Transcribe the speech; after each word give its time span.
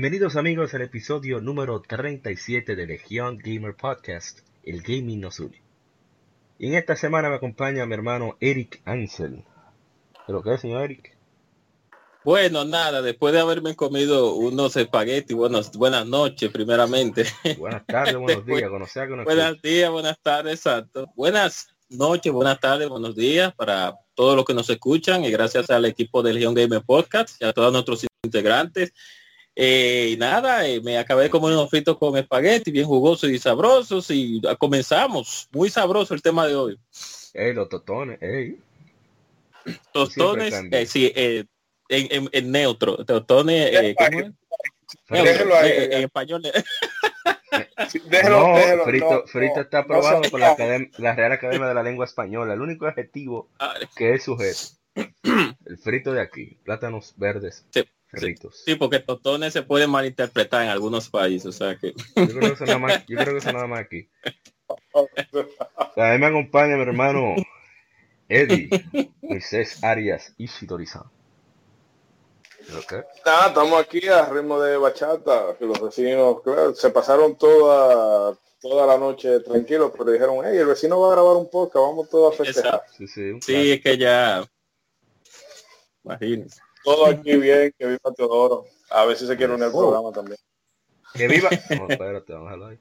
Bienvenidos 0.00 0.36
amigos 0.36 0.72
al 0.72 0.80
episodio 0.80 1.42
número 1.42 1.82
37 1.82 2.74
de 2.74 2.86
Legión 2.86 3.36
Gamer 3.36 3.76
Podcast, 3.76 4.38
el 4.62 4.80
gaming 4.80 5.20
nos 5.20 5.40
une. 5.40 5.60
Y 6.58 6.68
en 6.68 6.74
esta 6.76 6.96
semana 6.96 7.28
me 7.28 7.34
acompaña 7.34 7.84
mi 7.84 7.92
hermano 7.92 8.38
Eric 8.40 8.80
Ansel. 8.86 9.44
¿Pero 10.26 10.42
qué, 10.42 10.56
señor 10.56 10.84
Eric? 10.84 11.18
Bueno, 12.24 12.64
nada, 12.64 13.02
después 13.02 13.34
de 13.34 13.40
haberme 13.40 13.76
comido 13.76 14.36
unos 14.36 14.74
espaguetis, 14.74 15.36
buenos, 15.36 15.70
buenas 15.72 16.06
noches 16.06 16.50
primeramente. 16.50 17.26
Buenas 17.58 17.84
tardes, 17.84 18.16
buenos 18.16 18.46
días, 18.46 18.70
conocer 18.70 19.06
que 19.06 19.22
Buenos 19.22 19.60
días, 19.60 19.90
buenas 19.90 20.18
tardes, 20.22 20.54
exacto. 20.54 21.12
Buenas 21.14 21.76
noches, 21.90 22.32
buenas 22.32 22.58
tardes, 22.58 22.88
buenos 22.88 23.14
días 23.14 23.52
para 23.54 23.98
todos 24.14 24.34
los 24.34 24.46
que 24.46 24.54
nos 24.54 24.70
escuchan 24.70 25.26
y 25.26 25.30
gracias 25.30 25.68
al 25.68 25.84
equipo 25.84 26.22
de 26.22 26.32
Legión 26.32 26.54
Gamer 26.54 26.80
Podcast 26.86 27.42
y 27.42 27.44
a 27.44 27.52
todos 27.52 27.70
nuestros 27.70 28.06
integrantes 28.22 28.94
eh, 29.62 30.12
y 30.12 30.16
nada, 30.16 30.66
eh, 30.66 30.80
me 30.80 30.96
acabé 30.96 31.24
de 31.24 31.30
comer 31.30 31.52
unos 31.52 31.68
fritos 31.68 31.98
con 31.98 32.16
espagueti, 32.16 32.70
bien 32.70 32.86
jugosos 32.86 33.28
y 33.28 33.38
sabrosos, 33.38 34.10
y 34.10 34.40
comenzamos. 34.58 35.50
Muy 35.52 35.68
sabroso 35.68 36.14
el 36.14 36.22
tema 36.22 36.46
de 36.46 36.54
hoy. 36.54 36.78
Ey, 37.34 37.52
los 37.52 37.68
tostones, 37.68 38.16
ey. 38.22 38.58
Tostones, 39.92 40.54
eh, 40.70 40.86
sí, 40.86 41.12
en, 41.14 41.46
en, 41.88 42.30
en, 42.32 42.50
neutro. 42.50 43.04
Tostones, 43.04 43.70
eh, 43.70 43.94
¿cómo 43.98 44.32
Déjelo 45.10 45.54
ahí, 45.54 45.72
en 45.90 46.04
español. 46.04 46.42
déjelo, 48.08 48.40
no, 48.40 48.56
déjelo, 48.56 48.84
frito, 48.84 49.10
no, 49.10 49.26
frito 49.26 49.60
está 49.60 49.80
aprobado 49.80 50.22
por 50.30 50.40
la, 50.40 50.56
la, 50.96 51.14
Real 51.14 51.32
Academia 51.32 51.66
de 51.68 51.74
la 51.74 51.82
Lengua 51.82 52.06
Española. 52.06 52.54
El 52.54 52.62
único 52.62 52.86
adjetivo 52.86 53.50
que 53.94 54.14
es 54.14 54.22
sujeto. 54.22 54.58
El 55.66 55.76
frito 55.76 56.14
de 56.14 56.22
aquí, 56.22 56.56
plátanos 56.64 57.12
verdes. 57.18 57.66
Sí. 57.74 57.84
Sí, 58.64 58.74
porque 58.74 58.98
totones 58.98 59.52
se 59.52 59.62
pueden 59.62 59.90
malinterpretar 59.90 60.64
en 60.64 60.68
algunos 60.68 61.08
países, 61.08 61.46
o 61.46 61.52
sea 61.52 61.76
que... 61.76 61.92
Yo 62.16 62.26
creo 62.26 62.40
que 62.40 62.52
eso 62.54 62.66
nada 62.66 62.78
más, 62.78 63.06
yo 63.06 63.16
creo 63.16 63.32
que 63.32 63.38
eso 63.38 63.52
nada 63.52 63.66
más 63.66 63.80
aquí. 63.80 64.08
A 65.96 66.12
mí 66.12 66.18
me 66.18 66.26
acompaña 66.26 66.76
mi 66.76 66.82
hermano 66.82 67.36
Eddie 68.28 68.68
Moisés 69.22 69.82
Arias 69.82 70.34
Ishidori-san. 70.38 71.04
Okay. 72.84 73.00
Ah, 73.24 73.46
estamos 73.48 73.80
aquí 73.80 74.06
a 74.06 74.26
ritmo 74.26 74.60
de 74.60 74.76
bachata, 74.76 75.56
que 75.58 75.64
los 75.64 75.80
vecinos 75.80 76.40
claro, 76.42 76.74
se 76.74 76.90
pasaron 76.90 77.36
toda 77.36 78.36
toda 78.60 78.86
la 78.86 78.98
noche 78.98 79.40
tranquilos, 79.40 79.90
pero 79.96 80.12
dijeron, 80.12 80.44
hey, 80.44 80.58
el 80.58 80.66
vecino 80.66 81.00
va 81.00 81.08
a 81.08 81.12
grabar 81.12 81.36
un 81.36 81.50
podcast, 81.50 81.82
vamos 81.82 82.08
todos 82.10 82.34
a 82.34 82.44
festejar. 82.44 82.84
Sí, 82.96 83.08
sí, 83.08 83.40
sí 83.40 83.72
es 83.72 83.80
que 83.80 83.96
ya, 83.96 84.44
imagínense. 86.04 86.60
Todo 86.82 87.06
aquí 87.06 87.36
bien, 87.36 87.72
que 87.78 87.86
viva 87.86 88.12
Teodoro. 88.16 88.64
A 88.90 89.04
ver 89.04 89.16
si 89.16 89.26
se 89.26 89.36
quiere 89.36 89.52
unir 89.52 89.64
al 89.64 89.70
oh. 89.74 89.78
programa 89.78 90.12
también. 90.12 90.38
Que 91.14 91.28
viva. 91.28 91.50
No, 91.78 91.86
espérate, 91.88 92.32
vamos 92.32 92.52
a 92.52 92.68
ahí. 92.68 92.78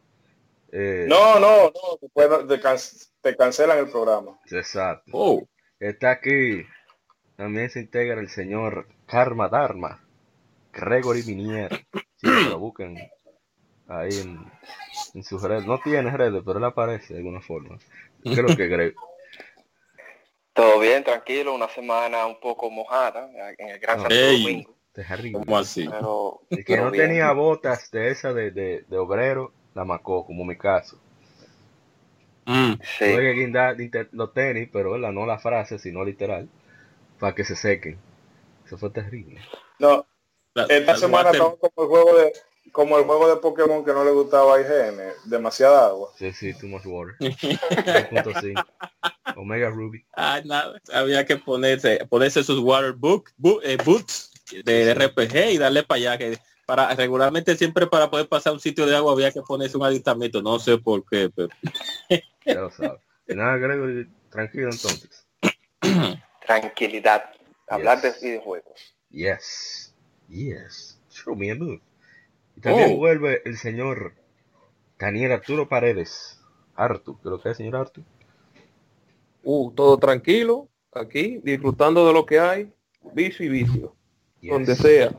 Eh... 0.71 1.05
No, 1.07 1.39
no, 1.39 1.65
no, 1.65 1.97
después 2.01 2.47
te, 2.47 2.59
can 2.59 2.77
te, 3.21 3.35
cancelan 3.35 3.79
el 3.79 3.89
programa. 3.89 4.39
Exacto. 4.51 5.11
Oh. 5.13 5.47
Está 5.79 6.11
aquí. 6.11 6.63
También 7.35 7.69
se 7.69 7.79
integra 7.79 8.19
el 8.19 8.29
señor 8.29 8.87
Karma 9.05 9.49
Dharma. 9.49 10.03
Gregory 10.73 11.23
Minier. 11.23 11.85
Si 12.17 12.27
lo 12.27 12.59
buscan 12.59 12.97
ahí 13.87 14.09
en, 14.19 14.51
en 15.13 15.23
sus 15.23 15.41
redes. 15.41 15.65
No 15.65 15.79
tiene 15.79 16.15
redes, 16.15 16.43
pero 16.45 16.59
él 16.59 16.65
aparece 16.65 17.13
de 17.13 17.19
alguna 17.19 17.41
forma. 17.41 17.77
Creo 18.23 18.55
que 18.55 18.67
Greg. 18.67 18.95
Todo 20.59 20.79
bien, 20.79 21.05
tranquilo, 21.05 21.53
una 21.53 21.69
semana 21.69 22.25
un 22.25 22.37
poco 22.37 22.69
mojada 22.69 23.29
en 23.57 23.69
el 23.69 23.79
Gran 23.79 24.01
Santo 24.01 24.13
Domingo. 24.13 24.75
¿Cómo 25.31 25.57
así? 25.57 25.87
Pero, 25.89 26.41
el 26.49 26.65
que 26.65 26.75
no 26.75 26.91
tenía 26.91 27.31
botas 27.31 27.89
de 27.91 28.09
esa 28.11 28.33
de, 28.33 28.51
de, 28.51 28.83
de, 28.85 28.97
obrero, 28.97 29.53
la 29.73 29.85
macó, 29.85 30.25
como 30.25 30.43
mi 30.43 30.57
caso. 30.57 30.99
Mm, 32.45 32.73
sí. 32.73 33.05
Tuve 33.05 33.21
que 33.21 33.33
guindar 33.39 33.77
los 34.11 34.33
tenis, 34.33 34.67
pero 34.73 34.91
¿verdad? 34.91 35.13
no 35.13 35.25
la 35.25 35.39
frase, 35.39 35.79
sino 35.79 36.03
literal, 36.03 36.49
para 37.19 37.33
que 37.33 37.45
se 37.45 37.55
sequen. 37.55 37.97
Eso 38.65 38.77
fue 38.77 38.89
terrible. 38.89 39.39
No, 39.79 40.05
esta 40.67 40.97
semana 40.97 41.29
estamos 41.31 41.55
como 41.57 41.83
el 41.83 41.87
juego 41.87 42.17
de 42.19 42.33
como 42.71 42.97
el 42.97 43.05
juego 43.05 43.29
de 43.29 43.41
Pokémon 43.41 43.83
que 43.83 43.93
no 43.93 44.03
le 44.03 44.11
gustaba 44.11 44.55
a 44.55 44.61
IGN, 44.61 44.99
demasiada 45.25 45.87
agua. 45.87 46.11
Sí, 46.17 46.31
sí, 46.33 46.53
too 46.53 46.67
much 46.67 46.85
water. 46.85 47.15
Omega 49.35 49.69
Ruby. 49.69 50.05
Ah, 50.15 50.41
nada, 50.43 50.79
había 50.93 51.25
que 51.25 51.37
ponerse, 51.37 52.05
ponerse 52.09 52.43
sus 52.43 52.59
water 52.59 52.93
book, 52.93 53.31
eh, 53.63 53.77
boots 53.83 54.31
de 54.63 54.93
RPG 54.93 55.51
y 55.51 55.57
darle 55.57 55.83
para 55.83 55.97
allá 55.97 56.17
que 56.17 56.37
para 56.65 56.93
regularmente 56.93 57.55
siempre 57.55 57.87
para 57.87 58.11
poder 58.11 58.27
pasar 58.27 58.53
un 58.53 58.59
sitio 58.59 58.85
de 58.85 58.95
agua 58.95 59.13
había 59.13 59.31
que 59.31 59.41
ponerse 59.41 59.75
un 59.75 59.85
aditamiento, 59.85 60.41
no 60.41 60.59
sé 60.59 60.77
por 60.77 61.03
qué, 61.09 61.29
pero 61.35 61.49
ya 62.45 62.61
lo 62.61 62.69
sabes. 62.69 63.01
Nada, 63.27 63.57
Gregory, 63.57 64.09
tranquilo 64.29 64.69
entonces. 64.71 65.25
Tranquilidad. 66.45 67.31
Hablar 67.67 68.01
de 68.01 68.11
videojuegos. 68.21 68.95
Yes. 69.09 69.93
Yes. 70.27 70.99
Show 71.11 71.35
me 71.35 71.51
a 71.51 71.55
move. 71.55 71.81
También 72.61 72.93
oh. 72.93 72.97
vuelve 72.97 73.41
el 73.45 73.57
señor 73.57 74.13
Daniel 74.97 75.31
Arturo 75.31 75.69
Paredes. 75.69 76.41
Artu, 76.75 77.17
creo 77.19 77.41
que 77.41 77.49
es 77.49 77.57
señor 77.57 77.75
Artu. 77.75 78.03
Uh, 79.43 79.71
todo 79.71 79.97
tranquilo, 79.97 80.67
aquí, 80.93 81.39
disfrutando 81.43 82.05
de 82.07 82.13
lo 82.13 82.25
que 82.25 82.39
hay, 82.39 82.73
vicio 83.13 83.45
y 83.45 83.49
vicio. 83.49 83.95
Donde 84.41 84.75
sea, 84.75 85.11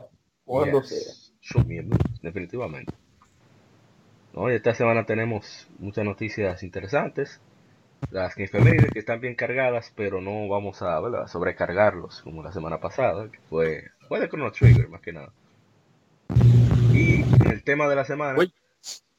cuando 0.45 0.83
sea. 0.83 1.13
definitivamente. 2.21 2.93
Hoy 4.33 4.53
esta 4.53 4.73
semana 4.73 5.05
tenemos 5.05 5.67
muchas 5.79 6.05
noticias 6.05 6.63
interesantes. 6.63 7.41
Las 8.09 8.33
que 8.33 8.47
que 8.47 8.99
están 8.99 9.21
bien 9.21 9.35
cargadas, 9.35 9.93
pero 9.95 10.21
no 10.21 10.47
vamos 10.47 10.81
a 10.81 11.27
sobrecargarlos 11.27 12.21
como 12.21 12.41
la 12.41 12.51
semana 12.51 12.79
pasada, 12.79 13.29
que 13.29 13.39
fue, 13.49 13.83
fue 14.07 14.19
de 14.19 14.27
Chrono 14.27 14.51
Trigger 14.51 14.89
más 14.89 15.01
que 15.01 15.13
nada. 15.13 15.31
Y 16.93 17.21
en 17.21 17.51
el 17.51 17.63
tema 17.63 17.87
de 17.87 17.95
la 17.95 18.05
semana 18.05 18.37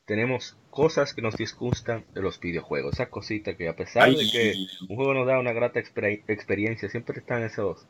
tenemos 0.04 0.56
cosas 0.70 1.14
que 1.14 1.22
nos 1.22 1.36
disgustan 1.36 2.04
de 2.14 2.22
los 2.22 2.40
videojuegos. 2.40 2.94
Esa 2.94 3.08
cosita 3.08 3.56
que 3.56 3.68
a 3.68 3.76
pesar 3.76 4.10
de 4.10 4.28
que 4.30 4.54
un 4.88 4.96
juego 4.96 5.14
nos 5.14 5.26
da 5.26 5.38
una 5.38 5.52
grata 5.52 5.80
experiencia, 5.80 6.88
siempre 6.88 7.20
están 7.20 7.42
esos, 7.42 7.86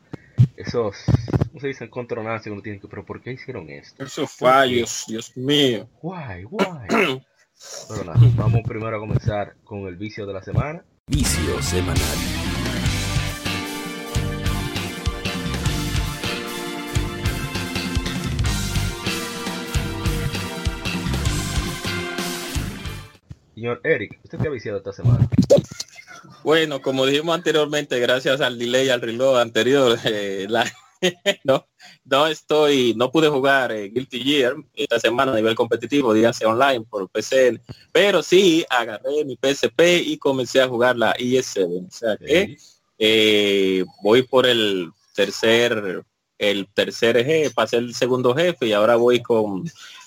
esos, 0.55 1.03
¿cómo 1.47 1.59
se 1.59 1.67
dice? 1.67 1.85
Encontronazos 1.85 2.43
que 2.43 2.51
uno 2.51 2.61
tiene 2.61 2.79
que, 2.79 2.87
pero 2.87 3.05
¿por 3.05 3.21
qué 3.21 3.31
hicieron 3.31 3.69
esto? 3.69 4.03
Esos 4.03 4.31
fallos, 4.31 5.05
Dios 5.07 5.35
mío. 5.35 5.89
Why, 6.01 6.45
why? 6.45 6.87
pero 7.89 8.03
nada, 8.05 8.19
vamos 8.35 8.61
primero 8.65 8.95
a 8.95 8.99
comenzar 8.99 9.55
con 9.63 9.87
el 9.87 9.95
vicio 9.95 10.25
de 10.25 10.33
la 10.33 10.43
semana. 10.43 10.85
Vicio 11.07 11.61
semanal. 11.61 12.52
Señor 23.63 23.79
Eric, 23.85 24.19
¿usted 24.21 24.39
qué 24.39 24.47
ha 24.49 24.51
viciado 24.51 24.79
esta 24.79 24.91
semana? 24.91 25.25
Bueno, 26.43 26.81
como 26.81 27.05
dijimos 27.05 27.33
anteriormente, 27.33 27.97
gracias 27.97 28.41
al 28.41 28.59
delay 28.59 28.89
al 28.89 28.99
reloj 28.99 29.37
anterior, 29.37 29.97
eh, 30.03 30.47
la, 30.49 30.69
no, 31.45 31.65
no 32.03 32.27
estoy, 32.27 32.93
no 32.97 33.09
pude 33.09 33.29
jugar 33.29 33.71
eh, 33.71 33.87
Guilty 33.87 34.21
Gear 34.21 34.55
esta 34.73 34.99
semana 34.99 35.31
a 35.31 35.35
nivel 35.35 35.55
competitivo, 35.55 36.13
dígase 36.13 36.45
online 36.45 36.81
por 36.81 37.07
PC, 37.07 37.61
pero 37.93 38.21
sí 38.21 38.65
agarré 38.69 39.23
mi 39.23 39.37
PSP 39.37 39.79
y 40.07 40.17
comencé 40.17 40.61
a 40.61 40.67
jugar 40.67 40.97
la 40.97 41.15
ES7. 41.15 41.87
O 41.87 41.89
sea 41.89 42.17
que 42.17 42.57
eh, 42.99 43.85
voy 44.01 44.23
por 44.23 44.45
el 44.45 44.91
tercer, 45.15 46.03
el 46.37 46.67
tercer 46.73 47.15
jefe, 47.23 47.49
pasé 47.51 47.77
el 47.77 47.95
segundo 47.95 48.35
jefe 48.35 48.65
y 48.65 48.73
ahora 48.73 48.97
voy 48.97 49.21
con 49.21 49.63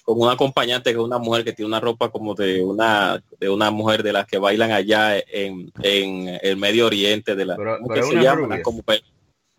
con 0.06 0.20
un 0.20 0.30
acompañante 0.30 0.92
que 0.92 0.98
es 0.98 1.04
una 1.04 1.18
mujer 1.18 1.42
que 1.42 1.52
tiene 1.52 1.66
una 1.66 1.80
ropa 1.80 2.10
como 2.10 2.32
de 2.34 2.62
una 2.64 3.20
de 3.40 3.50
una 3.50 3.72
mujer 3.72 4.04
de 4.04 4.12
las 4.12 4.24
que 4.24 4.38
bailan 4.38 4.70
allá 4.70 5.18
en, 5.18 5.72
en 5.82 6.38
el 6.42 6.56
Medio 6.56 6.86
Oriente 6.86 7.34
de 7.34 7.44
la 7.44 7.56
pero, 7.56 8.06
se 8.06 8.14
llama? 8.14 8.62
Como, 8.62 8.84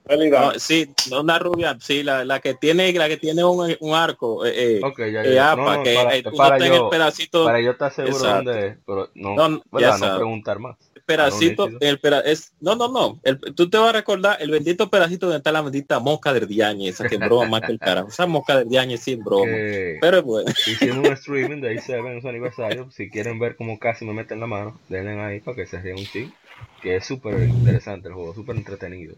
No, 0.07 0.53
sí, 0.57 0.89
una 1.11 1.37
rubia, 1.37 1.77
sí, 1.81 2.01
la, 2.01 2.23
la, 2.23 2.39
que 2.39 2.53
tiene 2.53 2.93
la 2.93 3.09
que 3.09 3.17
tiene 3.17 3.43
un, 3.43 3.75
un 3.81 3.93
arco, 3.93 4.45
eh, 4.45 4.79
okay, 4.81 5.11
ya, 5.11 5.23
ya. 5.25 5.55
no, 5.57 5.75
no, 5.75 5.83
que 5.83 5.95
para, 5.95 6.15
eh, 6.15 6.23
para 6.23 6.57
yo, 6.59 6.73
el 6.75 6.89
pedacito. 6.89 7.43
Para 7.43 7.59
yo 7.59 7.71
estar 7.71 7.91
seguro 7.91 8.17
dónde, 8.17 8.77
pero 8.85 9.09
no, 9.15 9.35
no, 9.35 9.61
ya 9.77 9.97
no 9.97 10.15
preguntar 10.15 10.59
más. 10.59 10.77
El 11.07 11.15
pedacito, 11.15 11.69
el 11.79 11.99
peda, 11.99 12.19
es, 12.19 12.51
no, 12.59 12.75
no, 12.75 12.91
no, 12.91 13.17
el, 13.23 13.39
tú 13.39 13.69
te 13.69 13.77
vas 13.77 13.89
a 13.89 13.93
recordar 13.93 14.41
el 14.41 14.51
bendito 14.51 14.89
pedacito 14.89 15.27
donde 15.27 15.37
está 15.37 15.53
la 15.53 15.61
bendita 15.61 16.01
mosca 16.01 16.33
del 16.33 16.49
diañe, 16.49 16.89
esa 16.89 17.07
que 17.07 17.15
broma 17.15 17.47
más 17.47 17.61
que 17.61 17.71
el 17.71 17.79
carajo, 17.79 18.09
esa 18.09 18.27
mosca 18.27 18.57
del 18.57 18.67
diañe 18.67 18.97
sin 18.97 19.23
broma, 19.23 19.45
que 19.45 19.97
pero 20.01 20.21
bueno. 20.21 20.51
Hicimos 20.67 20.97
un 20.97 21.05
streaming 21.13 21.61
de 21.61 21.69
ahí 21.69 21.79
se 21.79 22.01
ven 22.01 22.21
su 22.21 22.27
aniversario, 22.27 22.91
si 22.91 23.09
quieren 23.09 23.39
ver 23.39 23.55
cómo 23.55 23.79
casi 23.79 24.03
me 24.03 24.11
meten 24.11 24.41
la 24.41 24.47
mano, 24.47 24.77
denle 24.89 25.17
ahí 25.21 25.39
para 25.39 25.55
que 25.55 25.65
se 25.65 25.79
ríen 25.79 25.97
un 25.97 26.05
ching, 26.05 26.33
que 26.81 26.97
es 26.97 27.05
súper 27.05 27.41
interesante 27.47 28.09
el 28.09 28.13
juego, 28.13 28.33
súper 28.33 28.57
entretenido. 28.57 29.15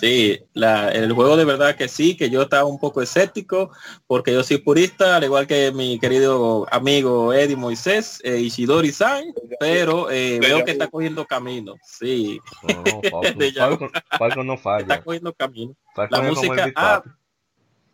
Sí, 0.00 0.40
la, 0.54 0.90
el 0.90 1.12
juego 1.12 1.36
de 1.36 1.44
verdad 1.44 1.76
que 1.76 1.88
sí, 1.88 2.16
que 2.16 2.30
yo 2.30 2.42
estaba 2.42 2.64
un 2.64 2.78
poco 2.78 3.02
escéptico, 3.02 3.70
porque 4.06 4.32
yo 4.32 4.42
soy 4.42 4.58
purista, 4.58 5.16
al 5.16 5.24
igual 5.24 5.46
que 5.46 5.72
mi 5.72 5.98
querido 5.98 6.66
amigo 6.70 7.32
Eddie 7.32 7.56
Moisés, 7.56 8.20
eh, 8.24 8.40
Ishidori 8.40 8.92
San, 8.92 9.24
pero 9.60 10.10
eh, 10.10 10.38
veo 10.40 10.64
que 10.64 10.72
está 10.72 10.88
cogiendo 10.88 11.24
camino, 11.26 11.74
sí. 11.84 12.40
No, 12.62 12.82
no, 12.82 14.56
falla. 14.58 14.82
Está 14.82 15.02
cogiendo 15.02 15.32
camino. 15.32 15.76
la 16.10 16.22
música, 16.22 16.72
ah, 16.76 17.02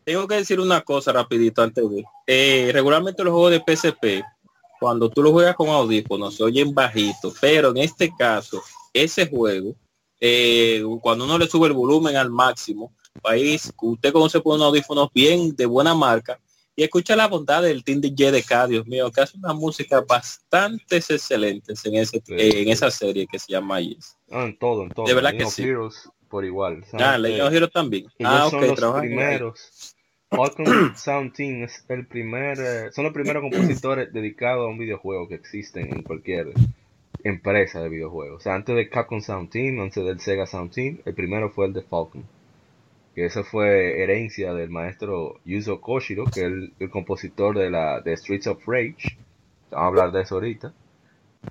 tengo 0.05 0.27
que 0.27 0.37
decir 0.37 0.61
una 0.61 0.81
cosa 0.81 1.13
rapidito 1.13 1.63
antes 1.63 1.89
de 1.91 2.05
eh, 2.27 2.71
regularmente 2.73 3.25
los 3.25 3.33
juegos 3.33 3.51
de 3.51 3.77
PSP, 3.77 4.25
cuando 4.79 5.11
tú 5.11 5.23
lo 5.23 5.33
juegas 5.33 5.57
con 5.57 5.69
audífonos, 5.69 6.37
se 6.37 6.45
oyen 6.45 6.73
bajito, 6.73 7.33
pero 7.41 7.71
en 7.71 7.79
este 7.79 8.11
caso, 8.17 8.63
ese 8.95 9.29
juego 9.29 9.75
eh, 10.21 10.83
cuando 11.01 11.25
uno 11.25 11.39
le 11.39 11.49
sube 11.49 11.69
el 11.69 11.73
volumen 11.73 12.17
al 12.17 12.31
máximo, 12.31 12.93
país, 13.21 13.73
usted 13.81 14.13
conoce 14.13 14.41
por 14.41 14.55
unos 14.55 14.69
audífonos 14.69 15.09
bien 15.13 15.55
de 15.57 15.67
buena 15.67 15.95
marca 15.95 16.39
y 16.77 16.85
escucha 16.85 17.17
la 17.17 17.29
bondad 17.29 17.63
del 17.63 17.85
Team 17.85 18.01
DJ 18.01 18.33
de 18.33 18.43
K, 18.43 18.67
Dios 18.69 18.87
mío, 18.87 19.11
que 19.11 19.21
hace 19.21 19.37
una 19.37 19.53
música 19.53 20.01
bastante 20.01 20.97
excelente 20.97 21.75
en, 21.85 21.95
ese, 21.97 22.23
en 22.27 22.69
esa 22.69 22.91
serie 22.91 23.27
que 23.27 23.39
se 23.39 23.53
llama 23.53 23.81
Yes. 23.81 24.17
Ah, 24.31 24.45
en 24.45 24.57
todo, 24.57 24.85
en 24.85 24.91
todo. 24.91 25.07
De 25.07 25.15
verdad 25.15 25.35
que 25.37 25.47
sí. 25.47 25.67
por 26.29 26.45
igual. 26.45 26.85
Ah, 26.93 27.19
Legend 27.19 27.55
Heroes 27.55 27.73
también. 27.73 28.07
Ah, 28.25 28.47
ok, 28.47 28.53
son 28.53 28.81
los 28.81 29.01
primeros. 29.01 29.95
Falcon 30.31 30.65
Sound 30.97 31.33
Team 31.35 31.65
es 31.65 31.85
el 31.89 32.07
primer, 32.07 32.59
eh, 32.61 32.93
son 32.93 33.05
los 33.05 33.13
primeros 33.13 33.43
compositores 33.43 34.13
dedicados 34.13 34.65
a 34.65 34.71
un 34.71 34.79
videojuego 34.79 35.29
que 35.29 35.35
existen 35.35 35.93
en 35.93 36.03
cualquier 36.03 36.53
empresa 37.25 37.81
de 37.81 37.89
videojuegos. 37.89 38.39
O 38.39 38.41
sea, 38.41 38.55
antes 38.55 38.75
de 38.75 38.89
Capcom 38.89 39.21
Sound 39.21 39.51
Team, 39.51 39.81
antes 39.81 40.05
del 40.05 40.21
Sega 40.21 40.47
Sound 40.47 40.73
Team, 40.73 40.99
el 41.05 41.15
primero 41.15 41.51
fue 41.51 41.67
el 41.67 41.73
de 41.73 41.83
Falcon. 41.83 42.25
Que 43.15 43.27
esa 43.27 43.43
fue 43.43 44.03
herencia 44.03 44.55
del 44.55 44.71
maestro 44.71 45.41
Yuzo 45.45 45.81
Koshiro, 45.81 46.25
que 46.25 46.41
es 46.41 46.47
el, 46.79 46.91
compositor 46.91 47.59
de 47.59 47.71
la 47.71 48.03
Streets 48.07 48.47
of 48.47 48.63
Rage. 48.67 49.19
Vamos 49.71 49.85
a 49.85 49.87
hablar 49.87 50.13
de 50.13 50.23
eso 50.23 50.37
ahorita. 50.37 50.73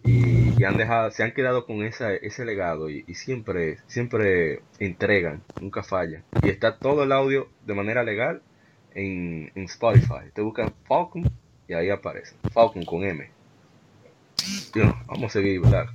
Y, 0.04 0.63
han 0.63 0.77
dejado, 0.77 1.12
se 1.12 1.24
han 1.24 1.33
quedado 1.33 1.66
con 1.66 1.83
ese 1.83 2.45
legado 2.45 2.89
y, 2.89 3.04
siempre, 3.13 3.77
siempre 3.88 4.62
entregan, 4.80 5.42
nunca 5.60 5.83
fallan. 5.83 6.24
Y 6.44 6.50
está 6.50 6.77
todo 6.77 7.04
el 7.04 7.12
audio 7.12 7.48
de 7.65 7.74
manera 7.74 8.04
legal 8.04 8.42
en, 8.94 9.51
en 9.56 9.63
Spotify. 9.63 10.31
Te 10.33 10.42
buscan 10.42 10.74
Falcon 10.88 11.30
y 11.68 11.74
ahí 11.74 11.89
aparece. 11.89 12.36
Falcon 12.54 12.83
con 12.86 13.04
M 13.04 13.38
vamos 15.07 15.25
a 15.25 15.30
seguir, 15.30 15.62
¿verdad? 15.62 15.86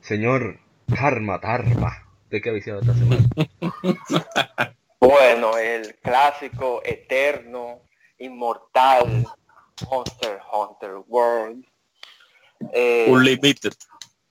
Señor 0.00 0.58
Karma 0.94 1.38
Dharma, 1.38 2.06
¿de 2.30 2.40
qué 2.40 2.50
ha 2.50 2.52
viciado 2.52 2.80
esta 2.80 2.94
semana? 2.94 3.24
bueno, 5.00 5.58
el 5.58 5.96
clásico, 5.96 6.80
eterno, 6.84 7.82
inmortal, 8.18 9.26
Monster 9.90 10.40
Hunter 10.52 10.96
World. 11.08 11.64
Eh, 12.72 13.06
Unlimited. 13.08 13.72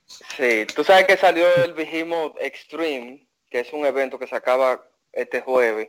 Sí, 0.06 0.66
tú 0.76 0.84
sabes 0.84 1.06
que 1.06 1.18
salió 1.18 1.46
el 1.64 1.74
Behemoth 1.74 2.36
Extreme, 2.40 3.28
que 3.50 3.62
es 3.62 3.74
un 3.74 3.86
evento 3.86 4.18
que 4.18 4.28
se 4.28 4.36
acaba 4.36 4.84
este 5.12 5.42
jueves. 5.42 5.88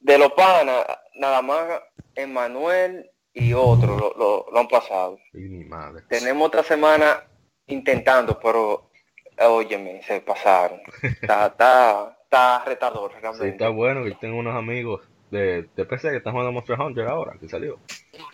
De 0.00 0.18
los 0.18 0.32
panas, 0.32 0.86
nada 1.14 1.42
más 1.42 1.80
Emanuel 2.14 3.10
y 3.38 3.52
otros 3.52 4.00
lo, 4.16 4.46
lo, 4.52 4.58
han 4.58 4.68
pasado. 4.68 5.18
mi 5.32 5.64
madre. 5.64 6.02
Tenemos 6.08 6.48
otra 6.48 6.62
semana 6.62 7.24
intentando, 7.66 8.38
pero 8.40 8.90
óyeme, 9.38 10.02
se 10.02 10.20
pasaron. 10.20 10.80
Está, 11.02 11.46
está, 11.48 12.18
está 12.24 12.64
retador 12.64 13.12
realmente. 13.12 13.46
Sí, 13.46 13.50
está 13.50 13.68
bueno 13.68 14.04
que 14.04 14.12
tengo 14.12 14.38
unos 14.38 14.56
amigos 14.56 15.08
de, 15.30 15.68
de 15.76 15.84
PC 15.84 16.10
que 16.10 16.16
están 16.16 16.32
jugando 16.32 16.52
Monster 16.52 16.80
Hunter 16.80 17.06
ahora, 17.06 17.36
que 17.38 17.48
salió. 17.48 17.78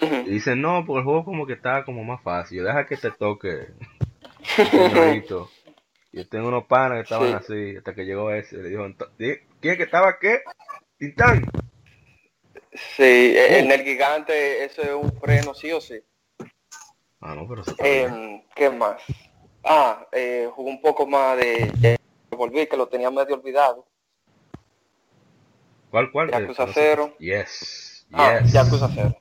Y 0.00 0.30
dicen, 0.30 0.60
no, 0.60 0.84
porque 0.86 1.00
el 1.00 1.04
juego 1.04 1.24
como 1.24 1.46
que 1.46 1.54
está 1.54 1.84
como 1.84 2.04
más 2.04 2.22
fácil. 2.22 2.64
Deja 2.64 2.86
que 2.86 2.96
te 2.96 3.10
toque. 3.10 3.68
y 6.12 6.16
yo 6.16 6.28
tengo 6.28 6.48
unos 6.48 6.64
panas 6.64 6.98
que 6.98 7.02
estaban 7.02 7.34
así, 7.34 7.76
hasta 7.76 7.94
que 7.94 8.04
llegó 8.04 8.30
ese. 8.30 8.58
Le 8.58 8.68
dijo, 8.68 8.86
¿quién 9.18 9.76
que 9.76 9.82
estaba 9.82 10.18
qué? 10.18 10.40
Tintán. 10.96 11.44
Sí, 12.75 13.35
en 13.37 13.71
el 13.71 13.82
gigante 13.82 14.65
eso 14.65 14.82
es 14.82 14.91
un 14.91 15.12
freno 15.21 15.55
sí 15.55 15.71
o 15.71 15.81
sí. 15.81 16.03
Ah, 17.21 17.35
no, 17.35 17.47
pero 17.49 17.62
eh, 17.79 18.44
¿Qué 18.55 18.69
más? 18.69 19.00
Ah, 19.62 20.06
eh, 20.12 20.50
jugué 20.53 20.71
un 20.71 20.81
poco 20.81 21.06
más 21.06 21.38
de, 21.38 21.97
Volví, 22.31 22.67
que 22.67 22.76
lo 22.76 22.88
tenía 22.88 23.11
medio 23.11 23.37
olvidado. 23.37 23.87
¿Cuál, 25.91 26.11
cuál? 26.11 26.31
Yakuza 26.32 26.67
Cero. 26.75 27.15
Yes, 27.21 28.06
ah, 28.12 28.41
yes. 28.41 28.53
Yakuza 28.53 28.91
Cero. 28.93 29.17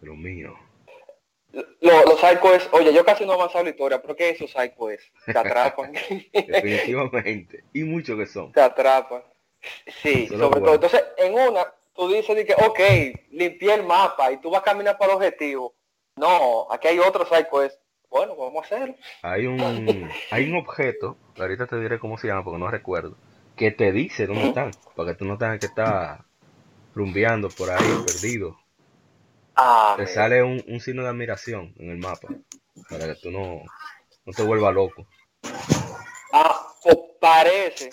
Lo 0.00 0.14
mío. 0.14 0.54
los 1.50 2.20
psychos, 2.20 2.68
oye, 2.70 2.94
yo 2.94 3.04
casi 3.04 3.26
no 3.26 3.32
avanzado 3.32 3.64
la 3.64 3.70
historia, 3.70 4.00
pero 4.00 4.14
¿qué 4.14 4.30
es 4.30 4.36
esos 4.36 4.52
psychos? 4.52 5.00
Te 5.24 5.36
atrapan. 5.36 5.92
Definitivamente. 6.32 7.64
Y 7.72 7.82
muchos 7.82 8.16
que 8.16 8.26
son. 8.26 8.52
Te 8.52 8.60
atrapan. 8.60 9.24
Sí, 10.02 10.28
sobre 10.28 10.60
todo. 10.60 10.74
Entonces, 10.74 11.04
en 11.18 11.34
una, 11.34 11.66
tú 11.96 12.08
dices 12.08 12.44
que, 12.44 12.54
ok, 12.54 12.80
limpié 13.30 13.74
el 13.74 13.84
mapa 13.84 14.30
y 14.32 14.40
tú 14.40 14.50
vas 14.50 14.60
a 14.60 14.64
caminar 14.64 14.98
para 14.98 15.12
el 15.12 15.16
objetivo. 15.16 15.74
No, 16.16 16.66
aquí 16.70 16.88
hay 16.88 16.98
otro 16.98 17.26
pues 17.50 17.78
Bueno, 18.08 18.36
vamos 18.36 18.62
a 18.62 18.66
hacerlo. 18.66 18.94
Hay 19.22 19.46
un, 19.46 19.58
hay 20.30 20.50
un 20.50 20.56
objeto, 20.56 21.16
ahorita 21.38 21.66
te 21.66 21.80
diré 21.80 21.98
cómo 21.98 22.18
se 22.18 22.28
llama 22.28 22.44
porque 22.44 22.58
no 22.58 22.70
recuerdo, 22.70 23.16
que 23.56 23.70
te 23.70 23.92
dice 23.92 24.26
dónde 24.26 24.46
están, 24.48 24.70
para 24.94 25.12
que 25.12 25.18
tú 25.18 25.24
no 25.24 25.38
tengas 25.38 25.58
que 25.58 25.66
estar 25.66 26.24
rumbeando 26.94 27.48
por 27.48 27.70
ahí, 27.70 28.04
perdido. 28.06 28.56
Ah, 29.54 29.94
te 29.96 30.06
sale 30.06 30.42
un, 30.42 30.62
un 30.68 30.80
signo 30.80 31.02
de 31.02 31.08
admiración 31.08 31.74
en 31.78 31.90
el 31.90 31.98
mapa, 31.98 32.28
para 32.90 33.06
que 33.06 33.20
tú 33.20 33.30
no, 33.30 33.62
no 34.24 34.32
te 34.32 34.42
vuelvas 34.42 34.74
loco. 34.74 35.06
Ah, 36.32 36.74
pues 36.82 36.96
parece 37.20 37.90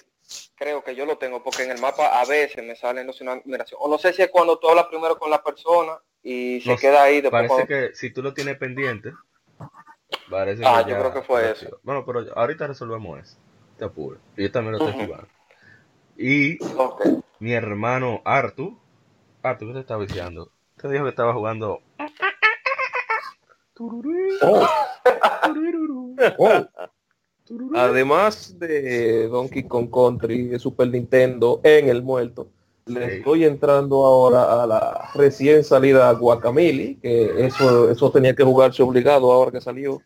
creo 0.63 0.83
que 0.83 0.95
yo 0.95 1.05
lo 1.05 1.17
tengo, 1.17 1.43
porque 1.43 1.63
en 1.63 1.71
el 1.71 1.81
mapa 1.81 2.21
a 2.21 2.25
veces 2.25 2.63
me 2.63 2.75
salen 2.75 3.05
los 3.05 3.21
numeración. 3.21 3.79
O 3.83 3.89
no 3.89 3.97
sé 3.97 4.13
si 4.13 4.21
es 4.21 4.29
cuando 4.29 4.57
tú 4.59 4.69
hablas 4.69 4.85
primero 4.85 5.19
con 5.19 5.29
la 5.29 5.43
persona 5.43 5.99
y 6.23 6.61
se 6.61 6.77
queda 6.77 7.03
ahí. 7.03 7.19
Después 7.19 7.49
parece 7.49 7.67
que 7.67 7.93
si 7.93 8.11
tú 8.11 8.23
lo 8.23 8.33
tienes 8.33 8.57
pendiente, 8.57 9.11
parece 10.29 10.63
ah, 10.65 10.85
yo 10.87 10.97
creo 10.97 11.13
que 11.13 11.21
fue 11.21 11.51
eso. 11.51 11.79
Bueno, 11.83 12.05
pero 12.05 12.25
ahorita 12.35 12.67
resolvemos 12.67 13.19
eso. 13.19 13.37
Te 13.77 13.83
apuro. 13.83 14.19
Yo 14.37 14.51
también 14.51 14.77
lo 14.77 14.87
estoy 14.87 15.05
uh 15.05 15.17
Y 16.15 16.57
mi 17.39 17.53
hermano 17.53 18.21
Artu, 18.23 18.79
Artu, 19.41 19.67
¿qué 19.67 19.73
te 19.73 19.79
estaba 19.79 20.05
diciendo? 20.05 20.49
Te 20.77 20.87
dijo 20.87 21.03
que 21.03 21.09
estaba 21.09 21.33
jugando. 21.33 21.81
Oh. 24.41 24.67
Oh. 26.37 26.67
Además 27.75 28.57
de 28.57 29.27
Donkey 29.27 29.63
Kong 29.63 29.89
Country 29.91 30.47
de 30.47 30.59
Super 30.59 30.87
Nintendo 30.87 31.59
en 31.63 31.89
el 31.89 32.01
muerto, 32.01 32.47
le 32.85 33.17
estoy 33.17 33.45
entrando 33.45 34.05
ahora 34.05 34.63
a 34.63 34.67
la 34.67 35.09
recién 35.13 35.63
salida 35.63 36.11
Guacamole, 36.13 36.97
que 37.01 37.45
eso, 37.45 37.91
eso 37.91 38.11
tenía 38.11 38.35
que 38.35 38.43
jugarse 38.43 38.81
obligado 38.81 39.31
ahora 39.31 39.51
que 39.51 39.61
salió. 39.61 40.01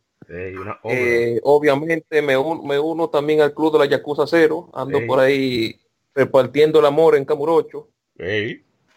Eh, 0.84 1.40
obviamente 1.44 2.22
me, 2.22 2.34
me, 2.64 2.80
uno 2.80 3.10
también 3.10 3.42
al 3.42 3.54
club 3.54 3.74
de 3.74 3.80
la 3.80 3.86
Yakuza 3.86 4.28
Cero, 4.28 4.70
ando 4.74 5.06
por 5.06 5.20
ahí 5.20 5.80
repartiendo 6.14 6.80
el 6.80 6.86
amor 6.86 7.16
en 7.16 7.26
Camurocho. 7.26 7.88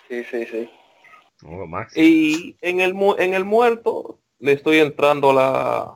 Sí, 0.09 0.25
sí, 0.25 0.47
sí. 0.47 0.71
y 1.95 2.57
en 2.61 2.81
el, 2.81 2.95
en 3.19 3.35
el 3.35 3.45
muerto 3.45 4.19
le 4.39 4.53
estoy 4.53 4.79
entrando 4.79 5.31
a 5.31 5.35
la 5.35 5.95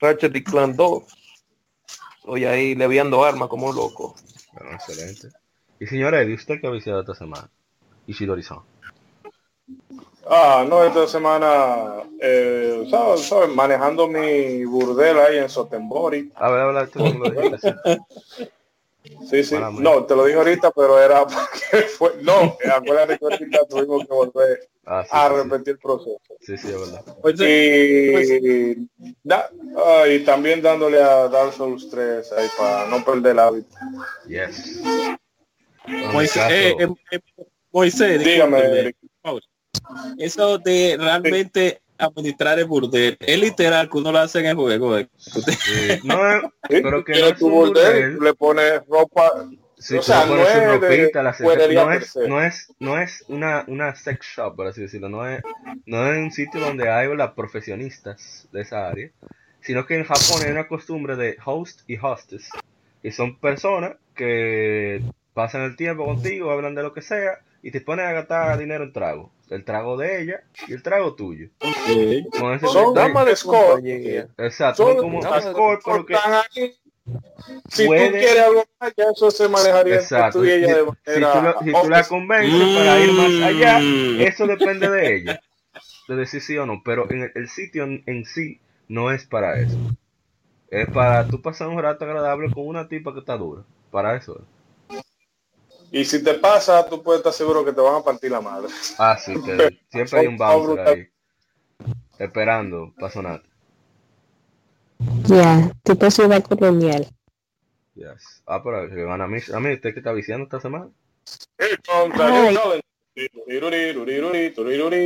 Ratchet 0.00 0.36
y 0.36 0.44
Clan 0.44 0.76
2 0.76 1.21
Estoy 2.22 2.44
ahí 2.44 2.76
leviando 2.76 3.24
armas 3.24 3.48
como 3.48 3.66
un 3.66 3.74
loco. 3.74 4.14
Bueno, 4.52 4.74
excelente. 4.74 5.30
Y 5.80 5.88
señora 5.88 6.22
Eddie, 6.22 6.36
¿usted 6.36 6.60
qué 6.60 6.68
ha 6.68 6.70
visitado 6.70 7.00
esta 7.00 7.16
semana? 7.16 7.50
Y 8.06 8.14
si 8.14 8.28
Ah, 10.30 10.64
no, 10.68 10.84
esta 10.84 11.08
semana, 11.08 12.04
eh, 12.20 12.86
¿sabes? 12.88 13.28
Manejando 13.52 14.06
mi 14.06 14.64
burdel 14.64 15.18
ahí 15.18 15.38
en 15.38 15.48
Sotenbori. 15.48 16.30
A 16.36 16.48
ver, 16.48 16.60
habla 16.60 16.86
tú, 16.86 17.00
Sí, 19.28 19.44
sí. 19.44 19.56
No, 19.78 20.04
te 20.04 20.16
lo 20.16 20.24
dije 20.24 20.38
ahorita, 20.38 20.70
pero 20.70 21.00
era 21.00 21.26
porque 21.26 21.86
fue. 21.88 22.14
No, 22.22 22.56
acuérdate 22.74 23.18
que 23.18 23.24
ahorita 23.24 23.66
tuvimos 23.68 24.06
que 24.06 24.12
volver 24.12 24.68
ah, 24.86 25.04
a 25.10 25.28
repetir 25.28 25.74
el 25.74 25.78
proceso. 25.78 26.20
Sí, 26.40 26.56
sí, 26.56 26.68
es 26.68 26.80
verdad. 26.80 27.04
Pues, 27.20 27.40
y, 27.40 28.88
ah, 29.30 30.08
y 30.08 30.20
también 30.24 30.62
dándole 30.62 31.02
a 31.02 31.28
Dark 31.28 31.52
Souls 31.52 31.88
3 31.90 32.32
ahí 32.32 32.48
para 32.58 32.86
no 32.88 33.04
perder 33.04 33.32
el 33.32 33.38
hábito. 33.38 33.76
Yes. 34.26 34.80
Moisés, 36.12 36.42
eh, 36.50 36.76
eh, 36.78 36.88
eh, 37.10 37.20
Moisés 37.72 38.24
dígame. 38.24 38.94
Eso 40.18 40.58
de 40.58 40.96
realmente 40.98 41.81
administrar 42.06 42.58
el 42.58 42.66
burdel. 42.66 43.16
Es 43.20 43.38
literal 43.38 43.88
que 43.88 43.98
uno 43.98 44.12
lo 44.12 44.18
hace 44.18 44.40
en 44.40 44.46
el 44.46 44.56
juego. 44.56 44.98
Eh. 44.98 45.08
No, 46.04 46.36
es, 46.36 46.42
pero 46.68 47.04
que 47.04 47.20
no 47.20 47.26
es 47.28 47.38
burdel, 47.38 48.18
le 48.18 48.34
pone 48.34 48.80
ropa. 48.80 49.48
Sí, 49.78 49.96
o 49.96 50.02
sea, 50.02 50.26
no, 50.26 50.36
es, 50.36 50.64
ropita, 50.64 51.24
la 51.24 51.34
no, 51.40 51.92
es, 51.92 52.16
no 52.16 52.40
es 52.40 52.72
no 52.78 52.98
es 53.00 53.24
una, 53.26 53.64
una 53.66 53.96
sex 53.96 54.24
shop, 54.36 54.54
por 54.54 54.68
así 54.68 54.82
decirlo. 54.82 55.08
No 55.08 55.28
es, 55.28 55.42
no 55.86 56.12
es 56.12 56.18
un 56.18 56.30
sitio 56.30 56.60
donde 56.60 56.88
hay 56.88 57.14
las 57.16 57.32
profesionistas 57.32 58.46
de 58.52 58.60
esa 58.62 58.88
área. 58.88 59.10
Sino 59.60 59.84
que 59.84 59.96
en 59.96 60.04
Japón 60.04 60.42
hay 60.44 60.52
una 60.52 60.68
costumbre 60.68 61.16
de 61.16 61.36
host 61.44 61.80
y 61.88 61.96
hostess. 61.96 62.50
Y 63.02 63.10
son 63.10 63.36
personas 63.38 63.96
que 64.14 65.02
pasan 65.34 65.62
el 65.62 65.76
tiempo 65.76 66.04
contigo, 66.04 66.50
hablan 66.50 66.74
de 66.74 66.82
lo 66.82 66.92
que 66.92 67.02
sea 67.02 67.40
y 67.62 67.70
te 67.70 67.80
ponen 67.80 68.06
a 68.06 68.12
gastar 68.12 68.58
dinero 68.58 68.84
en 68.84 68.92
trago. 68.92 69.30
El 69.52 69.64
trago 69.64 69.96
de 69.96 70.22
ella 70.22 70.44
y 70.66 70.72
el 70.72 70.82
trago 70.82 71.14
tuyo. 71.14 71.48
Okay. 71.58 72.24
son 72.60 72.94
damas 72.94 73.26
de 73.26 73.36
score. 73.36 73.82
Exacto, 74.38 74.86
son 74.86 74.96
como 74.98 75.22
score, 75.22 75.78
pero 75.84 76.06
que 76.06 76.16
si 77.68 77.86
tú 77.86 77.90
quieres 77.90 78.38
algo 78.38 78.64
más, 78.80 78.92
ya 78.96 79.04
eso 79.12 79.30
se 79.30 79.48
manejaría 79.48 79.96
Exacto. 79.96 80.38
Tú 80.38 80.44
y 80.44 80.50
ella 80.50 80.76
de 80.76 80.84
manera 80.84 81.54
si, 81.58 81.58
tú, 81.58 81.64
si 81.64 81.82
tú 81.82 81.88
la 81.90 82.04
convences 82.04 82.78
para 82.78 83.00
ir 83.00 83.12
más 83.12 83.48
allá, 83.48 83.78
mm. 83.80 84.20
eso 84.20 84.46
depende 84.46 84.88
de 84.88 85.16
ella, 85.16 85.40
de 86.08 86.16
decir 86.16 86.40
sí 86.40 86.56
o 86.56 86.66
no. 86.66 86.82
Pero 86.84 87.10
en 87.10 87.22
el, 87.22 87.32
el 87.34 87.48
sitio 87.48 87.84
en, 87.84 88.02
en, 88.06 88.24
sí 88.24 88.60
no 88.88 89.10
es 89.10 89.26
para 89.26 89.58
eso. 89.58 89.76
Es 90.70 90.88
para 90.88 91.26
tú 91.26 91.42
pasar 91.42 91.68
un 91.68 91.82
rato 91.82 92.04
agradable 92.04 92.50
con 92.50 92.66
una 92.66 92.88
tipa 92.88 93.12
que 93.12 93.20
está 93.20 93.36
dura. 93.36 93.62
Para 93.90 94.16
eso 94.16 94.38
es. 94.38 94.51
Y 95.94 96.06
si 96.06 96.24
te 96.24 96.34
pasa, 96.34 96.88
tú 96.88 97.02
puedes 97.02 97.18
estar 97.18 97.34
seguro 97.34 97.62
que 97.62 97.72
te 97.72 97.80
van 97.82 97.96
a 97.96 98.02
partir 98.02 98.30
la 98.30 98.40
madre. 98.40 98.68
Ah, 98.98 99.18
sí, 99.22 99.34
que 99.42 99.78
siempre 99.90 100.20
hay 100.20 100.26
un 100.26 100.38
bouncer 100.38 100.88
ahí. 100.88 101.08
Esperando, 102.18 102.94
pasó 102.98 103.20
nada. 103.20 103.42
Ya, 105.26 105.70
tipo 105.82 106.10
ciudad 106.10 106.42
colonial. 106.44 107.06
Yes. 107.94 108.42
Ah, 108.46 108.62
pero 108.64 108.88
que 108.88 109.04
van 109.04 109.20
a 109.20 109.26
mí, 109.26 109.38
a 109.52 109.60
mí, 109.60 109.74
¿usted 109.74 109.92
qué 109.92 110.00
está 110.00 110.12
viciando 110.12 110.44
esta 110.44 110.60
semana? 110.60 110.88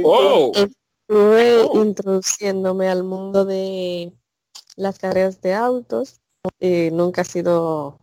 Oh. 0.05 0.53
Estuve 0.55 1.63
oh. 1.63 1.85
introduciéndome 1.85 2.89
al 2.89 3.03
mundo 3.03 3.45
de 3.45 4.13
las 4.77 5.01
carreras 5.01 5.41
de 5.41 5.53
autos. 5.53 6.21
y 6.61 6.91
nunca 6.93 7.23
ha 7.23 7.25
sido 7.25 7.99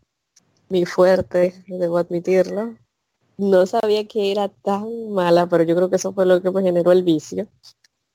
mi 0.73 0.87
fuerte, 0.87 1.53
debo 1.67 1.99
admitirlo. 1.99 2.75
No 3.37 3.67
sabía 3.67 4.07
que 4.07 4.31
era 4.31 4.49
tan 4.49 5.11
mala, 5.11 5.45
pero 5.45 5.63
yo 5.63 5.75
creo 5.75 5.87
que 5.87 5.97
eso 5.97 6.13
fue 6.13 6.25
lo 6.25 6.41
que 6.41 6.49
me 6.49 6.63
generó 6.63 6.91
el 6.91 7.03
vicio, 7.03 7.47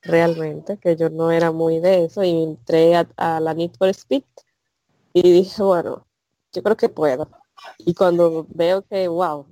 realmente, 0.02 0.76
que 0.76 0.96
yo 0.96 1.08
no 1.08 1.30
era 1.30 1.52
muy 1.52 1.78
de 1.78 2.06
eso 2.06 2.24
y 2.24 2.30
entré 2.42 2.96
a, 2.96 3.38
la 3.40 3.54
Need 3.54 3.76
for 3.78 3.88
Speed 3.90 4.24
y 5.12 5.32
dije, 5.32 5.62
bueno, 5.62 6.04
yo 6.52 6.62
creo 6.64 6.76
que 6.76 6.88
puedo. 6.88 7.28
Y 7.78 7.94
cuando 7.94 8.44
veo 8.50 8.82
que, 8.82 9.06
wow, 9.06 9.46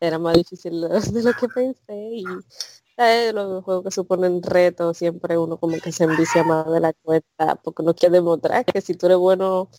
era 0.00 0.18
más 0.18 0.34
difícil 0.34 0.80
de 1.12 1.22
lo 1.22 1.32
que 1.32 1.48
pensé 1.48 1.94
y 1.94 2.24
eh, 2.98 3.32
los 3.32 3.62
juegos 3.64 3.84
que 3.84 3.90
suponen 3.90 4.42
retos, 4.42 4.96
siempre 4.96 5.36
uno 5.36 5.58
como 5.58 5.78
que 5.78 5.92
se 5.92 6.04
envicia 6.04 6.42
más 6.44 6.70
de 6.70 6.80
la 6.80 6.92
cuenta, 6.94 7.56
porque 7.56 7.82
no 7.82 7.94
quiere 7.94 8.14
demostrar 8.14 8.64
que 8.64 8.80
si 8.80 8.94
tú 8.94 9.06
eres 9.06 9.18
bueno 9.18 9.70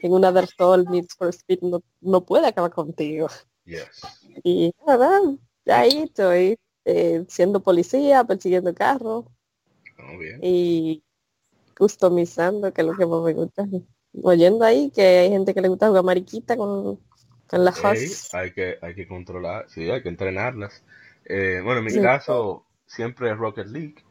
en 0.00 0.12
una 0.12 0.32
Dark 0.32 0.50
Souls 0.56 0.88
Needs 0.88 1.14
for 1.14 1.28
Speed 1.28 1.60
no, 1.62 1.82
no 2.00 2.24
puede 2.24 2.46
acabar 2.46 2.72
contigo. 2.72 3.28
Y 4.42 4.74
nada, 4.86 5.20
ahí 5.66 6.02
estoy 6.04 6.58
eh, 6.84 7.24
siendo 7.28 7.60
policía, 7.60 8.24
persiguiendo 8.24 8.74
carros 8.74 9.24
oh, 9.98 10.22
y 10.42 11.02
customizando, 11.76 12.72
que 12.72 12.80
es 12.82 12.86
lo 12.86 12.96
que 12.96 13.06
más 13.06 13.22
me 13.22 13.32
gusta. 13.32 13.66
Oyendo 14.22 14.64
ahí 14.64 14.90
que 14.90 15.02
hay 15.02 15.30
gente 15.30 15.54
que 15.54 15.60
le 15.60 15.68
gusta 15.68 15.88
jugar 15.88 16.04
mariquita 16.04 16.56
con, 16.56 17.00
con 17.46 17.64
las 17.64 17.82
hay 18.34 18.52
que 18.52 18.78
Hay 18.82 18.94
que 18.94 19.06
controlar, 19.06 19.66
sí, 19.68 19.88
hay 19.88 20.02
que 20.02 20.08
entrenarlas. 20.08 20.82
Eh, 21.32 21.60
bueno, 21.62 21.78
en 21.78 21.84
mi 21.84 22.02
caso, 22.02 22.66
siempre 22.86 23.30
es 23.30 23.36
Rocket 23.36 23.68
League. 23.68 24.04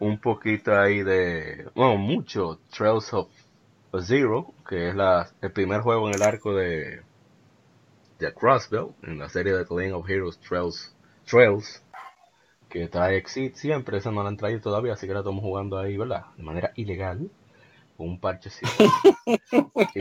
Un 0.00 0.20
poquito 0.20 0.76
ahí 0.76 1.04
de, 1.04 1.68
bueno, 1.74 1.96
mucho 1.96 2.58
Trails 2.76 3.14
of 3.14 3.28
Zero, 4.02 4.52
que 4.68 4.88
es 4.88 4.94
la, 4.96 5.30
el 5.40 5.52
primer 5.52 5.82
juego 5.82 6.08
en 6.08 6.14
el 6.16 6.22
arco 6.22 6.52
de, 6.52 7.02
de 8.18 8.34
Crossbell, 8.34 8.88
en 9.02 9.18
la 9.18 9.28
serie 9.28 9.52
de 9.52 9.64
The 9.64 9.74
Lane 9.74 9.92
of 9.92 10.10
Heroes 10.10 10.38
Trails, 10.40 10.96
Trails 11.24 11.82
que 12.68 12.88
trae 12.88 13.16
Exit 13.16 13.54
siempre, 13.54 13.98
esa 13.98 14.10
no 14.10 14.24
la 14.24 14.28
han 14.28 14.36
traído 14.36 14.60
todavía, 14.60 14.94
así 14.94 15.06
que 15.06 15.12
la 15.12 15.20
estamos 15.20 15.42
jugando 15.42 15.78
ahí, 15.78 15.96
¿verdad? 15.96 16.26
De 16.36 16.42
manera 16.42 16.72
ilegal, 16.74 17.30
con 17.96 18.08
un 18.08 18.20
parchecito. 18.20 18.68
y 19.94 20.00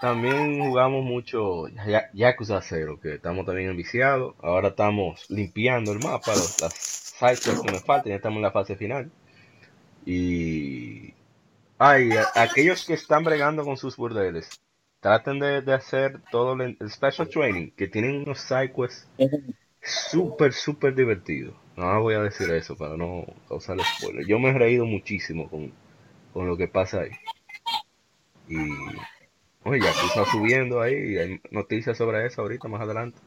también 0.00 0.60
jugamos 0.60 1.04
mucho 1.04 1.66
Yakuza 2.12 2.60
0, 2.60 2.98
que 3.00 3.14
estamos 3.14 3.46
también 3.46 3.70
enviciados. 3.70 4.34
Ahora 4.42 4.68
estamos 4.68 5.26
limpiando 5.30 5.92
el 5.92 5.98
mapa, 5.98 6.32
las 6.34 6.74
sites 6.74 7.60
que 7.60 7.72
nos 7.72 7.84
faltan, 7.84 8.10
ya 8.10 8.16
estamos 8.16 8.36
en 8.36 8.42
la 8.42 8.50
fase 8.50 8.76
final. 8.76 9.10
Y 10.04 11.14
ay, 11.78 12.10
aquellos 12.34 12.84
que 12.84 12.94
están 12.94 13.24
bregando 13.24 13.64
con 13.64 13.76
sus 13.76 13.96
burdeles, 13.96 14.48
traten 15.00 15.38
de, 15.38 15.72
hacer 15.72 16.20
todo 16.30 16.54
el, 16.54 16.76
special 16.88 17.28
training, 17.28 17.70
que 17.70 17.88
tienen 17.88 18.22
unos 18.22 18.40
sidequests 18.40 19.08
súper, 19.82 20.52
súper 20.52 20.94
divertidos. 20.94 21.54
No 21.76 22.00
voy 22.00 22.14
a 22.14 22.22
decir 22.22 22.50
eso 22.50 22.76
para 22.76 22.96
no 22.96 23.26
causar 23.48 23.78
spoiler. 23.80 24.26
Yo 24.26 24.38
me 24.38 24.50
he 24.50 24.54
reído 24.54 24.86
muchísimo 24.86 25.48
con, 25.48 25.72
con 26.32 26.46
lo 26.46 26.56
que 26.56 26.68
pasa 26.68 27.00
ahí. 27.00 27.10
Y 28.48 28.56
Oye, 29.66 29.80
ya 29.80 29.90
está 29.90 30.24
subiendo 30.30 30.80
ahí 30.80 30.94
y 30.94 31.18
hay 31.18 31.40
noticias 31.50 31.98
sobre 31.98 32.24
eso 32.24 32.42
ahorita 32.42 32.68
más 32.68 32.80
adelante. 32.82 33.18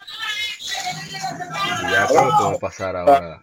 Y 1.81 1.91
ya 1.91 2.07
creo 2.07 2.53
que 2.53 2.59
pasar 2.59 2.95
ahora. 2.95 3.41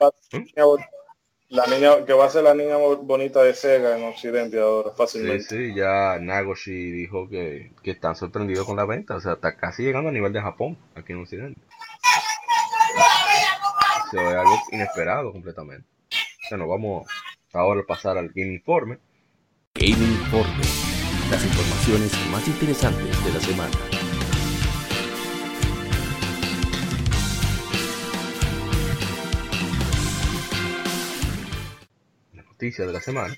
La 1.48 1.66
niña, 1.66 2.06
que 2.06 2.14
va 2.14 2.24
a 2.24 2.30
ser 2.30 2.44
la 2.44 2.54
niña 2.54 2.76
bonita 2.76 3.42
de 3.42 3.52
Sega 3.52 3.98
en 3.98 4.04
Occidente 4.04 4.58
ahora, 4.58 4.92
fácilmente. 4.96 5.44
Sí, 5.44 5.68
sí, 5.68 5.74
ya 5.76 6.18
Nagoshi 6.18 6.90
dijo 6.90 7.28
que, 7.28 7.72
que 7.82 7.90
están 7.90 8.16
sorprendidos 8.16 8.66
con 8.66 8.76
la 8.76 8.86
venta, 8.86 9.14
o 9.14 9.20
sea, 9.20 9.34
está 9.34 9.56
casi 9.56 9.82
llegando 9.82 10.08
a 10.08 10.12
nivel 10.12 10.32
de 10.32 10.40
Japón, 10.40 10.78
aquí 10.94 11.12
en 11.12 11.20
Occidente. 11.20 11.60
Eso 14.06 14.20
es 14.20 14.34
algo 14.34 14.58
inesperado 14.72 15.32
completamente. 15.32 15.86
Bueno, 16.48 16.66
vamos 16.66 17.06
ahora 17.52 17.82
a 17.82 17.86
pasar 17.86 18.16
al 18.16 18.30
Game 18.30 18.54
Informe. 18.54 18.98
Game 19.74 20.02
Informe 20.02 20.64
las 21.30 21.44
informaciones 21.44 21.65
más 22.33 22.49
interesantes 22.49 23.25
de 23.25 23.33
la 23.33 23.38
semana. 23.38 23.71
La 32.35 32.43
noticia 32.43 32.87
de 32.87 32.93
la 32.93 33.00
semana. 33.00 33.37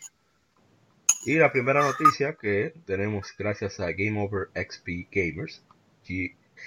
Y 1.26 1.34
la 1.34 1.52
primera 1.52 1.82
noticia 1.82 2.36
que 2.40 2.72
tenemos 2.86 3.34
gracias 3.38 3.80
a 3.80 3.92
Game 3.92 4.18
Over 4.18 4.48
XP 4.54 5.10
Gamers, 5.12 5.62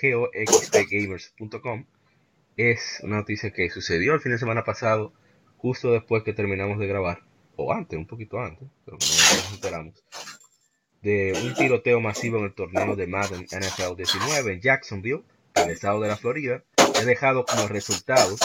goxpgamers.com, 0.04 1.86
es 2.58 3.00
una 3.02 3.16
noticia 3.16 3.52
que 3.52 3.72
sucedió 3.72 4.14
el 4.14 4.22
fin 4.22 4.34
de 4.34 4.38
semana 4.38 4.64
pasado, 4.64 5.14
justo 5.58 5.92
después 5.94 6.22
que 6.22 6.34
terminamos 6.34 6.78
de 6.78 6.86
grabar, 6.86 7.24
o 7.56 7.74
antes, 7.74 7.98
un 7.98 8.06
poquito 8.06 8.40
antes, 8.40 8.68
pero 8.86 8.98
no 9.00 9.06
nos 9.08 9.54
enteramos, 9.54 10.04
de 11.01 11.34
un 11.43 11.55
tiroteo 11.55 12.00
masivo 12.00 12.38
en 12.38 12.46
el 12.46 12.53
torneo 12.53 12.96
de 12.96 13.08
Madden 13.08 13.43
NFL 13.43 13.96
19 13.98 14.53
en 14.53 14.62
Jacksonville, 14.62 15.24
en 15.55 15.63
el 15.63 15.72
estado 15.72 16.00
de 16.00 16.08
la 16.08 16.17
Florida, 16.17 16.63
ha 16.77 17.03
dejado 17.03 17.46
como 17.46 17.67
resultado 17.67 18.36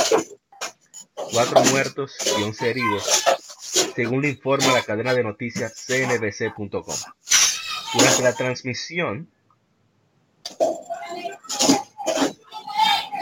cuatro 1.15 1.63
muertos 1.65 2.17
y 2.39 2.43
11 2.43 2.71
heridos, 2.71 3.25
según 3.95 4.23
le 4.23 4.31
informa 4.31 4.73
la 4.73 4.83
cadena 4.83 5.13
de 5.13 5.23
noticias 5.23 5.75
cnbc.com. 5.87 6.97
Durante 7.95 8.23
la 8.23 8.35
transmisión 8.35 9.29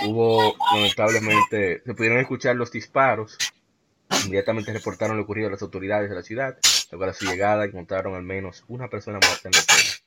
hubo 0.07 0.55
lamentablemente, 0.75 1.83
se 1.85 1.95
pudieron 1.95 2.19
escuchar 2.19 2.55
los 2.57 2.71
disparos, 2.71 3.37
inmediatamente 4.25 4.73
reportaron 4.73 5.17
lo 5.17 5.25
ocurrido 5.25 5.49
a 5.49 5.53
las 5.53 5.63
autoridades 5.63 6.09
de 6.09 6.17
la 6.17 6.23
ciudad, 6.23 6.59
Luego 6.91 7.05
a 7.05 7.13
su 7.13 7.25
llegada 7.27 7.65
encontraron 7.65 8.15
al 8.15 8.23
menos 8.23 8.65
una 8.69 8.89
persona 8.89 9.19
muerta 9.21 9.49
en 9.49 9.53
la 9.53 9.61
zona. 9.61 10.05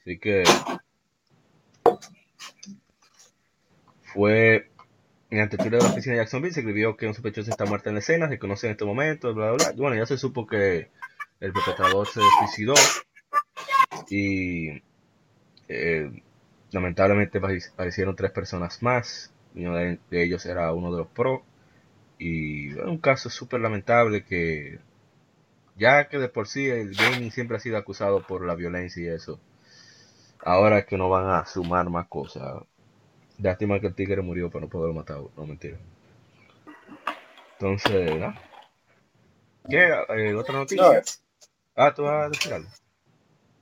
Así 0.00 0.18
que 0.18 0.44
fue 4.02 4.70
en 5.30 5.40
antecedente 5.40 5.76
de 5.76 5.82
la 5.82 5.90
oficina 5.90 6.14
de 6.14 6.22
Jacksonville 6.22 6.52
se 6.52 6.60
escribió 6.60 6.96
que 6.96 7.06
un 7.06 7.14
sospechoso 7.14 7.50
está 7.50 7.64
muerto 7.64 7.88
en 7.88 7.94
la 7.94 8.00
escena, 8.00 8.28
se 8.28 8.38
conoce 8.38 8.66
en 8.66 8.72
este 8.72 8.84
momento, 8.84 9.32
bla, 9.32 9.52
bla, 9.52 9.66
bla. 9.66 9.72
Bueno, 9.76 9.96
ya 9.96 10.06
se 10.06 10.18
supo 10.18 10.46
que 10.46 10.88
el 11.38 11.52
perpetrador 11.52 12.06
se 12.08 12.20
suicidó 12.40 12.74
y 14.10 14.82
eh, 15.68 16.10
lamentablemente 16.72 17.38
aparecieron 17.38 18.16
tres 18.16 18.32
personas 18.32 18.82
más. 18.82 19.32
Uno 19.54 19.76
de, 19.76 19.98
ellos 20.10 20.44
era 20.46 20.72
uno 20.72 20.90
de 20.90 20.98
los 20.98 21.08
pro. 21.08 21.44
Y 22.22 22.74
un 22.74 22.98
caso 22.98 23.30
súper 23.30 23.62
lamentable 23.62 24.22
que 24.24 24.78
ya 25.74 26.06
que 26.06 26.18
de 26.18 26.28
por 26.28 26.46
sí 26.46 26.68
el 26.68 26.94
gaming 26.94 27.30
siempre 27.30 27.56
ha 27.56 27.60
sido 27.60 27.78
acusado 27.78 28.20
por 28.26 28.44
la 28.44 28.54
violencia 28.54 29.02
y 29.02 29.08
eso. 29.08 29.40
Ahora 30.42 30.80
es 30.80 30.84
que 30.84 30.98
no 30.98 31.08
van 31.08 31.30
a 31.30 31.46
sumar 31.46 31.88
más 31.88 32.08
cosas. 32.08 32.62
Lástima 33.38 33.80
que 33.80 33.86
el 33.86 33.94
tigre 33.94 34.20
murió 34.20 34.50
para 34.50 34.66
no 34.66 34.70
poderlo 34.70 34.94
matar. 34.94 35.20
No, 35.34 35.46
mentira. 35.46 35.78
Entonces, 37.52 38.20
¿no? 38.20 38.34
¿Qué? 39.70 39.88
Eh, 40.10 40.34
¿Otra 40.34 40.54
noticia? 40.54 41.02
Ah, 41.74 41.94
¿tú 41.94 42.02
vas 42.02 42.26
a 42.26 42.28
decir 42.28 42.52
algo? 42.52 42.68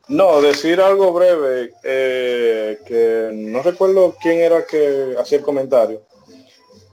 No, 0.08 0.40
decir 0.40 0.80
algo 0.80 1.12
breve, 1.12 1.74
eh, 1.84 2.80
que 2.84 3.30
no 3.32 3.62
recuerdo 3.62 4.16
quién 4.20 4.40
era 4.40 4.66
que 4.66 5.14
hacía 5.20 5.38
el 5.38 5.44
comentario, 5.44 6.07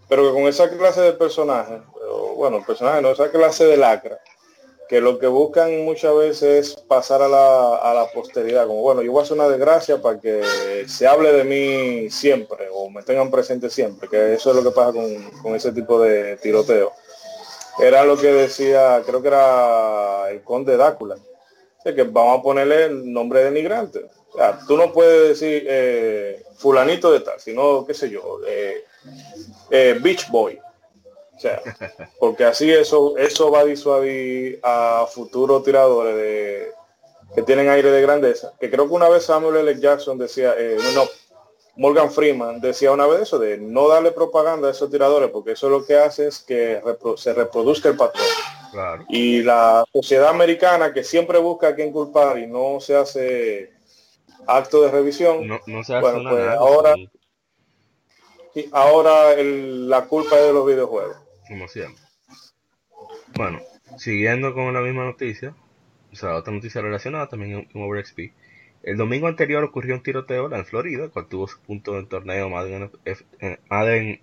pero 0.07 0.23
que 0.23 0.33
con 0.33 0.43
esa 0.43 0.69
clase 0.69 1.01
de 1.01 1.13
personaje, 1.13 1.81
bueno, 2.35 2.63
personaje 2.65 3.01
no, 3.01 3.11
esa 3.11 3.31
clase 3.31 3.65
de 3.65 3.77
lacra, 3.77 4.19
que 4.87 5.01
lo 5.01 5.17
que 5.17 5.27
buscan 5.27 5.83
muchas 5.83 6.15
veces 6.15 6.43
es 6.43 6.75
pasar 6.75 7.21
a 7.21 7.27
la, 7.27 7.77
a 7.77 7.93
la 7.93 8.07
posteridad, 8.11 8.67
como 8.67 8.81
bueno, 8.81 9.01
yo 9.01 9.11
voy 9.11 9.21
a 9.21 9.23
hacer 9.23 9.37
una 9.37 9.49
desgracia 9.49 10.01
para 10.01 10.19
que 10.19 10.85
se 10.87 11.07
hable 11.07 11.31
de 11.31 11.43
mí 11.43 12.09
siempre 12.11 12.67
o 12.71 12.89
me 12.89 13.01
tengan 13.01 13.31
presente 13.31 13.69
siempre, 13.69 14.07
que 14.07 14.33
eso 14.33 14.51
es 14.51 14.55
lo 14.55 14.63
que 14.63 14.75
pasa 14.75 14.93
con, 14.93 15.55
ese 15.55 15.71
tipo 15.71 15.99
de 15.99 16.37
tiroteo. 16.37 16.93
Era 17.79 18.05
lo 18.05 18.15
que 18.15 18.31
decía, 18.31 19.01
creo 19.05 19.21
que 19.21 19.27
era 19.27 20.29
el 20.29 20.43
conde 20.43 20.77
Dácula, 20.77 21.17
que 21.83 22.03
vamos 22.03 22.39
a 22.39 22.43
ponerle 22.43 22.85
el 22.85 23.11
nombre 23.11 23.43
de 23.43 23.51
migrante. 23.51 24.05
O 24.31 24.37
sea, 24.37 24.59
tú 24.67 24.77
no 24.77 24.91
puedes 24.91 25.29
decir 25.29 25.65
eh, 25.67 26.43
fulanito 26.57 27.11
de 27.11 27.19
tal, 27.21 27.39
sino, 27.39 27.85
qué 27.85 27.93
sé 27.93 28.09
yo, 28.09 28.39
eh, 28.47 28.83
eh, 29.69 29.97
Beach 30.01 30.29
Boy 30.29 30.59
o 31.35 31.39
sea, 31.39 31.61
porque 32.19 32.45
así 32.45 32.71
eso, 32.71 33.17
eso 33.17 33.51
va 33.51 33.59
a 33.59 33.65
disuadir 33.65 34.59
a 34.63 35.05
futuros 35.11 35.63
tiradores 35.63 36.15
de, 36.15 36.71
que 37.33 37.43
tienen 37.43 37.69
aire 37.69 37.91
de 37.91 38.01
grandeza. 38.01 38.53
Que 38.59 38.69
creo 38.71 38.87
que 38.87 38.93
una 38.93 39.09
vez 39.09 39.23
Samuel 39.23 39.67
L. 39.67 39.79
Jackson 39.79 40.17
decía, 40.17 40.53
eh, 40.57 40.77
no, 40.93 41.03
Morgan 41.75 42.11
Freeman 42.11 42.61
decía 42.61 42.91
una 42.91 43.05
vez 43.05 43.23
eso, 43.23 43.37
de 43.37 43.57
no 43.57 43.89
darle 43.89 44.11
propaganda 44.11 44.69
a 44.69 44.71
esos 44.71 44.89
tiradores, 44.89 45.29
porque 45.29 45.51
eso 45.51 45.69
lo 45.69 45.85
que 45.85 45.97
hace 45.97 46.27
es 46.27 46.39
que 46.39 46.81
se 47.17 47.33
reproduzca 47.33 47.89
el 47.89 47.97
patrón. 47.97 48.25
Y 49.09 49.41
la 49.41 49.85
sociedad 49.93 50.29
americana 50.29 50.93
que 50.93 51.03
siempre 51.03 51.37
busca 51.37 51.69
a 51.69 51.75
quien 51.75 51.93
culpar 51.93 52.37
y 52.39 52.47
no 52.47 52.79
se 52.81 52.95
hace 52.95 53.73
acto 54.47 54.81
de 54.81 54.91
revisión, 54.91 55.47
no, 55.47 55.59
no 55.65 55.83
se 55.83 55.95
hace 55.95 56.01
bueno, 56.01 56.29
pues 56.29 56.49
ahora, 56.49 56.93
y 58.55 58.69
ahora 58.71 59.35
la 59.35 60.05
culpa 60.05 60.37
es 60.37 60.47
de 60.47 60.53
los 60.53 60.65
videojuegos 60.65 61.25
como 61.47 61.67
siempre. 61.67 62.03
Bueno, 63.35 63.61
siguiendo 63.97 64.53
con 64.53 64.73
la 64.73 64.81
misma 64.81 65.05
noticia, 65.05 65.55
o 66.11 66.15
sea, 66.15 66.35
otra 66.35 66.53
noticia 66.53 66.81
relacionada 66.81 67.27
también 67.27 67.65
con 67.65 67.83
OverXP. 67.83 68.31
El 68.83 68.97
domingo 68.97 69.27
anterior 69.27 69.63
ocurrió 69.63 69.95
un 69.95 70.03
tiroteo 70.03 70.53
en 70.53 70.65
Florida, 70.65 71.09
cual 71.09 71.27
tuvo 71.27 71.47
su 71.47 71.59
punto 71.59 71.93
en 71.93 72.01
el 72.01 72.07
torneo 72.07 72.49
Madden, 72.49 72.91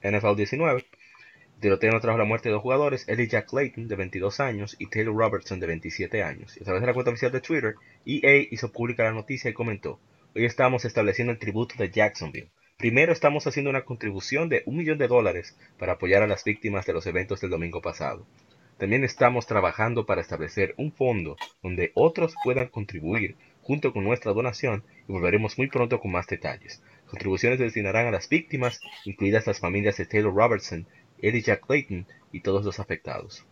NFL 0.02 0.36
19. 0.36 0.80
El 0.80 1.60
tiroteo 1.60 2.00
trajo 2.00 2.18
la 2.18 2.24
muerte 2.24 2.48
de 2.48 2.54
dos 2.54 2.62
jugadores, 2.62 3.08
Elijah 3.08 3.44
Clayton, 3.44 3.88
de 3.88 3.96
22 3.96 4.40
años, 4.40 4.76
y 4.78 4.86
Taylor 4.86 5.16
Robertson, 5.16 5.60
de 5.60 5.66
27 5.66 6.22
años. 6.22 6.56
Y 6.56 6.62
a 6.62 6.64
través 6.64 6.80
de 6.80 6.86
la 6.86 6.94
cuenta 6.94 7.10
oficial 7.10 7.32
de 7.32 7.40
Twitter, 7.40 7.74
EA 8.06 8.46
hizo 8.50 8.70
pública 8.72 9.04
la 9.04 9.12
noticia 9.12 9.50
y 9.50 9.54
comentó, 9.54 10.00
hoy 10.34 10.44
estamos 10.44 10.84
estableciendo 10.84 11.32
el 11.32 11.38
tributo 11.38 11.74
de 11.76 11.90
Jacksonville 11.90 12.50
Primero 12.82 13.12
estamos 13.12 13.46
haciendo 13.46 13.70
una 13.70 13.84
contribución 13.84 14.48
de 14.48 14.64
un 14.66 14.76
millón 14.76 14.98
de 14.98 15.06
dólares 15.06 15.56
para 15.78 15.92
apoyar 15.92 16.24
a 16.24 16.26
las 16.26 16.42
víctimas 16.42 16.84
de 16.84 16.92
los 16.92 17.06
eventos 17.06 17.40
del 17.40 17.50
domingo 17.50 17.80
pasado. 17.80 18.26
También 18.76 19.04
estamos 19.04 19.46
trabajando 19.46 20.04
para 20.04 20.20
establecer 20.20 20.74
un 20.78 20.90
fondo 20.90 21.36
donde 21.62 21.92
otros 21.94 22.34
puedan 22.42 22.66
contribuir 22.66 23.36
junto 23.60 23.92
con 23.92 24.02
nuestra 24.02 24.32
donación 24.32 24.82
y 25.08 25.12
volveremos 25.12 25.58
muy 25.58 25.68
pronto 25.68 26.00
con 26.00 26.10
más 26.10 26.26
detalles. 26.26 26.82
Contribuciones 27.06 27.58
se 27.58 27.66
destinarán 27.66 28.08
a 28.08 28.10
las 28.10 28.28
víctimas, 28.28 28.80
incluidas 29.04 29.46
las 29.46 29.60
familias 29.60 29.96
de 29.98 30.06
Taylor 30.06 30.34
Robertson, 30.34 30.84
Eddie 31.20 31.42
Jack 31.42 31.64
Clayton 31.64 32.08
y 32.32 32.40
todos 32.40 32.64
los 32.64 32.80
afectados. 32.80 33.46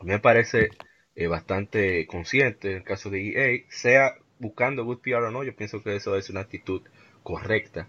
A 0.00 0.02
mí 0.02 0.10
me 0.10 0.18
parece 0.18 0.70
eh, 1.14 1.28
bastante 1.28 2.04
consciente 2.08 2.72
en 2.72 2.76
el 2.78 2.82
caso 2.82 3.10
de 3.10 3.28
EA, 3.28 3.64
sea 3.68 4.16
buscando 4.40 4.84
good 4.84 4.98
PR 5.02 5.22
o 5.22 5.30
no, 5.30 5.44
yo 5.44 5.54
pienso 5.54 5.84
que 5.84 5.94
eso 5.94 6.16
es 6.16 6.30
una 6.30 6.40
actitud 6.40 6.82
correcta 7.22 7.86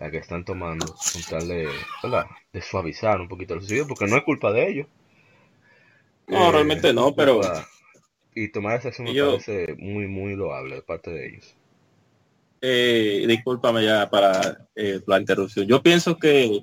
la 0.00 0.10
que 0.10 0.16
están 0.16 0.44
tomando 0.44 0.86
con 0.86 1.22
tal 1.28 1.46
de, 1.46 1.68
de 2.52 2.62
suavizar 2.62 3.20
un 3.20 3.28
poquito 3.28 3.54
el 3.54 3.60
suicidio, 3.60 3.86
porque 3.86 4.06
no 4.06 4.16
es 4.16 4.24
culpa 4.24 4.50
de 4.50 4.68
ellos. 4.68 4.86
No, 6.26 6.48
eh, 6.48 6.52
realmente 6.52 6.92
no, 6.92 7.14
pero... 7.14 7.40
Y 8.34 8.48
tomar 8.50 8.78
esa 8.78 8.88
acción 8.88 9.08
me 9.08 9.20
parece 9.20 9.74
muy, 9.78 10.06
muy 10.06 10.34
loable 10.36 10.76
de 10.76 10.82
parte 10.82 11.10
de 11.10 11.28
ellos. 11.28 11.54
Eh, 12.62 13.24
discúlpame 13.26 13.84
ya 13.84 14.08
para 14.08 14.66
eh, 14.74 15.00
la 15.06 15.20
interrupción. 15.20 15.66
Yo 15.66 15.82
pienso 15.82 16.16
que 16.16 16.62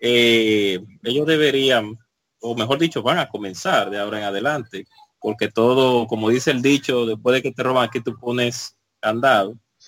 eh, 0.00 0.78
ellos 1.04 1.26
deberían, 1.26 1.98
o 2.40 2.54
mejor 2.54 2.78
dicho, 2.78 3.02
van 3.02 3.18
a 3.18 3.28
comenzar 3.28 3.90
de 3.90 3.98
ahora 3.98 4.18
en 4.18 4.24
adelante, 4.24 4.86
porque 5.20 5.48
todo, 5.48 6.06
como 6.06 6.28
dice 6.28 6.50
el 6.50 6.60
dicho, 6.60 7.06
después 7.06 7.34
de 7.34 7.42
que 7.42 7.52
te 7.52 7.62
roban 7.62 7.84
aquí 7.84 8.00
tú 8.00 8.18
pones 8.18 8.76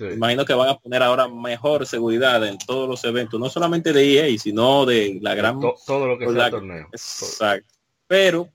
Imagino 0.01 0.45
que 0.45 0.55
van 0.55 0.69
a 0.69 0.79
poner 0.79 1.03
ahora 1.03 1.29
mejor 1.29 1.87
seguridad 1.87 2.47
en 2.47 2.59
todos 2.59 2.89
los 2.89 3.05
eventos, 3.05 3.39
no 3.39 3.49
solamente 3.49 3.93
de 3.93 4.33
EA, 4.33 4.39
sino 4.39 4.87
de 4.87 5.19
la 5.21 5.35
gran... 5.35 5.61
todo 5.61 6.07
lo 6.07 6.19
que 6.19 6.29
sea 6.31 6.47
el 6.47 6.51
torneo. 6.51 6.89
Exacto. 6.93 7.75
Pero 8.07 8.49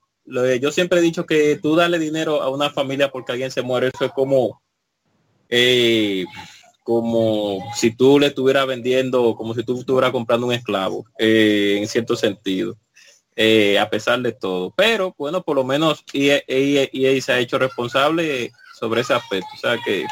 yo 0.60 0.71
siempre 0.71 0.99
he 0.99 1.03
dicho 1.03 1.25
que 1.25 1.58
tú 1.62 1.75
darle 1.75 1.99
dinero 1.99 2.41
a 2.41 2.49
una 2.49 2.69
familia 2.69 3.12
porque 3.12 3.31
alguien 3.31 3.51
se 3.51 3.62
muere, 3.62 3.91
eso 3.93 4.05
es 4.05 4.12
como... 4.12 4.62
Eh, 5.49 6.25
como 6.84 7.60
si 7.75 7.95
tú 7.95 8.19
le 8.19 8.27
estuvieras 8.27 8.67
vendiendo, 8.67 9.36
como 9.36 9.55
si 9.55 9.63
tú 9.63 9.79
estuvieras 9.79 10.12
comprando 10.12 10.45
un 10.45 10.53
esclavo, 10.53 11.05
eh, 11.17 11.77
en 11.79 11.88
cierto 11.88 12.15
sentido, 12.15 12.77
eh, 13.36 13.79
a 13.79 13.89
pesar 13.89 14.21
de 14.21 14.31
todo. 14.31 14.71
Pero 14.77 15.13
bueno, 15.17 15.41
por 15.41 15.55
lo 15.55 15.63
menos 15.63 16.03
EA, 16.13 16.41
EA 16.47 17.21
se 17.21 17.34
ha 17.34 17.39
hecho 17.39 17.58
responsable 17.58 18.51
sobre 18.79 19.01
ese 19.01 19.13
aspecto. 19.13 19.47
O 19.55 19.58
sea 19.58 19.77
que 19.84 20.05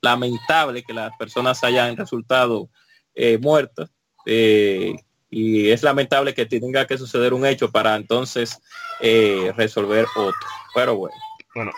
lamentable 0.00 0.82
que 0.82 0.92
las 0.92 1.16
personas 1.16 1.62
hayan 1.64 1.96
resultado 1.96 2.68
eh, 3.14 3.38
muertas 3.38 3.90
eh, 4.26 4.94
y 5.30 5.70
es 5.70 5.82
lamentable 5.82 6.34
que 6.34 6.46
tenga 6.46 6.86
que 6.86 6.98
suceder 6.98 7.32
un 7.34 7.46
hecho 7.46 7.70
para 7.70 7.96
entonces 7.96 8.60
eh, 9.00 9.52
resolver 9.56 10.06
otro. 10.16 10.48
Pero 10.74 10.96
bueno. 10.96 11.14
Bueno, 11.54 11.72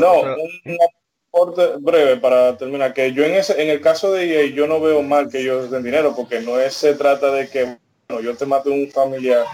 no, 0.00 0.20
un 0.22 0.78
aporte 1.32 1.76
breve 1.78 2.16
para 2.16 2.56
terminar, 2.56 2.92
que 2.92 3.12
yo 3.12 3.24
en 3.24 3.34
ese, 3.34 3.62
en 3.62 3.70
el 3.70 3.80
caso 3.80 4.12
de 4.12 4.46
EA 4.46 4.46
yo 4.52 4.66
no 4.66 4.80
veo 4.80 5.00
mal 5.02 5.28
que 5.28 5.40
ellos 5.40 5.70
den 5.70 5.84
dinero, 5.84 6.14
porque 6.16 6.40
no 6.40 6.58
es, 6.58 6.74
se 6.74 6.94
trata 6.94 7.30
de 7.30 7.48
que 7.48 7.78
yo 8.08 8.36
te 8.36 8.46
mate 8.46 8.68
un 8.68 8.90
familiar 8.90 9.44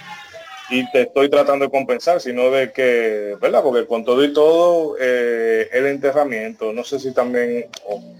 y 0.70 0.90
te 0.90 1.02
estoy 1.02 1.30
tratando 1.30 1.64
de 1.64 1.70
compensar, 1.70 2.20
sino 2.20 2.50
de 2.50 2.72
que, 2.72 3.36
¿verdad? 3.40 3.62
Porque 3.62 3.86
con 3.86 4.04
todo 4.04 4.22
y 4.22 4.32
todo, 4.32 4.96
eh, 5.00 5.68
el 5.72 5.86
enterramiento, 5.86 6.72
no 6.72 6.84
sé 6.84 6.98
si 6.98 7.12
también, 7.12 7.68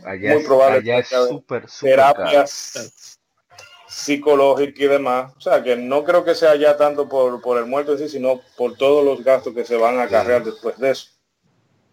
muy 0.07 0.45
probable, 0.45 0.79
allá 0.79 0.99
es 0.99 1.09
super, 1.09 1.67
terapias 1.81 3.19
psicológicas 3.87 4.81
y 4.81 4.87
demás, 4.87 5.33
o 5.37 5.41
sea, 5.41 5.63
que 5.63 5.77
no 5.77 6.05
creo 6.05 6.25
que 6.25 6.35
sea 6.35 6.55
ya 6.57 6.77
tanto 6.77 7.09
por, 7.09 7.41
por 7.41 7.59
el 7.59 7.67
muerto 7.67 7.93
en 7.93 7.99
sí, 7.99 8.09
sino 8.09 8.41
por 8.57 8.77
todos 8.77 9.05
los 9.05 9.25
gastos 9.25 9.55
que 9.55 9.65
se 9.65 9.77
van 9.77 9.99
a 9.99 10.05
acarrear 10.05 10.45
después 10.45 10.79
de 10.79 10.91
eso. 10.91 11.11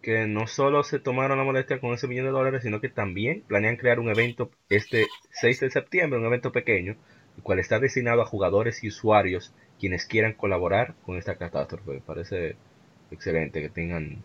Que 0.02 0.26
no 0.26 0.46
solo 0.46 0.84
se 0.84 1.00
tomaron 1.00 1.38
la 1.38 1.44
molestia 1.44 1.80
con 1.80 1.92
ese 1.92 2.06
millón 2.06 2.26
de 2.26 2.32
dólares, 2.32 2.62
sino 2.62 2.80
que 2.80 2.88
también 2.88 3.42
planean 3.48 3.76
crear 3.76 3.98
un 3.98 4.08
evento 4.08 4.50
este 4.68 5.06
6 5.32 5.60
de 5.60 5.70
septiembre, 5.70 6.18
un 6.18 6.26
evento 6.26 6.52
pequeño, 6.52 6.96
el 7.36 7.42
cual 7.42 7.58
está 7.58 7.80
destinado 7.80 8.22
a 8.22 8.26
jugadores 8.26 8.84
y 8.84 8.88
usuarios 8.88 9.52
quienes 9.78 10.06
quieran 10.06 10.32
colaborar 10.34 10.94
con 11.04 11.16
esta 11.16 11.36
catástrofe. 11.36 11.92
Me 11.92 12.00
parece 12.00 12.56
excelente 13.10 13.60
que 13.60 13.68
tengan 13.68 14.22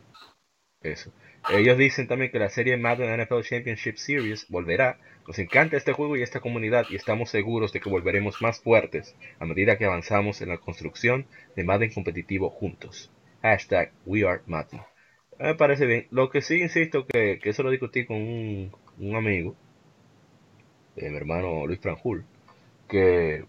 eso. 0.82 1.12
Ellos 1.50 1.78
dicen 1.78 2.08
también 2.08 2.32
que 2.32 2.40
la 2.40 2.50
serie 2.50 2.78
Madden 2.78 3.20
NFL 3.20 3.42
Championship 3.42 3.98
Series 3.98 4.48
volverá. 4.50 4.98
Nos 5.28 5.40
encanta 5.40 5.78
este 5.78 5.94
juego 5.94 6.16
y 6.18 6.24
esta 6.24 6.40
comunidad 6.40 6.86
y 6.90 6.96
estamos 6.96 7.30
seguros 7.30 7.74
de 7.74 7.80
que 7.80 7.90
volveremos 7.90 8.42
más 8.42 8.60
fuertes 8.60 9.16
a 9.40 9.46
medida 9.46 9.78
que 9.78 9.86
avanzamos 9.86 10.42
en 10.42 10.50
la 10.50 10.58
construcción 10.58 11.26
de 11.56 11.64
Madden 11.64 11.94
competitivo 11.94 12.50
juntos. 12.50 13.12
Hashtag 13.42 13.92
We 14.06 14.28
Are 14.28 14.42
Madden. 14.46 14.82
Me 15.40 15.56
parece 15.56 15.86
bien. 15.86 16.08
Lo 16.12 16.30
que 16.30 16.42
sí 16.42 16.62
insisto 16.62 17.06
que, 17.08 17.40
que 17.42 17.50
eso 17.50 17.64
lo 17.64 17.72
discutí 17.72 18.06
con 18.06 18.18
un, 18.18 18.72
un 19.00 19.16
amigo, 19.16 19.56
eh, 20.96 21.10
mi 21.10 21.18
hermano 21.18 21.66
Luis 21.66 21.80
Franjul, 21.80 22.26
que 22.88 23.46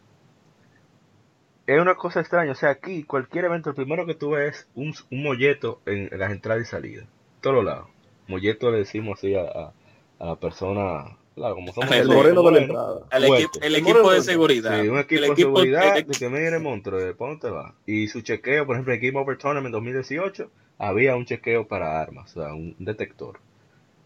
es 1.66 1.80
una 1.80 1.94
cosa 1.94 2.20
extraña. 2.20 2.52
O 2.52 2.54
sea, 2.54 2.70
aquí 2.70 3.04
cualquier 3.04 3.46
evento, 3.46 3.70
el 3.70 3.76
primero 3.76 4.06
que 4.06 4.14
tú 4.14 4.30
ves 4.30 4.56
es 4.56 4.68
un, 4.74 4.94
un 5.10 5.22
molleto 5.22 5.80
en, 5.86 6.08
las 6.12 6.32
entradas 6.32 6.62
y 6.62 6.66
salidas. 6.66 7.06
Todos 7.40 7.64
lados. 7.64 7.88
Molleto 8.28 8.70
le 8.70 8.78
decimos 8.78 9.18
así 9.18 9.34
a, 9.34 9.42
a, 9.42 10.26
la 10.26 10.36
persona. 10.36 11.16
Claro, 11.34 11.54
como 11.54 11.72
somos 11.72 11.90
el 11.92 12.08
moreno 12.08 12.42
de 12.42 12.52
la 12.52 12.58
entrada. 12.58 13.00
El, 13.10 13.24
equipo, 13.24 13.58
el 13.62 13.76
equipo 13.76 14.12
de 14.12 14.22
seguridad. 14.22 14.82
Sí, 14.82 14.88
un 14.88 14.98
equipo, 14.98 15.22
de 15.22 15.36
seguridad 15.36 15.94
de 15.94 16.04
que 16.04 16.28
mire 16.28 16.58
monstruo, 16.58 17.00
¿de 17.00 17.14
dónde 17.14 17.50
va? 17.50 17.74
Y 17.86 18.08
su 18.08 18.20
chequeo, 18.20 18.66
por 18.66 18.76
ejemplo, 18.76 18.92
en 18.92 19.00
Game 19.00 19.18
Over 19.18 19.38
Tournament 19.38 19.72
2018, 19.72 20.50
había 20.78 21.16
un 21.16 21.24
chequeo 21.24 21.66
para 21.66 22.00
armas, 22.00 22.36
o 22.36 22.40
sea, 22.42 22.52
un 22.52 22.76
detector. 22.78 23.40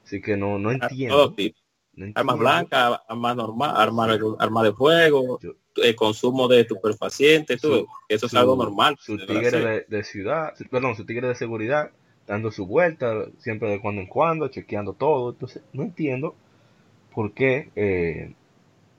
Así 0.04 0.20
que 0.20 0.36
no, 0.36 0.58
no 0.58 0.70
entiendo. 0.70 1.34
Armas 2.14 2.38
blancas, 2.38 3.00
armas 3.08 3.36
normal, 3.36 3.74
armas 3.74 4.20
arma 4.38 4.62
de 4.62 4.72
fuego, 4.72 5.38
el 5.76 5.96
consumo 5.96 6.46
de 6.46 6.60
estupefacientes, 6.60 7.62
eso 8.08 8.26
es 8.26 8.34
algo 8.34 8.54
normal. 8.54 8.96
Su 9.00 9.16
tigre 9.16 9.86
de, 9.88 10.04
ciudad, 10.04 10.52
perdón, 10.70 10.94
su 10.94 11.06
tigre 11.06 11.28
de 11.28 11.34
seguridad, 11.34 11.90
dando 12.26 12.50
su 12.50 12.66
vuelta, 12.66 13.26
siempre 13.38 13.70
de 13.70 13.80
cuando 13.80 14.02
en 14.02 14.08
cuando, 14.08 14.48
chequeando 14.48 14.92
todo. 14.92 15.30
Entonces, 15.30 15.62
no 15.72 15.84
entiendo 15.84 16.34
por 17.14 17.32
qué, 17.32 17.70
eh, 17.76 18.34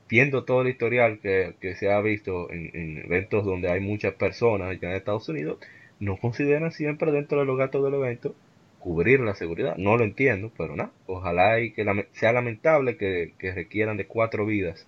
viendo 0.09 0.43
todo 0.43 0.61
el 0.61 0.69
historial 0.69 1.19
que, 1.19 1.75
se 1.77 1.91
ha 1.91 2.01
visto 2.01 2.49
en, 2.49 2.71
en, 2.73 2.97
eventos 2.97 3.45
donde 3.45 3.69
hay 3.69 3.79
muchas 3.79 4.15
personas 4.15 4.79
ya 4.81 4.89
en 4.89 4.95
Estados 4.95 5.29
Unidos, 5.29 5.59
no 5.99 6.17
consideran 6.17 6.71
siempre 6.71 7.11
dentro 7.11 7.39
de 7.39 7.45
los 7.45 7.57
gastos 7.59 7.83
del 7.83 7.93
evento 7.93 8.33
cubrir 8.87 9.19
la 9.19 9.35
seguridad. 9.35 9.75
No 9.75 9.97
lo 9.97 10.05
entiendo, 10.05 10.49
pero 10.57 10.77
nada. 10.77 10.91
Ojalá 11.07 11.59
y 11.59 11.73
que 11.73 11.85
sea 12.13 12.31
lamentable 12.31 12.95
que, 12.95 13.33
requieran 13.53 13.97
de 13.97 14.07
cuatro 14.07 14.45
vidas 14.45 14.87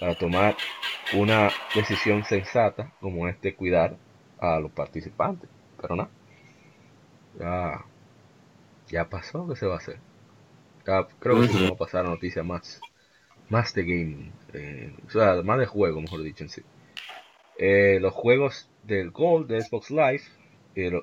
para 0.00 0.16
tomar 0.16 0.56
una 1.14 1.50
decisión 1.72 2.24
sensata 2.24 2.92
como 3.00 3.28
este 3.28 3.54
cuidar 3.54 3.96
a 4.40 4.58
los 4.58 4.72
participantes. 4.72 5.48
Pero 5.80 5.94
nada. 5.94 6.10
Ya, 7.38 7.84
ya 8.88 9.08
pasó, 9.08 9.46
¿qué 9.46 9.54
se 9.54 9.66
va 9.66 9.74
a 9.74 9.78
hacer? 9.78 9.98
creo 11.20 11.40
que 11.40 11.46
vamos 11.46 11.70
a 11.70 11.76
pasar 11.76 12.04
a 12.04 12.08
noticias 12.08 12.44
más, 12.44 12.80
más 13.48 13.72
de 13.74 13.82
gaming. 13.82 14.32
Eh, 14.54 14.92
o 15.06 15.10
sea, 15.10 15.40
más 15.44 15.60
de 15.60 15.66
juego, 15.66 16.00
mejor 16.00 16.22
dicho 16.24 16.42
en 16.42 16.50
sí. 16.50 16.62
Eh, 17.58 17.98
los 18.00 18.12
juegos 18.12 18.68
del 18.82 19.12
Gold 19.12 19.46
de 19.46 19.60
Xbox 19.60 19.90
Live 19.90 20.22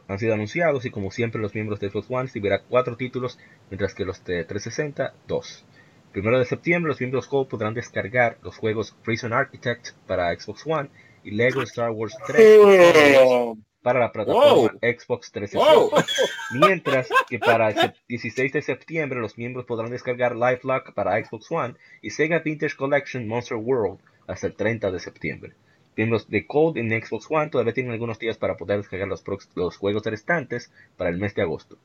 han 0.07 0.19
sido 0.19 0.33
anunciados 0.33 0.85
y 0.85 0.91
como 0.91 1.11
siempre 1.11 1.41
los 1.41 1.55
miembros 1.55 1.79
de 1.79 1.89
Xbox 1.89 2.07
One 2.09 2.23
recibirán 2.23 2.61
cuatro 2.69 2.95
títulos, 2.95 3.39
mientras 3.69 3.93
que 3.95 4.05
los 4.05 4.23
de 4.23 4.43
360, 4.43 5.13
dos. 5.27 5.65
Primero 6.11 6.37
de 6.37 6.45
septiembre 6.45 6.89
los 6.89 6.99
miembros 6.99 7.27
Gold 7.27 7.49
podrán 7.49 7.73
descargar 7.73 8.37
los 8.43 8.57
juegos 8.57 8.95
Prison 9.03 9.33
Architect 9.33 9.93
para 10.05 10.33
Xbox 10.39 10.63
One 10.67 10.89
y 11.23 11.31
Lego 11.31 11.63
Star 11.63 11.89
Wars 11.89 12.15
3 12.27 13.57
para 13.81 13.99
la 13.99 14.11
plataforma 14.11 14.77
Xbox 14.79 15.31
360. 15.31 16.05
Mientras 16.51 17.09
que 17.27 17.39
para 17.39 17.71
el 17.71 17.93
16 18.07 18.53
de 18.53 18.61
septiembre 18.61 19.19
los 19.19 19.37
miembros 19.39 19.65
podrán 19.65 19.89
descargar 19.89 20.35
LifeLock 20.35 20.93
para 20.93 21.23
Xbox 21.23 21.51
One 21.51 21.75
y 22.01 22.11
Sega 22.11 22.39
Vintage 22.39 22.75
Collection 22.75 23.27
Monster 23.27 23.57
World 23.57 23.99
hasta 24.27 24.47
el 24.47 24.55
30 24.55 24.91
de 24.91 24.99
septiembre. 24.99 25.53
Miembros 25.95 26.29
de 26.29 26.47
Code 26.47 26.79
en 26.79 26.89
Xbox 26.89 27.27
One 27.29 27.49
todavía 27.49 27.73
tienen 27.73 27.91
algunos 27.91 28.19
días 28.19 28.37
para 28.37 28.57
poder 28.57 28.77
descargar 28.77 29.07
los, 29.07 29.23
los 29.55 29.77
juegos 29.77 30.05
restantes 30.05 30.71
para 30.97 31.09
el 31.09 31.17
mes 31.17 31.35
de 31.35 31.43
agosto. 31.43 31.77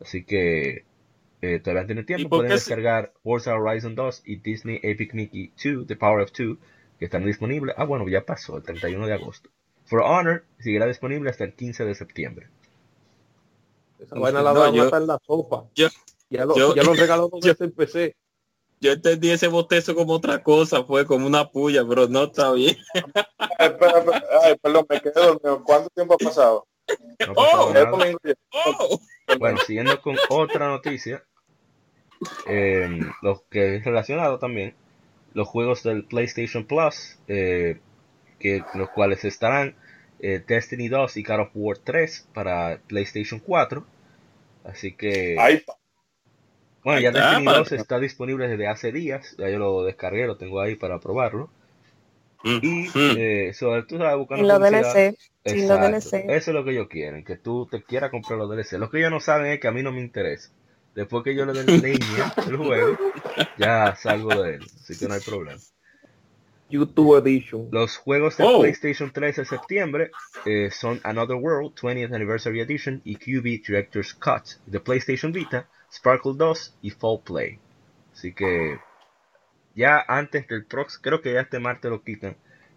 Así 0.00 0.24
que 0.24 0.84
eh, 1.40 1.60
todavía 1.60 1.86
tienen 1.86 2.06
tiempo. 2.06 2.28
Pueden 2.28 2.52
descargar 2.52 3.12
Forza 3.22 3.54
Horizon 3.54 3.94
2 3.94 4.22
y 4.26 4.36
Disney 4.36 4.80
Epic 4.82 5.14
Mickey 5.14 5.52
2, 5.62 5.86
The 5.86 5.96
Power 5.96 6.22
of 6.22 6.32
2, 6.32 6.58
que 6.98 7.04
están 7.06 7.24
disponibles. 7.24 7.74
Ah, 7.78 7.84
bueno, 7.84 8.08
ya 8.08 8.24
pasó, 8.24 8.56
el 8.56 8.62
31 8.62 9.06
de 9.06 9.14
agosto. 9.14 9.50
For 9.84 10.00
Honor 10.00 10.44
seguirá 10.58 10.86
disponible 10.86 11.30
hasta 11.30 11.44
el 11.44 11.54
15 11.54 11.84
de 11.84 11.94
septiembre. 11.94 12.48
Esa 13.98 14.18
vaina 14.18 14.42
la 14.42 14.52
va 14.52 14.68
a 14.68 14.72
matar 14.72 15.02
en 15.02 15.08
la 15.08 15.18
sopa. 15.26 15.64
ya 15.74 15.90
lo, 16.44 16.74
ya 16.74 16.82
lo 16.82 16.94
regaló 16.94 17.28
dos 17.28 17.40
veces 17.40 17.60
en 17.60 17.72
PC 17.72 18.16
yo 18.80 18.92
entendí 18.92 19.30
ese 19.30 19.48
botezo 19.48 19.94
como 19.94 20.14
otra 20.14 20.42
cosa, 20.42 20.84
fue 20.84 21.06
como 21.06 21.26
una 21.26 21.50
puya, 21.50 21.84
pero 21.88 22.08
no 22.08 22.24
está 22.24 22.52
bien. 22.52 22.76
Ay, 23.58 23.70
perdón, 24.62 24.86
me 24.88 25.00
quedé 25.00 25.14
dormido. 25.14 25.64
¿Cuánto 25.64 25.88
tiempo 25.90 26.14
ha 26.14 26.18
pasado? 26.18 26.66
oh, 27.36 27.72
oh. 28.52 29.00
Bueno, 29.38 29.58
siguiendo 29.66 30.00
con 30.02 30.16
otra 30.28 30.68
noticia, 30.68 31.24
eh, 32.46 33.00
lo 33.22 33.44
que 33.48 33.76
es 33.76 33.84
relacionado 33.84 34.38
también, 34.38 34.74
los 35.32 35.48
juegos 35.48 35.82
del 35.82 36.04
PlayStation 36.04 36.64
Plus, 36.64 37.18
eh, 37.28 37.80
que 38.38 38.62
los 38.74 38.90
cuales 38.90 39.24
estarán 39.24 39.76
eh, 40.20 40.42
Destiny 40.46 40.88
2 40.88 41.16
y 41.16 41.22
God 41.22 41.40
of 41.40 41.50
War 41.54 41.78
3 41.78 42.28
para 42.32 42.80
PlayStation 42.86 43.40
4. 43.40 43.84
Así 44.64 44.92
que... 44.92 45.36
Bueno, 46.84 47.00
ya 47.00 47.10
Destiny 47.10 47.46
2 47.46 47.72
está 47.72 47.98
disponible 47.98 48.46
desde 48.46 48.68
hace 48.68 48.92
días. 48.92 49.34
Ya 49.38 49.48
yo 49.48 49.58
lo 49.58 49.84
descargué, 49.84 50.26
lo 50.26 50.36
tengo 50.36 50.60
ahí 50.60 50.76
para 50.76 51.00
probarlo. 51.00 51.48
Mm, 52.44 52.58
y 52.62 52.88
mm. 52.94 53.16
eh, 53.16 53.52
sobre 53.54 53.84
tú 53.84 53.96
sabes 53.96 54.18
buscando. 54.18 54.46
Lo 54.46 54.58
DLC. 54.58 55.16
lo 55.44 55.78
DLC. 55.78 56.14
Eso 56.28 56.50
es 56.50 56.54
lo 56.54 56.62
que 56.62 56.72
ellos 56.72 56.88
quieren, 56.88 57.24
que 57.24 57.36
tú 57.36 57.66
te 57.70 57.82
quieras 57.82 58.10
comprar 58.10 58.38
los 58.38 58.50
DLC. 58.50 58.72
Lo 58.72 58.90
que 58.90 58.98
ellos 58.98 59.10
no 59.10 59.20
saben 59.20 59.46
es 59.46 59.60
que 59.60 59.68
a 59.68 59.72
mí 59.72 59.82
no 59.82 59.92
me 59.92 60.00
interesa. 60.00 60.50
Después 60.94 61.24
que 61.24 61.34
yo 61.34 61.46
le 61.46 61.54
den 61.54 61.80
leña 61.80 62.32
el 62.46 62.56
juego, 62.56 62.96
ya 63.58 63.96
salgo 63.96 64.42
de 64.42 64.56
él. 64.56 64.62
Así 64.62 64.96
que 64.96 65.08
no 65.08 65.14
hay 65.14 65.20
problema. 65.20 65.58
YouTube 66.68 67.18
Edition. 67.18 67.68
Los 67.72 67.96
juegos 67.96 68.36
de 68.36 68.44
oh. 68.44 68.60
PlayStation 68.60 69.10
3 69.10 69.36
de 69.36 69.44
septiembre 69.44 70.10
eh, 70.44 70.70
son 70.70 71.00
Another 71.02 71.36
World 71.36 71.74
20th 71.74 72.14
Anniversary 72.14 72.60
Edition 72.60 73.00
y 73.04 73.16
QB 73.16 73.66
Director's 73.66 74.14
Cut. 74.14 74.60
De 74.66 74.80
PlayStation 74.80 75.32
Vita 75.32 75.66
Sparkle 75.94 76.32
2 76.36 76.78
y 76.82 76.90
Fall 76.90 77.20
Play. 77.24 77.58
Así 78.12 78.32
que 78.32 78.78
ya 79.74 80.04
antes 80.06 80.46
del 80.48 80.64
Prox, 80.64 80.98
creo 80.98 81.20
que 81.20 81.32
ya 81.32 81.40
este 81.40 81.58
martes 81.58 81.90
lo 81.90 82.02
quitan. 82.02 82.36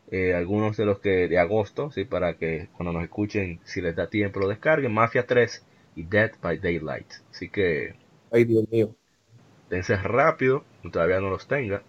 Eh, 0.10 0.34
algunos 0.34 0.78
de 0.78 0.86
los 0.86 1.00
que 1.00 1.28
de 1.28 1.38
agosto, 1.38 1.92
¿sí? 1.92 2.06
para 2.06 2.36
que 2.38 2.70
cuando 2.78 2.94
nos 2.94 3.04
escuchen, 3.04 3.60
si 3.66 3.82
les 3.82 3.96
da 3.96 4.08
tiempo, 4.08 4.40
lo 4.40 4.48
descarguen. 4.48 4.94
Mafia 4.94 5.26
3 5.26 5.66
y 5.96 6.04
Dead 6.04 6.32
by 6.42 6.60
Daylight. 6.60 7.12
Así 7.32 7.50
que. 7.50 7.96
Ay, 8.32 8.46
Dios 8.46 8.70
mío. 8.70 8.96
Dense 9.70 9.98
rápido, 9.98 10.64
todavía 10.92 11.20
no 11.20 11.30
los 11.30 11.48
tenga. 11.48 11.82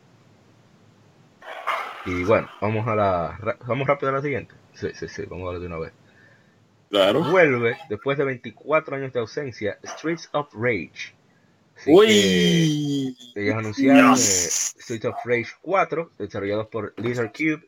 Y 2.06 2.24
bueno, 2.24 2.48
vamos 2.60 2.88
a 2.88 2.96
la. 2.96 3.56
Vamos 3.66 3.86
rápido 3.86 4.08
a 4.08 4.14
la 4.14 4.22
siguiente. 4.22 4.54
Sí, 4.72 4.88
sí, 4.94 5.08
sí, 5.08 5.24
vamos 5.28 5.48
a 5.48 5.52
ver 5.52 5.60
de 5.60 5.66
una 5.66 5.78
vez. 5.78 5.92
Claro. 6.90 7.22
Vuelve, 7.22 7.76
después 7.88 8.16
de 8.16 8.24
24 8.24 8.96
años 8.96 9.12
de 9.12 9.20
ausencia, 9.20 9.78
Streets 9.84 10.30
of 10.32 10.52
Rage. 10.54 11.17
Uy. 11.86 13.16
ellos 13.34 13.54
anunciaron 13.54 14.12
eh, 14.12 14.16
Streets 14.16 15.04
of 15.04 15.16
Rage 15.24 15.50
4, 15.62 16.12
desarrollados 16.18 16.66
por 16.68 16.94
Lizard 16.96 17.32
Cube, 17.32 17.64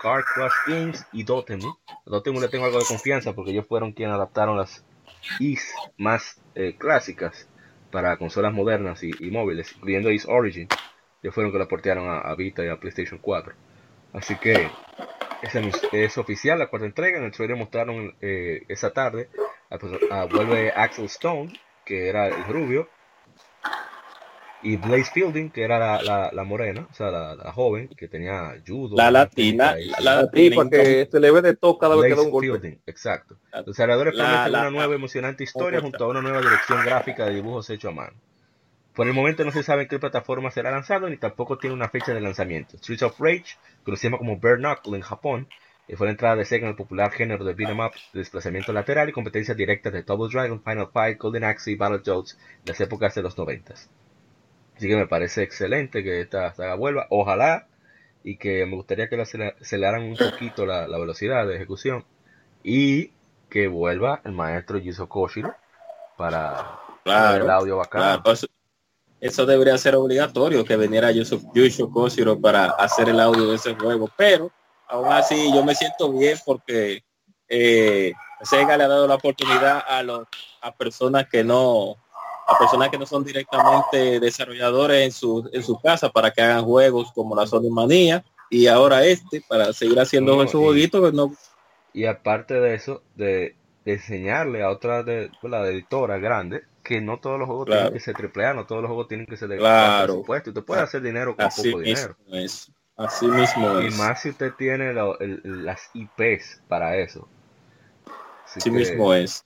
Car 0.00 0.24
Crush 0.24 0.52
Games 0.66 1.06
y 1.12 1.22
Dotemu. 1.22 1.68
A 1.88 2.10
Dotemu 2.10 2.40
le 2.40 2.48
tengo 2.48 2.64
algo 2.64 2.78
de 2.78 2.84
confianza 2.84 3.32
porque 3.34 3.52
ellos 3.52 3.66
fueron 3.66 3.92
quienes 3.92 4.14
adaptaron 4.14 4.56
las 4.56 4.84
Is 5.38 5.72
más 5.96 6.40
eh, 6.54 6.74
clásicas 6.76 7.48
para 7.92 8.16
consolas 8.16 8.52
modernas 8.52 9.02
y, 9.04 9.12
móviles, 9.30 9.72
incluyendo 9.76 10.10
Is 10.10 10.26
Origin. 10.26 10.66
Ellos 11.22 11.34
fueron 11.34 11.52
que 11.52 11.58
la 11.58 11.68
portearon 11.68 12.08
a, 12.08 12.34
Vita 12.34 12.64
y 12.64 12.68
a 12.68 12.80
PlayStation 12.80 13.20
4. 13.20 13.54
Así 14.14 14.34
que 14.36 14.68
es, 15.92 16.18
oficial 16.18 16.58
la 16.58 16.68
cuarta 16.68 16.86
entrega. 16.86 17.18
En 17.18 17.24
el 17.24 17.32
trailer 17.32 17.56
mostraron 17.56 18.16
eh, 18.20 18.64
esa 18.68 18.92
tarde. 18.92 19.28
A, 20.10 20.24
vuelve 20.24 20.72
Axel 20.72 21.04
Stone, 21.04 21.52
que 21.84 22.08
era 22.08 22.26
el 22.26 22.44
rubio, 22.44 22.88
y 24.62 24.76
Blaze 24.76 25.10
Fielding, 25.12 25.50
que 25.50 25.62
era 25.62 25.78
la, 25.78 26.30
la, 26.32 26.44
morena, 26.44 26.86
o 26.90 26.94
sea, 26.94 27.10
la, 27.10 27.52
joven, 27.52 27.88
que 27.88 28.08
tenía 28.08 28.54
judo. 28.66 28.96
La 28.96 29.10
latina. 29.10 29.74
La, 30.00 30.22
latina. 30.22 30.70
que 30.70 31.08
se 31.10 31.20
le 31.20 31.30
ve 31.30 31.42
de 31.42 31.56
todo 31.56 31.78
cada 31.78 31.96
vez 31.96 32.10
que 32.10 32.16
da 32.16 32.22
un 32.22 32.30
golpe. 32.30 32.48
Fielding, 32.48 32.80
exacto. 32.86 33.36
Los 33.52 33.66
desarrolladores 33.66 34.14
prometen 34.14 34.48
una 34.48 34.70
nueva 34.70 34.94
emocionante 34.94 35.44
historia 35.44 35.80
junto 35.80 36.04
a 36.04 36.08
una 36.08 36.22
nueva 36.22 36.40
dirección 36.40 36.84
gráfica 36.84 37.26
de 37.26 37.34
dibujos 37.34 37.68
hechos 37.70 37.90
a 37.90 37.94
mano. 37.94 38.16
Por 38.94 39.06
el 39.06 39.14
momento 39.14 39.44
no 39.44 39.50
se 39.50 39.62
sabe 39.62 39.82
en 39.82 39.88
qué 39.88 39.98
plataforma 39.98 40.50
será 40.50 40.70
lanzado 40.70 41.08
ni 41.08 41.16
tampoco 41.16 41.56
tiene 41.58 41.74
una 41.74 41.88
fecha 41.88 42.12
de 42.12 42.20
lanzamiento. 42.20 42.76
Streets 42.76 43.02
of 43.02 43.18
Rage, 43.18 43.56
conocido 43.84 44.18
como 44.18 44.38
Bare 44.38 44.58
Knuckle 44.58 44.96
en 44.96 45.02
Japón, 45.02 45.48
eh, 45.88 45.96
fue 45.96 46.06
la 46.06 46.12
entrada 46.12 46.36
de 46.36 46.44
Sega 46.44 46.66
en 46.66 46.70
el 46.70 46.76
popular 46.76 47.10
género 47.10 47.44
de 47.44 47.54
beat'em 47.54 47.80
up 47.80 47.92
de 48.12 48.20
desplazamiento 48.20 48.72
lateral 48.72 49.08
y 49.08 49.12
competencia 49.12 49.54
directa 49.54 49.90
de 49.90 50.02
Double 50.02 50.30
Dragon, 50.30 50.62
Final 50.62 50.90
Fight, 50.92 51.18
Golden 51.18 51.44
Axe 51.44 51.70
y 51.70 51.74
Battletoads 51.74 52.34
en 52.34 52.66
las 52.66 52.80
épocas 52.80 53.14
de 53.14 53.22
los 53.22 53.36
noventas. 53.36 53.90
Así 54.82 54.88
que 54.88 54.96
me 54.96 55.06
parece 55.06 55.44
excelente 55.44 56.02
que 56.02 56.20
esta 56.20 56.52
saga 56.54 56.74
vuelva. 56.74 57.06
Ojalá 57.08 57.68
y 58.24 58.36
que 58.36 58.66
me 58.66 58.74
gustaría 58.74 59.08
que 59.08 59.14
aceleraran 59.20 60.02
un 60.02 60.16
poquito 60.16 60.66
la, 60.66 60.88
velocidad 60.88 61.46
de 61.46 61.54
ejecución 61.54 62.04
y 62.64 63.12
que 63.48 63.68
vuelva 63.68 64.20
el 64.24 64.32
maestro 64.32 64.78
Yuzo 64.78 65.08
Koshiro 65.08 65.54
para, 66.16 66.80
el 67.04 67.48
audio 67.48 67.76
bacán. 67.76 68.24
eso 69.20 69.46
debería 69.46 69.78
ser 69.78 69.94
obligatorio 69.94 70.64
que 70.64 70.76
viniera 70.76 71.12
Yushu 71.12 71.92
Koshiro 71.92 72.40
para 72.40 72.70
hacer 72.70 73.08
el 73.08 73.20
audio 73.20 73.50
de 73.50 73.54
ese 73.54 73.76
juego. 73.76 74.10
Pero 74.16 74.50
aún 74.88 75.12
así 75.12 75.54
yo 75.54 75.64
me 75.64 75.76
siento 75.76 76.12
bien 76.12 76.36
porque 76.44 77.04
eh, 77.46 78.12
Sega 78.42 78.76
le 78.76 78.82
ha 78.82 78.88
dado 78.88 79.06
la 79.06 79.14
oportunidad 79.14 79.84
a 79.86 80.02
los 80.02 80.26
a 80.60 80.74
personas 80.74 81.28
que 81.28 81.44
no 81.44 82.01
a 82.52 82.58
personas 82.58 82.88
que 82.90 82.98
no 82.98 83.06
son 83.06 83.24
directamente 83.24 84.20
desarrolladores 84.20 85.04
en 85.04 85.12
su 85.12 85.48
en 85.52 85.62
su 85.62 85.80
casa 85.80 86.10
para 86.10 86.30
que 86.30 86.42
hagan 86.42 86.64
juegos 86.64 87.12
como 87.12 87.34
la 87.34 87.46
Sony 87.46 87.70
Manía 87.70 88.24
y 88.50 88.66
ahora 88.66 89.04
este 89.04 89.42
para 89.48 89.72
seguir 89.72 89.98
haciendo 89.98 90.42
esos 90.42 90.60
jueguitos 90.60 91.12
no 91.12 91.32
y 91.92 92.06
aparte 92.06 92.54
de 92.54 92.74
eso 92.74 93.02
de, 93.14 93.56
enseñarle 93.84 94.62
a 94.62 94.70
otra 94.70 95.02
de 95.02 95.30
la 95.42 95.66
editora 95.66 96.18
grande 96.18 96.62
que 96.84 97.00
no 97.00 97.18
todos 97.18 97.38
los 97.38 97.48
juegos 97.48 97.66
tienen 97.66 97.92
que 97.92 98.00
ser 98.00 98.14
triple 98.14 98.46
A, 98.46 98.54
no 98.54 98.66
todos 98.66 98.82
los 98.82 98.88
juegos 98.88 99.08
tienen 99.08 99.26
que 99.26 99.36
ser 99.36 99.48
de 99.48 99.58
claro. 99.58 100.24
Y 100.26 100.48
usted 100.48 100.64
puede 100.64 100.82
hacer 100.82 101.02
dinero 101.02 101.36
con 101.36 101.48
poco 101.48 101.80
dinero. 101.80 102.16
Es. 102.30 102.70
Así 102.96 103.26
mismo 103.26 103.80
y 103.80 103.90
más 103.92 104.22
si 104.22 104.30
usted 104.30 104.52
tiene 104.56 104.92
las 104.92 105.90
IPs 105.94 106.62
para 106.68 106.96
eso. 106.96 107.28
Así, 108.44 108.70
mismo 108.70 109.14
es. 109.14 109.44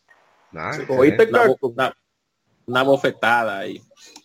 Una, 2.67 2.83
bofetada 2.83 3.61
ahí. 3.61 3.83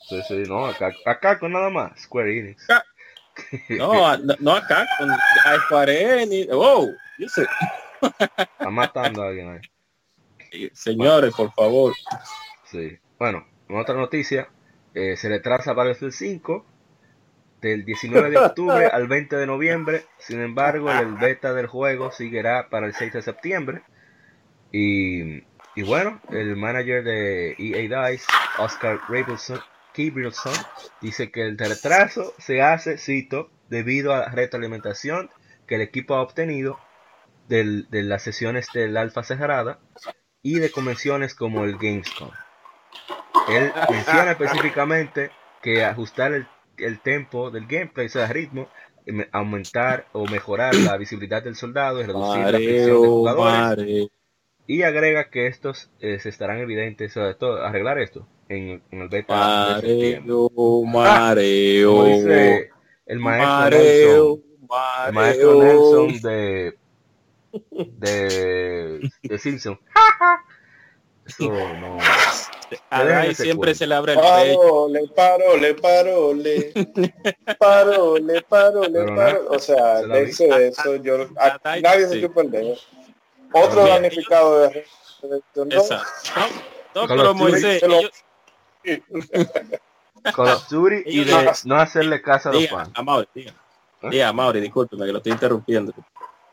Sí, 0.09 0.21
sí, 0.27 0.43
no, 0.47 0.65
acá, 0.65 0.91
acá 1.05 1.39
con 1.39 1.53
nada 1.53 1.69
más, 1.69 1.99
Square 2.01 2.39
Enix. 2.39 2.67
No, 3.69 4.17
no 4.17 4.51
acá 4.51 4.85
con 4.99 5.09
Square 5.65 6.23
Enix. 6.23 6.49
Oh, 6.51 6.87
yo 7.17 7.29
sé. 7.29 7.47
Está 8.19 8.69
matando 8.69 9.23
a 9.23 9.27
alguien 9.27 9.49
ahí. 9.49 10.69
Señores, 10.73 11.33
por 11.33 11.51
favor. 11.53 11.93
Sí. 12.65 12.99
Bueno, 13.17 13.45
otra 13.69 13.95
noticia, 13.95 14.49
eh, 14.93 15.15
se 15.15 15.29
retrasa 15.29 15.73
Battlefield 15.73 16.13
5 16.13 16.65
del 17.61 17.85
19 17.85 18.31
de 18.31 18.37
octubre 18.37 18.87
al 18.87 19.07
20 19.07 19.35
de 19.37 19.45
noviembre. 19.47 20.05
Sin 20.17 20.41
embargo, 20.41 20.91
el 20.91 21.15
beta 21.15 21.53
del 21.53 21.67
juego 21.67 22.11
seguirá 22.11 22.67
para 22.69 22.87
el 22.87 22.93
6 22.93 23.13
de 23.13 23.21
septiembre. 23.21 23.83
Y, 24.71 25.41
bueno, 25.83 26.19
el 26.29 26.55
manager 26.55 27.03
de 27.03 27.55
EA 27.57 28.09
Dice, 28.09 28.25
Oscar 28.57 28.99
Rabelson, 29.07 29.59
dice 31.01 31.31
que 31.31 31.41
el 31.43 31.57
retraso 31.57 32.33
se 32.37 32.61
hace, 32.61 32.97
cito, 32.97 33.49
debido 33.69 34.13
a 34.13 34.19
la 34.19 34.29
retroalimentación 34.29 35.29
que 35.67 35.75
el 35.75 35.81
equipo 35.81 36.15
ha 36.15 36.21
obtenido 36.21 36.79
de 37.47 37.85
las 37.91 38.23
sesiones 38.23 38.67
del 38.73 38.95
Alfa 38.95 39.23
Cerrada 39.23 39.79
y 40.41 40.59
de 40.59 40.71
convenciones 40.71 41.35
como 41.35 41.63
el 41.63 41.77
Gamescom. 41.77 42.31
Él 43.49 43.71
menciona 43.89 44.31
específicamente 44.31 45.31
que 45.61 45.83
ajustar 45.83 46.33
el 46.33 46.47
el 46.81 46.99
tempo 46.99 47.51
del 47.51 47.67
gameplay, 47.67 48.07
o 48.07 48.09
sea, 48.09 48.25
el 48.25 48.33
ritmo, 48.33 48.67
aumentar 49.31 50.07
o 50.13 50.25
mejorar 50.27 50.75
la 50.75 50.97
visibilidad 50.97 51.43
del 51.43 51.55
soldado 51.55 51.99
y 52.01 52.05
reducir 52.05 52.43
la 52.43 52.57
presión 52.57 53.01
de 53.01 53.07
jugadores. 53.07 54.07
Y 54.67 54.83
agrega 54.83 55.29
que 55.29 55.47
estos 55.47 55.89
eh, 55.99 56.19
se 56.19 56.29
estarán 56.29 56.59
evidentes, 56.59 57.13
sobre 57.13 57.33
todo 57.35 57.63
arreglar 57.63 57.99
esto 57.99 58.27
en, 58.47 58.81
en 58.91 59.01
el 59.01 59.09
beta 59.09 59.33
mareo, 59.33 60.49
mareo, 60.85 62.05
dice 62.05 62.69
el 63.05 63.19
maestro 63.19 63.77
Nelson, 63.77 64.43
el 65.07 65.13
maestro 65.13 65.63
Nelson 65.63 66.21
de 66.21 66.77
de, 67.71 69.11
de 69.23 69.37
Simpson. 69.37 69.79
Eso 71.25 71.49
no. 71.49 71.97
A 72.89 73.33
siempre 73.33 73.75
se 73.75 73.85
le 73.85 73.95
abre 73.95 74.13
el 74.13 74.19
pecho. 74.19 74.89
Le 74.89 75.07
paro, 75.09 75.57
le 75.57 75.73
paro, 75.75 76.33
le 76.33 76.73
paro, 77.59 78.17
le 78.17 78.41
paro, 78.41 78.83
le 78.87 79.03
paro. 79.15 79.47
O 79.49 79.59
sea, 79.59 80.01
de 80.01 80.23
eso, 80.23 80.45
eso 80.57 80.95
yo, 80.95 81.27
nadie 81.63 82.07
se 82.07 82.19
quiere 82.19 82.29
perder. 82.29 82.77
Otro 83.53 83.87
damnificado 83.87 84.67
de 84.67 84.85
Exacto. 85.69 86.71
No, 86.95 87.07
pero 87.07 87.33
Moisés, 87.33 87.83
Con 90.35 90.45
los 90.45 90.69
Duty 90.69 91.03
y 91.05 91.23
de 91.23 91.51
no 91.65 91.75
hacerle 91.75 92.21
caso 92.21 92.49
a 92.49 92.53
los 92.53 92.67
fans. 92.67 92.91
A 92.93 93.01
Mauri, 93.01 93.27
diga. 93.33 93.53
¿Eh? 94.03 94.09
Diga, 94.09 94.33
Mauri, 94.33 94.59
discúlpeme 94.59 95.05
que 95.05 95.11
lo 95.11 95.17
estoy 95.17 95.31
interrumpiendo. 95.31 95.93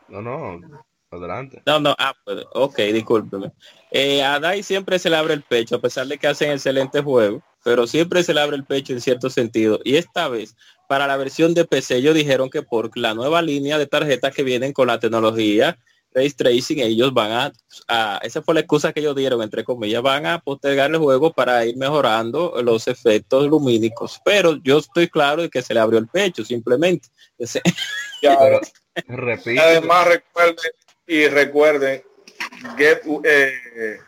No, 0.07 0.21
no, 0.21 0.59
adelante. 1.11 1.61
No, 1.65 1.79
no, 1.79 1.95
ah, 1.97 2.13
pues, 2.23 2.45
ok, 2.53 2.77
discúlpeme. 2.93 3.51
Eh, 3.91 4.23
a 4.23 4.39
Dai 4.39 4.63
siempre 4.63 4.97
se 4.99 5.09
le 5.09 5.17
abre 5.17 5.33
el 5.33 5.43
pecho, 5.43 5.75
a 5.75 5.81
pesar 5.81 6.07
de 6.07 6.17
que 6.17 6.27
hacen 6.27 6.51
excelente 6.51 7.01
juego, 7.01 7.41
pero 7.63 7.87
siempre 7.87 8.23
se 8.23 8.33
le 8.33 8.41
abre 8.41 8.55
el 8.55 8.65
pecho 8.65 8.93
en 8.93 9.01
cierto 9.01 9.29
sentido. 9.29 9.79
Y 9.83 9.97
esta 9.97 10.29
vez, 10.29 10.55
para 10.87 11.07
la 11.07 11.17
versión 11.17 11.53
de 11.53 11.65
PC, 11.65 11.97
ellos 11.97 12.15
dijeron 12.15 12.49
que 12.49 12.61
por 12.61 12.95
la 12.97 13.13
nueva 13.13 13.41
línea 13.41 13.77
de 13.77 13.87
tarjetas 13.87 14.33
que 14.33 14.43
vienen 14.43 14.73
con 14.73 14.87
la 14.87 14.99
tecnología 14.99 15.77
Ray 16.13 16.31
Tracing, 16.31 16.79
ellos 16.79 17.13
van 17.13 17.53
a, 17.87 18.19
esa 18.23 18.41
fue 18.41 18.53
la 18.55 18.61
excusa 18.61 18.91
que 18.91 18.99
ellos 18.99 19.15
dieron, 19.15 19.41
entre 19.41 19.63
comillas, 19.63 20.01
van 20.01 20.25
a 20.25 20.39
postergar 20.39 20.89
el 20.89 20.97
juego 20.97 21.31
para 21.33 21.65
ir 21.65 21.77
mejorando 21.77 22.61
los 22.63 22.87
efectos 22.87 23.47
lumínicos. 23.47 24.19
Pero 24.25 24.57
yo 24.63 24.79
estoy 24.79 25.07
claro 25.07 25.43
de 25.43 25.49
que 25.49 25.61
se 25.61 25.73
le 25.73 25.79
abrió 25.79 25.99
el 25.99 26.07
pecho, 26.07 26.43
simplemente. 26.43 27.09
Además, 29.59 30.07
recuerden, 30.07 30.71
y 31.07 31.27
recuerden 31.27 32.03
Get, 32.77 33.03
eh, 33.23 33.99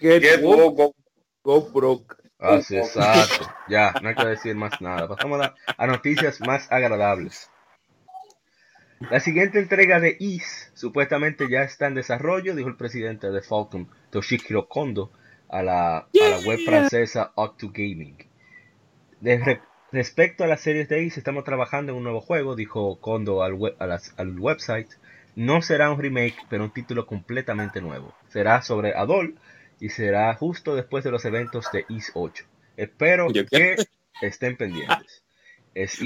get, 0.00 0.22
get 0.22 0.42
go, 0.42 0.94
go, 1.42 1.62
broke. 1.72 2.16
Así, 2.38 2.76
exacto. 2.76 3.50
Ya, 3.68 3.92
no 4.00 4.10
hay 4.10 4.14
que 4.14 4.26
decir 4.26 4.54
más 4.54 4.80
nada. 4.80 5.08
Pasamos 5.08 5.40
a, 5.76 5.86
noticias 5.86 6.40
más 6.40 6.70
agradables. 6.70 7.50
La 9.00 9.20
siguiente 9.20 9.60
entrega 9.60 10.00
de 10.00 10.16
Is 10.18 10.70
supuestamente 10.74 11.48
ya 11.48 11.62
está 11.62 11.86
en 11.86 11.94
desarrollo, 11.94 12.56
dijo 12.56 12.68
el 12.68 12.76
presidente 12.76 13.30
de 13.30 13.42
Falcon, 13.42 13.88
Toshihiro 14.10 14.68
Kondo, 14.68 15.12
a 15.48 15.62
la, 15.62 15.98
a 15.98 16.08
la 16.12 16.38
web 16.40 16.58
francesa 16.64 17.32
Octo 17.36 17.70
Gaming. 17.72 18.16
respecto 19.92 20.44
a 20.44 20.46
las 20.46 20.60
series 20.60 20.88
de 20.88 21.02
Is, 21.04 21.16
estamos 21.16 21.44
trabajando 21.44 21.92
en 21.92 21.98
un 21.98 22.04
nuevo 22.04 22.20
juego, 22.20 22.56
dijo 22.56 23.00
Kondo 23.00 23.42
al, 23.42 23.54
web, 23.54 23.76
al 23.78 24.40
website. 24.40 24.90
No 25.36 25.62
será 25.62 25.92
un 25.92 26.00
remake, 26.00 26.36
pero 26.50 26.64
un 26.64 26.72
título 26.72 27.06
completamente 27.06 27.80
nuevo. 27.80 28.12
Será 28.28 28.60
sobre 28.62 28.94
Adol 28.94 29.36
y 29.78 29.90
será 29.90 30.34
justo 30.34 30.74
después 30.74 31.04
de 31.04 31.12
los 31.12 31.24
eventos 31.24 31.70
de 31.72 31.84
Is 31.88 32.10
8. 32.14 32.44
Espero 32.76 33.28
que 33.32 33.76
estén 34.20 34.56
pendientes. 34.56 35.22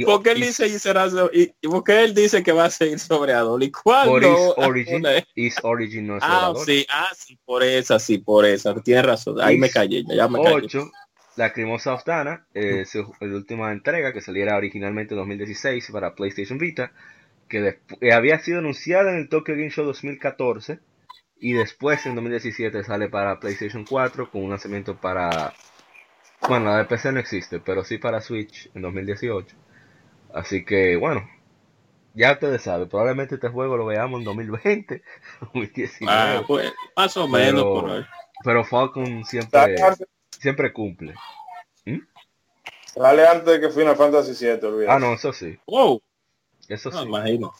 ¿Por 0.04 0.22
qué 0.22 0.32
él 0.32 0.40
dice 0.40 0.66
y 0.66 0.78
será 0.78 1.06
y, 1.32 1.54
él 1.86 2.14
dice 2.14 2.42
que 2.42 2.52
va 2.52 2.66
a 2.66 2.70
seguir 2.70 2.98
sobre 2.98 3.32
Adol? 3.32 3.62
¿Y 3.62 3.70
cuándo? 3.70 4.12
Por 4.12 4.24
Is 4.24 4.52
Origin. 4.56 5.04
Is 5.34 5.56
Origin 5.62 6.06
no 6.06 6.16
es 6.16 6.22
ah, 6.24 6.46
Adol. 6.46 6.64
sí, 6.64 6.86
ah, 6.90 7.10
sí, 7.16 7.38
por 7.44 7.62
esa, 7.62 7.98
sí, 7.98 8.18
por 8.18 8.44
esa. 8.44 8.74
Tienes 8.82 9.04
razón. 9.04 9.40
Ahí 9.40 9.58
me 9.58 9.70
callé, 9.70 10.04
ya, 10.08 10.28
me 10.28 10.42
callé. 10.42 10.66
8, 10.66 10.90
la 11.36 11.52
Crimosa 11.52 11.94
Ostana, 11.94 12.46
es 12.52 12.94
la 12.94 13.04
última 13.20 13.72
entrega 13.72 14.12
que 14.12 14.20
saliera 14.20 14.56
originalmente 14.56 15.14
en 15.14 15.20
2016 15.20 15.90
para 15.92 16.14
PlayStation 16.14 16.58
Vita 16.58 16.92
que 17.52 18.12
había 18.12 18.38
sido 18.38 18.60
anunciada 18.60 19.10
en 19.12 19.18
el 19.18 19.28
Tokyo 19.28 19.54
Game 19.54 19.68
Show 19.70 19.84
2014 19.84 20.80
y 21.38 21.52
después 21.52 22.06
en 22.06 22.14
2017 22.14 22.82
sale 22.82 23.10
para 23.10 23.38
PlayStation 23.40 23.84
4 23.84 24.30
con 24.30 24.44
un 24.44 24.50
lanzamiento 24.50 24.96
para... 24.96 25.52
Bueno, 26.48 26.70
la 26.70 26.78
de 26.78 26.84
PC 26.86 27.12
no 27.12 27.20
existe, 27.20 27.60
pero 27.60 27.84
sí 27.84 27.98
para 27.98 28.20
Switch 28.20 28.70
en 28.74 28.82
2018. 28.82 29.54
Así 30.32 30.64
que 30.64 30.96
bueno, 30.96 31.28
ya 32.14 32.32
ustedes 32.32 32.62
saben, 32.62 32.88
probablemente 32.88 33.36
este 33.36 33.48
juego 33.48 33.76
lo 33.76 33.86
veamos 33.86 34.20
en 34.20 34.24
2020, 34.24 35.02
2019. 35.40 36.06
Ah, 36.08 36.42
pues, 36.46 36.72
más 36.96 37.16
o 37.16 37.28
menos 37.28 37.62
por 37.62 37.90
ahí. 37.90 38.04
Pero 38.44 38.64
Falcon 38.64 39.24
siempre, 39.24 39.76
siempre 40.30 40.72
cumple. 40.72 41.14
¿Mm? 41.84 41.98
Sale 42.86 43.26
antes 43.26 43.46
de 43.46 43.60
que 43.60 43.70
Final 43.70 43.96
Fantasy 43.96 44.34
7, 44.34 44.66
Ah, 44.88 44.98
no, 44.98 45.14
eso 45.14 45.32
sí. 45.32 45.58
Wow. 45.66 46.02
Eso 46.68 46.90
sí. 46.90 46.98
imagino. 47.02 47.52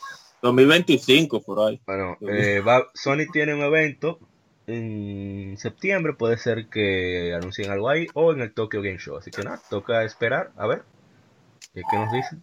2025 0.42 1.40
por 1.40 1.68
ahí. 1.68 1.80
Bueno, 1.86 2.18
eh, 2.28 2.62
Sony 2.94 3.30
tiene 3.32 3.54
un 3.54 3.60
evento 3.60 4.18
en 4.66 5.56
septiembre. 5.56 6.14
Puede 6.14 6.36
ser 6.36 6.66
que 6.66 7.32
anuncien 7.34 7.70
algo 7.70 7.88
ahí 7.88 8.08
o 8.14 8.32
en 8.32 8.40
el 8.40 8.52
Tokyo 8.52 8.82
Game 8.82 8.98
Show. 8.98 9.16
Así 9.16 9.30
que 9.30 9.42
nada, 9.42 9.60
toca 9.70 10.02
esperar 10.02 10.50
a 10.56 10.66
ver 10.66 10.82
qué 11.72 11.96
nos 11.96 12.12
dicen. 12.12 12.42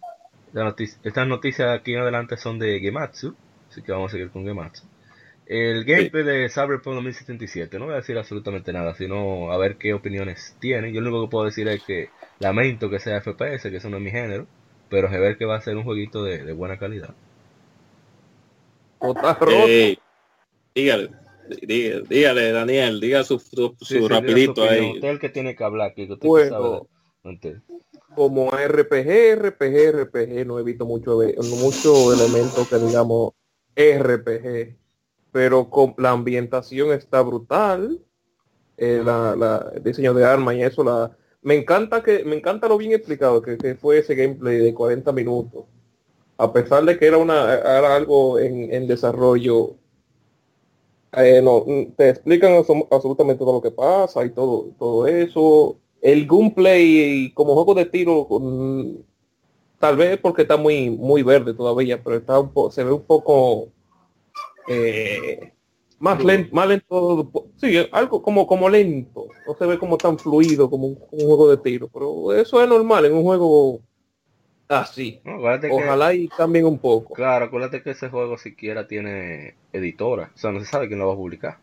Estas 0.54 1.26
noticias 1.26 1.78
aquí 1.78 1.94
en 1.94 2.00
adelante 2.00 2.36
son 2.36 2.58
de 2.58 2.80
Gematsu. 2.80 3.34
Así 3.70 3.82
que 3.82 3.92
vamos 3.92 4.10
a 4.10 4.12
seguir 4.12 4.30
con 4.30 4.44
Gematsu. 4.44 4.84
El 5.46 5.84
gameplay 5.84 6.22
de 6.22 6.48
Cyberpunk 6.48 6.94
2077, 6.94 7.78
no 7.78 7.86
voy 7.86 7.94
a 7.94 7.98
decir 7.98 8.16
absolutamente 8.16 8.72
nada, 8.72 8.94
sino 8.94 9.50
a 9.50 9.58
ver 9.58 9.76
qué 9.76 9.94
opiniones 9.94 10.56
tienen. 10.60 10.94
Yo 10.94 11.00
lo 11.00 11.10
único 11.10 11.26
que 11.26 11.30
puedo 11.30 11.44
decir 11.46 11.66
es 11.68 11.82
que 11.82 12.10
lamento 12.38 12.88
que 12.88 13.00
sea 13.00 13.20
FPS, 13.20 13.68
que 13.68 13.76
eso 13.76 13.90
no 13.90 13.96
es 13.96 14.02
mi 14.02 14.10
género 14.10 14.46
pero 14.90 15.08
se 15.08 15.18
ve 15.18 15.38
que 15.38 15.46
va 15.46 15.56
a 15.56 15.60
ser 15.62 15.76
un 15.76 15.84
jueguito 15.84 16.24
de, 16.24 16.52
buena 16.52 16.78
calidad. 16.78 17.14
Eh, 19.66 19.96
dígale, 20.74 21.10
dígale, 21.66 22.52
Daniel, 22.52 23.00
diga 23.00 23.24
su, 23.24 23.38
su, 23.38 24.08
rapidito 24.08 24.64
ahí. 24.64 24.90
Usted 24.94 25.08
es 25.08 25.14
el 25.14 25.20
que 25.20 25.30
tiene 25.30 25.56
que 25.56 25.64
hablar. 25.64 25.94
Que 25.94 26.06
bueno, 26.20 26.88
como 28.14 28.50
RPG, 28.50 29.36
RPG, 29.36 29.92
RPG, 29.92 30.46
no 30.46 30.58
he 30.58 30.62
visto 30.62 30.84
mucho, 30.84 31.20
mucho 31.60 32.12
elementos 32.12 32.68
que 32.68 32.78
digamos 32.78 33.32
RPG, 33.74 34.76
pero 35.32 35.70
con, 35.70 35.94
la 35.98 36.10
ambientación 36.10 36.92
está 36.92 37.22
brutal, 37.22 38.00
eh, 38.76 39.02
la, 39.04 39.70
el 39.74 39.82
diseño 39.82 40.14
de 40.14 40.24
armas 40.24 40.56
y 40.56 40.62
eso, 40.62 40.82
la, 40.82 41.16
me 41.42 41.54
encanta 41.54 42.02
que 42.02 42.24
me 42.24 42.36
encanta 42.36 42.68
lo 42.68 42.78
bien 42.78 42.92
explicado 42.92 43.40
que, 43.42 43.74
fue 43.74 43.98
ese 43.98 44.14
gameplay 44.14 44.58
de 44.58 44.74
40 44.74 45.12
minutos 45.12 45.64
a 46.36 46.52
pesar 46.52 46.84
de 46.84 46.98
que 46.98 47.06
era 47.06 47.18
una 47.18 47.54
era 47.54 47.96
algo 47.96 48.38
en, 48.38 48.86
desarrollo 48.86 49.76
eh, 51.12 51.40
no, 51.42 51.64
te 51.96 52.10
explican 52.10 52.52
absolutamente 52.90 53.38
todo 53.38 53.54
lo 53.54 53.62
que 53.62 53.70
pasa 53.70 54.24
y 54.24 54.30
todo 54.30 54.70
todo 54.78 55.06
eso 55.06 55.78
el 56.02 56.26
gameplay 56.26 57.30
como 57.32 57.54
juego 57.54 57.74
de 57.74 57.86
tiro 57.86 58.26
tal 59.78 59.96
vez 59.96 60.18
porque 60.18 60.42
está 60.42 60.56
muy 60.56 60.90
muy 60.90 61.22
verde 61.22 61.54
todavía 61.54 62.02
pero 62.02 62.16
está 62.16 62.38
un 62.38 62.72
se 62.72 62.84
ve 62.84 62.92
un 62.92 63.02
poco 63.02 63.68
eh, 64.68 65.52
más 66.00 66.24
lento, 66.24 66.54
más 66.54 66.66
lento, 66.66 67.30
sí, 67.56 67.76
algo 67.92 68.22
como, 68.22 68.46
como 68.46 68.70
lento, 68.70 69.28
no 69.46 69.54
se 69.54 69.66
ve 69.66 69.78
como 69.78 69.98
tan 69.98 70.18
fluido 70.18 70.70
como 70.70 70.86
un, 70.86 70.96
juego 70.96 71.50
de 71.50 71.58
tiro, 71.58 71.88
pero 71.88 72.32
eso 72.32 72.62
es 72.62 72.68
normal 72.68 73.04
en 73.04 73.12
un 73.12 73.22
juego 73.22 73.80
así. 74.66 75.20
Ojalá 75.70 76.14
y 76.14 76.28
cambien 76.28 76.64
un 76.64 76.78
poco. 76.78 77.12
Claro, 77.12 77.44
acuérdate 77.44 77.82
que 77.82 77.90
ese 77.90 78.08
juego 78.08 78.38
siquiera 78.38 78.86
tiene 78.86 79.56
editora, 79.74 80.32
o 80.34 80.38
sea, 80.38 80.52
no 80.52 80.60
se 80.60 80.66
sabe 80.66 80.88
quién 80.88 81.00
lo 81.00 81.08
va 81.08 81.12
a 81.12 81.18
publicar. 81.18 81.58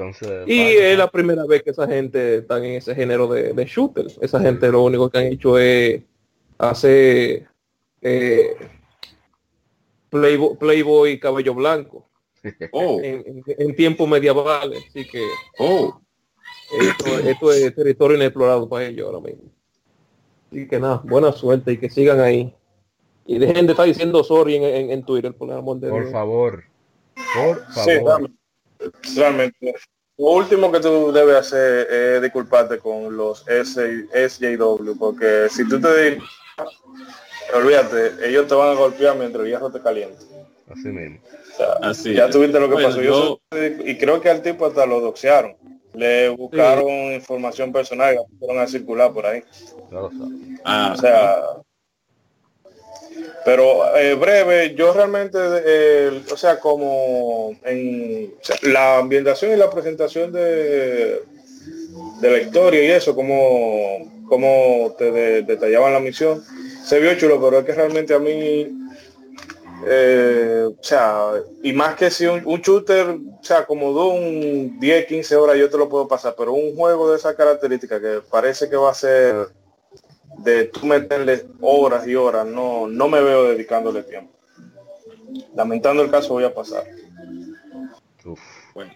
Entonces, 0.00 0.48
y 0.48 0.60
es 0.60 0.96
la 0.96 1.10
primera 1.10 1.44
vez 1.44 1.62
que 1.62 1.70
esa 1.70 1.86
gente 1.86 2.36
está 2.36 2.56
en 2.56 2.76
ese 2.76 2.94
género 2.94 3.26
de, 3.26 3.52
de 3.52 3.64
shooters. 3.66 4.18
Esa 4.22 4.40
gente 4.40 4.70
lo 4.70 4.82
único 4.82 5.10
que 5.10 5.18
han 5.18 5.26
hecho 5.26 5.58
es 5.58 6.02
hacer 6.56 7.46
eh, 8.00 8.56
Playboy, 10.08 10.56
Playboy 10.56 11.20
cabello 11.20 11.54
blanco. 11.54 12.06
Oh. 12.72 12.98
En, 13.02 13.76
tiempos 13.76 14.08
medievales, 14.08 14.82
así 14.88 15.06
que 15.06 15.22
oh. 15.58 16.00
esto, 17.26 17.52
es 17.52 17.74
territorio 17.74 18.16
inexplorado 18.16 18.66
para 18.66 18.86
ellos 18.86 19.06
ahora 19.06 19.20
mismo. 19.20 19.50
Así 20.50 20.66
que 20.66 20.80
nada, 20.80 21.02
buena 21.04 21.32
suerte 21.32 21.72
y 21.72 21.76
que 21.76 21.90
sigan 21.90 22.18
ahí. 22.18 22.54
Y 23.26 23.38
dejen 23.38 23.66
de 23.66 23.72
estar 23.72 23.84
diciendo 23.84 24.24
sorry 24.24 24.56
en, 24.56 25.04
Twitter, 25.04 25.34
por 25.34 25.48
Por 25.48 26.10
favor. 26.10 26.64
Por 27.34 27.72
favor. 27.74 28.30
Realmente. 29.16 29.74
Lo 30.18 30.32
último 30.32 30.70
que 30.70 30.80
tú 30.80 31.12
debes 31.12 31.36
hacer 31.36 31.90
es 31.90 32.22
disculparte 32.22 32.78
con 32.78 33.16
los 33.16 33.44
SJW, 33.46 34.98
porque 34.98 35.48
si 35.50 35.66
tú 35.66 35.80
te 35.80 36.18
olvídate, 37.54 38.28
ellos 38.28 38.46
te 38.46 38.54
van 38.54 38.70
a 38.70 38.78
golpear 38.78 39.16
mientras 39.16 39.44
el 39.44 39.50
hierro 39.50 39.70
te 39.70 39.80
caliente. 39.80 40.24
Así 40.70 40.88
mismo. 40.88 41.18
Así 41.82 42.14
ya 42.14 42.30
tuviste 42.30 42.60
lo 42.60 42.68
que 42.68 42.82
pasó. 42.82 43.00
Yo, 43.00 43.40
y 43.84 43.96
creo 43.96 44.20
que 44.20 44.30
al 44.30 44.42
tipo 44.42 44.66
hasta 44.66 44.86
lo 44.86 45.00
doxearon. 45.00 45.56
Le 45.94 46.28
buscaron 46.28 47.12
información 47.12 47.72
personal 47.72 48.14
y 48.14 48.38
fueron 48.38 48.62
a 48.62 48.68
circular 48.68 49.12
por 49.12 49.26
ahí. 49.26 49.42
Ah. 50.64 50.94
O 50.94 51.00
sea, 51.00 51.42
pero 53.44 53.96
eh, 53.96 54.14
breve, 54.14 54.74
yo 54.74 54.92
realmente, 54.92 55.38
eh, 55.40 56.22
o 56.30 56.36
sea, 56.36 56.58
como 56.60 57.56
en 57.64 58.34
la 58.62 58.98
ambientación 58.98 59.52
y 59.52 59.56
la 59.56 59.70
presentación 59.70 60.32
de, 60.32 61.22
de 62.20 62.30
la 62.30 62.38
historia 62.38 62.82
y 62.82 62.90
eso, 62.90 63.14
como, 63.14 64.24
como 64.28 64.94
te 64.98 65.10
detallaban 65.42 65.92
la 65.92 66.00
misión, 66.00 66.44
se 66.84 67.00
vio 67.00 67.16
chulo, 67.16 67.40
pero 67.40 67.60
es 67.60 67.64
que 67.64 67.72
realmente 67.72 68.14
a 68.14 68.18
mí 68.18 68.80
eh, 69.86 70.66
o 70.68 70.82
sea, 70.82 71.32
y 71.62 71.72
más 71.72 71.96
que 71.96 72.10
si 72.10 72.26
un, 72.26 72.42
shooter, 72.60 73.08
o 73.08 73.42
sea, 73.42 73.64
como 73.64 73.94
de 73.94 74.18
un 74.18 74.80
10, 74.80 75.06
15 75.06 75.36
horas 75.36 75.56
yo 75.56 75.70
te 75.70 75.78
lo 75.78 75.88
puedo 75.88 76.06
pasar, 76.06 76.34
pero 76.36 76.52
un 76.52 76.76
juego 76.76 77.10
de 77.10 77.16
esa 77.16 77.34
característica 77.34 78.00
que 78.00 78.20
parece 78.30 78.68
que 78.68 78.76
va 78.76 78.90
a 78.90 78.94
ser 78.94 79.48
de 80.42 80.66
tú 80.66 80.86
meterle 80.86 81.46
horas 81.60 82.06
y 82.06 82.14
horas, 82.14 82.46
no, 82.46 82.86
no 82.86 83.08
me 83.08 83.20
veo 83.20 83.44
dedicándole 83.44 84.02
tiempo. 84.02 84.32
Lamentando 85.54 86.02
el 86.02 86.10
caso 86.10 86.34
voy 86.34 86.44
a 86.44 86.54
pasar. 86.54 86.84
bueno, 88.74 88.92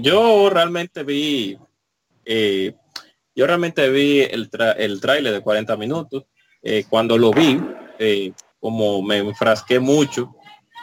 yo 0.00 0.50
realmente 0.50 1.02
vi, 1.02 1.58
eh, 2.24 2.74
yo 3.34 3.46
realmente 3.46 3.88
vi 3.90 4.20
el, 4.20 4.50
el 4.76 5.00
trailer 5.00 5.32
de 5.32 5.40
40 5.40 5.76
minutos. 5.76 6.24
Eh, 6.62 6.84
cuando 6.88 7.18
lo 7.18 7.32
vi, 7.32 7.60
eh, 7.98 8.32
como 8.60 9.02
me 9.02 9.18
enfrasqué 9.18 9.80
mucho, 9.80 10.36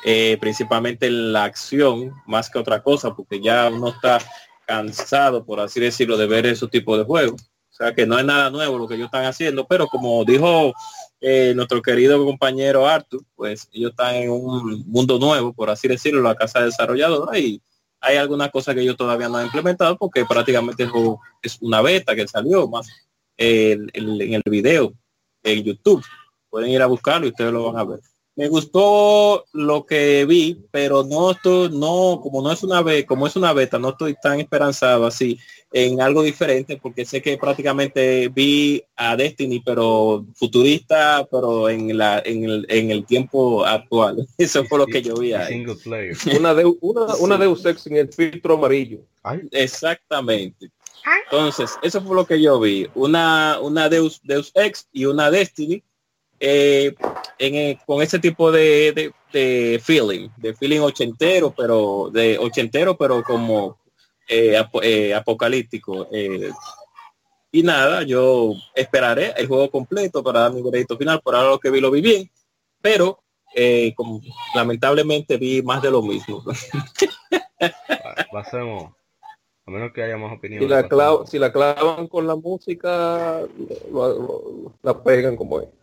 eh, 0.03 0.37
principalmente 0.39 1.07
en 1.07 1.33
la 1.33 1.45
acción, 1.45 2.13
más 2.25 2.49
que 2.49 2.59
otra 2.59 2.81
cosa, 2.81 3.15
porque 3.15 3.41
ya 3.41 3.69
uno 3.69 3.89
está 3.89 4.19
cansado, 4.65 5.45
por 5.45 5.59
así 5.59 5.79
decirlo, 5.79 6.17
de 6.17 6.27
ver 6.27 6.45
ese 6.45 6.67
tipo 6.67 6.97
de 6.97 7.03
juegos. 7.03 7.49
Sea 7.79 7.95
que 7.95 8.05
no 8.05 8.19
es 8.19 8.25
nada 8.25 8.49
nuevo 8.49 8.77
lo 8.77 8.87
que 8.87 8.95
ellos 8.95 9.05
están 9.05 9.23
haciendo, 9.23 9.65
pero 9.65 9.87
como 9.87 10.25
dijo 10.25 10.73
eh, 11.21 11.53
nuestro 11.55 11.81
querido 11.81 12.23
compañero 12.25 12.85
Arthur, 12.85 13.23
pues 13.35 13.69
ellos 13.71 13.91
están 13.91 14.15
en 14.15 14.31
un 14.31 14.83
mundo 14.85 15.17
nuevo, 15.17 15.53
por 15.53 15.69
así 15.69 15.87
decirlo, 15.87 16.21
la 16.21 16.35
casa 16.35 16.61
desarrolladora 16.61 17.39
y 17.39 17.61
hay 18.01 18.17
algunas 18.17 18.51
cosas 18.51 18.75
que 18.75 18.81
ellos 18.81 18.97
todavía 18.97 19.29
no 19.29 19.37
han 19.37 19.45
implementado 19.45 19.97
porque 19.97 20.25
prácticamente 20.25 20.87
es 21.41 21.57
una 21.61 21.81
beta 21.81 22.15
que 22.15 22.27
salió 22.27 22.67
más 22.67 22.87
en 23.37 23.89
el 23.93 24.41
video 24.45 24.93
en 25.43 25.63
YouTube. 25.63 26.03
Pueden 26.49 26.71
ir 26.71 26.81
a 26.81 26.87
buscarlo 26.87 27.27
y 27.27 27.29
ustedes 27.29 27.53
lo 27.53 27.71
van 27.71 27.77
a 27.77 27.85
ver. 27.85 27.99
Me 28.39 28.47
gustó 28.47 29.43
lo 29.51 29.85
que 29.85 30.23
vi, 30.23 30.63
pero 30.71 31.03
no 31.03 31.31
estoy, 31.31 31.77
no, 31.77 32.21
como 32.23 32.41
no 32.41 32.53
es 32.53 32.63
una 32.63 32.81
beta, 32.81 33.05
como 33.05 33.27
es 33.27 33.35
una 33.35 33.51
beta, 33.51 33.77
no 33.77 33.89
estoy 33.89 34.15
tan 34.23 34.39
esperanzado 34.39 35.05
así 35.05 35.37
en 35.73 35.99
algo 35.99 36.23
diferente, 36.23 36.79
porque 36.81 37.03
sé 37.03 37.21
que 37.21 37.37
prácticamente 37.37 38.29
vi 38.29 38.81
a 38.95 39.17
Destiny, 39.17 39.59
pero 39.59 40.25
futurista, 40.35 41.27
pero 41.29 41.67
en 41.67 41.97
la, 41.97 42.21
en 42.23 42.45
el, 42.45 42.65
en 42.69 42.91
el 42.91 43.05
tiempo 43.05 43.65
actual. 43.65 44.25
Eso 44.37 44.63
fue 44.63 44.79
lo 44.79 44.85
que 44.85 45.01
yo 45.01 45.15
vi 45.15 45.33
ahí. 45.33 45.65
Una, 46.39 46.53
de, 46.53 46.63
una, 46.79 47.15
una 47.17 47.37
Deus 47.37 47.65
Ex 47.65 47.87
en 47.87 47.97
el 47.97 48.07
filtro 48.07 48.53
amarillo. 48.53 48.99
Exactamente. 49.51 50.71
Entonces, 51.25 51.77
eso 51.81 52.01
fue 52.01 52.15
lo 52.15 52.25
que 52.25 52.41
yo 52.41 52.57
vi. 52.57 52.87
Una, 52.95 53.59
una 53.61 53.89
Deus, 53.89 54.21
Deus 54.23 54.51
Ex 54.55 54.87
y 54.93 55.05
una 55.05 55.29
Destiny 55.29 55.83
eh, 56.39 56.95
eh, 57.37 57.77
con 57.85 58.01
ese 58.01 58.17
tipo 58.19 58.51
de, 58.51 59.13
feeling, 59.81 60.29
de 60.37 60.53
feeling 60.53 60.79
ochentero, 60.79 61.53
pero 61.55 62.09
de 62.11 62.37
ochentero, 62.37 62.95
pero 62.97 63.21
como 63.23 63.77
eh, 64.27 65.13
apocalíptico. 65.13 66.07
y 67.51 67.63
nada, 67.63 68.03
yo 68.03 68.53
esperaré 68.73 69.33
el 69.35 69.47
juego 69.47 69.69
completo 69.69 70.23
para 70.23 70.41
dar 70.41 70.53
mi 70.53 70.61
veredicto 70.61 70.97
final. 70.97 71.19
Por 71.21 71.35
ahora 71.35 71.49
lo 71.49 71.59
que 71.59 71.71
vi 71.71 71.81
lo 71.81 71.91
vi 71.91 72.01
bien, 72.01 72.31
pero 72.81 73.21
como, 73.95 74.21
lamentablemente 74.55 75.37
vi 75.37 75.61
más 75.61 75.81
de 75.81 75.91
lo 75.91 76.01
mismo. 76.01 76.43
Pasemos. 78.31 78.93
A 79.65 79.71
menos 79.71 79.91
que 79.91 80.01
haya 80.01 80.17
más 80.17 80.35
opinión. 80.35 80.63
Si 80.63 80.67
la, 80.67 81.25
si 81.27 81.37
la 81.37 81.51
clavan 81.51 82.07
con 82.07 82.25
la 82.25 82.35
música, 82.35 83.41
la 84.81 85.03
pegan 85.03 85.35
como 85.35 85.59
es. 85.59 85.78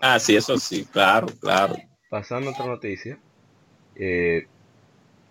Ah, 0.00 0.18
sí, 0.18 0.36
eso 0.36 0.58
sí, 0.58 0.86
claro, 0.90 1.26
claro. 1.40 1.76
Pasando 2.10 2.50
a 2.50 2.52
otra 2.52 2.66
noticia. 2.66 3.18
Eh, 3.96 4.46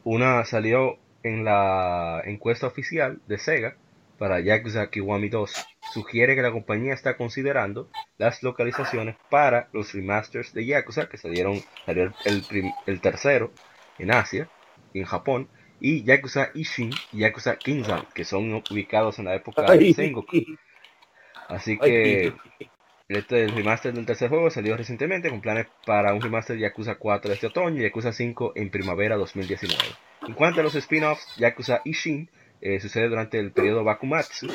una 0.03 0.43
salió 0.45 0.97
en 1.23 1.45
la 1.45 2.21
encuesta 2.25 2.67
oficial 2.67 3.21
de 3.27 3.37
Sega 3.37 3.75
para 4.17 4.39
Yakuza 4.41 4.89
Kiwami 4.89 5.29
2. 5.29 5.53
Sugiere 5.93 6.35
que 6.35 6.41
la 6.41 6.51
compañía 6.51 6.93
está 6.93 7.17
considerando 7.17 7.89
las 8.17 8.43
localizaciones 8.43 9.15
para 9.29 9.69
los 9.73 9.93
remasters 9.93 10.53
de 10.53 10.65
Yakuza 10.65 11.07
que 11.07 11.17
salieron, 11.17 11.61
salió 11.85 12.13
el, 12.25 12.71
el, 12.85 13.01
tercero 13.01 13.51
en 13.97 14.11
Asia 14.11 14.49
y 14.93 14.99
en 14.99 15.05
Japón 15.05 15.47
y 15.79 16.03
Yakuza 16.03 16.49
Ishin 16.53 16.91
y 17.11 17.19
Yakuza 17.19 17.57
Kingdom 17.57 18.05
que 18.13 18.25
son 18.25 18.53
ubicados 18.53 19.19
en 19.19 19.25
la 19.25 19.35
época 19.35 19.63
de 19.63 19.93
Sengoku. 19.93 20.37
Así 21.47 21.77
que 21.77 22.33
este 23.15 23.47
remaster 23.47 23.93
del 23.93 24.05
tercer 24.05 24.29
juego 24.29 24.49
salió 24.49 24.77
recientemente 24.77 25.29
con 25.29 25.41
planes 25.41 25.67
para 25.85 26.13
un 26.13 26.21
remaster 26.21 26.55
de 26.55 26.63
Yakuza 26.63 26.95
4 26.95 27.33
este 27.33 27.47
otoño 27.47 27.79
y 27.79 27.83
Yakuza 27.83 28.13
5 28.13 28.53
en 28.55 28.69
primavera 28.69 29.17
2019. 29.17 29.77
En 30.27 30.33
cuanto 30.33 30.61
a 30.61 30.63
los 30.63 30.75
spin-offs, 30.75 31.35
Yakuza 31.37 31.81
Ishin 31.83 32.29
eh, 32.61 32.79
sucede 32.79 33.09
durante 33.09 33.39
el 33.39 33.51
periodo 33.51 33.83
Bakumatsu 33.83 34.47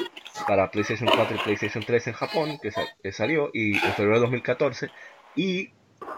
para 0.47 0.71
PlayStation 0.71 1.11
4 1.15 1.37
y 1.37 1.41
PlayStation 1.41 1.85
3 1.85 2.07
en 2.07 2.13
Japón, 2.15 2.59
que, 2.63 3.13
salió 3.13 3.51
y 3.53 3.77
en 3.77 3.93
febrero 3.93 4.15
de 4.15 4.21
2014, 4.21 4.91
y 5.37 5.71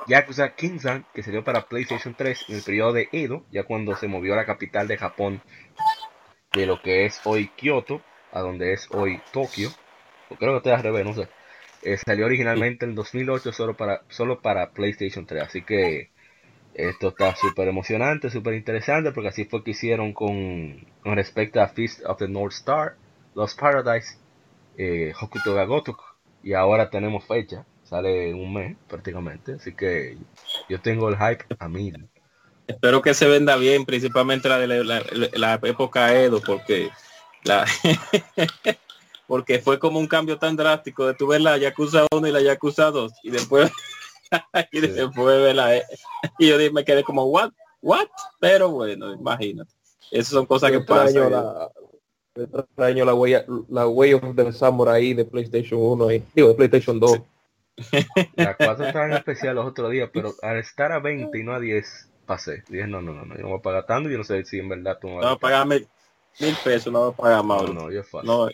Yakuza 0.06 0.54
Kinzan, 0.54 1.04
que 1.12 1.22
salió 1.22 1.42
para 1.42 1.66
PlayStation 1.66 2.14
3 2.14 2.46
en 2.48 2.56
el 2.56 2.62
periodo 2.62 2.92
de 2.92 3.08
Edo, 3.10 3.44
ya 3.50 3.64
cuando 3.64 3.96
se 3.96 4.06
movió 4.06 4.34
a 4.34 4.36
la 4.36 4.46
capital 4.46 4.86
de 4.86 4.98
Japón 4.98 5.42
de 6.52 6.66
lo 6.66 6.80
que 6.80 7.06
es 7.06 7.20
hoy 7.24 7.48
Kyoto 7.56 8.02
a 8.32 8.40
donde 8.40 8.72
es 8.72 8.86
hoy 8.92 9.20
Tokio, 9.32 9.70
creo 10.38 10.54
que 10.54 10.68
te 10.68 10.72
al 10.72 10.82
revés, 10.82 11.04
no 11.04 11.14
sé 11.14 11.28
Eh, 11.82 11.96
salió 11.96 12.26
originalmente 12.26 12.84
en 12.84 12.94
2008 12.94 13.52
solo 13.52 13.76
para, 13.76 14.02
solo 14.08 14.40
para 14.40 14.70
PlayStation 14.70 15.24
3, 15.24 15.42
así 15.42 15.62
que 15.62 16.10
esto 16.74 17.08
está 17.08 17.34
súper 17.34 17.68
emocionante, 17.68 18.30
súper 18.30 18.54
interesante, 18.54 19.12
porque 19.12 19.28
así 19.28 19.44
fue 19.44 19.64
que 19.64 19.72
hicieron 19.72 20.12
con, 20.12 20.86
con 21.02 21.16
respecto 21.16 21.60
a 21.60 21.68
Feast 21.68 22.04
of 22.04 22.18
the 22.18 22.28
North 22.28 22.52
Star, 22.52 22.96
Lost 23.34 23.58
Paradise, 23.58 24.18
eh, 24.76 25.12
Hokuto 25.20 25.54
Gagotok, 25.54 26.00
y 26.42 26.52
ahora 26.52 26.90
tenemos 26.90 27.24
fecha, 27.24 27.64
sale 27.84 28.34
un 28.34 28.54
mes 28.54 28.76
prácticamente, 28.88 29.54
así 29.54 29.74
que 29.74 30.16
yo 30.68 30.80
tengo 30.80 31.08
el 31.08 31.16
hype 31.16 31.44
a 31.58 31.68
mil. 31.68 32.08
Espero 32.66 33.02
que 33.02 33.14
se 33.14 33.26
venda 33.26 33.56
bien, 33.56 33.84
principalmente 33.84 34.48
la 34.48 34.58
de 34.58 34.84
la, 35.32 35.54
época 35.64 36.14
Edo, 36.14 36.40
porque 36.40 36.88
la 37.42 37.66
porque 39.30 39.60
fue 39.60 39.78
como 39.78 40.00
un 40.00 40.08
cambio 40.08 40.38
tan 40.38 40.56
drástico 40.56 41.06
de 41.06 41.14
tu 41.14 41.28
ver 41.28 41.40
la 41.40 41.56
Yakuza 41.56 42.04
1 42.12 42.26
y 42.26 42.32
la 42.32 42.40
Yakuza 42.40 42.90
2 42.90 43.12
y 43.22 43.30
después 43.30 43.70
y 44.72 44.80
después 44.80 45.14
ver 45.40 45.54
la 45.54 45.76
e. 45.76 45.84
y 46.36 46.48
yo 46.48 46.56
me 46.72 46.84
quedé 46.84 47.04
como 47.04 47.26
what 47.26 47.52
what 47.80 48.08
pero 48.40 48.70
bueno 48.70 49.14
imagínate. 49.14 49.70
Esas 50.10 50.32
son 50.32 50.46
cosas 50.46 50.72
que 50.72 50.80
pasan. 50.80 51.30
la, 51.30 51.70
extraño 52.34 53.04
la 53.04 53.14
huella 53.14 53.44
la 53.68 53.86
Way 53.86 54.14
of 54.14 54.34
the 54.34 54.52
Samurai 54.52 55.14
de 55.14 55.24
PlayStation 55.24 55.80
1 55.80 56.08
ahí. 56.08 56.24
Digo 56.34 56.48
de 56.48 56.54
PlayStation 56.54 56.98
2 56.98 57.20
la 58.34 58.56
4 58.56 58.84
estaba 58.84 59.06
en 59.06 59.12
especial 59.12 59.54
los 59.54 59.66
otros 59.66 59.92
días 59.92 60.10
pero 60.12 60.34
al 60.42 60.58
estar 60.58 60.90
a 60.90 60.98
20 60.98 61.38
y 61.38 61.44
no 61.44 61.54
a 61.54 61.60
10 61.60 62.08
pasé. 62.26 62.64
Dije, 62.68 62.88
no, 62.88 63.00
no, 63.00 63.12
no, 63.12 63.24
no, 63.24 63.36
yo 63.36 63.42
no 63.42 63.48
voy 63.50 63.58
a 63.60 63.62
pagar 63.62 63.86
tanto, 63.86 64.10
yo 64.10 64.18
no 64.18 64.24
sé 64.24 64.44
si 64.44 64.58
en 64.58 64.68
verdad 64.68 64.98
tú 65.00 65.06
me 65.06 65.18
vas 65.18 65.26
a 65.26 65.36
pagar 65.36 65.68
mil 65.68 65.86
pesos, 66.64 66.92
no 66.92 67.00
voy 67.00 67.12
a 67.12 67.16
pagar 67.16 67.44
más. 67.44 67.62
No, 67.62 67.72
no, 67.72 67.92
yo 67.92 68.02
No. 68.24 68.48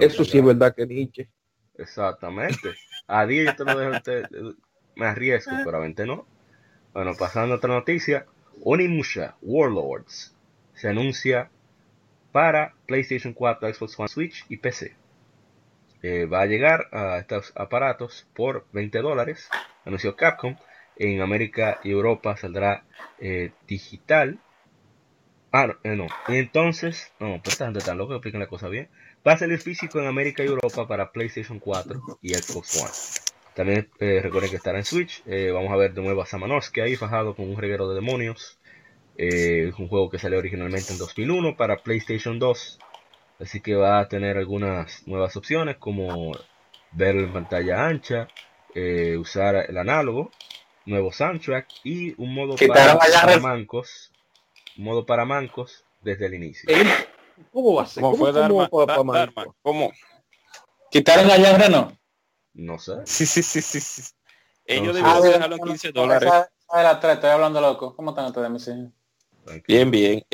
Eso 0.00 0.24
sí 0.24 0.38
es 0.38 0.44
verdad 0.44 0.74
que 0.74 0.86
Nietzsche. 0.86 1.28
Exactamente. 1.76 2.74
A 3.06 3.26
10 3.26 3.46
yo 3.46 3.56
te 3.56 3.64
lo 3.64 3.78
dejo, 3.78 4.02
te, 4.02 4.22
me 4.96 5.06
arriesgo, 5.06 5.52
pero 5.64 5.76
a 5.76 5.80
20 5.80 6.06
no. 6.06 6.26
Bueno, 6.92 7.12
pasando 7.18 7.54
a 7.54 7.56
otra 7.58 7.74
noticia, 7.74 8.26
Onimusha 8.62 9.36
Warlords 9.42 10.34
se 10.74 10.88
anuncia 10.88 11.50
para 12.32 12.74
PlayStation 12.86 13.32
4, 13.32 13.74
Xbox 13.74 13.98
One, 13.98 14.08
Switch 14.08 14.44
y 14.48 14.56
PC. 14.56 14.96
Eh, 16.02 16.26
va 16.26 16.42
a 16.42 16.46
llegar 16.46 16.88
a 16.92 17.18
estos 17.18 17.52
aparatos 17.56 18.26
por 18.34 18.66
20 18.72 18.98
dólares, 18.98 19.48
anunció 19.84 20.16
Capcom, 20.16 20.56
en 20.96 21.20
América 21.20 21.80
y 21.82 21.90
Europa 21.90 22.36
saldrá 22.36 22.84
eh, 23.18 23.52
digital. 23.66 24.38
Ah, 25.56 25.68
no, 25.68 25.74
eh, 25.84 25.94
no. 25.94 26.08
Y 26.26 26.38
entonces, 26.38 27.12
no, 27.20 27.40
pues 27.40 27.54
esta 27.54 27.66
gente 27.66 27.78
tan 27.78 27.96
loca, 27.96 28.14
explican 28.14 28.40
la 28.40 28.48
cosa 28.48 28.68
bien. 28.68 28.88
Va 29.24 29.34
a 29.34 29.38
salir 29.38 29.60
físico 29.60 30.00
en 30.00 30.08
América 30.08 30.42
y 30.42 30.48
Europa 30.48 30.88
para 30.88 31.12
PlayStation 31.12 31.60
4 31.60 32.18
y 32.22 32.34
Xbox 32.34 32.82
One. 32.82 33.44
También 33.54 33.88
eh, 34.00 34.18
recuerden 34.20 34.50
que 34.50 34.56
estará 34.56 34.78
en 34.78 34.84
Switch. 34.84 35.22
vamos 35.52 35.70
a 35.70 35.76
ver 35.76 35.94
de 35.94 36.02
nuevo 36.02 36.22
a 36.22 36.26
Samanovsky 36.26 36.80
ahí 36.80 36.96
fajado 36.96 37.36
con 37.36 37.48
un 37.48 37.56
reguero 37.56 37.88
de 37.88 37.94
demonios. 37.94 38.58
es 39.16 39.78
un 39.78 39.86
juego 39.86 40.10
que 40.10 40.18
salió 40.18 40.38
originalmente 40.40 40.92
en 40.92 40.98
2001 40.98 41.56
para 41.56 41.76
PlayStation 41.84 42.40
2. 42.40 42.80
Así 43.38 43.60
que 43.60 43.76
va 43.76 44.00
a 44.00 44.08
tener 44.08 44.36
algunas 44.36 45.06
nuevas 45.06 45.36
opciones 45.36 45.76
como 45.76 46.32
ver 46.90 47.14
en 47.14 47.32
pantalla 47.32 47.86
ancha, 47.86 48.26
usar 49.16 49.66
el 49.68 49.78
análogo 49.78 50.32
nuevo 50.86 51.12
soundtrack 51.12 51.66
y 51.84 52.14
un 52.20 52.34
modo 52.34 52.56
para, 52.56 52.98
mancos, 53.40 54.10
un 54.12 54.13
modo 54.76 55.06
para 55.06 55.24
mancos 55.24 55.84
desde 56.02 56.26
el 56.26 56.34
inicio. 56.34 56.68
¿Cómo 57.52 57.74
va 57.74 57.82
a 57.82 57.86
ser? 57.86 58.02
¿Cómo, 58.02 58.16
fue? 58.16 58.32
¿Cómo? 59.62 59.92
¿Quitaron 60.90 61.30
allá 61.30 61.68
no? 61.68 61.96
No 62.52 62.78
sé. 62.78 62.92
Sí, 63.04 63.26
sí, 63.26 63.42
sí, 63.42 63.60
sí. 63.62 64.02
Ellos 64.64 64.94
debieron 64.94 65.22
dejarlo 65.22 65.56
en 65.56 65.62
15 65.62 65.92
dólares. 65.92 66.32
estoy 66.70 67.30
hablando 67.30 67.60
loco. 67.60 67.94
¿Cómo 67.96 68.10
están 68.10 68.26
ustedes, 68.26 68.50
mis 68.50 68.68
hijos? 68.68 68.92
Bien, 69.66 69.90
bien. 69.90 70.24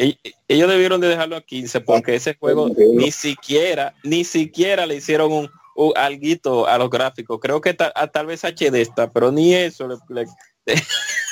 Ellos 0.46 0.68
debieron 0.68 1.00
de 1.00 1.08
dejarlo 1.08 1.36
a 1.36 1.40
15 1.40 1.80
porque 1.80 2.14
ese 2.14 2.36
juego 2.36 2.68
ni 2.68 3.10
siquiera, 3.10 3.94
ni 4.04 4.24
siquiera 4.24 4.86
le 4.86 4.96
hicieron 4.96 5.32
un, 5.32 5.50
uh, 5.74 5.92
alguito 5.96 6.66
a 6.66 6.78
los 6.78 6.90
gráficos. 6.90 7.40
Creo 7.40 7.60
que 7.60 7.74
tal 7.74 8.26
vez 8.26 8.44
HD 8.44 8.76
está, 8.76 9.10
pero 9.10 9.32
ni 9.32 9.54
eso 9.54 9.88
le, 9.88 10.26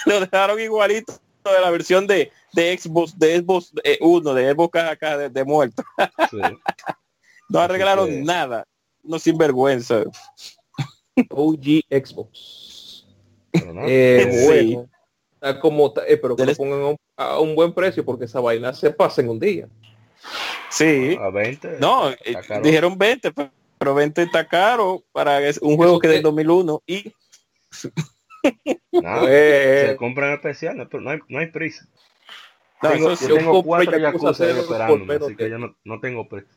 lo 0.06 0.20
dejaron 0.20 0.60
igualito 0.60 1.12
de 1.44 1.60
la 1.60 1.70
versión 1.70 2.06
de, 2.06 2.32
de 2.52 2.78
Xbox, 2.78 3.18
de 3.18 3.38
Xbox 3.38 3.72
1, 4.00 4.34
de 4.34 4.52
Xbox 4.52 4.78
acá 4.78 5.28
de, 5.28 5.44
muerto. 5.44 5.82
no 7.48 7.58
arreglaron 7.58 8.24
nada. 8.24 8.66
No 9.02 9.18
sinvergüenza. 9.18 10.04
OG 11.30 11.82
Xbox. 11.90 13.06
Eh, 13.52 14.44
bueno. 14.46 14.88
Como, 15.60 15.94
eh, 16.06 16.16
pero 16.16 16.34
que 16.34 16.44
lo 16.44 16.54
pongan 16.54 16.96
a 17.16 17.38
un, 17.38 17.54
buen 17.54 17.72
precio 17.72 18.04
porque 18.04 18.24
esa 18.24 18.40
vaina 18.40 18.72
se 18.72 18.90
pasa 18.90 19.20
en 19.20 19.28
un 19.28 19.38
día. 19.38 19.68
Sí. 20.68 21.16
A 21.20 21.30
20. 21.30 21.78
No, 21.80 22.10
eh, 22.10 22.36
dijeron 22.62 22.98
20, 22.98 23.32
pero 23.78 23.94
20 23.94 24.22
está 24.22 24.46
caro 24.46 25.04
para 25.12 25.38
un 25.60 25.76
juego 25.76 26.00
que 26.00 26.08
es 26.08 26.12
del 26.14 26.22
2001 26.22 26.82
y 26.86 27.12
no, 28.92 29.24
se 29.26 29.96
compran 29.96 30.34
especiales, 30.34 30.88
pero 30.90 31.02
no 31.02 31.10
hay, 31.10 31.20
no 31.28 31.38
hay 31.38 31.46
prisa. 31.46 31.86
No, 32.82 32.90
tengo, 32.90 33.14
yo 33.14 33.36
tengo 33.36 33.62
cuatro 33.62 33.98
Yakuza 33.98 34.46
esperándome, 34.46 35.14
así 35.14 35.36
que 35.36 35.50
yo 35.50 35.58
no, 35.58 35.76
no 35.84 36.00
tengo 36.00 36.28
prisa. 36.28 36.48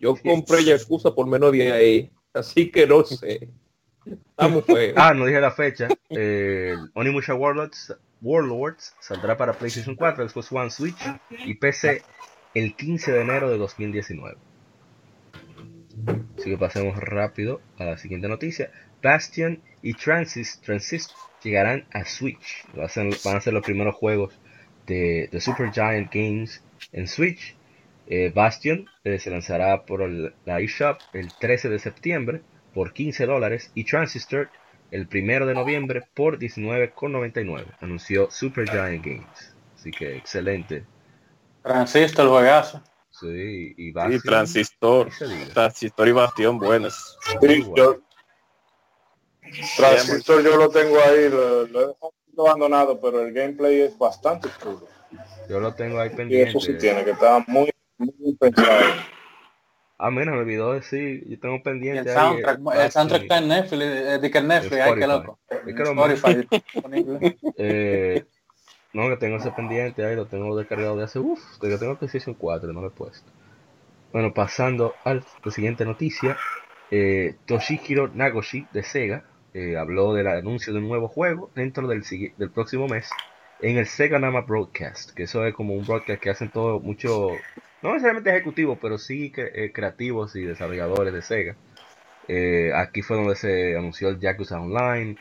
Yo 0.00 0.16
compré 0.16 0.64
Yakuza 0.64 1.14
por 1.14 1.26
menos 1.26 1.52
de 1.52 1.72
ahí, 1.72 2.10
así 2.34 2.70
que 2.70 2.86
no 2.86 3.04
sé. 3.04 3.48
Estamos 4.04 4.64
Ah, 4.96 5.14
no 5.14 5.26
dije 5.26 5.40
la 5.40 5.52
fecha. 5.52 5.88
Eh, 6.10 6.74
Onimusha 6.94 7.34
Warlords, 7.34 7.96
Warlords 8.20 8.94
saldrá 9.00 9.36
para 9.36 9.52
PlayStation 9.52 9.94
4, 9.94 10.28
Xbox 10.28 10.52
One, 10.52 10.70
Switch 10.70 10.98
y 11.30 11.54
PC 11.54 12.02
el 12.54 12.74
15 12.74 13.12
de 13.12 13.20
enero 13.20 13.50
de 13.50 13.58
2019. 13.58 14.36
Así 16.38 16.50
que 16.50 16.58
pasemos 16.58 16.96
rápido 16.96 17.60
a 17.78 17.84
la 17.84 17.98
siguiente 17.98 18.28
noticia. 18.28 18.70
Bastion 19.02 19.62
y 19.82 19.94
Transist, 19.94 20.64
Transist 20.64 21.12
llegarán 21.42 21.86
a 21.92 22.04
Switch. 22.04 22.64
Van 22.74 23.36
a 23.36 23.40
ser, 23.40 23.52
los 23.52 23.64
primeros 23.64 23.94
juegos 23.94 24.38
de, 24.86 25.28
de 25.30 25.40
Super 25.40 25.72
Giant 25.72 26.12
Games 26.12 26.62
en 26.92 27.06
Switch. 27.08 27.56
Eh, 28.06 28.32
Bastion 28.34 28.86
eh, 29.04 29.18
se 29.18 29.30
lanzará 29.30 29.84
por 29.84 30.08
la 30.10 30.60
eShop 30.60 30.98
el 31.12 31.32
13 31.32 31.68
de 31.68 31.78
septiembre 31.78 32.42
por 32.74 32.92
15 32.92 33.26
dólares 33.26 33.70
y 33.74 33.84
Transistor 33.84 34.50
el 34.90 35.08
1 35.10 35.46
de 35.46 35.54
noviembre 35.54 36.02
por 36.14 36.38
19,99. 36.38 37.64
Anunció 37.80 38.30
Super 38.30 38.68
Giant 38.68 39.04
Games. 39.04 39.54
Así 39.74 39.90
que 39.90 40.16
excelente. 40.16 40.84
Transistor, 41.62 42.28
juegazo. 42.28 42.82
Sí, 43.10 43.74
y, 43.76 43.92
Transistor. 43.92 45.10
Transistor 45.52 46.08
y 46.08 46.12
Bastión 46.12 46.58
buenos. 46.58 47.16
Transistor 49.76 50.42
yo 50.42 50.56
lo 50.56 50.68
tengo 50.70 50.98
ahí, 50.98 51.28
lo, 51.28 51.64
he 51.64 51.94
abandonado, 52.38 53.00
pero 53.00 53.20
el 53.20 53.32
gameplay 53.32 53.82
es 53.82 53.96
bastante 53.98 54.48
oscuro. 54.48 54.88
Yo 55.48 55.60
lo 55.60 55.72
tengo 55.74 56.00
ahí 56.00 56.10
pendiente. 56.10 56.36
Y 56.36 56.56
eso 56.56 56.60
sí 56.60 56.76
tiene, 56.78 57.04
que 57.04 57.12
está 57.12 57.44
muy, 57.46 57.70
muy 57.98 58.34
pensado. 58.34 58.80
Ah, 59.98 60.10
mira, 60.10 60.32
me 60.32 60.38
olvidó 60.38 60.72
decir, 60.72 61.24
yo 61.28 61.38
tengo 61.38 61.62
pendiente. 61.62 62.10
el 62.10 62.16
soundtrack, 62.16 62.60
el 62.74 62.90
soundtrack 62.90 63.22
está 63.22 63.38
en 63.38 63.46
Netflix, 63.48 63.82
eh, 63.82 64.18
de 64.18 64.30
que 64.30 64.40
Netflix, 64.40 64.82
ay, 64.82 64.94
qué 64.98 65.06
loco. 65.06 65.38
eh, 67.56 68.24
no, 68.92 69.08
que 69.08 69.16
tengo 69.16 69.36
ese 69.36 69.52
pendiente 69.52 70.04
ahí, 70.04 70.16
lo 70.16 70.26
tengo 70.26 70.56
descargado 70.56 70.96
de 70.96 71.04
hace, 71.04 71.20
uff, 71.20 71.40
que 71.60 71.78
tengo 71.78 71.96
PlayStation 71.96 72.34
4, 72.34 72.72
no 72.72 72.80
lo 72.80 72.88
he 72.88 72.90
puesto. 72.90 73.30
Bueno, 74.12 74.34
pasando 74.34 74.94
a 75.04 75.14
la 75.14 75.22
siguiente 75.50 75.84
noticia, 75.84 76.36
eh, 76.90 77.36
Toshihiro 77.46 78.08
Nagoshi 78.08 78.66
de 78.72 78.82
Sega 78.82 79.24
eh, 79.54 79.76
habló 79.76 80.14
del 80.14 80.26
anuncio 80.28 80.72
de 80.72 80.78
un 80.78 80.88
nuevo 80.88 81.08
juego 81.08 81.50
dentro 81.54 81.88
del, 81.88 82.02
del 82.36 82.50
próximo 82.50 82.88
mes 82.88 83.10
en 83.60 83.78
el 83.78 83.86
Sega 83.86 84.18
Nama 84.18 84.40
Broadcast, 84.40 85.12
que 85.14 85.24
eso 85.24 85.46
es 85.46 85.54
como 85.54 85.74
un 85.74 85.86
broadcast 85.86 86.20
que 86.20 86.30
hacen 86.30 86.50
todo 86.50 86.80
mucho, 86.80 87.28
no 87.80 87.90
necesariamente 87.90 88.30
ejecutivo, 88.30 88.76
pero 88.80 88.98
sí 88.98 89.32
eh, 89.36 89.70
creativos 89.72 90.34
y 90.36 90.42
desarrolladores 90.42 91.14
de 91.14 91.22
Sega. 91.22 91.56
Eh, 92.28 92.72
aquí 92.74 93.02
fue 93.02 93.16
donde 93.16 93.36
se 93.36 93.76
anunció 93.76 94.08
el 94.08 94.18
Yakuza 94.18 94.60
Online, 94.60 95.16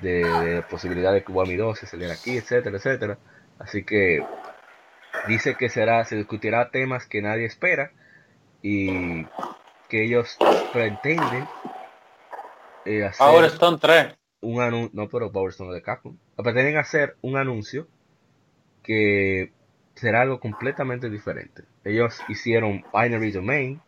de, 0.00 0.24
de 0.24 0.62
posibilidad 0.62 1.12
de 1.12 1.22
que 1.24 1.32
Wami 1.32 1.56
2 1.56 1.78
se 1.78 1.86
saliera 1.86 2.14
aquí, 2.14 2.36
etcétera, 2.36 2.76
etcétera. 2.76 3.18
Así 3.58 3.84
que 3.84 4.24
dice 5.28 5.54
que 5.56 5.68
será, 5.68 6.04
se 6.04 6.16
discutirá 6.16 6.70
temas 6.70 7.06
que 7.06 7.22
nadie 7.22 7.46
espera 7.46 7.92
y 8.62 9.24
que 9.88 10.04
ellos 10.04 10.36
pretenden 10.72 11.46
eh, 12.84 13.10
Power 13.18 13.44
Stone 13.46 13.78
3. 13.80 14.14
Un 14.42 14.60
anuncio, 14.60 14.90
no, 14.94 15.08
pero 15.08 15.30
Power 15.30 15.50
Stone 15.50 15.72
de 15.74 15.82
Capcom. 15.82 16.16
Pretenden 16.36 16.76
hacer 16.76 17.16
un 17.22 17.36
anuncio 17.36 17.86
que 18.82 19.52
será 19.94 20.22
algo 20.22 20.40
completamente 20.40 21.08
diferente. 21.10 21.64
Ellos 21.84 22.18
hicieron 22.28 22.84
Binary 22.92 23.30
Domain, 23.30 23.80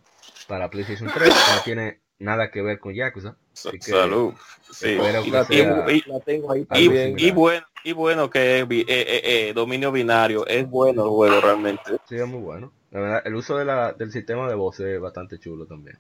para 0.49 0.68
PlayStation 0.70 1.11
3, 1.12 1.28
no 1.28 1.62
tiene 1.64 2.01
nada 2.18 2.51
que 2.51 2.62
ver 2.62 2.78
con 2.78 2.95
Yakuza. 2.95 3.36
Así 3.53 3.70
que 3.78 3.90
Salud. 3.92 4.34
Sí. 4.70 4.97
que 4.99 5.20
Y, 5.24 5.30
la 5.30 5.45
tengo- 5.45 5.90
y- 5.90 6.03
La 6.07 6.20
tengo 6.20 6.53
ahí 6.53 6.64
también. 6.64 7.18
y 7.18 7.30
bueno, 7.30 7.66
y 7.82 7.92
bueno 7.92 8.30
que 8.30 8.61
eh, 8.61 8.66
eh, 8.70 8.86
eh, 8.88 9.53
dominio 9.55 9.90
binario. 9.92 10.47
Es 10.47 10.68
bueno 10.68 11.05
el 11.05 11.09
juego 11.11 11.40
realmente. 11.40 11.82
Sí, 12.09 12.16
es 12.16 12.26
muy 12.26 12.40
bueno. 12.40 12.72
La 12.90 13.01
verdad, 13.01 13.22
el 13.24 13.34
uso 13.34 13.57
de 13.57 13.64
la, 13.64 13.92
del 13.92 14.12
sistema 14.12 14.49
de 14.49 14.55
voz 14.55 14.78
es 14.80 15.01
bastante 15.01 15.38
chulo 15.38 15.66
también. 15.66 15.99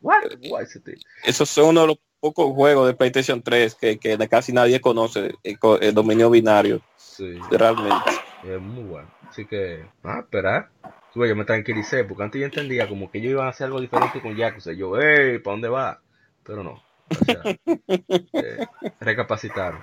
What? 0.00 0.24
What 0.48 0.62
is 0.62 0.76
it? 0.76 1.00
Esos 1.24 1.48
son 1.48 1.70
uno 1.70 1.82
de 1.82 1.86
los 1.88 1.98
pocos 2.20 2.52
juegos 2.54 2.86
de 2.86 2.94
PlayStation 2.94 3.42
3 3.42 3.74
que, 3.74 3.98
que 3.98 4.16
casi 4.28 4.52
nadie 4.52 4.80
conoce 4.80 5.34
el, 5.42 5.58
co- 5.58 5.80
el 5.80 5.94
dominio 5.94 6.30
binario. 6.30 6.80
Sí, 6.96 7.38
Realmente. 7.50 8.10
es 8.44 8.60
muy 8.60 8.84
bueno. 8.84 9.10
Así 9.28 9.46
que, 9.46 9.84
ah, 10.04 10.20
esperar. 10.20 10.70
Tú, 11.12 11.26
yo 11.26 11.34
me 11.34 11.44
tranquilicé, 11.44 12.04
porque 12.04 12.22
antes 12.22 12.40
yo 12.40 12.46
entendía 12.46 12.88
como 12.88 13.10
que 13.10 13.18
ellos 13.18 13.32
iban 13.32 13.46
a 13.46 13.50
hacer 13.50 13.66
algo 13.66 13.80
diferente 13.80 14.20
con 14.22 14.36
Yakuza. 14.36 14.72
Yo, 14.72 14.92
hey, 14.98 15.38
¿para 15.38 15.54
dónde 15.54 15.68
va? 15.68 16.00
Pero 16.44 16.62
no. 16.62 16.82
O 17.10 17.24
sea, 17.24 17.42
eh, 18.32 18.66
recapacitaron. 19.00 19.80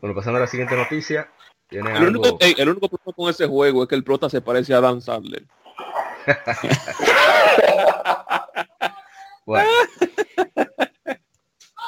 Bueno, 0.00 0.16
pasando 0.16 0.38
a 0.38 0.40
la 0.40 0.46
siguiente 0.46 0.76
noticia. 0.76 1.30
El 1.70 1.86
algo... 1.86 2.08
único, 2.08 2.38
el 2.40 2.68
único 2.68 2.88
problema 2.88 3.12
con 3.14 3.30
ese 3.30 3.46
juego 3.46 3.82
es 3.82 3.88
que 3.88 3.94
el 3.94 4.04
prota 4.04 4.28
se 4.28 4.40
parece 4.40 4.74
a 4.74 4.80
Dan 4.80 5.00
Sandler. 5.00 5.44
Bueno. 9.44 9.68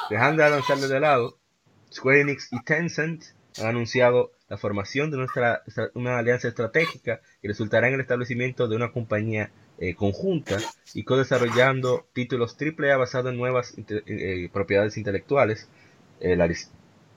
Dejando 0.09 0.43
a 0.43 0.49
lanzarle 0.49 0.87
de 0.87 0.99
lado, 0.99 1.37
Square 1.91 2.21
Enix 2.21 2.51
y 2.51 2.63
Tencent 2.63 3.23
han 3.57 3.67
anunciado 3.67 4.31
la 4.49 4.57
formación 4.57 5.09
de 5.11 5.17
nuestra, 5.17 5.63
estra- 5.65 5.89
una 5.95 6.17
alianza 6.19 6.47
estratégica 6.47 7.21
que 7.41 7.47
resultará 7.47 7.87
en 7.87 7.95
el 7.95 8.01
establecimiento 8.01 8.67
de 8.67 8.75
una 8.75 8.91
compañía 8.91 9.51
eh, 9.79 9.95
conjunta 9.95 10.57
y 10.93 11.03
co-desarrollando 11.03 12.07
títulos 12.13 12.55
AAA 12.57 12.97
basados 12.97 13.31
en 13.31 13.37
nuevas 13.37 13.77
inte- 13.77 14.03
eh, 14.05 14.49
propiedades 14.53 14.97
intelectuales, 14.97 15.69
eh, 16.19 16.35
la 16.35 16.47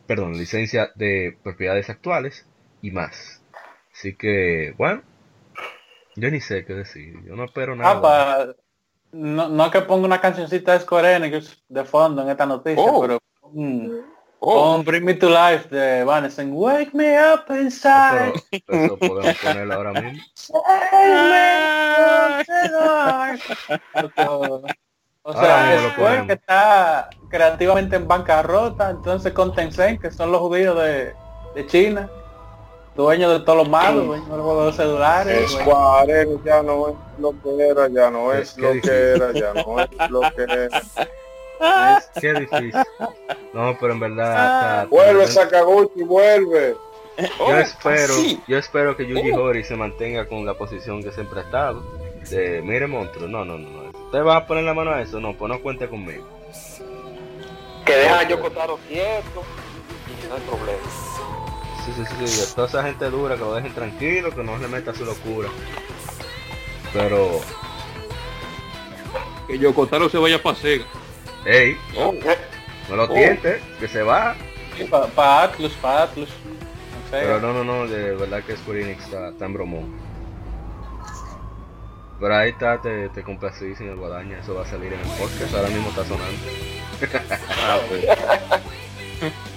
perdón, 0.06 0.38
licencia 0.38 0.90
de 0.94 1.36
propiedades 1.42 1.90
actuales 1.90 2.46
y 2.82 2.90
más. 2.90 3.42
Así 3.92 4.14
que, 4.14 4.74
bueno, 4.78 5.02
yo 6.20 6.30
ni 6.30 6.40
sé 6.40 6.64
qué 6.64 6.74
decir. 6.74 7.14
Yo 7.24 7.36
no 7.36 7.44
espero 7.44 7.74
nada. 7.76 7.90
Ah, 7.90 8.00
pa- 8.02 8.46
no, 9.12 9.48
no 9.48 9.70
que 9.70 9.80
ponga 9.82 10.06
una 10.06 10.20
cancioncita 10.20 10.72
de 10.74 10.80
Square 10.80 11.14
Enix 11.16 11.62
de 11.68 11.84
fondo 11.84 12.22
en 12.22 12.30
esta 12.30 12.46
noticia, 12.46 12.82
Oh. 12.84 13.00
pero 13.00 13.18
mm, 13.52 13.88
Oh, 14.40 14.74
pon 14.76 14.84
Bring 14.84 15.04
Me 15.04 15.14
to 15.14 15.28
Life 15.28 15.68
de 15.74 16.04
Vanessa 16.04 16.44
Wake 16.44 16.90
Me 16.94 17.16
Up 17.18 17.52
Inside. 17.52 18.34
Eso 18.68 18.96
podemos 18.96 19.36
ponerlo 19.38 19.74
ahora 19.74 19.92
mismo. 20.00 20.22
O 25.22 25.32
sea, 25.34 25.90
Square 25.92 26.26
que 26.26 26.32
está 26.34 27.10
creativamente 27.28 27.96
en 27.96 28.08
bancarrota, 28.08 28.88
entonces 28.90 29.32
con 29.34 29.54
Tencent, 29.54 30.00
que 30.00 30.10
son 30.10 30.32
los 30.32 30.40
judíos 30.40 30.74
de, 30.80 31.12
de 31.54 31.66
China, 31.66 32.08
dueños 32.98 33.32
de 33.32 33.40
todos 33.40 33.58
los 33.58 33.68
malos, 33.68 34.06
dueños 34.06 34.28
de 34.28 34.36
los 34.36 34.76
celulares. 34.76 35.50
Square 35.52 36.22
Enix 36.22 36.44
ya 36.44 36.62
no 36.62 36.88
es 36.88 36.94
lo 37.18 37.30
que 37.42 37.68
era, 37.68 37.88
ya 37.88 38.10
no 38.10 38.32
es 38.32 38.58
lo 38.58 38.68
que 38.68 38.74
difícil. 38.74 38.92
era, 38.92 39.32
ya 39.32 39.54
no 39.54 39.80
es 39.80 40.10
lo 40.10 40.20
que 40.20 40.42
era. 40.42 40.82
Qué 42.20 42.32
difícil. 42.34 42.72
No, 43.52 43.76
pero 43.80 43.92
en 43.94 44.00
verdad. 44.00 44.82
está- 44.82 44.86
Vuelve 44.90 45.26
Sakaguchi, 45.26 46.02
vuelve. 46.02 46.76
Yo 47.38 47.56
espero, 47.58 48.14
sí. 48.14 48.40
yo 48.46 48.58
espero 48.58 48.96
que 48.96 49.04
Yuji 49.06 49.32
Horii 49.32 49.64
se 49.64 49.74
mantenga 49.74 50.26
con 50.28 50.46
la 50.46 50.54
posición 50.54 51.02
que 51.02 51.10
siempre 51.10 51.40
ha 51.40 51.44
estado. 51.44 51.82
De, 52.30 52.60
mire 52.62 52.86
monstruo, 52.86 53.26
no, 53.26 53.44
no, 53.44 53.58
no, 53.58 53.68
no. 53.70 53.90
¿Usted 54.06 54.22
va 54.24 54.36
a 54.36 54.46
poner 54.46 54.62
la 54.64 54.74
mano 54.74 54.92
a 54.92 55.02
eso? 55.02 55.18
No, 55.18 55.34
pues 55.36 55.50
no 55.52 55.60
cuente 55.60 55.88
conmigo. 55.88 56.24
Que 57.84 57.92
deja 57.96 58.20
a 58.20 58.28
Yokotaro 58.28 58.78
quieto. 58.88 59.42
No 60.28 60.34
hay 60.34 60.40
problema. 60.42 60.78
Sí, 61.94 62.04
sí, 62.04 62.26
sí, 62.26 62.26
sí. 62.26 62.54
Toda 62.54 62.68
esa 62.68 62.82
gente 62.82 63.08
dura, 63.08 63.36
que 63.36 63.40
lo 63.40 63.54
dejen 63.54 63.72
tranquilo, 63.72 64.34
que 64.34 64.42
no 64.42 64.58
le 64.58 64.68
meta 64.68 64.94
su 64.94 65.04
locura. 65.04 65.48
Pero, 66.92 67.40
que 69.46 69.58
Yokotaro 69.58 70.08
se 70.08 70.18
vaya 70.18 70.42
para 70.42 70.56
Sega. 70.56 70.84
Oh, 71.96 72.14
no 72.90 72.96
lo 72.96 73.08
tiente, 73.08 73.60
que 73.80 73.88
se 73.88 74.02
va. 74.02 74.36
Para 75.14 75.42
Atlus, 75.44 75.72
para 75.74 76.02
Atlus. 76.04 76.28
Pero 77.10 77.40
no, 77.40 77.52
no, 77.52 77.64
no, 77.64 77.86
de 77.86 78.14
verdad 78.14 78.42
que 78.44 78.56
Square 78.56 78.82
Enix 78.82 79.04
está, 79.04 79.28
en 79.44 79.54
bromón. 79.54 80.08
Pero 82.20 82.36
ahí 82.36 82.50
está, 82.50 82.80
te, 82.82 83.08
te 83.10 83.22
complací, 83.22 83.74
señor 83.76 83.96
Guadaña, 83.96 84.40
eso 84.40 84.54
va 84.54 84.62
a 84.62 84.66
salir 84.66 84.92
en 84.92 85.00
el 85.00 85.06
podcast, 85.06 85.54
ahora 85.54 85.68
mismo 85.68 85.88
está 85.88 86.04
sonando. 86.04 86.46
Ah, 87.64 87.78
pues. 87.88 89.32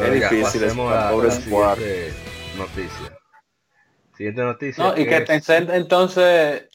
Pero 0.00 0.14
Es 0.14 0.20
ya, 0.20 0.28
difícil 0.30 0.64
a 0.64 1.10
pobre 1.10 1.30
siguiente 1.30 2.12
noticia. 2.56 3.18
Siguiente 4.16 4.42
noticia. 4.42 4.84
No, 4.84 4.98
y 4.98 5.06
que 5.06 5.16
es- 5.18 5.24
Tencent 5.24 5.70
entonces 5.70 6.68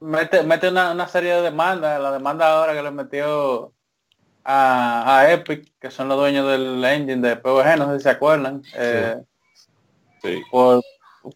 mete, 0.00 0.42
mete 0.42 0.68
una, 0.68 0.92
una 0.92 1.08
serie 1.08 1.34
de 1.34 1.42
demandas, 1.42 2.00
la 2.00 2.12
demanda 2.12 2.48
ahora 2.52 2.74
que 2.74 2.82
le 2.82 2.90
metió 2.90 3.72
a, 4.44 5.18
a 5.20 5.32
Epic, 5.32 5.72
que 5.78 5.90
son 5.90 6.08
los 6.08 6.18
dueños 6.18 6.46
del 6.50 6.84
engine 6.84 7.26
de 7.26 7.36
PvG, 7.36 7.78
no 7.78 7.90
sé 7.92 7.98
si 7.98 8.02
se 8.04 8.10
acuerdan, 8.10 8.62
eh, 8.74 9.16
Sí. 10.22 10.40
por, 10.50 10.82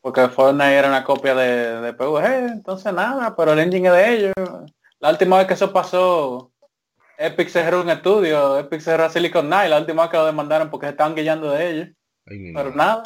porque 0.00 0.28
Fortnite 0.28 0.74
era 0.76 0.88
una 0.88 1.04
copia 1.04 1.34
de, 1.34 1.80
de 1.80 1.92
PvG, 1.92 2.52
entonces 2.52 2.92
nada, 2.92 3.34
pero 3.36 3.52
el 3.52 3.58
engine 3.60 3.88
es 3.88 3.94
de 3.94 4.14
ellos. 4.14 4.32
La 5.00 5.10
última 5.10 5.38
vez 5.38 5.46
que 5.46 5.54
eso 5.54 5.72
pasó, 5.72 6.52
Epic 7.18 7.48
cerró 7.48 7.80
un 7.82 7.90
estudio, 7.90 8.58
Epic 8.58 8.80
cerró 8.80 9.08
Silicon 9.08 9.46
Knight, 9.46 9.70
la 9.70 9.78
última 9.78 10.02
vez 10.02 10.10
que 10.10 10.16
lo 10.18 10.26
demandaron 10.26 10.70
porque 10.70 10.86
se 10.86 10.90
estaban 10.90 11.14
guillando 11.14 11.50
de 11.50 11.70
ellos, 11.70 11.88
Ay, 12.26 12.52
pero 12.52 12.70
madre. 12.72 12.76
nada. 12.76 13.02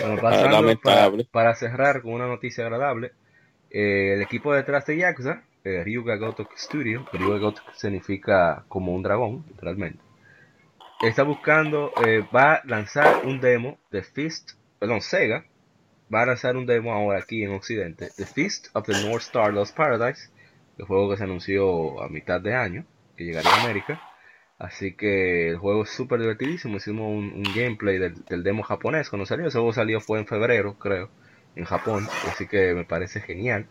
Bueno, 0.00 0.20
pasando. 0.20 0.80
Para, 0.82 1.10
para 1.30 1.54
cerrar 1.54 2.02
con 2.02 2.12
una 2.12 2.26
noticia 2.26 2.64
agradable, 2.64 3.12
eh, 3.70 4.14
el 4.14 4.22
equipo 4.22 4.54
detrás 4.54 4.86
de 4.86 4.96
Yakuza, 4.96 5.42
eh, 5.64 5.82
Ryuga 5.84 6.16
Gotoku 6.16 6.56
Studio, 6.56 7.06
Ryuga 7.12 7.38
Gotoku 7.38 7.70
significa 7.74 8.64
como 8.68 8.94
un 8.94 9.02
dragón, 9.02 9.44
literalmente, 9.48 10.00
está 11.02 11.22
buscando, 11.22 11.92
eh, 12.06 12.24
va 12.34 12.54
a 12.54 12.62
lanzar 12.64 13.24
un 13.24 13.40
demo 13.40 13.78
de 13.90 14.02
Fist, 14.02 14.52
perdón, 14.78 15.00
Sega, 15.00 15.44
va 16.12 16.22
a 16.22 16.26
lanzar 16.26 16.56
un 16.56 16.66
demo 16.66 16.92
ahora 16.92 17.18
aquí 17.18 17.42
en 17.42 17.52
Occidente, 17.52 18.08
The 18.16 18.26
Fist 18.26 18.68
of 18.72 18.86
the 18.86 18.92
North 19.04 19.22
Star 19.22 19.52
Lost 19.52 19.76
Paradise, 19.76 20.30
el 20.78 20.86
juego 20.86 21.10
que 21.10 21.16
se 21.16 21.24
anunció 21.24 22.00
a 22.02 22.08
mitad 22.08 22.40
de 22.40 22.54
año, 22.54 22.84
que 23.18 23.24
llegaría 23.24 23.50
a 23.50 23.62
América. 23.64 24.00
Así 24.58 24.94
que 24.94 25.50
el 25.50 25.58
juego 25.58 25.82
es 25.82 25.90
súper 25.90 26.20
divertidísimo. 26.20 26.76
Hicimos 26.76 27.08
un, 27.08 27.42
gameplay 27.54 27.98
del, 27.98 28.24
del 28.24 28.42
demo 28.42 28.62
japonés 28.62 29.10
cuando 29.10 29.26
salió. 29.26 29.46
Ese 29.46 29.58
juego 29.58 29.72
salió 29.72 30.00
fue 30.00 30.18
en 30.20 30.26
febrero, 30.26 30.78
creo, 30.78 31.10
en 31.56 31.64
Japón. 31.64 32.06
Así 32.28 32.46
que 32.46 32.74
me 32.74 32.84
parece 32.84 33.20
genial 33.20 33.66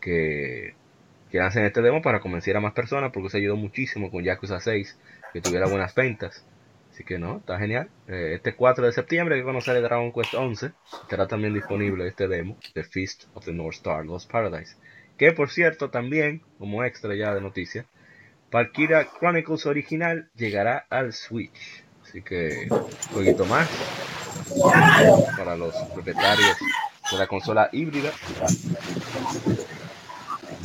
que, 0.00 0.74
que 1.30 1.38
lancen 1.38 1.64
este 1.64 1.82
demo 1.82 2.02
para 2.02 2.20
convencer 2.20 2.56
a 2.56 2.60
más 2.60 2.72
personas 2.72 3.12
porque 3.12 3.30
se 3.30 3.38
ayudó 3.38 3.56
muchísimo 3.56 4.10
con 4.10 4.24
Yakuza 4.24 4.60
6 4.60 4.98
que 5.32 5.40
tuviera 5.40 5.66
buenas 5.66 5.94
ventas. 5.94 6.44
Así 6.92 7.04
que 7.04 7.18
no, 7.18 7.38
está 7.38 7.58
genial. 7.58 7.88
Eh, 8.06 8.32
este 8.34 8.54
4 8.54 8.84
de 8.86 8.92
septiembre 8.92 9.36
que 9.36 9.44
conocer 9.44 9.76
el 9.76 9.82
Dragon 9.82 10.12
Quest 10.12 10.34
11 10.34 10.72
estará 11.02 11.26
también 11.26 11.54
disponible 11.54 12.06
este 12.06 12.28
demo, 12.28 12.58
The 12.74 12.84
Feast 12.84 13.24
of 13.34 13.44
the 13.44 13.52
North 13.52 13.76
Star 13.76 14.04
Lost 14.04 14.30
Paradise. 14.30 14.76
Que 15.16 15.32
por 15.32 15.50
cierto 15.50 15.88
también, 15.88 16.42
como 16.58 16.84
extra 16.84 17.14
ya 17.14 17.34
de 17.34 17.40
noticia, 17.40 17.86
Valkyria 18.52 19.08
Chronicles 19.18 19.64
original 19.66 20.30
llegará 20.36 20.86
al 20.90 21.12
Switch. 21.14 21.82
Así 22.04 22.20
que 22.22 22.68
un 22.70 23.14
poquito 23.14 23.46
más 23.46 23.68
para 25.36 25.56
los 25.56 25.74
propietarios 25.94 26.56
de 27.10 27.18
la 27.18 27.26
consola 27.26 27.70
híbrida. 27.72 28.12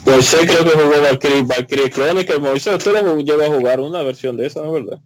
Moisés 0.05 0.41
creo 0.45 0.63
que 0.63 0.71
jugó 0.71 1.01
Valkyrie, 1.01 1.43
Valkyrie 1.43 1.89
Chronicle. 1.89 2.39
Moisés, 2.39 2.75
usted 2.75 2.91
lo 3.01 3.17
llegó 3.17 3.41
a 3.41 3.47
jugar 3.47 3.79
una 3.79 4.03
versión 4.03 4.35
de 4.35 4.47
esa, 4.47 4.61
¿no 4.61 4.77
es 4.77 4.85
verdad? 4.85 4.99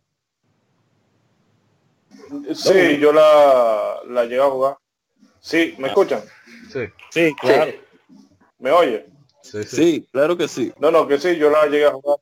Sí, 2.55 2.97
yo 2.99 3.13
la, 3.13 3.99
la 4.07 4.23
llegué 4.23 4.41
a 4.41 4.49
jugar. 4.49 4.77
Sí, 5.39 5.75
¿me 5.77 5.89
escuchan? 5.89 6.21
Sí, 6.71 6.85
Sí, 7.09 7.35
claro. 7.39 7.71
¿Me 8.59 8.71
oye? 8.71 9.05
sí, 9.43 9.63
sí. 9.63 9.75
Sí, 9.75 10.07
claro 10.11 10.37
que 10.37 10.47
sí. 10.47 10.71
No, 10.79 10.91
no, 10.91 11.07
que 11.07 11.19
sí, 11.19 11.35
yo 11.37 11.49
la 11.49 11.65
llegué 11.65 11.85
a 11.85 11.91
jugar. 11.91 12.17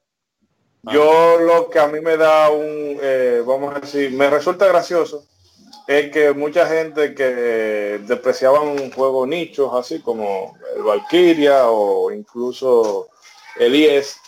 Yo 0.84 1.38
lo 1.40 1.70
que 1.70 1.80
a 1.80 1.88
mí 1.88 2.00
me 2.00 2.16
da 2.18 2.50
un, 2.50 2.98
eh, 3.02 3.44
vamos 3.46 3.76
a 3.76 3.80
decir, 3.80 4.12
me 4.12 4.30
resulta 4.30 4.66
gracioso 4.68 5.26
es 5.88 6.12
que 6.12 6.34
mucha 6.34 6.68
gente 6.68 7.16
que 7.16 8.00
despreciaban 8.06 8.92
juegos 8.92 9.28
nichos 9.28 9.72
así 9.74 10.02
como 10.02 10.56
el 10.76 10.84
Valkyria 10.84 11.66
o 11.68 12.12
incluso 12.12 13.08
el 13.58 13.76
IS, 13.76 14.20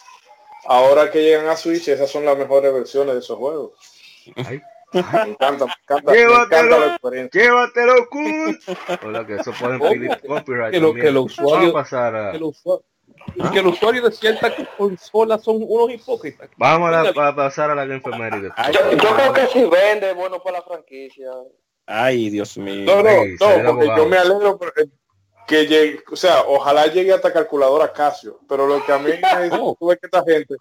ahora 0.65 1.11
que 1.11 1.21
llegan 1.21 1.47
a 1.47 1.55
Switch, 1.55 1.87
esas 1.87 2.09
son 2.09 2.25
las 2.25 2.35
mejores 2.37 2.73
versiones 2.73 3.13
de 3.13 3.19
esos 3.19 3.37
juegos. 3.37 3.71
Ay, 4.37 4.59
Me 4.91 4.99
encanta, 5.31 5.65
me 5.67 5.71
encanta, 5.83 6.11
me 6.11 6.21
encanta 6.21 6.79
la 6.79 6.85
experiencia. 6.87 7.41
¡Llévatelo, 7.43 8.09
cool! 8.09 8.59
Hola, 9.05 9.25
que 9.25 9.35
eso 9.35 9.53
pueden 9.57 9.79
pedir 9.79 10.19
copyright 10.27 10.73
Que 10.73 10.79
lo- 10.79 10.93
que 10.93 11.11
a 11.69 11.71
pasar 11.73 12.15
a... 12.15 12.33
Y 13.35 13.49
que 13.51 13.61
los 13.61 13.73
usuarios 13.73 14.03
de 14.05 14.11
ciertas 14.11 14.53
consolas 14.77 15.43
son 15.43 15.57
unos 15.67 15.89
hipócritas. 15.91 16.49
Vamos 16.57 16.93
a, 16.93 17.03
la- 17.03 17.27
a 17.27 17.35
pasar 17.35 17.71
a 17.71 17.75
la 17.75 17.85
Game 17.85 17.97
Efeméride. 18.05 18.51
Yo, 18.73 18.91
yo 18.91 19.15
creo 19.15 19.33
que 19.33 19.47
si 19.47 19.63
vende, 19.65 20.13
bueno 20.13 20.41
para 20.43 20.59
la 20.59 20.63
franquicia. 20.63 21.29
Ay, 21.85 22.29
Dios 22.29 22.57
mío. 22.57 22.85
No, 22.85 23.01
no, 23.03 23.09
Ey, 23.09 23.35
no, 23.39 23.71
porque 23.75 23.87
yo 23.97 24.05
me 24.07 24.17
alegro 24.17 24.59
que 25.47 25.65
llegue, 25.67 26.01
o 26.09 26.15
sea, 26.15 26.43
ojalá 26.47 26.87
llegue 26.87 27.11
hasta 27.13 27.33
calculadora 27.33 27.91
Casio, 27.91 28.39
pero 28.47 28.67
lo 28.67 28.85
que 28.85 28.91
a 28.93 28.99
mí 28.99 29.11
me 29.11 29.17
dice, 29.43 29.57
Oh. 29.59 29.75
que 29.75 29.97
esta 30.01 30.23
gente, 30.23 30.55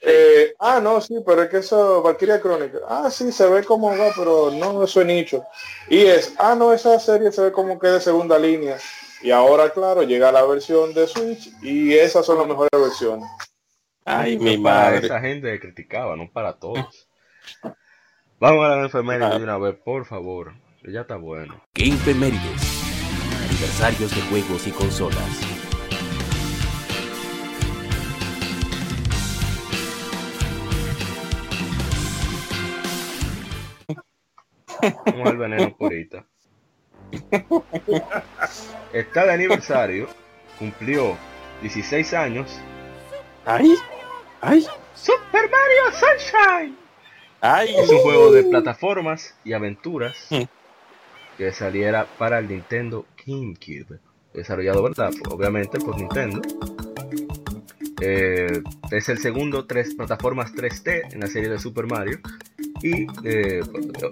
eh, 0.00 0.54
ah, 0.58 0.80
no, 0.82 1.00
sí, 1.00 1.16
pero 1.24 1.42
es 1.42 1.48
que 1.50 1.58
eso, 1.58 2.02
Valkyria 2.02 2.40
Crónica, 2.40 2.78
ah, 2.88 3.10
sí, 3.10 3.30
se 3.32 3.46
ve 3.48 3.62
como 3.64 3.88
va, 3.96 4.10
pero 4.16 4.50
no, 4.50 4.82
eso 4.82 5.00
es 5.00 5.06
nicho. 5.06 5.44
Y 5.88 6.04
es, 6.04 6.34
ah, 6.38 6.54
no, 6.54 6.72
esa 6.72 6.98
serie 6.98 7.30
se 7.32 7.42
ve 7.42 7.52
como 7.52 7.78
que 7.78 7.86
de 7.88 8.00
segunda 8.00 8.38
línea. 8.38 8.78
Y 9.24 9.30
ahora, 9.30 9.70
claro, 9.70 10.02
llega 10.02 10.30
la 10.30 10.44
versión 10.44 10.92
de 10.92 11.06
Switch 11.06 11.50
y 11.62 11.94
esas 11.94 12.26
son 12.26 12.36
las 12.36 12.46
mejores 12.46 12.68
versiones. 12.78 13.26
Ay, 14.04 14.36
mi 14.38 14.58
madre. 14.58 14.98
esa 15.06 15.18
gente 15.18 15.50
que 15.50 15.60
criticaba, 15.60 16.14
no 16.14 16.30
para 16.30 16.58
todos. 16.58 17.08
Vamos 18.38 18.66
a 18.66 18.68
la 18.68 18.76
Game 18.76 18.86
Efeméride 18.86 19.38
de 19.38 19.44
una 19.44 19.56
vez, 19.56 19.76
por 19.76 20.04
favor. 20.04 20.52
que 20.82 20.92
Ya 20.92 21.00
está 21.00 21.16
bueno. 21.16 21.64
Game. 21.72 21.96
Aniversarios 23.48 24.14
de 24.14 24.20
juegos 24.28 24.66
y 24.66 24.72
consolas. 24.72 25.40
Vamos 35.06 35.28
al 35.28 35.38
veneno 35.38 35.74
por 35.78 35.90
ahorita. 35.90 36.26
Está 38.92 39.24
de 39.26 39.32
aniversario, 39.32 40.08
cumplió 40.58 41.16
16 41.62 42.14
años. 42.14 42.58
Ay, 43.44 43.74
ay, 44.40 44.66
Super 44.94 45.50
Mario 45.50 45.92
Sunshine. 45.92 46.76
ay. 47.40 47.74
Es 47.76 47.88
un 47.90 47.98
juego 47.98 48.32
de 48.32 48.44
plataformas 48.44 49.34
y 49.44 49.52
aventuras 49.52 50.16
Mm. 50.30 50.42
que 51.36 51.52
saliera 51.52 52.06
para 52.18 52.38
el 52.38 52.48
Nintendo 52.48 53.06
GameCube. 53.26 53.98
Desarrollado, 54.32 54.82
¿verdad? 54.82 55.10
Obviamente 55.30 55.78
por 55.78 55.96
Nintendo. 55.96 56.40
Eh, 58.00 58.62
es 58.90 59.08
el 59.08 59.18
segundo 59.18 59.66
tres 59.66 59.94
plataformas 59.94 60.52
3D 60.52 61.12
en 61.12 61.20
la 61.20 61.26
serie 61.28 61.48
de 61.48 61.58
Super 61.58 61.86
Mario. 61.86 62.18
Y 62.84 63.06
eh, 63.24 63.62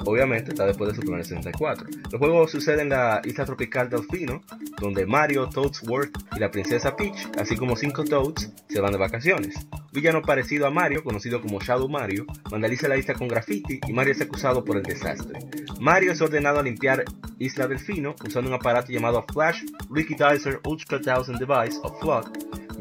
obviamente 0.07 0.53
está 0.53 0.65
después 0.65 0.89
de 0.89 0.95
Super 0.97 1.11
Mario 1.11 1.25
64. 1.27 1.87
El 2.11 2.19
juego 2.19 2.49
sucede 2.49 2.81
en 2.81 2.89
la 2.89 3.21
isla 3.23 3.45
tropical 3.45 3.91
Delfino, 3.91 4.41
donde 4.81 5.05
Mario, 5.05 5.51
Toadsworth 5.51 6.17
y 6.35 6.41
la 6.41 6.51
princesa 6.51 6.97
Peach, 6.97 7.29
así 7.39 7.55
como 7.55 7.77
cinco 7.77 8.03
Toads, 8.03 8.51
se 8.71 8.81
van 8.81 8.93
de 8.93 8.99
vacaciones. 8.99 9.55
Villano 9.93 10.23
parecido 10.23 10.67
a 10.67 10.71
Mario, 10.71 11.05
conocido 11.05 11.43
como 11.43 11.61
Shadow 11.61 11.87
Mario, 11.87 12.25
vandaliza 12.51 12.89
la 12.89 12.97
isla 12.97 13.13
con 13.13 13.29
graffiti 13.29 13.79
y 13.87 13.93
Mario 13.93 14.13
es 14.13 14.23
acusado 14.23 14.65
por 14.65 14.79
el 14.79 14.83
desastre. 14.83 15.39
Mario 15.79 16.13
es 16.13 16.23
ordenado 16.23 16.61
a 16.61 16.63
limpiar 16.63 17.05
Isla 17.39 17.69
Delfino 17.69 18.15
usando 18.25 18.49
un 18.49 18.55
aparato 18.55 18.91
llamado 18.91 19.23
Flash 19.31 19.65
Liquidizer 19.95 20.61
Ultra 20.67 20.99
1000 20.99 21.39
Device 21.39 21.79
o 21.83 21.95
Flood, 22.01 22.27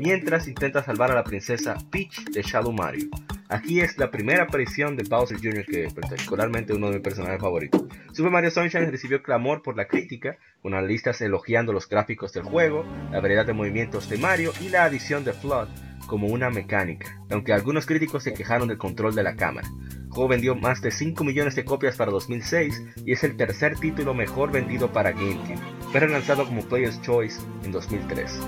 mientras 0.02 0.48
intenta 0.48 0.84
salvar 0.84 1.12
a 1.12 1.16
la 1.16 1.24
princesa 1.24 1.78
Peach 1.92 2.26
de 2.32 2.42
Shadow 2.42 2.74
Mario. 2.74 3.10
Aquí 3.50 3.82
es 3.82 4.00
la 4.00 4.10
primera 4.10 4.46
aparición 4.46 4.98
de 4.98 5.04
Bowser 5.04 5.38
Jr., 5.38 5.64
que 5.64 5.86
es 5.86 5.94
particularmente 5.94 6.74
uno 6.74 6.88
de 6.88 6.94
mis 6.94 7.04
personajes 7.04 7.40
favoritos. 7.40 7.84
Super 8.12 8.32
Mario 8.32 8.50
Sunshine 8.50 8.90
recibió 8.90 9.22
clamor 9.22 9.62
por 9.62 9.78
la 9.78 9.88
crítica, 9.88 10.38
con 10.64 10.74
analistas 10.74 11.22
elogiando 11.22 11.72
los 11.72 11.88
gráficos 11.88 12.34
del 12.34 12.44
juego, 12.44 12.84
la 13.12 13.20
variedad 13.20 13.46
de 13.46 13.54
movimientos 13.54 14.10
de 14.10 14.18
Mario 14.18 14.54
y 14.60 14.70
la 14.70 14.86
adición 14.86 15.24
de 15.24 15.34
Flood 15.34 15.68
como 16.08 16.28
una 16.28 16.50
mecánica, 16.50 17.22
aunque 17.30 17.54
algunos 17.54 17.86
críticos 17.86 18.24
se 18.24 18.34
quejaron 18.34 18.70
del 18.70 18.80
control 18.80 19.14
de 19.14 19.22
la 19.22 19.36
cámara. 19.36 19.68
El 19.92 20.10
juego 20.10 20.30
vendió 20.30 20.56
más 20.56 20.82
de 20.82 20.90
5 20.90 21.24
millones 21.24 21.56
de 21.56 21.64
copias 21.64 21.96
para 21.96 22.12
2006 22.12 22.82
y 23.06 23.12
es 23.12 23.24
el 23.24 23.38
tercer 23.38 23.78
título 23.78 24.16
mejor 24.16 24.52
vendido 24.52 24.92
para 24.92 25.12
GameCube. 25.12 25.60
Fue 25.92 26.00
relanzado 26.00 26.46
como 26.48 26.64
Player's 26.64 27.00
Choice 27.04 27.40
en 27.64 27.72
2003. 27.72 28.40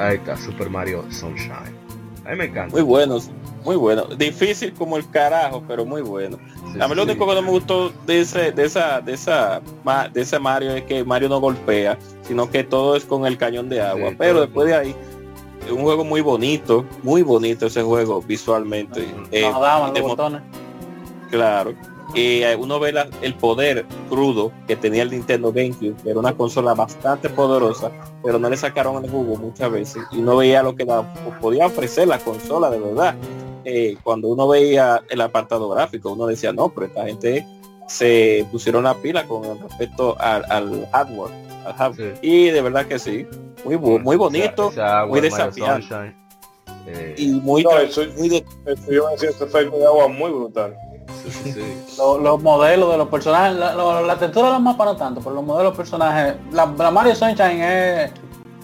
Ahí 0.00 0.16
está, 0.16 0.36
Super 0.36 0.70
Mario 0.70 1.04
Sunshine. 1.10 1.76
A 2.24 2.30
mí 2.30 2.36
me 2.36 2.44
encanta. 2.44 2.74
Muy 2.74 2.82
buenos, 2.82 3.30
muy 3.64 3.76
bueno. 3.76 4.04
Difícil 4.04 4.72
como 4.72 4.96
el 4.96 5.08
carajo, 5.10 5.62
pero 5.66 5.84
muy 5.84 6.00
bueno. 6.02 6.38
Sí, 6.72 6.80
A 6.80 6.88
mí 6.88 6.94
lo 6.94 7.02
único 7.02 7.26
que 7.26 7.34
no 7.34 7.42
me 7.42 7.50
gustó 7.50 7.92
de 8.06 8.20
ese, 8.20 8.52
de 8.52 8.64
esa, 8.64 9.00
de 9.00 9.12
esa, 9.12 9.60
de 10.12 10.20
ese 10.20 10.38
Mario 10.38 10.72
es 10.72 10.84
que 10.84 11.04
Mario 11.04 11.28
no 11.28 11.40
golpea, 11.40 11.98
sino 12.22 12.50
que 12.50 12.64
todo 12.64 12.96
es 12.96 13.04
con 13.04 13.26
el 13.26 13.36
cañón 13.36 13.68
de 13.68 13.82
agua. 13.82 14.10
Sí, 14.10 14.16
Pero 14.18 14.40
después 14.40 14.68
de 14.68 14.74
ahí, 14.74 14.96
es 15.64 15.70
un 15.70 15.82
juego 15.82 16.04
muy 16.04 16.20
bonito, 16.20 16.86
muy 17.02 17.22
bonito 17.22 17.66
ese 17.66 17.82
juego 17.82 18.22
visualmente. 18.22 19.06
Eh, 19.30 19.42
Nos 19.42 19.92
los 19.92 20.02
botones. 20.02 20.42
Claro. 21.30 21.74
Y 22.14 22.42
eh, 22.42 22.56
uno 22.56 22.80
ve 22.80 22.92
la- 22.92 23.08
el 23.22 23.34
poder 23.34 23.84
crudo 24.08 24.50
que 24.66 24.74
tenía 24.76 25.02
el 25.02 25.10
Nintendo 25.10 25.52
GameCube, 25.52 25.94
que 26.02 26.10
era 26.10 26.18
una 26.18 26.32
consola 26.36 26.74
bastante 26.74 27.28
poderosa, 27.28 27.90
pero 28.22 28.38
no 28.38 28.50
le 28.50 28.56
sacaron 28.56 29.04
el 29.04 29.10
jugo 29.10 29.36
muchas 29.36 29.70
veces 29.70 30.02
y 30.10 30.18
no 30.18 30.36
veía 30.36 30.62
lo 30.62 30.74
que 30.74 30.84
la, 30.84 31.02
podía 31.40 31.66
ofrecer 31.66 32.08
la 32.08 32.18
consola 32.18 32.68
de 32.70 32.78
verdad. 32.80 33.14
Eh, 33.64 33.96
cuando 34.02 34.28
uno 34.28 34.48
veía 34.48 35.02
el 35.08 35.20
apartado 35.20 35.68
gráfico, 35.68 36.12
uno 36.12 36.26
decía, 36.26 36.52
no, 36.52 36.68
pero 36.70 36.86
esta 36.86 37.04
gente 37.06 37.46
se 37.86 38.46
pusieron 38.50 38.84
la 38.84 38.94
pila 38.94 39.26
con 39.26 39.42
respecto 39.60 40.16
al, 40.18 40.44
al 40.50 40.88
hardware. 40.92 41.32
al 41.66 41.72
hardware". 41.74 42.16
Sí. 42.20 42.26
Y 42.28 42.50
de 42.50 42.60
verdad 42.62 42.86
que 42.86 42.98
sí, 42.98 43.26
muy, 43.64 43.76
muy 43.76 44.16
bonito 44.16 44.70
Esa- 44.70 44.72
esa 44.72 44.98
agua 45.00 45.08
muy 45.10 45.20
desafiante. 45.20 46.16
Eh, 46.86 47.14
y 47.18 47.28
muy, 47.32 47.62
No, 47.62 47.70
tra- 47.70 47.82
eso- 47.82 48.02
muy 48.16 48.28
de- 48.30 48.44
Eso 48.66 48.92
iba 48.92 49.08
a 49.08 49.12
decir, 49.12 49.28
ese 49.28 49.44
efecto 49.44 49.76
de 49.76 49.84
agua 49.84 50.08
muy 50.08 50.30
brutal. 50.30 50.74
Sí, 51.24 51.30
sí, 51.30 51.52
sí. 51.52 51.94
Lo- 51.98 52.18
Los, 52.18 52.42
modelos 52.42 52.90
de 52.92 52.98
los 52.98 53.08
personajes, 53.08 53.56
la, 53.56 53.74
lo- 53.74 54.02
la 54.04 54.18
textura 54.18 54.46
de 54.48 54.52
los 54.54 54.62
mapas 54.62 54.86
no 54.86 54.96
tanto, 54.96 55.20
pero 55.20 55.34
los 55.34 55.44
modelos 55.44 55.64
de 55.64 55.68
los 55.70 55.76
personajes, 55.76 56.34
la, 56.52 56.66
la 56.76 56.90
Mario 56.90 57.14
Sunshine 57.14 57.60
es 57.62 58.12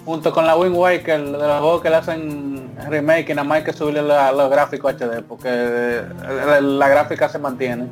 junto 0.04 0.32
con 0.32 0.46
la 0.46 0.56
Wind 0.56 0.76
Waker 0.76 1.20
de 1.24 1.32
los 1.32 1.60
juegos 1.60 1.82
que 1.82 1.90
le 1.90 1.96
hacen 1.96 2.70
remake 2.88 3.30
y 3.30 3.34
nada 3.34 3.46
más 3.48 3.58
hay 3.58 3.64
que 3.64 3.72
subirle 3.72 4.02
la- 4.02 4.30
los 4.32 4.48
gráficos 4.50 4.94
HD 4.94 5.22
porque 5.26 5.48
eh, 5.50 6.02
la, 6.46 6.60
la 6.60 6.88
gráfica 6.88 7.28
se 7.28 7.38
mantiene. 7.38 7.88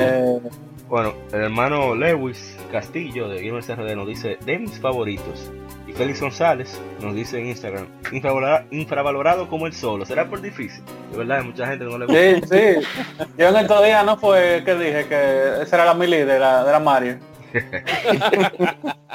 Eh, 0.00 0.40
Bueno, 0.88 1.12
el 1.32 1.42
hermano 1.42 1.94
Lewis 1.94 2.56
Castillo 2.72 3.28
de 3.28 3.42
Gamers 3.46 3.68
RD 3.68 3.94
nos 3.96 4.06
dice 4.06 4.38
de 4.44 4.58
mis 4.58 4.78
favoritos. 4.80 5.50
Y 5.86 5.92
Félix 5.92 6.20
González 6.20 6.80
nos 7.00 7.14
dice 7.14 7.38
en 7.38 7.46
Instagram, 7.48 7.86
infravalorado, 8.10 8.64
infravalorado 8.70 9.48
como 9.48 9.66
el 9.66 9.72
solo. 9.72 10.06
¿Será 10.06 10.28
por 10.28 10.40
difícil? 10.40 10.82
De 11.10 11.18
verdad, 11.18 11.42
mucha 11.42 11.66
gente 11.66 11.84
no 11.84 11.98
le 11.98 12.06
gusta. 12.06 12.56
sí, 12.56 12.80
sí. 12.80 13.26
Yo 13.36 13.48
en 13.48 13.56
estos 13.56 13.84
días 13.84 14.04
no 14.04 14.16
fue 14.16 14.62
que 14.64 14.74
dije 14.74 15.06
que 15.06 15.62
esa 15.62 15.76
era 15.76 15.84
la 15.84 15.94
mili 15.94 16.18
de 16.18 16.38
la, 16.38 16.64
de 16.64 16.72
la 16.72 16.80
Mario. 16.80 17.18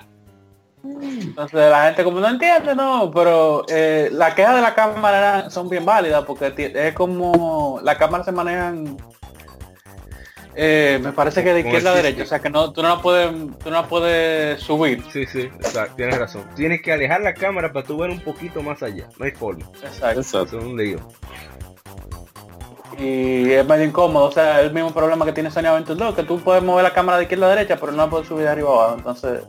Entonces 1.01 1.69
la 1.69 1.85
gente 1.85 2.03
como 2.03 2.19
no 2.19 2.29
entiende, 2.29 2.75
no, 2.75 3.11
pero 3.11 3.65
eh, 3.67 4.09
la 4.11 4.33
queja 4.35 4.55
de 4.55 4.61
la 4.61 4.73
cámara 4.73 5.49
son 5.49 5.69
bien 5.69 5.85
válidas 5.85 6.23
porque 6.25 6.53
es 6.73 6.93
como 6.93 7.79
la 7.83 7.97
cámara 7.97 8.23
se 8.23 8.31
manejan 8.31 8.97
eh, 10.61 10.99
me 11.01 11.13
parece 11.13 11.41
que 11.41 11.53
de 11.53 11.61
izquierda 11.61 11.93
a 11.93 11.95
derecha, 11.95 12.23
o 12.23 12.25
sea 12.25 12.39
que 12.39 12.49
no, 12.49 12.73
tú 12.73 12.81
no 12.81 12.89
la 12.89 13.01
puedes, 13.01 13.31
tú 13.59 13.69
no 13.69 13.81
la 13.81 13.87
puedes 13.87 14.59
subir. 14.61 15.01
Sí, 15.09 15.25
sí, 15.25 15.43
exacto, 15.43 15.95
tienes 15.95 16.17
razón. 16.17 16.43
Tienes 16.53 16.81
que 16.81 16.91
alejar 16.91 17.21
la 17.21 17.33
cámara 17.33 17.71
para 17.71 17.85
tú 17.85 17.97
ver 17.97 18.09
un 18.09 18.19
poquito 18.19 18.61
más 18.61 18.83
allá. 18.83 19.07
No 19.17 19.23
hay 19.23 19.31
forma. 19.31 19.65
Exacto. 19.81 20.19
Eso 20.19 20.43
es 20.43 20.51
un 20.51 20.75
lío. 20.75 20.99
Y 22.97 23.51
es 23.53 23.65
medio 23.65 23.85
incómodo, 23.85 24.25
o 24.25 24.31
sea, 24.33 24.59
el 24.59 24.73
mismo 24.73 24.93
problema 24.93 25.25
que 25.25 25.31
tiene 25.31 25.49
Sony 25.49 25.67
Aventure 25.67 25.97
2, 25.97 26.15
que 26.15 26.23
tú 26.23 26.37
puedes 26.41 26.61
mover 26.61 26.83
la 26.83 26.93
cámara 26.93 27.17
de 27.19 27.23
izquierda 27.23 27.45
a 27.45 27.55
derecha, 27.55 27.77
pero 27.79 27.93
no 27.93 27.99
la 27.99 28.09
puedes 28.09 28.27
subir 28.27 28.43
de 28.43 28.49
arriba 28.49 28.69
abajo. 28.69 28.95
Entonces, 28.97 29.43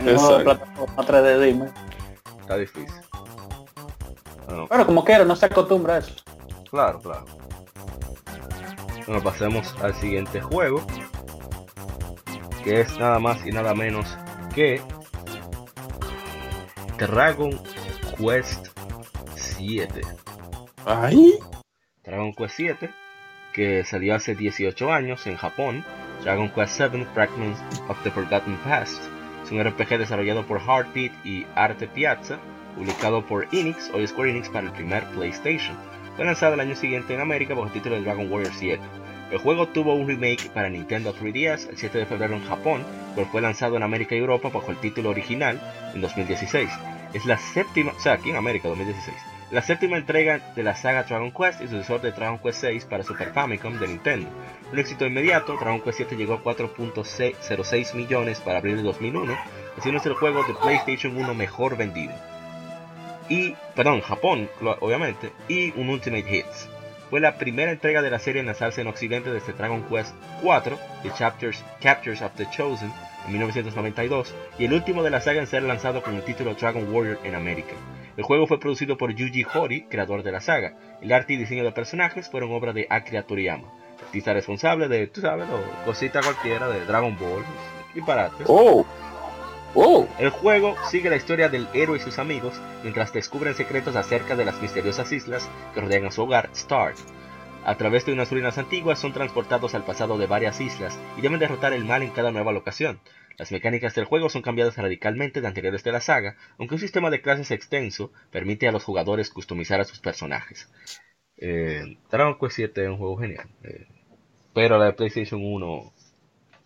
Exacto. 0.00 0.44
plataforma 0.44 1.02
3D, 1.04 1.40
dime. 1.40 1.66
Está 2.40 2.56
difícil. 2.56 2.94
Bueno, 4.46 4.66
Pero 4.70 4.86
como 4.86 5.04
quiero, 5.04 5.26
no 5.26 5.36
se 5.36 5.44
acostumbra 5.44 5.96
a 5.96 5.98
eso. 5.98 6.14
claro, 6.70 6.98
claro. 7.00 7.26
Bueno, 9.08 9.24
pasemos 9.24 9.74
al 9.82 9.94
siguiente 9.94 10.42
juego. 10.42 10.86
Que 12.62 12.82
es 12.82 12.98
nada 12.98 13.18
más 13.18 13.44
y 13.46 13.50
nada 13.50 13.74
menos 13.74 14.06
que 14.54 14.82
Dragon 16.98 17.58
Quest 18.18 18.66
7. 19.34 20.02
Ay, 20.84 21.38
Dragon 22.04 22.34
Quest 22.34 22.54
7, 22.56 22.90
que 23.54 23.82
salió 23.84 24.14
hace 24.14 24.34
18 24.34 24.92
años 24.92 25.26
en 25.26 25.36
Japón. 25.36 25.86
Dragon 26.22 26.50
Quest 26.50 26.76
7 26.76 27.06
Fragments 27.14 27.62
of 27.88 27.96
the 28.02 28.10
Forgotten 28.10 28.58
Past. 28.58 29.02
Es 29.42 29.50
un 29.50 29.64
RPG 29.64 29.96
desarrollado 29.96 30.46
por 30.46 30.60
Heartbeat 30.60 31.12
y 31.24 31.46
Arte 31.54 31.88
Piazza, 31.88 32.38
publicado 32.76 33.24
por 33.24 33.48
Enix, 33.54 33.88
hoy 33.94 34.06
Square 34.06 34.32
Enix, 34.32 34.50
para 34.50 34.66
el 34.66 34.72
primer 34.74 35.02
PlayStation. 35.14 35.78
Fue 36.18 36.24
lanzado 36.24 36.54
el 36.54 36.60
año 36.60 36.74
siguiente 36.74 37.14
en 37.14 37.20
América 37.20 37.54
bajo 37.54 37.68
el 37.68 37.72
título 37.72 37.94
de 37.94 38.00
Dragon 38.00 38.28
Warrior 38.28 38.52
7. 38.52 38.82
El 39.30 39.38
juego 39.38 39.68
tuvo 39.68 39.94
un 39.94 40.08
remake 40.08 40.50
para 40.50 40.68
Nintendo 40.68 41.14
3DS 41.14 41.68
el 41.68 41.76
7 41.76 41.96
de 41.96 42.06
febrero 42.06 42.34
en 42.34 42.44
Japón, 42.44 42.82
pero 43.14 43.28
fue 43.28 43.40
lanzado 43.40 43.76
en 43.76 43.84
América 43.84 44.16
y 44.16 44.18
Europa 44.18 44.48
bajo 44.52 44.72
el 44.72 44.78
título 44.78 45.10
original 45.10 45.60
en 45.94 46.00
2016. 46.00 46.68
es 47.14 47.24
la 47.24 47.38
séptima, 47.38 47.92
o 47.96 48.00
sea, 48.00 48.14
aquí 48.14 48.30
en 48.30 48.36
América 48.36 48.66
2016, 48.66 49.16
la 49.52 49.62
séptima 49.62 49.96
entrega 49.96 50.40
de 50.56 50.62
la 50.64 50.74
saga 50.74 51.04
Dragon 51.04 51.30
Quest 51.30 51.60
y 51.60 51.68
sucesor 51.68 52.00
de 52.00 52.10
Dragon 52.10 52.40
Quest 52.40 52.64
VI 52.64 52.80
para 52.90 53.04
Super 53.04 53.32
Famicom 53.32 53.78
de 53.78 53.86
Nintendo. 53.86 54.28
Un 54.72 54.78
éxito 54.80 55.06
inmediato, 55.06 55.56
Dragon 55.56 55.80
Quest 55.80 56.00
VII 56.00 56.18
llegó 56.18 56.34
a 56.34 56.42
4.06 56.42 57.94
millones 57.94 58.40
para 58.40 58.58
abril 58.58 58.78
de 58.78 58.82
2001, 58.82 59.38
haciéndose 59.76 60.08
el 60.08 60.16
juego 60.16 60.42
de 60.42 60.54
PlayStation 60.54 61.16
1 61.16 61.32
mejor 61.34 61.76
vendido. 61.76 62.12
Y, 63.28 63.54
perdón, 63.74 64.00
Japón, 64.00 64.48
obviamente, 64.80 65.32
y 65.48 65.70
un 65.78 65.88
Ultimate 65.88 66.36
Hits. 66.36 66.68
Fue 67.10 67.20
la 67.20 67.38
primera 67.38 67.72
entrega 67.72 68.02
de 68.02 68.10
la 68.10 68.18
serie 68.18 68.40
en 68.40 68.46
lanzarse 68.46 68.82
en 68.82 68.86
Occidente 68.86 69.30
desde 69.30 69.54
Dragon 69.54 69.82
Quest 69.88 70.14
IV, 70.42 70.76
The 71.02 71.10
Chapters, 71.16 71.64
Captures 71.80 72.20
of 72.20 72.32
the 72.36 72.46
Chosen, 72.50 72.92
en 73.26 73.32
1992, 73.32 74.34
y 74.58 74.66
el 74.66 74.74
último 74.74 75.02
de 75.02 75.10
la 75.10 75.20
saga 75.20 75.40
en 75.40 75.46
ser 75.46 75.62
lanzado 75.62 76.02
con 76.02 76.16
el 76.16 76.22
título 76.22 76.54
Dragon 76.54 76.92
Warrior 76.92 77.18
en 77.24 77.34
América. 77.34 77.74
El 78.16 78.24
juego 78.24 78.46
fue 78.46 78.60
producido 78.60 78.96
por 78.98 79.14
Yuji 79.14 79.46
Horii, 79.54 79.86
creador 79.88 80.22
de 80.22 80.32
la 80.32 80.40
saga. 80.40 80.74
El 81.00 81.12
arte 81.12 81.34
y 81.34 81.36
diseño 81.36 81.64
de 81.64 81.72
personajes 81.72 82.28
fueron 82.28 82.52
obra 82.52 82.72
de 82.72 82.86
Akira 82.90 83.22
Toriyama, 83.22 83.68
artista 84.02 84.32
responsable 84.32 84.88
de, 84.88 85.06
tú 85.06 85.20
sabes, 85.20 85.46
cosita 85.84 86.20
cualquiera 86.20 86.68
de 86.68 86.84
Dragon 86.84 87.16
Ball 87.18 87.44
y 87.94 88.00
parate. 88.00 88.44
Oh. 88.46 88.84
Oh. 89.74 90.08
El 90.18 90.30
juego 90.30 90.76
sigue 90.90 91.10
la 91.10 91.16
historia 91.16 91.48
del 91.48 91.68
héroe 91.74 91.98
y 91.98 92.00
sus 92.00 92.18
amigos 92.18 92.54
mientras 92.82 93.12
descubren 93.12 93.54
secretos 93.54 93.96
acerca 93.96 94.34
de 94.34 94.44
las 94.44 94.60
misteriosas 94.62 95.12
islas 95.12 95.48
que 95.74 95.80
rodean 95.80 96.06
a 96.06 96.10
su 96.10 96.22
hogar, 96.22 96.48
Star. 96.52 96.94
A 97.64 97.76
través 97.76 98.06
de 98.06 98.12
unas 98.12 98.30
ruinas 98.30 98.56
antiguas 98.56 98.98
son 98.98 99.12
transportados 99.12 99.74
al 99.74 99.84
pasado 99.84 100.16
de 100.16 100.26
varias 100.26 100.60
islas 100.60 100.98
y 101.18 101.20
deben 101.20 101.38
derrotar 101.38 101.74
el 101.74 101.84
mal 101.84 102.02
en 102.02 102.10
cada 102.10 102.32
nueva 102.32 102.52
locación. 102.52 103.00
Las 103.36 103.52
mecánicas 103.52 103.94
del 103.94 104.06
juego 104.06 104.30
son 104.30 104.42
cambiadas 104.42 104.76
radicalmente 104.76 105.40
de 105.40 105.46
anteriores 105.46 105.84
de 105.84 105.92
la 105.92 106.00
saga, 106.00 106.36
aunque 106.58 106.74
un 106.74 106.80
sistema 106.80 107.10
de 107.10 107.20
clases 107.20 107.50
extenso 107.50 108.10
permite 108.30 108.66
a 108.68 108.72
los 108.72 108.84
jugadores 108.84 109.30
customizar 109.30 109.80
a 109.80 109.84
sus 109.84 110.00
personajes. 110.00 110.68
Eh, 111.36 111.98
Dragon 112.10 112.38
Quest 112.38 112.56
7 112.56 112.82
es 112.84 112.88
un 112.88 112.96
juego 112.96 113.18
genial, 113.18 113.48
eh, 113.62 113.86
pero 114.54 114.78
la 114.78 114.86
de 114.86 114.92
PlayStation 114.94 115.40
1 115.44 115.92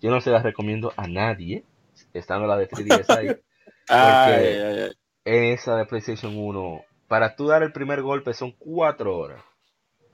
yo 0.00 0.10
no 0.10 0.20
se 0.20 0.30
la 0.30 0.42
recomiendo 0.42 0.94
a 0.96 1.08
nadie 1.08 1.64
estando 2.14 2.46
la 2.46 2.56
de 2.56 2.68
3DS 2.68 3.16
ahí. 3.16 3.26
Porque 3.86 4.92
en 5.24 5.44
esa 5.44 5.76
de 5.76 5.86
PlayStation 5.86 6.36
1, 6.36 6.84
para 7.08 7.36
tú 7.36 7.46
dar 7.46 7.62
el 7.62 7.72
primer 7.72 8.02
golpe 8.02 8.34
son 8.34 8.52
cuatro 8.52 9.18
horas 9.18 9.42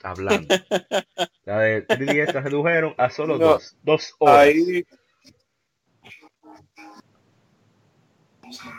hablando. 0.03 0.55
La 1.45 1.61
de 1.61 1.87
3DS 1.87 2.35
la 2.35 2.41
redujeron 2.43 2.95
a 2.99 3.09
solo 3.11 3.39
dos, 3.39 3.77
dos 3.83 4.15
horas. 4.19 4.39
Ahí... 4.39 4.85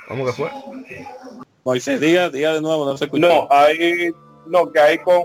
¿Cómo 0.08 0.26
que 0.26 0.34
fue? 0.34 0.52
Moisés, 1.64 2.00
diga, 2.00 2.30
diga 2.30 2.54
de 2.54 2.62
nuevo, 2.62 2.86
no 2.86 2.98
se 2.98 3.06
escucha. 3.06 3.28
No, 3.28 3.48
ahí, 3.50 4.12
no, 4.46 4.72
que 4.72 4.80
hay 4.80 4.98
con... 5.00 5.24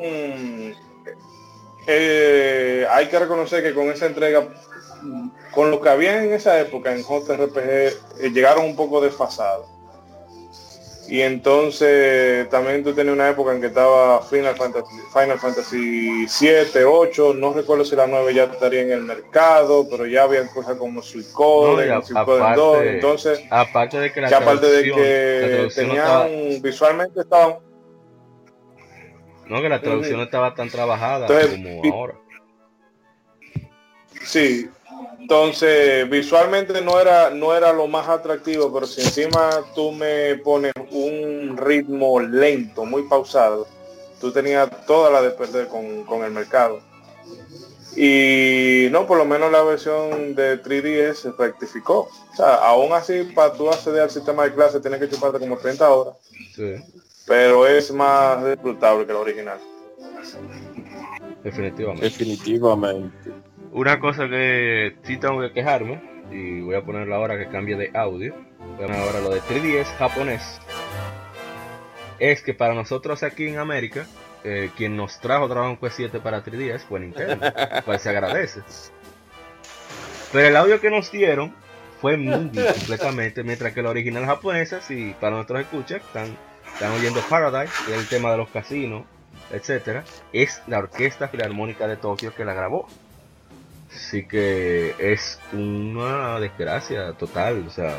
Eh, 1.87 2.87
hay 2.91 3.09
que 3.09 3.19
reconocer 3.19 3.63
que 3.63 3.75
con 3.75 3.91
esa 3.91 4.07
entrega 4.07 4.49
con 5.53 5.71
lo 5.71 5.81
que 5.81 5.89
había 5.89 6.23
en 6.23 6.33
esa 6.33 6.61
época 6.61 6.93
en 6.93 7.03
JRPG 7.03 7.59
eh, 7.59 8.31
llegaron 8.33 8.65
un 8.65 8.77
poco 8.77 9.01
desfasados. 9.01 9.69
Y 11.07 11.21
entonces 11.21 12.49
también 12.49 12.83
tú 12.83 12.95
tenías 12.95 13.15
una 13.15 13.29
época 13.29 13.53
en 13.53 13.61
que 13.61 13.67
estaba 13.67 14.23
Final 14.23 14.57
Fantasy, 14.57 14.97
Final 15.13 15.39
Fantasy 15.39 16.27
7, 16.27 16.83
8, 16.83 17.35
no 17.35 17.53
recuerdo 17.53 17.85
si 17.85 17.95
la 17.95 18.07
9 18.07 18.33
ya 18.33 18.45
estaría 18.45 18.81
en 18.81 18.91
el 18.91 19.03
mercado, 19.03 19.87
pero 19.91 20.07
ya 20.07 20.23
había 20.23 20.47
cosas 20.47 20.79
como 20.79 21.03
Suicode, 21.03 21.89
no, 21.89 22.57
2, 22.57 22.83
entonces 22.85 23.43
aparte 23.51 24.01
de 24.01 24.13
que 24.13 24.23
la 24.23 24.29
aparte 24.29 24.67
de 24.67 24.83
que 24.83 25.69
tenían 25.75 26.63
visualmente 26.63 27.21
estaban 27.21 27.57
no 29.47 29.61
que 29.61 29.69
la 29.69 29.81
traducción 29.83 30.17
no 30.17 30.25
estaba 30.25 30.55
tan 30.55 30.71
trabajada 30.71 31.27
como 31.27 31.95
ahora. 31.95 32.15
Sí, 34.23 34.71
entonces, 35.25 36.11
visualmente 36.11 36.83
no 36.83 37.01
era, 37.01 37.31
no 37.31 37.57
era 37.57 37.73
lo 37.73 37.89
más 37.89 38.11
atractivo, 38.11 38.71
pero 38.71 38.87
si 38.87 39.01
encima 39.01 39.49
tú 39.75 39.91
me 39.91 40.35
pones 40.37 40.75
un 40.91 41.57
ritmo 41.57 42.21
lento, 42.21 42.85
muy 42.85 43.05
pausado, 43.05 43.67
tú 44.21 44.31
tenías 44.31 44.69
toda 44.87 45.11
la 45.11 45.23
de 45.23 45.31
perder 45.31 45.69
con, 45.69 46.25
el 46.25 46.31
mercado. 46.31 46.81
Y 47.97 48.89
no, 48.91 49.07
por 49.07 49.17
lo 49.17 49.25
menos 49.25 49.51
la 49.51 49.63
versión 49.63 50.35
de 50.35 50.63
3DS 50.63 51.15
se 51.15 51.33
rectificó. 51.33 52.01
O 52.31 52.37
sea, 52.37 52.57
aún 52.57 52.93
así, 52.93 53.23
para 53.35 53.55
tú 53.55 53.71
acceder 53.71 54.03
al 54.03 54.11
sistema 54.11 54.45
de 54.45 54.53
clase 54.53 54.79
tienes 54.79 55.01
que 55.01 55.09
chuparte 55.09 55.39
como 55.39 55.57
30 55.57 55.91
horas. 55.91 56.17
Pero 57.27 57.67
es 57.67 57.91
más 57.91 58.45
disfrutable 58.45 59.07
que 59.07 59.13
la 59.15 59.21
original. 59.21 59.59
Definitivamente. 61.43 62.05
Definitivamente. 62.05 63.24
Una 63.75 63.99
cosa 63.99 64.29
que 64.29 64.95
sí 65.03 65.17
tengo 65.17 65.41
que 65.41 65.53
quejarme, 65.53 66.01
y 66.31 66.61
voy 66.61 66.77
a 66.77 66.83
ponerlo 66.83 67.17
ahora 67.17 67.37
que 67.37 67.49
cambie 67.49 67.75
de 67.75 67.91
audio, 67.93 68.33
voy 68.61 68.85
a 68.85 68.87
poner 68.87 69.03
ahora 69.03 69.21
lo 69.21 69.31
de 69.31 69.41
3DS 69.41 69.87
japonés, 69.97 70.61
es 72.21 72.41
que 72.41 72.55
para 72.55 72.73
nosotros 72.73 73.25
aquí 73.25 73.49
en 73.49 73.59
América, 73.59 74.07
eh, 74.45 74.71
quien 74.77 74.97
nos 74.97 75.19
trajo 75.19 75.49
Dragon 75.49 75.77
Quest 75.77 75.97
7 75.97 76.21
para 76.21 76.45
3DS 76.45 76.83
fue 76.83 77.01
Nintendo, 77.01 77.53
pues 77.85 78.01
se 78.01 78.11
agradece. 78.11 78.61
Pero 80.33 80.47
el 80.47 80.57
audio 80.57 80.81
que 80.81 80.91
nos 80.91 81.11
dieron 81.11 81.53
fue 82.01 82.17
muy 82.17 82.53
completamente, 82.53 83.43
mientras 83.43 83.73
que 83.73 83.83
la 83.83 83.91
original 83.91 84.25
japonesa, 84.25 84.83
si 84.83 85.17
para 85.21 85.35
nuestros 85.35 85.63
escuchas 85.63 86.01
están, 86.01 86.37
están 86.73 86.93
oyendo 86.93 87.21
Paradise, 87.29 87.75
y 87.89 87.93
el 87.93 88.07
tema 88.07 88.31
de 88.31 88.37
los 88.37 88.51
casinos, 88.51 89.03
etcétera, 89.51 90.05
es 90.33 90.63
la 90.69 90.79
Orquesta 90.79 91.27
Filarmónica 91.27 91.89
de 91.89 91.97
Tokio 91.97 92.33
que 92.33 92.45
la 92.45 92.55
grabó. 92.55 92.87
Así 93.95 94.27
que 94.27 94.95
es 94.99 95.39
una 95.53 96.41
desgracia 96.41 97.13
total, 97.13 97.65
o 97.67 97.71
sea. 97.71 97.97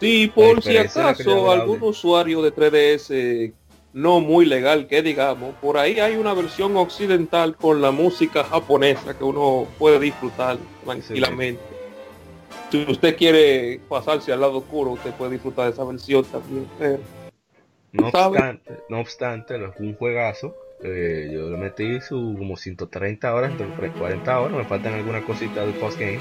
Sí, 0.00 0.32
por 0.34 0.62
si 0.62 0.76
acaso 0.76 1.50
algún 1.50 1.82
usuario 1.82 2.42
de 2.42 2.52
3DS 2.52 3.52
no 3.92 4.20
muy 4.20 4.46
legal 4.46 4.86
que 4.86 5.02
digamos, 5.02 5.54
por 5.56 5.76
ahí 5.76 6.00
hay 6.00 6.16
una 6.16 6.32
versión 6.32 6.76
occidental 6.76 7.56
con 7.56 7.82
la 7.82 7.90
música 7.90 8.42
japonesa 8.42 9.16
que 9.16 9.22
uno 9.22 9.66
puede 9.78 9.98
disfrutar 10.00 10.56
tranquilamente. 10.84 11.62
Si 12.70 12.84
usted 12.90 13.16
quiere 13.16 13.80
pasarse 13.86 14.32
al 14.32 14.40
lado 14.40 14.58
oscuro, 14.58 14.92
usted 14.92 15.12
puede 15.12 15.32
disfrutar 15.32 15.66
de 15.66 15.72
esa 15.72 15.84
versión 15.84 16.24
también. 16.24 16.66
no, 17.92 18.08
obstante, 18.08 18.78
no 18.88 19.00
obstante, 19.00 19.56
es 19.56 19.78
un 19.78 19.94
juegazo 19.94 20.54
eh, 20.84 21.30
yo 21.32 21.48
le 21.48 21.56
metí 21.56 22.00
su 22.00 22.34
como 22.36 22.56
130 22.56 23.34
horas, 23.34 23.52
entre 23.58 23.90
40 23.90 24.40
horas, 24.40 24.56
me 24.56 24.64
faltan 24.64 24.94
algunas 24.94 25.22
cositas 25.24 25.66
del 25.66 25.74
postgame 25.74 26.18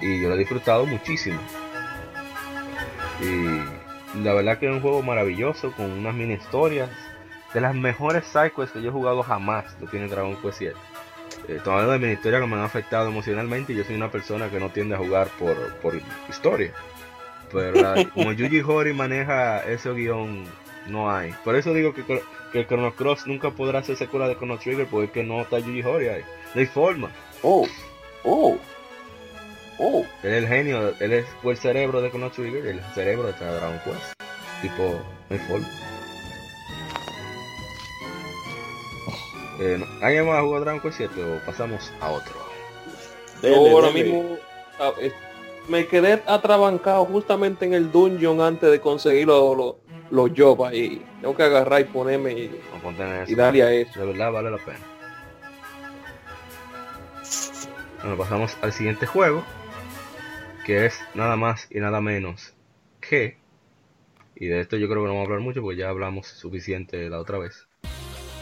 y 0.00 0.22
yo 0.22 0.28
lo 0.28 0.34
he 0.34 0.38
disfrutado 0.38 0.86
muchísimo. 0.86 1.40
Y 3.20 4.22
la 4.22 4.34
verdad 4.34 4.58
que 4.58 4.66
es 4.66 4.72
un 4.72 4.80
juego 4.80 5.02
maravilloso 5.02 5.72
con 5.72 5.90
unas 5.90 6.14
mini 6.14 6.34
historias 6.34 6.90
de 7.52 7.60
las 7.60 7.74
mejores 7.74 8.24
sidequests 8.26 8.72
que 8.72 8.82
yo 8.82 8.90
he 8.90 8.92
jugado 8.92 9.22
jamás, 9.22 9.76
lo 9.80 9.88
tiene 9.88 10.06
Dragon 10.06 10.36
Quest 10.40 10.58
7. 10.58 10.76
Eh, 11.48 11.60
hablando 11.64 11.92
de 11.92 11.98
mini 11.98 12.12
historias 12.12 12.40
que 12.40 12.46
me 12.46 12.56
han 12.56 12.62
afectado 12.62 13.08
emocionalmente 13.08 13.72
y 13.72 13.76
yo 13.76 13.84
soy 13.84 13.96
una 13.96 14.10
persona 14.10 14.48
que 14.48 14.60
no 14.60 14.70
tiende 14.70 14.94
a 14.94 14.98
jugar 14.98 15.28
por, 15.38 15.56
por 15.76 15.94
historia. 16.28 16.72
Pero 17.52 17.94
como 18.14 18.32
Yuji 18.34 18.60
Hori 18.60 18.92
maneja 18.92 19.60
ese 19.64 19.92
guion, 19.92 20.44
no 20.86 21.10
hay. 21.10 21.34
Por 21.44 21.56
eso 21.56 21.72
digo 21.72 21.94
que 21.94 22.02
que 22.52 22.66
Chrono 22.66 22.94
Cross 22.94 23.26
nunca 23.26 23.50
podrá 23.50 23.82
ser 23.82 23.96
secuela 23.96 24.28
de 24.28 24.36
Chrono 24.36 24.58
Trigger 24.58 24.86
porque 24.86 25.22
no 25.22 25.42
está 25.42 25.58
Yuji 25.58 25.82
Horii 25.82 26.08
ahí. 26.08 26.24
No 26.54 26.60
hay 26.60 26.66
forma. 26.66 27.10
Oh, 27.42 27.66
oh, 28.24 28.56
oh. 29.78 30.04
Él 30.22 30.32
es 30.32 30.42
el 30.42 30.48
genio, 30.48 30.94
él 31.00 31.24
fue 31.42 31.52
el 31.52 31.58
cerebro 31.58 32.00
de 32.00 32.10
Chrono 32.10 32.30
Trigger, 32.30 32.66
el 32.66 32.80
cerebro 32.94 33.28
de 33.28 33.32
Dragon 33.32 33.80
Quest. 33.84 34.22
Tipo, 34.62 35.00
no 35.28 35.36
hay 35.36 35.38
forma. 35.38 35.68
Eh, 39.60 39.84
¿Alguien 40.02 40.26
más 40.26 40.38
ha 40.38 40.42
jugado 40.42 40.64
Dragon 40.64 40.80
Quest 40.80 40.98
7 40.98 41.24
o 41.24 41.46
pasamos 41.46 41.92
a 42.00 42.10
otro? 42.10 42.48
ahora 43.44 43.90
mismo 43.90 44.36
eh, 45.00 45.12
me 45.68 45.86
quedé 45.86 46.20
atrabancado 46.26 47.04
justamente 47.04 47.64
en 47.66 47.74
el 47.74 47.92
dungeon 47.92 48.40
antes 48.40 48.68
de 48.68 48.80
conseguir 48.80 49.28
los 49.28 49.76
los 50.10 50.30
jobs 50.36 50.68
ahí. 50.68 51.04
Tengo 51.20 51.36
que 51.36 51.42
agarrar 51.42 51.80
y 51.80 51.84
ponerme 51.84 52.32
y, 52.32 53.34
darle 53.34 53.62
a 53.62 53.72
eso. 53.72 54.00
De 54.00 54.06
verdad 54.06 54.32
vale 54.32 54.50
la 54.50 54.58
pena. 54.58 54.78
Bueno, 58.00 58.16
pasamos 58.16 58.56
al 58.62 58.72
siguiente 58.72 59.06
juego, 59.06 59.42
que 60.64 60.86
es 60.86 61.00
nada 61.14 61.34
más 61.34 61.66
y 61.70 61.80
nada 61.80 62.00
menos 62.00 62.54
que, 63.00 63.36
y 64.36 64.46
de 64.46 64.60
esto 64.60 64.76
yo 64.76 64.88
creo 64.88 65.02
que 65.02 65.08
no 65.08 65.14
vamos 65.14 65.22
a 65.22 65.32
hablar 65.32 65.40
mucho 65.40 65.62
porque 65.62 65.78
ya 65.78 65.88
hablamos 65.88 66.28
suficiente 66.28 67.10
la 67.10 67.18
otra 67.18 67.38
vez. 67.38 67.66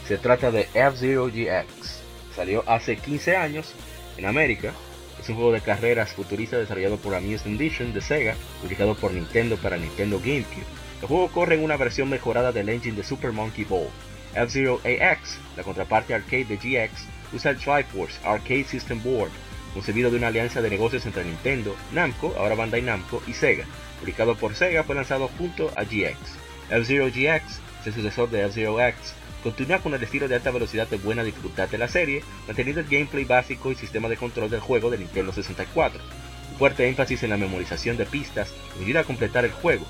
Se 0.07 0.19
trata 0.19 0.51
de 0.51 0.69
F-Zero 0.75 1.29
GX. 1.29 2.03
Salió 2.35 2.63
hace 2.67 2.97
15 2.97 3.37
años 3.37 3.75
en 4.19 4.27
América. 4.27 4.73
Es 5.19 5.27
un 5.31 5.37
juego 5.37 5.53
de 5.53 5.63
carreras 5.63 6.13
futurista 6.13 6.59
desarrollado 6.59 6.99
por 6.99 7.15
Amusement 7.15 7.59
Vision 7.59 7.95
de 7.95 8.03
Sega, 8.03 8.35
publicado 8.61 8.95
por 8.95 9.13
Nintendo 9.13 9.57
para 9.57 9.79
Nintendo 9.79 10.19
GameCube 10.19 10.86
El 11.03 11.09
juego 11.09 11.29
corre 11.29 11.57
en 11.57 11.65
una 11.65 11.77
versión 11.77 12.09
mejorada 12.09 12.53
del 12.53 12.69
engine 12.69 12.97
de 12.97 13.05
Super 13.05 13.33
Monkey 13.33 13.65
Ball. 13.65 13.89
F-Zero 14.35 14.81
AX, 14.85 15.39
la 15.57 15.63
contraparte 15.63 16.15
arcade 16.15 16.45
de 16.45 16.57
GX, 16.57 17.07
usa 17.33 17.51
el 17.51 17.59
Triforce 17.59 18.19
Arcade 18.25 18.65
System 18.65 19.03
Board, 19.03 19.31
concebido 19.75 20.11
de 20.11 20.17
una 20.17 20.29
alianza 20.29 20.63
de 20.63 20.71
negocios 20.71 21.05
entre 21.07 21.25
Nintendo, 21.25 21.77
Namco, 21.93 22.35
ahora 22.39 22.55
Bandai 22.55 22.83
Namco, 22.83 23.23
y 23.27 23.33
Sega. 23.33 23.65
Publicado 24.01 24.37
por 24.37 24.55
Sega, 24.55 24.85
fue 24.85 24.95
lanzado 24.95 25.29
junto 25.39 25.71
a 25.77 25.85
GX. 25.85 26.17
F-Zero 26.71 27.07
GX, 27.07 27.61
el 27.87 27.95
sucesor 27.95 28.31
de 28.31 28.45
F-Zero 28.45 28.81
X, 28.81 29.15
continúa 29.43 29.79
con 29.79 29.95
el 29.95 30.03
estilo 30.03 30.29
de 30.29 30.35
alta 30.35 30.51
velocidad 30.51 30.89
de 30.89 30.97
buena 30.97 31.23
dificultad 31.23 31.69
de 31.69 31.79
la 31.79 31.89
serie, 31.89 32.23
manteniendo 32.47 32.81
el 32.81 32.89
gameplay 32.89 33.25
básico 33.25 33.71
y 33.71 33.75
sistema 33.75 34.09
de 34.09 34.17
control 34.17 34.51
del 34.51 34.61
juego 34.61 34.91
de 34.91 34.99
Nintendo 34.99 35.33
64. 35.33 36.01
Un 36.53 36.59
fuerte 36.59 36.89
énfasis 36.89 37.23
en 37.23 37.31
la 37.31 37.37
memorización 37.37 37.97
de 37.97 38.07
pistas 38.07 38.53
ayuda 38.83 39.01
a 39.01 39.05
completar 39.05 39.45
el 39.45 39.53
juego. 39.53 39.87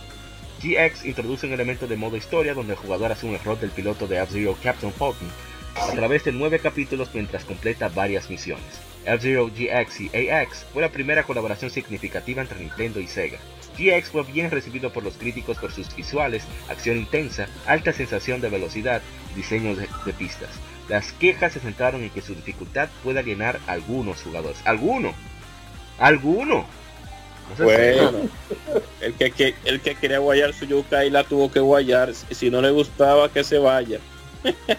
GX 0.63 1.05
introduce 1.05 1.47
un 1.47 1.53
elemento 1.53 1.87
de 1.87 1.97
modo 1.97 2.17
historia 2.17 2.55
donde 2.55 2.73
el 2.73 2.79
jugador 2.79 3.13
asume 3.13 3.35
el 3.35 3.45
rol 3.45 3.61
del 3.61 3.71
piloto 3.71 4.07
de 4.07 4.23
F-Zero 4.23 4.57
Captain 4.63 4.93
Falcon 4.93 5.29
a 5.77 5.93
través 5.93 6.25
de 6.25 6.33
nueve 6.33 6.59
capítulos 6.59 7.11
mientras 7.13 7.45
completa 7.45 7.89
varias 7.89 8.31
misiones. 8.31 8.81
F-Zero 9.05 9.49
GX 9.49 10.01
y 10.01 10.31
AX 10.31 10.65
fue 10.73 10.83
la 10.83 10.91
primera 10.91 11.23
colaboración 11.23 11.71
significativa 11.71 12.43
entre 12.43 12.61
Nintendo 12.61 13.01
y 13.01 13.07
Sega. 13.07 13.39
GX 13.79 14.09
fue 14.09 14.23
bien 14.25 14.51
recibido 14.51 14.93
por 14.93 15.05
los 15.05 15.17
críticos 15.17 15.59
por 15.59 15.71
sus 15.71 15.95
visuales, 15.95 16.45
acción 16.69 16.97
intensa, 16.97 17.47
alta 17.67 17.93
sensación 17.93 18.41
de 18.41 18.49
velocidad 18.49 19.03
y 19.33 19.37
diseño 19.37 19.77
de, 19.77 19.87
pistas. 20.15 20.51
Las 20.89 21.13
quejas 21.13 21.53
se 21.53 21.61
centraron 21.61 22.03
en 22.03 22.11
que 22.11 22.23
su 22.23 22.35
dificultad 22.35 22.89
puede 23.05 23.21
alienar 23.21 23.61
a 23.67 23.73
algunos 23.73 24.23
jugadores. 24.23 24.59
¿Alguno? 24.65 25.13
¿Alguno? 25.99 26.67
Bueno, 27.59 28.29
el 29.01 29.15
que, 29.15 29.55
el 29.65 29.81
que 29.81 29.95
quería 29.95 30.19
guayar 30.19 30.53
su 30.53 30.65
yuca 30.65 31.05
y 31.05 31.11
la 31.11 31.25
tuvo 31.25 31.51
que 31.51 31.61
guayar. 31.61 32.13
Si 32.15 32.51
no 32.51 32.61
le 32.61 32.71
gustaba, 32.71 33.29
que 33.29 33.45
se 33.45 33.59
vaya. 33.59 33.99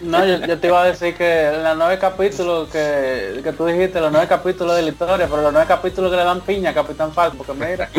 No, 0.00 0.24
yo, 0.24 0.58
te 0.58 0.68
iba 0.68 0.82
a 0.82 0.86
decir 0.86 1.14
que 1.14 1.48
en 1.48 1.62
los 1.62 1.76
nueve 1.76 1.98
capítulos 1.98 2.68
que, 2.70 3.40
que 3.42 3.52
tú 3.52 3.66
dijiste, 3.66 4.00
los 4.00 4.10
nueve 4.12 4.26
capítulos 4.26 4.76
de 4.76 4.82
la 4.82 4.88
historia, 4.88 5.26
pero 5.28 5.42
los 5.42 5.52
nueve 5.52 5.68
capítulos 5.68 6.10
que 6.10 6.16
le 6.16 6.24
dan 6.24 6.40
piña 6.40 6.70
a 6.70 6.74
Capitán 6.74 7.12
Falcon, 7.12 7.38
porque 7.38 7.52
mira. 7.52 7.90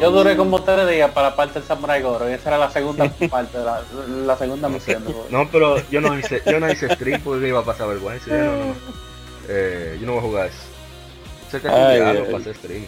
yo 0.00 0.10
duré 0.10 0.36
como 0.36 0.62
tres 0.62 0.88
días 0.88 1.10
para 1.10 1.30
la 1.30 1.36
parte 1.36 1.58
del 1.58 1.66
Samurai 1.66 2.00
Goro 2.00 2.30
y 2.30 2.34
esa 2.34 2.50
era 2.50 2.58
la 2.58 2.70
segunda 2.70 3.08
parte, 3.30 3.58
la, 3.58 3.82
la 4.24 4.36
segunda 4.36 4.68
misión. 4.68 5.04
No, 5.30 5.48
pero 5.50 5.76
yo 5.90 6.00
no 6.00 6.16
hice, 6.18 6.42
yo 6.46 6.60
no 6.60 6.70
hice 6.70 6.94
stream 6.94 7.20
porque 7.22 7.48
iba 7.48 7.60
a 7.60 7.64
pasar 7.64 7.88
vergüenza. 7.88 8.30
Yo 8.30 8.36
no, 8.36 8.56
no, 8.66 8.74
eh, 9.48 9.98
yo 10.00 10.06
no 10.06 10.12
voy 10.12 10.20
a 10.20 10.22
jugar 10.22 10.46
eso. 10.46 10.77
Sé 11.50 11.60
que 11.60 11.68
ay, 11.68 12.00
ay. 12.00 12.54
stream. 12.54 12.86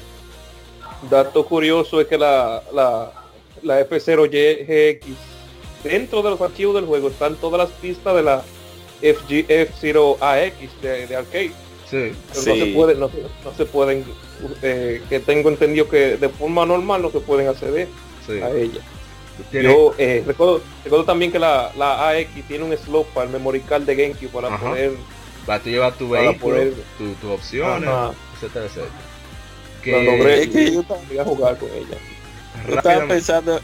Dato 1.09 1.47
curioso 1.47 2.01
es 2.01 2.07
que 2.07 2.19
la, 2.19 2.63
la, 2.73 3.13
la 3.63 3.81
F0GX 3.81 5.01
dentro 5.83 6.23
de 6.23 6.31
los 6.31 6.41
archivos 6.41 6.75
del 6.75 6.85
juego 6.85 7.09
están 7.09 7.37
todas 7.37 7.59
las 7.59 7.71
pistas 7.79 8.15
de 8.15 8.23
la 8.23 8.43
FG, 9.01 9.49
F0 9.49 10.17
AX 10.21 10.83
de, 10.83 11.07
de 11.07 11.17
arcade. 11.17 11.53
Sí. 11.91 12.13
No 12.29 12.41
se 12.43 12.67
puede, 12.67 12.95
no, 12.95 13.11
se 13.57 13.65
pueden, 13.65 14.05
eh, 14.63 15.03
que 15.09 15.21
tengo 15.21 15.49
entendido 15.49 15.89
que 15.89 16.17
de 16.17 16.29
forma 16.29 16.65
normal 16.65 17.03
no 17.03 17.11
se 17.11 17.21
pueden 17.21 17.49
acceder 17.49 17.89
a 18.29 18.51
ella. 18.51 18.81
Yo 19.53 19.95
eh, 19.97 20.23
recuerdo, 20.27 20.61
recuerdo, 20.85 21.07
también 21.07 21.33
que 21.33 21.39
la, 21.39 21.73
la, 21.77 22.11
AX 22.11 22.29
tiene 22.47 22.65
un 22.65 22.77
slot 22.77 23.07
para 23.09 23.27
el 23.27 23.33
memory 23.33 23.61
card 23.61 23.83
de 23.83 23.97
GameCube 23.97 24.29
para 24.29 24.57
poder 24.57 24.93
para 25.47 25.63
tú 25.63 25.71
llevar 25.71 25.95
tu 25.95 26.11
vehículo, 26.11 26.57
tu, 26.99 27.15
tu 27.15 27.33
opciones, 27.33 27.89
etcétera, 28.41 28.67
etcétera. 28.67 28.93
Que, 29.83 30.05
logré, 30.05 30.43
es 30.43 30.49
que 30.49 30.73
yo 30.73 30.83
también 30.83 31.21
a 31.21 31.25
jugar 31.25 31.57
con 31.57 31.69
ella. 31.71 31.97
Yo 32.69 32.75
estaba 32.75 33.07
pensando 33.07 33.61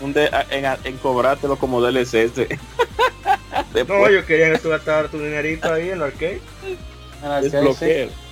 de, 0.00 0.30
en, 0.50 0.64
en 0.84 0.96
cobrártelo 0.98 1.56
como 1.56 1.80
DLC. 1.80 2.48
no, 3.88 4.10
yo 4.10 4.24
quería 4.26 4.52
que 4.52 4.58
tú 4.58 4.70
gastaras 4.70 5.10
tu 5.10 5.18
dinerito 5.18 5.72
ahí 5.72 5.90
en 5.90 5.94
el 5.94 6.02
arcade. 6.02 6.40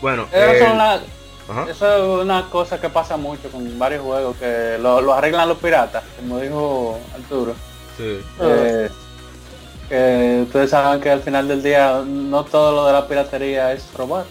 Bueno, 0.00 0.26
eh, 0.32 1.00
eso 1.70 2.18
es 2.18 2.24
una 2.24 2.48
cosa 2.50 2.80
que 2.80 2.88
pasa 2.88 3.16
mucho 3.16 3.50
con 3.50 3.78
varios 3.78 4.02
juegos, 4.02 4.36
que 4.36 4.78
lo, 4.80 5.00
lo 5.00 5.14
arreglan 5.14 5.48
los 5.48 5.58
piratas, 5.58 6.04
como 6.18 6.38
dijo 6.38 6.98
Arturo. 7.14 7.54
Sí. 7.96 8.20
Eh, 8.40 8.88
que 9.88 10.40
ustedes 10.42 10.70
saben 10.70 11.00
que 11.00 11.10
al 11.10 11.22
final 11.22 11.48
del 11.48 11.62
día 11.62 12.02
no 12.06 12.44
todo 12.44 12.72
lo 12.72 12.86
de 12.86 12.92
la 12.92 13.08
piratería 13.08 13.72
es 13.72 13.92
robar. 13.94 14.24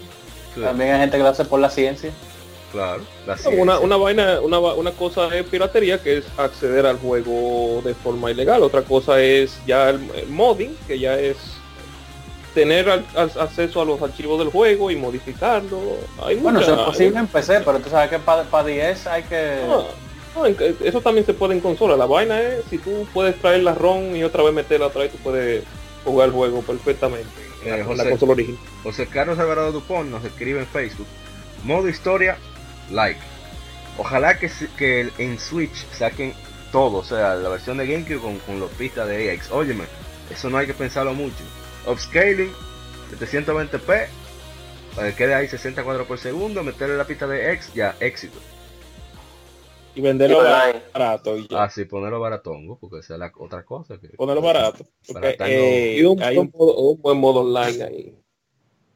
También 0.54 0.94
hay 0.94 1.00
gente 1.00 1.16
que 1.16 1.22
lo 1.22 1.28
hace 1.28 1.44
por 1.44 1.60
la 1.60 1.70
ciencia. 1.70 2.10
Claro, 2.72 3.02
Una, 3.56 3.78
una 3.78 3.96
vaina, 3.96 4.40
una, 4.42 4.58
una 4.58 4.90
cosa 4.92 5.34
es 5.34 5.46
piratería 5.46 6.02
que 6.02 6.18
es 6.18 6.26
acceder 6.36 6.84
al 6.84 6.98
juego 6.98 7.80
de 7.82 7.94
forma 7.94 8.30
ilegal, 8.30 8.62
otra 8.62 8.82
cosa 8.82 9.22
es 9.22 9.58
ya 9.66 9.88
el, 9.88 10.00
modding, 10.28 10.76
que 10.86 10.98
ya 10.98 11.18
es 11.18 11.38
tener 12.52 12.90
acceso 12.90 13.80
a 13.80 13.84
los 13.86 14.02
archivos 14.02 14.38
del 14.38 14.50
juego 14.50 14.90
y 14.90 14.96
modificarlo. 14.96 15.78
Hay 16.22 16.36
bueno, 16.36 16.60
eso 16.60 16.74
es 16.74 16.80
posible 16.80 17.18
en 17.20 17.26
PC, 17.26 17.60
pero 17.64 17.78
tú 17.78 17.88
sabes 17.88 18.10
que 18.10 18.18
para 18.18 18.64
10 18.64 19.06
hay 19.06 19.22
que... 19.22 19.60
Ah, 19.66 19.84
eso 20.84 21.00
también 21.00 21.24
se 21.24 21.32
puede 21.32 21.54
en 21.54 21.60
consola. 21.60 21.96
La 21.96 22.06
vaina 22.06 22.40
es 22.40 22.64
si 22.68 22.78
tú 22.78 23.06
puedes 23.14 23.36
traer 23.40 23.62
la 23.62 23.74
ROM 23.74 24.14
y 24.14 24.24
otra 24.24 24.42
vez 24.42 24.52
meterla 24.52 24.88
otra 24.88 25.02
vez, 25.02 25.12
tú 25.12 25.18
pudes 25.18 25.64
jugar 26.04 26.28
el 26.28 26.34
juego 26.34 26.60
perfectamente. 26.62 27.47
Eh, 27.64 27.82
José, 27.84 28.04
la 28.04 28.10
consola 28.10 28.32
original. 28.32 28.60
José 28.82 29.06
Carlos 29.06 29.38
Alvarado 29.38 29.72
Dupont 29.72 30.08
nos 30.10 30.24
escribe 30.24 30.60
en 30.60 30.66
Facebook. 30.66 31.06
Modo 31.64 31.88
historia 31.88 32.36
like. 32.90 33.20
Ojalá 33.96 34.38
que, 34.38 34.50
que 34.76 35.10
en 35.18 35.38
Switch 35.38 35.86
saquen 35.92 36.32
todo, 36.70 36.98
o 36.98 37.04
sea, 37.04 37.34
la 37.34 37.48
versión 37.48 37.78
de 37.78 37.86
GameCube 37.86 38.20
con, 38.20 38.38
con 38.40 38.60
los 38.60 38.70
pistas 38.72 39.08
de 39.08 39.32
AX. 39.32 39.50
Óyeme, 39.50 39.84
eso 40.30 40.50
no 40.50 40.58
hay 40.58 40.66
que 40.66 40.74
pensarlo 40.74 41.14
mucho. 41.14 41.42
Upscaling, 41.86 42.52
720p, 43.18 44.06
para 44.94 45.08
que 45.08 45.14
quede 45.16 45.34
ahí 45.34 45.48
60 45.48 45.82
cuadros 45.82 46.06
por 46.06 46.18
segundo, 46.18 46.62
meterle 46.62 46.96
la 46.96 47.06
pista 47.06 47.26
de 47.26 47.52
X, 47.54 47.72
ya, 47.74 47.96
éxito. 48.00 48.38
Y 49.98 50.00
venderlo 50.00 50.38
barato. 50.94 51.36
Y 51.36 51.48
Ah, 51.50 51.68
sí, 51.68 51.84
ponerlo 51.84 52.20
baratongo, 52.20 52.78
porque 52.78 53.00
esa 53.00 53.14
es 53.14 53.18
la 53.18 53.32
otra 53.36 53.64
cosa. 53.64 53.98
Que, 53.98 54.10
ponerlo 54.10 54.40
barato. 54.40 54.84
Eh, 55.40 55.96
y 55.98 56.04
un, 56.04 56.22
hay 56.22 56.38
un, 56.38 56.52
un, 56.54 57.02
buen 57.02 57.18
modo 57.18 57.40
online 57.40 57.82
ahí. 57.82 58.14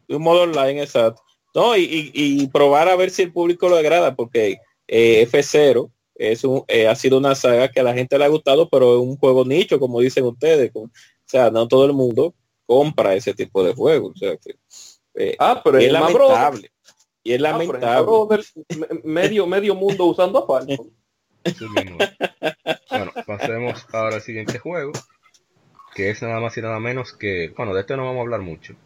Un 0.09 0.23
modo 0.23 0.43
online, 0.43 0.81
exacto. 0.81 1.21
No, 1.57 1.77
y, 1.77 2.13
y, 2.15 2.47
probar 2.49 2.89
a 2.89 2.95
ver 2.95 3.11
si 3.11 3.23
el 3.23 3.33
público 3.33 3.69
lo 3.69 3.77
agrada, 3.77 4.15
porque 4.15 4.59
eh, 4.87 5.27
F0 5.29 5.91
es 6.15 6.45
un, 6.45 6.65
eh, 6.69 6.87
ha 6.87 6.95
sido 6.95 7.19
una 7.19 7.35
saga 7.35 7.69
que 7.69 7.81
a 7.81 7.85
la 7.85 7.95
gente 7.95 8.17
le 8.17 8.25
ha 8.25 8.29
gustado, 8.29 8.69
pero 8.69 8.95
es 8.95 9.01
un 9.01 9.17
juego 9.17 9.45
nicho, 9.45 9.81
como 9.81 9.99
dicen 9.99 10.25
ustedes. 10.25 10.71
o 10.73 10.89
sea, 11.27 11.51
no 11.51 11.67
todo 11.67 11.85
el 11.85 11.95
mundo 11.95 12.33
compra 12.65 13.17
ese 13.17 13.35
tipo 13.35 13.65
de 13.65 13.75
juegos. 13.75 14.13
O 14.15 14.19
sea, 14.19 14.39
eh, 15.17 15.35
ah, 15.41 15.61
pero 15.65 15.79
es, 15.79 15.91
lamentable. 15.91 16.72
Y 17.25 17.33
es 17.33 17.41
ah, 17.41 17.51
lamentable. 17.51 18.43
medio, 19.05 19.47
medio 19.47 19.75
mundo 19.75 20.07
usando 20.07 20.39
a 20.39 20.65
bueno, 22.91 23.13
pasemos 23.27 23.85
ahora 23.93 24.17
al 24.17 24.23
siguiente 24.23 24.59
juego, 24.61 24.93
que 25.95 26.11
es 26.11 26.23
nada 26.23 26.39
más 26.41 26.57
y 26.57 26.63
nada 26.63 26.79
menos 26.79 27.13
que, 27.13 27.53
bueno, 27.57 27.75
de 27.75 27.81
este 27.81 27.97
no 27.97 28.05
vamos 28.05 28.19
a 28.19 28.23
hablar 28.23 28.41
mucho 28.43 28.77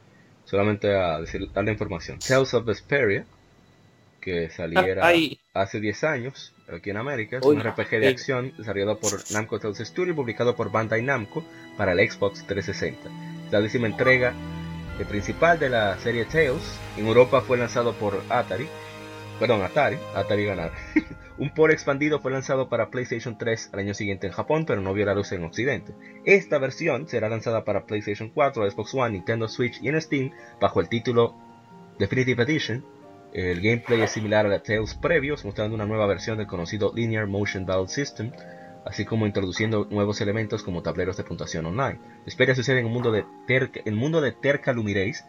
solamente 0.47 0.95
a 0.95 1.21
decir, 1.21 1.51
darle 1.53 1.73
información. 1.73 2.19
Tales 2.19 2.55
of 2.55 2.65
Vesperia, 2.65 3.27
que 4.21 4.49
saliera 4.51 5.07
ah, 5.07 5.13
hace 5.55 5.81
10 5.81 6.05
años 6.05 6.55
aquí 6.73 6.91
en 6.91 6.97
América, 6.97 7.39
es 7.39 7.45
un 7.45 7.61
RPG 7.61 7.91
de 8.01 8.09
acción 8.09 8.53
desarrollado 8.57 8.99
por 8.99 9.13
Namco 9.33 9.61
Tales 9.61 9.79
Studio 9.79 10.13
y 10.13 10.17
publicado 10.17 10.57
por 10.57 10.71
Bandai 10.71 11.03
Namco 11.03 11.45
para 11.77 11.93
el 11.93 12.11
Xbox 12.11 12.47
360. 12.47 13.11
La 13.51 13.61
décima 13.61 13.87
entrega 13.87 14.33
principal 15.05 15.59
de 15.59 15.69
la 15.69 15.99
serie 15.99 16.25
Tales 16.25 16.79
en 16.97 17.07
Europa 17.07 17.43
fue 17.43 17.59
lanzado 17.59 17.93
por 17.93 18.23
Atari, 18.31 18.67
perdón, 19.39 19.63
Atari, 19.63 19.99
Atari 20.15 20.47
ganar. 20.47 20.73
Un 21.39 21.51
port 21.51 21.71
expandido 21.71 22.21
fue 22.21 22.33
lanzado 22.33 22.71
para 22.71 22.89
PlayStation 22.89 23.37
3 23.37 23.71
al 23.75 23.81
año 23.81 23.93
siguiente 23.93 24.27
en 24.27 24.33
Japón, 24.33 24.65
pero 24.65 24.81
no 24.81 24.95
vio 24.95 25.05
la 25.05 25.15
luz 25.15 25.33
en 25.33 25.45
Occidente. 25.45 25.93
Esta 26.25 26.59
versión 26.59 27.09
será 27.09 27.29
lanzada 27.29 27.63
para 27.65 27.85
PlayStation 27.85 28.31
4, 28.31 28.71
Xbox 28.71 28.95
One, 28.95 29.11
Nintendo 29.11 29.47
Switch 29.47 29.79
y 29.83 29.89
en 29.89 30.01
Steam 30.01 30.31
bajo 30.61 30.81
el 30.81 30.89
título 30.89 31.35
Definitive 31.99 32.43
Edition. 32.43 32.85
El 33.35 33.61
gameplay 33.61 34.01
es 34.01 34.13
similar 34.13 34.47
a 34.47 34.49
la 34.49 34.63
Tales 34.63 34.95
previos, 34.95 35.45
mostrando 35.45 35.75
una 35.75 35.85
nueva 35.85 36.07
versión 36.07 36.39
del 36.39 36.47
conocido 36.47 36.93
Linear 36.95 37.27
Motion 37.27 37.67
Battle 37.67 37.89
System, 37.89 38.33
así 38.87 39.05
como 39.05 39.27
introduciendo 39.27 39.87
nuevos 39.91 40.21
elementos 40.21 40.63
como 40.63 40.83
tableros 40.83 41.17
de 41.17 41.25
puntuación 41.25 41.67
online. 41.67 41.99
Historia 42.25 42.55
sucede 42.55 42.81
en 42.81 42.87
un 42.87 42.93
mundo 42.93 43.11
de 43.11 43.25
Terca, 43.47 43.81
el 43.85 43.97
mundo 43.97 44.21
de 44.21 44.33
Terca 44.33 44.73
Lumireis, 44.73 45.25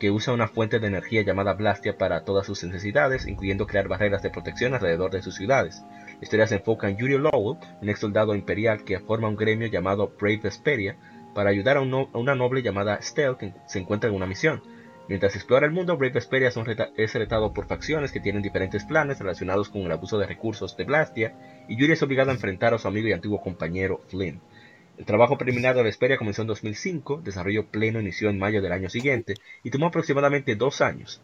que 0.00 0.10
usa 0.10 0.32
una 0.32 0.48
fuente 0.48 0.80
de 0.80 0.88
energía 0.88 1.22
llamada 1.22 1.52
Blastia 1.52 1.96
para 1.96 2.24
todas 2.24 2.46
sus 2.46 2.64
necesidades, 2.64 3.26
incluyendo 3.26 3.66
crear 3.66 3.86
barreras 3.86 4.22
de 4.22 4.30
protección 4.30 4.74
alrededor 4.74 5.12
de 5.12 5.22
sus 5.22 5.36
ciudades. 5.36 5.84
La 6.08 6.22
historia 6.22 6.46
se 6.46 6.56
enfoca 6.56 6.88
en 6.88 6.96
Yuri 6.96 7.18
Lowell, 7.18 7.58
un 7.80 7.88
ex 7.88 8.00
soldado 8.00 8.34
imperial 8.34 8.82
que 8.82 8.98
forma 8.98 9.28
un 9.28 9.36
gremio 9.36 9.68
llamado 9.68 10.12
Brave 10.18 10.40
Vesperia 10.42 10.96
para 11.34 11.50
ayudar 11.50 11.76
a, 11.76 11.82
una 11.82 12.34
noble 12.34 12.62
llamada 12.62 13.00
Stell 13.02 13.36
que 13.36 13.52
se 13.66 13.78
encuentra 13.78 14.08
en 14.08 14.16
una 14.16 14.26
misión. 14.26 14.62
Mientras 15.08 15.34
explora 15.34 15.66
el 15.66 15.72
mundo, 15.72 15.96
Brave 15.96 16.14
Vesperia 16.14 16.50
es 16.96 17.14
retado 17.14 17.52
por 17.52 17.66
facciones 17.66 18.12
que 18.12 18.20
tienen 18.20 18.42
diferentes 18.42 18.84
planes 18.84 19.18
relacionados 19.18 19.68
con 19.68 19.82
el 19.82 19.92
abuso 19.92 20.18
de 20.18 20.26
recursos 20.26 20.76
de 20.76 20.84
Blastia, 20.84 21.64
y 21.68 21.76
Yuri 21.76 21.94
es 21.94 22.02
obligado 22.02 22.30
a 22.30 22.34
enfrentar 22.34 22.72
a 22.72 22.78
su 22.78 22.86
amigo 22.86 23.08
y 23.08 23.12
antiguo 23.12 23.42
compañero 23.42 24.00
Flynn. 24.08 24.40
El 24.98 25.04
trabajo 25.04 25.36
preliminar 25.36 25.74
de 25.74 25.82
Vesperia 25.82 26.18
comenzó 26.18 26.42
en 26.42 26.48
2005, 26.48 27.22
desarrollo 27.24 27.66
pleno 27.66 28.00
inició 28.00 28.30
en 28.30 28.38
mayo 28.38 28.62
del 28.62 28.72
año 28.72 28.88
siguiente 28.88 29.34
y 29.64 29.70
tomó 29.70 29.86
aproximadamente 29.86 30.54
dos 30.54 30.80
años. 30.80 31.20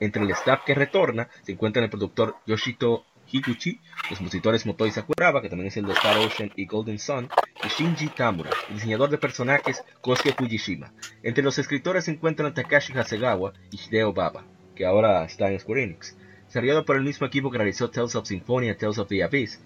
Entre 0.00 0.22
el 0.22 0.30
staff 0.30 0.60
que 0.64 0.74
retorna 0.74 1.28
se 1.42 1.52
encuentran 1.52 1.84
el 1.84 1.90
productor 1.90 2.36
Yoshito 2.46 3.04
Higuchi, 3.30 3.80
los 4.10 4.18
compositores 4.18 4.66
Motoi 4.66 4.90
Sakuraba, 4.90 5.42
que 5.42 5.48
también 5.48 5.68
es 5.68 5.76
el 5.76 5.86
de 5.86 5.92
Star 5.92 6.18
Ocean 6.18 6.50
y 6.56 6.66
Golden 6.66 6.98
Sun, 6.98 7.28
y 7.64 7.68
Shinji 7.68 8.08
Tamura, 8.08 8.50
el 8.68 8.76
diseñador 8.76 9.10
de 9.10 9.18
personajes 9.18 9.82
Kosuke 10.00 10.34
Fujishima. 10.34 10.92
Entre 11.22 11.44
los 11.44 11.58
escritores 11.58 12.04
se 12.04 12.12
encuentran 12.12 12.54
Takashi 12.54 12.92
Hasegawa 12.92 13.52
y 13.70 13.76
Hideo 13.76 14.12
Baba, 14.12 14.44
que 14.74 14.86
ahora 14.86 15.24
está 15.24 15.50
en 15.50 15.60
Square 15.60 15.82
Enix. 15.82 16.16
Desarrollado 16.46 16.84
por 16.84 16.96
el 16.96 17.02
mismo 17.02 17.26
equipo 17.26 17.50
que 17.50 17.58
realizó 17.58 17.90
Tales 17.90 18.14
of 18.14 18.26
Symphonia 18.26 18.76
Tales 18.76 18.98
of 18.98 19.08
the 19.08 19.22
Abyss, 19.22 19.60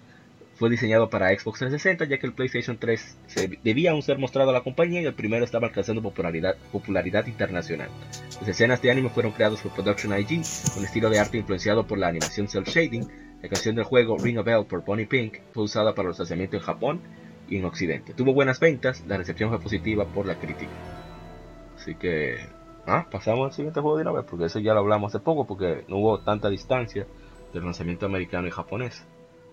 fue 0.55 0.69
diseñado 0.69 1.09
para 1.09 1.29
Xbox 1.29 1.59
360 1.59 2.05
ya 2.05 2.19
que 2.19 2.27
el 2.27 2.33
PlayStation 2.33 2.77
3 2.77 3.17
debía 3.63 3.91
aún 3.91 4.03
ser 4.03 4.19
mostrado 4.19 4.51
a 4.51 4.53
la 4.53 4.61
compañía 4.61 5.01
y 5.01 5.05
el 5.05 5.13
primero 5.13 5.43
estaba 5.43 5.67
alcanzando 5.67 6.01
popularidad, 6.01 6.55
popularidad 6.71 7.25
internacional. 7.27 7.89
Las 8.39 8.47
escenas 8.47 8.81
de 8.81 8.91
anime 8.91 9.09
fueron 9.09 9.31
creadas 9.31 9.61
por 9.61 9.73
Production 9.73 10.17
IG, 10.17 10.41
con 10.73 10.85
estilo 10.85 11.09
de 11.09 11.19
arte 11.19 11.37
influenciado 11.37 11.87
por 11.87 11.97
la 11.97 12.07
animación 12.07 12.47
cel 12.47 12.63
shading. 12.65 13.07
La 13.43 13.49
canción 13.49 13.75
del 13.75 13.83
juego 13.83 14.17
Ring 14.17 14.37
a 14.37 14.41
Bell 14.41 14.65
por 14.65 14.85
Bonnie 14.85 15.05
Pink 15.05 15.39
fue 15.51 15.65
usada 15.65 15.93
para 15.93 16.09
el 16.09 16.15
lanzamiento 16.17 16.55
en 16.55 16.63
Japón 16.63 17.01
y 17.49 17.57
en 17.57 17.65
Occidente. 17.65 18.13
Tuvo 18.13 18.33
buenas 18.33 18.61
ventas, 18.61 19.03
la 19.05 19.17
recepción 19.17 19.49
fue 19.49 19.59
positiva 19.59 20.05
por 20.05 20.25
la 20.25 20.39
crítica. 20.39 20.71
Así 21.75 21.95
que, 21.95 22.37
ah, 22.87 23.05
pasamos 23.11 23.47
al 23.47 23.53
siguiente 23.53 23.81
juego 23.81 23.97
de 23.97 24.03
una 24.03 24.13
vez, 24.13 24.25
porque 24.29 24.45
eso 24.45 24.59
ya 24.59 24.73
lo 24.73 24.79
hablamos 24.79 25.13
hace 25.13 25.21
poco, 25.21 25.45
porque 25.45 25.83
no 25.89 25.97
hubo 25.97 26.19
tanta 26.21 26.49
distancia 26.49 27.05
del 27.53 27.65
lanzamiento 27.65 28.05
americano 28.05 28.47
y 28.47 28.51
japonés. 28.51 29.05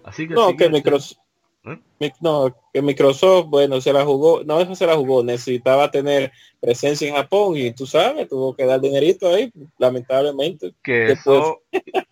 Así 0.05 0.29
que 0.29 0.35
no, 0.35 0.57
que 0.57 0.71
Microsoft, 0.71 1.19
¿Eh? 1.65 2.13
no, 2.21 2.57
que 2.73 2.81
Microsoft, 2.81 3.49
bueno, 3.49 3.81
se 3.81 3.93
la 3.93 4.05
jugó, 4.05 4.43
no 4.45 4.61
eso 4.61 4.75
se 4.75 4.87
la 4.87 4.97
jugó, 4.97 5.23
necesitaba 5.23 5.91
tener 5.91 6.33
presencia 6.59 7.09
en 7.09 7.15
Japón 7.15 7.57
y 7.57 7.73
tú 7.73 7.87
sabes, 7.87 8.29
tuvo 8.29 8.55
que 8.55 8.65
dar 8.65 8.81
dinerito 8.81 9.29
ahí, 9.29 9.53
lamentablemente. 9.79 10.73
Que 10.83 11.13
eso 11.13 11.63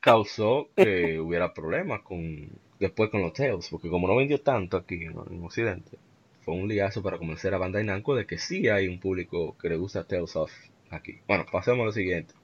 causó 0.01 0.68
que 0.76 1.18
hubiera 1.18 1.55
problemas 1.55 2.03
con 2.03 2.51
después 2.78 3.11
con 3.11 3.22
los 3.22 3.32
Tales, 3.32 3.68
porque 3.70 3.88
como 3.88 4.07
no 4.07 4.16
vendió 4.16 4.40
tanto 4.40 4.76
aquí 4.76 5.05
en 5.05 5.44
Occidente, 5.44 5.99
fue 6.44 6.55
un 6.55 6.68
liazo 6.68 7.03
para 7.03 7.18
convencer 7.18 7.55
a 7.55 7.59
Bandai 7.59 7.84
Namco 7.84 8.14
de 8.14 8.26
que 8.26 8.38
sí 8.38 8.68
hay 8.68 8.88
un 8.88 9.01
público 9.01 9.57
que 9.61 9.68
le 9.68 9.76
gusta 9.76 10.05
Tales 10.05 10.36
of 10.36 10.53
aquí. 10.90 11.18
Bueno, 11.26 11.44
pasemos 11.51 11.82
a 11.82 11.86
lo 11.86 11.92
siguiente. 11.92 12.34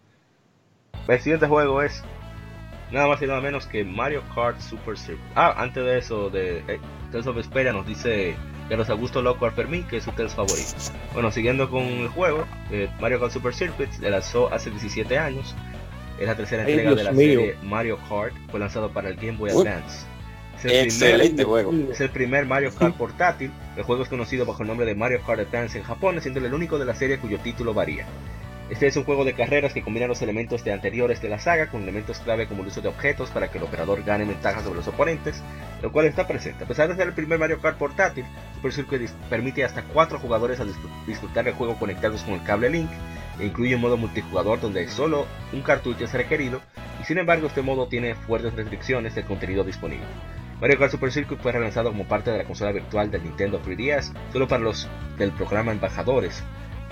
El 1.08 1.20
siguiente 1.20 1.46
juego 1.46 1.82
es 1.82 2.02
nada 2.94 3.08
más 3.08 3.20
y 3.20 3.26
nada 3.26 3.40
menos 3.40 3.66
que 3.66 3.84
Mario 3.84 4.22
Kart 4.34 4.58
Super 4.60 4.96
Circuit. 4.96 5.24
Ah, 5.34 5.54
antes 5.58 5.84
de 5.84 5.98
eso, 5.98 6.30
de 6.30 6.58
eh, 6.68 6.80
Tales 7.10 7.26
of 7.26 7.36
Vesperia 7.36 7.72
nos 7.72 7.86
dice 7.86 8.36
Carlos 8.68 8.88
Augusto 8.88 9.20
Loco 9.20 9.50
Fermín 9.50 9.84
que 9.84 9.98
es 9.98 10.04
su 10.04 10.12
Tales 10.12 10.34
favorito. 10.34 10.74
Bueno, 11.12 11.30
siguiendo 11.30 11.68
con 11.68 11.82
el 11.82 12.08
juego, 12.08 12.46
eh, 12.70 12.88
Mario 13.00 13.20
Kart 13.20 13.32
Super 13.32 13.52
Circuit 13.52 13.90
se 13.90 14.08
lanzó 14.08 14.52
hace 14.52 14.70
17 14.70 15.18
años. 15.18 15.54
Es 16.18 16.26
la 16.26 16.36
tercera 16.36 16.62
entrega 16.62 16.94
de 16.94 17.04
la 17.04 17.12
serie 17.12 17.56
Mario 17.62 17.98
Kart. 18.08 18.34
Fue 18.50 18.60
lanzado 18.60 18.88
para 18.90 19.08
el 19.08 19.16
Game 19.16 19.36
Boy 19.36 19.50
Advance. 19.50 20.06
Es 20.58 20.64
el 20.64 20.70
Excelente 20.84 21.44
primer, 21.44 21.46
juego. 21.46 21.72
Es 21.92 22.00
el 22.00 22.10
primer 22.10 22.46
Mario 22.46 22.72
Kart 22.72 22.96
portátil. 22.96 23.50
El 23.76 23.82
juego 23.82 24.04
es 24.04 24.08
conocido 24.08 24.46
bajo 24.46 24.62
el 24.62 24.68
nombre 24.68 24.86
de 24.86 24.94
Mario 24.94 25.20
Kart 25.26 25.40
Advance 25.40 25.76
en 25.76 25.84
Japón, 25.84 26.20
siendo 26.20 26.38
el 26.38 26.54
único 26.54 26.78
de 26.78 26.84
la 26.84 26.94
serie 26.94 27.18
cuyo 27.18 27.38
título 27.40 27.74
varía. 27.74 28.06
Este 28.70 28.86
es 28.86 28.96
un 28.96 29.04
juego 29.04 29.26
de 29.26 29.34
carreras 29.34 29.74
que 29.74 29.82
combina 29.82 30.06
los 30.06 30.22
elementos 30.22 30.64
de 30.64 30.72
anteriores 30.72 31.20
de 31.20 31.28
la 31.28 31.38
saga 31.38 31.66
con 31.66 31.82
elementos 31.82 32.20
clave 32.20 32.46
como 32.46 32.62
el 32.62 32.68
uso 32.68 32.80
de 32.80 32.88
objetos 32.88 33.28
para 33.28 33.50
que 33.50 33.58
el 33.58 33.64
operador 33.64 34.02
gane 34.04 34.24
ventaja 34.24 34.62
sobre 34.62 34.76
los 34.76 34.88
oponentes, 34.88 35.42
lo 35.82 35.92
cual 35.92 36.06
está 36.06 36.26
presente. 36.26 36.64
A 36.64 36.66
pesar 36.66 36.88
de 36.88 36.96
ser 36.96 37.08
el 37.08 37.12
primer 37.12 37.38
Mario 37.38 37.60
Kart 37.60 37.76
portátil, 37.76 38.24
Super 38.54 38.72
Circuit 38.72 39.10
permite 39.28 39.64
hasta 39.64 39.82
4 39.82 40.18
jugadores 40.18 40.60
a 40.60 40.66
disfrutar 41.06 41.46
el 41.46 41.52
juego 41.52 41.78
conectados 41.78 42.22
con 42.22 42.34
el 42.34 42.42
cable 42.42 42.70
Link 42.70 42.90
e 43.38 43.44
incluye 43.44 43.74
un 43.74 43.82
modo 43.82 43.98
multijugador 43.98 44.58
donde 44.62 44.88
solo 44.88 45.26
un 45.52 45.60
cartucho 45.60 46.06
es 46.06 46.14
requerido 46.14 46.62
y 47.02 47.04
sin 47.04 47.18
embargo 47.18 47.48
este 47.48 47.60
modo 47.60 47.86
tiene 47.88 48.14
fuertes 48.14 48.54
restricciones 48.54 49.14
del 49.14 49.26
contenido 49.26 49.62
disponible. 49.62 50.06
Mario 50.58 50.78
Kart 50.78 50.90
Super 50.90 51.12
Circuit 51.12 51.40
fue 51.40 51.52
relanzado 51.52 51.90
como 51.90 52.08
parte 52.08 52.30
de 52.30 52.38
la 52.38 52.44
consola 52.44 52.72
virtual 52.72 53.10
del 53.10 53.24
Nintendo 53.24 53.60
3DS 53.62 54.14
solo 54.32 54.48
para 54.48 54.62
los 54.62 54.88
del 55.18 55.32
programa 55.32 55.72
Embajadores, 55.72 56.42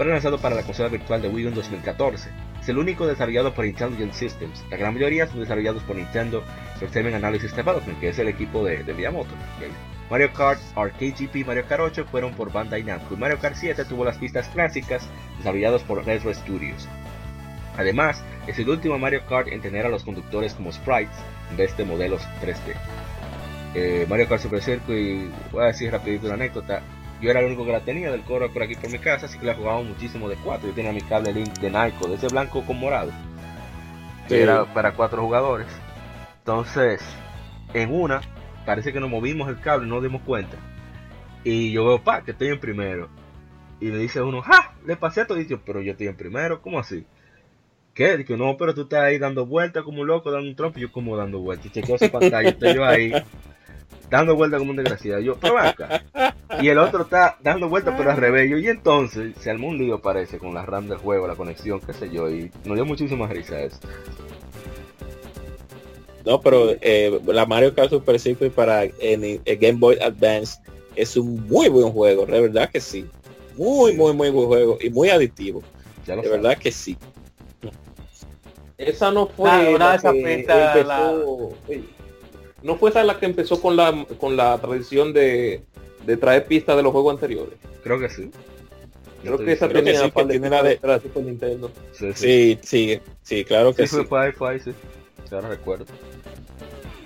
fue 0.02 0.12
lanzado 0.12 0.38
para 0.38 0.56
la 0.56 0.62
consola 0.62 0.88
virtual 0.88 1.22
de 1.22 1.28
Wii 1.28 1.44
U 1.44 1.48
en 1.48 1.54
2014. 1.54 2.28
Es 2.60 2.68
el 2.68 2.78
único 2.78 3.06
desarrollado 3.06 3.54
por 3.54 3.64
Intelligent 3.64 4.12
Systems. 4.12 4.64
La 4.70 4.76
gran 4.76 4.94
mayoría 4.94 5.28
son 5.28 5.40
desarrollados 5.40 5.82
por 5.84 5.94
Nintendo 5.94 6.42
Entertainment 6.74 7.16
Analysis 7.16 7.54
Development, 7.54 8.00
que 8.00 8.08
es 8.08 8.18
el 8.18 8.28
equipo 8.28 8.64
de, 8.64 8.82
de 8.82 8.94
Miyamoto. 8.94 9.34
Mario 10.10 10.32
Kart 10.32 10.60
Arcade 10.74 11.14
GP 11.18 11.36
y 11.36 11.44
Mario 11.44 11.64
Kart 11.68 11.82
8 11.82 12.06
fueron 12.10 12.34
por 12.34 12.52
Bandai 12.52 12.82
Namco 12.82 13.14
y 13.14 13.16
Mario 13.16 13.38
Kart 13.38 13.54
7 13.54 13.84
tuvo 13.84 14.04
las 14.04 14.18
pistas 14.18 14.48
clásicas 14.48 15.08
desarrolladas 15.38 15.82
por 15.82 16.04
Retro 16.04 16.34
Studios. 16.34 16.88
Además, 17.76 18.22
es 18.46 18.58
el 18.58 18.68
último 18.68 18.98
Mario 18.98 19.24
Kart 19.26 19.48
en 19.48 19.60
tener 19.60 19.86
a 19.86 19.88
los 19.88 20.02
conductores 20.02 20.54
como 20.54 20.72
sprites 20.72 21.16
en 21.50 21.56
vez 21.56 21.76
de 21.76 21.84
modelos 21.84 22.22
3D. 22.42 22.74
Eh, 23.74 24.06
Mario 24.08 24.28
Kart 24.28 24.42
Super 24.42 24.62
Circuit, 24.62 25.30
voy 25.52 25.62
a 25.62 25.66
decir 25.68 25.92
rapidito 25.92 26.26
una 26.26 26.34
anécdota, 26.34 26.82
yo 27.22 27.30
era 27.30 27.38
el 27.38 27.46
único 27.46 27.64
que 27.64 27.70
la 27.70 27.80
tenía 27.80 28.10
del 28.10 28.22
coro 28.22 28.52
por 28.52 28.64
aquí 28.64 28.74
por 28.74 28.90
mi 28.90 28.98
casa, 28.98 29.26
así 29.26 29.38
que 29.38 29.46
la 29.46 29.54
jugaba 29.54 29.80
muchísimo 29.80 30.28
de 30.28 30.34
cuatro. 30.36 30.68
Yo 30.68 30.74
tenía 30.74 30.92
mi 30.92 31.00
cable 31.02 31.32
Link 31.32 31.56
de 31.60 31.70
Nike, 31.70 32.08
de 32.08 32.14
ese 32.14 32.26
blanco 32.26 32.62
con 32.66 32.80
morado, 32.80 33.12
que 34.28 34.42
era 34.42 34.64
para 34.74 34.92
cuatro 34.94 35.22
jugadores. 35.22 35.68
Entonces, 36.38 37.00
en 37.74 37.94
una, 37.94 38.20
parece 38.66 38.92
que 38.92 38.98
nos 38.98 39.08
movimos 39.08 39.48
el 39.48 39.60
cable, 39.60 39.86
no 39.86 40.00
dimos 40.00 40.22
cuenta. 40.22 40.56
Y 41.44 41.70
yo 41.70 41.86
veo, 41.86 42.02
pa, 42.02 42.22
que 42.22 42.32
estoy 42.32 42.48
en 42.48 42.58
primero. 42.58 43.08
Y 43.80 43.86
me 43.86 43.98
dice 43.98 44.20
uno, 44.20 44.42
¡ja! 44.42 44.74
Le 44.84 44.96
pasé 44.96 45.20
a 45.20 45.26
todo 45.26 45.38
pero 45.64 45.80
yo 45.80 45.92
estoy 45.92 46.08
en 46.08 46.16
primero, 46.16 46.60
¿cómo 46.60 46.80
así? 46.80 47.06
¿Qué? 47.94 48.16
Digo, 48.16 48.36
no, 48.36 48.56
pero 48.56 48.74
tú 48.74 48.82
estás 48.82 49.00
ahí 49.00 49.18
dando 49.18 49.46
vueltas 49.46 49.84
como 49.84 50.00
un 50.00 50.08
loco, 50.08 50.32
dando 50.32 50.48
un 50.48 50.56
trompo, 50.56 50.80
y 50.80 50.82
yo 50.82 50.90
como 50.92 51.16
dando 51.16 51.38
vueltas. 51.38 51.66
Y 51.66 51.70
chequeo 51.70 51.98
su 51.98 52.10
pantalla, 52.10 52.48
estoy 52.48 52.74
yo 52.74 52.84
ahí 52.84 53.12
dando 54.12 54.36
vuelta 54.36 54.58
como 54.58 54.70
un 54.70 54.76
desgraciado. 54.76 55.20
Yo, 55.20 55.36
pero 55.40 55.58
acá. 55.58 56.04
Y 56.60 56.68
el 56.68 56.78
otro 56.78 57.02
está 57.02 57.38
dando 57.42 57.68
vuelta 57.70 57.96
pero 57.96 58.10
al 58.10 58.18
revés. 58.18 58.50
y 58.62 58.68
entonces 58.68 59.34
se 59.40 59.50
armó 59.50 59.68
un 59.68 59.78
lío, 59.78 60.00
parece, 60.00 60.38
con 60.38 60.52
la 60.52 60.66
RAM 60.66 60.86
del 60.86 60.98
juego, 60.98 61.26
la 61.26 61.34
conexión, 61.34 61.80
qué 61.80 61.94
sé 61.94 62.10
yo. 62.10 62.28
Y 62.30 62.50
nos 62.64 62.76
dio 62.76 62.84
muchísima 62.84 63.26
risa 63.26 63.58
eso. 63.60 63.78
No, 66.26 66.40
pero 66.40 66.72
eh, 66.82 67.20
la 67.26 67.46
Mario 67.46 67.74
Kart 67.74 67.88
Super 67.88 68.20
Circuit 68.20 68.52
para 68.52 68.84
el, 68.84 69.40
Game 69.44 69.78
Boy 69.78 69.98
Advance 69.98 70.60
es 70.94 71.16
un 71.16 71.48
muy 71.48 71.70
buen 71.70 71.90
juego, 71.90 72.26
de 72.26 72.42
verdad 72.42 72.70
que 72.70 72.80
sí. 72.80 73.06
Muy, 73.56 73.94
muy, 73.94 74.12
muy 74.12 74.30
buen 74.30 74.46
juego 74.46 74.78
y 74.80 74.90
muy 74.90 75.08
adictivo. 75.08 75.62
de 76.06 76.16
verdad 76.16 76.58
que 76.58 76.70
sí. 76.70 76.98
Esa 78.76 79.10
no 79.10 79.26
fue 79.26 79.74
una 79.74 79.92
de 79.92 79.96
esas 79.96 80.14
¿No 82.62 82.76
fue 82.76 82.90
esa 82.90 83.02
la 83.04 83.18
que 83.18 83.26
empezó 83.26 83.60
con 83.60 83.76
la 83.76 84.06
con 84.18 84.36
la 84.36 84.58
tradición 84.58 85.12
de, 85.12 85.62
de 86.06 86.16
traer 86.16 86.46
pistas 86.46 86.76
de 86.76 86.82
los 86.82 86.92
juegos 86.92 87.14
anteriores? 87.14 87.54
Creo 87.82 87.98
que 87.98 88.08
sí. 88.08 88.30
Creo 89.22 89.38
que 89.38 89.52
esa 89.52 89.68
tenía 89.68 90.00
sí, 90.00 90.10
que 90.10 90.24
tiene 90.24 90.50
la 90.50 90.62
de 90.62 90.78
Super 91.00 91.22
Nintendo. 91.22 91.70
Sí, 91.92 92.58
sí, 92.62 93.00
sí, 93.22 93.44
claro 93.44 93.72
que 93.72 93.86
sí. 93.86 93.96
sí. 93.96 94.04
Fue, 94.04 94.32
fue 94.32 94.50
ahí, 94.50 94.60
sí. 94.60 94.72
Ahora 95.30 95.48
recuerdo. 95.48 95.86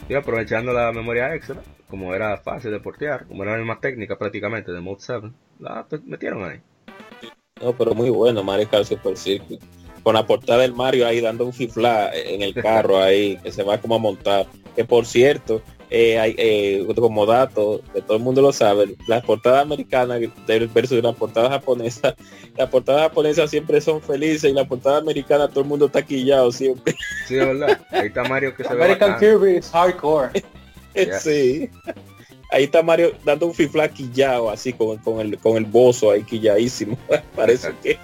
Y 0.08 0.14
aprovechando 0.14 0.72
la 0.72 0.92
memoria 0.92 1.34
extra, 1.34 1.60
como 1.88 2.14
era 2.14 2.36
fácil 2.38 2.70
de 2.70 2.80
portear, 2.80 3.26
como 3.26 3.42
era 3.42 3.52
la 3.52 3.58
misma 3.58 3.80
técnica 3.80 4.16
prácticamente 4.18 4.72
de 4.72 4.80
Mode 4.80 5.00
7, 5.00 5.30
la 5.60 5.86
metieron 6.04 6.44
ahí. 6.44 6.60
No, 7.62 7.72
pero 7.76 7.94
muy 7.94 8.10
bueno 8.10 8.42
Mario 8.42 8.68
Kart 8.68 8.84
Super 8.84 9.16
Circuit. 9.16 9.60
Con 10.02 10.14
la 10.14 10.26
portada 10.26 10.60
del 10.60 10.74
Mario 10.74 11.06
ahí 11.06 11.20
dando 11.20 11.44
un 11.44 11.52
fifla 11.52 12.10
en 12.14 12.42
el 12.42 12.54
carro 12.54 12.98
ahí, 12.98 13.38
que 13.42 13.50
se 13.50 13.62
va 13.62 13.78
como 13.78 13.96
a 13.96 13.98
montar 13.98 14.46
que 14.76 14.84
por 14.84 15.06
cierto, 15.06 15.62
eh, 15.88 16.18
hay, 16.18 16.34
eh, 16.36 16.86
como 16.96 17.26
dato, 17.26 17.80
que 17.94 18.02
todo 18.02 18.16
el 18.16 18.22
mundo 18.22 18.42
lo 18.42 18.52
sabe, 18.52 18.94
las 19.08 19.24
portadas 19.24 19.62
americanas 19.62 20.20
versus 20.46 21.02
la 21.02 21.12
portada 21.12 21.48
japonesa, 21.48 22.14
las 22.56 22.68
portadas 22.68 23.02
japonesas 23.02 23.50
siempre 23.50 23.80
son 23.80 24.02
felices 24.02 24.50
y 24.50 24.54
la 24.54 24.66
portada 24.66 24.98
americana 24.98 25.48
todo 25.48 25.60
el 25.60 25.66
mundo 25.66 25.86
está 25.86 26.02
quillado 26.02 26.52
siempre. 26.52 26.94
Sí, 27.26 27.36
verdad. 27.36 27.80
Ahí 27.90 28.08
está 28.08 28.24
Mario 28.24 28.54
que 28.54 28.64
se 28.64 28.70
American 28.70 29.18
Kirby 29.18 29.56
es 29.56 29.70
hardcore. 29.70 30.30
Sí. 31.20 31.68
Ahí 32.50 32.64
está 32.64 32.82
Mario 32.82 33.12
dando 33.22 33.44
un 33.44 33.52
fifla 33.52 33.86
quillado 33.86 34.48
así 34.48 34.72
con, 34.72 34.96
con, 34.96 35.20
el 35.20 35.36
con 35.36 35.58
el 35.58 35.66
bozo 35.66 36.10
ahí 36.10 36.22
quilladísimo. 36.22 36.96
Parece 37.36 37.74
que 37.82 37.98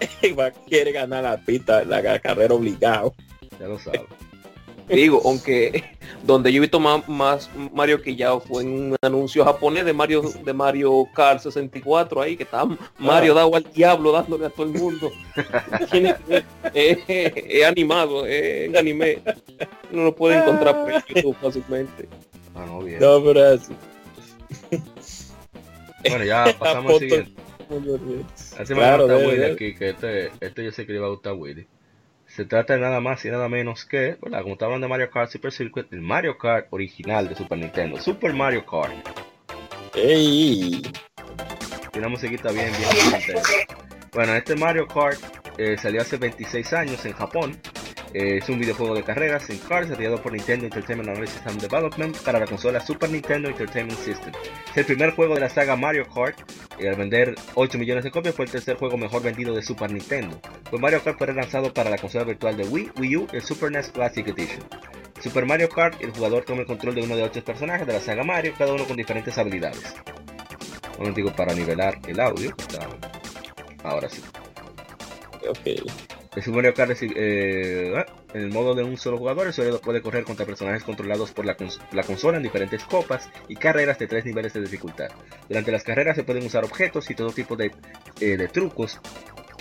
va, 0.38 0.52
quiere 0.52 0.92
ganar 0.92 1.24
la 1.24 1.36
pista, 1.38 1.84
la 1.84 2.20
carrera 2.20 2.54
obligado. 2.54 3.14
Ya 3.58 3.66
lo 3.66 3.80
sabe. 3.80 4.06
Digo, 4.88 5.20
aunque 5.24 5.84
Donde 6.22 6.52
yo 6.52 6.58
he 6.58 6.60
visto 6.60 6.80
más, 6.80 7.08
más 7.08 7.50
Mario 7.72 8.02
Quillao 8.02 8.40
fue 8.40 8.62
en 8.62 8.68
un 8.68 8.96
anuncio 9.00 9.44
japonés 9.44 9.84
de 9.84 9.92
Mario 9.92 10.22
de 10.22 10.52
Mario 10.52 11.06
Kart 11.14 11.40
64 11.40 12.20
ahí, 12.20 12.36
que 12.36 12.42
estaba 12.42 12.76
Mario 12.98 13.32
ah. 13.32 13.36
dado 13.36 13.54
al 13.54 13.62
diablo 13.72 14.12
dándole 14.12 14.46
a 14.46 14.50
todo 14.50 14.66
el 14.66 14.72
mundo. 14.72 15.12
es, 16.74 17.64
animado, 17.64 18.26
es 18.26 18.74
anime. 18.74 19.20
No 19.92 20.04
lo 20.04 20.14
puede 20.14 20.38
encontrar 20.38 20.74
por 20.74 21.14
YouTube 21.14 21.36
fácilmente. 21.40 22.08
Ah, 22.54 22.64
no, 22.66 22.80
bien. 22.80 22.98
No, 22.98 23.22
pero 23.22 23.54
así. 23.54 23.72
Bueno, 26.08 26.24
ya 26.24 26.44
pasamos 26.58 26.92
al 26.92 26.98
siguiente. 26.98 27.32
Así 28.58 28.74
claro, 28.74 29.06
me 29.08 29.26
Willy 29.26 29.44
aquí, 29.44 29.74
que 29.74 29.90
este, 29.90 30.30
este 30.40 30.64
yo 30.64 30.72
sé 30.72 30.86
que 30.86 30.92
le 30.92 31.00
va 31.00 31.06
a 31.06 31.10
gustar 31.10 31.34
Willy. 31.34 31.66
Se 32.36 32.44
trata 32.44 32.74
de 32.74 32.80
nada 32.80 33.00
más 33.00 33.24
y 33.24 33.30
nada 33.30 33.48
menos 33.48 33.86
que, 33.86 34.18
¿verdad? 34.20 34.42
como 34.42 34.52
estaban 34.52 34.78
de 34.82 34.86
Mario 34.86 35.10
Kart 35.10 35.30
Super 35.30 35.50
Circuit, 35.50 35.90
el 35.90 36.02
Mario 36.02 36.36
Kart 36.36 36.66
original 36.68 37.30
de 37.30 37.34
Super 37.34 37.56
Nintendo, 37.56 37.98
Super 37.98 38.34
Mario 38.34 38.62
Kart. 38.66 38.92
¡Ey! 39.94 40.82
Tiene 41.92 42.06
una 42.06 42.08
musiquita 42.10 42.52
bien, 42.52 42.70
bien. 42.76 43.38
Bueno, 44.12 44.34
este 44.34 44.54
Mario 44.54 44.86
Kart 44.86 45.18
eh, 45.56 45.78
salió 45.78 46.02
hace 46.02 46.18
26 46.18 46.74
años 46.74 47.06
en 47.06 47.14
Japón 47.14 47.58
eh, 48.18 48.38
es 48.38 48.48
un 48.48 48.58
videojuego 48.58 48.94
de 48.94 49.02
carreras 49.02 49.50
en 49.50 49.58
cars 49.58 49.90
desarrollado 49.90 50.22
por 50.22 50.32
Nintendo 50.32 50.64
Entertainment 50.64 51.10
Analysis 51.10 51.42
and 51.44 51.60
Development 51.60 52.16
para 52.22 52.38
la 52.40 52.46
consola 52.46 52.80
Super 52.80 53.10
Nintendo 53.10 53.50
Entertainment 53.50 53.98
System. 54.00 54.32
Es 54.70 54.76
el 54.78 54.86
primer 54.86 55.10
juego 55.10 55.34
de 55.34 55.40
la 55.40 55.50
saga 55.50 55.76
Mario 55.76 56.06
Kart 56.08 56.38
y 56.80 56.86
al 56.86 56.96
vender 56.96 57.34
8 57.56 57.76
millones 57.76 58.04
de 58.04 58.10
copias 58.10 58.34
fue 58.34 58.46
el 58.46 58.50
tercer 58.50 58.78
juego 58.78 58.96
mejor 58.96 59.22
vendido 59.22 59.54
de 59.54 59.60
Super 59.60 59.92
Nintendo. 59.92 60.40
Pues 60.70 60.80
Mario 60.80 61.02
Kart 61.04 61.18
fue 61.18 61.30
lanzado 61.34 61.74
para 61.74 61.90
la 61.90 61.98
consola 61.98 62.24
virtual 62.24 62.56
de 62.56 62.64
Wii, 62.64 62.92
Wii 62.98 63.16
U 63.18 63.28
y 63.34 63.36
el 63.36 63.42
Super 63.42 63.70
NES 63.70 63.90
Classic 63.90 64.26
Edition. 64.26 64.64
Super 65.20 65.44
Mario 65.44 65.68
Kart, 65.68 66.00
el 66.02 66.10
jugador 66.12 66.42
toma 66.46 66.62
el 66.62 66.66
control 66.66 66.94
de 66.94 67.02
uno 67.02 67.16
de 67.16 67.22
ocho 67.22 67.44
personajes 67.44 67.86
de 67.86 67.92
la 67.92 68.00
saga 68.00 68.24
Mario, 68.24 68.54
cada 68.56 68.72
uno 68.72 68.86
con 68.86 68.96
diferentes 68.96 69.36
habilidades. 69.36 69.94
Un 70.98 71.12
digo 71.12 71.30
para 71.36 71.52
nivelar 71.52 71.98
el 72.08 72.18
audio. 72.18 72.54
Ahora 73.84 74.08
sí. 74.08 74.22
Ok. 75.46 76.15
El 76.36 76.42
Super 76.42 76.74
Kart 76.74 76.92
eh, 77.00 77.94
ah, 77.96 78.04
en 78.34 78.42
el 78.42 78.52
modo 78.52 78.74
de 78.74 78.84
un 78.84 78.98
solo 78.98 79.16
jugador, 79.16 79.44
el 79.44 79.50
usuario 79.50 79.80
puede 79.80 80.02
correr 80.02 80.24
contra 80.24 80.44
personajes 80.44 80.84
controlados 80.84 81.32
por 81.32 81.46
la, 81.46 81.56
consola 81.56 82.36
en 82.36 82.42
diferentes 82.42 82.84
copas 82.84 83.30
y 83.48 83.56
carreras 83.56 83.98
de 83.98 84.06
tres 84.06 84.26
niveles 84.26 84.52
de 84.52 84.60
dificultad. 84.60 85.08
Durante 85.48 85.72
las 85.72 85.82
carreras 85.82 86.14
se 86.14 86.24
pueden 86.24 86.44
usar 86.44 86.62
objetos 86.62 87.10
y 87.10 87.14
todo 87.14 87.32
tipo 87.32 87.56
de, 87.56 87.72
eh, 88.20 88.48
trucos 88.52 89.00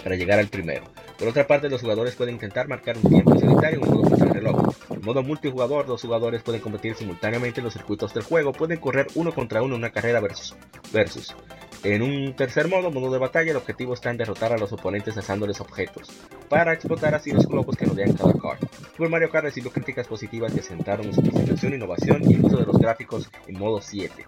para 0.04 0.18
llegar 0.18 0.38
al 0.38 0.50
primero. 0.50 0.84
Por 1.18 1.30
otra 1.30 1.48
parte, 1.48 1.70
los 1.70 1.80
jugadores 1.80 2.14
pueden 2.16 2.36
intentar 2.36 2.68
marcar 2.68 2.98
un 2.98 3.10
tiempo 3.10 3.40
solitario 3.40 3.80
en 3.82 3.90
modo 3.90 4.34
reloj. 4.34 4.76
En 4.90 5.02
modo 5.02 5.24
multijugador, 5.24 5.86
dos 5.86 6.02
jugadores 6.02 6.44
pueden 6.44 6.62
competir 6.62 6.94
simultáneamente 6.96 7.62
en 7.62 7.66
los 7.66 7.74
circuitos 7.74 8.14
del 8.14 8.24
juego, 8.24 8.52
pueden 8.52 8.80
correr 8.80 9.08
uno 9.16 9.34
contra 9.34 9.62
uno 9.62 9.76
en 9.76 9.80
una 9.80 9.92
carrera 9.92 10.20
versus. 10.20 10.56
versus. 10.92 11.36
En 11.84 12.02
un 12.02 12.36
tercer 12.36 12.68
modo, 12.68 12.92
modo 12.92 13.12
de 13.12 13.20
batalla, 13.20 13.52
el 13.52 13.58
objetivo 13.58 13.94
está 13.94 14.10
en 14.10 14.18
derrotar 14.18 14.54
a 14.54 14.58
los 14.58 14.72
oponentes 14.74 15.16
lanzándoles 15.16 15.62
objetos, 15.62 16.10
para 16.50 16.74
explotar 16.74 17.14
así 17.16 17.32
los 17.32 17.48
globos 17.48 17.76
que 17.76 17.86
rodean 17.86 18.14
cada 18.14 18.34
card. 18.34 18.60
Super 18.92 19.10
Mario 19.10 19.30
Kart 19.30 19.46
recibió 19.46 19.72
críticas 19.72 20.08
positivas 20.08 20.54
que 20.54 20.62
centraron 20.62 21.08
en 21.08 21.14
su 21.14 21.22
presentación, 21.22 21.74
innovación 21.74 22.30
y 22.30 22.34
el 22.34 22.46
uso 22.46 22.58
de 22.58 22.66
los 22.66 22.78
gráficos 22.78 23.30
en 23.48 23.60
modo 23.60 23.82
7. 23.82 24.26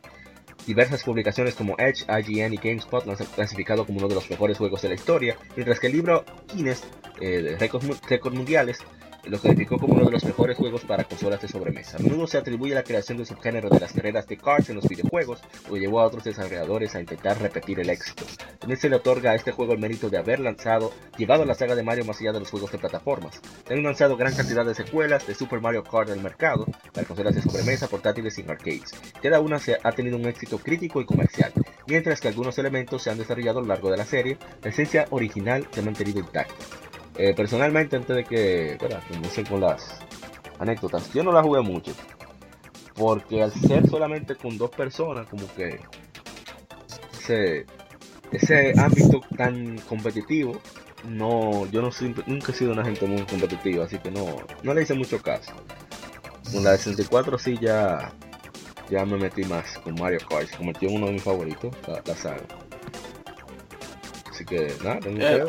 Diversas 0.65 1.03
publicaciones 1.03 1.55
como 1.55 1.75
Edge, 1.77 2.05
IGN 2.09 2.53
y 2.53 2.57
GameSpot 2.57 3.05
lo 3.05 3.13
han 3.13 3.17
clasificado 3.17 3.85
como 3.85 3.99
uno 3.99 4.09
de 4.09 4.15
los 4.15 4.29
mejores 4.29 4.57
juegos 4.57 4.81
de 4.81 4.89
la 4.89 4.95
historia, 4.95 5.37
mientras 5.55 5.79
que 5.79 5.87
el 5.87 5.93
libro 5.93 6.25
Guinness 6.53 6.83
eh, 7.21 7.41
de 7.41 7.57
récords 7.57 8.35
mundiales 8.35 8.79
lo 9.29 9.39
calificó 9.39 9.77
como 9.77 9.95
uno 9.95 10.05
de 10.05 10.11
los 10.11 10.23
mejores 10.23 10.57
juegos 10.57 10.81
para 10.85 11.03
consolas 11.03 11.41
de 11.41 11.47
sobremesa. 11.47 11.97
A 11.97 12.01
menudo 12.01 12.27
se 12.27 12.37
atribuye 12.37 12.73
la 12.73 12.83
creación 12.83 13.17
del 13.17 13.27
subgénero 13.27 13.69
de 13.69 13.79
las 13.79 13.93
carreras 13.93 14.27
de 14.27 14.37
cards 14.37 14.69
en 14.69 14.75
los 14.75 14.87
videojuegos, 14.87 15.41
lo 15.67 15.73
que 15.73 15.79
llevó 15.79 15.99
a 15.99 16.05
otros 16.05 16.23
desarrolladores 16.23 16.95
a 16.95 16.99
intentar 16.99 17.41
repetir 17.41 17.79
el 17.79 17.89
éxito. 17.89 18.23
También 18.59 18.79
se 18.79 18.89
le 18.89 18.95
otorga 18.95 19.31
a 19.31 19.35
este 19.35 19.51
juego 19.51 19.73
el 19.73 19.79
mérito 19.79 20.09
de 20.09 20.17
haber 20.17 20.39
lanzado, 20.39 20.91
llevado 21.17 21.45
la 21.45 21.55
saga 21.55 21.75
de 21.75 21.83
Mario 21.83 22.05
más 22.05 22.19
allá 22.19 22.31
de 22.31 22.39
los 22.39 22.49
juegos 22.49 22.71
de 22.71 22.77
plataformas. 22.77 23.41
Se 23.67 23.73
han 23.73 23.83
lanzado 23.83 24.17
gran 24.17 24.35
cantidad 24.35 24.65
de 24.65 24.75
secuelas 24.75 25.27
de 25.27 25.35
Super 25.35 25.61
Mario 25.61 25.83
Kart 25.83 26.09
el 26.09 26.21
mercado, 26.21 26.65
para 26.93 27.07
consolas 27.07 27.35
de 27.35 27.41
sobremesa, 27.41 27.87
portátiles 27.87 28.37
y 28.37 28.41
arcades. 28.41 28.91
Cada 29.21 29.39
una 29.39 29.59
se 29.59 29.77
ha 29.81 29.91
tenido 29.91 30.17
un 30.17 30.25
éxito 30.25 30.57
crítico 30.59 31.01
y 31.01 31.05
comercial, 31.05 31.51
mientras 31.87 32.21
que 32.21 32.27
algunos 32.27 32.57
elementos 32.57 33.03
se 33.03 33.09
han 33.09 33.17
desarrollado 33.17 33.59
a 33.59 33.61
lo 33.61 33.67
largo 33.67 33.91
de 33.91 33.97
la 33.97 34.05
serie, 34.05 34.37
la 34.61 34.69
esencia 34.69 35.05
original 35.09 35.67
se 35.71 35.79
ha 35.79 35.83
mantenido 35.83 36.19
intacta. 36.19 36.55
Eh, 37.17 37.33
personalmente, 37.33 37.95
antes 37.95 38.15
de 38.15 38.23
que, 38.23 38.77
bueno, 38.79 38.99
comiencen 39.07 39.45
con 39.45 39.61
las 39.61 39.99
anécdotas, 40.59 41.11
yo 41.13 41.23
no 41.23 41.31
la 41.31 41.41
jugué 41.41 41.61
mucho. 41.61 41.93
Porque 42.95 43.41
al 43.41 43.51
ser 43.51 43.87
solamente 43.87 44.35
con 44.35 44.57
dos 44.57 44.69
personas, 44.71 45.27
como 45.27 45.47
que 45.55 45.79
ese, 47.19 47.65
ese 48.31 48.73
ámbito 48.79 49.21
tan 49.35 49.77
competitivo, 49.79 50.61
no, 51.07 51.65
yo 51.67 51.81
no 51.81 51.91
soy, 51.91 52.15
nunca 52.25 52.51
he 52.51 52.55
sido 52.55 52.71
una 52.71 52.83
gente 52.83 53.05
muy 53.05 53.23
competitiva, 53.23 53.85
así 53.85 53.97
que 53.99 54.11
no, 54.11 54.37
no 54.63 54.73
le 54.73 54.83
hice 54.83 54.93
mucho 54.93 55.21
caso. 55.21 55.53
Con 56.51 56.63
la 56.63 56.71
de 56.71 56.77
64 56.77 57.37
sí 57.37 57.57
ya, 57.59 58.11
ya 58.89 59.05
me 59.05 59.17
metí 59.17 59.43
más 59.43 59.77
con 59.79 59.95
Mario 59.95 60.19
Kart, 60.27 60.49
se 60.49 60.57
convirtió 60.57 60.89
en 60.89 60.95
uno 60.95 61.07
de 61.07 61.13
mis 61.13 61.23
favoritos, 61.23 61.75
la 61.87 62.15
saga. 62.15 62.66
Así 64.37 64.45
que 64.45 64.71
nada, 64.83 64.99
tengo 64.99 65.19
eh, 65.19 65.45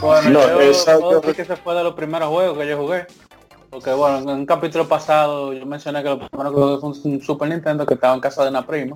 Bueno, 0.00 0.30
no, 0.30 0.62
yo 1.10 1.20
que 1.20 1.42
ese 1.42 1.56
fue 1.56 1.74
de 1.74 1.82
los 1.82 1.94
primeros 1.94 2.28
juegos 2.28 2.56
que 2.56 2.68
yo 2.68 2.78
jugué. 2.78 3.04
Porque 3.68 3.92
bueno, 3.92 4.18
en 4.18 4.28
un 4.28 4.46
capítulo 4.46 4.86
pasado 4.86 5.52
yo 5.52 5.66
mencioné 5.66 6.04
que 6.04 6.10
lo 6.10 6.20
primero 6.20 6.54
que 6.54 6.60
jugué 6.60 6.78
fue 6.78 7.10
un 7.10 7.20
Super 7.20 7.48
Nintendo 7.48 7.84
que 7.84 7.94
estaba 7.94 8.14
en 8.14 8.20
casa 8.20 8.44
de 8.44 8.50
una 8.50 8.64
prima. 8.64 8.94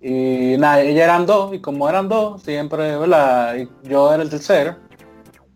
Y 0.00 0.54
nada, 0.60 0.80
ella 0.80 1.02
eran 1.02 1.26
dos, 1.26 1.52
y 1.52 1.60
como 1.60 1.88
eran 1.88 2.08
dos, 2.08 2.40
siempre, 2.44 2.96
¿verdad? 2.96 3.56
Y 3.56 3.68
yo 3.88 4.14
era 4.14 4.22
el 4.22 4.30
tercero. 4.30 4.76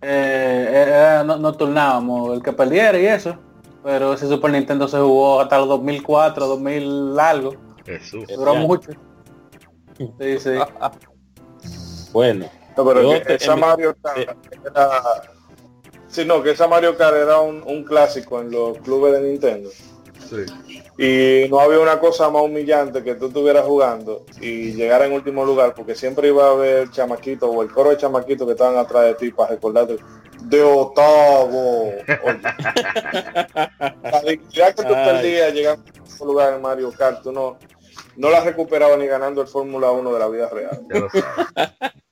Eh, 0.01 1.23
no, 1.25 1.53
turnábamos 1.53 2.35
el 2.35 2.43
que 2.43 2.53
perdiera 2.53 2.99
y 2.99 3.07
eso. 3.07 3.39
Pero 3.85 4.15
ese 4.15 4.27
Super 4.27 4.51
Nintendo 4.51 4.89
se 4.89 4.99
jugó 4.99 5.41
hasta 5.41 5.61
el 5.61 5.69
2004, 5.69 6.45
2000 6.45 7.21
algo. 7.21 7.55
Jesús. 7.87 8.25
Duró 8.35 8.57
mucho. 8.57 8.91
Sí, 10.19 10.39
sí. 10.41 10.51
bueno. 12.13 12.47
No, 12.77 12.85
pero 12.85 13.13
esa 13.13 13.57
Mario 13.57 13.97
Kart 14.03 14.19
eh, 14.19 14.27
era... 14.65 15.03
Sí, 16.09 16.25
no, 16.25 16.43
que 16.43 16.51
esa 16.51 16.69
Mario 16.69 16.97
Kart 16.97 17.17
era 17.17 17.41
un, 17.41 17.85
clásico 17.85 18.41
en 18.41 18.51
los 18.51 18.79
clubes 18.79 19.15
de 19.15 19.21
Nintendo. 19.21 19.71
Sí. 20.29 20.45
Y 20.99 21.49
no 21.51 21.61
había 21.61 21.81
una 21.81 21.99
cosa 21.99 22.31
más 22.31 22.43
humillante 22.43 23.03
que 23.03 23.15
tú 23.15 23.27
estuvieras 23.27 23.65
jugando 23.65 24.25
y 24.41 24.73
llegar 24.73 25.03
en 25.03 25.13
último 25.13 25.45
lugar, 25.45 25.75
porque 25.75 25.95
siempre 25.95 26.29
iba 26.29 26.47
a 26.47 26.53
haber 26.53 26.91
chamaquitos 26.91 27.51
o 27.53 27.63
el 27.63 27.71
coro 27.71 27.91
de 27.91 27.97
chamaquitos 27.97 28.47
que 28.47 28.53
estaban 28.53 28.77
atrás 28.77 29.05
de 29.05 29.15
ti 29.15 29.31
para 29.31 29.51
recordarte 29.51 29.99
de 30.45 30.63
octavo. 30.63 31.93
la 34.03 34.23
dignidad 34.27 34.75
que 34.75 34.83
tú 34.83 34.93
perdías 34.93 35.55
llegando 35.55 35.85
en 35.87 36.03
último 36.03 36.27
lugar 36.27 36.55
en 36.55 36.63
Mario 36.63 36.93
Kart, 36.93 37.23
tú 37.23 37.33
no, 37.33 37.59
no 38.17 38.31
la 38.31 38.41
recuperaba 38.41 38.97
ni 38.97 39.07
ganando 39.07 39.41
el 39.43 39.49
Fórmula 39.49 39.91
1 39.91 40.13
de 40.13 40.19
la 40.19 40.29
vida 40.29 40.49
real. 40.49 40.81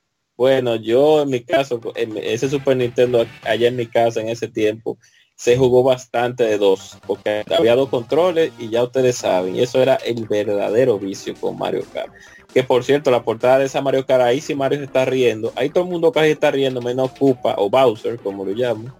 Bueno, 0.41 0.75
yo 0.75 1.21
en 1.21 1.29
mi 1.29 1.41
caso, 1.41 1.79
ese 1.93 2.49
Super 2.49 2.75
Nintendo 2.75 3.27
allá 3.43 3.67
en 3.67 3.75
mi 3.75 3.85
casa 3.85 4.21
en 4.21 4.29
ese 4.29 4.47
tiempo, 4.47 4.97
se 5.35 5.55
jugó 5.55 5.83
bastante 5.83 6.43
de 6.45 6.57
dos, 6.57 6.97
porque 7.05 7.43
había 7.55 7.75
dos 7.75 7.89
controles 7.89 8.51
y 8.57 8.69
ya 8.69 8.81
ustedes 8.81 9.17
saben, 9.17 9.55
y 9.55 9.61
eso 9.61 9.79
era 9.79 9.97
el 9.97 10.25
verdadero 10.25 10.97
vicio 10.97 11.35
con 11.35 11.59
Mario 11.59 11.83
Kart. 11.93 12.11
Que 12.51 12.63
por 12.63 12.83
cierto, 12.83 13.11
la 13.11 13.21
portada 13.21 13.59
de 13.59 13.65
esa 13.65 13.83
Mario 13.83 14.03
Kart, 14.03 14.23
ahí 14.23 14.41
sí 14.41 14.55
Mario 14.55 14.79
se 14.79 14.85
está 14.85 15.05
riendo, 15.05 15.53
ahí 15.55 15.69
todo 15.69 15.83
el 15.83 15.91
mundo 15.91 16.11
casi 16.11 16.31
está 16.31 16.49
riendo, 16.49 16.81
menos 16.81 17.11
Koopa 17.11 17.53
o 17.59 17.69
Bowser, 17.69 18.17
como 18.17 18.43
lo 18.43 18.53
llamo. 18.53 18.91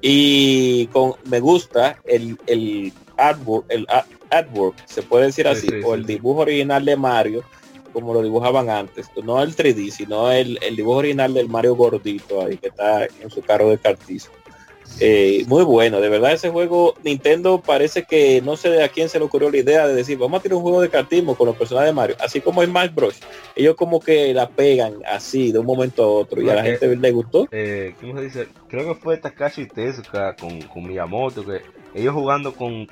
Y 0.00 0.88
con 0.88 1.12
me 1.26 1.38
gusta 1.38 2.00
el, 2.06 2.36
el 2.48 2.92
artwork, 3.16 3.66
el 3.68 3.86
artwork, 4.30 4.74
se 4.88 5.02
puede 5.02 5.26
decir 5.26 5.46
así, 5.46 5.68
o 5.84 5.94
el 5.94 6.04
dibujo 6.04 6.40
original 6.40 6.84
de 6.84 6.96
Mario, 6.96 7.44
como 7.92 8.14
lo 8.14 8.22
dibujaban 8.22 8.70
antes, 8.70 9.10
no 9.24 9.42
el 9.42 9.54
3D, 9.54 9.90
sino 9.90 10.30
el, 10.30 10.58
dibujo 10.76 10.98
original 10.98 11.34
del 11.34 11.48
Mario 11.48 11.74
gordito 11.74 12.44
ahí 12.44 12.56
que 12.56 12.68
está 12.68 13.04
en 13.04 13.30
su 13.30 13.42
carro 13.42 13.70
de 13.70 13.78
cartizo. 13.78 14.30
Eh, 15.00 15.44
muy 15.46 15.62
bueno, 15.64 16.00
de 16.00 16.08
verdad 16.08 16.32
ese 16.32 16.50
juego 16.50 16.94
Nintendo 17.04 17.60
parece 17.60 18.02
que 18.02 18.42
no 18.42 18.56
sé 18.56 18.82
a 18.82 18.88
quién 18.88 19.08
se 19.08 19.18
le 19.20 19.26
ocurrió 19.26 19.48
la 19.48 19.58
idea 19.58 19.86
de 19.86 19.94
decir 19.94 20.18
vamos 20.18 20.40
a 20.40 20.42
tener 20.42 20.56
un 20.56 20.62
juego 20.62 20.80
de 20.80 20.88
cartismo 20.88 21.36
con 21.36 21.46
los 21.46 21.56
personajes 21.56 21.90
de 21.90 21.94
Mario, 21.94 22.16
así 22.18 22.40
como 22.40 22.62
en 22.62 22.70
Smash 22.70 22.94
Bros. 22.94 23.20
Ellos 23.54 23.76
como 23.76 24.00
que 24.00 24.34
la 24.34 24.48
pegan 24.48 24.94
así 25.06 25.52
de 25.52 25.58
un 25.60 25.66
momento 25.66 26.02
a 26.02 26.08
otro 26.08 26.42
y 26.42 26.50
a 26.50 26.54
la 26.54 26.64
gente 26.64 26.96
le 26.96 27.10
gustó. 27.12 27.48
Eh, 27.52 27.94
¿Cómo 28.00 28.16
se 28.16 28.24
dice? 28.24 28.48
Creo 28.68 28.86
que 28.86 29.00
fue 29.00 29.18
Takashi 29.18 29.66
Tezuka 29.66 30.34
con, 30.34 30.60
con 30.62 30.86
Miyamoto 30.86 31.44
que 31.44 31.62
ellos 31.94 32.14
jugando 32.14 32.54
con, 32.54 32.86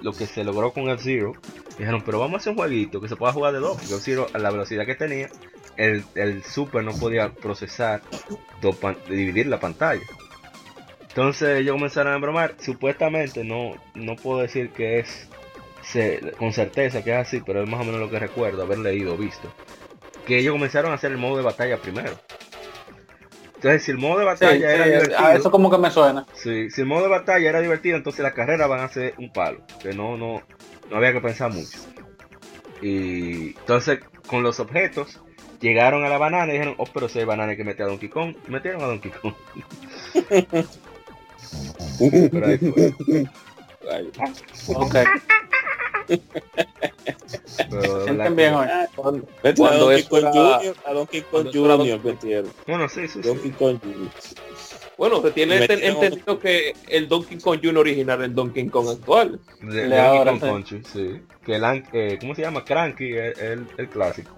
lo 0.00 0.12
que 0.12 0.26
se 0.26 0.44
logró 0.44 0.72
con 0.72 0.88
el 0.88 0.98
Zero, 0.98 1.32
dijeron, 1.78 2.02
pero 2.04 2.20
vamos 2.20 2.34
a 2.34 2.36
hacer 2.38 2.52
un 2.52 2.58
jueguito 2.58 3.00
que 3.00 3.08
se 3.08 3.16
pueda 3.16 3.32
jugar 3.32 3.52
de 3.52 3.60
dos, 3.60 3.76
porque 3.76 3.94
el 3.94 4.00
Zero 4.00 4.26
a 4.32 4.38
la 4.38 4.50
velocidad 4.50 4.86
que 4.86 4.94
tenía, 4.94 5.28
el, 5.76 6.04
el 6.14 6.42
Super 6.44 6.84
no 6.84 6.92
podía 6.92 7.32
procesar, 7.32 8.02
dividir 9.08 9.46
la 9.46 9.60
pantalla. 9.60 10.02
Entonces 11.18 11.58
ellos 11.58 11.74
comenzaron 11.74 12.12
a 12.12 12.18
bromar, 12.18 12.54
supuestamente 12.60 13.42
no, 13.42 13.72
no 13.96 14.14
puedo 14.14 14.38
decir 14.38 14.70
que 14.70 15.00
es 15.00 15.28
con 16.38 16.52
certeza 16.52 17.02
que 17.02 17.10
es 17.10 17.16
así, 17.16 17.42
pero 17.44 17.64
es 17.64 17.68
más 17.68 17.80
o 17.80 17.84
menos 17.84 17.98
lo 17.98 18.08
que 18.08 18.20
recuerdo 18.20 18.62
haber 18.62 18.78
leído 18.78 19.16
visto. 19.16 19.52
Que 20.28 20.38
ellos 20.38 20.52
comenzaron 20.52 20.92
a 20.92 20.94
hacer 20.94 21.10
el 21.10 21.18
modo 21.18 21.38
de 21.38 21.42
batalla 21.42 21.76
primero. 21.78 22.12
Entonces, 23.56 23.82
si 23.82 23.90
el 23.90 23.98
modo 23.98 24.20
de 24.20 24.26
batalla 24.26 24.72
era 24.72 24.84
divertido. 24.84 25.18
A 25.18 25.34
eso 25.34 25.50
como 25.50 25.68
que 25.68 25.78
me 25.78 25.90
suena. 25.90 26.24
Sí, 26.34 26.70
si 26.70 26.82
el 26.82 26.86
modo 26.86 27.02
de 27.02 27.08
batalla 27.08 27.48
era 27.48 27.60
divertido, 27.60 27.96
entonces 27.96 28.22
las 28.22 28.34
carreras 28.34 28.68
van 28.68 28.78
a 28.78 28.88
ser 28.88 29.14
un 29.18 29.32
palo. 29.32 29.64
Que 29.82 29.94
no, 29.94 30.16
no, 30.16 30.40
no 30.88 30.96
había 30.96 31.12
que 31.12 31.20
pensar 31.20 31.52
mucho. 31.52 31.78
Y 32.80 33.56
entonces, 33.58 33.98
con 34.28 34.44
los 34.44 34.60
objetos, 34.60 35.20
llegaron 35.58 36.04
a 36.04 36.08
la 36.10 36.18
banana 36.18 36.52
y 36.52 36.58
dijeron, 36.58 36.76
oh, 36.78 36.86
pero 36.94 37.08
si 37.08 37.18
hay 37.18 37.24
banana 37.24 37.50
hay 37.50 37.56
que 37.56 37.64
meter 37.64 37.86
a 37.86 37.88
Donkey 37.88 38.08
Kong. 38.08 38.36
Metieron 38.46 38.82
a 38.82 38.86
Donkey 38.86 39.10
Kong. 39.10 39.34
pero 42.30 42.46
ahí 42.46 42.58
fue. 42.58 42.92
Ok. 44.76 44.96
Pero 47.70 48.04
Sienten 48.04 48.18
la- 48.18 48.28
bien 48.30 48.54
hoy. 48.54 48.66
Cuando, 48.94 49.26
Vete 49.42 49.50
a 49.50 49.54
cuando 49.66 49.78
Donkey 49.86 50.00
eso 50.00 50.08
Kong 50.08 50.18
era- 50.20 50.30
Junior, 50.56 50.76
a 50.86 50.92
Donkey 50.92 51.20
Kong 51.22 51.30
cuando 51.30 51.50
eso 51.50 51.64
era 51.64 51.76
Junior 51.76 51.98
Donkey- 52.02 52.12
metieron. 52.12 52.52
Bueno, 52.66 52.88
sí, 52.88 53.08
sí, 53.08 53.20
sí. 53.22 53.28
Donkey 53.28 53.50
Kong 53.52 53.78
Junior. 53.82 54.10
Bueno, 54.96 55.22
se 55.22 55.30
tiene 55.30 55.60
metieron- 55.60 55.84
entendido 55.84 56.38
que 56.40 56.74
el 56.88 57.08
Donkey 57.08 57.38
Kong 57.38 57.60
Jr. 57.62 57.78
original 57.78 58.20
es 58.20 58.26
el 58.26 58.34
Donkey 58.34 58.68
Kong 58.68 58.88
actual. 58.88 59.40
De, 59.60 59.88
Donkey 59.88 60.24
Kong 60.24 60.34
sí. 60.40 60.40
Country, 60.40 60.82
sí. 60.92 61.20
Que 61.44 61.56
el, 61.56 61.84
eh, 61.92 62.18
¿cómo 62.20 62.34
se 62.34 62.42
llama? 62.42 62.64
Cranky, 62.64 63.12
el, 63.12 63.38
el, 63.38 63.66
el 63.76 63.88
clásico. 63.88 64.36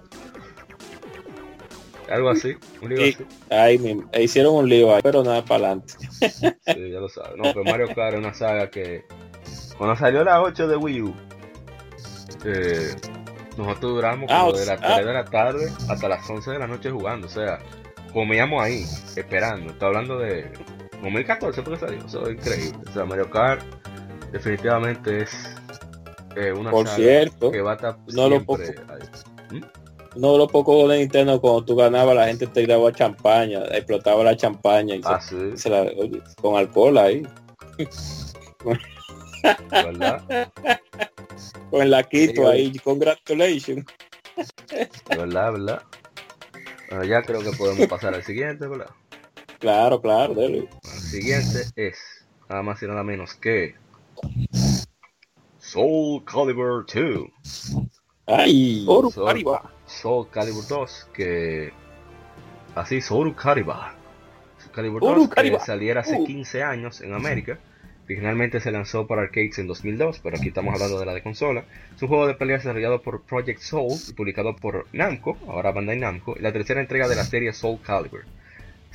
Algo 2.09 2.29
así, 2.29 2.55
un 2.81 2.89
lío 2.89 2.97
Sí. 3.05 3.15
así. 3.15 3.25
Ahí 3.49 4.01
e 4.11 4.23
hicieron 4.23 4.55
un 4.55 4.67
lío 4.69 4.93
ahí, 4.95 5.01
pero 5.03 5.23
nada 5.23 5.43
para 5.45 5.67
adelante. 5.67 5.93
Sí, 6.09 6.91
ya 6.91 6.99
lo 6.99 7.07
sabes. 7.09 7.37
No, 7.37 7.43
pero 7.43 7.63
Mario 7.63 7.87
Kart 7.95 8.13
es 8.13 8.19
una 8.19 8.33
saga 8.33 8.69
que 8.69 9.05
cuando 9.77 9.95
salió 9.95 10.23
la 10.23 10.41
8 10.41 10.67
de 10.67 10.75
Wii 10.77 11.01
U, 11.01 11.15
eh, 12.45 12.95
nosotros 13.57 13.93
duramos 13.93 14.29
Ah, 14.31 14.39
como 14.41 14.49
o 14.51 14.57
de 14.57 14.65
las 14.65 14.79
sea- 14.79 14.95
3 14.95 15.05
de 15.05 15.13
la 15.13 15.25
tarde 15.25 15.71
hasta 15.89 16.07
las 16.09 16.29
11 16.29 16.51
de 16.51 16.59
la 16.59 16.67
noche 16.67 16.89
jugando. 16.89 17.27
O 17.27 17.29
sea, 17.29 17.59
comíamos 18.13 18.61
ahí, 18.61 18.85
esperando. 19.15 19.71
Estoy 19.73 19.87
hablando 19.87 20.17
de 20.19 20.51
2014 21.01 21.61
porque 21.61 21.79
salió. 21.79 22.05
Eso 22.05 22.27
es 22.27 22.33
increíble. 22.37 22.79
O 22.89 22.93
sea, 22.93 23.05
Mario 23.05 23.29
Kart 23.29 23.61
definitivamente 24.31 25.23
es 25.23 25.55
eh, 26.35 26.51
una 26.53 26.71
Por 26.71 26.85
saga 26.85 26.95
cierto, 26.97 27.51
que 27.51 27.61
va 27.61 27.71
a 27.73 27.75
estar 27.75 27.97
no 28.13 28.29
lo 28.29 28.35
siempre 28.39 28.75
ahí. 28.89 29.09
uno 29.51 29.67
de 30.15 30.37
los 30.37 30.51
pocos 30.51 30.89
de 30.89 30.97
Nintendo 30.99 31.39
cuando 31.39 31.63
tú 31.63 31.75
ganabas 31.75 32.15
la 32.15 32.27
gente 32.27 32.47
te 32.47 32.65
daba 32.67 32.91
champaña, 32.91 33.61
explotaba 33.71 34.23
la 34.23 34.35
champaña 34.35 34.95
y 34.95 35.03
se- 35.03 35.09
Ah, 35.09 35.21
sí, 35.21 35.57
se 35.57 35.69
la- 35.69 35.81
oye, 35.83 36.21
con 36.41 36.55
alcohol 36.57 36.97
ahí, 36.97 37.25
¿verdad? 39.71 40.49
con 41.69 41.81
el 41.81 41.91
laquito 41.91 42.41
Sí, 42.43 42.47
ahí, 42.47 42.79
congratulations. 42.79 43.85
¿Verdad, 45.09 45.51
verdad? 45.53 45.81
Bueno, 46.89 47.05
ya 47.05 47.21
creo 47.21 47.41
que 47.41 47.51
podemos 47.57 47.87
pasar 47.87 48.13
al 48.13 48.23
siguiente, 48.23 48.67
¿verdad? 48.67 48.89
Claro, 49.59 50.01
claro, 50.01 50.33
dele. 50.33 50.67
El 50.83 50.99
siguiente 50.99 51.65
es 51.75 51.97
nada 52.49 52.63
más 52.63 52.81
y 52.83 52.87
nada 52.87 53.03
menos 53.03 53.33
que 53.35 53.75
Soul 55.59 56.25
Calibur 56.25 56.85
2. 56.85 57.29
Ay, 58.25 58.83
Soul, 58.85 59.13
Kariba. 59.13 59.71
Soul 59.91 60.29
Calibur 60.29 60.67
2 60.67 61.07
que 61.13 61.71
así 62.75 63.01
Soul 63.01 63.35
Calibur. 63.35 63.75
Soul 64.57 64.71
Calibur 64.73 65.01
Soul 65.01 65.15
2 65.19 65.29
que 65.29 65.35
Calibur. 65.35 65.59
saliera 65.61 66.01
hace 66.01 66.15
Uh. 66.17 66.25
15 66.25 66.63
años 66.63 67.01
en 67.01 67.13
América. 67.13 67.59
Originalmente 68.05 68.59
se 68.59 68.71
lanzó 68.71 69.07
para 69.07 69.21
arcades 69.21 69.57
en 69.59 69.67
2002, 69.67 70.19
pero 70.19 70.35
aquí 70.37 70.49
estamos 70.49 70.73
hablando 70.73 70.99
de 70.99 71.05
la 71.05 71.13
de 71.13 71.23
consola. 71.23 71.63
Es 71.95 72.01
un 72.01 72.09
juego 72.09 72.27
de 72.27 72.33
pelea 72.33 72.57
desarrollado 72.57 73.01
por 73.01 73.21
Project 73.21 73.59
Soul 73.61 73.93
y 74.09 74.13
publicado 74.13 74.53
por 74.55 74.85
Namco, 74.91 75.37
ahora 75.47 75.71
Bandai 75.71 75.97
Namco, 75.97 76.35
y 76.37 76.41
la 76.41 76.51
tercera 76.51 76.81
entrega 76.81 77.07
de 77.07 77.15
la 77.15 77.23
serie 77.23 77.53
Soul 77.53 77.79
Calibur. 77.81 78.25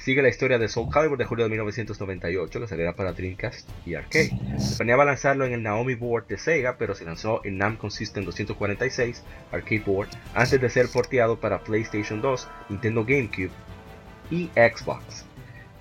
Sigue 0.07 0.23
la 0.23 0.29
historia 0.29 0.61
de 0.61 0.69
Soul 0.69 0.89
Calibur 0.89 1.19
de 1.19 1.25
julio 1.25 1.47
de 1.47 1.51
1998, 1.51 2.61
que 2.61 2.69
saliera 2.69 2.95
para 2.95 3.13
Dreamcast 3.13 3.69
y 3.85 3.97
Arcade. 3.97 4.31
Se 4.57 4.77
planeaba 4.77 5.05
lanzarlo 5.05 5.45
en 5.45 5.53
el 5.53 5.65
Naomi 5.65 5.97
Board 5.97 6.29
de 6.29 6.39
Sega, 6.39 6.77
pero 6.79 6.95
se 6.95 7.05
lanzó 7.05 7.41
en 7.45 7.59
Namco 7.59 7.91
System 7.91 8.25
246 8.25 9.25
Arcade 9.51 9.83
Board 9.85 10.09
antes 10.33 10.61
de 10.61 10.71
ser 10.71 10.87
porteado 10.87 11.41
para 11.41 11.59
PlayStation 11.59 12.23
2, 12.23 12.49
Nintendo 12.69 13.05
GameCube 13.05 13.51
y 14.31 14.49
Xbox. 14.55 15.25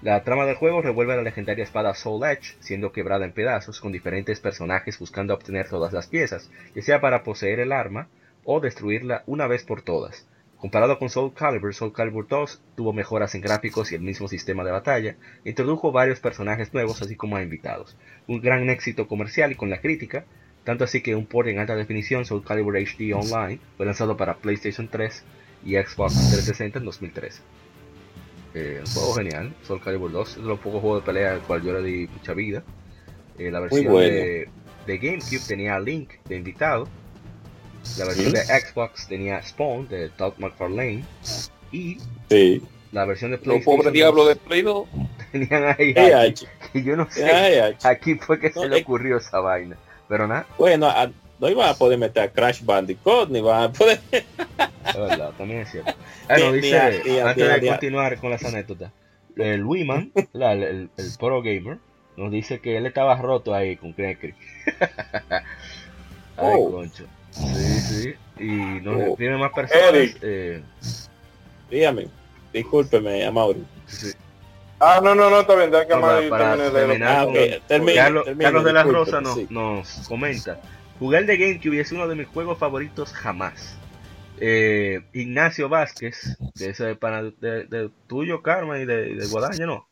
La 0.02 0.24
trama 0.24 0.48
del 0.48 0.56
juego 0.56 0.82
revuelve 0.82 1.16
la 1.16 1.22
legendaria 1.22 1.64
espada 1.64 1.94
Soul 1.94 2.26
Edge, 2.26 2.56
siendo 2.62 2.92
quebrada 2.92 3.26
en 3.26 3.32
pedazos, 3.32 3.80
con 3.80 3.92
diferentes 3.92 4.40
personajes 4.40 4.98
buscando 4.98 5.36
obtener 5.36 5.70
todas 5.70 5.94
las 5.94 6.08
piezas, 6.08 6.50
ya 6.74 6.82
sea 6.82 7.00
para 7.00 7.22
poseer 7.22 7.60
el 7.60 7.72
arma 7.72 8.08
o 8.44 8.60
destruirla 8.60 9.22
una 9.28 9.46
vez 9.46 9.64
por 9.64 9.84
todas. 9.84 10.26
Comparado 10.60 10.98
con 10.98 11.10
Soul 11.10 11.34
Calibur, 11.34 11.73
Soul 11.73 11.94
Calibur 11.94 12.27
2 12.27 12.61
tuvo 12.76 12.94
mejoras 12.94 13.36
en 13.36 13.41
gráficos 13.41 13.91
y 13.91 13.95
el 13.95 14.02
mismo 14.02 14.27
sistema 14.27 14.64
de 14.64 14.72
batalla, 14.72 15.15
introdujo 15.44 15.91
varios 15.91 16.19
personajes 16.19 16.73
nuevos 16.73 17.02
así 17.02 17.15
como 17.15 17.36
a 17.36 17.44
invitados. 17.44 17.98
Un 18.27 18.41
gran 18.41 18.69
éxito 18.69 19.07
comercial 19.07 19.52
y 19.52 19.56
con 19.56 19.69
la 19.69 19.82
crítica, 19.82 20.26
tanto 20.64 20.86
así 20.86 21.02
que 21.02 21.15
un 21.15 21.26
port 21.26 21.49
en 21.49 21.60
alta 21.60 21.76
definición 21.76 22.26
Soul 22.26 22.44
Calibur 22.44 22.77
HD 22.77 23.14
Online 23.14 23.60
fue 23.77 23.86
lanzado 23.86 24.18
para 24.18 24.38
PlayStation 24.38 24.88
3 24.88 25.23
y 25.65 25.76
Xbox 25.76 26.14
360 26.14 26.80
en 26.80 26.86
2013. 26.86 27.41
Eh, 28.56 28.80
un 28.80 28.91
juego 28.91 29.14
genial, 29.14 29.53
Soul 29.64 29.82
Calibur 29.82 30.11
2, 30.11 30.30
es 30.30 30.36
de 30.38 30.44
los 30.44 30.60
pocos 30.60 30.82
juegos 30.82 31.03
de 31.03 31.06
pelea 31.06 31.34
al 31.34 31.41
cual 31.41 31.61
yo 31.61 31.73
le 31.73 31.84
di 31.84 32.07
mucha 32.07 32.34
vida. 32.34 32.64
Eh, 33.38 33.52
la 33.52 33.60
versión 33.60 33.91
bueno. 33.91 34.15
de, 34.15 34.49
de 34.88 34.98
GameCube 34.98 35.41
tenía 35.45 35.76
a 35.76 35.80
Link 35.80 36.14
de 36.27 36.38
invitado. 36.38 36.88
La 37.98 38.06
versión 38.06 38.32
de 38.34 38.44
Xbox 38.45 39.07
tenía 39.07 39.41
Spawn 39.44 39.88
de 39.88 40.10
Todd 40.10 40.34
McFarlane. 40.38 41.03
Y 41.72 41.98
sí. 42.30 42.62
la 42.91 43.06
versión 43.06 43.32
de 43.32 43.38
Los 43.38 43.44
PlayStation 43.45 43.78
pobres 43.78 43.94
diablos 43.94 44.26
2 44.26 44.36
de 44.36 44.36
Play 44.41 44.62
2. 44.62 44.88
tenían 45.32 45.76
ahí 45.78 45.94
que 45.94 46.84
yo 46.84 46.95
no 46.95 47.10
sé 47.10 47.76
aquí 47.84 48.16
fue 48.16 48.40
que 48.40 48.52
No, 48.56 48.62
se 48.64 48.70
le 48.70 48.78
es- 48.78 48.84
ocurrió 48.84 49.18
esa 49.18 49.40
vaina. 49.40 49.78
Pero 50.07 50.28
nada, 50.28 50.45
Bueno, 50.57 50.88
a- 50.88 51.12
no 51.40 51.49
iban 51.49 51.68
a 51.70 51.74
poder 51.74 51.98
meter 51.98 52.24
a 52.24 52.32
Crash 52.32 52.64
Bandicoot, 52.64 53.30
ni 53.30 53.41
van 53.41 53.64
a 53.64 53.72
poder... 53.72 53.99
es 54.12 54.95
verdad, 54.95 55.32
también 55.38 55.62
es 55.62 55.72
cierto. 55.72 55.94
Ah, 56.30 56.38
no, 56.40 56.45
Ni- 56.52 56.57
ni 56.57 56.62
dice, 56.62 57.22
antes 57.22 57.62
de 57.62 57.68
continuar 57.68 58.18
con 58.20 58.30
las 58.32 58.44
anécdotas, 58.45 58.91
el 59.36 59.64
Wiman, 59.66 60.12
la- 60.34 60.53
el, 60.53 60.64
el, 60.64 60.90
el 60.98 61.12
Pro 61.20 61.41
Gamer, 61.41 61.78
nos 62.18 62.32
dice 62.32 62.60
que 62.62 62.78
él 62.78 62.86
estaba 62.86 63.16
roto 63.18 63.53
ahí 63.53 63.76
con 63.76 63.91
Cracker. 63.94 64.34
Ay, 65.30 66.53
Oh. 66.57 66.72
concho. 66.72 67.06
Sí, 67.36 67.80
sí. 67.82 68.14
Y 68.40 68.82
nos 68.82 68.95
Oh. 68.95 69.12
escriben 69.12 69.40
más 69.40 69.52
personas. 69.52 69.84
Eh, 70.22 70.64
Dígame, 71.70 72.07
discúlpeme, 72.53 73.26
Amaury. 73.26 73.66
sí. 73.88 74.12
Ah, 74.80 74.99
no, 75.03 75.16
no, 75.16 75.30
no, 75.30 75.40
está 75.41 75.56
bien, 75.56 75.72
deja 75.72 75.88
que 75.88 75.94
No, 75.95 76.02
para- 76.02 76.56
de 76.57 76.70
terminar 76.70 77.28
Ah, 77.28 77.60
termine, 77.68 77.95
Carlos, 77.95 78.26
termine, 78.26 78.44
Carlos 78.44 78.64
de 78.66 78.74
la 78.74 78.84
Rosa 78.84 79.22
nos, 79.22 79.36
sí. 79.36 79.48
nos 79.49 80.07
comenta. 80.07 80.60
El 81.02 81.26
de 81.26 81.38
GameCube 81.38 81.80
es 81.80 81.91
uno 81.91 82.07
de 82.07 82.16
mis 82.16 82.28
juegos 82.28 82.57
favoritos 82.57 83.12
jamás. 83.14 83.78
Eh, 84.40 85.02
Ignacio 85.14 85.70
Vázquez, 85.70 86.38
de 86.56 86.70
ese 86.70 86.86
de, 86.86 86.95
pana- 86.95 87.24
de- 87.40 87.66
de 87.66 87.90
tuyo, 88.07 88.41
Carmen, 88.41 88.82
y 88.82 88.86
de, 88.86 89.16
de 89.16 89.28
Guadaña, 89.28 89.66
¿no? 89.66 89.88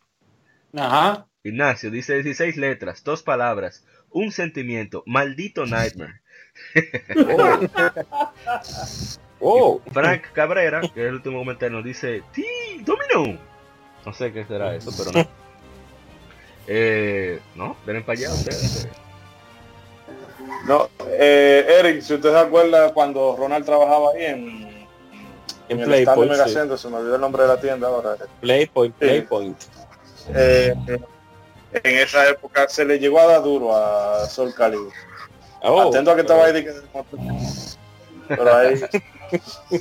Ajá. 0.77 1.27
Ignacio 1.43 1.89
dice 1.91 2.15
16 2.21 2.57
letras, 2.57 3.03
dos 3.03 3.23
palabras, 3.23 3.85
un 4.11 4.31
sentimiento, 4.31 5.03
maldito 5.05 5.65
nightmare. 5.65 6.21
Oh, 9.39 9.81
Frank 9.93 10.23
Cabrera, 10.33 10.81
que 10.81 10.87
es 10.87 11.07
el 11.07 11.15
último 11.15 11.39
comentario, 11.39 11.77
nos 11.77 11.85
dice, 11.85 12.23
¡Ti! 12.33 12.45
¡Domino! 12.81 13.39
No 14.05 14.13
sé 14.13 14.31
qué 14.31 14.45
será 14.45 14.75
eso, 14.75 14.91
pero 14.97 15.11
no. 15.11 15.27
Eh, 16.65 17.41
no, 17.55 17.75
ven 17.85 18.01
para 18.05 18.17
allá 18.17 18.33
ustedes. 18.33 18.87
No, 20.65 20.89
eh, 21.09 21.65
Eric, 21.79 22.01
si 22.01 22.13
usted 22.13 22.31
se 22.31 22.39
acuerda 22.39 22.93
cuando 22.93 23.35
Ronald 23.37 23.65
trabajaba 23.65 24.11
ahí 24.11 24.23
en, 24.23 24.87
en 25.67 25.79
el 25.81 25.85
Playpoint, 25.85 26.33
sí. 26.45 26.53
Se 26.77 26.87
me 26.87 26.95
olvidó 26.95 27.15
el 27.15 27.21
nombre 27.21 27.41
de 27.41 27.49
la 27.49 27.59
tienda 27.59 27.89
ahora. 27.89 28.15
Playpoint. 28.39 28.95
Playpoint. 28.95 29.57
Eh, 30.33 30.73
en 31.73 31.97
esa 31.97 32.29
época 32.29 32.69
se 32.69 32.85
le 32.85 32.97
llegó 32.97 33.19
a 33.19 33.25
dar 33.25 33.43
duro 33.43 33.75
a 33.75 34.25
Sol 34.29 34.53
Calibur. 34.55 34.93
Oh, 35.63 35.89
Atento 35.89 36.11
a 36.11 36.15
que 36.15 36.21
estaba 36.21 36.45
ahí. 36.45 36.65
Pero 38.27 38.55
ahí. 38.55 38.81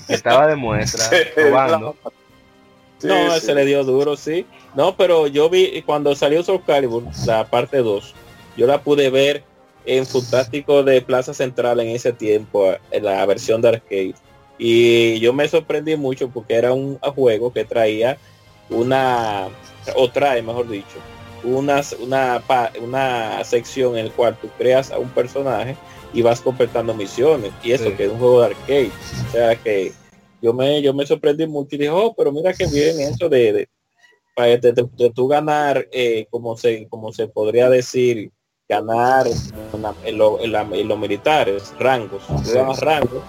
Estaba 0.08 0.46
de 0.46 0.56
muestra, 0.56 1.04
probando. 1.34 1.96
Sí, 2.98 3.08
no, 3.08 3.34
sí. 3.34 3.46
se 3.46 3.54
le 3.54 3.64
dio 3.64 3.82
duro, 3.82 4.16
sí. 4.16 4.46
No, 4.74 4.96
pero 4.96 5.26
yo 5.26 5.50
vi 5.50 5.82
cuando 5.82 6.14
salió 6.14 6.42
Soul 6.42 6.62
Calibur, 6.64 7.02
la 7.26 7.44
parte 7.44 7.78
2, 7.78 8.14
yo 8.56 8.66
la 8.66 8.80
pude 8.80 9.10
ver 9.10 9.42
en 9.84 10.06
Fantástico 10.06 10.84
de 10.84 11.02
Plaza 11.02 11.34
Central 11.34 11.80
en 11.80 11.88
ese 11.88 12.12
tiempo, 12.12 12.74
en 12.90 13.04
la 13.04 13.26
versión 13.26 13.60
de 13.60 13.68
arcade. 13.68 14.14
Y 14.58 15.18
yo 15.18 15.32
me 15.32 15.48
sorprendí 15.48 15.96
mucho 15.96 16.28
porque 16.28 16.54
era 16.54 16.72
un 16.72 16.98
juego 16.98 17.52
que 17.52 17.64
traía 17.64 18.16
una, 18.70 19.48
o 19.96 20.10
trae, 20.10 20.40
mejor 20.42 20.68
dicho, 20.68 20.98
una, 21.44 21.80
una, 22.00 22.42
una 22.80 23.44
sección 23.44 23.96
en 23.96 24.06
el 24.06 24.12
cual 24.12 24.36
tú 24.40 24.48
creas 24.58 24.90
a 24.90 24.98
un 24.98 25.08
personaje 25.10 25.76
y 26.12 26.22
vas 26.22 26.40
completando 26.40 26.94
misiones. 26.94 27.52
Y 27.62 27.72
eso 27.72 27.94
que 27.96 28.04
es 28.04 28.10
un 28.10 28.18
juego 28.18 28.40
de 28.40 28.46
arcade. 28.46 28.90
O 29.28 29.32
sea 29.32 29.56
que 29.56 29.92
yo 30.40 30.52
me, 30.52 30.82
yo 30.82 30.92
me 30.92 31.06
sorprendí 31.06 31.46
mucho 31.46 31.76
y 31.76 31.78
dije, 31.78 31.90
oh, 31.90 32.14
pero 32.16 32.32
mira 32.32 32.52
que 32.52 32.66
bien 32.66 33.00
eso 33.00 33.28
de, 33.28 33.52
de, 33.52 33.68
de, 34.36 35.10
tú 35.10 35.28
ganar, 35.28 35.86
eh, 35.92 36.26
como, 36.30 36.56
se, 36.56 36.88
como 36.88 37.12
se 37.12 37.28
podría 37.28 37.68
decir, 37.68 38.30
ganar 38.68 39.26
en, 40.04 40.18
los 40.18 40.98
militares, 40.98 41.74
rangos, 41.78 42.22
rangos, 42.80 43.22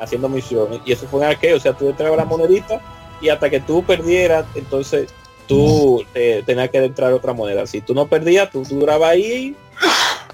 haciendo 0.00 0.28
misiones. 0.28 0.80
Y 0.84 0.92
eso 0.92 1.06
fue 1.06 1.22
en 1.22 1.30
arcade, 1.30 1.54
o 1.54 1.60
sea, 1.60 1.72
tú 1.72 1.88
entrabas 1.88 2.16
la 2.16 2.24
monedita 2.24 2.80
y 3.20 3.28
hasta 3.28 3.48
que 3.48 3.60
tú 3.60 3.82
perdieras, 3.82 4.46
entonces 4.54 5.08
tú 5.46 6.04
eh, 6.14 6.42
tenías 6.44 6.70
que 6.70 6.78
entrar 6.78 7.12
otra 7.12 7.32
moneda. 7.32 7.66
Si 7.66 7.80
tú 7.80 7.94
no 7.94 8.06
perdías, 8.06 8.50
tú, 8.50 8.64
durabas 8.64 9.10
ahí, 9.10 9.56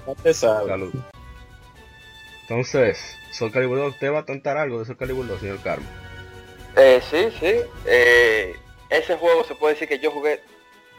no 0.07 0.15
te 0.15 0.33
sabes. 0.33 0.91
Entonces, 2.41 3.17
Soul 3.31 3.51
Calibur 3.51 3.77
2, 3.77 3.93
¿usted 3.93 4.11
va 4.11 4.19
a 4.19 4.25
contar 4.25 4.57
algo 4.57 4.79
de 4.79 4.85
Soul 4.85 4.97
Calibur 4.97 5.27
2, 5.27 5.39
señor 5.39 5.59
Carmen? 5.61 5.87
Eh, 6.75 7.01
sí, 7.09 7.29
sí. 7.39 7.61
Eh, 7.85 8.55
ese 8.89 9.15
juego 9.15 9.43
se 9.43 9.55
puede 9.55 9.75
decir 9.75 9.87
que 9.87 9.99
yo 9.99 10.11
jugué 10.11 10.41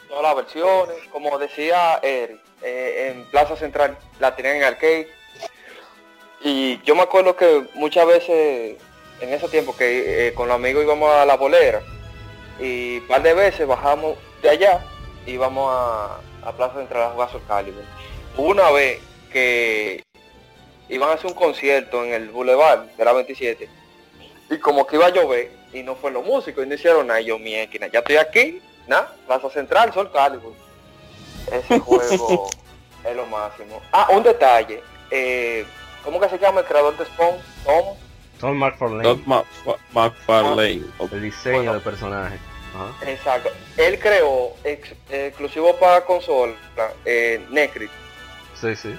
todas 0.08 0.22
las 0.22 0.36
versiones. 0.36 0.96
Como 1.10 1.38
decía 1.38 1.98
Eric, 2.02 2.40
eh, 2.62 3.12
en 3.12 3.24
Plaza 3.26 3.56
Central 3.56 3.98
la 4.20 4.34
tenían 4.34 4.56
en 4.56 4.64
arcade. 4.64 5.08
Y 6.42 6.80
yo 6.82 6.94
me 6.94 7.02
acuerdo 7.02 7.36
que 7.36 7.66
muchas 7.74 8.06
veces 8.06 8.76
en 9.20 9.32
ese 9.32 9.48
tiempo 9.48 9.74
que 9.76 10.32
con 10.34 10.48
los 10.48 10.56
amigos 10.56 10.84
íbamos 10.84 11.10
a 11.10 11.24
la 11.24 11.36
bolera 11.36 11.82
y 12.60 12.98
un 12.98 13.08
par 13.08 13.22
de 13.22 13.34
veces 13.34 13.66
bajamos 13.66 14.16
de 14.42 14.50
allá 14.50 14.84
y 15.26 15.32
íbamos 15.32 15.70
a, 15.72 16.20
a 16.44 16.52
Plaza 16.52 16.74
Central 16.74 17.02
a 17.02 17.10
jugar 17.10 17.30
Soul 17.30 17.42
Calibur. 17.48 17.84
Una 18.36 18.70
vez 18.70 19.00
que 19.32 20.02
iban 20.88 21.10
a 21.10 21.14
hacer 21.14 21.26
un 21.26 21.34
concierto 21.34 22.04
en 22.04 22.12
el 22.12 22.28
Boulevard 22.30 22.84
de 22.96 23.04
la 23.04 23.12
27 23.12 23.68
y 24.50 24.58
como 24.58 24.86
que 24.86 24.96
iba 24.96 25.06
a 25.06 25.10
llover 25.10 25.50
y 25.72 25.82
no 25.82 25.96
fue 25.96 26.10
los 26.10 26.24
músicos 26.24 26.64
y 26.64 26.68
no 26.68 26.74
hicieron 26.74 27.06
nada 27.06 27.20
y 27.20 27.26
yo 27.26 27.38
mierda 27.38 27.88
ya 27.88 28.00
estoy 28.00 28.16
aquí 28.16 28.62
nada 28.86 29.14
Plaza 29.26 29.50
Central 29.50 29.92
Sol 29.92 30.12
Calibur 30.12 30.52
ese 31.50 31.78
juego 31.80 32.50
es 33.04 33.16
lo 33.16 33.26
máximo 33.26 33.80
ah 33.92 34.08
un 34.10 34.22
detalle 34.22 34.82
eh, 35.10 35.64
¿cómo 36.04 36.20
que 36.20 36.28
se 36.28 36.38
llama 36.38 36.60
el 36.60 36.66
creador 36.66 36.96
de 36.96 37.06
Spawn? 37.06 37.36
Tom 37.64 37.96
Tom 38.40 38.56
McFarlane 38.58 39.02
Tom 39.02 39.44
McFarlane 39.92 40.82
el 41.12 41.22
diseño 41.22 41.72
del 41.72 41.82
personaje. 41.82 42.38
Exacto. 43.06 43.50
Él 43.76 43.98
creó 43.98 44.54
exclusivo 44.64 45.76
para 45.76 46.04
consola 46.04 46.54
eh, 47.04 47.44
Necrit 47.50 47.90
sí 48.54 48.76
sí. 48.76 48.98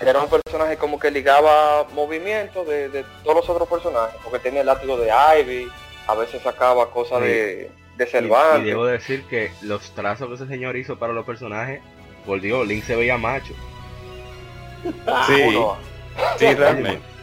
Era 0.00 0.20
un 0.20 0.28
personaje 0.28 0.76
como 0.76 0.98
que 0.98 1.10
ligaba 1.10 1.84
movimientos 1.94 2.66
de, 2.66 3.04
todos 3.22 3.36
los 3.36 3.48
otros 3.48 3.68
personajes, 3.68 4.16
porque 4.22 4.38
tenía 4.38 4.60
el 4.60 4.66
látigo 4.66 4.96
de 4.96 5.10
Ivy, 5.40 5.68
a 6.06 6.14
veces 6.14 6.42
sacaba 6.42 6.90
cosas 6.90 7.20
de, 7.20 7.70
de 7.96 8.06
Cervantes. 8.06 8.62
Y, 8.62 8.70
debo 8.70 8.86
decir 8.86 9.24
que 9.24 9.52
los 9.62 9.94
trazos 9.94 10.28
que 10.28 10.34
ese 10.34 10.46
señor 10.46 10.76
hizo 10.76 10.98
para 10.98 11.12
los 11.12 11.24
personajes, 11.24 11.80
por 12.26 12.40
Dios, 12.40 12.66
Link 12.66 12.84
se 12.84 12.96
veía 12.96 13.16
macho. 13.16 13.54
sí, 15.26 15.58
sí, 16.38 16.54
realmente. 16.54 17.13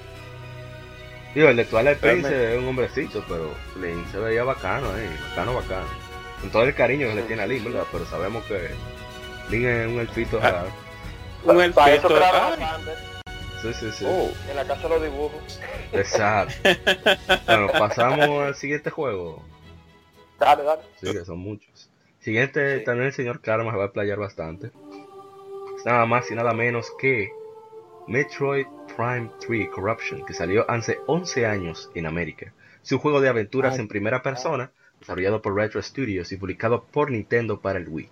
Digo, 1.34 1.48
el 1.48 1.56
de 1.56 1.66
Twilight 1.66 2.00
Prince 2.00 2.54
es 2.54 2.60
un 2.60 2.68
hombrecito, 2.68 3.24
pero 3.28 3.54
Link 3.80 4.06
se 4.12 4.20
veía 4.20 4.44
bacano, 4.44 4.88
eh, 4.98 5.10
bacano, 5.30 5.54
bacano. 5.54 5.88
Con 6.42 6.50
todo 6.50 6.64
el 6.64 6.76
cariño 6.76 7.08
que 7.08 7.16
le 7.16 7.22
tiene 7.24 7.44
a 7.44 7.48
Link, 7.48 7.64
¿verdad? 7.64 7.86
Pero 7.92 8.06
sabemos 8.06 8.44
que 8.46 8.70
Link 9.50 9.66
es 9.66 9.88
un 9.88 10.00
elfito 10.00 10.40
ah. 10.42 10.52
raro. 10.52 10.72
Un 11.44 11.62
el 11.62 11.74
para 11.74 11.94
eso 11.96 12.10
Sí, 13.62 13.74
sí, 13.74 13.92
sí. 13.92 14.06
Oh. 14.08 14.30
En 14.50 14.56
la 14.56 14.66
casa 14.66 14.88
los 14.90 15.02
dibujos. 15.02 15.62
Exacto. 15.92 16.54
bueno, 17.46 17.68
pasamos 17.68 18.48
al 18.48 18.56
siguiente 18.56 18.90
juego. 18.90 19.44
Dale, 20.40 20.64
dale. 20.64 20.82
Sí, 21.00 21.12
que 21.12 21.24
son 21.24 21.38
muchos. 21.38 21.90
Siguiente, 22.20 22.80
también 22.80 23.08
el 23.08 23.14
señor 23.14 23.42
Karma 23.42 23.72
se 23.72 23.78
va 23.78 23.86
a 23.86 23.92
playar 23.92 24.18
bastante. 24.18 24.72
nada 25.86 26.06
más 26.06 26.30
y 26.30 26.36
nada 26.36 26.54
menos 26.54 26.92
que 27.00 27.32
Metroid 28.08 28.66
Prime 28.96 29.30
3 29.46 29.70
Corruption, 29.70 30.26
que 30.26 30.34
salió 30.34 30.70
hace 30.70 31.00
11 31.08 31.46
años 31.46 31.92
en 31.96 32.06
América. 32.06 32.54
Es 32.84 32.92
un 32.92 33.00
juego 33.00 33.22
de 33.22 33.30
aventuras 33.30 33.80
en 33.80 33.88
primera 33.88 34.24
persona, 34.24 34.72
desarrollado 35.00 35.42
por 35.42 35.56
Retro 35.56 35.82
Studios 35.82 36.32
y 36.32 36.38
publicado 36.38 36.84
por 36.84 37.12
Nintendo 37.12 37.62
para 37.62 37.80
el 37.80 37.88
Wii. 37.88 38.10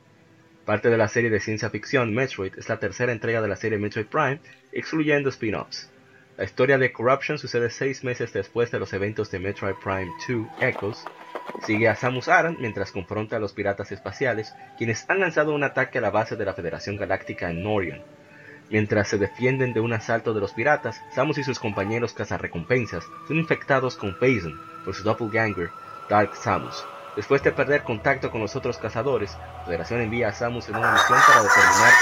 Parte 0.65 0.89
de 0.89 0.97
la 0.97 1.07
serie 1.07 1.29
de 1.29 1.39
ciencia 1.39 1.69
ficción 1.69 2.13
Metroid 2.13 2.53
es 2.57 2.69
la 2.69 2.79
tercera 2.79 3.11
entrega 3.11 3.41
de 3.41 3.47
la 3.47 3.55
serie 3.55 3.79
Metroid 3.79 4.05
Prime, 4.05 4.39
excluyendo 4.71 5.29
spin-offs. 5.29 5.89
La 6.37 6.45
historia 6.45 6.77
de 6.77 6.93
Corruption 6.93 7.37
sucede 7.37 7.69
seis 7.69 8.03
meses 8.03 8.31
después 8.31 8.71
de 8.71 8.79
los 8.79 8.93
eventos 8.93 9.29
de 9.29 9.39
Metroid 9.39 9.75
Prime 9.83 10.09
2 10.27 10.47
Echoes. 10.61 11.03
Sigue 11.65 11.89
a 11.89 11.95
Samus 11.95 12.29
Aran 12.29 12.55
mientras 12.59 12.91
confronta 12.91 13.35
a 13.35 13.39
los 13.39 13.53
piratas 13.53 13.91
espaciales, 13.91 14.53
quienes 14.77 15.03
han 15.09 15.19
lanzado 15.19 15.53
un 15.53 15.63
ataque 15.63 15.97
a 15.97 16.01
la 16.01 16.11
base 16.11 16.35
de 16.35 16.45
la 16.45 16.53
Federación 16.53 16.95
Galáctica 16.95 17.49
en 17.49 17.63
Norion. 17.63 18.03
Mientras 18.69 19.07
se 19.07 19.17
defienden 19.17 19.73
de 19.73 19.79
un 19.79 19.93
asalto 19.93 20.33
de 20.33 20.41
los 20.41 20.53
piratas, 20.53 21.01
Samus 21.13 21.37
y 21.39 21.43
sus 21.43 21.59
compañeros 21.59 22.13
cazarrecompensas 22.13 23.03
son 23.27 23.37
infectados 23.37 23.95
con 23.95 24.15
Phazon 24.15 24.59
por 24.85 24.93
su 24.93 25.03
doppelganger, 25.03 25.69
Dark 26.07 26.35
Samus, 26.35 26.85
Después 27.15 27.43
de 27.43 27.51
perder 27.51 27.83
contacto 27.83 28.31
con 28.31 28.41
los 28.41 28.55
otros 28.55 28.77
cazadores, 28.77 29.35
la 29.57 29.65
Federación 29.65 30.01
envía 30.01 30.29
a 30.29 30.33
Samus 30.33 30.69
en 30.69 30.75
una 30.75 30.93
misión 30.93 31.19
para 31.27 31.43
determinar 31.43 31.93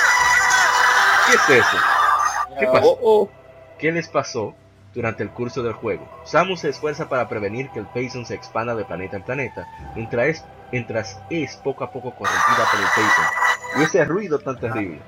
¿Qué 1.26 1.34
es 1.34 1.49
eso? 1.60 1.77
¿Qué 2.60 2.65
ah, 2.68 2.72
pasó? 2.72 2.88
Oh, 2.88 2.99
oh. 3.02 3.30
¿Qué 3.80 3.91
les 3.91 4.07
pasó 4.07 4.56
durante 4.94 5.23
el 5.23 5.30
curso 5.30 5.64
del 5.64 5.73
juego? 5.73 6.07
Samus 6.26 6.60
se 6.60 6.69
esfuerza 6.69 7.10
para 7.10 7.27
prevenir 7.27 7.69
que 7.69 7.80
el 7.80 7.88
Payson 7.88 8.26
se 8.26 8.35
expanda 8.35 8.76
de 8.76 8.85
planeta 8.85 9.18
en 9.18 9.23
planeta, 9.23 9.68
mientras 9.95 10.27
es, 10.27 10.45
mientras 10.72 11.19
es 11.30 11.56
poco 11.57 11.84
a 11.84 11.91
poco 11.91 12.11
corrompida 12.11 12.65
por 12.72 12.80
el 12.80 12.88
Payson. 12.95 13.26
Y 13.80 13.84
ese 13.84 14.06
ruido 14.06 14.39
tan 14.39 14.60
terrible. 14.60 15.02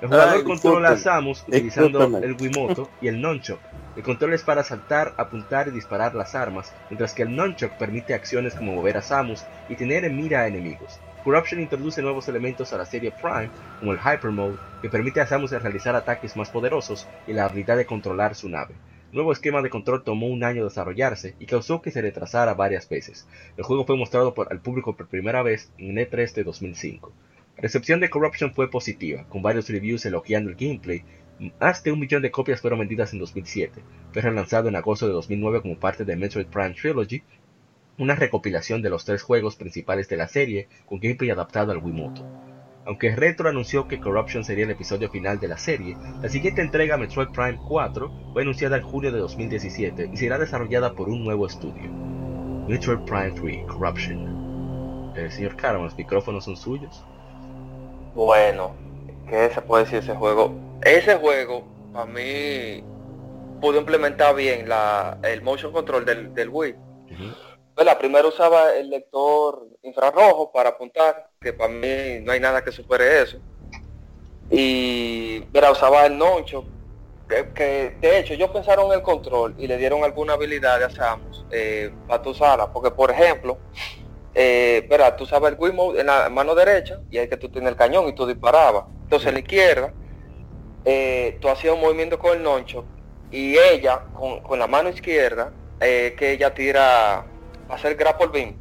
El 0.00 0.08
jugador 0.08 0.44
controla 0.44 0.90
a 0.90 0.96
Samus 0.96 1.44
utilizando 1.46 2.18
el 2.18 2.36
Wiimoto 2.40 2.90
y 3.00 3.08
el 3.08 3.20
Nunchuk, 3.20 3.60
el 3.96 4.04
control 4.04 4.32
es 4.34 4.44
para 4.44 4.62
saltar, 4.62 5.14
apuntar 5.16 5.66
y 5.68 5.72
disparar 5.72 6.14
las 6.14 6.34
armas, 6.34 6.72
mientras 6.88 7.12
que 7.12 7.22
el 7.22 7.34
Nunchuck 7.34 7.72
permite 7.72 8.14
acciones 8.14 8.54
como 8.54 8.72
mover 8.72 8.96
a 8.96 9.02
Samus 9.02 9.44
y 9.68 9.74
tener 9.74 10.04
en 10.04 10.16
mira 10.16 10.40
a 10.40 10.46
enemigos. 10.46 11.00
Corruption 11.24 11.60
introduce 11.60 12.00
nuevos 12.00 12.28
elementos 12.28 12.72
a 12.72 12.78
la 12.78 12.86
serie 12.86 13.10
Prime, 13.10 13.50
como 13.80 13.92
el 13.92 13.98
Hyper 13.98 14.30
Mode, 14.30 14.58
que 14.80 14.88
permite 14.88 15.20
a 15.20 15.26
Samus 15.26 15.50
realizar 15.50 15.96
ataques 15.96 16.36
más 16.36 16.50
poderosos 16.50 17.08
y 17.26 17.32
la 17.32 17.46
habilidad 17.46 17.76
de 17.76 17.84
controlar 17.84 18.36
su 18.36 18.48
nave. 18.48 18.74
El 19.10 19.16
nuevo 19.16 19.32
esquema 19.32 19.60
de 19.60 19.70
control 19.70 20.04
tomó 20.04 20.28
un 20.28 20.44
año 20.44 20.64
desarrollarse 20.64 21.34
y 21.40 21.46
causó 21.46 21.82
que 21.82 21.90
se 21.90 22.00
retrasara 22.00 22.54
varias 22.54 22.88
veces. 22.88 23.26
El 23.56 23.64
juego 23.64 23.84
fue 23.84 23.96
mostrado 23.96 24.34
por, 24.34 24.52
al 24.52 24.60
público 24.60 24.96
por 24.96 25.08
primera 25.08 25.42
vez 25.42 25.72
en 25.78 25.96
E3 25.96 26.32
de 26.32 26.44
2005. 26.44 27.12
Recepción 27.60 28.00
de 28.00 28.08
Corruption 28.08 28.54
fue 28.54 28.70
positiva, 28.70 29.24
con 29.28 29.42
varios 29.42 29.68
reviews 29.68 30.06
elogiando 30.06 30.50
el 30.50 30.56
gameplay 30.56 31.04
más 31.58 31.82
de 31.82 31.92
un 31.92 32.00
millón 32.00 32.20
de 32.20 32.30
copias 32.30 32.60
fueron 32.60 32.80
vendidas 32.80 33.12
en 33.12 33.18
2007. 33.18 33.82
Fue 34.12 34.22
relanzado 34.22 34.68
en 34.68 34.76
agosto 34.76 35.06
de 35.06 35.14
2009 35.14 35.62
como 35.62 35.78
parte 35.78 36.04
de 36.04 36.16
Metroid 36.16 36.46
Prime 36.46 36.74
Trilogy, 36.74 37.22
una 37.98 38.14
recopilación 38.14 38.82
de 38.82 38.90
los 38.90 39.04
tres 39.04 39.22
juegos 39.22 39.56
principales 39.56 40.08
de 40.08 40.16
la 40.16 40.28
serie 40.28 40.68
con 40.86 41.00
gameplay 41.00 41.30
adaptado 41.30 41.72
al 41.72 41.78
Wiimoto. 41.78 42.26
Aunque 42.86 43.14
Retro 43.14 43.48
anunció 43.48 43.88
que 43.88 44.00
Corruption 44.00 44.44
sería 44.44 44.64
el 44.64 44.70
episodio 44.70 45.10
final 45.10 45.38
de 45.38 45.48
la 45.48 45.58
serie, 45.58 45.96
la 46.22 46.28
siguiente 46.28 46.62
entrega 46.62 46.96
Metroid 46.96 47.28
Prime 47.28 47.58
4 47.68 48.32
fue 48.32 48.42
anunciada 48.42 48.78
en 48.78 48.82
julio 48.82 49.12
de 49.12 49.18
2017 49.18 50.10
y 50.12 50.16
será 50.16 50.38
desarrollada 50.38 50.94
por 50.94 51.08
un 51.08 51.24
nuevo 51.24 51.46
estudio. 51.46 51.90
Metroid 52.68 53.00
Prime 53.00 53.32
3 53.32 53.66
Corruption. 53.66 54.40
Señor 55.30 55.56
Caro, 55.56 55.82
los 55.84 55.96
micrófonos 55.96 56.44
son 56.44 56.56
suyos. 56.56 57.04
Bueno, 58.20 58.76
¿qué 59.30 59.48
se 59.48 59.62
puede 59.62 59.84
decir 59.84 60.00
ese 60.00 60.14
juego? 60.14 60.52
ese 60.82 61.16
juego 61.16 61.64
a 61.94 62.04
mí 62.04 62.84
pudo 63.62 63.78
implementar 63.78 64.34
bien 64.34 64.68
la, 64.68 65.16
el 65.22 65.40
motion 65.40 65.72
control 65.72 66.04
del, 66.04 66.34
del 66.34 66.50
Wii. 66.50 66.74
Pues 67.74 67.86
la 67.86 67.98
primera 67.98 68.28
usaba 68.28 68.74
el 68.74 68.90
lector 68.90 69.66
infrarrojo 69.84 70.52
para 70.52 70.68
apuntar, 70.68 71.30
que 71.40 71.54
para 71.54 71.72
mí 71.72 72.20
no 72.20 72.32
hay 72.32 72.40
nada 72.40 72.62
que 72.62 72.70
supere 72.70 73.22
eso. 73.22 73.38
Y 74.50 75.42
mira, 75.54 75.70
usaba 75.70 76.04
el 76.04 76.18
noncho, 76.18 76.66
que, 77.26 77.96
de 78.02 78.18
hecho 78.18 78.34
ellos 78.34 78.50
pensaron 78.50 78.92
el 78.92 79.00
control 79.00 79.54
y 79.56 79.66
le 79.66 79.78
dieron 79.78 80.04
alguna 80.04 80.34
habilidad 80.34 80.82
a 80.82 80.90
Samus 80.90 81.46
eh, 81.50 81.90
para 82.06 82.22
tu 82.22 82.34
sala, 82.34 82.70
porque 82.70 82.90
por 82.90 83.10
ejemplo, 83.10 83.56
eh, 84.34 84.88
tú 85.18 85.26
sabes 85.26 85.52
el 85.52 85.58
Wii 85.58 85.72
Mode 85.72 86.00
en 86.00 86.06
la 86.06 86.28
mano 86.28 86.54
derecha 86.54 87.00
y 87.10 87.18
hay 87.18 87.28
que 87.28 87.36
tú 87.36 87.48
tienes 87.48 87.70
el 87.70 87.76
cañón 87.76 88.08
y 88.08 88.14
tú 88.14 88.26
disparabas. 88.26 88.84
Entonces 89.02 89.28
en 89.28 89.34
la 89.34 89.40
izquierda 89.40 89.92
eh, 90.84 91.38
tú 91.40 91.48
hacías 91.48 91.74
un 91.74 91.80
movimiento 91.80 92.18
con 92.18 92.36
el 92.36 92.42
noncho 92.42 92.84
y 93.30 93.56
ella, 93.56 94.02
con, 94.14 94.58
la 94.58 94.66
mano 94.66 94.88
izquierda, 94.88 95.52
eh, 95.80 96.14
que 96.18 96.32
ella 96.32 96.52
tira, 96.52 97.18
a 97.18 97.26
hacer 97.68 97.94
grapple 97.94 98.26
beam. 98.28 98.56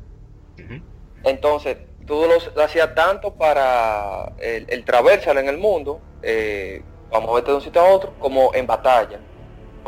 Entonces, 1.23 1.77
tú 2.05 2.25
lo 2.55 2.63
hacías 2.63 2.93
tanto 2.95 3.33
para 3.33 4.31
el, 4.39 4.65
el 4.69 4.85
traversal 4.85 5.37
en 5.37 5.49
el 5.49 5.57
mundo, 5.57 5.99
eh, 6.21 6.81
para 7.09 7.25
moverte 7.25 7.51
de 7.51 7.57
un 7.57 7.63
sitio 7.63 7.81
a 7.81 7.85
otro, 7.85 8.13
como 8.19 8.53
en 8.53 8.67
batalla. 8.67 9.19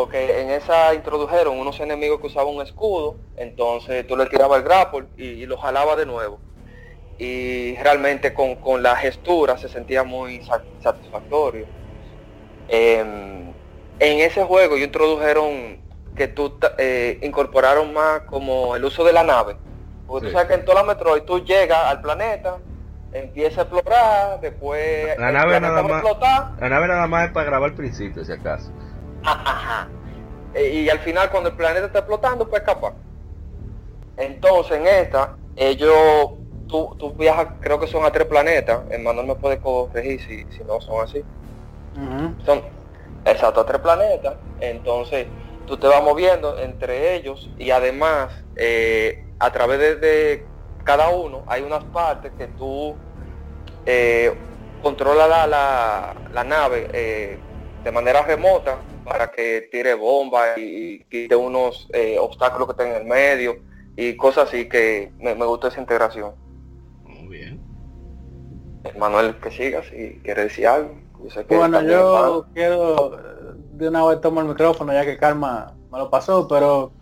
Porque 0.01 0.41
en 0.41 0.49
esa 0.49 0.95
introdujeron 0.95 1.59
unos 1.59 1.79
enemigos 1.79 2.19
que 2.19 2.25
usaban 2.25 2.55
un 2.55 2.63
escudo, 2.63 3.17
entonces 3.37 4.07
tú 4.07 4.17
le 4.17 4.25
tirabas 4.25 4.57
el 4.57 4.63
grapple 4.63 5.05
y, 5.15 5.45
lo 5.45 5.59
jalaba 5.59 5.95
de 5.95 6.07
nuevo. 6.07 6.39
Y 7.19 7.75
realmente 7.75 8.33
con, 8.33 8.81
la 8.81 8.95
gestura 8.95 9.59
se 9.59 9.69
sentía 9.69 10.03
muy 10.03 10.41
satisfactorio. 10.79 11.67
Em, 12.67 13.51
en 13.99 14.19
ese 14.21 14.43
juego 14.43 14.75
yo 14.75 14.85
introdujeron 14.85 15.79
que 16.15 16.27
tú 16.27 16.57
eh, 16.79 17.19
incorporaron 17.21 17.93
más 17.93 18.21
como 18.21 18.75
el 18.75 18.83
uso 18.83 19.03
de 19.03 19.13
la 19.13 19.23
nave. 19.23 19.55
Porque 20.07 20.29
tú 20.29 20.33
sabes 20.33 20.47
que 20.47 20.55
en 20.55 20.65
toda 20.65 20.81
la 20.81 20.87
Metroid 20.95 21.21
tú 21.21 21.45
llegas 21.45 21.77
al 21.85 22.01
planeta, 22.01 22.57
empieza 23.13 23.61
a 23.61 23.63
explorar, 23.65 24.41
después 24.41 25.15
la 25.19 25.31
nave 25.31 25.61
nada 25.61 25.83
más, 25.83 26.03
La 26.59 26.69
nave 26.69 26.87
nada 26.87 27.05
más 27.05 27.27
es 27.27 27.33
para 27.33 27.45
grabar 27.45 27.69
al 27.69 27.75
principio, 27.75 28.25
si 28.25 28.31
acaso. 28.31 28.71
Ajá. 29.23 29.87
E, 30.53 30.69
y, 30.69 30.89
al 30.89 30.99
final 30.99 31.29
cuando 31.29 31.49
el 31.49 31.55
planeta 31.55 31.85
está 31.85 31.99
explotando, 31.99 32.47
pues 32.47 32.61
escapar. 32.61 32.93
Entonces 34.17 34.77
en 34.77 34.87
esta, 34.87 35.35
ellos, 35.55 36.31
tú, 36.67 36.95
tú 36.99 37.13
viajas, 37.13 37.47
creo 37.61 37.79
que 37.79 37.87
son 37.87 38.05
a 38.05 38.11
tres 38.11 38.27
planetas, 38.27 38.81
Manuel 38.99 39.27
me 39.27 39.35
puede 39.35 39.59
corregir 39.59 40.21
si, 40.21 40.57
si 40.57 40.63
no 40.63 40.81
son 40.81 41.03
así. 41.03 41.23
Son, 42.45 42.61
exacto, 43.25 43.61
a 43.61 43.65
tres 43.65 43.81
planetas. 43.81 44.35
Entonces, 44.59 45.27
tú 45.65 45.77
te 45.77 45.87
vas 45.87 46.03
moviendo 46.03 46.59
entre 46.59 47.15
ellos 47.15 47.49
y 47.57 47.71
además, 47.71 48.31
eh, 48.55 49.25
a 49.39 49.51
través 49.51 49.79
de, 50.01 50.45
cada 50.83 51.09
uno, 51.09 51.43
hay 51.47 51.61
unas 51.61 51.83
partes 51.85 52.31
que 52.37 52.47
tú 52.47 52.95
eh, 53.85 54.33
controlas 54.81 55.29
la, 55.29 56.15
la, 56.33 56.43
nave 56.43 56.89
eh, 56.91 57.39
de 57.83 57.91
manera 57.91 58.23
remota 58.23 58.77
para 59.03 59.31
que 59.31 59.69
tire 59.71 59.93
bombas 59.93 60.57
y, 60.57 61.03
quite 61.09 61.35
unos 61.35 61.87
eh, 61.93 62.17
obstáculos 62.19 62.67
que 62.67 62.71
estén 62.71 62.95
en 62.95 63.01
el 63.01 63.07
medio 63.07 63.57
y 63.95 64.15
cosas 64.15 64.49
así 64.49 64.67
que 64.69 65.11
me, 65.19 65.35
me 65.35 65.45
gusta 65.45 65.67
esa 65.67 65.81
integración. 65.81 66.33
Muy 67.03 67.27
bien. 67.27 67.61
Manuel, 68.97 69.35
que 69.39 69.51
sigas 69.51 69.85
si 69.87 70.19
quiere 70.23 70.43
decir 70.43 70.67
algo. 70.67 70.95
bueno, 71.49 71.81
yo 71.83 72.45
quiero 72.53 73.17
de 73.73 73.87
una 73.87 74.05
vez 74.05 74.21
tomar 74.21 74.45
el 74.45 74.51
micrófono 74.51 74.93
ya 74.93 75.05
que 75.05 75.17
Karma 75.17 75.75
me 75.91 75.97
lo 75.97 76.09
pasó, 76.09 76.47
pero 76.47 76.93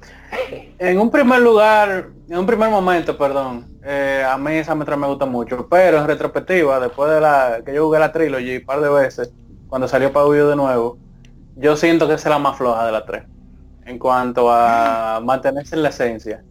en 0.80 0.99
un 0.99 1.11
primer 1.11 1.41
lugar, 1.41 2.09
en 2.27 2.38
un 2.38 2.45
primer 2.45 2.69
momento, 2.69 3.17
perdón, 3.17 3.80
eh, 3.84 4.26
a 4.27 4.38
mí 4.38 4.53
esa 4.53 4.76
metra 4.76 4.97
me 4.97 5.07
gusta 5.07 5.26
mucho, 5.26 5.67
pero 5.69 5.99
en 5.99 6.07
retrospectiva, 6.07 6.80
después 6.80 7.11
de 7.11 7.21
la 7.21 7.61
que 7.65 7.73
yo 7.73 7.85
jugué 7.85 7.99
la 7.99 8.11
trilogy 8.11 8.57
un 8.57 8.65
par 8.65 8.81
de 8.81 8.89
veces, 8.89 9.31
cuando 9.67 9.88
salió 9.88 10.11
para 10.11 10.26
Wii 10.26 10.39
de 10.39 10.55
nuevo, 10.55 10.97
yo 11.60 11.76
siento 11.76 12.07
que 12.07 12.14
es 12.14 12.26
la 12.26 12.40
más 12.40 12.57
floja 12.57 12.86
de 12.86 12.91
las 12.91 13.06
tres 13.06 13.23
en 13.86 13.98
cuanto 13.98 14.52
a 14.52 15.19
mantenerse 15.23 15.76
en 15.76 15.84
la 15.84 15.90
esencia. 15.90 16.44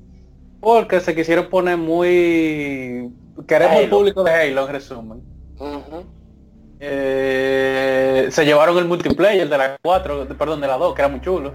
Porque 0.60 1.00
se 1.00 1.14
quisieron 1.14 1.48
poner 1.48 1.76
muy... 1.76 3.12
Queremos 3.46 3.84
un 3.84 3.90
público 3.90 4.24
de 4.24 4.32
Halo, 4.32 4.66
en 4.66 4.72
resumen. 4.72 5.22
Eh, 6.80 8.28
se 8.30 8.44
llevaron 8.44 8.76
el 8.78 8.86
multiplayer 8.86 9.48
de 9.48 9.58
la 9.58 9.78
4, 9.80 10.26
perdón, 10.36 10.60
de 10.60 10.66
la 10.66 10.76
2, 10.76 10.94
que 10.94 11.02
era 11.02 11.08
muy 11.08 11.20
chulo. 11.20 11.52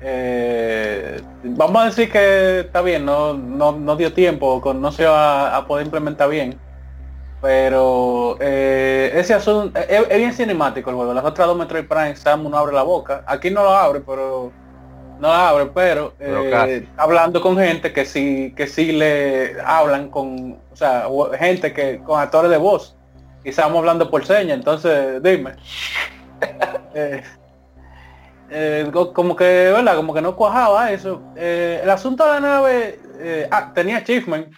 Eh, 0.00 1.20
vamos 1.44 1.82
a 1.82 1.84
decir 1.86 2.10
que 2.10 2.60
está 2.60 2.80
bien, 2.80 3.04
no, 3.04 3.34
no, 3.34 3.96
dio 3.96 4.14
tiempo, 4.14 4.62
no 4.74 4.92
se 4.92 5.04
va 5.04 5.54
a 5.54 5.66
poder 5.66 5.84
implementar 5.84 6.30
bien 6.30 6.58
pero 7.40 8.36
eh, 8.38 9.12
ese 9.14 9.32
asunto 9.32 9.78
es, 9.80 10.08
bien 10.08 10.32
cinemático 10.32 10.90
el 10.90 10.96
juego. 10.96 11.14
Las 11.14 11.24
otras 11.24 11.46
dos 11.48 11.56
Metroid 11.56 11.86
Prime 11.86 12.16
Samus 12.16 12.50
no 12.50 12.58
abre 12.58 12.74
la 12.74 12.82
boca. 12.82 13.24
Aquí 13.26 13.50
no 13.50 13.62
lo 13.62 13.70
abre, 13.70 14.00
pero 14.00 14.52
no 15.18 15.28
la 15.28 15.48
abre, 15.48 15.66
pero, 15.66 16.14
eh, 16.18 16.86
hablando 16.96 17.40
con 17.40 17.56
gente 17.56 17.92
que 17.92 18.04
sí 18.04 18.52
que 18.56 18.66
sí 18.66 18.92
le 18.92 19.56
hablan 19.64 20.10
con, 20.10 20.58
o 20.70 20.76
sea, 20.76 21.06
gente 21.38 21.72
que 21.72 21.98
con 22.00 22.20
actores 22.20 22.50
de 22.50 22.56
voz 22.56 22.96
y 23.44 23.50
estamos 23.50 23.78
hablando 23.78 24.10
por 24.10 24.24
señas. 24.26 24.58
Entonces, 24.58 25.22
dime. 25.22 25.54
Eh, 28.52 28.90
como 29.14 29.36
que, 29.36 29.44
¿verdad? 29.44 29.94
Como 29.94 30.12
que 30.12 30.20
no 30.20 30.34
cuajaba 30.34 30.90
eso. 30.90 31.22
el 31.36 31.88
asunto 31.88 32.24
de 32.24 32.30
la 32.32 32.40
nave, 32.40 32.98
ah, 33.48 33.70
tenía 33.72 33.98
achievement 33.98 34.52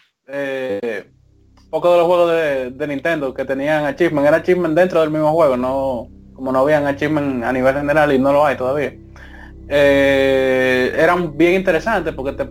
poco 1.72 1.90
de 1.90 1.96
los 1.96 2.06
juegos 2.06 2.30
de, 2.30 2.86
Nintendo 2.86 3.32
que 3.32 3.46
tenían 3.46 3.86
achievement, 3.86 4.26
era 4.26 4.36
achievement 4.36 4.74
dentro 4.74 5.00
del 5.00 5.10
mismo 5.10 5.32
juego, 5.32 5.56
no 5.56 6.06
como 6.34 6.52
no 6.52 6.58
habían 6.58 6.86
achievement 6.86 7.42
a 7.42 7.50
nivel 7.50 7.74
general 7.74 8.12
y 8.12 8.18
no 8.18 8.30
lo 8.30 8.44
hay 8.44 8.58
todavía. 8.58 8.92
Eh, 9.68 10.94
eran 10.98 11.34
bien 11.34 11.54
interesantes 11.54 12.12
porque 12.14 12.32
te 12.32 12.44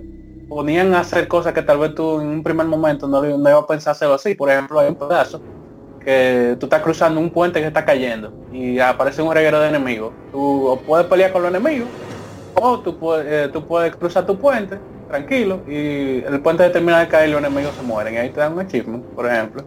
ponían 0.50 0.96
a 0.96 1.02
hacer 1.02 1.28
cosas 1.28 1.54
que 1.54 1.62
tal 1.62 1.78
vez 1.78 1.94
tú 1.94 2.20
en 2.20 2.28
un 2.30 2.44
primer 2.44 2.66
momento 2.66 3.08
no, 3.08 3.22
no 3.22 3.50
ibas 3.50 3.64
a 3.64 3.68
pensar 3.68 3.92
hacerlo 3.92 4.16
así. 4.16 4.34
Por 4.34 4.50
ejemplo, 4.50 4.80
hay 4.80 4.90
un 4.90 4.96
pedazo 4.96 5.40
que 6.04 6.58
tú 6.60 6.66
estás 6.66 6.82
cruzando 6.82 7.20
un 7.20 7.30
puente 7.30 7.60
que 7.62 7.68
está 7.68 7.86
cayendo 7.86 8.34
y 8.52 8.80
aparece 8.80 9.22
un 9.22 9.32
reguero 9.32 9.60
de 9.60 9.70
enemigos. 9.70 10.14
Tú 10.32 10.80
puedes 10.88 11.06
pelear 11.06 11.32
con 11.32 11.44
los 11.44 11.52
enemigos 11.52 11.88
o 12.56 12.80
tú 12.80 12.98
eh, 13.20 13.50
tú 13.54 13.68
puedes 13.68 13.96
cruzar 13.96 14.26
tu 14.26 14.36
puente 14.36 14.80
tranquilo 15.12 15.60
y 15.68 16.24
el 16.24 16.40
puente 16.42 16.68
de 16.68 17.08
caer 17.08 17.30
y 17.30 17.32
los 17.32 17.40
enemigos 17.40 17.76
se 17.76 17.84
mueren. 17.84 18.14
Y 18.14 18.18
ahí 18.18 18.30
te 18.30 18.40
dan 18.40 18.54
un 18.54 18.62
achievement, 18.62 19.06
por 19.08 19.28
ejemplo. 19.28 19.64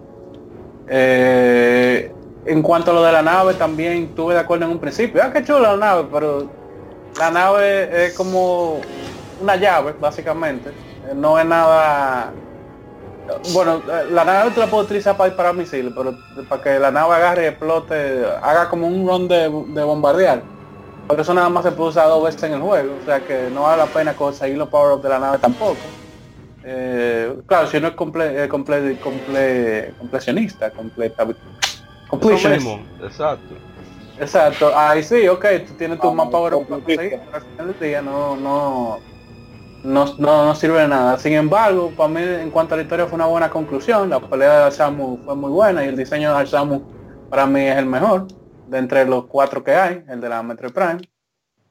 Eh, 0.89 2.13
en 2.47 2.63
cuanto 2.63 2.91
a 2.91 2.95
lo 2.95 3.03
de 3.03 3.13
la 3.13 3.23
nave, 3.23 3.55
también 3.55 4.15
tuve 4.15 4.35
de 4.35 4.41
acuerdo 4.41 4.65
en 4.65 4.73
un 4.73 4.79
principio. 4.79 5.23
Ah, 5.23 5.33
qué 5.33 5.45
chula 5.45 5.73
la 5.73 5.77
nave, 5.77 6.09
pero 6.13 6.49
la 7.19 7.31
nave 7.31 8.07
es 8.07 8.15
como 8.15 8.81
una 9.41 9.57
llave, 9.57 9.95
básicamente. 10.01 10.71
No 11.15 11.39
es 11.39 11.47
nada... 11.47 12.33
Bueno, 13.55 13.81
la 14.11 14.25
nave 14.25 14.51
tú 14.51 14.61
la 14.61 14.67
puedo 14.67 14.85
utilizar 14.85 15.17
para 15.17 15.31
disparar 15.31 15.55
misiles, 15.55 15.95
pero 15.97 16.15
para 16.47 16.63
que 16.63 16.79
la 16.79 16.91
nave 16.91 17.15
agarre 17.15 17.45
y 17.45 17.47
explote, 17.47 18.23
haga 18.43 18.69
como 18.69 18.87
un 18.87 19.09
run 19.09 19.29
de, 19.29 19.51
de 19.69 19.83
bombardear 19.83 20.43
porque 21.07 21.23
eso 21.23 21.35
nada 21.35 21.49
más 21.49 21.65
se 21.65 21.73
puede 21.73 21.91
usar 21.91 22.09
dos 22.09 22.25
veces 22.25 22.43
en 22.45 22.55
el 22.55 22.61
juego, 22.61 22.95
o 23.01 23.05
sea 23.05 23.21
que 23.21 23.51
no 23.53 23.63
vale 23.63 23.83
la 23.83 23.87
pena 23.87 24.15
conseguir 24.15 24.57
los 24.57 24.69
power 24.69 24.95
ups 24.95 25.03
de 25.03 25.09
la 25.09 25.19
nave 25.19 25.39
tampoco. 25.39 25.77
Eh, 26.65 27.41
claro, 27.47 27.67
si 27.67 27.77
uno 27.77 27.89
es 27.89 27.95
comple, 27.95 28.49
comple, 28.49 28.99
comple, 28.99 29.93
completionista, 29.99 30.71
completa, 30.71 31.27
exacto. 33.03 33.55
Exacto, 34.19 34.73
ahí 34.75 35.03
sí, 35.03 35.27
ok, 35.27 35.45
tú 35.67 35.75
tienes 35.75 35.99
tu 35.99 36.15
conseguir, 36.15 36.65
pero 36.87 37.21
al 37.33 37.43
final 37.43 37.67
del 37.67 37.81
día 37.81 38.01
no, 38.01 38.37
no, 38.37 38.99
no, 39.83 40.15
no, 40.19 40.55
sirve 40.55 40.83
de 40.83 40.89
nada. 40.89 41.19
Sin 41.19 41.33
embargo, 41.33 41.93
para 41.97 42.09
mí 42.09 42.21
en 42.23 42.51
cuanto 42.51 42.75
a 42.75 42.77
la 42.77 42.85
historia 42.85 43.07
fue 43.07 43.17
una 43.17 43.27
buena 43.27 43.51
conclusión, 43.51 44.09
la 44.09 44.21
pelea 44.21 44.67
de 44.67 44.71
Samu 44.71 45.19
fue 45.25 45.35
muy 45.35 45.51
buena 45.51 45.85
y 45.85 45.89
el 45.89 45.97
diseño 45.97 46.39
de 46.39 46.47
Samu 46.47 46.81
para 47.29 47.45
mí 47.45 47.61
es 47.61 47.77
el 47.77 47.87
mejor 47.87 48.29
de 48.67 48.79
entre 48.79 49.05
los 49.05 49.27
cuatro 49.27 49.63
que 49.63 49.75
hay, 49.75 50.05
el 50.09 50.21
de 50.21 50.29
la 50.29 50.43
Metro 50.43 50.71
Prime. 50.71 51.01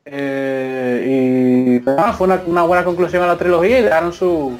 Eh, 0.06 1.80
y 1.80 1.80
fue 1.80 2.28
una, 2.48 2.64
buena 2.64 2.84
conclusión 2.84 3.24
a 3.24 3.28
la 3.28 3.38
trilogía 3.38 3.80
y 3.80 3.84
dejaron 3.84 4.12
su 4.12 4.58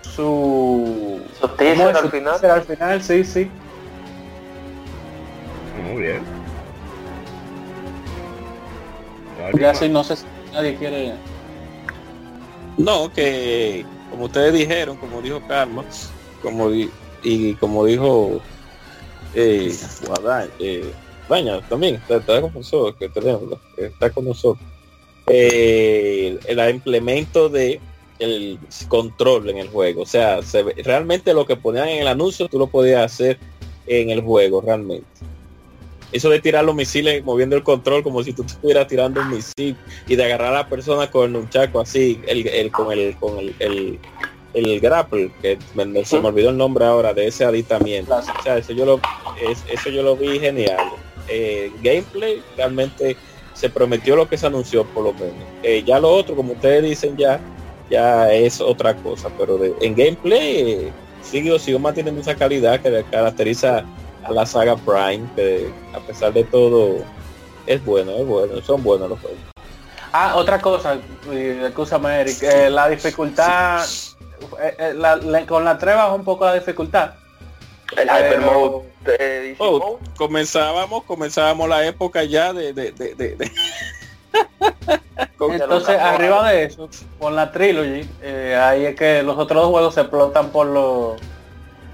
su, 0.00 1.20
su 1.38 1.48
teaser 1.48 1.96
al 1.96 2.10
final. 2.10 2.44
al 2.44 2.62
final, 2.62 3.02
sí, 3.02 3.24
sí. 3.24 3.50
Muy 5.84 6.02
bien. 6.02 6.22
Ya 9.58 9.74
sí, 9.74 9.88
no 9.88 10.02
sé 10.04 10.16
si 10.16 10.26
nadie 10.52 10.76
quiere. 10.76 11.14
No, 12.78 13.12
que 13.12 13.84
como 14.10 14.24
ustedes 14.24 14.52
dijeron, 14.54 14.96
como 14.96 15.20
dijo 15.20 15.40
Carlos, 15.46 16.10
como 16.42 16.70
y 17.22 17.54
como 17.54 17.84
dijo 17.84 18.40
eh, 19.34 19.72
eh 20.58 20.92
También, 21.68 21.94
está, 22.08 22.40
con 22.40 22.52
nosotros, 22.52 22.96
que 22.98 23.08
tenemos, 23.08 23.58
está 23.76 24.10
con 24.10 24.24
nosotros. 24.24 24.66
Eh, 25.28 26.38
el 26.48 26.70
implemento 26.70 27.48
de 27.48 27.80
el 28.18 28.58
control 28.88 29.48
en 29.48 29.58
el 29.58 29.68
juego. 29.68 30.02
O 30.02 30.06
sea, 30.06 30.42
se, 30.42 30.62
realmente 30.62 31.32
lo 31.32 31.46
que 31.46 31.56
ponían 31.56 31.88
en 31.88 32.02
el 32.02 32.08
anuncio 32.08 32.48
tú 32.48 32.58
lo 32.58 32.66
podías 32.66 33.04
hacer 33.04 33.38
en 33.86 34.10
el 34.10 34.20
juego 34.20 34.60
realmente. 34.60 35.06
Eso 36.12 36.28
de 36.28 36.40
tirar 36.40 36.64
los 36.64 36.74
misiles 36.74 37.24
moviendo 37.24 37.56
el 37.56 37.62
control 37.62 38.02
como 38.02 38.22
si 38.24 38.32
tú 38.32 38.42
estuvieras 38.42 38.88
tirando 38.88 39.20
un 39.20 39.30
misil 39.30 39.76
y 40.08 40.16
de 40.16 40.24
agarrar 40.24 40.52
a 40.52 40.58
la 40.58 40.68
persona 40.68 41.08
con 41.08 41.36
un 41.36 41.48
chaco 41.48 41.80
así, 41.80 42.20
el, 42.26 42.70
con 42.72 42.90
el 42.90 43.16
con 43.16 43.38
el, 43.38 43.54
el, 43.60 43.98
el 44.54 44.80
grapple, 44.80 45.30
que 45.40 45.56
se 46.04 46.20
me 46.20 46.28
olvidó 46.28 46.50
el 46.50 46.56
nombre 46.56 46.84
ahora 46.84 47.14
de 47.14 47.28
ese 47.28 47.44
aditamiento. 47.44 48.18
Eso 48.44 48.72
yo 48.72 48.84
lo 48.84 49.00
eso 49.72 49.90
yo 49.90 50.02
lo 50.02 50.16
vi 50.16 50.40
genial. 50.40 50.78
Eh, 51.30 51.72
gameplay 51.82 52.42
realmente 52.56 53.16
se 53.54 53.70
prometió 53.70 54.16
lo 54.16 54.28
que 54.28 54.36
se 54.36 54.46
anunció 54.46 54.84
por 54.84 55.04
lo 55.04 55.12
menos. 55.12 55.44
Eh, 55.62 55.82
ya 55.84 55.98
lo 55.98 56.10
otro, 56.10 56.34
como 56.34 56.52
ustedes 56.52 56.82
dicen 56.82 57.16
ya, 57.16 57.40
ya 57.88 58.32
es 58.32 58.60
otra 58.60 58.96
cosa, 58.96 59.28
pero 59.38 59.58
en 59.80 59.94
gameplay 59.94 60.92
sigo, 61.22 61.58
sigo 61.58 61.78
manteniendo 61.78 62.20
esa 62.20 62.34
calidad 62.34 62.80
que 62.80 63.04
caracteriza 63.10 63.84
a 64.24 64.32
la 64.32 64.46
saga 64.46 64.76
Prime, 64.76 65.28
que 65.36 65.70
a 65.94 66.00
pesar 66.00 66.32
de 66.32 66.44
todo 66.44 66.98
es 67.66 67.84
bueno, 67.84 68.12
es 68.12 68.26
bueno, 68.26 68.60
son 68.62 68.82
buenos 68.82 69.10
los 69.10 69.20
juegos. 69.20 69.38
Ah, 70.12 70.34
otra 70.36 70.60
cosa, 70.60 70.98
escúchame 71.30 72.22
Eric, 72.22 72.42
eh, 72.42 72.68
la 72.70 72.88
dificultad, 72.88 73.84
eh, 74.60 74.76
eh, 74.78 75.46
con 75.46 75.64
la 75.64 75.78
3 75.78 75.94
bajó 75.94 76.14
un 76.16 76.24
poco 76.24 76.44
la 76.44 76.54
dificultad. 76.54 77.12
El 77.96 78.08
Hyper 78.08 78.40
Mode 78.40 78.89
oh, 79.58 79.98
comenzábamos, 80.16 81.04
comenzábamos 81.04 81.68
la 81.68 81.86
época 81.86 82.24
ya 82.24 82.52
de, 82.52 82.72
de, 82.72 82.92
de, 82.92 83.14
de 83.14 83.50
Entonces, 85.40 85.98
arriba 85.98 86.50
de 86.50 86.64
eso, 86.64 86.88
con 87.18 87.34
la 87.34 87.50
trilogy, 87.50 88.08
ahí 88.60 88.84
es 88.84 88.94
que 88.94 89.22
los 89.22 89.38
otros 89.38 89.62
dos 89.62 89.70
juegos 89.70 89.94
se 89.94 90.02
explotan 90.02 90.50
por 90.50 90.66
los 90.66 91.20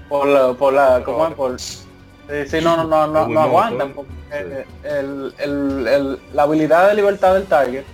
por 0.09 0.27
la, 0.27 0.53
por 0.53 0.73
la, 0.73 1.01
¿cómo 1.03 1.27
es? 1.27 1.33
Por, 1.33 1.59
sí, 1.59 2.59
no, 2.61 2.77
no, 2.77 2.83
no, 2.85 3.07
no, 3.07 3.27
no 3.27 3.41
aguantan. 3.41 3.93
el, 4.31 4.65
el, 4.83 5.87
el, 5.87 6.19
la 6.33 6.43
habilidad 6.43 6.89
de 6.89 6.95
libertad 6.95 7.33
del 7.33 7.43
Tiger 7.43 7.85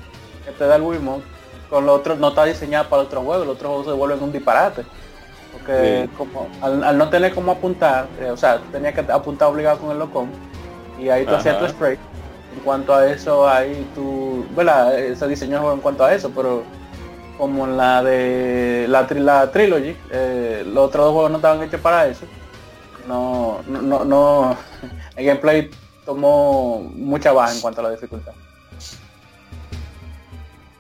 que 0.46 0.52
te 0.52 0.66
da 0.66 0.76
el 0.76 0.82
Wiimote, 0.82 1.24
con 1.70 1.86
los 1.86 2.00
otros 2.00 2.20
no 2.20 2.30
está 2.30 2.46
diseñada 2.46 2.90
para 2.90 3.04
otro 3.04 3.22
juego, 3.22 3.46
los 3.46 3.56
otros 3.56 3.70
juegos 3.70 3.88
se 3.88 3.94
vuelven 3.94 4.24
un 4.24 4.32
disparate. 4.32 4.86
Porque 5.66 6.10
como 6.18 6.48
al, 6.62 6.98
no 6.98 7.10
tener 7.10 7.34
como 7.34 7.54
apuntar, 7.54 8.08
eh, 8.20 8.30
o 8.30 8.38
sea, 8.38 8.60
tenía 8.72 8.94
que 8.94 9.00
apuntar 9.12 9.48
obligado 9.48 9.80
con 9.80 9.92
el 9.92 10.00
locom 10.00 10.28
y 11.00 11.08
ahí 11.10 11.26
tú 11.26 11.36
hacías 11.36 11.58
tu 11.58 11.68
spray. 11.68 11.98
En 12.54 12.60
cuanto 12.64 12.94
a 12.94 13.08
eso, 13.08 13.48
ahí 13.48 13.88
tú, 13.96 14.46
¿verdad? 14.56 14.94
Se 15.16 15.28
diseñó 15.28 15.56
el 15.56 15.60
juego 15.60 15.76
en 15.76 15.82
cuanto 15.82 16.04
a 16.04 16.14
eso, 16.14 16.32
pero 16.36 16.64
como 17.38 17.66
en 17.66 17.78
la 17.78 18.04
de 18.04 18.86
la, 18.90 19.08
la 19.10 19.52
Trilogy, 19.52 19.96
eh, 20.12 20.64
los 20.68 20.88
otros 20.88 21.06
dos 21.06 21.14
juegos 21.14 21.32
no 21.32 21.38
estaban 21.38 21.64
hechos 21.64 21.80
para 21.80 22.08
eso. 22.08 22.26
No, 23.08 23.62
no, 23.66 24.04
no, 24.04 24.58
el 25.16 25.26
gameplay 25.26 25.72
tomó 26.06 26.82
mucha 26.94 27.32
baja 27.32 27.54
en 27.54 27.62
cuanto 27.62 27.80
a 27.80 27.86
la 27.86 27.92
dificultad. 27.92 28.34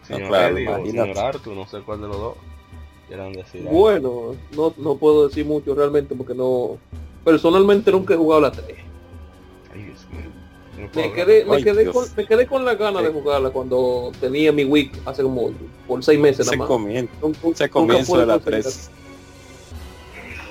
Señor 0.06 0.28
claro, 0.28 1.40
no 1.56 1.66
sé 1.68 1.80
cuál 1.80 2.02
de 2.02 2.08
los 2.08 2.18
dos 2.18 2.38
Bueno, 3.72 4.36
no, 4.56 4.74
no 4.78 4.96
puedo 4.98 5.28
decir 5.28 5.46
mucho 5.46 5.76
realmente 5.76 6.16
porque 6.16 6.34
no... 6.34 6.78
Personalmente 7.24 7.92
nunca 7.92 8.14
he 8.14 8.18
jugado 8.18 8.42
la 8.42 8.52
3. 8.52 8.66
me, 10.96 11.14
quedé, 11.14 11.46
me, 11.46 11.64
quedé 11.64 11.92
con, 11.92 12.06
me 12.18 12.26
quedé 12.26 12.48
con 12.48 12.66
la 12.66 12.76
gana 12.76 13.02
de 13.02 13.12
jugarla 13.12 13.50
cuando 13.50 14.12
tenía 14.20 14.52
mi 14.52 14.66
week 14.66 14.92
hace 15.06 15.24
como 15.24 15.52
por 15.88 16.04
seis 16.04 16.20
meses 16.20 16.46
nada 16.46 16.58
más. 16.58 16.68
Comienza, 16.68 17.14
se 17.54 17.70
comienza 17.70 18.18
de 18.18 18.26
la 18.26 18.40
3. 18.40 18.90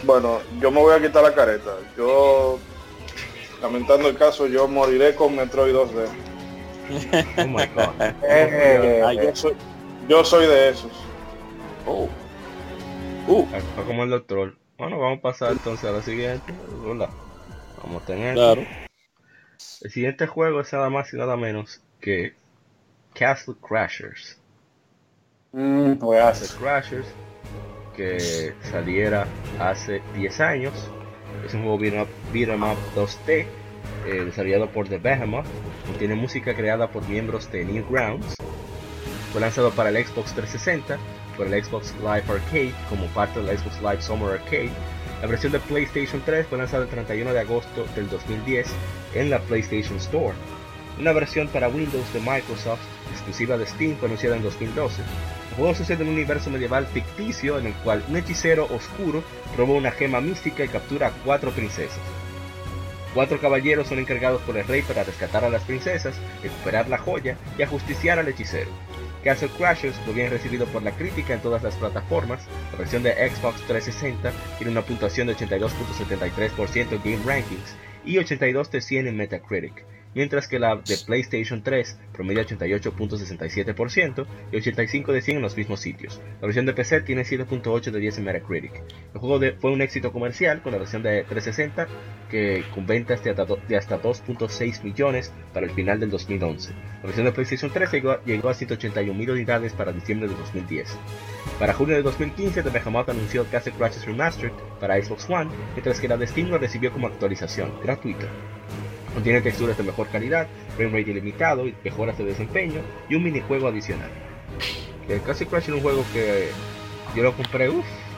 Bueno, 0.05 0.41
yo 0.61 0.71
me 0.71 0.81
voy 0.81 0.95
a 0.95 1.03
quitar 1.03 1.23
la 1.23 1.35
careta. 1.35 1.77
Yo, 1.97 2.59
lamentando 3.61 4.09
el 4.09 4.17
caso, 4.17 4.47
yo 4.47 4.67
moriré 4.67 5.15
con 5.15 5.37
Metroid 5.37 5.75
2D. 5.75 6.09
Oh 7.39 7.47
my 7.47 7.67
God. 7.75 7.93
Eh, 8.23 9.33
yo, 10.09 10.25
soy, 10.25 10.47
de 10.47 10.71
esos. 10.71 10.91
Oh. 11.87 12.09
Uh. 13.29 13.47
como 13.87 14.05
el 14.05 14.11
doctor. 14.11 14.57
Bueno, 14.79 14.99
vamos 14.99 15.19
a 15.19 15.23
pasar 15.23 15.53
entonces 15.53 15.89
a 15.89 15.93
la 15.93 16.03
siguiente. 16.03 16.53
Hola. 16.85 17.09
Vamos 17.83 18.03
a 18.03 18.07
tener. 18.07 18.35
Claro. 18.35 18.63
El 19.81 19.91
siguiente 19.91 20.27
juego 20.27 20.61
es 20.61 20.73
nada 20.73 20.91
más 20.91 21.13
y 21.13 21.17
nada 21.17 21.37
menos 21.37 21.81
que 22.01 22.35
Castle 23.15 23.55
Crashers. 23.61 24.39
Mm, 25.53 25.95
Castle 25.95 26.49
Crashers 26.59 27.07
que 27.97 28.55
saliera 28.71 29.27
hace 29.59 30.03
10 30.15 30.41
años. 30.41 30.73
Es 31.47 31.55
un 31.55 31.63
juego 31.63 31.79
beat'em 32.33 32.63
up 32.63 32.79
2D 32.95 33.47
eh, 34.07 34.25
desarrollado 34.25 34.69
por 34.71 34.89
The 34.89 34.99
Behemoth, 34.99 35.47
contiene 35.87 36.15
música 36.15 36.55
creada 36.55 36.89
por 36.89 37.09
miembros 37.09 37.51
de 37.51 37.65
Newgrounds. 37.65 38.37
Fue 39.33 39.41
lanzado 39.41 39.71
para 39.71 39.91
el 39.91 39.97
Xbox 39.97 40.35
360, 40.35 40.99
por 41.37 41.47
el 41.47 41.65
Xbox 41.65 41.95
Live 42.01 42.25
Arcade 42.29 42.75
como 42.89 43.07
parte 43.09 43.41
del 43.41 43.59
Xbox 43.59 43.81
Live 43.81 44.03
Summer 44.03 44.33
Arcade. 44.33 44.71
La 45.21 45.29
versión 45.29 45.53
de 45.53 45.61
PlayStation 45.61 46.23
3 46.25 46.47
fue 46.47 46.59
lanzada 46.59 46.85
el 46.85 46.91
31 46.91 47.33
de 47.33 47.41
agosto 47.41 47.87
del 47.95 48.09
2010 48.09 48.67
en 49.15 49.31
la 49.31 49.39
PlayStation 49.41 49.97
Store. 49.99 50.35
Una 50.99 51.13
versión 51.13 51.49
para 51.49 51.69
Windows 51.69 52.13
de 52.13 52.21
Microsoft, 52.21 52.81
exclusiva 53.11 53.57
de 53.57 53.67
Steam, 53.67 53.97
fue 53.97 54.09
anunciada 54.09 54.37
en 54.37 54.43
2012. 54.43 55.03
El 55.51 55.57
juego 55.57 55.75
sucede 55.75 56.03
en 56.03 56.09
un 56.09 56.15
universo 56.15 56.51
medieval 56.51 56.87
ficticio 56.87 57.59
en 57.59 57.67
el 57.67 57.75
cual 57.75 58.05
un 58.09 58.17
hechicero 58.17 58.67
oscuro 58.67 59.23
roba 59.57 59.75
una 59.75 59.91
gema 59.91 60.21
mística 60.21 60.65
y 60.65 60.69
captura 60.69 61.09
a 61.09 61.13
cuatro 61.25 61.51
princesas. 61.51 62.01
Cuatro 63.15 63.39
caballeros 63.39 63.89
son 63.89 63.99
encargados 63.99 64.41
por 64.43 64.57
el 64.57 64.67
rey 64.67 64.83
para 64.83 65.05
rescatar 65.05 65.45
a 65.45 65.51
las 65.51 65.63
princesas, 65.65 66.15
recuperar 66.43 66.89
la 66.89 66.99
joya 66.99 67.37
y 67.59 67.63
ajusticiar 67.63 68.19
al 68.19 68.29
hechicero. 68.29 68.71
Castle 69.23 69.51
Crashers 69.57 69.97
fue 70.05 70.15
bien 70.15 70.31
recibido 70.31 70.67
por 70.67 70.83
la 70.83 70.93
crítica 70.93 71.35
en 71.35 71.41
todas 71.41 71.63
las 71.63 71.77
plataformas. 71.77 72.45
La 72.73 72.79
versión 72.79 73.03
de 73.03 73.13
Xbox 73.13 73.61
360 73.67 74.33
tiene 74.59 74.73
una 74.73 74.83
puntuación 74.83 75.29
de 75.29 75.37
82.73% 75.37 76.93
en 76.93 77.03
Game 77.05 77.25
Rankings 77.25 77.77
y 78.05 78.19
82 78.19 78.71
de 78.71 78.81
100 78.81 79.07
en 79.07 79.17
Metacritic 79.17 79.85
mientras 80.15 80.49
que 80.49 80.59
la 80.59 80.77
de 80.77 80.97
PlayStation 81.07 81.63
3 81.63 81.99
promedia 82.13 82.45
88.67% 82.45 84.27
y 84.53 84.57
85 84.57 85.13
de 85.13 85.23
100 85.23 85.37
en 85.37 85.43
los 85.43 85.57
mismos 85.57 85.81
sitios. 85.81 86.21
La 86.41 86.47
versión 86.47 86.67
de 86.67 86.73
PC 86.73 87.03
tiene 87.03 87.23
7.8 87.23 87.91
de 87.91 87.99
10 87.99 88.19
en 88.19 88.25
Metacritic. 88.25 88.83
El 89.15 89.21
juego 89.21 89.41
fue 89.61 89.73
un 89.73 89.83
éxito 89.83 90.13
comercial 90.13 90.63
con 90.63 90.73
la 90.73 90.79
versión 90.79 91.03
de 91.03 91.25
360 91.25 91.87
que 92.31 92.65
con 92.75 92.87
ventas 92.87 93.23
de 93.23 93.31
hasta, 93.77 94.01
2.6 94.01 94.83
millones 94.83 95.33
para 95.53 95.67
el 95.67 95.73
final 95.73 96.01
del 96.01 96.11
2011. 96.11 96.73
La 96.73 97.03
versión 97.03 97.27
de 97.27 97.33
PlayStation 97.33 97.71
3 97.71 97.93
llegó, 97.93 98.25
llegó 98.25 98.49
a 98.49 98.55
181.000 98.55 99.31
unidades 99.31 99.73
para 99.75 99.93
diciembre 99.93 100.29
de 100.29 100.35
2010. 100.35 100.97
Para 101.59 101.75
junio 101.75 101.97
de 101.97 102.03
2015, 102.03 102.63
The 102.63 102.71
Behemoth 102.71 103.09
anunció 103.11 103.45
Castle 103.51 103.75
Crashes 103.77 104.07
Remastered 104.07 104.53
para 104.81 105.01
Xbox 105.03 105.29
One, 105.29 105.51
mientras 105.75 106.01
que 106.01 106.09
la 106.09 106.17
de 106.17 106.27
Steam 106.27 106.49
lo 106.49 106.59
recibió 106.59 106.93
como 106.93 107.07
actualización 107.07 107.73
gratuita. 107.83 108.27
Contiene 109.15 109.41
texturas 109.43 109.77
de 109.77 109.83
mejor 109.83 110.09
calidad, 110.09 110.47
frame 110.77 110.99
rate 110.99 111.11
ilimitado 111.11 111.65
mejoras 111.85 112.17
de 112.17 112.25
desempeño 112.25 112.81
y 113.09 113.15
un 113.15 113.25
minijuego 113.25 113.69
adicional. 113.69 114.11
El 115.09 115.23
Castle 115.23 115.47
Crash 115.47 115.65
es 115.65 115.69
un 115.71 115.81
juego 115.81 116.05
que 116.13 116.49
yo 117.15 117.23
lo 117.23 117.37
compré 117.37 117.71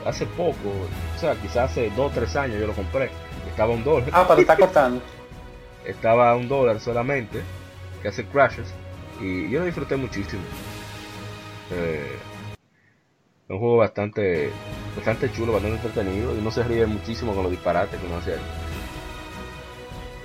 hace 0.05 0.25
poco, 0.25 0.69
o 1.15 1.19
sea, 1.19 1.35
quizás 1.35 1.71
hace 1.71 1.89
2 1.89 1.99
o 1.99 2.09
3 2.09 2.35
años 2.37 2.59
yo 2.59 2.67
lo 2.67 2.73
compré. 2.73 3.09
Estaba 3.49 3.73
un 3.73 3.83
dólar. 3.83 4.09
Ah, 4.13 4.25
pero 4.27 4.41
está 4.41 4.55
costando. 4.55 5.01
Estaba 5.85 6.31
a 6.31 6.35
un 6.35 6.47
dólar 6.47 6.79
solamente, 6.79 7.41
Castle 8.01 8.25
Crashes, 8.31 8.73
y 9.21 9.49
yo 9.49 9.59
lo 9.59 9.65
disfruté 9.65 9.95
muchísimo. 9.97 10.41
Eh, 11.71 12.17
es 13.43 13.49
un 13.49 13.59
juego 13.59 13.77
bastante, 13.77 14.49
bastante 14.95 15.31
chulo, 15.31 15.53
bastante 15.53 15.77
entretenido 15.77 16.33
y 16.33 16.39
uno 16.39 16.49
se 16.49 16.63
ríe 16.63 16.85
muchísimo 16.85 17.33
con 17.33 17.43
los 17.43 17.51
disparates 17.51 17.99
que 17.99 18.07
uno 18.07 18.17
hace 18.17 18.33
ahí. 18.33 18.74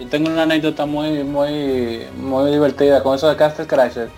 Yo 0.00 0.08
tengo 0.08 0.30
una 0.30 0.44
anécdota 0.44 0.86
muy, 0.86 1.22
muy, 1.24 2.06
muy 2.16 2.50
divertida 2.50 3.02
con 3.02 3.16
eso 3.16 3.28
de 3.28 3.36
Castle 3.36 3.66
Crasher. 3.66 4.08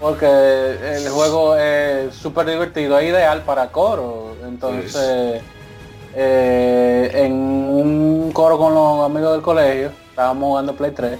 Porque 0.00 0.26
el 0.26 1.08
juego 1.08 1.56
es 1.56 2.12
súper 2.16 2.46
divertido, 2.46 2.98
es 2.98 3.10
ideal 3.10 3.42
para 3.42 3.70
coro. 3.70 4.34
Entonces, 4.44 5.40
eh, 6.16 7.10
en 7.14 7.32
un 7.32 8.32
coro 8.32 8.58
con 8.58 8.74
los 8.74 9.06
amigos 9.06 9.34
del 9.34 9.42
colegio, 9.42 9.92
estábamos 10.10 10.48
jugando 10.48 10.74
Play 10.74 10.90
3. 10.90 11.18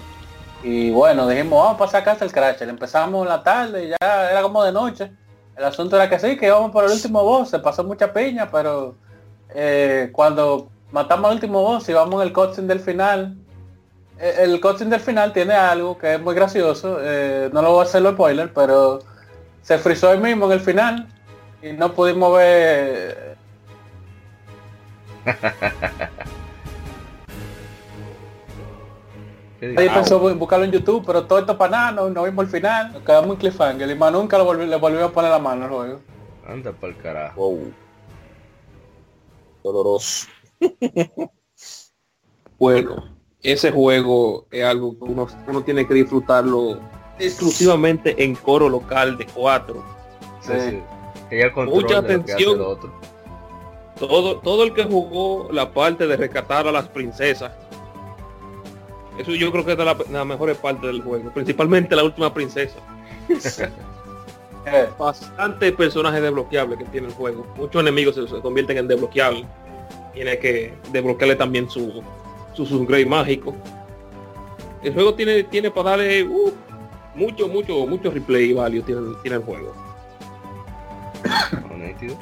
Y 0.65 0.91
bueno, 0.91 1.29
dijimos, 1.29 1.63
vamos 1.63 1.77
a 1.77 1.79
pasar 1.79 2.03
Castle 2.03 2.31
Crasher. 2.31 2.69
Empezamos 2.69 3.23
en 3.23 3.29
la 3.29 3.45
tarde, 3.45 3.85
y 3.85 3.89
ya 3.91 4.29
era 4.29 4.43
como 4.43 4.65
de 4.65 4.73
noche. 4.73 5.13
El 5.57 5.65
asunto 5.65 5.95
era 5.95 6.11
que 6.11 6.19
sí, 6.19 6.37
que 6.37 6.47
íbamos 6.47 6.73
por 6.73 6.83
el 6.83 6.91
último 6.91 7.23
boss, 7.23 7.51
se 7.51 7.61
pasó 7.61 7.85
mucha 7.85 8.13
piña, 8.13 8.51
pero 8.51 8.97
eh, 9.55 10.11
cuando 10.13 10.69
matamos 10.91 11.27
al 11.29 11.35
último 11.35 11.63
boss 11.63 11.89
y 11.89 11.93
vamos 11.93 12.21
en 12.21 12.27
el 12.27 12.33
coaching 12.33 12.65
del 12.65 12.81
final, 12.81 13.37
el 14.19 14.61
coaching 14.61 14.87
del 14.87 15.01
final 15.01 15.33
tiene 15.33 15.55
algo 15.55 15.99
que 15.99 16.15
es 16.15 16.21
muy 16.21 16.35
gracioso. 16.35 16.99
Eh, 17.01 17.51
no 17.53 17.63
lo 17.63 17.73
voy 17.73 17.81
a 17.81 17.85
hacer 17.85 18.03
los 18.03 18.15
spoiler, 18.15 18.53
pero 18.53 19.01
se 19.63 19.79
frizó 19.79 20.13
el 20.13 20.21
mismo 20.21 20.47
en 20.47 20.53
el 20.53 20.61
final 20.61 21.09
y 21.63 21.73
no 21.73 21.93
pudimos 21.93 22.37
ver. 22.37 23.37
Ahí 29.77 29.89
pensó 29.89 30.19
buscarlo 30.19 30.67
en 30.67 30.73
YouTube, 30.73 31.05
pero 31.07 31.25
todo 31.25 31.39
esto 31.39 31.57
para 31.57 31.71
nada, 31.71 32.11
no, 32.11 32.25
vimos 32.25 32.45
el 32.45 32.51
final, 32.51 32.93
nos 32.93 33.03
quedamos 33.03 33.31
en 33.31 33.37
cliffhanger 33.37 33.89
y 33.89 33.95
más 33.95 34.13
nunca 34.13 34.37
lo 34.37 34.45
volvió, 34.45 34.67
le 34.67 34.77
volvió 34.77 35.07
a 35.07 35.13
poner 35.13 35.31
la 35.31 35.39
mano 35.39 35.65
al 35.65 35.71
juego. 35.71 36.01
Anda 36.47 36.73
para 36.73 36.93
el 36.93 36.99
carajo. 37.01 37.57
Doloroso. 39.63 40.27
bueno, 42.59 43.14
ese 43.45 43.71
juego 43.71 44.47
es 44.51 44.65
algo 44.65 44.99
que 44.99 45.05
uno, 45.05 45.63
tiene 45.63 45.87
que 45.87 45.95
disfrutarlo 45.95 46.81
exclusivamente 47.19 48.25
en 48.25 48.35
coro 48.35 48.69
local 48.69 49.19
de 49.19 49.27
cuatro. 49.27 49.85
Sí, 50.41 50.83
Mucha 51.67 51.99
atención. 51.99 52.59
todo, 53.99 54.39
todo 54.39 54.65
el 54.65 54.73
que 54.73 54.85
jugó 54.85 55.49
la 55.53 55.73
parte 55.73 56.07
de 56.07 56.17
rescatar 56.17 56.67
a 56.67 56.73
las 56.73 56.89
princesas, 56.89 57.53
eso 59.19 59.33
yo 59.33 59.53
creo 59.53 59.65
que 59.65 59.73
es 59.73 59.79
de 59.79 59.85
la, 59.85 59.97
la 60.11 60.25
mejor 60.25 60.55
parte 60.57 60.87
del 60.87 61.03
juego, 61.03 61.31
principalmente 61.31 61.95
la 61.95 62.05
última 62.05 62.33
princesa. 62.33 62.79
Eh, 64.67 64.89
Bastante 64.99 65.73
personajes 65.73 66.23
desbloqueables 66.23 66.79
que 66.79 66.87
tiene 66.87 67.09
el 67.09 67.13
juego. 67.13 67.47
Muchos 67.55 67.83
enemigos 67.83 68.15
se, 68.15 68.27
se 68.27 68.41
convierten 68.41 68.79
en 68.79 68.89
desbloqueables. 68.89 69.45
Tiene 70.15 70.39
que 70.39 70.73
desbloquearle 70.91 71.37
también 71.37 71.69
su, 71.69 72.03
su 72.55 72.65
subgrade 72.67 73.07
mágico. 73.07 73.55
El 74.83 74.93
juego 74.95 75.15
tiene, 75.15 75.45
tiene 75.45 75.71
para 75.71 75.91
darle 75.91 76.23
uh, 76.25 76.53
mucho, 77.15 77.49
mucho, 77.49 77.87
mucho 77.87 78.11
replay 78.11 78.53
value 78.53 78.83
tiene, 78.83 79.01
tiene 79.23 79.37
el 79.39 79.43
juego. 79.43 79.73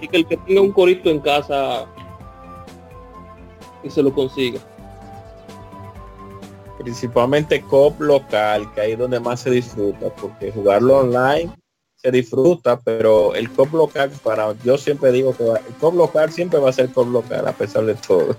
Y 0.01 0.09
que 0.09 0.17
el 0.17 0.27
que 0.27 0.37
tenga 0.37 0.61
un 0.61 0.73
corito 0.73 1.11
en 1.11 1.21
casa 1.21 1.87
y 3.83 3.91
se 3.91 4.03
lo 4.03 4.13
consiga. 4.13 4.61
Principalmente 6.79 7.61
cop 7.63 8.01
local, 8.01 8.73
que 8.75 8.81
ahí 8.81 8.93
es 8.93 8.99
donde 8.99 9.21
más 9.21 9.41
se 9.41 9.51
disfruta, 9.51 10.09
porque 10.15 10.51
jugarlo 10.53 10.99
online 10.99 11.53
se 11.97 12.11
disfruta, 12.11 12.81
pero 12.81 13.35
el 13.35 13.49
cop 13.51 13.73
local 13.73 14.11
para 14.25 14.53
yo 14.65 14.77
siempre 14.77 15.13
digo 15.13 15.37
que 15.37 15.45
va- 15.45 15.59
el 15.59 15.75
cop 15.81 15.95
local 15.95 16.33
siempre 16.33 16.59
va 16.59 16.71
a 16.71 16.73
ser 16.73 16.91
cop 16.91 17.09
local 17.09 17.47
a 17.47 17.53
pesar 17.53 17.85
de 17.85 17.95
todo. 17.95 18.37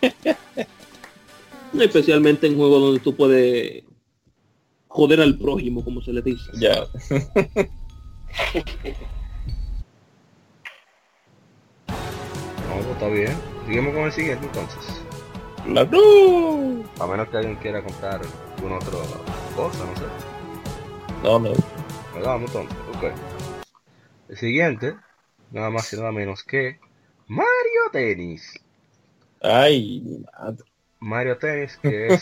Especialmente 1.80 2.46
en 2.46 2.56
juegos 2.56 2.80
donde 2.80 3.00
tú 3.00 3.14
puedes 3.16 3.84
joder 4.88 5.20
al 5.20 5.36
prójimo, 5.38 5.84
como 5.84 6.00
se 6.02 6.12
le 6.12 6.22
dice. 6.22 6.50
Ya. 6.58 6.86
No, 11.88 12.74
pues 12.76 12.86
está 12.86 13.08
bien. 13.08 13.36
Seguimos 13.66 13.94
con 13.94 14.02
el 14.04 14.12
siguiente 14.12 14.46
entonces. 14.46 15.02
La- 15.66 15.84
¡No! 15.84 16.84
A 17.00 17.06
menos 17.06 17.28
que 17.28 17.36
alguien 17.38 17.56
quiera 17.56 17.82
contar 17.82 18.20
alguna 18.56 18.76
otra 18.76 18.98
cosa, 19.56 19.84
no 19.84 19.96
sé. 19.96 20.04
No, 21.22 21.38
no. 21.38 21.52
Vamos 22.22 22.50
entonces. 22.50 22.76
Ok. 22.96 23.04
El 24.28 24.36
siguiente, 24.36 24.96
nada 25.50 25.70
más 25.70 25.92
y 25.92 25.96
nada 25.96 26.12
menos 26.12 26.42
que 26.44 26.78
Mario 27.26 27.90
Tennis. 27.92 28.54
Ay, 29.40 30.22
madre. 30.38 30.64
Mario 31.04 31.36
Tennis, 31.36 31.78
que 31.82 32.14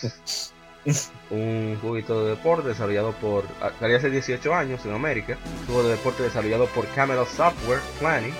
es 0.84 1.10
un 1.30 1.78
jueguito 1.80 2.24
de 2.24 2.30
deporte 2.30 2.68
desarrollado 2.68 3.12
por, 3.12 3.44
ah, 3.60 3.70
salió 3.78 3.96
hace 3.96 4.10
18 4.10 4.54
años 4.54 4.84
en 4.84 4.92
América, 4.92 5.38
un 5.60 5.66
juego 5.66 5.84
de 5.84 5.90
deporte 5.90 6.24
desarrollado 6.24 6.66
por 6.66 6.86
Camelot 6.88 7.28
Software 7.28 7.80
Planning 8.00 8.34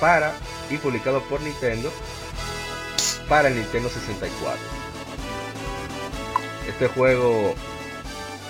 para 0.00 0.32
y 0.70 0.78
publicado 0.78 1.20
por 1.24 1.40
Nintendo 1.42 1.92
para 3.28 3.48
el 3.48 3.56
Nintendo 3.56 3.90
64. 3.90 4.58
Este 6.68 6.88
juego 6.88 7.54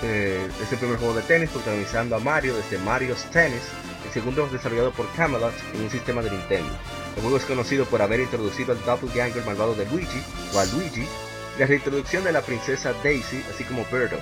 eh, 0.03 0.47
es 0.61 0.71
el 0.71 0.77
primer 0.77 0.97
juego 0.97 1.13
de 1.13 1.23
tenis 1.23 1.49
protagonizando 1.49 2.15
a 2.15 2.19
Mario 2.19 2.55
desde 2.55 2.77
Mario's 2.79 3.23
Tennis, 3.31 3.63
el 4.05 4.13
segundo 4.13 4.45
es 4.45 4.53
desarrollado 4.53 4.91
por 4.91 5.11
Camelot 5.13 5.53
en 5.73 5.81
un 5.81 5.89
sistema 5.89 6.21
de 6.21 6.31
Nintendo. 6.31 6.73
El 7.17 7.23
juego 7.23 7.37
es 7.37 7.45
conocido 7.45 7.85
por 7.85 7.99
haber 8.03 8.19
introducido 8.19 8.73
al 8.73 8.85
doppelganger 8.85 9.43
malvado 9.43 9.73
de 9.73 9.87
Luigi, 9.87 10.21
o 10.53 10.59
a 10.59 10.65
Luigi, 10.65 11.01
y 11.01 11.59
la 11.59 11.65
reintroducción 11.65 12.23
de 12.23 12.31
la 12.31 12.43
princesa 12.43 12.93
Daisy, 13.03 13.43
así 13.49 13.63
como 13.63 13.83
Birdo. 13.91 14.19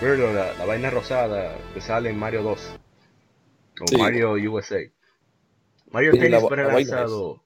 Birdo, 0.00 0.32
la, 0.32 0.52
la 0.54 0.66
vaina 0.66 0.90
rosada 0.90 1.56
que 1.72 1.80
sale 1.80 2.10
en 2.10 2.18
Mario 2.18 2.42
2, 2.42 2.58
o 3.82 3.86
Sí. 3.86 3.96
Mario 3.98 4.32
USA. 4.32 4.80
Mario 5.92 6.10
Tennis 6.10 6.40
fue 6.40 6.56
lanzado 6.56 7.43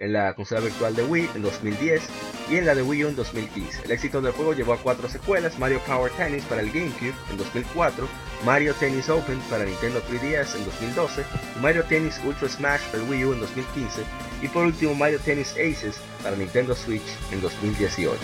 en 0.00 0.12
la 0.12 0.34
consola 0.34 0.60
virtual 0.60 0.94
de 0.94 1.02
Wii 1.04 1.30
en 1.34 1.42
2010 1.42 2.02
y 2.50 2.56
en 2.56 2.66
la 2.66 2.74
de 2.74 2.82
Wii 2.82 3.04
U 3.04 3.08
en 3.08 3.16
2015. 3.16 3.82
El 3.84 3.90
éxito 3.90 4.20
del 4.20 4.32
juego 4.32 4.54
llevó 4.54 4.72
a 4.72 4.78
cuatro 4.78 5.08
secuelas, 5.08 5.58
Mario 5.58 5.80
Power 5.86 6.10
Tennis 6.12 6.44
para 6.44 6.62
el 6.62 6.70
GameCube 6.70 7.14
en 7.30 7.36
2004, 7.36 8.08
Mario 8.44 8.74
Tennis 8.74 9.08
Open 9.08 9.38
para 9.50 9.64
Nintendo 9.64 10.00
3DS 10.02 10.56
en 10.56 10.64
2012, 10.64 11.24
y 11.56 11.58
Mario 11.60 11.84
Tennis 11.84 12.20
Ultra 12.24 12.48
Smash 12.48 12.82
para 12.90 13.02
el 13.02 13.10
Wii 13.10 13.24
U 13.24 13.32
en 13.32 13.40
2015, 13.40 14.02
y 14.42 14.48
por 14.48 14.64
último 14.64 14.94
Mario 14.94 15.18
Tennis 15.20 15.52
Aces 15.52 15.96
para 16.22 16.36
Nintendo 16.36 16.74
Switch 16.74 17.02
en 17.32 17.40
2018. 17.40 18.16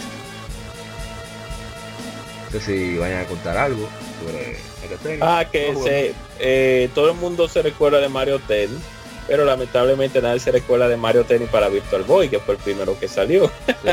No 2.53 2.61
sé 2.61 2.67
si 2.67 2.99
vayan 2.99 3.25
a 3.25 3.27
contar 3.27 3.57
algo 3.57 3.89
sobre 4.21 4.57
Mario 4.81 4.99
Tennis. 5.03 5.21
Ah, 5.23 5.45
que 5.51 5.75
se, 5.75 6.15
eh, 6.39 6.89
todo 6.95 7.11
el 7.11 7.17
mundo 7.17 7.49
se 7.49 7.63
recuerda 7.63 7.99
de 7.99 8.09
Mario 8.09 8.39
Tennis, 8.39 8.79
pero 9.27 9.45
lamentablemente 9.45 10.21
nadie 10.21 10.41
se 10.41 10.53
recuerda 10.53 10.89
de 10.89 10.97
Mario 10.97 11.25
Tennis 11.25 11.49
para 11.49 11.69
Virtual 11.69 12.03
Boy, 12.03 12.29
que 12.29 12.39
fue 12.41 12.55
el 12.55 12.61
primero 12.61 12.99
que 12.99 13.09
salió. 13.09 13.51
sí. 13.67 13.91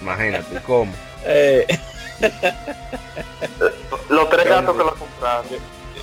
Imagínate 0.00 0.60
cómo. 0.66 0.92
Eh, 1.24 1.66
Los 4.08 4.28
tres 4.28 4.44
gatos 4.46 4.76
que 4.76 4.82
lo 4.84 4.94
compraron. 4.94 5.46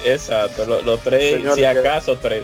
exacto, 0.06 0.66
lo- 0.66 0.82
los 0.82 1.00
tres, 1.02 1.36
Señor, 1.36 1.56
si 1.56 1.62
que- 1.62 1.68
acaso 1.68 2.18
tres. 2.18 2.44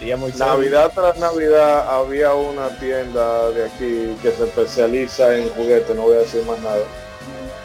Digamos, 0.00 0.36
Navidad 0.36 0.92
tras 0.94 1.18
Navidad 1.18 1.88
había 1.96 2.32
una 2.32 2.68
tienda 2.78 3.50
de 3.50 3.64
aquí 3.66 4.16
que 4.22 4.30
se 4.30 4.44
especializa 4.44 5.36
en 5.36 5.48
juguetes, 5.50 5.94
no 5.96 6.02
voy 6.02 6.16
a 6.16 6.20
decir 6.20 6.44
más 6.44 6.60
nada, 6.60 6.78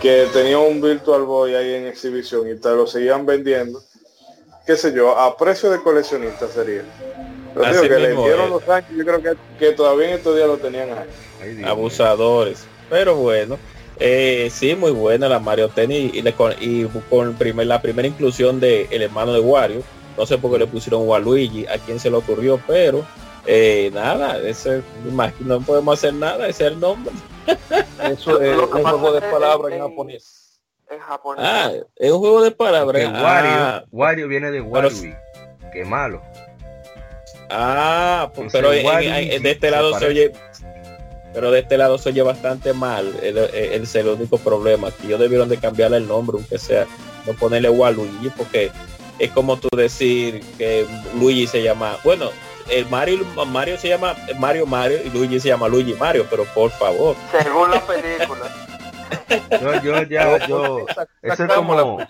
que 0.02 0.28
tenía 0.34 0.58
un 0.58 0.82
Virtual 0.82 1.22
Boy 1.24 1.54
ahí 1.54 1.76
en 1.76 1.86
exhibición 1.86 2.50
y 2.50 2.56
te 2.56 2.70
lo 2.70 2.88
seguían 2.88 3.26
vendiendo, 3.28 3.84
qué 4.66 4.76
sé 4.78 4.94
yo, 4.94 5.18
a 5.18 5.36
precio 5.38 5.70
de 5.70 5.82
coleccionista 5.82 6.48
sería. 6.48 6.84
Pero 7.54 7.66
Así 7.66 7.82
digo 7.82 7.96
que 7.96 8.00
le 8.02 8.16
dieron 8.16 8.50
los 8.50 8.68
años, 8.68 8.90
yo 8.96 9.06
creo 9.06 9.22
que, 9.22 9.34
que 9.60 9.72
todavía 9.74 10.10
en 10.10 10.14
estos 10.16 10.36
días 10.36 10.48
lo 10.48 10.58
tenían 10.58 10.90
ahí. 11.42 11.64
Abusadores. 11.64 12.66
Pero 12.90 13.16
bueno, 13.16 13.58
eh, 14.00 14.50
sí, 14.52 14.76
muy 14.76 14.92
buena 14.92 15.30
la 15.30 15.40
Mario 15.40 15.70
Tennis 15.70 16.14
y, 16.14 16.22
le 16.22 16.34
con, 16.34 16.54
y 16.60 16.86
con 17.10 17.30
el 17.30 17.36
primer, 17.36 17.68
la 17.68 17.82
primera 17.82 18.08
inclusión 18.08 18.60
de 18.60 18.88
el 18.90 19.02
hermano 19.04 19.34
de 19.34 19.40
Wario. 19.40 19.84
No 20.18 20.26
sé 20.26 20.38
por 20.38 20.52
qué 20.52 20.60
le 20.60 20.68
pusieron 20.68 21.08
Waluigi, 21.08 21.66
a 21.68 21.78
quién 21.80 22.00
se 22.00 22.10
le 22.10 22.18
ocurrió, 22.18 22.60
pero 22.68 23.04
eh, 23.46 23.90
nada, 23.94 24.40
ese, 24.40 24.82
no 25.40 25.62
podemos 25.62 25.98
hacer 25.98 26.14
nada, 26.14 26.48
ese 26.48 26.66
es 26.68 26.72
el 26.72 26.80
nombre. 26.80 27.14
Eso 28.04 28.42
es 28.42 28.58
un 28.60 28.68
juego 28.84 29.12
de 29.14 29.22
palabras 29.22 29.74
en 29.74 29.82
en- 29.82 29.90
japonés. 29.90 30.43
En 30.94 31.00
japonés. 31.00 31.46
Ah, 31.48 31.72
es 31.96 32.12
un 32.12 32.20
juego 32.20 32.42
de 32.44 32.52
palabras. 32.52 33.04
Wario, 33.06 33.22
Ah, 33.26 33.84
Wario 33.92 34.28
viene 34.28 34.52
de 34.52 34.60
pero- 34.62 34.70
Warui. 34.90 35.16
Qué 35.72 35.86
malo. 35.86 36.22
ah, 37.50 38.30
pues, 38.36 38.52
pero 38.52 38.74
en- 38.74 38.86
Waluigi 38.86 39.10
en- 39.10 39.32
en- 39.34 39.44
de 39.44 39.52
este 39.52 39.72
lado 39.72 39.98
se 39.98 40.06
oye, 40.06 40.32
pero 41.34 41.52
de 41.52 41.60
este 41.60 41.78
lado 41.78 41.98
se 41.98 42.10
oye 42.10 42.22
bastante 42.22 42.74
mal. 42.74 43.14
El, 43.22 43.38
el, 43.38 43.56
el- 43.56 43.88
el 43.94 44.08
único 44.08 44.38
problema 44.38 44.92
que 44.92 45.08
ellos 45.08 45.20
debieron 45.20 45.50
de 45.50 45.58
cambiarle 45.58 45.98
el 45.98 46.08
nombre, 46.08 46.38
aunque 46.38 46.58
sea, 46.60 46.86
no 47.26 47.34
ponerle 47.34 47.70
Waluigi, 47.70 48.30
porque 48.38 48.72
es 49.20 49.32
como 49.32 49.58
tú 49.58 49.70
decir 49.76 50.42
que 50.58 50.86
Luigi 51.20 51.48
se 51.48 51.64
llama, 51.64 51.98
bueno, 52.04 52.30
el 52.70 52.86
Mario 52.88 53.26
Mario 53.48 53.78
se 53.78 53.90
llama 53.90 54.16
Mario 54.38 54.66
Mario 54.66 55.00
y 55.04 55.10
Luigi 55.10 55.40
se 55.40 55.50
llama 55.50 55.68
Luigi 55.68 55.94
Mario, 55.96 56.26
pero 56.30 56.46
por 56.54 56.72
favor. 56.72 57.16
Según 57.32 57.72
la 57.72 57.82
película. 57.86 58.46
Yo, 59.62 59.82
yo 59.82 60.04
ya, 60.04 60.48
yo. 60.48 60.86
Eso 61.22 61.44
es 61.46 61.54
como. 61.54 62.00
Eso 62.00 62.08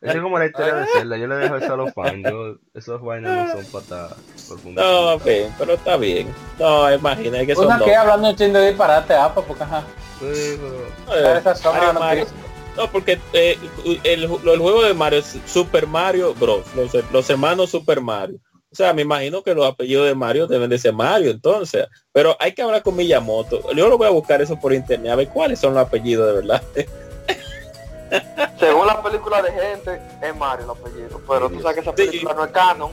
es 0.00 0.20
como 0.22 0.38
la 0.38 0.46
historia 0.46 0.74
de 0.74 0.86
Zelda. 0.86 1.16
Yo 1.16 1.26
le 1.26 1.36
dejo 1.36 1.56
eso 1.56 1.74
a 1.74 1.76
los 1.76 1.92
fans. 1.92 2.22
Yo, 2.24 2.56
esos 2.74 3.02
vainas 3.02 3.48
no 3.48 3.52
son 3.52 3.64
patas 3.72 4.14
profundas. 4.48 4.84
No, 4.84 5.18
bien, 5.18 5.54
pero 5.58 5.74
está 5.74 5.96
bien. 5.96 6.28
No, 6.58 6.92
imagina 6.92 7.44
que 7.44 7.54
son 7.54 7.66
Una 7.66 7.78
que 7.78 7.94
hablando 7.94 8.30
un 8.30 8.36
chin 8.36 8.52
de 8.52 8.68
disparate, 8.68 9.14
apa, 9.14 9.42
porque 9.42 9.62
ajá. 9.62 9.82
Sí, 10.20 10.58
pero. 11.06 11.18
Eh, 11.18 11.38
Esa 11.38 11.54
zona 11.54 11.92
no 11.92 12.00
No, 12.76 12.90
porque 12.90 13.18
eh, 13.32 13.58
el, 14.04 14.24
el 14.24 14.28
juego 14.28 14.82
de 14.82 14.94
Mario 14.94 15.20
es 15.20 15.38
Super 15.46 15.86
Mario 15.86 16.34
Bros. 16.34 16.64
Los, 16.74 16.92
los 17.12 17.30
hermanos 17.30 17.70
Super 17.70 18.00
Mario. 18.00 18.38
O 18.74 18.76
sea, 18.76 18.92
me 18.92 19.02
imagino 19.02 19.40
que 19.40 19.54
los 19.54 19.64
apellidos 19.66 20.08
de 20.08 20.16
Mario 20.16 20.48
deben 20.48 20.68
de 20.68 20.76
ser 20.78 20.92
Mario, 20.92 21.30
entonces. 21.30 21.86
Pero 22.10 22.36
hay 22.40 22.50
que 22.52 22.60
hablar 22.60 22.82
con 22.82 22.96
Miyamoto. 22.96 23.72
Yo 23.72 23.88
lo 23.88 23.96
voy 23.96 24.08
a 24.08 24.10
buscar 24.10 24.42
eso 24.42 24.58
por 24.58 24.72
internet, 24.72 25.12
a 25.12 25.14
ver 25.14 25.28
cuáles 25.28 25.60
son 25.60 25.74
los 25.74 25.86
apellidos 25.86 26.26
de 26.26 26.32
verdad. 26.40 26.60
Según 28.58 28.86
la 28.88 29.00
película 29.00 29.40
de 29.42 29.52
gente, 29.52 30.00
es 30.20 30.36
Mario 30.36 30.64
el 30.64 30.70
apellido. 30.72 31.20
Pero 31.28 31.48
tú 31.50 31.60
sabes 31.60 31.74
que 31.76 31.80
esa 31.82 31.94
película 31.94 32.34
no 32.34 32.44
es 32.46 32.50
canon. 32.50 32.90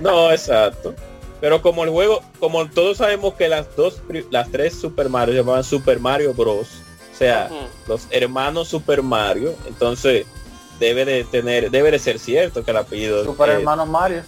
No, 0.00 0.30
exacto. 0.30 0.94
Pero 1.40 1.62
como 1.62 1.84
el 1.84 1.90
juego, 1.90 2.20
como 2.38 2.68
todos 2.70 2.98
sabemos 2.98 3.34
que 3.34 3.48
las 3.48 3.74
dos, 3.76 3.94
pri- 4.06 4.26
las 4.30 4.50
tres 4.50 4.74
Super 4.78 5.08
Mario 5.08 5.32
se 5.32 5.40
llamaban 5.40 5.64
Super 5.64 5.98
Mario 5.98 6.34
Bros. 6.34 6.68
O 7.10 7.16
sea, 7.16 7.48
los 7.88 8.06
hermanos 8.10 8.68
Super 8.68 9.02
Mario, 9.02 9.54
entonces 9.66 10.26
debe 10.78 11.06
de 11.06 11.24
tener, 11.24 11.70
debe 11.70 11.90
de 11.90 11.98
ser 11.98 12.18
cierto 12.18 12.62
que 12.64 12.70
el 12.70 12.76
apellido 12.76 13.24
Super 13.24 13.48
eh, 13.48 13.52
hermano 13.54 13.86
Mario. 13.86 14.22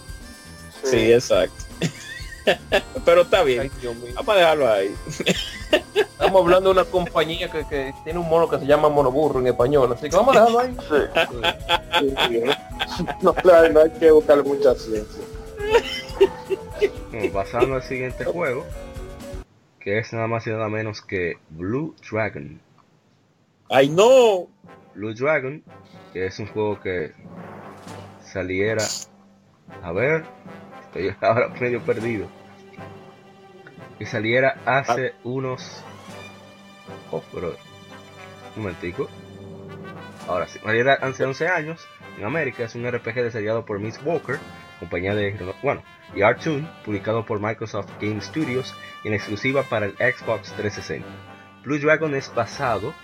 Sí, 0.90 1.12
exacto. 1.12 1.64
Pero 3.04 3.22
está 3.22 3.42
bien. 3.42 3.62
Ay. 3.62 3.70
Vamos 4.14 4.28
a 4.34 4.38
dejarlo 4.38 4.70
ahí. 4.72 4.94
Estamos 5.94 6.42
hablando 6.42 6.72
de 6.72 6.80
una 6.80 6.84
compañía 6.90 7.50
que, 7.50 7.66
que 7.66 7.92
tiene 8.04 8.18
un 8.20 8.28
mono 8.28 8.48
que 8.48 8.58
se 8.58 8.66
llama 8.66 8.88
monoburro 8.88 9.40
en 9.40 9.48
español, 9.48 9.92
así 9.92 10.08
que 10.08 10.16
vamos 10.16 10.36
a 10.36 10.40
dejarlo 10.46 10.60
ahí. 10.60 10.76
Sí. 10.88 10.96
Sí, 12.28 12.40
no, 13.22 13.34
no 13.44 13.52
hay- 13.54 13.72
no 13.72 13.80
hay 13.80 13.90
que 13.98 14.10
buscarle 14.12 14.44
mucha 14.44 14.74
ciencia. 14.76 15.22
Bueno, 17.10 17.32
pasando 17.32 17.74
al 17.76 17.82
siguiente 17.82 18.24
juego, 18.24 18.64
que 19.80 19.98
es 19.98 20.12
nada 20.12 20.26
más 20.26 20.46
y 20.46 20.50
nada 20.50 20.68
menos 20.68 21.00
que 21.02 21.38
Blue 21.50 21.94
Dragon. 22.10 22.60
¡Ay, 23.70 23.88
no! 23.88 24.46
Blue 24.94 25.14
Dragon, 25.14 25.62
que 26.12 26.26
es 26.26 26.38
un 26.38 26.46
juego 26.46 26.80
que 26.80 27.12
saliera. 28.32 28.84
A 29.82 29.92
ver, 29.92 30.24
ahora 31.20 31.48
medio 31.60 31.80
perdido. 31.80 32.28
Que 33.98 34.06
saliera 34.06 34.58
hace 34.66 35.14
unos. 35.24 35.82
Oh, 37.10 37.22
pero. 37.32 37.56
Un 38.56 38.62
momentico. 38.62 39.08
Ahora 40.28 40.48
sí, 40.48 40.58
saliera 40.58 40.94
hace 40.94 41.24
11 41.24 41.48
años 41.48 41.86
en 42.18 42.24
América. 42.24 42.64
Es 42.64 42.74
un 42.74 42.90
RPG 42.90 43.14
desarrollado 43.14 43.64
por 43.64 43.78
Miss 43.78 44.00
Walker, 44.04 44.38
compañía 44.80 45.14
de. 45.14 45.36
Bueno, 45.62 45.82
y 46.14 46.22
Artoon, 46.22 46.68
publicado 46.84 47.24
por 47.24 47.40
Microsoft 47.40 47.90
Game 48.00 48.20
Studios 48.20 48.74
en 49.04 49.14
exclusiva 49.14 49.62
para 49.62 49.86
el 49.86 49.92
Xbox 49.92 50.52
360. 50.52 51.06
Blue 51.64 51.78
Dragon 51.78 52.14
es 52.14 52.32
basado 52.34 52.94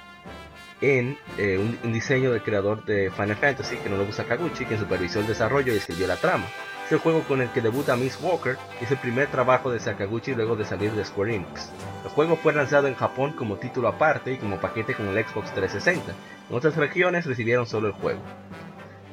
en 0.81 1.16
eh, 1.39 1.59
un, 1.59 1.93
diseño 1.93 2.32
del 2.32 2.43
creador 2.43 2.85
de 2.85 3.10
Final 3.10 3.36
Fantasy, 3.36 3.77
que 3.77 3.89
no 3.89 4.12
Sakaguchi, 4.12 4.64
quien 4.64 4.81
supervisó 4.81 5.20
el 5.20 5.27
desarrollo 5.27 5.73
y 5.73 5.77
escribió 5.77 6.06
la 6.06 6.16
trama. 6.16 6.44
El 6.93 6.98
juego 6.98 7.23
con 7.23 7.40
el 7.40 7.48
que 7.48 7.62
debuta 7.62 7.97
Miss 7.97 8.19
Walker 8.20 8.59
y 8.78 8.85
es 8.85 8.90
el 8.90 8.98
primer 8.98 9.27
trabajo 9.28 9.70
de 9.70 9.81
Sakaguchi 9.81 10.35
luego 10.35 10.56
de 10.56 10.66
salir 10.66 10.93
de 10.93 11.06
Square 11.06 11.36
Enix. 11.36 11.70
El 12.05 12.10
juego 12.10 12.36
fue 12.36 12.52
lanzado 12.52 12.86
en 12.86 12.94
Japón 12.94 13.32
como 13.32 13.56
título 13.56 13.89
aparte 13.89 14.35
y 14.35 14.36
como 14.36 14.60
paquete 14.60 14.93
con 14.93 15.09
el 15.09 15.24
Xbox 15.24 15.55
360. 15.55 16.12
En 16.51 16.55
otras 16.55 16.77
regiones 16.77 17.24
recibieron 17.24 17.66
solo 17.66 17.86
el 17.86 17.94
juego. 17.94 18.20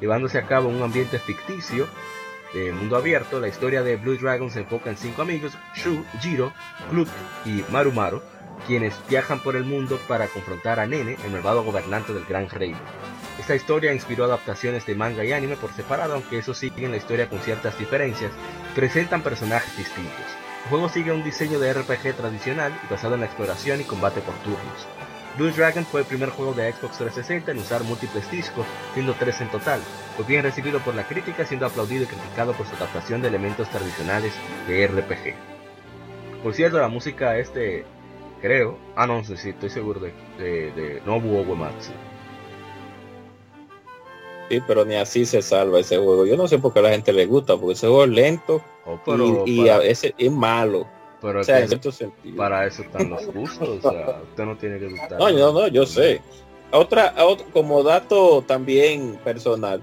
Llevándose 0.01 0.39
a 0.39 0.45
cabo 0.45 0.67
un 0.67 0.83
ambiente 0.83 1.19
ficticio 1.19 1.87
de 2.53 2.73
mundo 2.73 2.97
abierto, 2.97 3.39
la 3.39 3.47
historia 3.47 3.81
de 3.81 3.95
Blue 3.95 4.17
Dragon 4.17 4.51
se 4.51 4.59
enfoca 4.59 4.89
en 4.89 4.97
cinco 4.97 5.21
amigos, 5.21 5.53
Shu, 5.73 6.03
Jiro, 6.19 6.51
Glut 6.91 7.07
y 7.45 7.63
Marumaru, 7.71 8.21
quienes 8.67 8.93
viajan 9.07 9.39
por 9.39 9.55
el 9.55 9.63
mundo 9.63 9.97
para 10.05 10.27
confrontar 10.27 10.81
a 10.81 10.85
Nene, 10.85 11.15
el 11.23 11.31
malvado 11.31 11.63
gobernante 11.63 12.11
del 12.11 12.25
Gran 12.25 12.49
Reino. 12.49 12.77
Esta 13.39 13.55
historia 13.55 13.93
inspiró 13.93 14.25
adaptaciones 14.25 14.85
de 14.85 14.95
manga 14.95 15.23
y 15.23 15.31
anime 15.31 15.55
por 15.55 15.71
separado, 15.73 16.13
aunque 16.13 16.39
eso 16.39 16.53
sigue 16.53 16.85
en 16.85 16.91
la 16.91 16.97
historia 16.97 17.29
con 17.29 17.39
ciertas 17.39 17.79
diferencias, 17.79 18.31
presentan 18.75 19.23
personajes 19.23 19.77
distintos. 19.77 20.25
El 20.65 20.69
juego 20.69 20.89
sigue 20.89 21.13
un 21.13 21.23
diseño 21.23 21.57
de 21.57 21.73
RPG 21.73 22.15
tradicional 22.17 22.77
y 22.83 22.91
basado 22.91 23.15
en 23.15 23.21
la 23.21 23.27
exploración 23.27 23.79
y 23.79 23.85
combate 23.85 24.19
por 24.19 24.35
turnos. 24.39 24.87
Blue 25.37 25.51
Dragon 25.51 25.85
fue 25.85 26.01
el 26.01 26.05
primer 26.05 26.29
juego 26.31 26.53
de 26.53 26.69
Xbox 26.73 26.97
360 26.97 27.51
en 27.51 27.59
usar 27.59 27.83
múltiples 27.83 28.29
discos, 28.29 28.65
siendo 28.93 29.13
tres 29.13 29.39
en 29.39 29.49
total. 29.49 29.79
Fue 30.17 30.25
bien 30.25 30.43
recibido 30.43 30.79
por 30.81 30.93
la 30.93 31.07
crítica, 31.07 31.45
siendo 31.45 31.65
aplaudido 31.65 32.03
y 32.03 32.07
criticado 32.07 32.51
por 32.53 32.67
su 32.67 32.75
adaptación 32.75 33.21
de 33.21 33.29
elementos 33.29 33.69
tradicionales 33.69 34.33
de 34.67 34.85
RPG. 34.85 36.43
Por 36.43 36.53
cierto, 36.53 36.77
la 36.77 36.89
música 36.89 37.37
este 37.37 37.85
creo. 38.41 38.77
Ah, 38.97 39.07
no, 39.07 39.23
sí 39.23 39.49
estoy 39.49 39.69
seguro 39.69 40.01
de, 40.01 40.13
de, 40.37 40.71
de 40.71 41.01
Nobuo 41.05 41.41
Uematsu. 41.43 41.93
Sí, 44.49 44.61
pero 44.65 44.83
ni 44.83 44.95
así 44.95 45.25
se 45.25 45.41
salva 45.41 45.79
ese 45.79 45.97
juego. 45.97 46.25
Yo 46.25 46.35
no 46.35 46.47
sé 46.47 46.57
por 46.57 46.73
qué 46.73 46.79
a 46.79 46.83
la 46.83 46.89
gente 46.89 47.13
le 47.13 47.25
gusta, 47.25 47.55
porque 47.55 47.73
ese 47.73 47.87
juego 47.87 48.03
es 48.05 48.09
lento 48.09 48.61
oh, 48.85 49.43
y, 49.45 49.69
a 49.69 49.77
veces 49.77 50.13
es 50.17 50.31
malo. 50.31 50.87
Pero 51.21 51.41
o 51.41 51.43
sea, 51.43 51.59
en 51.59 51.67
cierto 51.67 51.91
sentido. 51.91 52.35
Para 52.37 52.65
eso 52.65 52.81
están 52.81 53.09
los 53.09 53.25
gustos, 53.27 53.69
o 53.83 53.91
sea, 53.91 54.21
usted 54.29 54.45
no 54.45 54.57
tiene 54.57 54.79
que 54.79 54.89
gustar. 54.89 55.19
No, 55.19 55.29
no, 55.31 55.53
no, 55.53 55.67
yo 55.67 55.85
sé. 55.85 56.21
Otra, 56.71 57.13
otra, 57.19 57.45
como 57.53 57.83
dato 57.83 58.43
también 58.47 59.19
personal, 59.23 59.81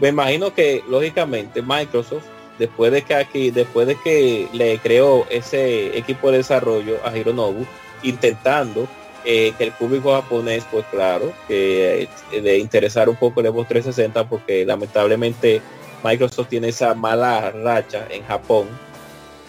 me 0.00 0.08
imagino 0.08 0.52
que 0.52 0.82
lógicamente 0.88 1.62
Microsoft 1.62 2.24
después 2.58 2.92
de 2.92 3.02
que 3.02 3.14
aquí, 3.14 3.50
después 3.50 3.86
de 3.86 3.96
que 3.96 4.48
le 4.52 4.78
creó 4.78 5.26
ese 5.30 5.96
equipo 5.96 6.30
de 6.30 6.38
desarrollo 6.38 6.98
a 7.04 7.16
Hironobu, 7.16 7.66
intentando 8.02 8.86
eh, 9.24 9.52
que 9.56 9.64
el 9.64 9.72
público 9.72 10.12
japonés, 10.12 10.64
pues 10.70 10.84
claro, 10.90 11.32
que 11.46 12.08
eh, 12.32 12.40
de 12.40 12.58
interesar 12.58 13.08
un 13.08 13.16
poco 13.16 13.40
el 13.40 13.46
Xbox 13.46 13.68
360 13.68 14.28
porque 14.28 14.66
lamentablemente 14.66 15.62
Microsoft 16.02 16.48
tiene 16.48 16.68
esa 16.68 16.94
mala 16.94 17.50
racha 17.50 18.06
en 18.10 18.24
Japón 18.24 18.66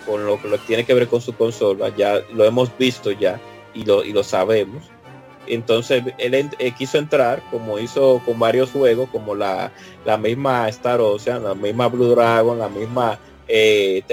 con 0.06 0.26
lo 0.26 0.40
que 0.41 0.58
tiene 0.68 0.86
que 0.86 0.94
ver 0.94 1.08
con 1.08 1.22
su 1.22 1.34
consola, 1.34 1.90
ya 1.95 2.22
lo 2.34 2.45
hemos 2.45 2.78
visto 2.78 3.12
ya 3.12 3.40
y 3.74 3.86
lo, 3.86 4.04
y 4.04 4.12
lo 4.12 4.24
sabemos. 4.24 4.84
Entonces 5.48 6.04
él 6.20 6.50
quiso 6.78 6.98
entrar, 6.98 7.41
como 7.52 7.80
hizo 7.80 8.22
con 8.26 8.40
varios 8.40 8.72
juegos, 8.72 9.10
como 9.10 9.36
la, 9.36 9.72
la 10.06 10.18
misma 10.18 10.70
Star 10.70 11.02
Ocean, 11.02 11.44
la 11.44 11.56
misma 11.56 11.88
Blue 11.88 12.10
Dragon, 12.10 12.60
la 12.60 12.70
misma 12.70 13.20
eh, 13.48 14.03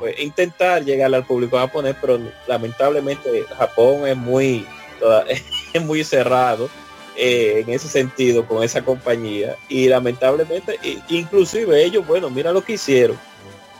pues, 0.00 0.20
intentar 0.20 0.84
llegar 0.84 1.14
al 1.14 1.24
público 1.24 1.58
japonés, 1.58 1.96
pero 2.00 2.20
lamentablemente 2.46 3.44
Japón 3.56 4.06
es 4.06 4.16
muy, 4.16 4.66
es 5.72 5.82
muy 5.82 6.04
cerrado 6.04 6.68
eh, 7.16 7.64
en 7.66 7.72
ese 7.72 7.88
sentido 7.88 8.46
con 8.46 8.62
esa 8.62 8.82
compañía. 8.82 9.56
Y 9.68 9.88
lamentablemente, 9.88 10.78
inclusive 11.08 11.82
ellos, 11.82 12.06
bueno, 12.06 12.30
mira 12.30 12.52
lo 12.52 12.62
que 12.62 12.74
hicieron. 12.74 13.18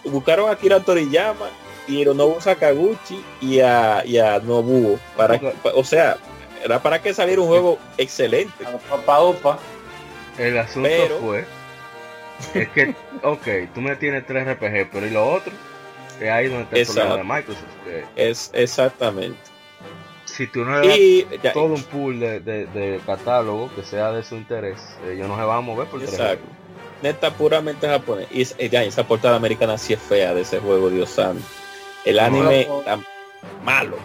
Buscaron 0.04 0.50
a 0.50 0.56
Kira 0.56 0.80
Toriyama 0.80 1.50
y 1.86 2.00
Hironobu 2.00 2.40
Sakaguchi 2.40 3.22
y 3.40 3.60
a, 3.60 4.02
y 4.04 4.18
a 4.18 4.38
Nobuo 4.38 4.98
para, 5.16 5.40
o 5.74 5.84
sea, 5.84 6.16
era 6.64 6.82
para 6.82 7.00
que 7.00 7.12
saliera 7.14 7.40
un 7.42 7.48
juego 7.48 7.78
excelente. 7.96 8.64
El 10.38 10.56
asunto 10.58 10.88
fue 11.20 11.44
es 12.54 12.68
que, 12.68 12.94
ok, 13.22 13.72
tú 13.74 13.80
me 13.80 13.96
tienes 13.96 14.26
tres 14.26 14.46
RPG, 14.46 14.90
pero 14.92 15.06
y 15.06 15.10
lo 15.10 15.28
otro, 15.28 15.52
es 16.20 16.30
ahí 16.30 16.48
donde 16.48 16.62
está 16.62 16.78
el 16.78 16.86
problema 16.86 17.16
de 17.16 17.24
Microsoft. 17.24 18.08
es 18.16 18.50
exactamente. 18.54 19.38
Si 20.24 20.46
tú 20.46 20.64
no 20.64 20.80
le 20.80 21.26
das 21.42 21.52
todo 21.52 21.74
un 21.74 21.82
pool 21.84 22.20
de, 22.20 22.40
de, 22.40 23.00
catálogo 23.04 23.74
que 23.74 23.82
sea 23.82 24.12
de 24.12 24.22
su 24.22 24.36
interés, 24.36 24.78
ellos 25.06 25.26
no 25.26 25.36
se 25.36 25.42
van 25.42 25.58
a 25.58 25.60
mover 25.60 25.88
por 25.88 26.02
Exacto. 26.02 26.44
Neta, 27.02 27.32
puramente 27.32 27.88
japonés. 27.88 28.28
Y 28.30 28.68
ya, 28.68 28.82
esa 28.82 29.06
portada 29.06 29.36
americana 29.36 29.78
sí 29.78 29.94
es 29.94 30.00
fea 30.00 30.34
de 30.34 30.42
ese 30.42 30.58
juego, 30.58 30.90
Dios 30.90 31.10
santo. 31.10 31.44
El 32.04 32.18
anime 32.18 32.62
está 32.62 33.00
malo. 33.64 33.96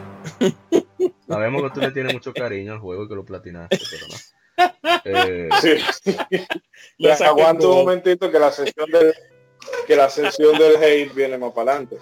Sabemos 1.27 1.63
que 1.63 1.69
tú 1.71 1.79
le 1.81 1.91
tienes 1.91 2.13
mucho 2.13 2.33
cariño 2.33 2.73
al 2.73 2.79
juego 2.79 3.03
y 3.03 3.07
que 3.07 3.15
lo 3.15 3.25
platinaste, 3.25 3.79
pero 3.89 4.07
no. 4.07 4.32
Eh, 5.05 5.49
sí. 5.61 7.07
aguanto 7.25 7.71
un 7.71 7.77
momentito 7.79 8.31
que 8.31 8.39
la 8.39 8.51
sesión 8.51 8.89
del 8.91 9.13
que 9.87 9.95
la 9.95 10.09
sesión 10.09 10.57
del 10.57 10.75
hate 10.75 11.13
viene 11.13 11.37
más 11.37 11.51
para 11.53 11.73
adelante. 11.73 11.97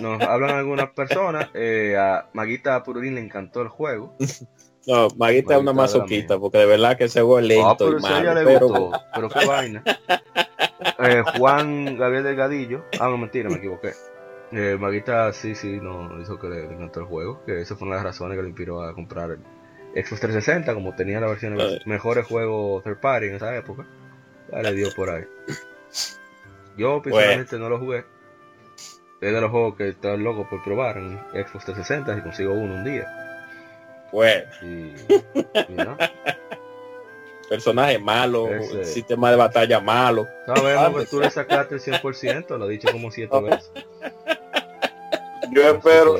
nos 0.00 0.22
hablan 0.22 0.58
algunas 0.58 0.90
personas. 0.90 1.48
Eh, 1.54 1.96
a 1.98 2.28
Maguita 2.32 2.82
Pururín 2.82 3.16
le 3.16 3.20
encantó 3.20 3.62
el 3.62 3.68
juego. 3.68 4.16
No, 4.86 5.08
Maguita, 5.16 5.54
es 5.54 5.60
una 5.60 5.72
masoquita, 5.72 6.38
porque 6.38 6.58
de 6.58 6.66
verdad 6.66 6.96
que 6.96 7.04
ese 7.04 7.20
juego 7.20 7.38
es 7.38 7.46
lento. 7.46 7.68
Ah, 7.68 7.76
pero, 7.78 7.98
y 7.98 8.02
malo, 8.02 8.32
pero... 8.44 8.90
pero 9.14 9.28
qué 9.28 9.46
vaina. 9.46 9.82
Eh, 10.98 11.22
Juan 11.38 11.96
Gabriel 11.96 12.24
Delgadillo. 12.24 12.84
Ah, 13.00 13.08
no, 13.08 13.16
mentira, 13.16 13.48
me 13.48 13.56
equivoqué. 13.56 13.92
Eh, 14.52 14.76
Maguita 14.78 15.32
sí, 15.32 15.54
sí, 15.54 15.78
no 15.80 16.20
hizo 16.20 16.38
que 16.38 16.48
le, 16.48 16.64
encantó 16.64 17.00
el 17.00 17.06
juego. 17.06 17.42
Que 17.44 17.60
esa 17.60 17.74
fue 17.74 17.86
una 17.86 17.96
de 17.96 18.02
las 18.02 18.12
razones 18.12 18.36
que 18.36 18.42
le 18.42 18.48
inspiró 18.48 18.82
a 18.82 18.94
comprar 18.94 19.30
el, 19.30 19.40
Xbox 19.94 20.20
360, 20.20 20.74
como 20.74 20.94
tenía 20.94 21.20
la 21.20 21.28
versión 21.28 21.56
de 21.56 21.64
los 21.64 21.86
mejores 21.86 22.26
juegos 22.26 22.82
third 22.82 22.98
party 22.98 23.26
en 23.26 23.34
esa 23.36 23.56
época, 23.56 23.86
ya 24.50 24.62
le 24.62 24.72
dio 24.72 24.88
por 24.94 25.10
ahí. 25.10 25.24
Yo 26.76 27.00
personalmente 27.00 27.58
no 27.58 27.68
lo 27.68 27.78
jugué. 27.78 28.04
Es 29.20 29.32
de 29.32 29.40
los 29.40 29.50
juegos 29.50 29.76
que 29.76 29.90
estoy 29.90 30.18
loco 30.18 30.48
por 30.50 30.62
probar 30.64 30.98
en 30.98 31.18
Xbox 31.32 31.66
360 31.66 32.16
si 32.16 32.20
consigo 32.22 32.52
uno 32.52 32.74
un 32.74 32.84
día. 32.84 33.06
Bueno. 34.12 34.50
Personaje 37.48 37.98
malo, 37.98 38.48
sistema 38.82 39.30
de 39.30 39.36
batalla 39.36 39.80
malo. 39.80 40.26
Sabemos 40.46 41.02
que 41.02 41.06
tú 41.08 41.20
le 41.20 41.30
sacaste 41.30 41.76
el 41.76 41.80
100%, 41.80 42.58
lo 42.58 42.66
he 42.66 42.70
dicho 42.72 42.88
como 42.90 43.10
siete 43.10 43.40
veces. 43.42 43.70
Yo 45.52 45.74
espero, 45.74 46.18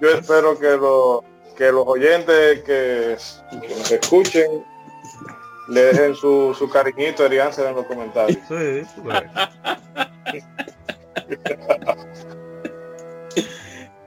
yo 0.00 0.08
espero 0.10 0.58
que 0.58 0.68
lo 0.76 1.24
que 1.56 1.72
los 1.72 1.86
oyentes 1.86 2.62
que, 2.62 3.16
nos 3.68 3.90
escuchen 3.90 4.64
le 5.68 5.80
dejen 5.80 6.14
su, 6.14 6.54
su 6.56 6.68
cariñito 6.68 7.24
Arianza 7.24 7.68
en 7.68 7.76
los 7.76 7.86
comentarios. 7.86 8.38
Sí, 8.48 8.82
pues. 9.02 9.22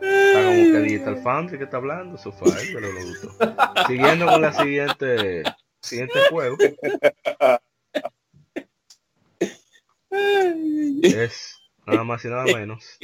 Está 0.01 0.43
como 0.43 0.71
que 0.71 0.79
Digital 0.79 1.21
Foundry 1.21 1.57
que 1.57 1.63
está 1.65 1.77
hablando, 1.77 2.17
su 2.17 2.31
pero 2.73 2.91
lo 2.91 3.05
gustó. 3.05 3.31
Siguiendo 3.87 4.25
con 4.25 4.41
la 4.41 4.53
siguiente 4.53 5.43
siguiente 5.81 6.19
juego. 6.29 6.57
Es 11.01 11.59
nada 11.85 12.03
más 12.03 12.23
y 12.25 12.27
nada 12.27 12.43
menos 12.45 12.99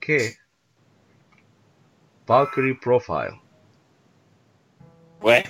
que 0.00 0.36
Valkyrie 2.26 2.74
Profile. 2.74 3.40
Bueno, 5.20 5.48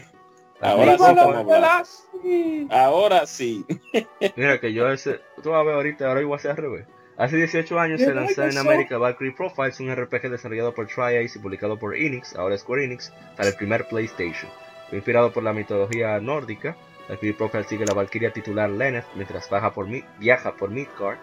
ahora 0.61 1.85
sí. 1.85 2.69
Ahora 2.71 3.27
sí. 3.27 3.65
Mira 4.37 4.61
que 4.61 4.73
yo 4.73 4.91
ese, 4.91 5.21
tú 5.43 5.51
vas 5.51 5.61
a 5.61 5.65
ver 5.65 5.75
ahorita, 5.75 6.09
ahora 6.09 6.21
igual 6.21 6.41
a 6.45 6.51
al 6.51 6.57
revés. 6.57 6.87
Hace 7.17 7.37
18 7.37 7.79
años 7.81 8.01
se 8.03 8.15
lanzó 8.15 8.45
en 8.45 8.59
América 8.59 8.99
Valkyrie 8.99 9.35
Profiles, 9.35 9.81
un 9.81 9.95
RPG 9.95 10.29
desarrollado 10.29 10.75
por 10.75 10.87
Tri-Ace 10.87 11.39
y 11.39 11.43
publicado 11.43 11.79
por 11.79 11.97
Enix, 11.97 12.37
ahora 12.37 12.59
Square 12.59 12.85
Enix, 12.85 13.11
para 13.37 13.49
el 13.49 13.55
primer 13.55 13.89
PlayStation. 13.89 14.51
Fue 14.91 14.99
inspirado 14.99 15.33
por 15.33 15.43
la 15.43 15.55
mitología 15.55 16.21
nórdica, 16.21 16.77
Valkyrie 17.09 17.35
Profile 17.35 17.65
sigue 17.65 17.87
la 17.87 17.95
Valkyria 17.95 18.33
titular 18.33 18.69
Lenneth 18.69 19.07
mientras 19.15 19.49
baja 19.49 19.73
por 19.73 19.87
viaja 20.19 20.57
por 20.57 20.71
Midgard, 20.71 21.19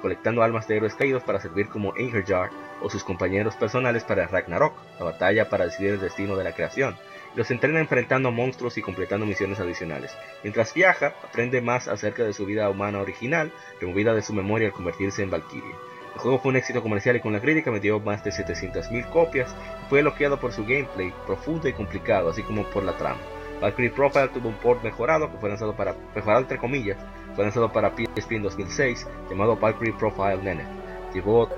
colectando 0.00 0.42
almas 0.42 0.68
de 0.68 0.76
héroes 0.76 0.94
caídos 0.94 1.22
para 1.22 1.40
servir 1.40 1.68
como 1.68 1.92
Angerjar 1.92 2.50
o 2.80 2.90
sus 2.90 3.04
compañeros 3.04 3.56
personales 3.56 4.04
para 4.04 4.26
Ragnarok, 4.26 4.74
la 4.98 5.06
batalla 5.06 5.48
para 5.48 5.66
decidir 5.66 5.94
el 5.94 6.00
destino 6.00 6.36
de 6.36 6.44
la 6.44 6.52
creación. 6.52 6.96
Los 7.34 7.50
entrena 7.50 7.80
enfrentando 7.80 8.30
monstruos 8.30 8.78
y 8.78 8.82
completando 8.82 9.26
misiones 9.26 9.60
adicionales. 9.60 10.16
Mientras 10.42 10.72
viaja, 10.72 11.14
aprende 11.22 11.60
más 11.60 11.88
acerca 11.88 12.24
de 12.24 12.32
su 12.32 12.46
vida 12.46 12.68
humana 12.70 13.00
original, 13.00 13.52
removida 13.80 14.14
de 14.14 14.22
su 14.22 14.32
memoria 14.32 14.68
al 14.68 14.72
convertirse 14.72 15.22
en 15.22 15.30
Valkyrie. 15.30 15.74
El 16.14 16.20
juego 16.20 16.38
fue 16.38 16.50
un 16.50 16.56
éxito 16.56 16.82
comercial 16.82 17.16
y 17.16 17.20
con 17.20 17.34
la 17.34 17.42
crítica 17.42 17.70
vendió 17.70 18.00
más 18.00 18.24
de 18.24 18.30
700.000 18.30 19.10
copias 19.10 19.54
fue 19.90 20.00
elogiado 20.00 20.40
por 20.40 20.52
su 20.52 20.62
gameplay 20.62 21.12
profundo 21.26 21.68
y 21.68 21.74
complicado, 21.74 22.30
así 22.30 22.42
como 22.42 22.64
por 22.64 22.84
la 22.84 22.96
trama. 22.96 23.20
Valkyrie 23.60 23.90
Profile 23.90 24.28
tuvo 24.28 24.48
un 24.48 24.54
port 24.56 24.82
mejorado 24.82 25.30
que 25.30 25.38
fue 25.38 25.48
lanzado 25.48 25.74
para, 25.74 25.94
mejorado 26.14 26.40
entre 26.40 26.58
comillas, 26.58 26.98
fue 27.34 27.44
lanzado 27.44 27.72
para 27.72 27.90
PSP 27.90 28.32
en 28.32 28.42
2006, 28.42 29.06
llamado 29.30 29.56
Valkyrie 29.56 29.94
Profile 29.94 30.38
Nene. 30.42 30.64
Llevó 31.14 31.48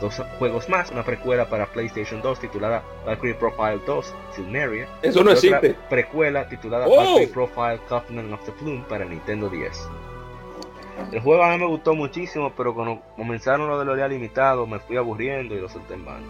dos 0.00 0.22
juegos 0.38 0.68
más, 0.68 0.90
una 0.92 1.04
precuela 1.04 1.48
para 1.48 1.66
PlayStation 1.66 2.22
2 2.22 2.38
titulada 2.38 2.84
Valkyrie 3.04 3.34
Profile 3.34 3.80
2 3.84 4.14
Silmeria. 4.32 4.86
Eso 5.02 5.24
no 5.24 5.32
existe. 5.32 5.70
Otra 5.70 5.88
precuela 5.88 6.48
titulada 6.48 6.86
Valkyrie 6.86 7.28
Profile 7.28 7.80
Covenant 7.88 8.32
of 8.32 8.44
the 8.44 8.52
Plume 8.52 8.84
para 8.88 9.04
Nintendo 9.04 9.48
10. 9.48 9.88
El 11.10 11.20
juego 11.20 11.42
a 11.42 11.50
mí 11.50 11.58
me 11.58 11.66
gustó 11.66 11.94
muchísimo, 11.94 12.52
pero 12.56 12.72
cuando 12.72 13.00
comenzaron 13.16 13.66
lo 13.68 13.76
de 13.78 13.84
los 13.84 13.96
días 13.96 14.08
limitados 14.08 14.68
me 14.68 14.78
fui 14.78 14.96
aburriendo 14.96 15.56
y 15.56 15.60
lo 15.60 15.68
solté 15.68 15.94
en 15.94 16.04
vano. 16.04 16.26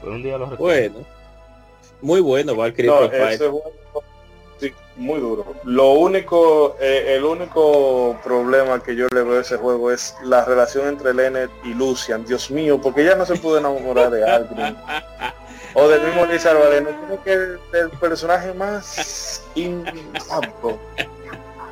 Pero 0.00 0.12
un 0.12 0.22
día 0.22 0.36
lo 0.36 0.50
recuerdo. 0.50 0.92
Bueno, 0.92 1.06
muy 2.02 2.20
bueno 2.20 2.54
Valkyrie 2.54 2.90
Profile 2.90 3.38
muy 4.96 5.20
duro. 5.20 5.54
Lo 5.64 5.92
único, 5.92 6.76
eh, 6.80 7.14
el 7.16 7.24
único 7.24 8.18
problema 8.22 8.82
que 8.82 8.94
yo 8.94 9.06
le 9.14 9.22
veo 9.22 9.38
a 9.38 9.40
ese 9.40 9.56
juego 9.56 9.90
es 9.90 10.14
la 10.22 10.44
relación 10.44 10.88
entre 10.88 11.14
Lenneth 11.14 11.50
y 11.64 11.74
Lucian. 11.74 12.24
Dios 12.24 12.50
mío, 12.50 12.80
porque 12.80 13.04
ya 13.04 13.14
no 13.14 13.24
se 13.24 13.36
pudo 13.36 13.58
enamorar 13.58 14.10
de 14.10 14.28
alguien. 14.28 14.76
o 15.74 15.88
del 15.88 16.02
mismo 16.02 16.26
Liz 16.26 16.44
Álvarez. 16.46 16.82
No 17.08 17.22
que 17.22 17.32
el, 17.32 17.58
el 17.72 17.90
personaje 18.00 18.52
más 18.52 19.44
inapto. 19.54 20.78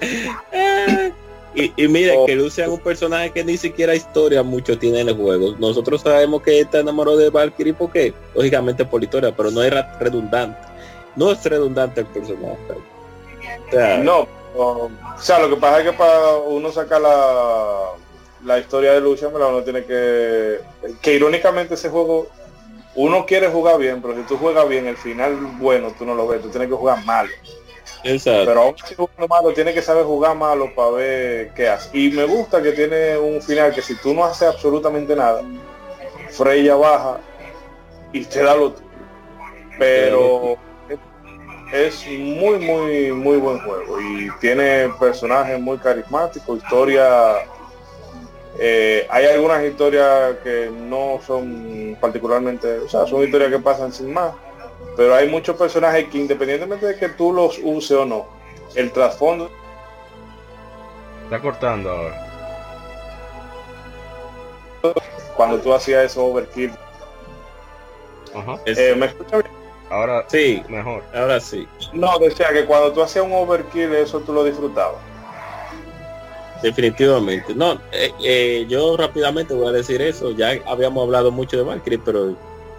Y, 1.54 1.72
y 1.76 1.88
mire 1.88 2.14
oh. 2.16 2.26
que 2.26 2.36
Lucian 2.36 2.68
es 2.68 2.74
un 2.74 2.80
personaje 2.80 3.30
que 3.30 3.42
ni 3.42 3.56
siquiera 3.56 3.94
historia 3.94 4.42
mucho 4.42 4.78
tiene 4.78 5.00
en 5.00 5.08
el 5.08 5.16
juego. 5.16 5.56
Nosotros 5.58 6.02
sabemos 6.02 6.42
que 6.42 6.60
está 6.60 6.78
enamorado 6.78 7.16
de 7.16 7.28
Valkyrie 7.28 7.74
porque, 7.74 8.14
lógicamente 8.34 8.84
por 8.84 9.02
historia, 9.02 9.34
pero 9.34 9.50
no 9.50 9.62
era 9.62 9.98
redundante. 9.98 10.69
No 11.16 11.30
es 11.30 11.44
redundante 11.44 12.00
el 12.00 12.06
personaje 12.06 12.58
no, 14.02 14.26
o 14.56 14.90
sea, 15.18 15.38
lo 15.38 15.48
que 15.48 15.60
pasa 15.60 15.80
es 15.80 15.90
que 15.90 15.92
para 15.96 16.36
uno 16.36 16.72
sacar 16.72 17.00
la, 17.00 17.92
la 18.44 18.58
historia 18.58 18.92
de 18.92 19.00
Lucha, 19.00 19.28
uno 19.28 19.62
tiene 19.62 19.84
que... 19.84 20.60
Que 21.00 21.14
irónicamente 21.14 21.74
ese 21.74 21.88
juego, 21.88 22.28
uno 22.94 23.26
quiere 23.26 23.48
jugar 23.48 23.78
bien, 23.78 24.02
pero 24.02 24.16
si 24.16 24.22
tú 24.22 24.36
juegas 24.36 24.68
bien, 24.68 24.86
el 24.86 24.96
final 24.96 25.36
bueno, 25.58 25.92
tú 25.96 26.04
no 26.04 26.14
lo 26.14 26.26
ves, 26.26 26.42
tú 26.42 26.48
tienes 26.48 26.68
que 26.68 26.74
jugar 26.74 27.04
malo. 27.04 27.30
Exacto. 28.02 28.46
Pero 28.46 28.62
aún 28.62 28.76
si 28.84 28.94
uno 28.96 29.28
malo, 29.28 29.52
tiene 29.52 29.74
que 29.74 29.82
saber 29.82 30.04
jugar 30.04 30.34
malo 30.34 30.74
para 30.74 30.90
ver 30.90 31.52
qué 31.54 31.68
hace. 31.68 31.96
Y 31.96 32.10
me 32.10 32.24
gusta 32.24 32.62
que 32.62 32.72
tiene 32.72 33.18
un 33.18 33.42
final 33.42 33.74
que 33.74 33.82
si 33.82 33.94
tú 33.96 34.14
no 34.14 34.24
haces 34.24 34.48
absolutamente 34.48 35.14
nada, 35.14 35.42
Freya 36.30 36.76
baja 36.76 37.18
y 38.12 38.24
te 38.24 38.42
da 38.42 38.54
lo 38.54 38.74
Pero 39.78 40.56
es 41.72 42.06
muy, 42.06 42.58
muy, 42.58 43.12
muy 43.12 43.36
buen 43.38 43.60
juego 43.60 44.00
y 44.00 44.30
tiene 44.40 44.88
personajes 44.98 45.60
muy 45.60 45.78
carismáticos, 45.78 46.62
historia... 46.62 47.36
Eh, 48.58 49.06
hay 49.08 49.26
algunas 49.26 49.64
historias 49.64 50.36
que 50.42 50.70
no 50.70 51.20
son 51.24 51.96
particularmente, 52.00 52.80
o 52.80 52.88
sea, 52.88 53.06
son 53.06 53.22
historias 53.22 53.50
que 53.50 53.58
pasan 53.58 53.92
sin 53.92 54.12
más, 54.12 54.34
pero 54.96 55.14
hay 55.14 55.28
muchos 55.28 55.56
personajes 55.56 56.08
que 56.08 56.18
independientemente 56.18 56.86
de 56.86 56.96
que 56.96 57.08
tú 57.10 57.32
los 57.32 57.58
uses 57.62 57.96
o 57.96 58.04
no, 58.04 58.26
el 58.74 58.92
trasfondo... 58.92 59.50
Está 61.24 61.40
cortando 61.40 61.90
ahora. 61.90 62.26
Cuando 65.36 65.58
tú 65.60 65.72
hacías 65.72 66.06
eso 66.06 66.26
overkill. 66.26 66.72
Eh, 68.66 68.94
¿Me 68.96 69.06
escucha 69.06 69.38
bien? 69.38 69.59
Ahora 69.90 70.24
sí, 70.28 70.62
mejor. 70.68 71.02
Ahora 71.12 71.40
sí. 71.40 71.66
No, 71.92 72.18
decía 72.18 72.48
que 72.52 72.64
cuando 72.64 72.92
tú 72.92 73.02
hacías 73.02 73.24
un 73.24 73.32
overkill, 73.32 73.92
eso 73.94 74.20
tú 74.20 74.32
lo 74.32 74.44
disfrutabas. 74.44 75.00
Definitivamente. 76.62 77.54
No, 77.54 77.72
eh, 77.92 78.12
eh, 78.22 78.66
yo 78.68 78.96
rápidamente 78.96 79.52
voy 79.52 79.68
a 79.68 79.72
decir 79.72 80.00
eso. 80.00 80.30
Ya 80.30 80.52
habíamos 80.66 81.02
hablado 81.04 81.32
mucho 81.32 81.56
de 81.56 81.64
Valkyrie, 81.64 81.98
pero 82.04 82.36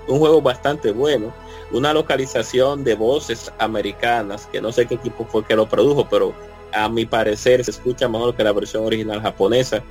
un 0.08 0.20
juego 0.20 0.42
bastante 0.42 0.92
bueno. 0.92 1.34
Una 1.72 1.94
localización 1.94 2.84
de 2.84 2.96
voces 2.96 3.52
americanas, 3.58 4.48
que 4.52 4.62
no 4.62 4.72
sé 4.72 4.86
qué 4.86 4.96
equipo 4.96 5.26
fue 5.26 5.44
que 5.44 5.56
lo 5.56 5.68
produjo, 5.68 6.08
pero 6.10 6.34
a 6.74 6.88
mi 6.90 7.06
parecer 7.06 7.64
se 7.64 7.72
escucha 7.72 8.08
mejor 8.08 8.36
que 8.36 8.44
la 8.44 8.54
versión 8.54 8.86
original 8.86 9.22
japonesa, 9.22 9.84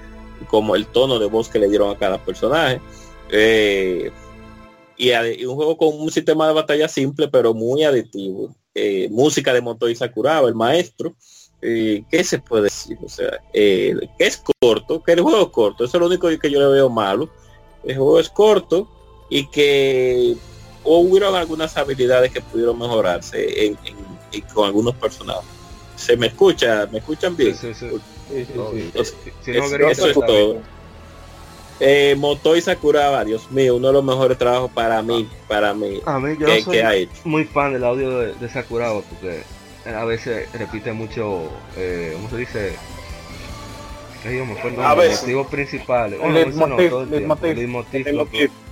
como 0.49 0.75
el 0.75 0.87
tono 0.87 1.19
de 1.19 1.27
voz 1.27 1.49
que 1.49 1.59
le 1.59 1.69
dieron 1.69 1.91
a 1.91 1.99
cada 1.99 2.19
personaje. 2.19 2.81
Eh, 3.31 4.11
y, 5.01 5.45
un 5.45 5.57
juego 5.57 5.77
con 5.77 5.99
un 5.99 6.11
sistema 6.11 6.47
de 6.47 6.53
batalla 6.53 6.89
simple 6.89 7.29
pero 7.29 7.55
muy 7.55 7.85
adictivo. 7.85 8.55
Eh, 8.75 9.09
música 9.11 9.53
de 9.53 9.63
Moto 9.63 9.89
y 9.89 9.97
Sakuraba, 9.97 10.49
el 10.49 10.55
maestro. 10.55 11.15
Eh, 11.63 12.05
¿Qué 12.11 12.23
se 12.23 12.39
puede 12.39 12.65
decir? 12.65 12.99
O 13.05 13.09
sea, 13.09 13.41
eh, 13.53 13.95
es 14.19 14.43
corto, 14.61 15.03
que 15.03 15.13
el 15.13 15.21
juego 15.21 15.43
es 15.43 15.49
corto, 15.49 15.85
eso 15.85 15.97
es 15.97 16.01
lo 16.01 16.07
único 16.07 16.29
que 16.29 16.51
yo 16.51 16.61
le 16.61 16.69
veo 16.69 16.89
malo. 16.89 17.29
El 17.85 17.97
juego 17.97 18.21
es 18.21 18.29
corto 18.29 18.89
y 19.29 19.47
que 19.47 20.37
hubieron 20.85 21.35
algunas 21.35 21.77
habilidades 21.77 22.33
que 22.33 22.41
pudieron 22.41 22.79
mejorarse 22.79 23.67
en, 23.67 23.79
con 24.55 24.67
algunos 24.67 24.95
personajes. 24.95 25.49
Se 25.97 26.17
me 26.17 26.29
escucha, 26.29 26.89
me 26.91 26.99
escuchan 26.99 27.37
bien. 27.37 27.55
Sí, 27.55 27.75
sí, 27.75 27.87
sí. 27.89 29.53
eso 29.53 30.07
es 30.09 30.15
todo. 30.15 30.61
Eh, 31.81 32.15
Motoy 32.19 32.61
Sakuraba, 32.61 33.25
Dios 33.25 33.51
mío, 33.51 33.77
uno 33.77 33.89
de 33.89 33.93
los 33.95 34.05
mejores 34.05 34.37
trabajos 34.37 34.71
para 34.71 35.01
mí, 35.03 35.29
para 35.49 35.73
mí, 35.73 36.01
a 36.05 36.19
mí 36.19 36.37
yo 36.39 36.47
que, 36.47 36.63
soy 36.63 37.09
muy 37.25 37.45
fan 37.45 37.73
del 37.73 37.85
audio 37.85 38.19
de, 38.19 38.49
Sakuraba 38.51 39.01
porque 39.01 39.43
a 39.87 40.05
veces 40.05 40.47
repite 40.53 40.93
mucho, 40.93 41.51
eh, 41.77 42.13
¿cómo 42.15 42.29
se 42.29 42.37
dice? 42.37 42.73
a 44.83 44.95
veces. 44.95 45.23
motivos 45.23 45.47
principales. 45.47 46.21
el 46.23 48.17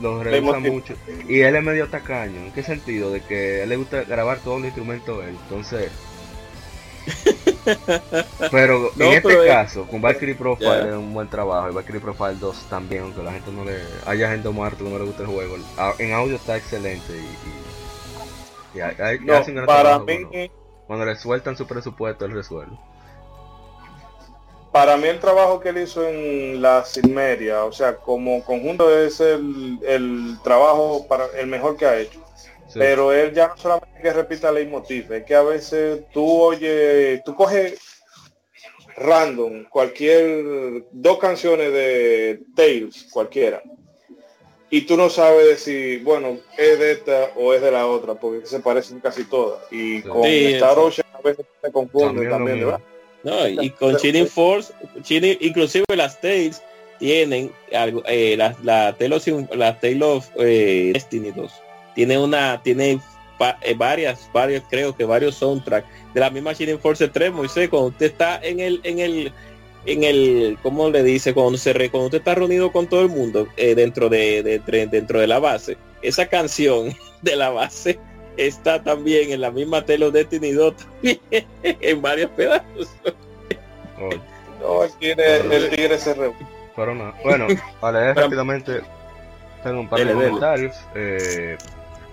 lo, 0.01 0.23
revisa 0.23 0.59
mucho. 0.59 0.95
Y 1.27 1.41
él 1.41 1.57
es 1.57 1.63
medio 1.63 1.89
tacaño. 1.89 2.39
¿En 2.41 2.53
qué 2.53 2.63
sentido? 2.63 3.11
De 3.11 3.21
que 3.23 3.61
a 3.61 3.63
él 3.63 3.71
le 3.71 3.77
gusta 3.77 4.05
grabar 4.05 4.39
todos 4.41 4.59
los 4.59 4.67
instrumentos 4.67 5.25
él. 5.25 5.37
Entonces, 5.45 5.91
pero 8.51 8.91
en 8.99 9.13
este 9.13 9.47
caso, 9.47 9.87
con 9.87 10.01
Valkyrie 10.01 10.35
Profile 10.35 10.89
es 10.89 10.95
un 10.95 11.13
buen 11.13 11.29
trabajo 11.29 11.71
y 11.71 11.75
Valkyrie 11.75 12.01
Profile 12.01 12.37
2 12.39 12.67
también, 12.69 13.03
aunque 13.03 13.23
la 13.23 13.33
gente 13.33 13.51
no 13.53 13.65
le 13.65 13.79
haya 14.07 14.31
gente 14.31 14.49
muerta 14.49 14.79
que 14.79 14.91
no 14.91 14.99
le 14.99 15.05
guste 15.05 15.23
el 15.23 15.29
juego. 15.29 15.57
En 15.99 16.13
audio 16.13 16.37
está 16.37 16.57
excelente 16.57 17.13
y, 18.75 18.81
hay, 18.81 19.19
para 19.67 19.99
mí, 19.99 20.51
cuando, 20.87 21.05
le 21.05 21.17
sueltan 21.17 21.57
su 21.57 21.67
presupuesto, 21.67 22.25
él 22.25 22.33
resuelve. 22.33 22.77
Para 24.71 24.97
mí 24.97 25.09
el 25.09 25.19
trabajo 25.19 25.59
que 25.59 25.71
él 25.71 25.79
hizo 25.79 26.07
en 26.07 26.61
la 26.63 26.85
Silmeria, 26.85 27.65
o 27.65 27.73
sea, 27.73 27.97
como 27.97 28.45
conjunto 28.45 28.97
es 28.97 29.19
el, 29.21 29.79
el 29.83 30.39
trabajo 30.45 31.07
para 31.09 31.27
el 31.39 31.47
mejor 31.47 31.77
que 31.77 31.87
ha 31.87 31.99
hecho 31.99 32.28
pero 32.75 33.13
él 33.13 33.35
ya 33.35 33.49
no 33.49 33.57
solamente 33.57 34.01
que 34.03 34.13
repita 34.13 34.53
leitmotiv, 34.53 35.13
es 35.13 35.25
que 35.25 35.35
a 35.35 35.43
veces 35.43 36.03
tú 36.13 36.41
oye, 36.41 37.23
tú 37.25 37.35
coges 37.35 37.79
random 38.97 39.65
cualquier 39.65 40.85
dos 40.91 41.19
canciones 41.19 41.73
de 41.73 42.41
Tales, 42.55 43.07
cualquiera, 43.11 43.63
y 44.71 44.83
tú 44.83 44.97
no 44.97 45.09
sabes 45.09 45.47
decir, 45.47 46.03
bueno, 46.03 46.39
es 46.59 46.79
de 46.79 46.93
esta 46.93 47.31
o 47.37 47.55
es 47.55 47.63
de 47.63 47.71
la 47.71 47.87
otra, 47.87 48.15
porque 48.15 48.47
se 48.47 48.61
parecen 48.61 49.01
casi 49.01 49.25
todas. 49.25 49.63
Y 49.71 50.03
con 50.03 50.27
Star 50.27 50.79
Ocean 50.79 51.07
a 51.15 51.23
veces 51.23 51.47
se 51.63 51.73
confunden 51.73 52.29
también, 52.29 52.61
¿verdad? 52.61 52.81
No, 53.23 53.49
y 53.49 53.71
con 53.71 53.97
Chilling 53.97 54.29
Force, 54.29 54.73
Chilling, 55.03 55.39
inclusive 55.41 55.85
las 55.97 56.21
Tales 56.21 56.63
tienen 56.99 57.51
algo, 57.73 58.03
eh, 58.07 58.37
la, 58.37 58.55
la, 58.63 58.95
la 59.53 59.79
Tale 59.81 60.21
eh, 60.39 60.91
Destiny 60.93 61.31
2 61.31 61.51
tiene 61.99 62.17
una, 62.17 62.63
tiene 62.63 63.01
eh, 63.63 63.75
varias, 63.77 64.31
varios, 64.33 64.63
creo 64.71 64.95
que 64.95 65.05
varios 65.05 65.35
soundtracks 65.35 65.89
de 66.15 66.21
la 66.21 66.31
misma 66.31 66.53
Shining 66.53 66.79
Force 66.79 67.09
3, 67.09 67.33
Moisés, 67.33 67.69
cuando 67.69 67.89
usted 67.89 68.07
está 68.07 68.39
en 68.41 68.61
el, 68.61 68.81
en 68.85 69.01
el, 69.01 69.33
en 69.85 70.05
el, 70.05 70.57
¿cómo 70.63 70.91
le 70.91 71.03
dice? 71.03 71.35
Cuando 71.35 71.59
se 71.59 71.73
cuando 71.91 72.05
usted 72.05 72.19
está 72.19 72.37
reunido 72.37 72.71
con 72.71 72.87
todo 72.87 73.03
el 73.03 73.09
mundo 73.09 73.49
eh, 73.57 73.75
dentro 73.75 74.09
de, 74.09 74.63
dentro 74.93 75.19
de 75.19 75.27
la 75.27 75.41
base, 75.41 75.77
esa 76.01 76.27
canción 76.27 76.95
de 77.23 77.35
la 77.35 77.51
base 77.51 77.99
está 78.37 78.81
también 78.81 79.33
en 79.33 79.41
la 79.41 79.51
misma 79.51 79.85
tele 79.85 80.09
de 80.13 80.21
Destiny 80.21 80.53
2 80.53 80.75
en 81.63 82.01
varios 82.01 82.31
pedazos. 82.31 82.89
no, 84.61 84.85
el 84.85 84.93
tigre, 85.01 85.39
el 85.39 85.69
tigre 85.71 85.99
se 85.99 86.15
Bueno, 86.77 87.13
vale, 87.81 88.15
rápidamente 88.15 88.83
tengo 89.65 89.81
un 89.81 89.89
par 89.89 90.07
de 90.07 90.13
comentarios. 90.13 90.77
Eh, 90.95 91.59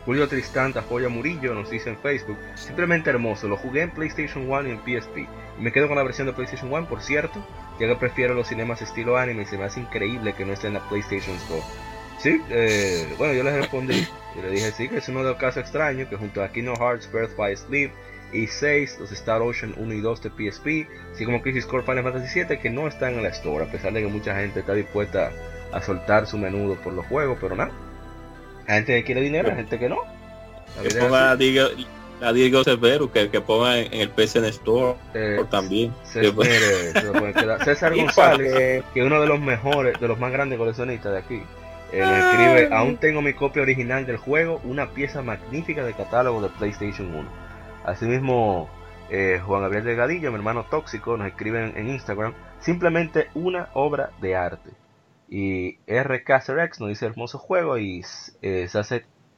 Julio 0.06 0.28
Tristán 0.28 0.72
apoya 0.78 1.10
Murillo, 1.10 1.56
nos 1.56 1.72
dice 1.72 1.90
en 1.90 1.98
Facebook, 1.98 2.38
simplemente 2.54 3.10
hermoso, 3.10 3.48
lo 3.48 3.58
jugué 3.58 3.82
en 3.82 3.92
PlayStation 3.92 4.48
1 4.50 4.68
y 4.68 4.72
en 4.72 4.80
PSP. 4.80 5.18
Y 5.58 5.62
me 5.62 5.72
quedo 5.72 5.88
con 5.88 5.98
la 5.98 6.04
versión 6.04 6.28
de 6.28 6.34
PlayStation 6.34 6.72
1, 6.72 6.88
por 6.88 7.02
cierto, 7.02 7.44
ya 7.80 7.88
que 7.88 7.96
prefiero 7.96 8.36
los 8.36 8.48
cinemas 8.48 8.82
estilo 8.84 9.18
anime 9.18 9.44
y 9.44 9.46
se 9.46 9.58
me 9.58 9.64
hace 9.64 9.80
increíble 9.80 10.34
que 10.34 10.46
no 10.46 10.54
esté 10.54 10.68
en 10.68 10.76
la 10.76 10.88
PlayStation 10.88 11.36
Store. 11.38 11.64
Sí, 12.20 12.42
eh, 12.50 13.14
bueno, 13.18 13.34
yo 13.34 13.44
le 13.44 13.58
respondí 13.58 14.08
y 14.36 14.42
le 14.42 14.52
dije 14.52 14.72
sí, 14.72 14.88
que 14.88 14.98
es 14.98 15.10
uno 15.10 15.24
de 15.24 15.32
los 15.32 15.38
casos 15.38 15.64
extraños, 15.64 16.08
que 16.08 16.16
junto 16.18 16.44
a 16.44 16.50
Kingdom 16.50 16.76
Hearts, 16.78 17.12
Birth 17.12 17.36
by 17.36 17.56
Sleep 17.58 17.92
y 18.32 18.48
6, 18.48 19.00
los 19.00 19.12
Star 19.12 19.42
Ocean 19.42 19.74
1 19.76 19.94
y 19.94 20.02
2 20.02 20.22
de 20.22 20.30
PSP, 20.30 20.88
así 21.14 21.26
como 21.26 21.42
Crisis 21.42 21.66
Core 21.66 21.84
Final 21.84 22.04
Fantasy 22.04 22.28
7, 22.32 22.60
que 22.60 22.70
no 22.70 22.88
están 22.88 23.16
en 23.16 23.24
la 23.24 23.30
Store, 23.30 23.66
a 23.66 23.72
pesar 23.72 23.92
de 23.94 24.02
que 24.02 24.08
mucha 24.08 24.36
gente 24.36 24.60
está 24.60 24.74
dispuesta 24.74 25.32
a 25.72 25.82
soltar 25.82 26.28
su 26.28 26.38
menudo 26.38 26.76
por 26.76 26.94
los 26.94 27.06
juegos, 27.08 27.38
pero 27.42 27.56
nada. 27.56 27.72
Hay 28.68 28.76
gente 28.76 28.96
que 28.96 29.04
quiere 29.04 29.22
dinero, 29.22 29.50
hay 29.50 29.56
gente 29.56 29.80
que 29.80 29.90
no. 29.90 29.98
que 30.82 30.96
ponga 30.96 31.32
a 31.32 31.36
Diego, 31.36 31.68
a 32.22 32.34
Diego 32.34 32.64
Severo, 32.64 33.12
que, 33.12 33.30
que 33.30 33.42
ponga 33.42 33.80
en 33.80 33.94
el 33.94 34.10
PSN 34.10 34.46
Store 34.46 34.96
eh, 35.14 35.44
también. 35.50 35.94
César 36.04 36.34
González, 37.96 38.84
que 38.94 39.00
es 39.00 39.06
uno 39.06 39.22
de 39.22 39.28
los 39.28 39.40
mejores, 39.40 40.00
de 40.00 40.08
los 40.08 40.20
más 40.20 40.32
grandes 40.32 40.58
coleccionistas 40.58 41.12
de 41.12 41.20
aquí. 41.20 41.42
Él 41.92 42.10
escribe, 42.10 42.76
aún 42.76 42.98
tengo 42.98 43.22
mi 43.22 43.34
copia 43.34 43.62
original 43.62 44.06
del 44.06 44.18
juego, 44.18 44.60
una 44.64 44.90
pieza 44.90 45.22
magnífica 45.22 45.86
de 45.86 45.94
catálogo 45.94 46.42
de 46.42 46.50
PlayStation 46.50 47.14
1. 47.14 47.30
Asimismo, 47.86 48.70
eh, 49.10 49.40
Juan 49.46 49.62
Gabriel 49.62 49.86
Delgadillo, 49.86 50.32
mi 50.32 50.38
hermano 50.38 50.66
tóxico, 50.66 51.16
nos 51.16 51.28
escribe 51.28 51.72
en, 51.76 51.90
Instagram, 51.90 52.34
simplemente 52.60 53.30
una 53.34 53.70
obra 53.74 54.10
de 54.20 54.36
arte. 54.36 54.72
Y 55.30 55.78
RK 55.88 56.30
nos 56.80 56.90
dice 56.90 57.06
hermoso 57.06 57.40
juego 57.40 57.78
y 57.78 58.04
eh, 58.42 58.68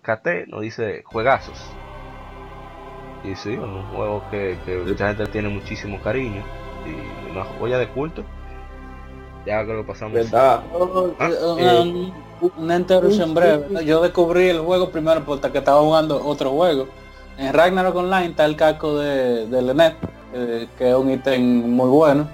KT 0.02 0.48
nos 0.48 0.62
dice 0.62 1.04
juegazos. 1.06 1.58
Y 3.24 3.36
sí, 3.36 3.50
un 3.50 3.84
juego 3.96 4.24
que, 4.30 4.58
mucha 4.86 5.08
gente 5.08 5.28
tiene 5.28 5.50
muchísimo 5.50 6.02
cariño 6.02 6.44
y 6.86 7.32
una 7.32 7.44
joya 7.44 7.78
de 7.78 7.88
culto. 7.90 8.24
Ya 9.46 9.64
creo 9.64 9.82
que 9.82 9.88
pasamos. 9.88 10.14
¿Verdad? 10.14 10.62
¿Ah? 11.20 11.84
una 12.58 12.76
interrupción 12.76 13.34
breve. 13.34 13.84
Yo 13.86 14.02
descubrí 14.02 14.50
el 14.50 14.60
juego 14.60 14.92
primero 14.92 15.24
porque 15.26 15.58
estaba 15.58 15.82
jugando 15.82 16.24
otro 16.24 16.52
juego. 16.52 16.88
En 17.38 17.54
Ragnarok 17.54 17.96
Online 17.96 18.28
está 18.28 18.46
el 18.46 18.56
casco 18.56 19.00
de, 19.00 19.48
de 19.48 19.62
Lenet, 19.62 19.96
eh, 20.34 20.68
que 20.78 20.90
es 20.90 20.96
un 20.96 21.10
ítem 21.10 21.42
muy 21.42 21.90
bueno 21.90 22.28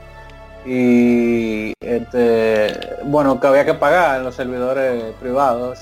y 0.65 1.73
este 1.81 2.97
bueno 3.03 3.39
que 3.39 3.47
había 3.47 3.65
que 3.65 3.73
pagar 3.73 4.17
en 4.17 4.23
los 4.23 4.35
servidores 4.35 5.13
privados 5.19 5.79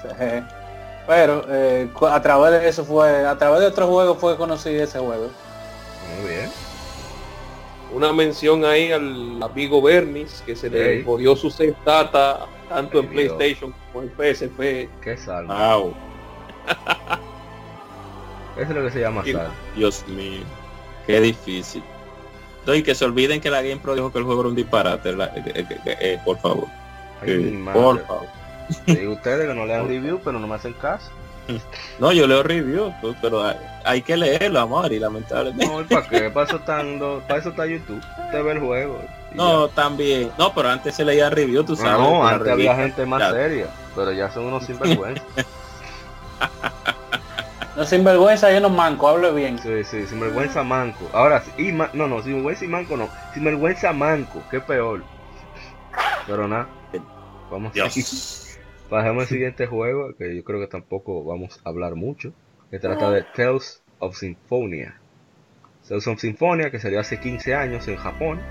pero 1.08 1.46
eh, 1.50 1.90
a 2.10 2.22
través 2.22 2.52
de 2.52 2.70
eso 2.70 2.86
fue 2.86 3.26
a 3.26 3.38
través 3.38 3.60
de 3.62 3.68
otro 3.68 3.88
juego 3.88 4.16
fue 4.16 4.38
conocí 4.38 4.70
ese 4.70 5.00
juego. 5.00 5.30
Muy 6.22 6.30
bien. 6.30 6.50
Una 7.94 8.14
mención 8.14 8.64
ahí 8.64 8.92
al 8.92 9.44
amigo 9.44 9.82
Bernis 9.82 10.42
que 10.46 10.56
se 10.56 10.70
le 10.70 11.04
jodió 11.04 11.36
su 11.36 11.54
data 11.86 12.46
tanto 12.70 13.00
en 13.00 13.10
PlayStation 13.10 13.74
como 13.92 14.06
en 14.06 14.10
PSP 14.12 14.90
qué 15.02 15.18
salvo. 15.18 15.94
Eso 18.58 18.70
es 18.70 18.70
lo 18.70 18.84
que 18.84 18.92
se 18.92 19.00
llama 19.02 19.24
Dios 19.76 20.06
mío 20.08 20.46
qué 21.08 21.20
difícil 21.20 21.84
y 22.68 22.84
que 22.84 22.96
se 22.96 23.06
olviden 23.06 23.42
que 23.42 23.50
la 23.50 23.62
GamePro 23.62 23.96
dijo 23.96 24.12
que 24.12 24.20
el 24.20 24.26
juego 24.26 24.42
era 24.42 24.50
un 24.50 24.56
disparate, 24.56 25.10
eh, 25.10 25.16
eh, 25.56 25.66
eh, 25.86 26.20
por 26.24 26.38
favor. 26.40 26.68
por 27.74 28.06
favor. 28.06 28.28
ustedes 29.10 29.48
que 29.48 29.54
no 29.54 29.66
lean 29.66 29.88
review, 29.88 30.22
pero 30.24 30.40
no 30.40 30.48
me 30.48 30.56
hacen 30.56 30.74
caso. 30.74 31.12
No, 32.00 32.14
yo 32.14 32.28
leo 32.28 32.44
review, 32.44 32.94
pues, 33.02 33.16
pero 33.22 33.44
hay, 33.84 34.02
que 34.04 34.16
leerlo, 34.16 34.60
amor, 34.60 34.94
y 34.94 35.00
lamentablemente. 35.00 35.66
No, 35.66 35.84
¿para 35.84 36.08
qué? 36.08 36.30
Para 36.30 36.46
eso, 36.46 36.58
está, 36.58 36.84
para 37.28 37.40
eso 37.40 37.50
está 37.50 37.66
YouTube. 37.66 38.02
Usted 38.26 38.44
ve 38.44 38.52
el 38.52 38.60
juego. 38.60 39.02
No, 39.34 39.68
también. 39.70 40.32
No, 40.38 40.54
pero 40.54 40.70
antes 40.70 40.96
se 40.96 41.04
leía 41.04 41.30
review, 41.30 41.64
tú 41.64 41.76
sabes. 41.76 42.00
No, 42.00 42.26
antes 42.26 42.52
había 42.52 42.76
gente 42.76 43.06
más 43.06 43.34
seria, 43.34 43.68
pero 43.96 44.12
ya 44.14 44.32
son 44.32 44.46
unos 44.46 44.66
sinvergüenza. 44.66 45.24
No, 47.76 47.86
sinvergüenza, 47.86 48.52
yo 48.52 48.60
no 48.60 48.70
manco, 48.70 49.08
hablo 49.08 49.34
bien. 49.34 49.58
Sí, 49.58 49.84
sí, 49.86 50.06
sinvergüenza 50.06 50.62
manco. 50.62 51.10
Ahora, 51.14 51.42
y 51.58 51.72
no, 51.72 51.88
no, 51.94 52.22
sinvergüenza 52.22 52.66
y 52.66 52.68
manco 52.68 52.98
no. 52.98 53.10
Sinvergüenza 53.34 53.94
manco, 53.94 54.44
qué 54.52 54.60
peor. 54.60 55.04
Pero 56.28 56.48
nada, 56.48 56.68
vamos 57.50 57.74
a 57.78 57.90
Pasemos 58.90 59.24
al 59.24 59.30
siguiente 59.30 59.68
juego, 59.68 60.14
que 60.18 60.36
yo 60.36 60.44
creo 60.44 60.60
que 60.60 60.68
tampoco 60.68 61.24
vamos 61.24 61.62
a 61.64 61.70
hablar 61.70 61.96
mucho. 61.96 62.34
Que 62.70 62.78
trata 62.78 63.10
de 63.10 63.24
Tales 63.24 63.82
of 64.00 64.18
Symphonia. 64.18 65.00
Tales 65.88 66.08
of 66.08 66.20
Symphonia, 66.20 66.72
que 66.72 66.80
salió 66.80 67.00
hace 67.00 67.22
15 67.22 67.56
años 67.56 67.88
en 67.88 67.96
Japón. 67.96 68.42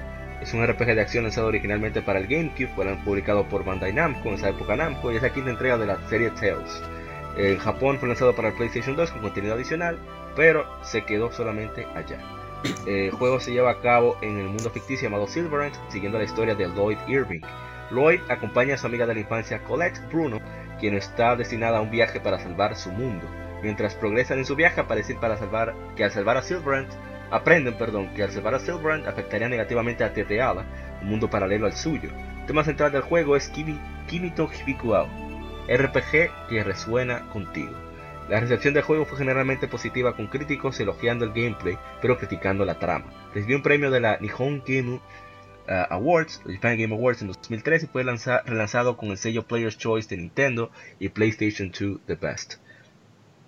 Es 0.41 0.55
un 0.55 0.67
RPG 0.67 0.95
de 0.95 1.01
acción 1.03 1.25
lanzado 1.25 1.49
originalmente 1.49 2.01
para 2.01 2.21
el 2.21 2.27
GameCube, 2.27 2.71
fue 2.75 2.87
publicado 3.05 3.47
por 3.51 3.67
Bandai 3.67 3.93
Namco 3.93 4.31
en 4.31 4.37
esa 4.37 4.49
época 4.49 4.77
Namco 4.77 5.13
y 5.13 5.17
es 5.17 5.23
la 5.23 5.33
quinta 5.35 5.51
entrega 5.51 5.77
de 5.77 5.87
la 5.87 6.09
serie 6.09 6.31
Tales. 6.31 6.83
En 7.37 7.59
Japón 7.59 7.99
fue 7.99 8.09
lanzado 8.09 8.35
para 8.35 8.49
el 8.49 8.55
PlayStation 8.55 8.97
2 8.97 9.13
con 9.13 9.23
contenido 9.23 9.55
adicional, 9.55 9.99
pero 10.37 10.67
se 10.83 11.05
quedó 11.05 11.33
solamente 11.33 11.87
allá. 11.95 12.19
El 12.87 13.11
juego 13.13 13.41
se 13.41 13.53
lleva 13.53 13.71
a 13.71 13.81
cabo 13.81 14.17
en 14.21 14.39
el 14.39 14.49
mundo 14.49 14.71
ficticio 14.71 15.09
llamado 15.09 15.27
Silverant, 15.27 15.75
siguiendo 15.89 16.19
la 16.19 16.25
historia 16.25 16.55
de 16.55 16.69
Lloyd 16.69 16.99
Irving. 17.09 17.41
Lloyd 17.91 18.21
acompaña 18.29 18.75
a 18.75 18.79
su 18.79 18.87
amiga 18.87 19.07
de 19.07 19.15
la 19.15 19.21
infancia 19.21 19.63
Colette 19.65 20.01
Bruno, 20.11 20.41
quien 20.79 20.95
está 20.95 21.37
destinada 21.37 21.79
a 21.79 21.81
un 21.81 21.91
viaje 21.91 22.21
para 22.21 22.39
salvar 22.39 22.77
su 22.77 22.91
mundo. 22.91 23.27
Mientras 23.63 23.95
progresan 23.95 24.39
en 24.39 24.47
su 24.47 24.57
viaje, 24.57 24.81
aparecen 24.81 25.19
para 25.19 25.37
salvar 25.37 25.75
que 25.97 26.05
al 26.05 26.11
salvar 26.11 26.37
a 26.37 26.43
Silverant, 26.43 26.91
aprenden, 27.31 27.75
perdón, 27.75 28.09
que 28.15 28.23
al 28.23 28.31
salvar 28.31 28.55
a 28.55 28.61
Silverant 28.61 29.07
afectaría 29.07 29.49
negativamente 29.49 30.05
a 30.05 30.13
Teteala, 30.13 30.65
un 31.03 31.09
mundo 31.09 31.29
paralelo 31.29 31.67
al 31.67 31.75
suyo. 31.75 32.11
El 32.41 32.47
tema 32.47 32.65
central 32.65 32.93
del 32.93 33.03
juego 33.03 33.37
es 33.37 33.49
Kimi, 33.49 33.79
Kimito 34.07 34.49
Hibikuao, 34.51 35.30
RPG 35.69 36.49
que 36.49 36.65
resuena 36.65 37.29
contigo. 37.31 37.73
La 38.29 38.39
recepción 38.39 38.75
del 38.75 38.85
juego 38.85 39.07
fue 39.07 39.19
generalmente 39.19 39.67
positiva 39.67 40.15
con 40.15 40.29
críticos 40.29 40.79
elogiando 40.79 41.25
el 41.25 41.33
gameplay, 41.33 41.77
pero 42.01 42.17
criticando 42.17 42.65
la 42.65 42.79
trama. 42.79 43.07
Recibió 43.35 43.57
un 43.57 43.63
premio 43.63 43.91
de 43.91 44.01
la 44.01 44.19
Nihon 44.19 44.63
Game 44.65 44.95
uh, 44.95 45.01
Awards, 45.91 46.41
Japan 46.47 46.79
Game 46.79 46.95
Awards 46.95 47.23
en 47.23 47.29
2013 47.29 47.87
y 47.87 47.89
fue 47.89 48.05
relanzado 48.05 48.97
con 48.97 49.11
el 49.11 49.19
sello 49.19 49.43
Player's 49.43 49.79
Choice 49.79 50.09
de 50.09 50.23
Nintendo 50.23 50.71
y 51.01 51.09
PlayStation 51.09 51.73
2 51.73 52.01
The 52.07 52.15
Best. 52.15 52.55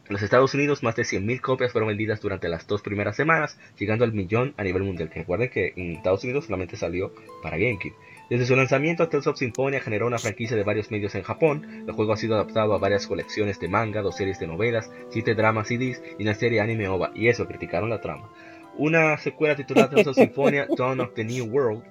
En 0.06 0.14
los 0.14 0.22
Estados 0.22 0.52
Unidos, 0.52 0.82
más 0.82 0.96
de 0.96 1.04
100.000 1.04 1.40
copias 1.40 1.70
fueron 1.70 1.88
vendidas 1.88 2.20
durante 2.20 2.48
las 2.48 2.66
dos 2.66 2.82
primeras 2.82 3.14
semanas, 3.14 3.56
llegando 3.78 4.04
al 4.04 4.12
millón 4.12 4.52
a 4.56 4.64
nivel 4.64 4.82
mundial. 4.82 5.10
recuerden 5.14 5.48
que 5.48 5.74
en 5.76 5.92
Estados 5.92 6.24
Unidos 6.24 6.46
solamente 6.46 6.76
salió 6.76 7.14
para 7.40 7.56
GameCube. 7.56 7.94
Desde 8.32 8.46
su 8.46 8.56
lanzamiento, 8.56 9.10
Tales 9.10 9.26
of 9.26 9.36
Symphonia 9.36 9.82
generó 9.82 10.06
una 10.06 10.16
franquicia 10.16 10.56
de 10.56 10.64
varios 10.64 10.90
medios 10.90 11.14
en 11.14 11.22
Japón. 11.22 11.84
El 11.86 11.92
juego 11.92 12.14
ha 12.14 12.16
sido 12.16 12.34
adaptado 12.34 12.72
a 12.72 12.78
varias 12.78 13.06
colecciones 13.06 13.60
de 13.60 13.68
manga, 13.68 14.00
dos 14.00 14.16
series 14.16 14.38
de 14.38 14.46
novelas, 14.46 14.90
siete 15.10 15.34
dramas 15.34 15.68
CDs 15.68 16.02
y 16.18 16.22
una 16.22 16.32
serie 16.32 16.62
anime 16.62 16.88
OVA, 16.88 17.10
y 17.14 17.28
eso 17.28 17.46
criticaron 17.46 17.90
la 17.90 18.00
trama. 18.00 18.30
Una 18.78 19.18
secuela 19.18 19.54
titulada 19.54 19.90
Tales 19.90 20.06
of 20.06 20.16
Symphonia 20.16 20.66
Dawn 20.78 21.00
of 21.00 21.12
the 21.12 21.24
New 21.24 21.44
World 21.44 21.82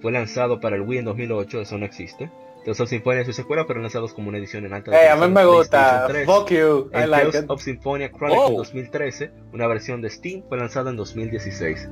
fue 0.00 0.12
lanzado 0.12 0.60
para 0.60 0.76
el 0.76 0.80
Wii 0.80 1.00
en 1.00 1.04
2008, 1.04 1.60
eso 1.60 1.76
no 1.76 1.84
existe. 1.84 2.30
Tales 2.64 2.80
of 2.80 2.88
Symphonia 2.88 3.20
y 3.20 3.26
su 3.26 3.34
secuela 3.34 3.66
fueron 3.66 3.82
lanzados 3.82 4.14
como 4.14 4.30
una 4.30 4.38
edición 4.38 4.64
en 4.64 4.72
alta 4.72 4.92
hey, 4.94 5.08
a 5.10 5.16
mí 5.16 5.30
me 5.30 5.44
gusta. 5.44 6.08
Fuck 6.24 6.52
you. 6.52 6.90
I 6.94 7.04
like 7.04 7.32
Tales 7.32 7.44
of 7.48 7.60
Symphonia 7.60 8.10
Chronicle 8.10 8.56
2013, 8.56 9.30
una 9.52 9.66
versión 9.66 10.00
de 10.00 10.08
Steam, 10.08 10.42
fue 10.48 10.56
lanzada 10.56 10.88
en 10.88 10.96
2016. 10.96 11.86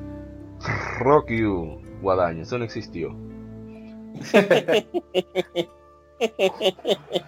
Rock 1.00 1.32
you, 1.32 1.82
Guadaño, 2.00 2.44
eso 2.44 2.56
no 2.56 2.64
existió. 2.64 3.29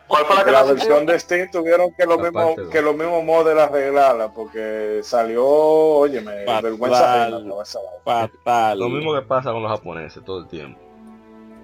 ¿Cuál 0.07 0.27
fue 0.27 0.37
la, 0.37 0.45
que 0.45 0.51
la 0.51 0.63
versión 0.65 1.07
de 1.07 1.19
Steam 1.19 1.51
tuvieron 1.51 1.95
que 1.95 2.05
lo 2.05 2.19
mismo 2.19 2.55
que 2.71 2.83
los 2.83 2.95
mismos 2.95 3.25
mods 3.25 3.49
arreglarla 3.59 4.33
porque 4.35 5.01
salió, 5.03 5.47
óyeme, 5.47 6.45
vergüenza 6.63 7.31
Lo 7.31 8.89
mismo 8.91 9.15
que 9.15 9.23
pasa 9.23 9.51
con 9.51 9.63
los 9.63 9.73
japoneses 9.73 10.23
todo 10.25 10.41
el 10.41 10.49
tiempo. 10.49 10.79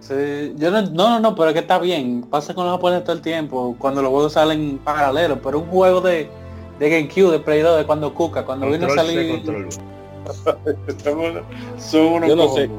Sí, 0.01 0.55
yo 0.57 0.71
no, 0.71 0.83
no, 0.83 1.21
no, 1.21 1.35
pero 1.35 1.49
es 1.49 1.55
que 1.55 1.61
está 1.61 1.79
bien, 1.79 2.23
pasa 2.23 2.55
con 2.55 2.65
los 2.65 2.75
japoneses 2.77 3.05
todo 3.05 3.17
el 3.17 3.23
tiempo, 3.23 3.77
cuando 3.79 4.01
los 4.01 4.11
juegos 4.11 4.33
salen 4.33 4.79
paralelos, 4.79 5.39
pero 5.43 5.59
un 5.59 5.67
juego 5.67 6.01
de, 6.01 6.31
de 6.79 6.91
GameCube, 6.91 7.33
de 7.33 7.41
Play 7.41 7.63
2, 7.63 7.79
de 7.79 7.85
cuando 7.85 8.15
Cuca, 8.15 8.45
cuando 8.45 8.71
vino 8.71 8.87
a 8.87 8.91
salir... 8.91 9.43
yo 11.05 12.37
no 12.37 12.49
sé. 12.55 12.71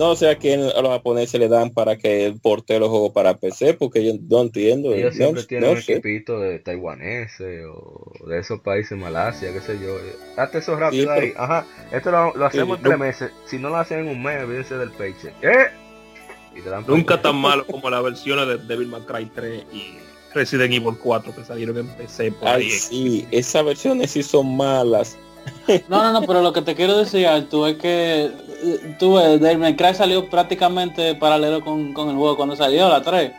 No 0.00 0.16
sé 0.16 0.30
a 0.30 0.36
quién 0.38 0.62
a 0.62 0.80
los 0.80 0.90
japoneses 0.90 1.38
le 1.38 1.46
dan 1.46 1.68
para 1.70 1.96
que 1.98 2.34
porte 2.42 2.78
los 2.78 2.88
juegos 2.88 3.12
para 3.12 3.36
PC, 3.36 3.74
porque 3.74 4.02
yo 4.02 4.14
no 4.30 4.40
entiendo. 4.40 4.94
Ellos 4.94 5.12
no, 5.12 5.16
siempre 5.16 5.44
tienen 5.44 5.68
no 5.70 5.76
un 5.76 5.82
sé. 5.82 5.92
equipito 5.92 6.40
de 6.40 6.58
taiwaneses 6.58 7.66
o 7.70 8.10
de 8.26 8.38
esos 8.38 8.60
países, 8.60 8.96
Malasia, 8.96 9.52
qué 9.52 9.60
sé 9.60 9.78
yo. 9.78 9.98
Hazte 10.38 10.58
eso 10.58 10.74
rápido 10.76 11.02
Sí, 11.02 11.08
pero- 11.14 11.26
ahí. 11.26 11.32
Ajá, 11.36 11.66
esto 11.92 12.10
lo, 12.10 12.34
lo 12.34 12.46
hacemos 12.46 12.78
en 12.78 12.82
no- 12.82 12.88
tres 12.88 12.98
meses. 12.98 13.30
Si 13.44 13.58
no 13.58 13.68
lo 13.68 13.76
hacen 13.76 13.98
en 14.00 14.08
un 14.08 14.22
mes, 14.22 14.42
olvídense 14.42 14.74
del 14.78 14.90
paycheck. 14.92 15.34
¿Eh? 15.42 15.66
Y 16.56 16.62
te 16.62 16.70
dan 16.70 16.84
Nunca 16.88 17.16
paycheck. 17.16 17.22
tan 17.22 17.36
malo 17.40 17.66
como 17.66 17.90
las 17.90 18.02
versiones 18.02 18.48
de 18.48 18.56
Devil 18.56 18.88
May 18.88 19.02
Cry 19.02 19.26
3 19.34 19.64
y 19.70 19.98
Resident 20.32 20.72
Evil 20.72 20.96
4 20.98 21.34
que 21.34 21.44
salieron 21.44 21.76
en 21.76 21.88
PC 21.88 22.32
por 22.32 22.48
Ay, 22.48 22.62
ahí. 22.62 22.70
sí, 22.70 23.28
esas 23.30 23.64
versiones 23.66 24.12
sí 24.12 24.22
son 24.22 24.56
malas. 24.56 25.18
No, 25.88 26.02
no, 26.02 26.12
no, 26.20 26.26
pero 26.26 26.40
lo 26.42 26.52
que 26.54 26.62
te 26.62 26.74
quiero 26.74 26.96
decir, 26.96 27.26
Artu, 27.26 27.66
es 27.66 27.76
que 27.76 28.30
tú 28.98 29.14
ves, 29.16 29.40
Devil 29.40 29.58
May 29.58 29.76
Cry 29.76 29.94
salió 29.94 30.28
prácticamente 30.28 31.14
paralelo 31.14 31.60
con, 31.62 31.92
con 31.92 32.08
el 32.10 32.16
juego 32.16 32.36
cuando 32.36 32.56
salió, 32.56 32.88
la 32.88 33.02
3. 33.02 33.32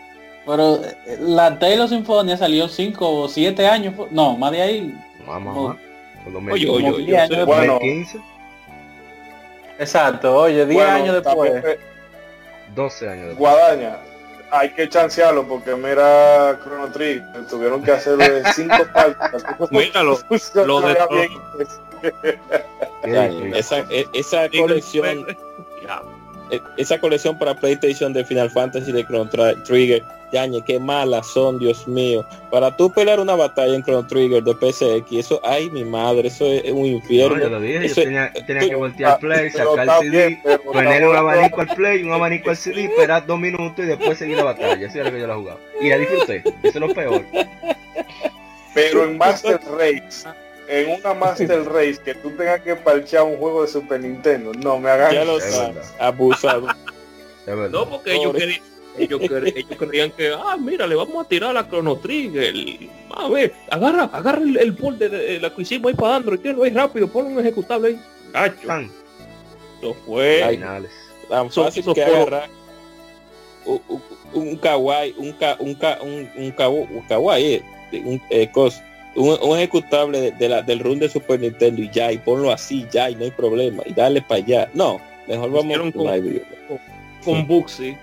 Pero 0.45 0.75
eh, 0.83 1.17
la 1.19 1.57
Taylor 1.59 1.87
Sinfonia 1.87 2.35
salió 2.37 2.67
5 2.67 3.09
o 3.21 3.27
7 3.29 3.67
años, 3.67 3.93
no, 4.11 4.35
más 4.37 4.51
de 4.51 4.61
ahí. 4.61 4.95
Como- 5.25 5.39
mamá. 5.39 5.77
Oye, 6.51 6.69
oye, 6.69 6.83
como 6.83 6.95
oye, 6.95 7.05
10 7.05 7.07
yo 7.07 7.21
años 7.23 7.35
sé- 7.39 7.43
Bueno, 7.45 7.79
15, 7.79 8.19
Exacto, 9.79 10.35
oye, 10.37 10.65
10 10.65 10.67
Bueno, 10.83 10.91
años 10.91 11.23
después. 11.23 11.51
eh, 11.65 11.79
12 12.75 13.09
años 13.09 13.27
después. 13.29 13.37
Guadaña, 13.39 13.97
hay 14.51 14.69
que 14.71 14.87
chancearlo 14.89 15.47
porque 15.47 15.75
mira 15.75 16.59
Chrono 16.63 16.91
Trigger, 16.91 17.23
tuvieron 17.49 17.81
que 17.81 17.91
hacerle 17.91 18.43
cinco 18.53 18.75
partes. 18.93 19.43
Mira, 19.71 20.03
lo- 20.03 20.81
de-. 20.81 21.29
Esa, 23.55 23.79
e- 23.89 24.07
esa 24.13 24.49
colección, 24.49 25.25
e- 26.51 26.61
esa 26.77 26.99
colección 26.99 27.37
para 27.37 27.55
PlayStation 27.55 28.13
de 28.13 28.25
Final 28.25 28.49
Fantasy 28.51 28.91
de 28.91 29.05
Chrono 29.05 29.29
Trigger, 29.65 30.03
yañe, 30.33 30.61
qué 30.65 30.79
malas 30.79 31.27
son, 31.27 31.59
Dios 31.59 31.87
mío. 31.87 32.25
Para 32.49 32.75
tú 32.75 32.91
pelear 32.91 33.19
una 33.19 33.35
batalla 33.35 33.73
en 33.75 33.83
Chrono 33.83 34.05
Trigger 34.07 34.43
de 34.43 34.53
PSX, 34.53 35.11
eso, 35.11 35.41
ay 35.43 35.69
mi 35.69 35.83
madre, 35.83 36.27
eso 36.27 36.45
es 36.45 36.71
un 36.71 36.81
No, 36.81 36.87
infierno. 36.87 37.39
yo 37.39 37.49
lo 37.49 37.59
dije, 37.59 37.79
yo 37.79 37.85
Eso- 37.85 38.01
tenía, 38.03 38.31
tenía 38.45 38.69
que 38.69 38.75
voltear 38.75 39.11
Ah, 39.13 39.17
play, 39.17 39.49
sacar 39.49 39.79
el 39.87 39.89
CD, 40.09 40.27
bien, 40.27 40.41
ponerle 40.65 41.07
un 41.09 41.15
abanico 41.15 41.61
al 41.61 41.67
play, 41.75 42.03
un 42.03 42.11
abanico 42.13 42.49
al 42.49 42.57
CD, 42.57 42.85
esperar 42.85 43.25
dos 43.25 43.39
minutos 43.39 43.79
y 43.85 43.87
después 43.87 44.17
seguir 44.17 44.37
la 44.37 44.43
batalla. 44.45 44.87
Así 44.87 44.99
era 44.99 45.11
que 45.11 45.19
yo 45.19 45.27
la 45.27 45.35
jugaba. 45.35 45.59
Y 45.81 45.89
la 45.89 45.97
disfruté. 45.97 46.37
Eso 46.45 46.53
es 46.63 46.75
lo 46.75 46.93
peor. 46.93 47.23
Pero 48.73 49.03
en 49.03 49.17
Master 49.17 49.59
Race, 49.77 50.29
en 50.71 50.99
una 50.99 51.13
Master 51.13 51.63
Race 51.71 51.99
que 52.03 52.15
tú 52.15 52.31
tengas 52.31 52.61
que 52.61 52.75
parchear 52.75 53.23
un 53.23 53.37
juego 53.37 53.61
de 53.63 53.67
Super 53.67 53.99
Nintendo, 53.99 54.51
no 54.53 54.79
me 54.79 54.89
hagan 54.89 55.13
ya 55.13 55.25
lo 55.25 55.37
es 55.37 55.43
sabes, 55.53 55.93
abusado. 55.99 56.67
No, 57.71 57.89
porque 57.89 58.13
ellos, 58.15 58.33
querían, 58.33 58.61
ellos, 58.97 59.19
ellos 59.21 60.13
que, 60.15 60.31
ah, 60.33 60.55
mira, 60.59 60.85
le 60.85 60.93
vamos 60.95 61.25
a 61.25 61.27
tirar 61.27 61.57
a 61.57 61.67
Chrono 61.67 61.97
Trigger. 61.97 62.53
A 63.15 63.27
ver, 63.29 63.53
agarra, 63.69 64.03
agarra 64.13 64.41
el, 64.41 64.57
el 64.57 64.75
port 64.75 64.97
de, 64.99 65.09
de- 65.09 65.39
la 65.39 65.49
que 65.53 65.63
hicimos 65.63 65.89
ahí 65.89 65.95
para 65.95 66.17
Android, 66.17 66.39
tíralo 66.39 66.63
ahí 66.63 66.69
rápido, 66.71 67.07
ponle 67.07 67.31
un 67.33 67.39
ejecutable 67.39 67.89
ahí. 67.89 68.01
Tan 68.65 68.91
eso 69.81 69.95
fue. 70.05 70.43
Ay, 70.43 70.57
finales. 70.57 70.91
tan 71.27 71.49
fácil 71.51 71.81
eso 71.81 71.93
que 71.95 72.03
fue- 72.05 72.15
agarrar 72.15 72.49
un, 73.65 73.81
un, 73.89 74.01
un 74.33 74.55
kawaii, 74.57 75.15
un, 75.17 75.31
ka- 75.33 75.57
un, 75.59 75.73
ka- 75.75 75.99
un, 76.01 76.29
un, 76.37 76.51
kawa- 76.51 76.87
un 76.91 77.01
kawaii, 77.07 77.53
eh, 77.55 77.63
un, 78.05 78.21
eh, 78.29 78.49
cos- 78.53 78.81
un, 79.15 79.37
un 79.41 79.57
ejecutable 79.57 80.19
de, 80.21 80.31
de 80.31 80.49
la, 80.49 80.61
del 80.61 80.79
run 80.79 80.99
de 80.99 81.09
Super 81.09 81.39
Nintendo 81.39 81.81
y 81.81 81.89
ya, 81.89 82.11
y 82.11 82.17
ponlo 82.17 82.51
así, 82.51 82.85
ya, 82.91 83.09
y 83.09 83.15
no 83.15 83.23
hay 83.25 83.31
problema, 83.31 83.83
y 83.85 83.93
dale 83.93 84.21
para 84.21 84.35
allá. 84.41 84.69
No, 84.73 84.99
mejor 85.27 85.51
vamos 85.51 85.77
con 85.77 85.91
con- 85.91 86.41
con 87.23 87.47
Bugsy. 87.47 87.97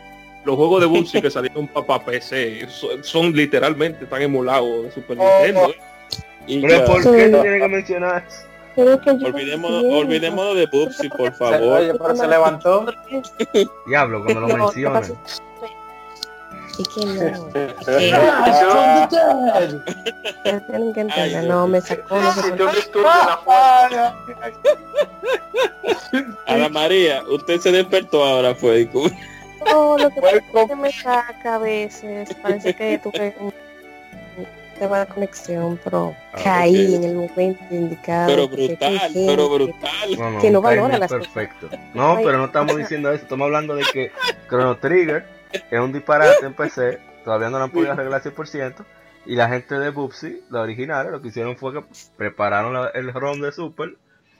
Los 0.45 0.57
juegos 0.57 0.81
de 0.81 0.87
Bugsy 0.87 1.21
que 1.21 1.31
salieron 1.31 1.67
para 1.69 2.05
PC 2.05 2.67
son, 2.69 3.03
son 3.05 3.33
literalmente 3.33 4.07
tan 4.07 4.23
emulados 4.23 4.85
de 4.85 4.91
Super 4.93 5.17
Oh, 5.21 5.25
Nintendo. 5.45 5.75
Y 6.47 6.61
Pero 6.63 6.79
ya, 6.79 6.85
¿por 6.85 7.03
Sí. 7.03 7.09
qué 7.15 7.29
tú 7.29 7.41
tienes 7.43 7.63
que 7.63 7.69
mencionar 7.69 8.25
olvidémonos, 8.77 9.83
olvidémonos 9.85 10.57
de 10.57 10.67
Bubsy, 10.67 11.09
por 11.09 11.33
favor. 11.37 11.81
Oye, 11.81 11.93
pero 11.95 12.15
se 12.17 12.29
levantó. 12.29 12.87
Diablo, 13.87 14.23
cuando 14.25 14.41
lo 14.43 14.49
No, 14.57 14.73
Es 16.79 16.89
que 16.89 17.05
no, 17.07 17.13
es 20.45 20.63
que 20.63 20.93
que 20.95 21.01
entender, 21.01 21.45
no, 21.45 21.67
me 21.67 21.81
sacó, 21.81 22.17
no 22.21 22.33
fuerza, 22.33 24.15
Ana 26.47 26.69
María, 26.71 27.23
usted 27.29 27.59
se 27.61 27.73
despertó 27.73 28.25
ahora, 28.25 28.55
fue. 28.55 28.89
No, 29.67 29.99
lo 29.99 30.11
que 30.11 30.21
pasa 30.21 30.37
es 30.37 30.69
que 30.69 30.77
me 30.77 30.93
saca 30.93 31.57
a 31.57 31.59
veces, 31.59 32.33
parece 32.43 32.75
que 32.75 32.99
tuve 32.99 33.35
un 33.41 33.53
tema 34.79 35.01
de 35.01 35.07
conexión, 35.07 35.81
pero 35.83 36.15
Ah, 36.33 36.41
caí 36.45 36.95
ok. 36.95 36.95
en 36.95 37.05
el 37.05 37.15
momento 37.17 37.65
indicado. 37.71 38.29
Pero 38.29 38.49
brutal, 38.49 38.99
hay 39.03 39.27
pero 39.27 39.49
brutal. 39.49 40.17
No, 40.17 40.31
no, 40.31 40.41
Que 40.41 40.51
no 40.51 40.63
valora 40.63 40.99
las 40.99 41.11
perfecto. 41.11 41.69
No, 41.95 42.17
pero 42.17 42.39
no 42.39 42.45
estamos 42.45 42.77
diciendo 42.77 43.11
eso. 43.13 43.25
Estamos 43.25 43.47
hablando 43.47 43.75
de 43.75 43.85
que 43.93 44.13
Chrono 44.49 44.77
Trigger 44.77 45.38
es 45.53 45.81
un 45.81 45.93
disparate 45.93 46.45
en 46.47 46.55
PC. 46.55 46.99
Todavía 47.25 47.51
no 47.51 47.59
lo 47.59 47.65
han 47.65 47.71
podido 47.71 47.93
arreglar 47.93 48.23
100%. 48.23 48.85
Y 49.27 49.37
la 49.37 49.49
gente 49.49 49.75
de 49.79 49.91
Bubsy, 49.91 50.43
la 50.51 50.63
original, 50.63 51.11
lo 51.11 51.21
que 51.21 51.29
hicieron 51.29 51.57
fue 51.57 51.73
que 51.75 51.85
prepararon 52.17 52.73
la- 52.73 52.89
el 52.89 53.13
ROM 53.13 53.41
de 53.41 53.53
Super 53.53 53.97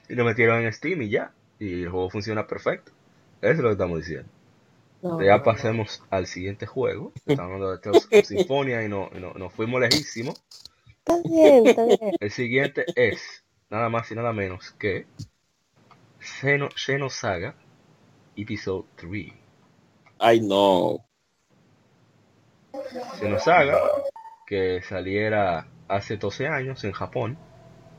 y 0.07 0.15
lo 0.15 0.25
metieron 0.25 0.63
en 0.63 0.73
Steam 0.73 1.01
y 1.03 1.09
ya. 1.09 1.31
Y 1.59 1.83
el 1.83 1.89
juego 1.89 2.09
funciona 2.09 2.47
perfecto. 2.47 2.91
Eso 3.41 3.51
es 3.53 3.57
lo 3.59 3.67
que 3.69 3.73
estamos 3.73 3.99
diciendo. 3.99 4.27
No, 5.01 5.21
Ya 5.21 5.43
pasemos 5.43 6.03
al 6.09 6.25
siguiente 6.27 6.65
juego. 6.65 7.13
Estamos 7.25 7.53
hablando 7.61 7.77
de 8.11 8.23
Symphonia 8.25 8.83
y 8.83 8.89
no, 8.89 9.09
y 9.15 9.19
no- 9.19 9.33
nos 9.33 9.53
fuimos 9.53 9.79
lejísimos. 9.79 10.41
Está 11.05 11.21
bien, 11.27 11.67
está 11.67 11.85
bien. 11.85 11.99
El 12.19 12.31
siguiente 12.31 12.85
es 12.95 13.43
nada 13.69 13.89
más 13.89 14.11
y 14.11 14.15
nada 14.15 14.33
menos 14.33 14.71
que 14.79 15.05
Xeno, 16.19 16.69
Xenosaga 16.75 17.53
Episode 18.35 18.85
3. 18.95 19.33
Ay, 20.19 20.41
no. 20.41 21.05
Xenosaga, 23.19 23.79
que 24.45 24.81
saliera 24.81 25.67
hace 25.87 26.17
12 26.17 26.47
años 26.47 26.83
en 26.83 26.91
Japón. 26.91 27.37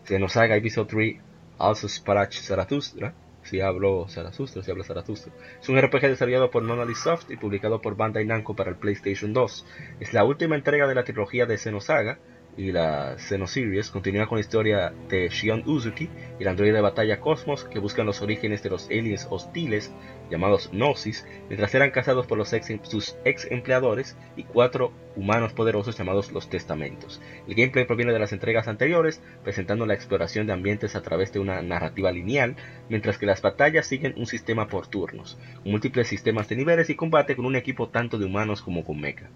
Xenosaga 0.05 0.57
Episode 0.57 0.87
3, 0.89 1.21
Also 1.59 1.89
Sparach 1.89 2.35
Zarathustra. 2.35 3.15
Si 3.43 3.63
hablo 3.63 4.07
Zarathustra, 4.07 4.63
si 4.63 4.71
habla 4.71 4.85
Zarathustra. 4.85 5.33
Es 5.63 5.69
un 5.71 5.81
RPG 5.81 6.09
desarrollado 6.09 6.51
por 6.51 6.63
Monolith 6.63 6.97
Soft 6.97 7.31
y 7.31 7.39
publicado 7.39 7.81
por 7.81 7.97
Bandai 7.97 8.27
Namco 8.27 8.55
para 8.55 8.69
el 8.71 8.77
PlayStation 8.77 9.33
2. 9.33 9.67
Es 10.01 10.13
la 10.13 10.25
última 10.25 10.57
entrega 10.57 10.87
de 10.87 10.95
la 10.95 11.05
trilogía 11.05 11.47
de 11.47 11.57
Xenosaga 11.57 12.19
y 12.57 12.73
la 12.73 13.17
Xenoseries 13.19 13.91
continúa 13.91 14.27
con 14.27 14.37
la 14.37 14.41
historia 14.41 14.93
de 15.09 15.29
Shion 15.29 15.63
Uzuki 15.67 16.09
el 16.39 16.49
androide 16.49 16.75
de 16.75 16.81
batalla 16.81 17.21
Cosmos 17.21 17.65
que 17.65 17.79
buscan 17.79 18.07
los 18.07 18.23
orígenes 18.23 18.63
de 18.63 18.71
los 18.71 18.87
aliens 18.87 19.27
hostiles 19.31 19.93
llamados 20.31 20.71
Gnosis 20.73 21.27
mientras 21.49 21.75
eran 21.75 21.91
cazados 21.91 22.27
por 22.27 22.45
sus 22.47 23.17
ex 23.25 23.47
empleadores 23.51 24.17
y 24.37 24.45
cuatro 24.45 24.93
humanos 25.17 25.53
poderosos 25.53 25.97
llamados 25.97 26.33
los 26.33 26.49
Testamentos. 26.49 27.21
El 27.47 27.55
gameplay 27.55 27.85
proviene 27.85 28.13
de 28.13 28.19
las 28.19 28.33
entregas 28.33 28.69
anteriores, 28.69 29.21
presentando 29.43 29.87
la 29.87 29.95
exploración 29.95 30.47
de 30.47 30.53
ambientes 30.53 30.95
a 30.97 31.03
través 31.03 31.33
de 31.33 31.41
una 31.41 31.63
narrativa 31.63 32.13
lineal, 32.13 32.57
mientras 32.89 33.19
que 33.19 33.27
las 33.27 33.43
batallas 33.43 33.87
siguen 33.87 34.15
un 34.17 34.27
sistema 34.27 34.69
por 34.69 34.87
turnos, 34.87 35.39
múltiples 35.65 36.09
sistemas 36.09 36.49
de 36.49 36.57
niveles 36.57 36.91
y 36.91 36.95
combate 36.95 37.37
con 37.37 37.47
un 37.47 37.57
equipo 37.57 37.89
tanto 37.89 38.19
de 38.19 38.27
humanos 38.27 38.63
como 38.63 38.85
con 38.85 39.01
mecha. 39.01 39.29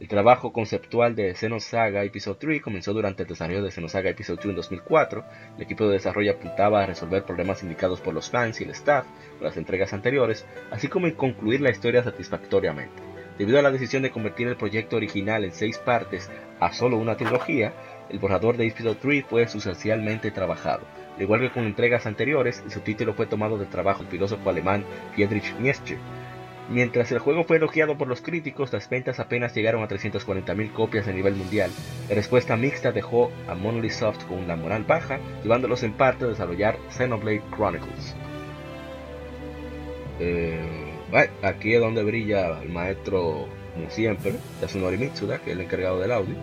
El 0.00 0.06
trabajo 0.06 0.52
conceptual 0.52 1.16
de 1.16 1.34
Xenosaga 1.34 2.04
Episode 2.04 2.38
3 2.38 2.62
comenzó 2.62 2.92
durante 2.92 3.24
el 3.24 3.28
desarrollo 3.28 3.64
de 3.64 3.72
Xenosaga 3.72 4.10
Episode 4.10 4.36
2 4.36 4.44
en 4.50 4.54
2004. 4.54 5.24
El 5.56 5.62
equipo 5.62 5.88
de 5.88 5.94
desarrollo 5.94 6.30
apuntaba 6.30 6.80
a 6.80 6.86
resolver 6.86 7.24
problemas 7.24 7.64
indicados 7.64 8.00
por 8.00 8.14
los 8.14 8.30
fans 8.30 8.60
y 8.60 8.64
el 8.64 8.70
staff 8.70 9.06
de 9.40 9.44
las 9.44 9.56
entregas 9.56 9.92
anteriores, 9.92 10.46
así 10.70 10.86
como 10.86 11.08
en 11.08 11.14
concluir 11.14 11.60
la 11.60 11.70
historia 11.70 12.04
satisfactoriamente. 12.04 13.02
Debido 13.38 13.58
a 13.58 13.62
la 13.62 13.72
decisión 13.72 14.04
de 14.04 14.12
convertir 14.12 14.46
el 14.46 14.56
proyecto 14.56 14.94
original 14.94 15.42
en 15.42 15.52
seis 15.52 15.78
partes 15.78 16.30
a 16.60 16.72
solo 16.72 16.96
una 16.96 17.16
trilogía, 17.16 17.72
el 18.08 18.20
borrador 18.20 18.56
de 18.56 18.68
Episode 18.68 18.98
3 19.02 19.24
fue 19.28 19.48
sustancialmente 19.48 20.30
trabajado. 20.30 20.86
Al 21.16 21.22
igual 21.22 21.40
que 21.40 21.50
con 21.50 21.64
entregas 21.64 22.06
anteriores, 22.06 22.62
el 22.64 22.70
subtítulo 22.70 23.14
fue 23.14 23.26
tomado 23.26 23.58
del 23.58 23.68
trabajo 23.68 24.04
del 24.04 24.12
filósofo 24.12 24.48
alemán 24.48 24.84
Friedrich 25.14 25.56
Nietzsche, 25.58 25.98
Mientras 26.70 27.10
el 27.12 27.18
juego 27.18 27.44
fue 27.44 27.56
elogiado 27.56 27.96
por 27.96 28.08
los 28.08 28.20
críticos, 28.20 28.72
las 28.72 28.90
ventas 28.90 29.20
apenas 29.20 29.54
llegaron 29.54 29.82
a 29.82 29.88
340.000 29.88 30.72
copias 30.72 31.08
a 31.08 31.12
nivel 31.12 31.34
mundial. 31.34 31.70
La 32.10 32.14
respuesta 32.14 32.56
mixta 32.56 32.92
dejó 32.92 33.30
a 33.48 33.54
Monolith 33.54 33.92
Soft 33.92 34.24
con 34.24 34.46
la 34.46 34.56
moral 34.56 34.84
baja, 34.84 35.18
llevándolos 35.42 35.82
en 35.82 35.94
parte 35.94 36.26
a 36.26 36.28
desarrollar 36.28 36.78
Xenoblade 36.90 37.42
Chronicles. 37.56 38.14
Eh, 40.20 40.60
aquí 41.42 41.74
es 41.74 41.80
donde 41.80 42.02
brilla 42.02 42.60
el 42.60 42.68
maestro, 42.68 43.48
como 43.74 43.88
siempre, 43.88 44.34
Yasunori 44.60 44.98
Mitsuda, 44.98 45.38
que 45.38 45.52
es 45.52 45.56
el 45.56 45.62
encargado 45.62 46.00
del 46.00 46.12
audio. 46.12 46.34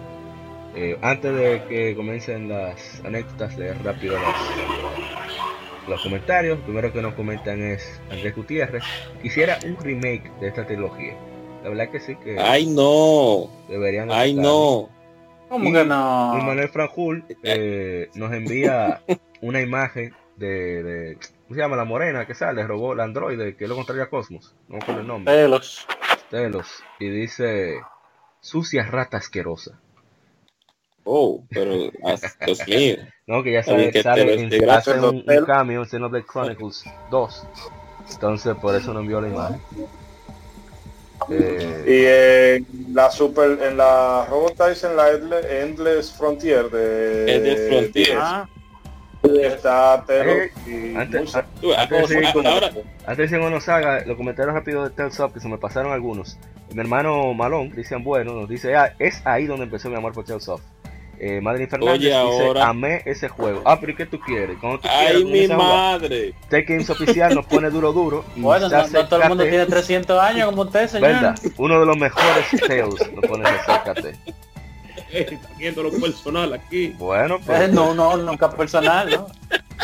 Eh, 0.75 0.97
antes 1.01 1.35
de 1.35 1.63
que 1.69 1.95
comiencen 1.95 2.49
las 2.49 3.01
anécdotas, 3.05 3.57
leer 3.57 3.77
rápido 3.83 4.15
las, 4.15 4.35
los 5.87 6.01
comentarios. 6.01 6.59
primero 6.59 6.91
que 6.91 7.01
nos 7.01 7.13
comentan 7.13 7.61
es 7.61 8.01
Andrés 8.09 8.35
Gutiérrez. 8.35 8.83
Quisiera 9.21 9.59
un 9.65 9.77
remake 9.77 10.31
de 10.39 10.47
esta 10.47 10.65
trilogía. 10.65 11.15
La 11.63 11.69
verdad 11.69 11.89
que 11.89 11.99
sí 11.99 12.15
que. 12.17 12.39
Ay 12.39 12.67
no. 12.67 13.49
Deberían. 13.69 14.11
Ay 14.11 14.33
no. 14.33 14.89
¿Cómo 15.49 15.71
que 15.71 15.85
no? 15.85 16.37
Y 16.37 16.43
Manuel 16.43 16.69
Franjul 16.69 17.23
eh, 17.43 18.09
nos 18.15 18.33
envía 18.33 19.01
una 19.41 19.61
imagen 19.61 20.13
de, 20.37 20.83
de, 20.83 21.17
¿cómo 21.43 21.55
se 21.55 21.61
llama? 21.61 21.75
La 21.75 21.85
morena 21.85 22.25
que 22.25 22.33
sale, 22.33 22.65
robó 22.65 22.93
el 22.93 22.99
androide, 22.99 23.55
que 23.55 23.65
es 23.65 23.69
lo 23.69 23.75
contrario 23.75 24.03
a 24.03 24.09
Cosmos. 24.09 24.55
No 24.67 24.79
con 24.79 24.97
el 24.97 25.07
nombre. 25.07 25.33
Telos. 25.33 25.87
Telos. 26.29 26.83
Y 26.99 27.09
dice, 27.09 27.79
sucia 28.39 28.83
rata 28.85 29.17
asquerosa. 29.17 29.79
Oh, 31.05 31.43
pero, 31.49 31.71
Dios 32.45 32.59
mío. 32.67 32.95
No, 33.27 33.41
que 33.43 33.53
ya 33.53 33.63
sale, 33.63 33.91
que 33.91 34.03
sale 34.03 34.33
en, 34.33 34.47
hace 34.47 34.57
gracia, 34.59 34.93
un, 34.95 35.23
un 35.27 35.45
cambio 35.45 35.79
en 35.81 35.85
Xenoblade 35.87 36.25
Chronicles 36.25 36.83
2. 37.09 37.47
Entonces, 38.11 38.55
por 38.55 38.75
eso 38.75 38.93
no 38.93 38.99
envió 38.99 39.21
la 39.21 39.29
imagen. 39.29 39.61
Eh, 41.29 42.59
Y 42.67 42.67
en 42.85 42.93
la 42.93 43.09
super, 43.09 43.57
en 43.63 43.77
la 43.77 44.27
Robot 44.29 44.55
Tyson, 44.57 44.95
la 44.95 45.11
Endless, 45.11 46.11
Frontier 46.11 46.69
de 46.69 47.35
Endless 47.35 47.69
Frontier. 47.69 48.17
Ah, 48.19 48.49
está 49.23 50.05
y 50.67 50.95
antes- 50.95 51.35
Antes 51.35 52.01
de 52.01 52.07
seguir 52.07 52.33
con- 52.33 52.45
ahora, 52.45 52.71
Antes 53.07 53.31
de 53.31 53.37
haga 53.71 54.05
los 54.05 54.17
comentarios 54.17 54.53
rápidos 54.53 54.89
de 54.89 54.95
Tales 54.95 55.19
Up, 55.19 55.33
que 55.33 55.39
se 55.39 55.47
me 55.47 55.57
pasaron 55.57 55.91
algunos. 55.93 56.37
Mi 56.73 56.81
hermano 56.81 57.33
Malón, 57.33 57.69
Cristian 57.69 58.03
Bueno, 58.03 58.33
nos 58.33 58.49
dice, 58.49 58.75
ah, 58.75 58.93
es 58.99 59.21
ahí 59.25 59.45
donde 59.45 59.63
empezó 59.63 59.89
mi 59.89 59.95
amor 59.95 60.13
por 60.13 60.25
Tales 60.25 60.47
of. 60.47 60.61
Eh, 61.19 61.39
Madeline 61.41 61.69
Fernández 61.69 61.93
Oye, 61.95 62.05
dice, 62.07 62.15
ahora- 62.17 62.67
amé 62.67 63.01
ese 63.05 63.29
juego. 63.29 63.61
Ah, 63.65 63.79
pero 63.79 63.91
¿y 63.93 63.95
qué 63.95 64.05
tú 64.05 64.19
quieres? 64.19 64.57
Tú 64.59 64.67
ay 64.83 65.23
quieras, 65.23 65.23
mi 65.23 65.55
madre. 65.55 66.33
Games 66.49 66.89
oficial 66.89 67.33
nos 67.33 67.45
pone 67.45 67.69
duro 67.69 67.93
duro. 67.93 68.25
Y 68.35 68.41
bueno, 68.41 68.67
no, 68.69 68.87
no 68.87 69.07
todo 69.07 69.21
el 69.21 69.29
mundo 69.29 69.43
tiene 69.43 69.65
300 69.65 70.19
años 70.21 70.49
como 70.49 70.63
usted, 70.63 70.87
señor. 70.87 71.09
¿Verdad? 71.09 71.39
Uno 71.57 71.79
de 71.79 71.85
los 71.85 71.97
mejores 71.97 72.45
Tales 72.67 73.11
nos 73.13 73.25
pone. 73.25 73.43
Eh, 75.11 75.27
está 75.31 75.49
viendo 75.57 75.83
lo 75.83 75.91
personal 75.91 76.53
aquí. 76.53 76.89
Bueno, 76.97 77.35
Eh, 77.35 77.41
pues 77.45 77.71
No, 77.71 77.93
no, 77.93 78.17
nunca 78.17 78.49
personal, 78.49 79.09
¿no? 79.09 79.27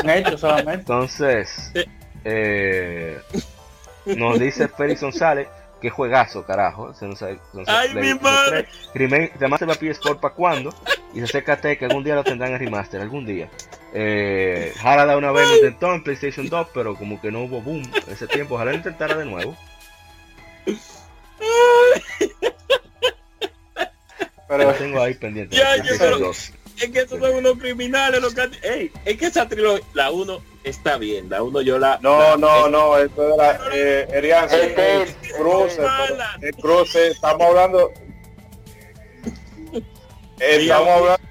Un 0.04 0.10
hecho 0.10 0.38
solamente. 0.38 0.82
entonces 0.82 1.72
eh, 2.26 3.20
nos 4.06 4.40
dice 4.40 4.68
Félix 4.68 5.02
González 5.02 5.48
que 5.82 5.90
juegazo, 5.90 6.46
carajo. 6.46 6.94
Se 6.94 7.06
nos 7.08 7.22
ha- 7.24 7.30
nos 7.54 7.68
Ay, 7.68 7.94
le- 7.94 8.02
mi 8.02 8.20
madre. 8.20 8.68
Remake, 8.94 9.34
remaster 9.40 9.68
para 9.68 9.80
PS4 9.80 10.20
para 10.20 10.34
cuándo? 10.36 10.74
Y 11.14 11.20
se 11.20 11.28
CKT 11.28 11.78
que 11.78 11.86
algún 11.86 12.04
día 12.04 12.16
lo 12.16 12.24
tendrán 12.24 12.54
en 12.54 12.60
remaster, 12.60 13.02
algún 13.02 13.26
día. 13.26 13.50
Eh, 13.94 14.74
Harada 14.82 15.18
una 15.18 15.32
vez 15.34 15.48
lo 15.50 15.56
intentó 15.56 15.94
en 15.94 16.04
PlayStation 16.04 16.48
2, 16.48 16.68
pero 16.74 16.96
como 16.96 17.20
que 17.20 17.32
no 17.32 17.42
hubo 17.44 17.62
boom 17.62 17.82
en 18.08 18.14
ese 18.14 18.28
tiempo. 18.28 18.56
Ojalá 18.56 18.72
lo 18.72 18.78
intentara 18.78 19.16
de 19.16 19.26
nuevo. 19.26 19.58
Pero 24.48 24.64
Lo 24.66 24.74
tengo 24.74 25.02
ahí 25.02 25.14
pendiente. 25.16 25.56
Ya, 25.56 25.72
de 25.72 25.78
yo 25.78 25.84
PlayStation 25.84 26.16
creo- 26.18 26.28
2. 26.28 26.54
Es 26.82 26.90
que 26.90 27.00
esos 27.02 27.20
son 27.20 27.36
unos 27.36 27.58
criminales. 27.58 28.22
Los 28.22 28.34
que... 28.34 28.50
Ey, 28.64 28.92
es 29.06 29.18
que 29.18 29.26
esa 29.28 29.48
trilogía, 29.48 29.86
la 29.94 30.12
1 30.12 30.42
está 30.64 30.98
bien. 30.98 31.30
La 31.30 31.44
1 31.44 31.62
yo 31.62 31.80
la... 31.80 32.00
No, 32.02 32.20
la- 32.20 32.38
no, 32.38 32.70
no, 32.70 32.98
esto 32.98 33.36
era 33.36 33.60
eh, 33.74 34.08
Erian, 34.12 34.46
Este- 34.46 35.04
eh, 35.04 35.16
cruce, 35.38 35.82
mala. 35.82 36.38
eh, 36.42 36.52
cruce, 36.60 37.08
estamos 37.10 37.48
hablando. 37.48 37.92
Eh, 40.40 40.58
estamos 40.62 40.90
hablando. 40.90 41.22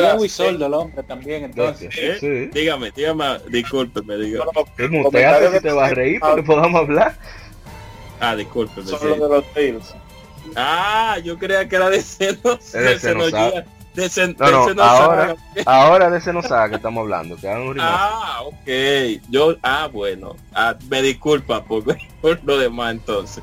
y 0.00 0.04
es 0.06 0.14
muy 0.16 0.28
sordo 0.28 0.66
el 0.66 0.74
hombre 0.74 1.02
también, 1.02 1.44
entonces. 1.44 1.90
¿Eh? 1.98 2.16
Sí. 2.18 2.46
Dígame, 2.58 2.90
dígame, 2.92 3.38
discúlpeme, 3.48 4.16
dígame. 4.16 4.50
Es 4.78 4.90
muteate 4.90 5.52
si 5.52 5.60
te 5.62 5.72
vas 5.72 5.90
a 5.90 5.94
reír 5.94 6.20
para 6.20 6.36
que 6.36 6.42
podamos 6.42 6.80
hablar. 6.80 7.14
Ah, 8.20 8.34
discúlpeme. 8.36 8.86
Son 8.86 8.98
sí. 9.00 9.06
de 9.06 9.16
los 9.18 9.44
Tales. 9.52 9.94
Ah, 10.56 11.18
yo 11.22 11.38
creía 11.38 11.68
que 11.68 11.76
era 11.76 11.90
de 11.90 12.00
seno, 12.00 12.52
Es 12.54 12.72
de. 12.72 12.98
Xenogear, 12.98 13.66
de 13.94 14.34
No, 14.38 14.66
de 14.66 14.74
no, 14.74 14.82
ahora, 14.82 15.36
ahora 15.66 16.10
de 16.10 16.18
ese 16.18 16.32
no 16.32 16.42
sabe 16.42 16.70
que 16.70 16.76
estamos 16.76 17.02
hablando. 17.02 17.36
Que 17.36 17.46
un. 17.48 17.78
Ah, 17.80 18.40
ok. 18.44 19.22
Yo, 19.30 19.56
ah, 19.62 19.88
bueno. 19.92 20.36
Ah, 20.52 20.76
me 20.88 21.00
disculpa 21.02 21.64
por, 21.64 21.84
por 22.20 22.44
lo 22.44 22.58
demás 22.58 22.92
entonces. 22.92 23.42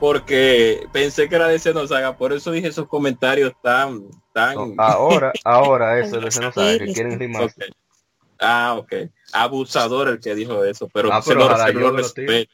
Porque 0.00 0.86
pensé 0.92 1.28
que 1.28 1.34
era 1.34 1.48
de 1.48 1.58
Xenosaga, 1.58 2.16
por 2.16 2.32
eso 2.32 2.52
dije 2.52 2.68
esos 2.68 2.86
comentarios 2.86 3.52
tan, 3.62 4.04
tan... 4.32 4.54
No, 4.54 4.82
ahora, 4.82 5.32
ahora 5.44 5.98
eso 6.04 6.20
de 6.20 6.28
ese 6.28 6.40
no 6.40 6.52
sabe 6.52 6.78
que 6.78 6.92
quieren 6.92 7.18
remaster. 7.18 7.70
Ok. 7.70 7.76
Ah, 8.40 8.76
ok. 8.78 8.92
Abusador 9.32 10.08
el 10.08 10.20
que 10.20 10.34
dijo 10.34 10.64
eso, 10.64 10.88
pero, 10.92 11.12
Ah, 11.12 11.20
se 11.20 11.34
pero 11.34 11.48
lo, 11.48 12.04
se 12.04 12.14
tire. 12.14 12.48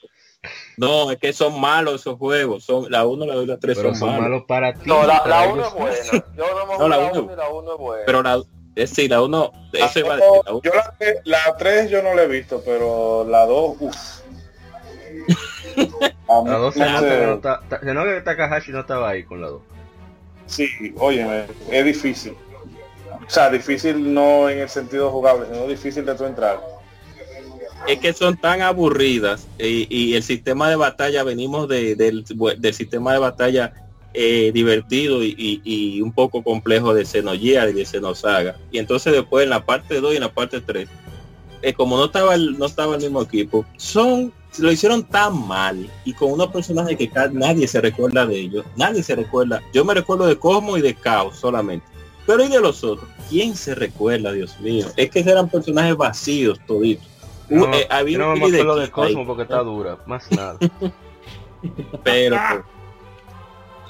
No, 0.76 1.10
es 1.10 1.18
que 1.18 1.32
son 1.32 1.60
malos 1.60 2.00
esos 2.00 2.18
juegos. 2.18 2.64
Son 2.64 2.90
la 2.90 3.06
1, 3.06 3.26
la 3.26 3.34
2 3.34 3.44
y 3.44 3.46
la 3.46 3.58
3 3.58 3.76
Pero 3.76 3.90
son, 3.90 3.98
son 3.98 4.08
malos. 4.10 4.22
malos 4.22 4.42
para 4.46 4.74
ti. 4.74 4.80
No, 4.84 5.06
la, 5.06 5.22
la 5.26 5.42
1 5.48 5.54
ellos 5.54 5.66
es 5.68 5.74
buena. 5.74 6.24
Yo 6.36 6.44
no 6.66 6.78
No, 6.78 6.88
la 6.88 6.96
la 6.98 7.10
uno. 7.12 7.22
1 7.22 7.32
y 7.32 7.36
la 7.36 7.48
1 7.48 7.72
es 7.72 7.78
buena. 7.78 8.02
Pero 8.06 8.22
la 8.22 8.42
es 8.76 8.90
sí, 8.90 9.06
la 9.08 9.22
1, 9.22 9.52
eso 9.72 9.98
iba 10.00 10.12
a 10.14 10.16
decir. 10.16 10.30
La 10.44 10.50
uno- 10.52 10.60
Yo 10.62 10.74
la, 10.74 10.98
tre- 10.98 11.20
la 11.24 11.56
3 11.56 11.90
yo 11.90 12.02
no 12.02 12.14
la 12.14 12.22
he 12.24 12.26
visto, 12.28 12.60
pero 12.64 13.24
la 13.28 13.46
2, 13.46 13.76
uff. 13.80 13.96
La 16.28 16.56
2 16.56 16.74
se 16.74 16.80
no 16.80 17.34
está- 17.34 17.60
se 17.80 17.94
nota 17.94 18.14
que 18.14 18.20
Takahashi 18.22 18.72
no 18.72 18.80
estaba 18.80 19.10
ahí 19.10 19.24
con 19.24 19.40
la 19.40 19.48
2. 19.48 19.62
Sí, 20.46 20.68
óyeme, 20.98 21.46
es 21.70 21.84
difícil. 21.84 22.36
O 23.26 23.30
sea, 23.30 23.48
difícil 23.50 24.12
no 24.12 24.48
en 24.50 24.58
el 24.58 24.68
sentido 24.68 25.10
jugable, 25.10 25.46
sino 25.50 25.66
difícil 25.66 26.04
de 26.04 26.14
tu 26.14 26.24
entrar. 26.26 26.60
Es 27.86 27.98
que 27.98 28.12
son 28.12 28.36
tan 28.36 28.62
aburridas 28.62 29.46
y, 29.58 29.86
y 29.94 30.14
el 30.14 30.22
sistema 30.22 30.68
de 30.70 30.76
batalla 30.76 31.22
venimos 31.22 31.68
de- 31.68 31.96
del, 31.96 32.24
sistema 32.74 33.12
de 33.12 33.18
batalla 33.18 33.72
eh, 34.14 34.52
divertido 34.54 35.22
y, 35.22 36.00
un 36.00 36.12
poco 36.12 36.42
complejo 36.42 36.94
de 36.94 37.04
Xenogear 37.04 37.70
y 37.70 37.72
de 37.72 37.84
Xenosaga. 37.84 38.56
Y 38.70 38.78
entonces 38.78 39.12
después 39.12 39.44
en 39.44 39.50
la 39.50 39.64
parte 39.64 40.00
2 40.00 40.12
y 40.12 40.16
en 40.16 40.22
la 40.22 40.32
parte 40.32 40.60
3 40.60 40.88
eh, 41.62 41.72
como 41.72 41.96
no 41.96 42.04
estaba 42.06 42.34
el, 42.34 42.58
no 42.58 42.66
estaba 42.66 42.94
el 42.96 43.02
mismo 43.02 43.22
equipo 43.22 43.64
son 43.76 44.32
lo 44.58 44.70
hicieron 44.70 45.02
tan 45.02 45.48
mal 45.48 45.90
y 46.04 46.12
con 46.12 46.30
unos 46.30 46.48
personajes 46.48 46.96
que 46.96 47.10
nadie 47.32 47.66
se 47.66 47.80
recuerda 47.80 48.24
de 48.24 48.38
ellos 48.38 48.64
nadie 48.76 49.02
se 49.02 49.16
recuerda. 49.16 49.60
Yo 49.72 49.84
me 49.84 49.94
recuerdo 49.94 50.26
de 50.26 50.38
Cosmo 50.38 50.76
y 50.76 50.82
de 50.82 50.94
Chaos 50.94 51.36
solamente 51.38 51.84
pero 52.26 52.44
y 52.44 52.48
de 52.48 52.60
los 52.60 52.84
otros 52.84 53.08
quién 53.28 53.56
se 53.56 53.74
recuerda 53.74 54.30
Dios 54.32 54.58
mío 54.60 54.86
es 54.96 55.10
que 55.10 55.20
eran 55.20 55.48
personajes 55.48 55.96
vacíos 55.96 56.60
toditos 56.66 57.06
No, 57.48 57.64
Uh, 57.64 57.74
eh, 57.74 57.86
había 57.90 58.18
yo 58.18 58.24
no 58.24 58.32
un 58.32 58.38
me 58.40 58.46
acuerdo 58.46 58.76
de 58.76 58.86
Kid 58.86 59.02
ahí. 59.02 59.14
Cosmo 59.14 59.26
porque 59.26 59.42
está 59.42 59.58
dura, 59.58 59.98
más 60.06 60.30
nada. 60.32 60.56
Pero 62.02 62.36
pues, 62.50 62.64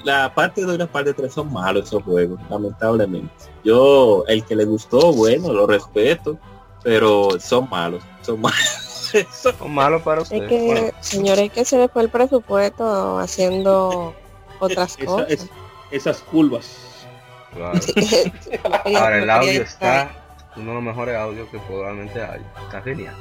la 0.04 0.32
parte 0.34 0.62
2 0.62 0.74
y 0.74 0.78
la 0.78 0.86
parte 0.86 1.12
3 1.14 1.32
son 1.32 1.52
malos 1.52 1.84
esos 1.86 2.02
juegos, 2.02 2.38
lamentablemente. 2.50 3.32
Yo, 3.64 4.24
el 4.28 4.44
que 4.44 4.54
le 4.56 4.64
gustó, 4.64 5.12
bueno, 5.12 5.52
lo 5.52 5.66
respeto, 5.66 6.36
pero 6.82 7.30
son 7.40 7.68
malos, 7.70 8.02
son 8.22 8.40
malos. 8.40 8.80
Son- 9.32 9.72
malos 9.72 10.02
para 10.02 10.22
Es 10.22 10.24
usted. 10.24 10.48
que, 10.48 10.66
Bueno, 10.66 10.88
señores, 11.00 11.52
que 11.52 11.64
se 11.64 11.78
le 11.78 11.88
fue 11.88 12.02
el 12.02 12.08
presupuesto 12.08 13.18
haciendo 13.20 14.12
otras 14.58 14.96
Esa- 14.98 15.06
cosas. 15.06 15.30
es- 15.30 15.48
esas 15.92 16.18
curvas. 16.18 16.66
claro. 17.52 17.78
Ahora 18.98 19.18
el 19.18 19.30
audio 19.30 19.62
está 19.62 20.10
uno 20.56 20.68
de 20.70 20.74
los 20.74 20.82
mejores 20.82 21.16
audios 21.16 21.48
que 21.48 21.58
probablemente 21.58 22.22
hay. 22.22 22.40
Está 22.64 22.82
genial. 22.82 23.14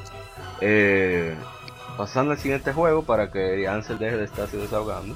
Eh, 0.62 1.36
pasando 1.98 2.32
al 2.32 2.38
siguiente 2.38 2.74
juego 2.74 3.04
para 3.04 3.32
que 3.32 3.68
Ansel 3.68 4.00
deje 4.00 4.18
de 4.18 4.26
estarse 4.26 4.58
desahogando. 4.58 5.16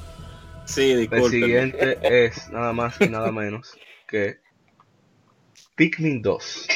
Sí, 0.65 0.91
El 0.91 0.99
disculpen. 1.01 1.29
siguiente 1.31 2.25
es 2.25 2.49
nada 2.49 2.73
más 2.73 2.99
y 2.99 3.07
nada 3.07 3.31
menos 3.31 3.77
que 4.07 4.39
Pikmin 5.75 6.21
2. 6.21 6.67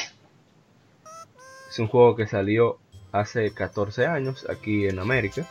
Es 1.69 1.79
un 1.79 1.87
juego 1.87 2.15
que 2.15 2.27
salió 2.27 2.79
hace 3.11 3.53
14 3.53 4.05
años 4.05 4.45
aquí 4.49 4.87
en 4.87 4.99
América. 4.99 5.45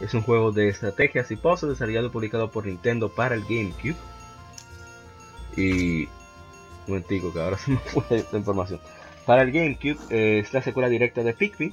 Es 0.00 0.14
un 0.14 0.22
juego 0.22 0.52
de 0.52 0.68
estrategias 0.68 1.30
y 1.30 1.36
puzzles 1.36 1.72
desarrollado 1.72 2.06
y 2.06 2.10
publicado 2.10 2.50
por 2.50 2.66
Nintendo 2.66 3.08
para 3.14 3.34
el 3.34 3.42
GameCube. 3.42 3.96
Y 5.56 6.04
un 6.04 6.10
momentico 6.88 7.32
que 7.32 7.40
ahora 7.40 7.58
se 7.58 7.70
me 7.72 7.78
fue 7.78 8.24
la 8.30 8.38
información. 8.38 8.80
Para 9.26 9.40
el 9.40 9.52
GameCube 9.52 9.96
eh, 10.10 10.40
es 10.40 10.52
la 10.52 10.60
secuela 10.60 10.90
directa 10.90 11.22
de 11.22 11.32
Pikmin. 11.32 11.72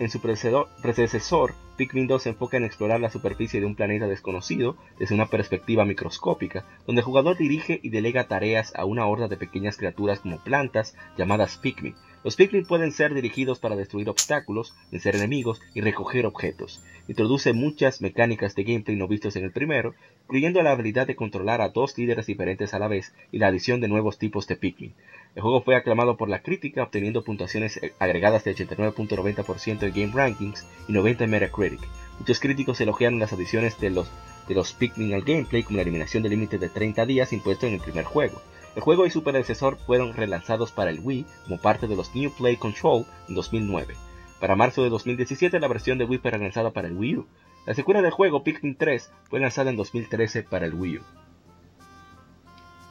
En 0.00 0.10
su 0.10 0.20
predecesor, 0.20 1.54
Pikmin 1.76 2.08
2 2.08 2.22
se 2.22 2.28
enfoca 2.30 2.56
en 2.56 2.64
explorar 2.64 2.98
la 2.98 3.10
superficie 3.10 3.60
de 3.60 3.66
un 3.66 3.76
planeta 3.76 4.08
desconocido 4.08 4.76
desde 4.98 5.14
una 5.14 5.26
perspectiva 5.26 5.84
microscópica, 5.84 6.64
donde 6.84 7.00
el 7.00 7.06
jugador 7.06 7.36
dirige 7.36 7.78
y 7.84 7.90
delega 7.90 8.26
tareas 8.26 8.74
a 8.74 8.84
una 8.84 9.06
horda 9.06 9.28
de 9.28 9.36
pequeñas 9.36 9.76
criaturas 9.76 10.18
como 10.18 10.38
plantas 10.38 10.96
llamadas 11.16 11.56
Pikmin, 11.56 11.94
Los 12.24 12.36
Pikmin 12.36 12.64
pueden 12.64 12.92
ser 12.92 13.14
dirigidos 13.14 13.58
para 13.58 13.74
destruir 13.74 14.08
obstáculos, 14.08 14.74
vencer 14.92 15.16
enemigos 15.16 15.60
y 15.74 15.80
recoger 15.80 16.24
objetos. 16.24 16.80
Introduce 17.08 17.52
muchas 17.52 18.00
mecánicas 18.00 18.54
de 18.54 18.62
gameplay 18.62 18.96
no 18.96 19.08
vistos 19.08 19.34
en 19.34 19.42
el 19.42 19.50
primero, 19.50 19.94
incluyendo 20.24 20.62
la 20.62 20.70
habilidad 20.70 21.08
de 21.08 21.16
controlar 21.16 21.60
a 21.60 21.70
dos 21.70 21.98
líderes 21.98 22.26
diferentes 22.26 22.74
a 22.74 22.78
la 22.78 22.86
vez 22.86 23.12
y 23.32 23.38
la 23.38 23.48
adición 23.48 23.80
de 23.80 23.88
nuevos 23.88 24.18
tipos 24.18 24.46
de 24.46 24.54
Pikmin. 24.54 24.94
El 25.34 25.42
juego 25.42 25.62
fue 25.62 25.74
aclamado 25.74 26.16
por 26.16 26.28
la 26.28 26.42
crítica, 26.42 26.84
obteniendo 26.84 27.24
puntuaciones 27.24 27.80
agregadas 27.98 28.44
de 28.44 28.54
89.90% 28.54 29.82
en 29.82 29.92
Game 29.92 30.12
Rankings 30.14 30.64
y 30.86 30.92
90 30.92 31.24
en 31.24 31.30
Metacritic. 31.30 31.80
Muchos 32.20 32.38
críticos 32.38 32.80
elogiaron 32.80 33.18
las 33.18 33.32
adiciones 33.32 33.80
de 33.80 33.90
los, 33.90 34.08
de 34.46 34.54
los 34.54 34.74
Pikmin 34.74 35.14
al 35.14 35.22
gameplay, 35.22 35.64
como 35.64 35.78
la 35.78 35.82
eliminación 35.82 36.22
del 36.22 36.30
límite 36.30 36.58
de 36.58 36.68
30 36.68 37.04
días 37.04 37.32
impuesto 37.32 37.66
en 37.66 37.74
el 37.74 37.80
primer 37.80 38.04
juego. 38.04 38.40
El 38.74 38.82
juego 38.82 39.04
y 39.04 39.10
su 39.10 39.22
predecesor 39.22 39.76
fueron 39.76 40.14
relanzados 40.14 40.72
para 40.72 40.90
el 40.90 41.00
Wii 41.00 41.26
como 41.44 41.58
parte 41.60 41.86
de 41.86 41.96
los 41.96 42.14
New 42.14 42.30
Play 42.32 42.56
Control 42.56 43.04
en 43.28 43.34
2009. 43.34 43.94
Para 44.40 44.56
marzo 44.56 44.82
de 44.82 44.88
2017 44.88 45.60
la 45.60 45.68
versión 45.68 45.98
de 45.98 46.04
Wii 46.04 46.18
fue 46.18 46.30
relanzada 46.30 46.70
para 46.70 46.88
el 46.88 46.96
Wii 46.96 47.16
U. 47.16 47.26
La 47.66 47.74
secuela 47.74 48.02
del 48.02 48.10
juego, 48.10 48.42
Pikmin 48.42 48.76
3, 48.76 49.12
fue 49.30 49.40
lanzada 49.40 49.70
en 49.70 49.76
2013 49.76 50.42
para 50.42 50.66
el 50.66 50.74
Wii 50.74 50.98
U. 50.98 51.02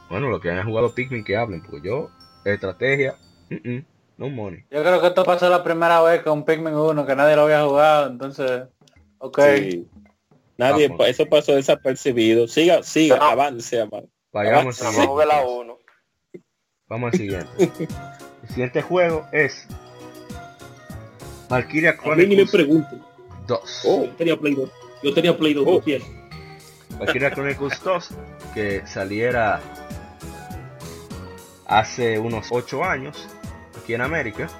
Bueno, 0.08 0.28
lo 0.28 0.40
que 0.40 0.50
han 0.50 0.66
jugado 0.66 0.94
Pikmin 0.94 1.24
que 1.24 1.36
hablen, 1.36 1.62
porque 1.62 1.88
yo, 1.88 2.10
estrategia, 2.44 3.16
no 4.16 4.28
money. 4.28 4.64
Yo 4.70 4.82
creo 4.82 5.00
que 5.00 5.08
esto 5.08 5.24
pasó 5.24 5.50
la 5.50 5.64
primera 5.64 6.00
vez 6.00 6.22
con 6.22 6.44
Pikmin 6.44 6.74
1, 6.74 7.06
que 7.06 7.16
nadie 7.16 7.36
lo 7.36 7.42
había 7.42 7.64
jugado, 7.64 8.08
entonces, 8.08 8.62
ok. 9.18 9.38
Nadie, 10.56 10.94
eso 11.06 11.26
pasó 11.26 11.54
desapercibido. 11.54 12.46
Siga, 12.46 12.82
siga, 12.82 13.16
avance, 13.16 13.80
amado. 13.80 14.08
Vayamos 14.32 14.80
Vamos 16.92 17.14
al 17.14 17.18
siguiente. 17.18 17.48
El 18.42 18.48
siguiente 18.50 18.82
juego 18.82 19.26
es 19.32 19.66
Valkyria 21.48 21.96
Chronicles 21.96 22.52
2. 23.46 23.82
Oh, 23.86 24.04
yo 24.04 24.10
tenía 24.10 24.36
Play 24.36 24.54
2. 24.54 24.70
Yo 25.02 25.14
tenía 25.14 25.34
Play 25.34 25.54
2. 25.54 25.64
Oh. 25.66 25.82
Valkyria 26.98 27.30
Chronicles 27.30 27.82
2, 27.82 28.10
que 28.52 28.86
saliera 28.86 29.62
hace 31.64 32.18
unos 32.18 32.48
8 32.50 32.84
años 32.84 33.26
aquí 33.82 33.94
en 33.94 34.02
América. 34.02 34.50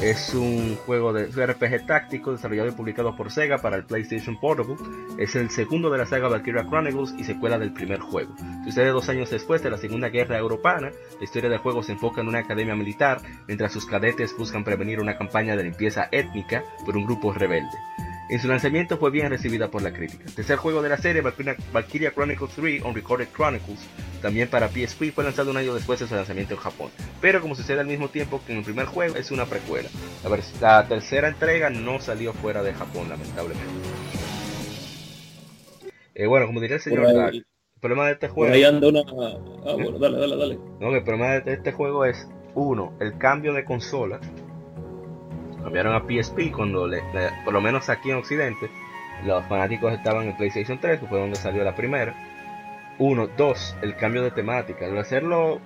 Es 0.00 0.34
un 0.34 0.76
juego 0.84 1.14
de 1.14 1.46
RPG 1.46 1.86
táctico 1.86 2.30
desarrollado 2.30 2.68
y 2.68 2.72
publicado 2.72 3.16
por 3.16 3.32
Sega 3.32 3.58
para 3.58 3.76
el 3.76 3.84
PlayStation 3.84 4.38
Portable. 4.38 4.76
Es 5.18 5.34
el 5.36 5.48
segundo 5.48 5.90
de 5.90 5.96
la 5.96 6.06
saga 6.06 6.28
Valkyria 6.28 6.66
Chronicles 6.66 7.14
y 7.16 7.24
secuela 7.24 7.58
del 7.58 7.72
primer 7.72 8.00
juego. 8.00 8.34
Sucede 8.64 8.88
dos 8.88 9.08
años 9.08 9.30
después 9.30 9.62
de 9.62 9.70
la 9.70 9.78
Segunda 9.78 10.10
Guerra 10.10 10.36
Europea. 10.36 10.80
La 10.80 10.92
historia 11.20 11.48
del 11.48 11.60
juego 11.60 11.82
se 11.82 11.92
enfoca 11.92 12.20
en 12.20 12.28
una 12.28 12.40
academia 12.40 12.74
militar 12.74 13.22
mientras 13.48 13.72
sus 13.72 13.86
cadetes 13.86 14.36
buscan 14.36 14.64
prevenir 14.64 15.00
una 15.00 15.16
campaña 15.16 15.56
de 15.56 15.64
limpieza 15.64 16.08
étnica 16.12 16.62
por 16.84 16.96
un 16.96 17.06
grupo 17.06 17.32
rebelde. 17.32 17.78
En 18.28 18.40
su 18.40 18.48
lanzamiento 18.48 18.98
fue 18.98 19.12
bien 19.12 19.30
recibida 19.30 19.70
por 19.70 19.82
la 19.82 19.92
crítica. 19.92 20.24
Tercer 20.34 20.56
juego 20.56 20.82
de 20.82 20.88
la 20.88 20.98
serie, 20.98 21.22
Valkyria 21.72 22.10
Chronicles 22.10 22.50
3 22.56 22.82
on 22.82 22.94
Recorded 22.94 23.28
Chronicles, 23.32 23.78
también 24.26 24.48
para 24.48 24.66
PSP, 24.66 25.12
fue 25.14 25.22
lanzado 25.22 25.52
un 25.52 25.56
año 25.56 25.72
después 25.72 26.00
de 26.00 26.08
su 26.08 26.14
lanzamiento 26.16 26.54
en 26.54 26.58
Japón. 26.58 26.90
Pero 27.20 27.40
como 27.40 27.54
sucede 27.54 27.78
al 27.78 27.86
mismo 27.86 28.08
tiempo 28.08 28.42
que 28.44 28.50
en 28.50 28.58
el 28.58 28.64
primer 28.64 28.86
juego, 28.86 29.14
es 29.14 29.30
una 29.30 29.44
precuela. 29.44 29.88
La, 30.60 30.88
tercera 30.88 31.28
entrega 31.28 31.70
no 31.70 32.00
salió 32.00 32.32
fuera 32.32 32.64
de 32.64 32.74
Japón, 32.74 33.08
lamentablemente. 33.08 33.72
Eh, 36.16 36.26
bueno, 36.26 36.46
como 36.46 36.60
diría 36.60 36.74
el 36.74 36.82
señor 36.82 37.14
Dark, 37.14 37.34
el 37.34 37.46
problema 37.80 38.06
de 38.06 38.14
este 38.14 38.26
juego... 38.26 38.52
Ah, 39.64 39.74
bueno, 39.74 39.96
dale, 40.00 40.18
dale, 40.18 40.36
dale. 40.36 40.58
No, 40.80 40.92
el 40.92 41.04
problema 41.04 41.38
de 41.38 41.52
este 41.52 41.70
juego 41.70 42.04
es, 42.04 42.26
uno, 42.56 42.96
el 42.98 43.16
cambio 43.18 43.52
de 43.52 43.64
consola 43.64 44.18
cambiaron 45.62 45.94
a 45.94 46.00
PSP 46.00 46.50
cuando, 46.50 46.88
le, 46.88 47.00
por 47.44 47.54
lo 47.54 47.60
menos 47.60 47.88
aquí 47.88 48.10
en 48.10 48.16
Occidente, 48.16 48.68
los 49.24 49.46
fanáticos 49.46 49.92
estaban 49.92 50.26
en 50.26 50.36
PlayStation 50.36 50.80
3, 50.80 50.98
que 50.98 51.06
fue 51.06 51.20
donde 51.20 51.36
salió 51.36 51.62
la 51.62 51.76
primera. 51.76 52.35
Uno, 52.98 53.28
dos, 53.36 53.76
el 53.82 53.96
cambio 53.96 54.22
de 54.22 54.30
temática. 54.30 54.86
Al 54.86 54.98
hacerlo 54.98 55.60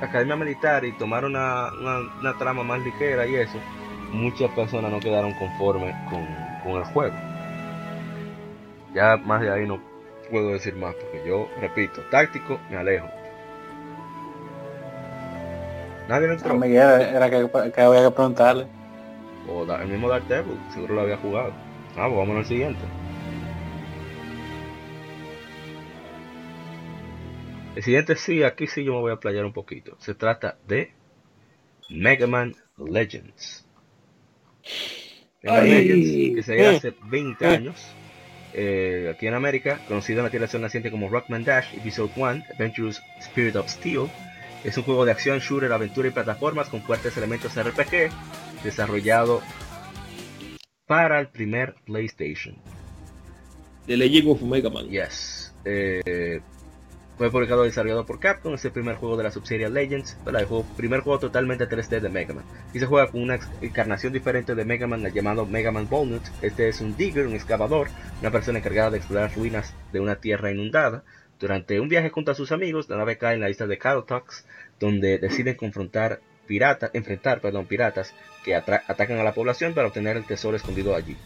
Academia 0.00 0.36
Militar 0.36 0.84
y 0.84 0.92
tomar 0.92 1.24
una, 1.24 1.68
una, 2.20 2.38
trama 2.38 2.62
más 2.62 2.80
ligera 2.80 3.26
y 3.26 3.36
eso, 3.36 3.58
muchas 4.12 4.50
personas 4.52 4.90
no 4.90 4.98
quedaron 4.98 5.32
conformes 5.34 5.94
con, 6.08 6.26
con 6.62 6.80
el 6.80 6.84
juego. 6.84 7.14
Ya 8.94 9.16
más 9.18 9.42
de 9.42 9.52
ahí 9.52 9.66
no 9.66 9.80
puedo 10.30 10.50
decir 10.50 10.74
más, 10.76 10.94
porque 10.94 11.22
yo, 11.26 11.48
repito, 11.60 12.00
táctico, 12.10 12.58
me 12.70 12.76
alejo. 12.76 13.08
Nadie 16.08 16.26
lo 16.26 16.32
entró. 16.32 16.64
era 16.64 17.30
que, 17.30 17.48
que 17.72 17.80
había 17.80 18.04
que 18.04 18.10
preguntarle. 18.10 18.66
O 19.48 19.64
el 19.64 19.88
mismo 19.88 20.08
Dark 20.08 20.26
Devil, 20.26 20.58
seguro 20.72 20.94
lo 20.94 21.00
había 21.02 21.16
jugado. 21.18 21.52
Ah, 21.96 22.06
pues 22.06 22.16
vámonos 22.16 22.38
al 22.38 22.46
siguiente. 22.46 22.80
El 27.76 27.82
siguiente 27.84 28.16
sí, 28.16 28.42
aquí 28.42 28.66
sí 28.66 28.84
yo 28.84 28.94
me 28.94 29.00
voy 29.00 29.12
a 29.12 29.16
playar 29.16 29.44
un 29.44 29.52
poquito. 29.52 29.96
Se 30.00 30.14
trata 30.14 30.58
de 30.66 30.92
Mega 31.88 32.26
Man 32.26 32.54
Legends. 32.76 33.66
Mega 35.42 35.56
Man 35.56 35.70
Legends, 35.70 36.34
que 36.36 36.42
se 36.42 36.66
hace 36.66 36.94
20 37.08 37.46
años. 37.46 37.76
Eh, 38.52 39.12
aquí 39.14 39.28
en 39.28 39.34
América, 39.34 39.80
conocido 39.86 40.18
en 40.18 40.24
la 40.24 40.30
tierra 40.30 40.48
naciente 40.58 40.90
como 40.90 41.08
Rockman 41.08 41.44
Dash 41.44 41.72
Episode 41.76 42.10
1, 42.16 42.44
Adventures 42.52 43.00
Spirit 43.20 43.54
of 43.54 43.68
Steel. 43.68 44.08
Es 44.64 44.76
un 44.76 44.82
juego 44.82 45.04
de 45.04 45.12
acción, 45.12 45.38
shooter, 45.38 45.72
aventura 45.72 46.08
y 46.08 46.10
plataformas 46.10 46.68
con 46.68 46.82
fuertes 46.82 47.16
elementos 47.16 47.54
RPG 47.54 48.10
desarrollado 48.64 49.40
para 50.86 51.20
el 51.20 51.28
primer 51.28 51.76
PlayStation. 51.86 52.56
The 53.86 53.96
Legend 53.96 54.28
of 54.28 54.42
Mega 54.42 54.68
Man. 54.68 54.88
Yes. 54.88 55.54
Eh, 55.64 56.40
fue 57.20 57.30
publicado 57.30 57.66
y 57.66 57.68
desarrollado 57.68 58.06
por 58.06 58.18
Capcom, 58.18 58.54
es 58.54 58.64
el 58.64 58.72
primer 58.72 58.96
juego 58.96 59.14
de 59.18 59.24
la 59.24 59.30
subserie 59.30 59.68
Legends, 59.68 60.16
el 60.24 60.64
primer 60.74 61.00
juego 61.00 61.18
totalmente 61.18 61.68
3D 61.68 62.00
de 62.00 62.08
Mega 62.08 62.32
Man. 62.32 62.46
Y 62.72 62.78
se 62.78 62.86
juega 62.86 63.08
con 63.08 63.20
una 63.20 63.38
encarnación 63.60 64.14
diferente 64.14 64.54
de 64.54 64.64
Mega 64.64 64.86
Man 64.86 65.04
llamado 65.12 65.44
Mega 65.44 65.70
Man 65.70 65.86
Bonus. 65.86 66.22
Este 66.40 66.70
es 66.70 66.80
un 66.80 66.96
digger, 66.96 67.26
un 67.26 67.34
excavador, 67.34 67.88
una 68.22 68.30
persona 68.30 68.60
encargada 68.60 68.88
de 68.88 68.96
explorar 68.96 69.34
ruinas 69.36 69.74
de 69.92 70.00
una 70.00 70.16
tierra 70.16 70.50
inundada. 70.50 71.04
Durante 71.38 71.78
un 71.78 71.90
viaje 71.90 72.08
junto 72.08 72.30
a 72.30 72.34
sus 72.34 72.52
amigos, 72.52 72.88
la 72.88 72.96
nave 72.96 73.18
cae 73.18 73.34
en 73.34 73.42
la 73.42 73.50
isla 73.50 73.66
de 73.66 73.76
Calotox, 73.76 74.46
donde 74.78 75.18
deciden 75.18 75.56
confrontar 75.56 76.22
piratas, 76.46 76.90
enfrentar, 76.94 77.42
perdón, 77.42 77.66
piratas 77.66 78.14
que 78.46 78.54
atacan 78.54 79.18
a 79.18 79.24
la 79.24 79.34
población 79.34 79.74
para 79.74 79.88
obtener 79.88 80.16
el 80.16 80.24
tesoro 80.24 80.56
escondido 80.56 80.96
allí. 80.96 81.18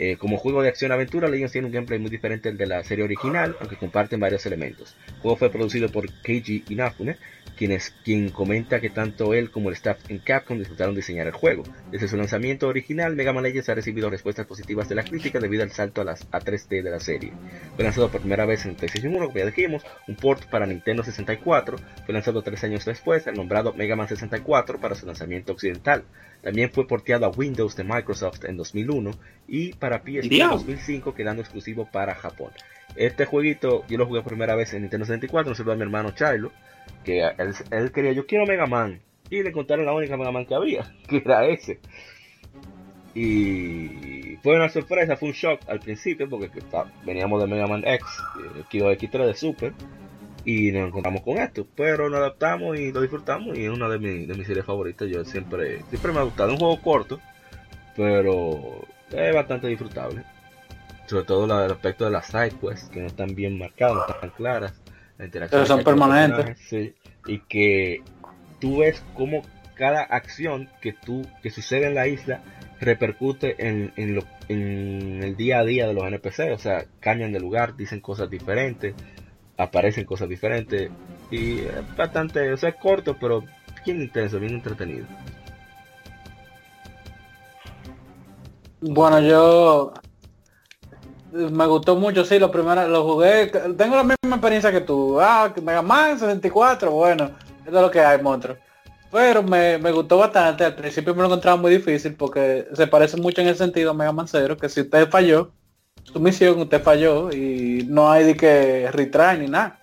Eh, 0.00 0.16
como 0.16 0.36
juego 0.36 0.62
de 0.62 0.68
acción-aventura, 0.68 1.28
Legends 1.28 1.50
tiene 1.50 1.66
un 1.66 1.72
gameplay 1.72 1.98
muy 1.98 2.08
diferente 2.08 2.48
al 2.48 2.56
de 2.56 2.66
la 2.66 2.84
serie 2.84 3.04
original, 3.04 3.56
aunque 3.58 3.76
comparten 3.76 4.20
varios 4.20 4.46
elementos. 4.46 4.94
El 5.08 5.14
juego 5.22 5.36
fue 5.36 5.50
producido 5.50 5.88
por 5.88 6.08
Keiji 6.22 6.62
Inafune, 6.68 7.16
quien, 7.58 7.76
quien 8.04 8.30
comenta 8.30 8.80
que 8.80 8.88
tanto 8.88 9.34
él 9.34 9.50
como 9.50 9.68
el 9.68 9.74
staff 9.74 9.98
en 10.08 10.18
Capcom 10.18 10.58
disfrutaron 10.58 10.94
diseñar 10.94 11.26
el 11.26 11.32
juego. 11.32 11.64
Desde 11.90 12.08
su 12.08 12.16
lanzamiento 12.16 12.68
original, 12.68 13.16
Mega 13.16 13.32
Man 13.32 13.42
Legends 13.42 13.68
ha 13.68 13.74
recibido 13.74 14.08
respuestas 14.08 14.46
positivas 14.46 14.88
de 14.88 14.94
la 14.94 15.02
crítica 15.02 15.40
debido 15.40 15.64
al 15.64 15.72
salto 15.72 16.00
a, 16.00 16.04
las, 16.04 16.26
a 16.30 16.38
3D 16.38 16.82
de 16.82 16.90
la 16.90 17.00
serie. 17.00 17.32
Fue 17.74 17.84
lanzado 17.84 18.10
por 18.10 18.20
primera 18.20 18.46
vez 18.46 18.64
en 18.64 18.76
PlayStation 18.76 19.14
1, 19.14 19.26
como 19.26 19.38
ya 19.38 19.46
dijimos, 19.46 19.82
un 20.06 20.16
port 20.16 20.44
para 20.46 20.66
Nintendo 20.66 21.02
64, 21.02 21.76
fue 22.06 22.14
lanzado 22.14 22.42
tres 22.42 22.62
años 22.62 22.84
después, 22.84 23.26
el 23.26 23.34
nombrado 23.34 23.74
Mega 23.74 23.96
Man 23.96 24.08
64 24.08 24.80
para 24.80 24.94
su 24.94 25.06
lanzamiento 25.06 25.52
occidental. 25.52 26.04
También 26.42 26.70
fue 26.70 26.86
porteado 26.86 27.26
a 27.26 27.30
Windows 27.30 27.74
de 27.74 27.82
Microsoft 27.82 28.44
en 28.44 28.56
2001 28.56 29.10
y 29.48 29.72
para 29.72 29.98
PSP 29.98 30.32
en 30.32 30.50
2005 30.50 31.14
quedando 31.14 31.42
exclusivo 31.42 31.88
para 31.90 32.14
Japón. 32.14 32.52
Este 32.96 33.26
jueguito 33.26 33.84
yo 33.88 33.98
lo 33.98 34.06
jugué 34.06 34.20
por 34.22 34.32
primera 34.32 34.54
vez 34.54 34.72
en 34.74 34.82
Nintendo 34.82 35.06
64, 35.06 35.50
no 35.50 35.54
se 35.54 35.64
lo 35.64 35.72
a 35.72 35.76
mi 35.76 35.82
hermano 35.82 36.12
Chilo, 36.12 36.52
que 37.04 37.22
él, 37.70 37.92
quería, 37.92 38.12
yo 38.12 38.26
quiero 38.26 38.46
Mega 38.46 38.66
Man. 38.66 39.00
Y 39.30 39.42
le 39.42 39.52
contaron 39.52 39.84
la 39.84 39.92
única 39.92 40.16
Mega 40.16 40.32
Man 40.32 40.46
que 40.46 40.54
había, 40.54 40.90
que 41.08 41.18
era 41.18 41.46
ese. 41.46 41.80
Y 43.14 44.36
fue 44.42 44.56
una 44.56 44.68
sorpresa, 44.68 45.16
fue 45.16 45.28
un 45.28 45.34
shock 45.34 45.60
al 45.68 45.80
principio, 45.80 46.28
porque 46.28 46.50
veníamos 47.04 47.40
de 47.40 47.48
Mega 47.48 47.66
Man 47.66 47.82
X, 47.84 48.06
eh, 48.38 48.62
Kilo 48.68 48.92
X3 48.92 49.26
de 49.26 49.34
Super, 49.34 49.72
y 50.44 50.70
nos 50.72 50.88
encontramos 50.88 51.22
con 51.22 51.38
esto. 51.38 51.66
Pero 51.74 52.08
nos 52.08 52.18
adaptamos 52.18 52.78
y 52.78 52.92
lo 52.92 53.00
disfrutamos, 53.00 53.56
y 53.58 53.64
es 53.64 53.70
una 53.70 53.88
de, 53.88 53.98
de 53.98 54.34
mis 54.34 54.46
series 54.46 54.64
favoritas. 54.64 55.08
Yo 55.08 55.24
siempre, 55.24 55.82
siempre 55.90 56.12
me 56.12 56.20
ha 56.20 56.22
gustado. 56.22 56.52
un 56.52 56.58
juego 56.58 56.80
corto, 56.80 57.20
pero 57.96 58.86
es 59.10 59.34
bastante 59.34 59.66
disfrutable. 59.66 60.22
Sobre 61.08 61.24
todo 61.24 61.44
el 61.44 61.72
aspecto 61.72 62.04
de 62.04 62.10
las 62.10 62.26
side 62.26 62.52
quests, 62.60 62.88
que 62.90 63.00
no 63.00 63.06
están 63.06 63.34
bien 63.34 63.58
marcadas, 63.58 64.06
no 64.08 64.14
están 64.14 64.30
claras 64.30 64.74
pero 65.50 65.66
son 65.66 65.82
permanentes. 65.82 66.72
y 67.26 67.38
que 67.40 68.02
tú 68.60 68.78
ves 68.78 69.02
cómo 69.14 69.42
cada 69.74 70.02
acción 70.02 70.68
que 70.80 70.92
tú 70.92 71.26
que 71.42 71.50
sucede 71.50 71.86
en 71.86 71.94
la 71.94 72.06
isla 72.06 72.42
repercute 72.80 73.56
en, 73.66 73.92
en, 73.96 74.14
lo, 74.14 74.22
en 74.48 75.22
el 75.22 75.36
día 75.36 75.58
a 75.58 75.64
día 75.64 75.86
de 75.88 75.94
los 75.94 76.04
NPC, 76.04 76.52
o 76.52 76.58
sea, 76.58 76.84
cambian 77.00 77.32
de 77.32 77.40
lugar, 77.40 77.76
dicen 77.76 78.00
cosas 78.00 78.30
diferentes, 78.30 78.94
aparecen 79.56 80.04
cosas 80.04 80.28
diferentes 80.28 80.90
y 81.30 81.58
es 81.58 81.96
bastante, 81.96 82.52
o 82.52 82.56
sea, 82.56 82.70
es 82.70 82.76
corto, 82.76 83.16
pero 83.20 83.44
bien 83.84 84.02
intenso, 84.02 84.38
bien 84.38 84.54
entretenido. 84.54 85.06
Bueno, 88.80 89.20
yo 89.20 89.92
me 91.32 91.66
gustó 91.66 91.96
mucho, 91.96 92.24
sí, 92.24 92.38
lo 92.38 92.50
primero, 92.50 92.86
lo 92.88 93.04
jugué, 93.04 93.46
tengo 93.76 93.96
la 93.96 94.02
misma 94.02 94.36
experiencia 94.36 94.72
que 94.72 94.80
tú. 94.80 95.20
Ah, 95.20 95.52
Mega 95.62 95.82
Man 95.82 96.18
64, 96.18 96.90
bueno, 96.90 97.30
eso 97.66 97.76
es 97.76 97.82
lo 97.82 97.90
que 97.90 98.00
hay, 98.00 98.20
monstruo. 98.22 98.56
Pero 99.10 99.42
me, 99.42 99.78
me, 99.78 99.90
gustó 99.90 100.18
bastante, 100.18 100.64
al 100.64 100.74
principio 100.74 101.14
me 101.14 101.20
lo 101.20 101.26
encontraba 101.26 101.56
muy 101.56 101.70
difícil 101.70 102.14
porque 102.14 102.66
se 102.74 102.86
parece 102.86 103.16
mucho 103.16 103.40
en 103.40 103.48
el 103.48 103.56
sentido 103.56 103.90
a 103.90 103.94
Mega 103.94 104.12
Man 104.12 104.28
0, 104.28 104.56
que 104.56 104.68
si 104.68 104.82
usted 104.82 105.08
falló, 105.08 105.52
su 106.04 106.20
misión 106.20 106.58
usted 106.60 106.82
falló 106.82 107.30
y 107.32 107.86
no 107.88 108.10
hay 108.10 108.24
de 108.24 108.36
que 108.36 108.90
retry 108.90 109.38
ni 109.40 109.48
nada. 109.48 109.78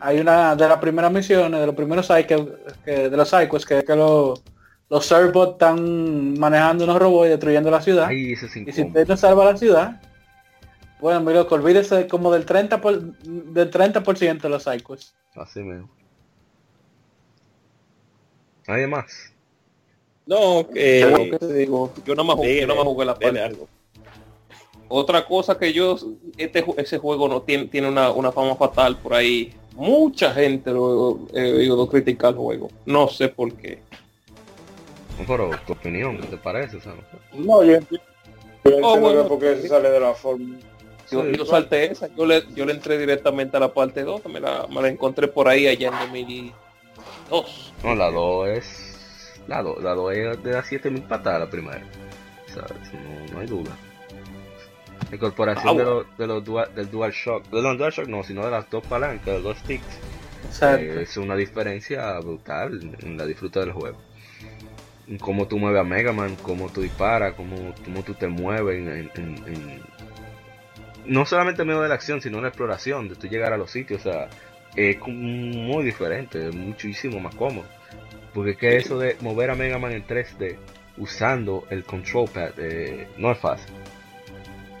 Hay 0.00 0.20
una 0.20 0.54
de 0.54 0.68
las 0.68 0.78
primeras 0.78 1.10
misiones, 1.10 1.60
de 1.60 1.66
los 1.66 1.74
primeros 1.74 2.06
cycles, 2.06 2.42
que, 2.84 3.08
de 3.08 3.16
los 3.16 3.28
cycles, 3.28 3.66
que, 3.66 3.82
que 3.82 3.96
los 3.96 4.42
los 4.90 5.04
servbots 5.04 5.52
están 5.52 6.38
manejando 6.38 6.84
unos 6.84 6.98
robots 6.98 7.26
y 7.26 7.30
destruyendo 7.30 7.70
la 7.70 7.82
ciudad. 7.82 8.10
y 8.10 8.36
si 8.36 8.82
usted 8.82 9.06
no 9.06 9.16
salva 9.16 9.44
la 9.44 9.56
ciudad, 9.56 10.00
bueno, 11.00 11.20
mi 11.20 11.32
loco, 11.32 11.54
olvídese 11.54 12.08
como 12.08 12.32
del 12.32 12.44
30%, 12.44 12.80
por, 12.80 13.00
del 13.00 13.70
30 13.70 14.00
de 14.00 14.48
los 14.48 14.64
cycles. 14.64 15.14
Así 15.34 15.60
mismo. 15.60 15.88
¿Nadie 18.66 18.86
más? 18.86 19.32
No, 20.26 20.68
que 20.68 21.38
digo, 21.54 21.92
yo 22.04 22.14
no 22.14 22.22
me 22.22 22.34
jugué, 22.34 22.66
no 22.66 22.76
me 22.76 22.82
jugué 22.82 23.06
la 23.06 23.18
parte. 23.18 23.40
Algo. 23.40 23.68
Otra 24.88 25.24
cosa 25.24 25.58
que 25.58 25.72
yo, 25.72 25.96
este, 26.36 26.64
ese 26.76 26.98
juego 26.98 27.28
no 27.28 27.42
tiene, 27.42 27.66
tiene 27.66 27.88
una, 27.88 28.10
una 28.10 28.32
fama 28.32 28.54
fatal 28.56 28.98
por 28.98 29.14
ahí. 29.14 29.54
Mucha 29.74 30.32
gente 30.32 30.70
lo 30.70 31.20
he 31.32 31.52
oído 31.52 31.88
criticar 31.88 32.30
el 32.30 32.36
juego. 32.36 32.68
No 32.84 33.08
sé 33.08 33.28
por 33.28 33.54
qué. 33.54 33.80
Pero 35.26 35.50
tu 35.66 35.72
opinión, 35.72 36.18
¿qué 36.18 36.26
te 36.26 36.36
parece? 36.36 36.78
no, 37.34 37.64
yo 37.64 37.74
entiendo. 37.74 38.06
Oh, 38.82 39.26
porque 39.28 39.56
se 39.56 39.68
sale 39.68 39.90
de 39.90 40.00
la 40.00 40.12
forma. 40.12 40.58
Yo, 41.10 41.26
yo 41.26 41.46
salté 41.46 41.90
esa, 41.90 42.08
yo 42.14 42.26
le, 42.26 42.44
yo 42.54 42.66
le 42.66 42.72
entré 42.72 42.98
directamente 42.98 43.56
a 43.56 43.60
la 43.60 43.72
parte 43.72 44.02
2, 44.02 44.26
me 44.26 44.40
la, 44.40 44.66
me 44.68 44.82
la 44.82 44.88
encontré 44.88 45.28
por 45.28 45.48
ahí 45.48 45.66
allá 45.66 45.88
en 45.88 45.94
2002. 45.98 47.72
No, 47.82 47.94
la 47.94 48.10
2 48.10 48.48
es... 48.48 49.40
La 49.46 49.62
2, 49.62 49.82
la 49.82 49.94
2 49.94 50.12
es 50.12 50.42
de 50.42 50.52
las 50.52 50.66
7000 50.66 51.02
patadas 51.04 51.40
la 51.40 51.50
primera. 51.50 51.82
No, 52.54 53.32
no 53.32 53.40
hay 53.40 53.46
duda. 53.46 53.70
La 55.08 55.16
incorporación 55.16 55.68
ah, 55.68 55.78
de 55.78 55.84
los, 55.84 56.18
de 56.18 56.26
los 56.26 56.44
dual, 56.44 56.74
del 56.74 56.90
DualShock, 56.90 57.48
de 57.48 57.62
los 57.62 57.78
DualShock 57.78 58.08
no, 58.08 58.22
sino 58.24 58.44
de 58.44 58.50
las 58.50 58.68
dos 58.68 58.84
palancas, 58.86 59.24
de 59.24 59.32
los 59.34 59.42
dos 59.42 59.58
sticks. 59.58 59.86
Eh, 60.62 61.00
es 61.02 61.16
una 61.16 61.34
diferencia 61.34 62.18
brutal 62.20 62.96
en 63.00 63.16
la 63.16 63.24
disfruta 63.24 63.60
del 63.60 63.72
juego 63.72 63.96
cómo 65.16 65.48
tú 65.48 65.58
mueves 65.58 65.80
a 65.80 65.84
Mega 65.84 66.12
Man, 66.12 66.36
cómo 66.42 66.68
tú 66.68 66.82
disparas, 66.82 67.34
cómo, 67.34 67.74
cómo 67.84 68.02
tú 68.02 68.12
te 68.12 68.28
mueves 68.28 69.08
en, 69.16 69.82
no 71.08 71.26
solamente 71.26 71.62
en 71.62 71.68
medio 71.68 71.80
de 71.80 71.88
la 71.88 71.94
acción, 71.94 72.20
sino 72.20 72.36
en 72.36 72.42
la 72.44 72.48
exploración, 72.48 73.08
de 73.08 73.16
tú 73.16 73.26
llegar 73.26 73.52
a 73.52 73.56
los 73.56 73.70
sitios, 73.70 74.06
o 74.06 74.10
sea, 74.10 74.28
es 74.76 74.98
muy 75.06 75.84
diferente, 75.84 76.48
es 76.48 76.54
muchísimo 76.54 77.18
más 77.18 77.34
cómodo. 77.34 77.66
Porque 78.34 78.56
que 78.56 78.76
eso 78.76 78.98
de 78.98 79.16
mover 79.20 79.50
a 79.50 79.54
Mega 79.54 79.78
Man 79.78 79.92
en 79.92 80.06
3D 80.06 80.56
usando 80.98 81.64
el 81.70 81.84
control 81.84 82.28
pad 82.28 82.52
eh, 82.58 83.08
no 83.16 83.32
es 83.32 83.38
fácil. 83.38 83.72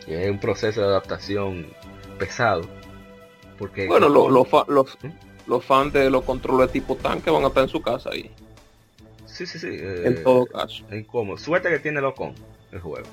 Es 0.06 0.30
un 0.30 0.38
proceso 0.38 0.80
de 0.80 0.86
adaptación 0.86 1.66
pesado. 2.18 2.68
Porque 3.58 3.86
bueno, 3.86 4.08
los, 4.08 4.30
los, 4.30 4.68
los, 4.68 4.98
¿Mm? 5.02 5.08
los 5.46 5.64
fans 5.64 5.92
de 5.92 6.10
los 6.10 6.24
controles 6.24 6.70
tipo 6.70 6.96
tanque 6.96 7.30
van 7.30 7.44
a 7.44 7.48
estar 7.48 7.64
en 7.64 7.68
su 7.68 7.80
casa 7.82 8.10
ahí. 8.10 8.30
Sí, 9.26 9.46
sí, 9.46 9.58
sí. 9.58 9.68
en 9.68 10.12
eh, 10.12 10.20
todo 10.22 10.46
caso. 10.46 10.84
Es 10.90 11.00
incómodo. 11.00 11.38
Suerte 11.38 11.68
que 11.68 11.78
tiene 11.78 12.00
Locon 12.00 12.34
el 12.72 12.80
juego. 12.80 13.06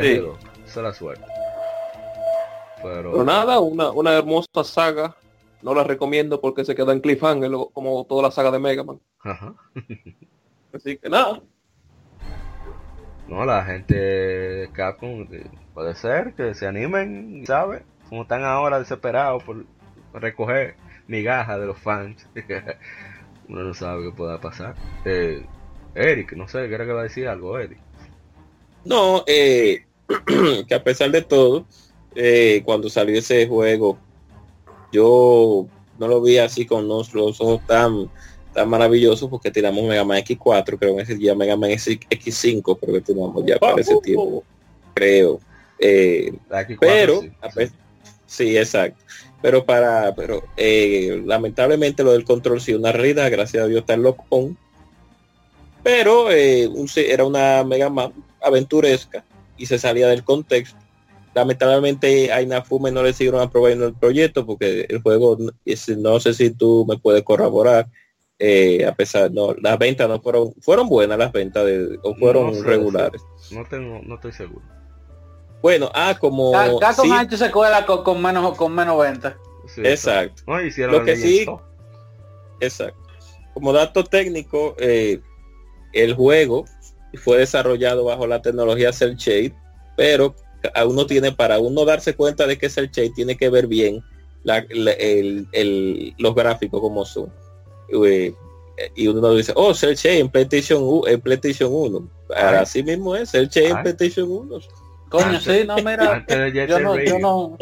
Sí. 0.00 0.22
Esa 0.64 0.80
es 0.80 0.84
la 0.84 0.94
suerte. 0.94 1.33
Pero... 2.84 3.24
nada, 3.24 3.60
una, 3.60 3.90
una 3.90 4.12
hermosa 4.12 4.62
saga. 4.62 5.16
No 5.62 5.74
la 5.74 5.82
recomiendo 5.82 6.42
porque 6.42 6.64
se 6.64 6.74
queda 6.74 6.92
en 6.92 7.00
cliffhanger 7.00 7.50
como 7.72 8.04
toda 8.04 8.22
la 8.22 8.30
saga 8.30 8.50
de 8.50 8.58
Mega 8.58 8.84
Man. 8.84 9.00
Ajá. 9.20 9.54
Así 10.74 10.98
que 10.98 11.08
nada. 11.08 11.40
No, 13.26 13.46
la 13.46 13.64
gente 13.64 13.94
de 13.94 14.70
Capcom 14.72 15.26
eh, 15.32 15.50
puede 15.72 15.94
ser 15.94 16.34
que 16.34 16.54
se 16.54 16.66
animen, 16.66 17.44
¿sabes? 17.46 17.82
Como 18.10 18.22
están 18.22 18.44
ahora 18.44 18.78
desesperados 18.78 19.42
por 19.42 19.64
recoger 20.12 20.76
migajas 21.06 21.58
de 21.58 21.66
los 21.66 21.78
fans. 21.78 22.28
uno 23.48 23.64
no 23.64 23.72
sabe 23.72 24.04
qué 24.04 24.10
pueda 24.10 24.38
pasar. 24.40 24.74
Eh, 25.06 25.46
Eric, 25.94 26.32
no 26.32 26.46
sé, 26.46 26.68
¿qué 26.68 26.74
era 26.74 26.84
que 26.84 26.92
va 26.92 27.00
a 27.00 27.04
decir 27.04 27.26
algo, 27.26 27.58
Eric? 27.58 27.78
No, 28.84 29.24
eh, 29.26 29.86
que 30.68 30.74
a 30.74 30.84
pesar 30.84 31.10
de 31.10 31.22
todo, 31.22 31.66
eh, 32.14 32.62
cuando 32.64 32.88
salió 32.88 33.18
ese 33.18 33.46
juego, 33.46 33.98
yo 34.92 35.66
no 35.98 36.08
lo 36.08 36.22
vi 36.22 36.38
así 36.38 36.66
con 36.66 36.88
los, 36.88 37.14
ojos 37.14 37.60
tan 37.66 38.10
tan 38.52 38.68
maravillosos 38.68 39.28
porque 39.28 39.50
tiramos 39.50 39.82
Mega 39.82 40.04
Man 40.04 40.18
X4, 40.18 40.78
creo 40.78 40.94
que 40.94 41.02
ese 41.02 41.16
día 41.16 41.34
Mega 41.34 41.56
Man 41.56 41.70
X5, 41.70 42.78
pero 42.80 42.92
que 42.92 43.00
tiramos 43.00 43.44
ya 43.44 43.58
para 43.58 43.80
ese 43.80 43.96
tiempo, 44.00 44.44
creo. 44.94 45.40
Eh, 45.80 46.32
pero, 46.78 47.20
sí, 48.26 48.56
exacto 48.56 49.04
pero 49.44 49.66
para, 49.66 50.14
pero 50.14 50.42
eh, 50.56 51.22
lamentablemente 51.26 52.02
lo 52.02 52.12
del 52.12 52.24
control 52.24 52.62
sí 52.62 52.72
una 52.72 52.92
realidad, 52.92 53.30
gracias 53.30 53.62
a 53.62 53.66
Dios 53.66 53.80
está 53.80 53.92
en 53.92 54.02
lock-on, 54.02 54.56
pero 55.82 56.30
eh, 56.30 56.66
era 56.96 57.26
una 57.26 57.62
Mega 57.62 57.90
Man 57.90 58.14
aventuresca 58.40 59.22
y 59.58 59.66
se 59.66 59.78
salía 59.78 60.08
del 60.08 60.24
contexto. 60.24 60.78
Lamentablemente 61.34 62.32
a 62.32 62.40
Inafume 62.42 62.92
no 62.92 63.02
le 63.02 63.12
siguieron 63.12 63.40
aprobando 63.40 63.86
el 63.86 63.94
proyecto 63.94 64.46
porque 64.46 64.86
el 64.88 65.02
juego, 65.02 65.36
no 65.98 66.20
sé 66.20 66.34
si 66.34 66.50
tú 66.50 66.86
me 66.88 66.98
puedes 66.98 67.22
corroborar, 67.22 67.88
eh, 68.38 68.84
a 68.86 68.94
pesar, 68.94 69.30
no, 69.30 69.54
las 69.54 69.78
ventas 69.78 70.08
no 70.08 70.20
fueron, 70.20 70.52
fueron 70.60 70.88
buenas 70.88 71.18
las 71.18 71.32
ventas 71.32 71.64
de, 71.64 71.98
o 72.02 72.14
fueron 72.16 72.62
regulares. 72.64 73.22
No 73.50 73.64
tengo, 73.66 74.00
no 74.04 74.16
estoy 74.16 74.32
seguro. 74.32 74.62
Bueno, 75.62 75.90
ah, 75.94 76.16
como... 76.20 76.52
Caso 76.78 77.02
sí, 77.02 77.36
se 77.36 77.50
cuela 77.50 77.86
con, 77.86 78.20
menos 78.20 78.56
con 78.56 78.74
menos 78.74 78.98
ventas. 78.98 79.34
exacto. 79.78 80.42
Lo 80.46 81.04
que 81.04 81.16
sí, 81.16 81.46
exacto. 82.60 83.00
Como 83.54 83.72
dato 83.72 84.04
técnico, 84.04 84.74
eh, 84.78 85.20
el 85.92 86.14
juego 86.14 86.64
fue 87.14 87.38
desarrollado 87.38 88.04
bajo 88.04 88.26
la 88.26 88.42
tecnología 88.42 88.92
Cell 88.92 89.14
Shade, 89.14 89.54
pero 89.96 90.34
a 90.74 90.84
uno 90.86 91.06
tiene, 91.06 91.32
para 91.32 91.58
uno 91.58 91.84
darse 91.84 92.14
cuenta 92.14 92.46
de 92.46 92.58
que 92.58 92.66
es 92.66 92.76
el 92.78 92.90
Shade, 92.90 93.10
tiene 93.10 93.36
que 93.36 93.50
ver 93.50 93.66
bien 93.66 94.02
los 96.18 96.34
gráficos 96.34 96.80
como 96.80 97.04
son. 97.04 97.32
Eh, 97.88 98.34
y 98.94 99.06
uno 99.06 99.34
dice, 99.34 99.52
oh, 99.56 99.74
Cell 99.74 99.94
Shade 99.94 100.18
en 100.18 100.28
PlayStation, 100.28 100.82
en 101.06 101.20
PlayStation 101.20 101.70
1. 101.72 102.08
Así 102.34 102.82
mismo 102.82 103.14
es, 103.14 103.30
Cell 103.30 103.48
Shade 103.48 103.68
en 103.68 103.82
PlayStation 103.82 104.30
1 104.30 104.58
Coño, 105.08 105.40
sí, 105.40 105.64
no, 105.66 105.76
mira. 105.76 106.24
yo 106.52 106.80
no, 106.80 106.98
yo 107.00 107.18
no, 107.20 107.56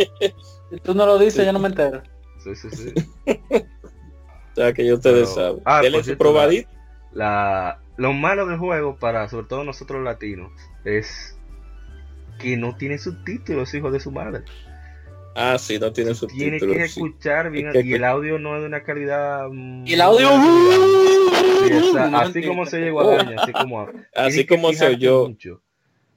tú 0.82 0.94
no 0.94 1.04
lo 1.04 1.18
dices, 1.18 1.44
yo 1.44 1.52
no 1.52 1.58
me 1.58 1.68
entero. 1.68 2.02
Sí, 2.42 2.56
sí, 2.56 2.70
sí. 2.70 2.94
o 3.52 4.54
sea, 4.54 4.72
que 4.72 4.86
yo 4.86 4.94
ustedes 4.94 5.28
saben. 5.34 5.60
Ah, 5.66 5.82
probadito. 6.18 6.70
La, 7.12 7.78
lo 7.96 8.14
malo 8.14 8.46
del 8.46 8.58
juego, 8.58 8.96
para 8.96 9.28
sobre 9.28 9.46
todo 9.46 9.64
nosotros 9.64 10.02
latinos, 10.02 10.50
es 10.84 11.36
que 12.42 12.56
no 12.56 12.76
tiene 12.76 12.98
subtítulos, 12.98 13.72
hijo 13.74 13.90
de 13.90 14.00
su 14.00 14.10
madre. 14.10 14.42
Ah, 15.34 15.56
sí, 15.58 15.78
no 15.78 15.92
tiene 15.92 16.14
subtítulos. 16.14 16.60
Tiene 16.60 16.76
que 16.76 16.84
escuchar 16.84 17.50
bien 17.50 17.70
y 17.74 17.92
el 17.94 18.04
audio 18.04 18.38
no 18.38 18.56
es 18.56 18.62
de 18.62 18.66
una 18.66 18.82
calidad. 18.82 19.48
Y 19.84 19.94
el 19.94 20.00
audio. 20.00 20.28
así 22.14 22.42
como 22.42 22.66
se 22.66 22.80
llegó 22.80 23.00
a 23.00 23.20
así 23.20 23.52
como. 23.52 23.88
Así 24.14 24.46
como 24.46 24.72
se 24.72 24.86
oyó. 24.86 25.30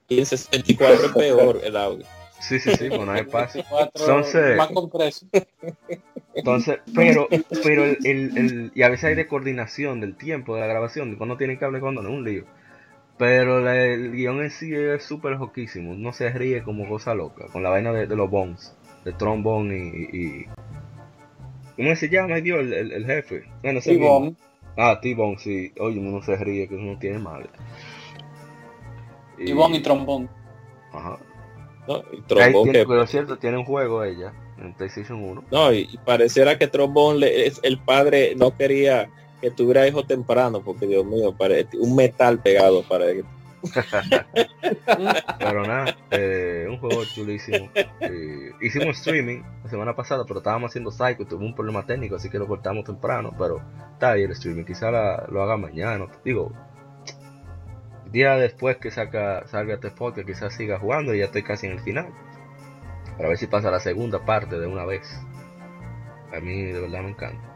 Y 0.08 0.18
en 0.18 0.26
64 0.26 1.06
es 1.06 1.12
peor 1.12 1.60
el 1.64 1.76
audio. 1.76 2.06
Sí, 2.38 2.60
sí, 2.60 2.70
sí, 2.76 2.88
bueno, 2.88 3.12
hay 3.12 3.24
paso. 3.24 3.64
Entonces, 3.94 4.56
más 4.56 4.68
compreso. 4.68 5.26
Entonces, 6.34 6.78
pero, 6.94 7.28
pero 7.64 7.84
el, 7.84 7.98
el, 8.04 8.72
y 8.74 8.82
a 8.82 8.90
veces 8.90 9.04
hay 9.04 9.14
de 9.14 9.26
coordinación 9.26 10.00
del 10.00 10.16
tiempo 10.16 10.54
de 10.54 10.60
la 10.60 10.66
grabación, 10.66 11.16
cuando 11.16 11.38
tiene 11.38 11.58
cable, 11.58 11.80
cuando 11.80 12.02
no, 12.02 12.10
un 12.10 12.24
lío. 12.24 12.44
Pero 13.18 13.66
el 13.70 14.12
guion 14.12 14.42
en 14.42 14.50
sí 14.50 14.74
es 14.74 15.02
súper 15.02 15.36
joquísimo, 15.36 15.94
no 15.94 16.12
se 16.12 16.30
ríe 16.30 16.62
como 16.62 16.88
cosa 16.88 17.14
loca, 17.14 17.46
con 17.52 17.62
la 17.62 17.70
vaina 17.70 17.92
de, 17.92 18.14
los 18.14 18.30
bones, 18.30 18.76
de 19.04 19.12
trombone 19.12 19.76
y, 19.76 20.16
y, 20.16 20.46
¿Cómo 21.76 21.94
se 21.94 22.08
llama, 22.08 22.36
Dios, 22.36 22.60
el, 22.60 22.72
el, 22.72 22.92
el 22.92 23.06
jefe? 23.06 23.44
Bueno, 23.62 23.80
T-Bone. 23.80 24.34
Ah, 24.78 24.98
T-Bone, 25.00 25.38
sí. 25.38 25.72
Oye, 25.78 25.98
uno 25.98 26.22
se 26.22 26.36
ríe, 26.36 26.68
que 26.68 26.74
uno 26.74 26.98
tiene 26.98 27.18
mal. 27.18 27.48
Y, 29.38 29.52
y 29.52 29.82
trombón. 29.82 30.28
Ajá. 30.92 31.18
No, 31.86 32.02
y 32.12 32.20
trombón 32.22 32.72
que... 32.72 32.86
Pero 32.86 33.06
cierto, 33.06 33.38
tiene 33.38 33.58
un 33.58 33.64
juego 33.64 34.02
ella 34.04 34.32
en 34.58 34.72
PlayStation 34.74 35.22
1. 35.22 35.44
No, 35.50 35.72
y, 35.72 35.98
pareciera 36.04 36.58
que 36.58 36.66
trombón 36.66 37.20
le, 37.20 37.46
es, 37.46 37.60
el 37.62 37.78
padre 37.78 38.34
no 38.36 38.56
quería 38.56 39.10
que 39.40 39.50
tuviera 39.50 39.86
hijo 39.86 40.04
temprano, 40.04 40.62
porque 40.62 40.86
Dios 40.86 41.04
mío, 41.04 41.34
parece 41.36 41.76
un 41.78 41.94
metal 41.94 42.40
pegado 42.40 42.82
para 42.82 43.06
él. 43.06 43.24
pero 45.38 45.66
nada, 45.66 45.96
eh, 46.10 46.66
un 46.68 46.78
juego 46.78 47.04
chulísimo. 47.04 47.68
Eh, 48.00 48.52
hicimos 48.60 48.98
streaming 48.98 49.42
la 49.64 49.70
semana 49.70 49.96
pasada, 49.96 50.24
pero 50.26 50.38
estábamos 50.38 50.70
haciendo 50.70 50.90
Psycho 50.90 51.26
tuvo 51.26 51.44
un 51.44 51.54
problema 51.54 51.84
técnico, 51.84 52.16
así 52.16 52.30
que 52.30 52.38
lo 52.38 52.46
cortamos 52.46 52.84
temprano. 52.84 53.34
Pero 53.36 53.62
está 53.92 54.12
ahí 54.12 54.22
el 54.22 54.32
streaming, 54.32 54.64
quizá 54.64 54.90
lo 54.90 55.42
haga 55.42 55.56
mañana. 55.56 56.06
Digo, 56.24 56.52
día 58.10 58.36
después 58.36 58.76
que 58.76 58.90
saca, 58.90 59.46
salga 59.48 59.74
este 59.74 59.90
podcast, 59.90 60.26
quizás 60.26 60.54
siga 60.54 60.78
jugando 60.78 61.14
y 61.14 61.18
ya 61.18 61.26
estoy 61.26 61.42
casi 61.42 61.66
en 61.66 61.72
el 61.72 61.80
final. 61.80 62.08
Para 63.16 63.30
ver 63.30 63.38
si 63.38 63.46
pasa 63.46 63.70
la 63.70 63.80
segunda 63.80 64.24
parte 64.24 64.58
de 64.58 64.66
una 64.66 64.84
vez. 64.84 65.20
A 66.36 66.40
mí 66.40 66.64
de 66.64 66.80
verdad 66.80 67.02
me 67.02 67.10
encanta. 67.10 67.55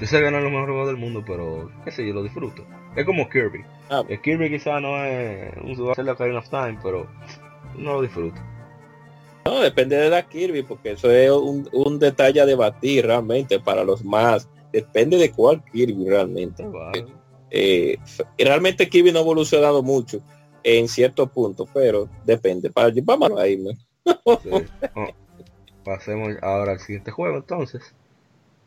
Yo 0.00 0.06
sé 0.06 0.20
que 0.20 0.30
no 0.30 0.38
es 0.38 0.44
lo 0.44 0.50
mejor 0.50 0.68
juego 0.68 0.86
del 0.86 0.96
mundo, 0.96 1.24
pero 1.26 1.70
qué 1.84 1.90
sé 1.90 2.06
yo, 2.06 2.12
lo 2.12 2.22
disfruto. 2.22 2.64
Es 2.94 3.04
como 3.06 3.28
Kirby. 3.28 3.64
Ah. 3.88 4.04
El 4.08 4.20
Kirby 4.20 4.50
quizá 4.50 4.80
no 4.80 5.02
es 5.04 5.52
un 5.62 5.94
Zelda 5.94 6.12
Ocarina 6.12 6.40
of 6.40 6.48
Time, 6.50 6.78
pero 6.82 7.06
no 7.76 7.94
lo 7.94 8.02
disfruto. 8.02 8.40
No, 9.46 9.60
depende 9.60 9.96
de 9.96 10.10
la 10.10 10.26
Kirby, 10.26 10.62
porque 10.62 10.92
eso 10.92 11.10
es 11.10 11.30
un, 11.30 11.68
un 11.72 11.98
detalle 11.98 12.40
a 12.40 12.46
debatir 12.46 13.06
realmente 13.06 13.60
para 13.60 13.84
los 13.84 14.04
más. 14.04 14.48
Depende 14.72 15.16
de 15.16 15.30
cuál 15.30 15.62
Kirby 15.64 16.08
realmente. 16.08 16.66
Eh, 17.50 17.96
realmente 18.36 18.88
Kirby 18.88 19.12
no 19.12 19.20
ha 19.20 19.22
evolucionado 19.22 19.82
mucho 19.82 20.20
en 20.62 20.88
cierto 20.88 21.28
punto, 21.28 21.66
pero 21.72 22.08
depende. 22.24 22.70
Para, 22.70 22.92
vamos 23.02 23.38
ahí, 23.38 23.64
pasemos 25.84 26.34
ahora 26.42 26.72
al 26.72 26.80
siguiente 26.80 27.12
juego 27.12 27.36
entonces, 27.36 27.94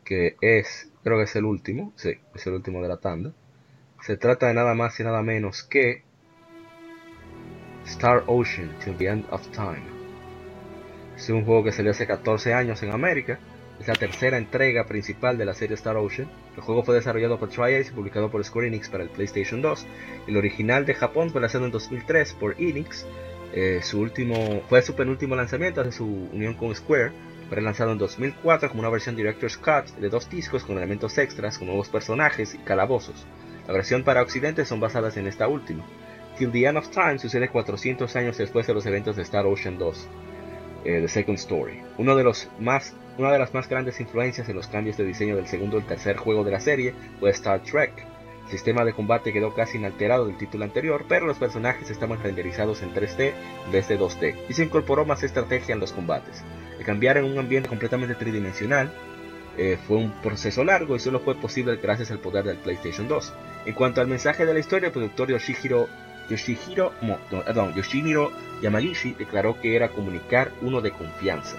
que 0.04 0.36
es, 0.40 0.89
creo 1.02 1.18
que 1.18 1.24
es 1.24 1.36
el 1.36 1.44
último, 1.44 1.92
sí, 1.96 2.14
es 2.34 2.46
el 2.46 2.54
último 2.54 2.82
de 2.82 2.88
la 2.88 2.98
tanda. 2.98 3.32
Se 4.02 4.16
trata 4.16 4.46
de 4.46 4.54
nada 4.54 4.74
más 4.74 4.98
y 4.98 5.04
nada 5.04 5.22
menos 5.22 5.62
que 5.62 6.02
Star 7.86 8.24
Ocean 8.26 8.70
Till 8.82 8.96
the 8.96 9.06
End 9.08 9.26
of 9.30 9.46
Time. 9.48 10.00
Es 11.16 11.28
un 11.28 11.44
juego 11.44 11.64
que 11.64 11.72
salió 11.72 11.90
hace 11.90 12.06
14 12.06 12.54
años 12.54 12.82
en 12.82 12.92
América. 12.92 13.38
Es 13.78 13.88
la 13.88 13.94
tercera 13.94 14.38
entrega 14.38 14.86
principal 14.86 15.36
de 15.38 15.44
la 15.44 15.54
serie 15.54 15.74
Star 15.74 15.96
Ocean. 15.96 16.30
El 16.56 16.62
juego 16.62 16.82
fue 16.82 16.94
desarrollado 16.94 17.38
por 17.38 17.50
Tri-Ace 17.50 17.90
y 17.90 17.94
publicado 17.94 18.30
por 18.30 18.44
Square 18.44 18.68
Enix 18.68 18.88
para 18.88 19.04
el 19.04 19.10
PlayStation 19.10 19.60
2. 19.60 19.86
El 20.28 20.36
original 20.36 20.86
de 20.86 20.94
Japón 20.94 21.30
fue 21.30 21.40
lanzado 21.40 21.66
en 21.66 21.72
2003 21.72 22.34
por 22.34 22.54
Enix. 22.58 23.06
Eh, 23.52 23.80
su 23.82 24.00
último, 24.00 24.62
fue 24.68 24.82
su 24.82 24.94
penúltimo 24.94 25.34
lanzamiento 25.34 25.82
de 25.82 25.92
su 25.92 26.06
unión 26.06 26.54
con 26.54 26.74
Square. 26.74 27.12
Fue 27.50 27.60
lanzado 27.60 27.90
en 27.90 27.98
2004 27.98 28.68
como 28.68 28.80
una 28.80 28.90
versión 28.90 29.16
Director's 29.16 29.58
Cut 29.58 29.98
de 29.98 30.08
dos 30.08 30.30
discos 30.30 30.62
con 30.62 30.76
elementos 30.76 31.18
extras, 31.18 31.58
con 31.58 31.66
nuevos 31.66 31.88
personajes 31.88 32.54
y 32.54 32.58
calabozos. 32.58 33.26
La 33.66 33.74
versión 33.74 34.04
para 34.04 34.22
Occidente 34.22 34.64
son 34.64 34.78
basadas 34.78 35.16
en 35.16 35.26
esta 35.26 35.48
última. 35.48 35.84
Till 36.38 36.52
the 36.52 36.64
End 36.64 36.78
of 36.78 36.90
Time 36.90 37.18
sucede 37.18 37.48
400 37.48 38.14
años 38.14 38.38
después 38.38 38.68
de 38.68 38.74
los 38.74 38.86
eventos 38.86 39.16
de 39.16 39.22
Star 39.22 39.46
Ocean 39.46 39.78
2, 39.78 40.08
eh, 40.84 41.00
The 41.00 41.08
Second 41.08 41.38
Story. 41.38 41.82
Una 41.98 42.14
de 42.14 42.22
las 42.22 42.48
más 43.52 43.68
grandes 43.68 43.98
influencias 43.98 44.48
en 44.48 44.54
los 44.54 44.68
cambios 44.68 44.96
de 44.96 45.04
diseño 45.04 45.34
del 45.34 45.48
segundo 45.48 45.80
y 45.80 45.82
tercer 45.82 46.18
juego 46.18 46.44
de 46.44 46.52
la 46.52 46.60
serie 46.60 46.94
fue 47.18 47.30
Star 47.30 47.64
Trek. 47.64 48.06
El 48.44 48.50
sistema 48.50 48.84
de 48.84 48.92
combate 48.92 49.32
quedó 49.32 49.54
casi 49.54 49.76
inalterado 49.76 50.26
del 50.26 50.38
título 50.38 50.64
anterior, 50.64 51.04
pero 51.08 51.26
los 51.26 51.38
personajes 51.38 51.90
estaban 51.90 52.22
renderizados 52.22 52.80
en 52.82 52.94
3D 52.94 53.32
en 53.66 53.72
vez 53.72 53.88
de 53.88 53.98
2D, 53.98 54.36
y 54.48 54.52
se 54.52 54.62
incorporó 54.62 55.04
más 55.04 55.24
estrategia 55.24 55.74
en 55.74 55.80
los 55.80 55.92
combates. 55.92 56.44
El 56.80 56.86
cambiar 56.86 57.18
en 57.18 57.26
un 57.26 57.38
ambiente 57.38 57.68
completamente 57.68 58.14
tridimensional 58.14 58.90
eh, 59.58 59.76
fue 59.86 59.98
un 59.98 60.10
proceso 60.22 60.64
largo 60.64 60.96
y 60.96 60.98
solo 60.98 61.20
fue 61.20 61.34
posible 61.34 61.76
gracias 61.76 62.10
al 62.10 62.20
poder 62.20 62.44
del 62.44 62.56
PlayStation 62.56 63.06
2. 63.06 63.34
En 63.66 63.74
cuanto 63.74 64.00
al 64.00 64.06
mensaje 64.06 64.46
de 64.46 64.54
la 64.54 64.60
historia, 64.60 64.86
el 64.86 64.92
productor 64.92 65.28
Yoshihiro, 65.28 65.88
Yoshihiro 66.30 66.92
Yamagishi 68.62 69.12
declaró 69.12 69.60
que 69.60 69.76
era 69.76 69.90
comunicar 69.90 70.52
uno 70.62 70.80
de 70.80 70.92
confianza. 70.92 71.58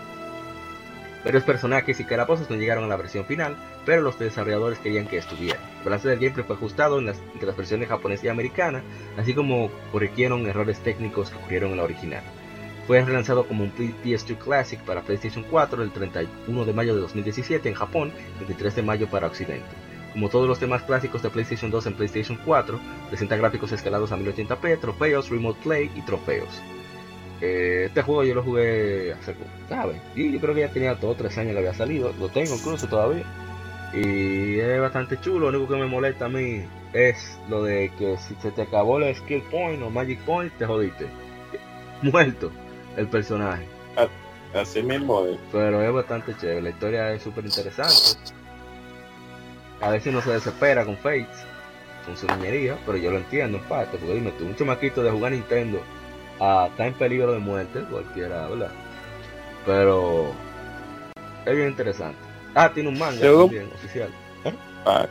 Varios 1.24 1.44
personajes 1.44 2.00
y 2.00 2.04
calabozos 2.04 2.50
no 2.50 2.56
llegaron 2.56 2.86
a 2.86 2.88
la 2.88 2.98
versión 2.98 3.26
final, 3.26 3.56
pero 3.86 4.02
los 4.02 4.18
desarrolladores 4.18 4.80
querían 4.80 5.06
que 5.06 5.18
estuvieran. 5.18 5.62
El 5.78 5.86
balance 5.86 6.10
del 6.10 6.18
gameplay 6.18 6.48
fue 6.48 6.56
ajustado 6.56 6.98
en 6.98 7.06
las, 7.06 7.20
entre 7.34 7.46
las 7.46 7.56
versiones 7.56 7.90
japonesa 7.90 8.26
y 8.26 8.30
americana, 8.30 8.82
así 9.18 9.36
como 9.36 9.70
corrigieron 9.92 10.48
errores 10.48 10.80
técnicos 10.80 11.30
que 11.30 11.38
ocurrieron 11.38 11.70
en 11.70 11.78
la 11.78 11.84
original. 11.84 12.24
Fue 12.92 13.00
relanzado 13.06 13.48
como 13.48 13.64
un 13.64 13.72
PS2 13.74 14.38
Classic 14.38 14.78
para 14.82 15.00
PlayStation 15.02 15.46
4 15.50 15.82
el 15.82 15.92
31 15.92 16.66
de 16.66 16.74
mayo 16.74 16.94
de 16.94 17.00
2017 17.00 17.70
en 17.70 17.74
Japón, 17.74 18.12
el 18.42 18.46
23 18.48 18.76
de 18.76 18.82
mayo 18.82 19.08
para 19.08 19.28
Occidente. 19.28 19.70
Como 20.12 20.28
todos 20.28 20.46
los 20.46 20.60
demás 20.60 20.84
clásicos 20.84 21.24
de 21.24 21.30
PlayStation 21.30 21.72
2 21.72 21.86
en 21.86 21.94
PlayStation 21.94 22.38
4, 22.44 22.78
presenta 23.08 23.38
gráficos 23.38 23.72
escalados 23.72 24.12
a 24.12 24.18
1080p, 24.18 24.82
trofeos, 24.82 25.30
remote 25.30 25.62
play 25.64 25.90
y 25.96 26.02
trofeos. 26.02 26.50
Eh, 27.40 27.86
este 27.86 28.02
juego 28.02 28.26
yo 28.26 28.36
lo 28.36 28.44
jugué 28.44 29.14
hace, 29.14 29.36
¿sabes? 29.70 29.96
Y 30.14 30.34
yo 30.34 30.42
creo 30.42 30.54
que 30.54 30.60
ya 30.60 30.74
tenía 30.74 31.00
todo 31.00 31.16
tres 31.16 31.38
años 31.38 31.54
que 31.54 31.60
había 31.60 31.74
salido, 31.74 32.14
lo 32.20 32.28
tengo 32.28 32.56
incluso 32.56 32.88
todavía. 32.90 33.24
Y 33.94 34.60
es 34.60 34.82
bastante 34.82 35.18
chulo, 35.22 35.50
lo 35.50 35.60
único 35.60 35.74
que 35.74 35.80
me 35.80 35.88
molesta 35.88 36.26
a 36.26 36.30
mí 36.30 36.66
es 36.92 37.40
lo 37.50 37.64
de 37.64 37.90
que 37.98 38.18
si 38.18 38.36
se 38.42 38.52
te 38.52 38.64
acabó 38.64 39.00
el 39.00 39.16
skill 39.16 39.44
point 39.44 39.82
o 39.82 39.90
magic 39.90 40.20
point, 40.26 40.52
te 40.58 40.66
jodiste. 40.66 41.08
Muerto 42.02 42.52
el 42.98 43.08
personaje. 43.08 43.66
Así 44.54 44.84
mismo 44.84 45.24
Pero 45.52 45.82
es 45.82 45.94
bastante 45.94 46.36
chévere, 46.36 46.62
la 46.62 46.70
historia 46.72 47.14
es 47.14 47.24
súper 47.24 47.46
interesante 47.46 48.32
a 49.82 49.90
veces 49.90 50.14
no 50.14 50.22
se 50.22 50.32
desespera 50.32 50.86
con 50.86 50.96
Fates, 50.98 51.44
con 52.06 52.16
su 52.16 52.28
niñería, 52.28 52.78
pero 52.86 52.98
yo 52.98 53.12
lo 53.12 53.18
entiendo 53.18 53.58
en 53.58 53.64
parte, 53.66 53.98
porque 53.98 54.14
dime 54.14 54.32
tú, 54.38 54.46
un 54.46 54.56
chamaquito 54.56 55.04
de 55.04 55.12
jugar 55.12 55.32
Nintendo 55.32 55.82
a 56.40 56.68
está 56.70 56.88
en 56.88 56.94
peligro 56.94 57.34
de 57.34 57.40
muerte, 57.40 57.84
cualquiera, 57.90 58.48
¿verdad? 58.48 58.72
Pero 59.66 60.32
es 61.46 61.56
bien 61.56 61.70
interesante. 61.70 62.18
Ah, 62.54 62.72
tiene 62.74 62.90
un 62.90 63.00
manga 63.00 63.22
también, 63.22 63.70
oficial. 63.74 64.10
¿Eh? 64.46 64.54
Ah, 64.86 65.08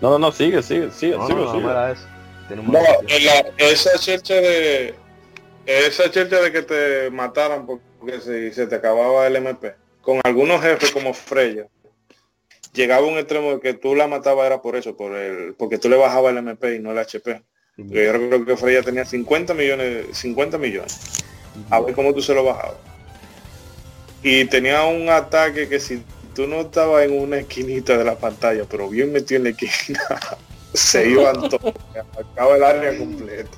no, 0.00 0.10
no, 0.10 0.18
no, 0.18 0.32
sigue, 0.32 0.62
sigue, 0.62 0.90
sigue, 0.90 1.16
no, 1.16 1.26
sigue, 1.26 1.40
no, 1.40 1.52
sigue. 1.52 1.92
Eso. 1.92 2.06
Tiene 2.48 2.62
un 2.62 2.72
manga 2.72 2.88
no, 2.92 3.08
la, 3.08 3.70
esa 3.70 3.98
chercha 3.98 4.34
de 4.34 4.94
esa 5.66 6.10
chercha 6.10 6.40
de 6.40 6.52
que 6.52 6.62
te 6.62 7.10
mataran 7.10 7.66
porque 7.66 8.20
si 8.20 8.52
se 8.52 8.66
te 8.66 8.76
acababa 8.76 9.26
el 9.26 9.36
MP 9.36 9.74
con 10.00 10.20
algunos 10.24 10.62
jefes 10.62 10.92
como 10.92 11.12
Freya 11.12 11.66
llegaba 12.76 13.06
un 13.06 13.18
extremo 13.18 13.54
de 13.54 13.60
que 13.60 13.74
tú 13.74 13.94
la 13.94 14.06
matabas 14.06 14.46
era 14.46 14.62
por 14.62 14.76
eso, 14.76 14.96
por 14.96 15.16
el, 15.16 15.54
porque 15.54 15.78
tú 15.78 15.88
le 15.88 15.96
bajabas 15.96 16.32
el 16.32 16.38
MP 16.38 16.76
y 16.76 16.78
no 16.78 16.92
el 16.92 16.98
HP. 16.98 17.42
yo 17.76 17.84
creo 17.86 18.44
que 18.44 18.56
Freya 18.56 18.82
tenía 18.82 19.04
50 19.04 19.54
millones, 19.54 20.06
50 20.12 20.58
millones. 20.58 21.24
A 21.70 21.80
ver 21.80 21.94
cómo 21.94 22.12
tú 22.12 22.20
se 22.20 22.34
lo 22.34 22.44
bajabas. 22.44 22.76
Y 24.22 24.44
tenía 24.44 24.84
un 24.84 25.08
ataque 25.08 25.68
que 25.68 25.80
si 25.80 26.02
tú 26.34 26.46
no 26.46 26.62
estabas 26.62 27.04
en 27.04 27.18
una 27.18 27.38
esquinita 27.38 27.96
de 27.96 28.04
la 28.04 28.16
pantalla, 28.16 28.64
pero 28.68 28.88
bien 28.88 29.10
metido 29.10 29.38
en 29.38 29.44
la 29.44 29.50
esquina, 29.50 30.00
se 30.74 31.08
iban 31.08 31.48
todos, 31.48 31.74
acaba 31.94 32.56
el 32.56 32.62
área 32.62 32.98
completa. 32.98 33.56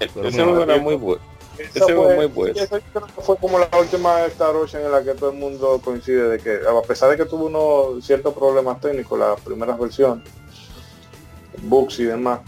Ese 0.00 0.42
era 0.42 0.78
muy 0.78 0.96
bueno. 0.96 1.22
Ese 1.58 1.80
fue, 1.80 2.16
muy 2.16 2.26
bueno. 2.26 2.60
fue 3.18 3.36
como 3.36 3.58
la 3.58 3.68
última 3.78 4.24
Star 4.26 4.56
Ocean 4.56 4.84
en 4.84 4.90
la 4.90 5.04
que 5.04 5.14
todo 5.14 5.30
el 5.30 5.36
mundo 5.36 5.80
coincide 5.84 6.28
de 6.28 6.38
que 6.38 6.60
a 6.66 6.82
pesar 6.82 7.10
de 7.10 7.16
que 7.16 7.26
tuvo 7.26 7.46
unos 7.46 8.04
ciertos 8.04 8.34
problemas 8.34 8.80
técnicos 8.80 9.18
las 9.18 9.40
primeras 9.40 9.78
versiones, 9.78 10.28
bugs 11.62 12.00
y 12.00 12.04
demás, 12.04 12.40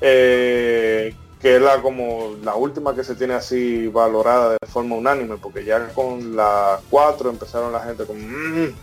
eh, 0.00 1.14
que 1.40 1.56
es 1.56 1.62
la 1.62 1.82
como 1.82 2.36
la 2.42 2.54
última 2.54 2.94
que 2.94 3.04
se 3.04 3.14
tiene 3.14 3.34
así 3.34 3.88
valorada 3.88 4.56
de 4.58 4.66
forma 4.66 4.96
unánime, 4.96 5.36
porque 5.36 5.64
ya 5.64 5.88
con 5.88 6.34
la 6.34 6.80
4 6.88 7.28
empezaron 7.28 7.72
la 7.72 7.80
gente 7.80 8.06
como 8.06 8.20
mmm, 8.20 8.74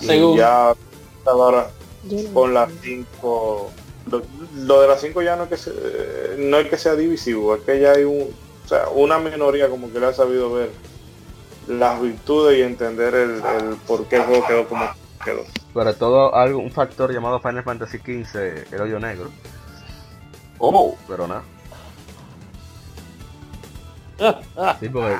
y 0.00 0.36
ya 0.36 0.74
ahora 1.26 1.70
con 2.32 2.54
la 2.54 2.66
5 2.82 3.70
lo, 4.10 4.80
de 4.80 4.88
las 4.88 5.00
5 5.00 5.22
ya 5.22 5.36
no 5.36 5.44
es 5.44 5.50
que 5.50 6.36
no 6.38 6.58
es 6.58 6.68
que 6.68 6.78
sea 6.78 6.94
divisivo, 6.94 7.54
es 7.54 7.62
que 7.62 7.80
ya 7.80 7.92
hay 7.92 8.04
un, 8.04 8.28
o 8.64 8.68
sea, 8.68 8.88
una 8.88 9.18
minoría 9.18 9.68
como 9.68 9.92
que 9.92 10.00
le 10.00 10.06
ha 10.06 10.12
sabido 10.12 10.52
ver 10.52 10.70
las 11.66 12.00
virtudes 12.00 12.58
y 12.58 12.62
entender 12.62 13.14
el, 13.14 13.42
por 13.86 14.06
qué 14.06 14.16
el 14.16 14.22
juego 14.22 14.46
quedó 14.46 14.68
como 14.68 14.88
quedó. 15.24 15.44
Sobre 15.72 15.94
todo 15.94 16.34
algo, 16.34 16.60
un 16.60 16.70
factor 16.70 17.12
llamado 17.12 17.40
Final 17.40 17.62
Fantasy 17.62 17.98
XV, 17.98 18.72
el 18.72 18.80
hoyo 18.80 18.98
negro. 18.98 19.30
Oh, 20.58 20.96
pero 21.06 21.26
nada. 21.28 21.42
Sí, 24.80 24.88
porque 24.88 25.14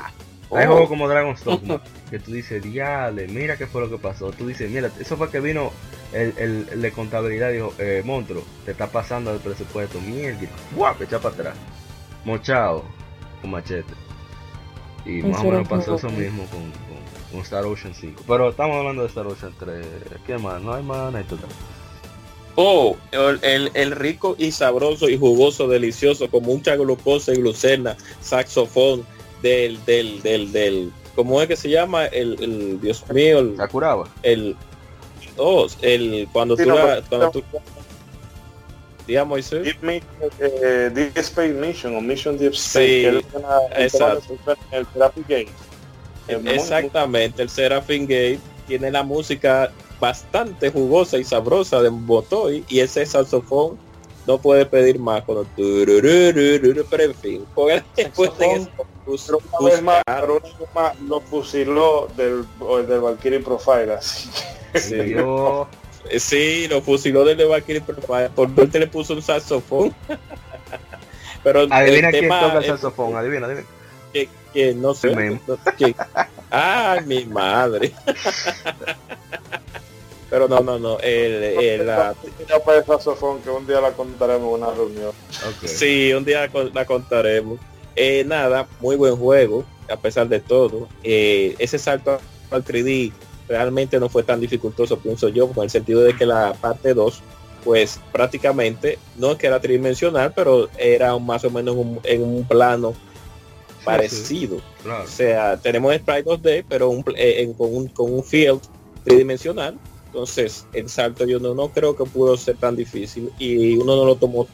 hay 0.50 0.64
oh. 0.64 0.70
juegos 0.70 0.88
como 0.88 1.08
Dragon's 1.08 1.44
Dogma 1.44 1.80
que 2.10 2.18
tú 2.18 2.32
dices, 2.32 2.62
diale, 2.62 3.28
mira 3.28 3.56
qué 3.56 3.66
fue 3.66 3.82
lo 3.82 3.90
que 3.90 3.98
pasó. 3.98 4.30
Tú 4.32 4.46
dices, 4.46 4.70
mira, 4.70 4.90
eso 4.98 5.16
fue 5.16 5.30
que 5.30 5.40
vino 5.40 5.70
el, 6.12 6.34
el, 6.38 6.80
de 6.80 6.92
contabilidad, 6.92 7.52
dijo, 7.52 7.74
eh, 7.78 8.02
monstruo, 8.04 8.42
te 8.64 8.72
está 8.72 8.86
pasando 8.86 9.32
el 9.32 9.38
presupuesto, 9.40 10.00
mierda, 10.00 10.48
guau, 10.74 10.94
echa 11.00 11.18
para 11.18 11.34
atrás. 11.34 11.56
Mochado, 12.24 12.84
con 13.40 13.50
machete. 13.50 13.92
Y 15.04 15.22
más 15.22 15.40
o 15.40 15.44
menos 15.44 15.68
pasó 15.68 15.96
eso 15.96 16.10
mismo 16.10 16.44
con, 16.46 16.70
con, 17.30 17.40
Star 17.42 17.64
Ocean 17.64 17.94
5. 17.94 18.24
Pero 18.26 18.50
estamos 18.50 18.76
hablando 18.76 19.02
de 19.02 19.08
Star 19.08 19.26
Ocean 19.26 19.54
3. 19.58 19.86
¿Qué 20.26 20.38
más? 20.38 20.60
No 20.60 20.74
hay 20.74 20.82
más, 20.82 21.12
no 21.12 21.18
hay 21.18 21.24
total. 21.24 21.48
Oh, 22.56 22.96
el, 23.12 23.70
el, 23.72 23.92
rico 23.92 24.34
y 24.36 24.50
sabroso 24.50 25.08
y 25.08 25.16
jugoso, 25.16 25.68
delicioso, 25.68 26.28
con 26.28 26.42
mucha 26.42 26.74
glucosa 26.74 27.32
y 27.32 27.36
glucena, 27.36 27.96
saxofón 28.20 29.06
del, 29.42 29.84
del, 29.84 30.20
del, 30.22 30.50
del, 30.50 30.92
¿cómo 31.14 31.40
es 31.40 31.46
que 31.46 31.54
se 31.54 31.70
llama? 31.70 32.06
El, 32.06 32.36
el 32.42 32.80
Dios 32.80 33.04
mío, 33.12 33.38
el, 33.38 33.56
Sakuraba. 33.56 34.08
El, 34.24 34.56
oh, 35.38 35.66
el, 35.82 36.28
cuando 36.32 36.56
tú, 36.56 36.64
la, 36.66 37.02
cuando 37.08 37.30
tú, 37.30 37.42
digamos, 39.06 39.50
Deep, 39.50 40.02
eh, 40.38 40.90
Deep 40.92 41.16
Space 41.16 41.54
Mission 41.54 41.96
o 41.96 42.00
Mission 42.00 42.36
Deep 42.36 42.52
Space, 42.52 42.86
sí, 42.86 43.02
que 43.02 43.08
el, 43.08 43.24
exacto. 43.76 44.36
el 44.70 44.86
Seraphin 44.92 45.24
Gate. 45.28 45.48
Exactamente, 46.28 47.42
el 47.42 47.48
Seraphim 47.48 48.02
Gate 48.02 48.40
tiene 48.66 48.90
la 48.90 49.02
música 49.02 49.72
bastante 49.98 50.70
jugosa 50.70 51.18
y 51.18 51.24
sabrosa 51.24 51.82
de 51.82 51.88
Botoy 51.88 52.64
y 52.68 52.80
ese 52.80 53.04
saxofón 53.04 53.78
no 54.26 54.38
puede 54.38 54.66
pedir 54.66 54.98
más 54.98 55.24
cuando 55.24 55.46
pero 55.56 57.02
en 57.02 57.14
fin 57.14 57.46
después 57.96 58.38
de 58.38 59.82
más, 59.82 61.00
lo 61.08 61.20
fusiló 61.22 62.08
del, 62.16 62.44
del 62.86 63.00
Valkyrie 63.00 63.40
Profile 63.40 63.94
así 63.94 64.28
sí, 64.74 65.14
sí, 66.18 66.68
lo 66.68 66.82
fusiló 66.82 67.24
del 67.24 67.46
Valkyrie 67.46 67.80
Profile 67.80 68.30
por 68.30 68.54
suerte 68.54 68.78
le 68.78 68.86
puso 68.86 69.14
un 69.14 69.22
saxofón 69.22 69.94
pero 71.42 71.66
adivina 71.70 72.10
quién 72.10 72.28
toca 72.28 72.58
el 72.58 72.64
saxofón 72.64 73.16
adivina 73.16 73.46
adivina 73.46 73.66
que, 74.12 74.28
que 74.52 74.74
no 74.74 74.94
sé 74.94 75.40
que, 75.76 75.94
ay 76.50 77.04
mi 77.04 77.24
madre 77.26 77.92
pero 80.30 80.48
no, 80.48 80.60
no, 80.60 80.78
no. 80.78 80.98
El, 81.00 81.42
el, 81.42 81.86
la... 81.86 82.14
que 82.22 83.50
un 83.50 83.66
día 83.66 83.80
la 83.80 83.92
contaremos 83.92 84.48
en 84.48 84.62
una 84.62 84.74
reunión. 84.74 85.12
Sí, 85.64 86.12
un 86.12 86.24
día 86.24 86.50
la 86.74 86.84
contaremos. 86.84 87.58
Eh, 87.96 88.24
nada, 88.26 88.68
muy 88.80 88.96
buen 88.96 89.16
juego, 89.16 89.64
a 89.90 89.96
pesar 89.96 90.28
de 90.28 90.40
todo. 90.40 90.88
Eh, 91.02 91.56
ese 91.58 91.78
salto 91.78 92.20
al 92.50 92.64
3D 92.64 93.12
realmente 93.48 93.98
no 93.98 94.08
fue 94.08 94.22
tan 94.22 94.40
dificultoso, 94.40 94.98
pienso 94.98 95.28
yo, 95.28 95.48
con 95.48 95.64
el 95.64 95.70
sentido 95.70 96.02
de 96.02 96.14
que 96.14 96.26
la 96.26 96.54
parte 96.54 96.94
2, 96.94 97.20
pues 97.64 98.00
prácticamente, 98.12 98.98
no 99.16 99.32
es 99.32 99.38
que 99.38 99.46
era 99.46 99.60
tridimensional, 99.60 100.32
pero 100.34 100.68
era 100.78 101.18
más 101.18 101.44
o 101.44 101.50
menos 101.50 101.76
en 102.04 102.22
un 102.22 102.44
plano 102.44 102.94
parecido. 103.84 104.58
O 104.58 105.06
sea, 105.06 105.56
tenemos 105.56 105.94
sprite 105.96 106.24
2D, 106.24 106.64
pero 106.68 106.92
eh, 107.16 107.52
con, 107.56 107.74
un, 107.74 107.88
con 107.88 108.12
un 108.12 108.22
field 108.22 108.60
tridimensional 109.04 109.78
entonces, 110.08 110.66
el 110.72 110.88
salto 110.88 111.26
yo 111.26 111.38
no, 111.38 111.54
no 111.54 111.68
creo 111.68 111.94
que 111.94 112.04
pudo 112.04 112.36
ser 112.36 112.56
tan 112.56 112.74
difícil 112.74 113.30
y 113.38 113.76
uno 113.76 113.94
no 113.94 114.04
lo 114.04 114.16
tomó 114.16 114.48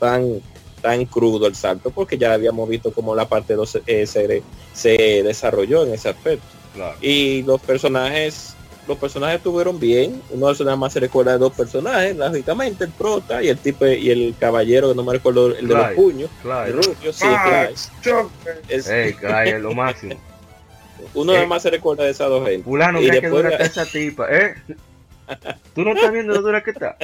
tan 0.00 0.42
tan 0.82 1.06
crudo 1.06 1.46
el 1.46 1.54
salto 1.54 1.90
porque 1.90 2.18
ya 2.18 2.34
habíamos 2.34 2.68
visto 2.68 2.92
como 2.92 3.14
la 3.14 3.26
parte 3.26 3.54
2 3.54 3.78
eh, 3.86 4.06
se, 4.06 5.22
desarrolló 5.22 5.86
en 5.86 5.94
ese 5.94 6.10
aspecto. 6.10 6.46
Y 7.00 7.42
los 7.42 7.60
personajes 7.60 8.56
los 8.86 8.98
personajes 8.98 9.38
estuvieron 9.38 9.80
bien. 9.80 10.22
Uno 10.30 10.52
de 10.52 10.64
nada 10.64 10.76
más 10.76 10.92
se 10.92 11.00
recuerda 11.00 11.32
de 11.32 11.38
dos 11.38 11.52
personajes, 11.52 12.14
lógicamente, 12.16 12.84
el 12.84 12.90
prota 12.90 13.42
y 13.42 13.48
el 13.48 13.58
tipo 13.58 13.84
y 13.86 14.10
el 14.10 14.34
caballero, 14.38 14.90
que 14.90 14.94
no 14.94 15.02
me 15.02 15.14
recuerdo 15.14 15.56
el 15.56 15.66
de 15.66 15.74
los 15.74 15.90
puños. 15.92 16.30
El 16.44 16.74
rubio, 16.74 17.12
sí, 17.12 17.26
Es, 18.68 18.88
es 18.88 19.60
lo 19.60 19.74
máximo. 19.74 20.14
Uno 21.14 21.32
nada 21.32 21.46
más 21.46 21.62
se 21.62 21.70
recuerda 21.70 22.04
de 22.04 22.10
esas 22.10 22.28
dos 22.28 22.48
gente. 22.48 22.68
y 23.00 23.10
después, 23.10 23.56
que 23.56 23.62
esa 23.62 23.84
tipa, 23.84 24.28
¿eh? 24.30 24.54
¿Tú 25.74 25.82
no 25.82 25.92
estás 25.92 26.12
viendo 26.12 26.32
lo 26.32 26.42
dura 26.42 26.62
que 26.62 26.70
está? 26.70 26.96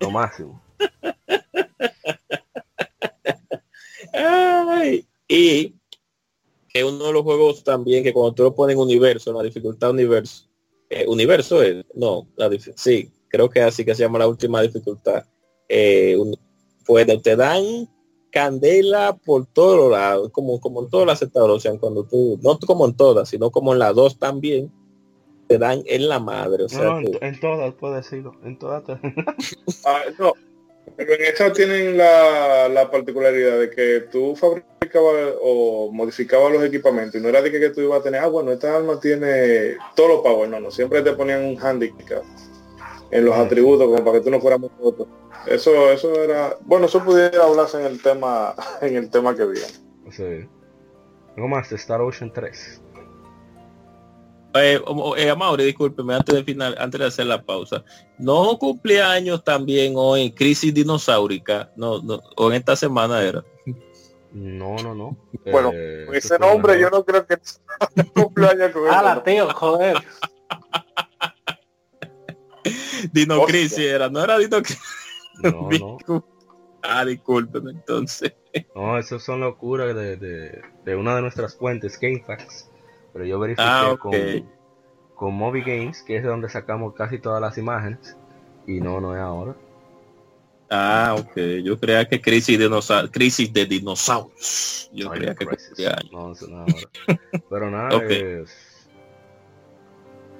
Lo 0.00 0.10
máximo. 0.10 0.60
y 5.28 5.74
que 6.72 6.84
uno 6.84 7.04
de 7.04 7.12
los 7.12 7.22
juegos 7.22 7.64
también 7.64 8.04
que 8.04 8.12
cuando 8.12 8.32
tú 8.32 8.42
lo 8.44 8.54
pones 8.54 8.74
en 8.74 8.82
universo, 8.82 9.32
la 9.32 9.42
dificultad 9.42 9.90
universo, 9.90 10.46
eh, 10.88 11.04
universo 11.08 11.62
es, 11.62 11.84
no, 11.94 12.28
la 12.36 12.50
sí, 12.76 13.10
creo 13.28 13.50
que 13.50 13.60
así 13.60 13.84
que 13.84 13.94
se 13.94 14.02
llama 14.02 14.18
la 14.18 14.28
última 14.28 14.62
dificultad. 14.62 15.24
Eh, 15.68 16.16
pues 16.84 17.06
te 17.22 17.36
dan 17.36 17.88
candela 18.30 19.16
por 19.16 19.46
todos 19.46 19.76
los 19.76 19.90
lados, 19.90 20.30
como, 20.30 20.60
como 20.60 20.82
en 20.82 20.90
todas 20.90 21.06
las 21.06 21.22
estadounidenses, 21.22 21.80
cuando 21.80 22.04
tú, 22.04 22.38
no 22.42 22.58
como 22.58 22.86
en 22.86 22.94
todas, 22.94 23.28
sino 23.28 23.50
como 23.50 23.72
en 23.72 23.80
las 23.80 23.94
dos 23.94 24.18
también, 24.18 24.72
te 25.48 25.58
dan 25.58 25.82
en 25.86 26.08
la 26.08 26.20
madre. 26.20 26.64
O 26.64 26.68
sea, 26.68 26.84
no, 26.84 27.00
en, 27.20 27.40
todas, 27.40 27.74
puedo 27.74 27.94
decirlo. 27.94 28.34
En 28.44 28.58
todas. 28.58 28.84
ah, 29.84 30.02
no, 30.18 30.32
pero 30.96 31.14
en 31.14 31.22
esa 31.22 31.52
tienen 31.52 31.96
la, 31.96 32.68
la, 32.68 32.90
particularidad 32.90 33.58
de 33.58 33.70
que 33.70 34.00
tú 34.12 34.36
fabricabas 34.36 35.34
o 35.40 35.90
modificabas 35.92 36.52
los 36.52 36.64
equipamientos 36.64 37.20
y 37.20 37.22
no 37.22 37.28
era 37.28 37.42
de 37.42 37.50
que, 37.50 37.70
tú 37.70 37.80
ibas 37.80 38.00
a 38.00 38.02
tener, 38.02 38.20
ah, 38.20 38.26
bueno, 38.28 38.52
esta 38.52 38.76
arma 38.76 38.98
tiene 39.00 39.76
todo 39.94 40.08
los 40.08 40.20
power, 40.22 40.48
no, 40.48 40.60
no, 40.60 40.70
siempre 40.70 41.02
te 41.02 41.12
ponían 41.12 41.44
un 41.44 41.58
handicap 41.58 42.22
en 43.10 43.24
los 43.24 43.36
atributos 43.36 43.86
como 43.86 44.04
para 44.04 44.18
que 44.18 44.24
tú 44.24 44.30
no 44.30 44.40
fueras 44.40 44.60
muy. 44.60 44.70
Eso, 45.46 45.90
eso 45.90 46.22
era, 46.22 46.56
bueno, 46.60 46.86
eso 46.86 47.02
pudiera 47.02 47.44
hablarse 47.44 47.80
en 47.80 47.86
el 47.86 48.02
tema, 48.02 48.54
en 48.80 48.96
el 48.96 49.10
tema 49.10 49.34
que 49.34 49.44
viene. 49.46 49.68
Sí. 50.10 50.48
Algo 51.36 51.48
más 51.48 51.70
de 51.70 51.76
Star 51.76 52.00
Ocean 52.00 52.32
3. 52.32 52.82
Eh, 54.54 54.80
eh, 55.16 55.64
discúlpeme, 55.64 56.14
antes 56.14 56.34
de 56.34 56.42
final, 56.42 56.74
antes 56.78 57.00
de 57.00 57.06
hacer 57.06 57.26
la 57.26 57.42
pausa. 57.42 57.84
No 58.18 58.58
cumpleaños 58.58 59.44
también 59.44 59.92
hoy, 59.96 60.32
crisis 60.32 60.74
dinosaurica, 60.74 61.70
no, 61.76 62.02
no, 62.02 62.20
o 62.36 62.50
en 62.50 62.56
esta 62.56 62.74
semana 62.74 63.22
era. 63.22 63.44
No, 64.32 64.76
no, 64.76 64.94
no. 64.94 65.16
Bueno, 65.50 65.70
eh, 65.72 66.06
ese 66.12 66.38
nombre 66.38 66.80
yo 66.80 66.90
no 66.90 67.04
creo 67.04 67.26
que 67.26 67.36
cumpleaños 68.14 68.72
con 68.72 68.82
Ah, 68.88 69.02
la 69.02 69.22
tío, 69.22 69.48
joder. 69.50 69.98
Dino 73.12 73.44
Crisis 73.44 73.78
era, 73.78 74.08
no 74.08 74.22
era 74.22 74.38
Dino 74.38 74.62
Crisis. 74.62 74.82
No, 75.42 75.68
no. 75.70 75.98
Ah, 76.82 77.04
discúlpeme 77.04 77.72
entonces. 77.72 78.32
No, 78.74 78.98
eso 78.98 79.18
son 79.18 79.40
locuras 79.40 79.94
de, 79.94 80.16
de, 80.16 80.62
de 80.82 80.96
una 80.96 81.14
de 81.14 81.20
nuestras 81.20 81.54
fuentes, 81.54 82.00
GameFAQs 82.00 82.69
pero 83.12 83.24
yo 83.24 83.38
verifiqué 83.38 83.68
ah, 83.68 83.96
con, 83.98 84.12
con 85.14 85.34
Movie 85.34 85.62
Games, 85.62 86.02
que 86.02 86.16
es 86.16 86.22
de 86.22 86.28
donde 86.28 86.48
sacamos 86.48 86.94
casi 86.94 87.18
todas 87.18 87.40
las 87.40 87.58
imágenes, 87.58 88.16
y 88.66 88.80
no, 88.80 89.00
no 89.00 89.14
es 89.14 89.20
ahora. 89.20 89.54
Ah, 90.70 91.16
ok. 91.18 91.36
Yo 91.64 91.78
creía 91.78 92.08
que 92.08 92.20
crisis 92.20 92.58
de, 92.58 92.70
crisis 93.10 93.52
de 93.52 93.66
dinosaurios. 93.66 94.88
Yo 94.92 95.10
creía 95.10 95.34
que 95.34 95.44
no, 96.12 96.32
no, 96.32 96.34
no 96.48 96.66
Pero 97.50 97.70
nada, 97.70 97.96
okay. 97.96 98.44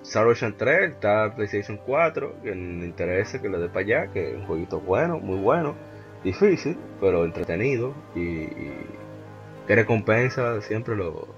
Star 0.02 0.26
Ocean 0.26 0.56
3 0.56 0.92
está 0.92 1.34
PlayStation 1.34 1.78
4, 1.84 2.42
que 2.42 2.54
me 2.54 2.86
interesa 2.86 3.40
que 3.40 3.48
le 3.48 3.58
dé 3.58 3.68
para 3.68 3.80
allá, 3.80 4.12
que 4.12 4.30
es 4.30 4.36
un 4.36 4.46
jueguito 4.46 4.80
bueno, 4.80 5.18
muy 5.18 5.38
bueno, 5.38 5.76
difícil, 6.24 6.76
pero 7.00 7.24
entretenido 7.24 7.94
y, 8.14 8.20
y 8.20 8.72
que 9.66 9.74
recompensa 9.76 10.60
siempre 10.62 10.96
lo, 10.96 11.28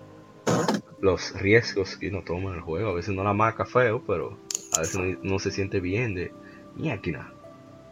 los 1.03 1.35
riesgos 1.39 1.97
que 1.97 2.09
uno 2.09 2.23
toma 2.23 2.51
en 2.51 2.57
el 2.57 2.61
juego. 2.63 2.91
A 2.91 2.95
veces 2.95 3.15
no 3.15 3.25
la 3.25 3.35
marca 3.35 3.67
feo, 3.67 4.03
pero 4.07 4.39
a 4.75 4.81
veces 4.81 5.19
no, 5.23 5.39
se 5.39 5.51
siente 5.51 5.81
bien 5.81 6.15
de 6.15 6.33
máquina. 6.77 7.35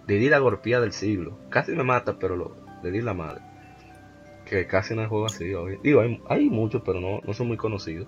Le 0.06 0.14
di 0.14 0.28
la 0.28 0.38
golpeada 0.38 0.82
del 0.82 0.92
siglo. 0.92 1.36
Casi 1.50 1.72
me 1.72 1.82
mata, 1.82 2.18
pero 2.18 2.36
lo, 2.36 2.56
le 2.82 2.90
di 2.90 3.02
la 3.02 3.12
madre. 3.12 3.42
Que 4.46 4.66
casi 4.66 4.94
no 4.94 5.02
hay 5.02 5.08
juego 5.08 5.26
así. 5.26 5.44
Digo, 5.44 6.00
hay, 6.28 6.50
muchos, 6.50 6.82
pero 6.84 7.00
no, 7.00 7.20
no 7.24 7.34
son 7.34 7.48
muy 7.48 7.56
conocidos. 7.56 8.06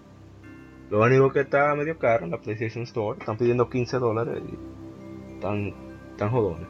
Lo 0.88 1.02
único 1.02 1.32
que 1.32 1.40
está 1.40 1.74
medio 1.74 1.98
caro 1.98 2.24
en 2.24 2.30
la 2.30 2.38
PlayStation 2.38 2.84
Store. 2.84 3.18
Están 3.18 3.36
pidiendo 3.36 3.68
15 3.68 3.98
dólares 3.98 4.40
y 4.48 5.34
están, 5.34 5.74
están 6.12 6.30
jodones. 6.30 6.68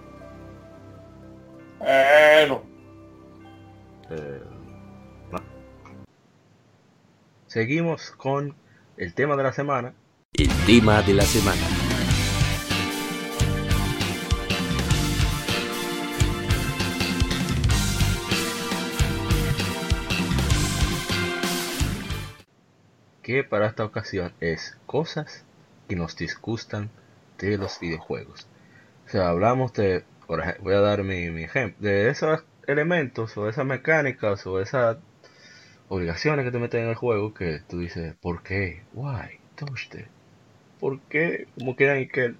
Bueno. 1.78 2.62
Eh, 4.10 4.42
Seguimos 7.52 8.12
con 8.12 8.54
el 8.96 9.12
tema 9.12 9.36
de 9.36 9.42
la 9.42 9.52
semana. 9.52 9.92
El 10.32 10.48
tema 10.64 11.02
de 11.02 11.12
la 11.12 11.22
semana. 11.22 11.60
Que 23.22 23.44
para 23.44 23.66
esta 23.66 23.84
ocasión 23.84 24.32
es 24.40 24.78
cosas 24.86 25.44
que 25.90 25.94
nos 25.94 26.16
disgustan 26.16 26.88
de 27.36 27.58
los 27.58 27.78
videojuegos. 27.78 28.48
O 29.04 29.10
sea, 29.10 29.28
hablamos 29.28 29.74
de, 29.74 30.04
por 30.26 30.40
ejemplo, 30.40 30.64
voy 30.64 30.72
a 30.72 30.80
dar 30.80 31.02
mi, 31.02 31.28
mi 31.28 31.44
ejemplo, 31.44 31.86
de 31.86 32.08
esos 32.08 32.46
elementos 32.66 33.36
o 33.36 33.46
esas 33.46 33.66
mecánicas 33.66 34.46
o 34.46 34.58
esas 34.58 34.96
obligaciones 35.88 36.44
que 36.44 36.50
te 36.50 36.58
meten 36.58 36.82
en 36.84 36.88
el 36.90 36.94
juego 36.96 37.34
que 37.34 37.60
tú 37.68 37.78
dices, 37.78 38.16
¿por 38.20 38.42
qué? 38.42 38.86
Why? 38.92 39.40
¿Por 40.78 41.00
qué? 41.08 41.48
Como 41.54 41.74
quieran 41.76 42.00
y 42.00 42.08
que 42.08 42.34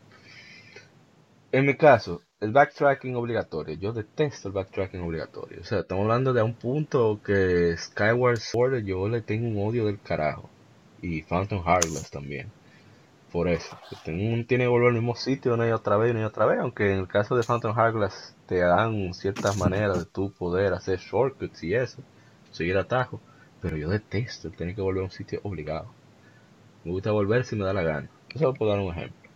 En 1.53 1.67
mi 1.67 1.77
caso, 1.77 2.25
el 2.41 2.53
backtracking 2.53 3.15
obligatorio. 3.17 3.77
Yo 3.77 3.93
detesto 3.93 4.49
el 4.49 4.55
backtracking 4.55 5.01
obligatorio. 5.01 5.61
O 5.61 5.65
sea, 5.65 5.81
estamos 5.81 6.03
hablando 6.05 6.33
de 6.33 6.43
un 6.43 6.57
punto 6.59 7.21
que 7.23 7.77
Skyward 7.77 8.39
Sword 8.41 8.85
yo 8.85 9.09
le 9.09 9.23
tengo 9.23 9.47
un 9.49 9.69
odio 9.69 9.87
del 9.87 10.01
carajo. 10.01 10.51
Y 11.01 11.23
Phantom 11.23 11.63
Heartless 11.65 12.11
también. 12.11 12.53
Por 13.31 13.49
eso. 13.49 13.79
Tiene 14.05 14.47
que 14.47 14.69
volver 14.69 14.89
al 14.89 14.95
mismo 14.95 15.17
sitio 15.17 15.55
una 15.55 15.69
y 15.69 15.73
otra 15.73 15.97
vez, 15.99 16.13
una 16.13 16.23
y 16.23 16.25
otra 16.25 16.47
vez. 16.47 16.61
Aunque 16.61 16.93
en 16.93 17.01
el 17.01 17.09
caso 17.09 17.37
de 17.37 17.45
Phantom 17.45 17.77
Heartless 17.77 18.37
te 18.47 18.59
dan 18.59 19.15
ciertas 19.15 19.57
maneras 19.57 19.99
de 19.99 20.07
tu 20.07 20.33
poder 20.33 20.75
hacer 20.75 20.99
shortcuts 21.01 21.63
y 21.65 21.75
eso. 21.75 22.05
Seguir 22.51 22.77
atajos. 22.79 23.23
Pero 23.63 23.77
yo 23.77 23.89
detesto 23.89 24.49
el 24.49 24.57
tener 24.57 24.75
que 24.75 24.83
volver 24.83 25.03
a 25.03 25.05
un 25.05 25.11
sitio 25.11 25.41
obligado. 25.45 25.87
Me 26.85 26.91
gusta 26.91 27.13
volver 27.13 27.45
si 27.45 27.55
me 27.55 27.65
da 27.65 27.73
la 27.73 27.83
gana. 27.83 28.11
Eso 28.35 28.53
puedo 28.53 28.73
dar 28.73 28.81
un 28.81 28.93
ejemplo. 28.93 29.31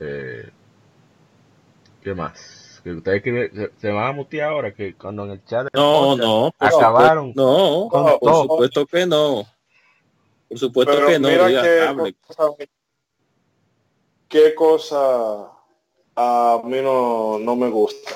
Eh, 0.00 0.50
¿Qué 2.02 2.14
más? 2.14 2.80
Que 2.82 2.92
ustedes 2.92 3.22
que 3.22 3.70
se, 3.78 3.90
van 3.92 4.08
a 4.08 4.12
mutear 4.12 4.50
ahora 4.50 4.74
que 4.74 4.94
cuando 4.94 5.24
en 5.24 5.30
el 5.30 5.44
chat 5.46 5.68
no, 5.72 6.16
no, 6.16 6.52
acabaron. 6.58 7.32
No, 7.34 7.88
por 8.20 8.42
supuesto 8.42 8.86
que 8.86 9.06
no. 9.06 9.46
Por 10.48 10.58
supuesto 10.58 11.06
que 11.06 11.18
no. 11.18 11.28
qué, 11.28 12.14
cosa, 12.26 12.50
qué 14.28 14.54
cosa 14.54 15.50
a 16.16 16.60
mí 16.64 16.80
no, 16.82 17.38
no 17.38 17.56
me 17.56 17.68
gusta. 17.68 18.10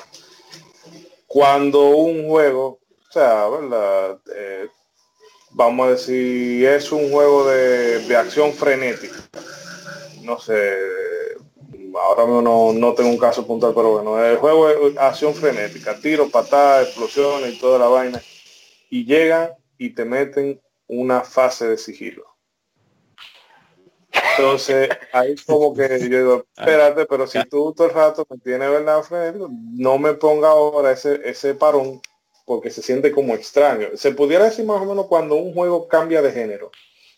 Cuando 1.25 1.89
un 1.89 2.27
juego, 2.27 2.79
o 3.07 3.11
sea, 3.11 3.47
¿verdad? 3.47 4.19
Eh, 4.35 4.69
vamos 5.51 5.87
a 5.87 5.91
decir, 5.91 6.65
es 6.65 6.91
un 6.91 7.11
juego 7.11 7.47
de, 7.47 7.99
de 8.07 8.15
acción 8.15 8.53
frenética. 8.53 9.17
No 10.23 10.39
sé, 10.39 10.77
ahora 11.95 12.25
mismo 12.25 12.41
no, 12.41 12.73
no, 12.73 12.93
tengo 12.93 13.09
un 13.09 13.17
caso 13.17 13.45
puntual, 13.45 13.73
pero 13.73 13.93
bueno, 13.93 14.23
el 14.23 14.37
juego 14.37 14.69
es 14.69 14.97
acción 14.97 15.33
frenética, 15.33 15.99
tiro, 15.99 16.29
patadas, 16.29 16.87
explosiones 16.87 17.53
y 17.53 17.59
toda 17.59 17.79
la 17.79 17.87
vaina. 17.87 18.21
Y 18.89 19.05
llegan 19.05 19.51
y 19.77 19.91
te 19.91 20.05
meten 20.05 20.61
una 20.87 21.21
fase 21.21 21.67
de 21.67 21.77
sigilo. 21.77 22.25
Entonces, 24.37 24.89
ahí 25.13 25.35
como 25.45 25.73
que 25.73 25.99
yo 25.99 26.17
digo, 26.17 26.45
espérate, 26.57 27.05
pero 27.05 27.27
si 27.27 27.43
tú 27.45 27.73
todo 27.75 27.87
el 27.87 27.93
rato 27.93 28.25
me 28.29 28.37
tienes 28.37 28.69
verdad 28.69 29.03
frenético, 29.03 29.49
no 29.51 29.97
me 29.97 30.13
ponga 30.13 30.49
ahora 30.49 30.91
ese, 30.91 31.19
ese 31.25 31.53
parón 31.55 32.01
porque 32.49 32.71
se 32.71 32.81
siente 32.81 33.11
como 33.11 33.35
extraño. 33.35 33.89
Se 33.93 34.11
pudiera 34.11 34.45
decir 34.45 34.65
más 34.65 34.81
o 34.81 34.85
menos 34.85 35.05
cuando 35.05 35.35
un 35.35 35.53
juego 35.53 35.87
cambia 35.87 36.19
de 36.23 36.31
género, 36.31 36.71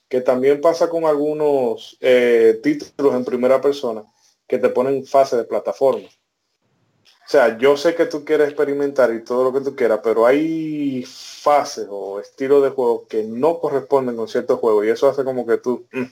que 0.10 0.20
también 0.20 0.60
pasa 0.60 0.90
con 0.90 1.06
algunos 1.06 1.98
eh, 2.02 2.60
títulos 2.62 3.16
en 3.16 3.24
primera 3.24 3.62
persona, 3.62 4.04
que 4.46 4.58
te 4.58 4.68
ponen 4.68 5.06
fase 5.06 5.38
de 5.38 5.46
plataforma. 5.46 6.06
O 6.06 7.30
sea, 7.30 7.58
yo 7.58 7.78
sé 7.78 7.96
que 7.96 8.08
tú 8.08 8.26
quieres 8.26 8.50
experimentar 8.50 9.14
y 9.14 9.24
todo 9.24 9.46
lo 9.46 9.54
que 9.54 9.62
tú 9.62 9.74
quieras, 9.74 10.02
pero 10.04 10.26
hay 10.26 11.06
fases 11.08 11.88
o 11.90 12.20
estilos 12.20 12.62
de 12.62 12.72
juego 12.72 13.08
que 13.08 13.24
no 13.24 13.58
corresponden 13.60 14.18
con 14.18 14.28
ciertos 14.28 14.60
juegos 14.60 14.86
y 14.86 14.90
eso 14.90 15.08
hace 15.08 15.24
como 15.24 15.48
que 15.48 15.60
tú, 15.60 15.88
mm, 15.94 16.04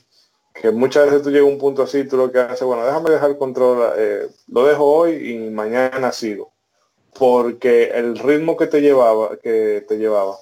que 0.61 0.71
muchas 0.71 1.07
veces 1.07 1.23
tú 1.23 1.29
llegas 1.29 1.49
a 1.49 1.51
un 1.51 1.59
punto 1.59 1.83
así, 1.83 2.05
tú 2.05 2.15
lo 2.15 2.31
que 2.31 2.39
haces, 2.39 2.63
bueno, 2.63 2.85
déjame 2.85 3.09
dejar 3.09 3.31
el 3.31 3.37
control, 3.37 3.95
eh, 3.97 4.29
lo 4.47 4.63
dejo 4.63 4.85
hoy 4.85 5.29
y 5.29 5.49
mañana 5.49 6.13
sigo 6.13 6.53
porque 7.19 7.91
el 7.93 8.17
ritmo 8.17 8.55
que 8.55 8.67
te 8.67 8.79
llevaba, 8.79 9.37
que 9.43 9.85
te 9.85 9.97
llevaba, 9.97 10.37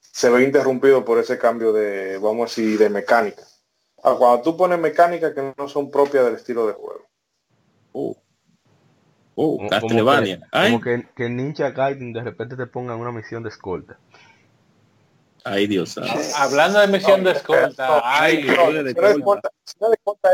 se 0.00 0.30
ve 0.30 0.44
interrumpido 0.44 1.04
por 1.04 1.18
ese 1.18 1.38
cambio 1.38 1.72
de, 1.72 2.18
vamos 2.18 2.42
a 2.42 2.44
decir, 2.44 2.78
de 2.78 2.88
mecánica. 2.88 3.42
Ah, 4.02 4.14
cuando 4.16 4.42
tú 4.42 4.56
pones 4.56 4.78
mecánicas 4.78 5.34
que 5.34 5.52
no 5.58 5.68
son 5.68 5.90
propias 5.90 6.24
del 6.24 6.36
estilo 6.36 6.68
de 6.68 6.74
juego. 6.74 7.04
Uh. 7.92 8.14
Uh, 9.34 9.68
Castlevania. 9.68 10.40
Como 10.52 10.80
que, 10.80 11.08
que, 11.16 11.28
Ninja 11.28 11.70
Gaiden 11.70 12.12
de 12.12 12.22
repente 12.22 12.56
te 12.56 12.66
pongan 12.66 13.00
una 13.00 13.10
misión 13.10 13.42
de 13.42 13.48
escolta. 13.48 13.98
Ay, 15.42 15.66
Dios. 15.66 15.98
Hablando 16.36 16.78
de 16.78 16.86
misión 16.86 17.24
de 17.24 17.32
escolta, 17.32 18.00
ay, 18.04 18.42
de 18.42 18.90
escolta, 18.90 19.50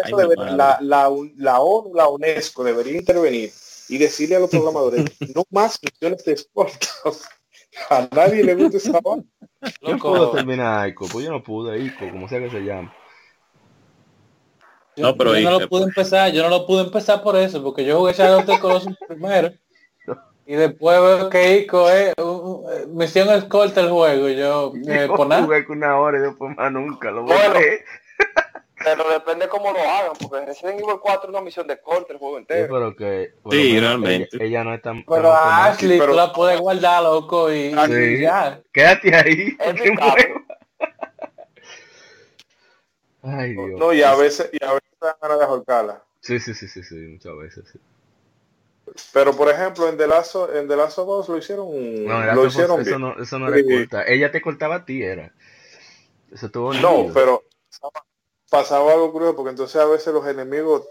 eso 0.05 0.35
la, 0.35 0.79
la, 0.83 1.11
la 1.37 1.61
ONU, 1.61 1.95
la 1.95 2.09
UNESCO 2.09 2.65
debería 2.65 2.99
intervenir 2.99 3.51
y 3.89 3.99
decirle 3.99 4.37
a 4.37 4.41
los 4.41 4.51
programadores, 4.51 5.05
no 5.35 5.45
más 5.51 5.79
misiones 5.83 6.25
de 6.25 6.33
escolta. 6.33 6.89
A 7.91 8.09
nadie 8.11 8.43
le 8.43 8.55
gusta 8.55 8.79
esa 8.79 9.01
Yo 9.83 9.99
puedo 9.99 10.31
terminar 10.31 10.89
ICO, 10.89 11.07
pues 11.09 11.27
yo 11.27 11.31
no 11.31 11.43
pude 11.43 11.79
ICO, 11.79 12.11
como 12.11 12.27
sea 12.27 12.41
que 12.41 12.49
se 12.49 12.65
llame. 12.65 12.91
Yo, 14.97 15.03
no, 15.03 15.17
pero 15.17 15.39
yo 15.39 15.51
no 15.51 15.61
lo 15.61 15.69
pude 15.69 15.85
empezar, 15.85 16.33
yo 16.33 16.43
no 16.43 16.49
lo 16.49 16.67
pude 16.67 16.85
empezar 16.85 17.23
por 17.23 17.37
eso, 17.37 17.63
porque 17.63 17.85
yo 17.85 17.99
jugué 17.99 18.15
Shadow 18.15 18.41
of 18.41 18.47
the 18.47 18.59
Colossus 18.59 18.97
primero 19.09 19.53
y 20.47 20.55
después 20.55 21.01
veo 21.01 21.29
que 21.29 21.59
Ico 21.59 21.91
es 21.91 22.15
uh, 22.19 22.65
misión 22.89 23.29
escolta 23.31 23.81
el 23.81 23.91
juego 23.91 24.29
y 24.29 24.37
yo, 24.37 24.73
eh, 24.77 25.07
yo 25.09 25.17
jugué 25.17 25.65
con 25.65 25.79
una 25.79 25.99
hora 25.99 26.19
y 26.19 26.23
después 26.23 26.57
más 26.57 26.71
nunca 26.71 27.11
lo 27.11 27.25
voy 27.25 27.37
a 27.37 27.49
ver. 27.49 27.85
Pero 28.83 29.09
depende 29.09 29.49
cómo 29.49 29.73
lo 29.73 29.79
hagan, 29.79 30.13
porque 30.21 30.45
Resident 30.45 30.81
Evil 30.81 30.97
4 31.01 31.23
es 31.25 31.29
una 31.31 31.41
misión 31.41 31.67
de 31.67 31.81
corte 31.81 32.13
el 32.13 32.19
juego 32.19 32.37
entero. 32.39 32.67
Sí, 32.67 32.73
pero 32.73 32.95
que, 32.95 33.35
sí, 33.51 33.81
realmente. 33.81 34.45
Ella, 34.45 34.65
no 34.65 34.75
es 34.75 34.83
tan. 34.83 35.03
Pero 35.05 35.33
Ashley, 35.33 35.99
pero... 35.99 36.13
tú 36.13 36.19
la 36.19 36.33
puedes 36.33 36.61
guardar, 36.61 37.03
loco, 37.03 37.51
y, 37.51 37.75
sí. 37.87 38.21
ya. 38.21 38.61
Quédate 38.73 39.15
ahí. 39.15 39.57
Ay, 43.23 43.53
Dios. 43.53 43.81
No, 43.81 43.93
y 43.93 44.03
a 44.03 44.15
veces, 44.15 44.51
y 44.53 44.63
a 44.63 44.75
veces 44.75 44.91
dan 45.01 45.15
ganas 45.21 45.39
de 45.39 45.45
ahorcarla. 45.45 46.03
Sí, 46.21 46.39
sí, 46.39 46.55
sí, 46.55 46.69
sí, 46.69 46.83
sí, 46.83 46.95
muchas 46.95 47.37
veces, 47.37 47.65
sí. 47.73 47.81
Pero 49.13 49.37
por 49.37 49.51
ejemplo 49.51 49.89
en 49.89 49.97
The 49.97 50.07
Last 50.07 50.37
of, 50.37 50.55
en 50.55 50.69
The 50.69 50.77
Last 50.77 50.99
of 50.99 51.09
Us 51.09 51.29
lo 51.29 51.39
hicieron 51.39 51.67
no, 52.05 52.35
lo 52.35 52.47
hicieron 52.47 52.81
eso 52.81 52.99
no 53.01 53.21
eso 53.21 53.39
no 53.39 53.53
era 53.53 53.63
corta. 53.65 54.05
Ella 54.07 54.31
te 54.31 54.41
cortaba 54.41 54.77
a 54.77 54.85
ti 54.85 55.03
era. 55.03 55.33
Eso 56.31 56.49
tuvo 56.51 56.73
No, 56.75 57.11
pero 57.13 57.43
pasaba 58.51 58.93
algo 58.93 59.13
curioso 59.13 59.37
porque 59.37 59.51
entonces 59.51 59.81
a 59.81 59.87
veces 59.87 60.13
los 60.13 60.27
enemigos, 60.27 60.87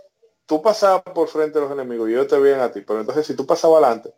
tú 0.46 0.62
pasabas 0.62 1.04
por 1.04 1.28
frente 1.28 1.58
a 1.58 1.62
los 1.62 1.72
enemigos 1.72 2.10
y 2.10 2.14
ellos 2.14 2.28
te 2.28 2.38
veían 2.38 2.60
a 2.60 2.72
ti, 2.72 2.82
pero 2.82 3.00
entonces 3.00 3.26
si 3.26 3.36
tú 3.36 3.46
pasabas 3.46 3.84
adelante, 3.84 4.14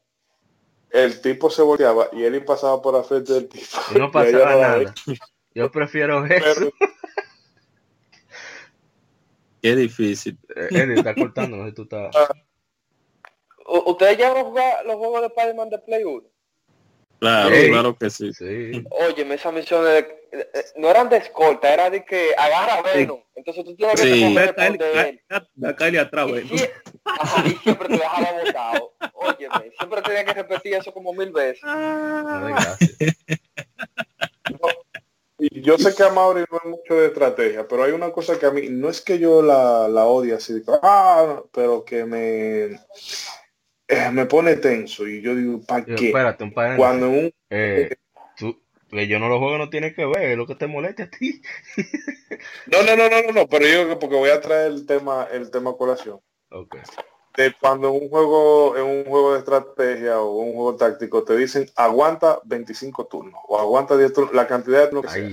el 0.89 1.21
tipo 1.21 1.49
se 1.49 1.61
volteaba 1.61 2.09
y 2.13 2.23
él 2.23 2.43
pasaba 2.45 2.81
por 2.81 2.93
la 2.93 3.03
frente 3.03 3.33
del 3.33 3.47
tipo. 3.47 3.65
Y 3.95 3.99
no 3.99 4.11
pasaba 4.11 4.55
nada. 4.55 4.93
Yo 5.53 5.71
prefiero 5.71 6.25
eso. 6.27 6.71
Qué 9.61 9.75
difícil. 9.75 10.37
Eh, 10.55 10.67
Eddie 10.71 10.95
está 10.95 11.15
cortando, 11.15 11.57
no 11.57 11.65
sé 11.65 11.71
tú 11.73 11.83
estás. 11.83 12.15
¿Ustedes 13.85 14.17
ya 14.17 14.31
han 14.31 14.45
jugado 14.45 14.83
los 14.85 14.95
juegos 14.95 15.21
de 15.21 15.27
Spider-Man 15.27 15.69
de 15.69 15.79
Play 15.79 16.03
1? 16.03 16.23
Claro, 17.19 17.55
claro 17.69 17.97
que 17.97 18.09
sí. 18.09 18.31
sí. 18.31 18.85
Oye, 18.91 19.33
esas 19.33 19.53
misiones 19.53 20.03
eh, 20.03 20.07
eh, 20.07 20.16
no 20.75 20.89
eran 20.89 21.09
de 21.09 21.17
escolta, 21.17 21.73
era 21.73 21.89
de 21.89 22.03
que 22.03 22.33
agarra 22.37 22.75
a 22.75 22.81
Venom. 22.81 23.21
Entonces 23.35 23.65
tú 23.65 23.75
tienes 23.75 23.99
que 23.99 24.07
sí. 24.07 24.33
de 24.33 25.99
atrás, 25.99 26.29
y, 26.29 27.49
y 27.49 27.55
siempre 27.63 27.87
te 27.87 27.97
dejaba 27.97 28.31
botado. 28.43 28.93
Óyeme, 29.13 29.71
siempre 29.77 30.01
tenía 30.01 30.25
que 30.25 30.33
repetir 30.33 30.73
eso 30.75 30.93
como 30.93 31.13
mil 31.13 31.31
veces. 31.31 31.61
Ah. 31.63 32.77
y 35.39 35.61
yo 35.61 35.77
sé 35.77 35.95
que 35.95 36.03
a 36.03 36.09
Mauri 36.09 36.45
no 36.51 36.57
es 36.57 36.65
mucho 36.65 36.95
de 36.95 37.07
estrategia, 37.07 37.67
pero 37.67 37.83
hay 37.83 37.91
una 37.91 38.11
cosa 38.11 38.39
que 38.39 38.45
a 38.45 38.51
mí, 38.51 38.69
no 38.69 38.89
es 38.89 39.01
que 39.01 39.19
yo 39.19 39.41
la, 39.41 39.87
la 39.87 40.05
odie 40.05 40.33
así, 40.33 40.63
ah, 40.81 41.41
pero 41.51 41.85
que 41.85 42.05
me 42.05 42.79
eh, 43.89 44.11
me 44.11 44.25
pone 44.25 44.57
tenso 44.57 45.07
y 45.07 45.21
yo 45.21 45.33
digo, 45.33 45.61
¿para 45.65 45.85
qué? 45.85 46.07
Espérate, 46.07 46.43
un 46.43 46.51
Cuando 46.51 47.09
un... 47.09 47.33
Eh, 47.49 47.95
yo 48.91 49.19
no 49.19 49.29
lo 49.29 49.39
juego, 49.39 49.57
no 49.57 49.69
tiene 49.69 49.93
que 49.93 50.05
ver, 50.05 50.31
es 50.31 50.37
lo 50.37 50.47
que 50.47 50.55
te 50.55 50.67
moleste 50.67 51.03
a 51.03 51.09
ti. 51.09 51.41
no, 52.67 52.83
no, 52.83 52.95
no, 52.95 53.09
no, 53.09 53.31
no, 53.33 53.47
pero 53.47 53.67
yo 53.67 53.99
porque 53.99 54.15
voy 54.15 54.29
a 54.29 54.41
traer 54.41 54.71
el 54.71 54.85
tema, 54.85 55.27
el 55.31 55.51
tema 55.51 55.75
colación. 55.75 56.19
Okay. 56.49 56.81
De 57.35 57.53
cuando 57.59 57.91
un 57.91 58.09
juego, 58.09 58.77
en 58.77 58.83
un 58.83 59.05
juego 59.05 59.33
de 59.33 59.39
estrategia 59.39 60.19
o 60.19 60.37
un 60.37 60.53
juego 60.53 60.75
táctico 60.75 61.23
te 61.23 61.37
dicen 61.37 61.69
aguanta 61.75 62.39
25 62.45 63.05
turnos 63.05 63.39
o 63.47 63.59
aguanta 63.59 63.97
10 63.97 64.13
turnos, 64.13 64.33
la 64.33 64.47
cantidad 64.47 64.81
de 64.81 64.87
turnos 64.87 65.13
que 65.13 65.19
sea. 65.19 65.29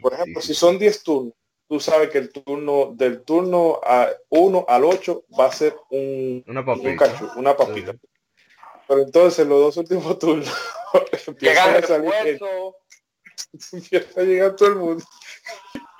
Por 0.00 0.14
ejemplo, 0.14 0.40
si 0.40 0.54
son 0.54 0.78
10 0.78 1.02
turnos, 1.02 1.34
tú 1.68 1.78
sabes 1.78 2.10
que 2.10 2.18
el 2.18 2.32
turno 2.32 2.92
del 2.94 3.22
turno 3.22 3.78
a 3.84 4.08
1 4.30 4.64
al 4.66 4.84
8 4.84 5.24
va 5.38 5.46
a 5.46 5.52
ser 5.52 5.76
un, 5.90 6.42
una 6.48 6.64
papita, 6.64 7.04
un 7.34 7.38
una 7.38 7.56
papita. 7.56 7.94
Pero 8.90 9.02
entonces 9.02 9.46
los 9.46 9.60
dos 9.60 9.76
últimos 9.76 10.18
turnos 10.18 10.52
empiezan 11.24 11.76
a 11.76 11.82
salir 11.86 12.40
empieza 13.72 14.20
a 14.20 14.24
llegar 14.24 14.56
todo 14.56 14.68
el 14.68 14.74
mundo 14.74 15.04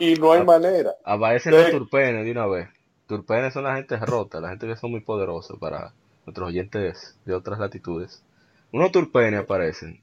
y 0.00 0.14
no 0.14 0.32
hay 0.32 0.42
manera. 0.44 0.96
Aparecen 1.04 1.52
los 1.52 1.70
turpenes 1.70 2.24
de 2.24 2.32
una 2.32 2.48
vez. 2.48 2.68
Turpenes 3.06 3.54
son 3.54 3.62
la 3.62 3.76
gente 3.76 3.96
rota, 3.96 4.40
la 4.40 4.48
gente 4.48 4.66
que 4.66 4.74
son 4.74 4.90
muy 4.90 5.02
poderosos 5.02 5.56
para 5.60 5.94
nuestros 6.26 6.48
oyentes 6.48 7.16
de 7.24 7.32
otras 7.34 7.60
latitudes. 7.60 8.24
Unos 8.72 8.90
turpenes 8.90 9.38
aparecen. 9.38 10.02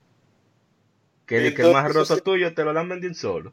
Que 1.25 1.45
el, 1.45 1.55
que 1.55 1.63
el 1.63 1.73
más 1.73 1.93
roto 1.93 2.17
tuyo 2.19 2.53
te 2.53 2.63
lo 2.63 2.71
dan 2.71 2.87
vendiendo 2.87 3.19
solo. 3.19 3.51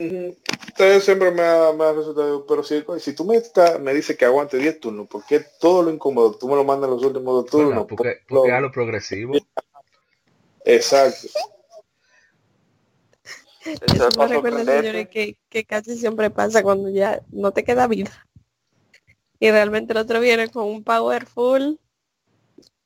Ustedes 0.00 1.04
siempre 1.04 1.30
me 1.30 1.42
ha, 1.42 1.72
me 1.74 1.84
ha 1.84 1.92
resultado, 1.92 2.46
pero 2.46 2.62
si, 2.62 2.82
si 3.00 3.14
tú 3.14 3.24
me, 3.26 3.36
está, 3.36 3.78
me 3.78 3.92
dices 3.92 4.16
que 4.16 4.24
aguante 4.24 4.56
10 4.56 4.80
turnos, 4.80 5.06
¿por 5.06 5.26
qué 5.26 5.44
todo 5.60 5.82
lo 5.82 5.90
incómodo 5.90 6.38
tú 6.38 6.48
me 6.48 6.54
lo 6.54 6.64
mandas 6.64 6.88
en 6.88 6.94
los 6.94 7.04
últimos 7.04 7.34
dos 7.34 7.50
turnos? 7.50 7.68
Bueno, 7.68 7.86
porque, 7.86 8.20
porque 8.26 8.50
a 8.50 8.60
lo 8.62 8.72
progresivo. 8.72 9.34
Exacto. 10.64 11.28
Eso 13.62 14.08
me 14.18 14.26
recuerda, 14.26 14.64
señores, 14.64 15.08
que, 15.08 15.36
que 15.50 15.64
casi 15.64 15.98
siempre 15.98 16.30
pasa 16.30 16.62
cuando 16.62 16.88
ya 16.88 17.20
no 17.30 17.52
te 17.52 17.62
queda 17.62 17.86
vida. 17.86 18.26
Y 19.38 19.50
realmente 19.50 19.92
el 19.92 19.98
otro 19.98 20.18
viene 20.20 20.48
con 20.48 20.64
un 20.64 20.82
power 20.82 21.26
full 21.26 21.74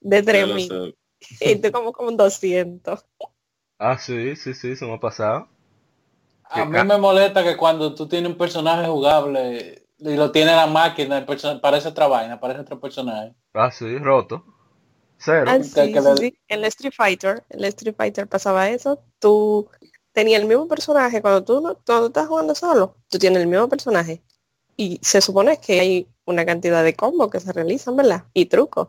de 0.01 0.23
3000. 0.23 0.97
Y 1.41 1.57
tú 1.57 1.71
como 1.71 1.93
con 1.93 2.17
200. 2.17 3.07
Ah, 3.79 3.99
sí, 3.99 4.35
sí, 4.35 4.53
sí, 4.55 4.73
eso 4.73 4.87
me 4.87 4.95
ha 4.95 5.01
pasado. 5.01 5.49
A 6.51 6.65
mí 6.65 6.79
me 6.85 6.99
molesta 6.99 7.43
que 7.43 7.57
cuando 7.57 7.95
tú 7.95 8.07
tienes 8.09 8.31
un 8.31 8.39
personaje 8.39 8.87
jugable 8.89 9.87
y 9.99 10.15
lo 10.17 10.31
tiene 10.31 10.55
la 10.55 10.67
máquina, 10.67 11.25
parece 11.61 11.89
otra 11.89 12.07
vaina, 12.07 12.39
parece 12.41 12.61
otro 12.61 12.79
personaje. 12.81 13.35
Ah, 13.55 13.71
sí, 13.71 13.99
roto. 13.99 14.45
Cero. 15.19 15.45
Ah, 15.51 15.63
sí, 15.63 15.71
que- 15.75 15.93
que 15.93 16.01
sí, 16.01 16.09
le- 16.09 16.17
sí. 16.17 16.39
En 16.49 16.59
el 16.61 16.65
Street 16.67 16.93
Fighter, 16.95 17.45
en 17.49 17.59
el 17.61 17.65
Street 17.67 17.95
Fighter 17.97 18.27
pasaba 18.29 18.69
eso. 18.69 19.03
Tú 19.19 19.69
tenías 20.13 20.41
el 20.43 20.49
mismo 20.49 20.69
personaje 20.69 21.23
cuando 21.23 21.43
tú 21.45 21.61
no, 21.61 21.79
cuando 21.87 22.07
estás 22.09 22.29
jugando 22.29 22.55
solo. 22.55 22.97
Tú 23.09 23.19
tienes 23.19 23.41
el 23.43 23.49
mismo 23.49 23.69
personaje. 23.69 24.23
Y 24.77 24.99
se 25.03 25.21
supone 25.21 25.59
que 25.61 25.81
hay 25.81 26.09
una 26.27 26.45
cantidad 26.45 26.83
de 26.85 26.95
combos 26.95 27.31
que 27.31 27.41
se 27.41 27.53
realizan, 27.53 27.97
¿verdad? 27.97 28.25
Y 28.35 28.47
trucos. 28.47 28.89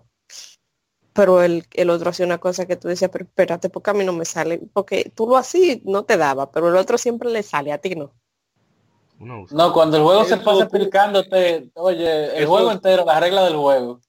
Pero 1.15 1.41
el, 1.41 1.65
el 1.73 1.89
otro 1.89 2.09
hacía 2.09 2.25
una 2.25 2.39
cosa 2.39 2.65
que 2.67 2.75
tú 2.75 2.89
decías, 2.89 3.09
pero 3.09 3.23
espérate, 3.23 3.69
porque 3.69 3.89
a 3.89 3.93
mí 3.93 4.03
no 4.03 4.11
me 4.11 4.25
sale. 4.25 4.59
Porque 4.73 5.09
tú 5.15 5.25
lo 5.27 5.37
hacías, 5.37 5.79
no 5.85 6.03
te 6.03 6.17
daba, 6.17 6.51
pero 6.51 6.67
el 6.67 6.75
otro 6.75 6.97
siempre 6.97 7.31
le 7.31 7.41
sale, 7.41 7.71
a 7.71 7.77
ti 7.77 7.95
no. 7.95 8.11
No, 9.17 9.71
cuando 9.71 9.95
el 9.95 10.03
juego 10.03 10.25
se 10.25 10.35
pasa 10.37 10.63
explicándote, 10.63 11.69
oye, 11.75 12.25
el 12.37 12.43
Eso- 12.43 12.49
juego 12.49 12.71
entero, 12.71 13.05
la 13.05 13.19
regla 13.19 13.45
del 13.45 13.55
juego. 13.55 14.01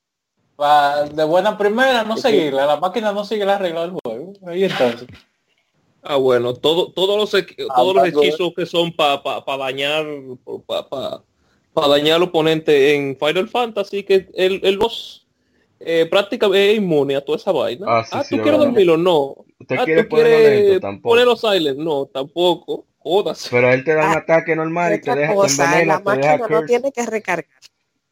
Pa- 0.56 1.04
de 1.04 1.22
buena 1.24 1.56
primera 1.56 2.02
no 2.02 2.16
seguirla, 2.16 2.66
la 2.66 2.76
máquina 2.78 3.12
no 3.12 3.24
sigue 3.24 3.44
la 3.44 3.58
regla 3.58 3.82
del 3.82 3.92
juego. 4.02 4.32
Ahí 4.46 4.64
entonces. 4.64 5.06
Ah, 6.02 6.16
bueno, 6.16 6.54
todo, 6.54 6.90
todos 6.92 7.16
los 7.16 7.30
todos 7.30 7.94
los 7.94 8.06
hechizos 8.08 8.52
que 8.56 8.64
son 8.66 8.92
para 8.92 9.22
pa, 9.22 9.44
pa 9.44 9.56
dañar 9.56 10.04
para 10.66 10.88
pa, 10.88 11.22
pa 11.72 11.88
dañar 11.88 12.16
al 12.16 12.22
oponente 12.24 12.94
en 12.94 13.16
Final 13.16 13.48
Fantasy, 13.48 14.02
que 14.02 14.28
el, 14.34 14.60
el 14.64 14.78
boss 14.78 15.25
eh, 15.80 16.06
prácticamente 16.10 16.72
es 16.72 16.78
inmune 16.78 17.16
a 17.16 17.24
toda 17.24 17.36
esa 17.36 17.52
vaina. 17.52 17.86
Ah, 17.88 18.04
sí, 18.04 18.10
ah, 18.12 18.24
tú 18.28 18.36
es 18.36 18.42
quieres 18.42 18.60
dormirlo, 18.60 18.96
no. 18.96 19.44
¿Usted 19.58 19.76
ah, 19.78 19.84
quiere 19.84 20.02
tú 20.04 20.08
ponerlo 20.10 20.36
quieres 20.36 20.64
lento? 20.64 20.80
Tampoco. 20.80 21.08
ponerlo 21.10 21.36
silent, 21.36 21.78
no, 21.78 22.06
tampoco. 22.06 22.86
Jodas. 22.98 23.48
Pero 23.50 23.72
él 23.72 23.84
te 23.84 23.94
da 23.94 24.08
un 24.08 24.14
Ah, 24.14 24.18
ataque 24.18 24.56
normal 24.56 24.94
y 24.94 25.00
te 25.00 25.14
deja, 25.14 25.34
cosa, 25.34 25.64
envenena, 25.64 25.94
la 25.94 26.00
máquina 26.00 26.36
no 26.38 26.46
curse. 26.48 26.66
tiene 26.66 26.92
que 26.92 27.06
recargar. 27.06 27.60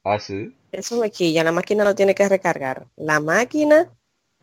Ah, 0.05 0.21
sí. 0.21 0.55
Eso 0.71 1.01
me 1.01 1.11
quilla, 1.11 1.43
la 1.43 1.53
máquina 1.53 1.83
no 1.85 1.95
tiene 1.95 2.15
que 2.15 2.29
recargar. 2.29 2.87
La 2.97 3.19
máquina 3.19 3.91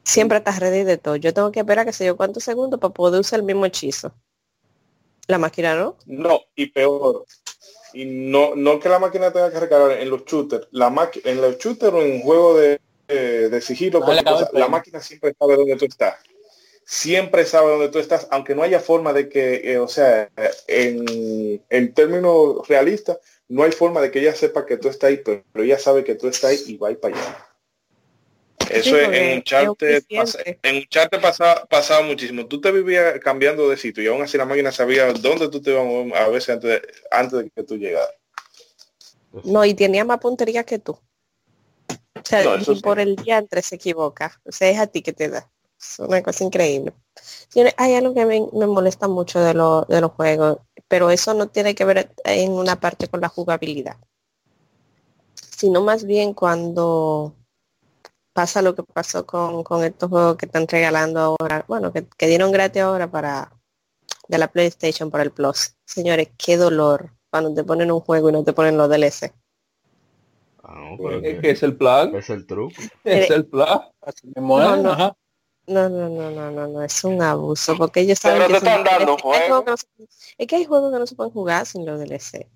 siempre 0.03 0.39
está 0.39 0.51
ready 0.59 0.83
de 0.83 0.97
todo. 0.97 1.15
Yo 1.15 1.33
tengo 1.33 1.51
que 1.51 1.61
esperar 1.61 1.85
que 1.85 1.93
sé 1.93 2.05
yo 2.05 2.17
cuántos 2.17 2.43
segundos 2.43 2.79
para 2.79 2.93
poder 2.93 3.21
usar 3.21 3.39
el 3.39 3.45
mismo 3.45 3.65
hechizo. 3.65 4.13
La 5.27 5.37
máquina 5.37 5.75
no. 5.75 5.95
No, 6.05 6.41
y 6.55 6.65
peor. 6.67 7.25
Y 7.93 8.05
no, 8.05 8.55
no 8.55 8.79
que 8.79 8.89
la 8.89 8.99
máquina 8.99 9.31
tenga 9.31 9.51
que 9.51 9.59
recargar 9.59 9.91
en 9.91 10.09
los 10.09 10.25
shooters. 10.25 10.67
La 10.71 10.87
en 11.23 11.41
los 11.41 11.57
shooters 11.59 11.93
o 11.93 12.01
en 12.01 12.21
juego 12.21 12.57
de, 12.57 12.79
eh, 13.11 13.49
de 13.49 13.61
sigilo, 13.61 13.99
No, 13.99 14.05
cosa, 14.05 14.49
la 14.53 14.67
máquina 14.67 14.99
siempre 15.01 15.33
sabe 15.37 15.55
dónde 15.55 15.75
tú 15.75 15.85
estás. 15.85 16.15
Siempre 16.83 17.45
sabe 17.45 17.69
dónde 17.71 17.89
tú 17.89 17.99
estás, 17.99 18.27
aunque 18.31 18.55
no 18.55 18.63
haya 18.63 18.79
forma 18.79 19.13
de 19.13 19.29
que, 19.29 19.61
eh, 19.71 19.77
o 19.77 19.87
sea, 19.87 20.29
en, 20.67 21.63
en 21.69 21.93
términos 21.93 22.67
realistas, 22.67 23.19
no 23.47 23.63
hay 23.63 23.71
forma 23.71 24.01
de 24.01 24.11
que 24.11 24.19
ella 24.19 24.33
sepa 24.35 24.65
que 24.65 24.77
tú 24.77 24.89
estás 24.89 25.09
ahí, 25.09 25.17
pero, 25.17 25.43
pero 25.53 25.63
ella 25.65 25.77
sabe 25.79 26.03
que 26.03 26.15
tú 26.15 26.27
estás 26.27 26.51
ahí 26.51 26.59
y 26.67 26.77
va 26.77 26.87
a 26.89 26.91
ir 26.91 26.99
para 26.99 27.15
allá. 27.15 27.47
Eso 28.69 28.89
Sí, 28.91 28.95
es, 28.95 29.03
porque 29.03 29.33
en 29.33 29.43
pasa- 29.43 30.39
eficiente. 30.39 30.59
en 30.69 30.75
Uncharted 30.77 31.21
pasaba, 31.21 31.65
pasaba 31.65 32.05
muchísimo. 32.05 32.45
Tú 32.47 32.61
te 32.61 32.71
vivías 32.71 33.19
cambiando 33.19 33.69
de 33.69 33.75
sitio 33.77 34.03
y 34.03 34.07
aún 34.07 34.21
así 34.21 34.37
la 34.37 34.45
máquina 34.45 34.71
sabía 34.71 35.11
dónde 35.13 35.49
tú 35.49 35.61
te 35.61 35.71
ibas 35.71 35.85
a 36.19 36.23
a 36.25 36.29
veces 36.29 36.49
antes 36.51 36.69
de, 36.69 36.81
antes 37.11 37.39
de 37.43 37.49
que 37.49 37.63
tú 37.63 37.75
llegaras. 37.77 38.13
No, 39.43 39.63
y 39.65 39.73
tenía 39.73 40.05
más 40.05 40.19
puntería 40.19 40.63
que 40.63 40.79
tú. 40.79 40.97
O 42.21 42.25
sea, 42.25 42.43
No, 42.57 42.63
sí. 42.63 42.75
por 42.81 42.99
el 42.99 43.15
diantre 43.15 43.61
se 43.61 43.75
equivoca. 43.75 44.39
O 44.45 44.51
sea, 44.51 44.69
es 44.69 44.79
a 44.79 44.87
ti 44.87 45.01
que 45.01 45.13
te 45.13 45.29
da. 45.29 45.49
Es 45.79 45.99
una 45.99 46.21
cosa 46.21 46.43
increíble. 46.43 46.93
Hay 47.77 47.95
algo 47.95 48.13
que 48.13 48.25
me, 48.25 48.47
me 48.53 48.67
molesta 48.67 49.07
mucho 49.07 49.39
de, 49.39 49.53
lo- 49.53 49.85
de 49.85 49.99
los 50.01 50.11
juegos, 50.11 50.59
pero 50.87 51.09
eso 51.09 51.33
no 51.33 51.47
tiene 51.47 51.73
que 51.75 51.85
ver 51.85 52.13
en 52.23 52.51
una 52.51 52.79
parte 52.79 53.07
con 53.07 53.21
la 53.21 53.29
jugabilidad, 53.29 53.97
sino 55.57 55.81
más 55.81 56.05
bien 56.05 56.33
cuando 56.33 57.35
pasa 58.33 58.61
lo 58.61 58.75
que 58.75 58.83
pasó 58.83 59.25
con, 59.25 59.63
con 59.63 59.83
estos 59.83 60.09
juegos 60.09 60.37
que 60.37 60.45
están 60.45 60.67
regalando 60.67 61.19
ahora, 61.19 61.65
bueno, 61.67 61.91
que, 61.91 62.07
que 62.07 62.27
dieron 62.27 62.51
gratis 62.51 62.81
ahora 62.81 63.09
para 63.09 63.51
de 64.27 64.37
la 64.37 64.47
PlayStation 64.51 65.11
por 65.11 65.21
el 65.21 65.31
Plus. 65.31 65.75
Señores, 65.85 66.29
qué 66.37 66.57
dolor 66.57 67.11
cuando 67.29 67.53
te 67.53 67.63
ponen 67.63 67.91
un 67.91 68.01
juego 68.01 68.29
y 68.29 68.33
no 68.33 68.43
te 68.43 68.53
ponen 68.53 68.77
los 68.77 68.89
DLC. 68.89 69.33
Ah, 70.63 70.75
no, 70.75 70.97
pero 70.97 71.19
Es 71.23 71.39
que- 71.39 71.49
es 71.51 71.63
el 71.63 71.75
plan, 71.75 72.15
es 72.15 72.29
el 72.29 72.45
truco. 72.45 72.73
es 73.03 73.29
el 73.31 73.45
plan. 73.47 73.81
Es, 74.05 74.15
No, 74.35 74.75
no. 74.77 75.17
No, 75.67 75.87
no, 75.89 76.09
no, 76.09 76.31
no, 76.31 76.51
no, 76.51 76.67
no, 76.67 76.81
es 76.83 77.03
un 77.03 77.21
abuso, 77.21 77.77
porque 77.77 78.01
ellos 78.01 78.17
saben 78.19 78.39
Pero 78.39 78.47
que 78.47 78.53
te 78.55 78.59
sin 78.59 78.67
están 78.69 78.83
dando 78.83 79.13
hay 79.13 79.21
juego. 79.21 79.45
juegos 79.47 79.63
que 79.63 79.71
no 79.71 79.77
se- 79.77 79.87
es 80.37 80.47
que 80.47 80.55
hay 80.55 80.65
juegos 80.65 80.91
que 80.91 80.99
no 80.99 81.07
se 81.07 81.15
pueden 81.15 81.31
jugar 81.31 81.65
sin 81.65 81.85
los 81.85 81.99
DLC. 81.99 82.47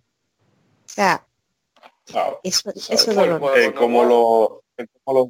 O 0.85 0.90
sea, 0.90 1.25
Ah, 2.14 2.34
eso, 2.43 2.69
eso 2.72 2.93
es 2.93 3.06
doloroso. 3.16 3.40
fue 3.53 3.74
como 3.74 4.03
los 4.03 4.50
es 4.77 4.88
como 5.03 5.19
los 5.19 5.27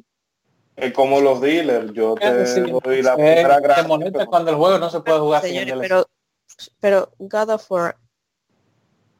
es 0.76 0.92
como 0.92 1.20
los 1.20 1.40
dealers. 1.40 1.92
Yo 1.94 2.14
te 2.16 2.46
Sí, 2.46 2.60
doy 2.60 3.02
la 3.02 3.12
Eh, 3.12 3.14
primera 3.16 3.56
te 3.56 3.62
gracia, 3.62 3.88
molesta 3.88 4.18
pero- 4.18 4.30
cuando 4.30 4.50
el 4.50 4.56
juego 4.56 4.78
no 4.78 4.90
se 4.90 5.00
puede 5.00 5.18
jugar 5.20 5.42
sin 5.42 5.56
el 5.56 5.68
Señores, 5.68 5.88
DLC. 5.88 5.88
pero, 5.88 6.08
pero 6.80 7.12
God 7.18 7.50
of 7.50 7.70
War 7.70 7.96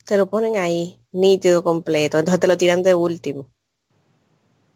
te 0.07 0.17
lo 0.17 0.26
ponen 0.26 0.57
ahí, 0.57 0.99
nítido, 1.12 1.62
completo, 1.62 2.18
entonces 2.18 2.41
te 2.41 2.47
lo 2.47 2.57
tiran 2.57 2.83
de 2.83 2.94
último. 2.94 3.47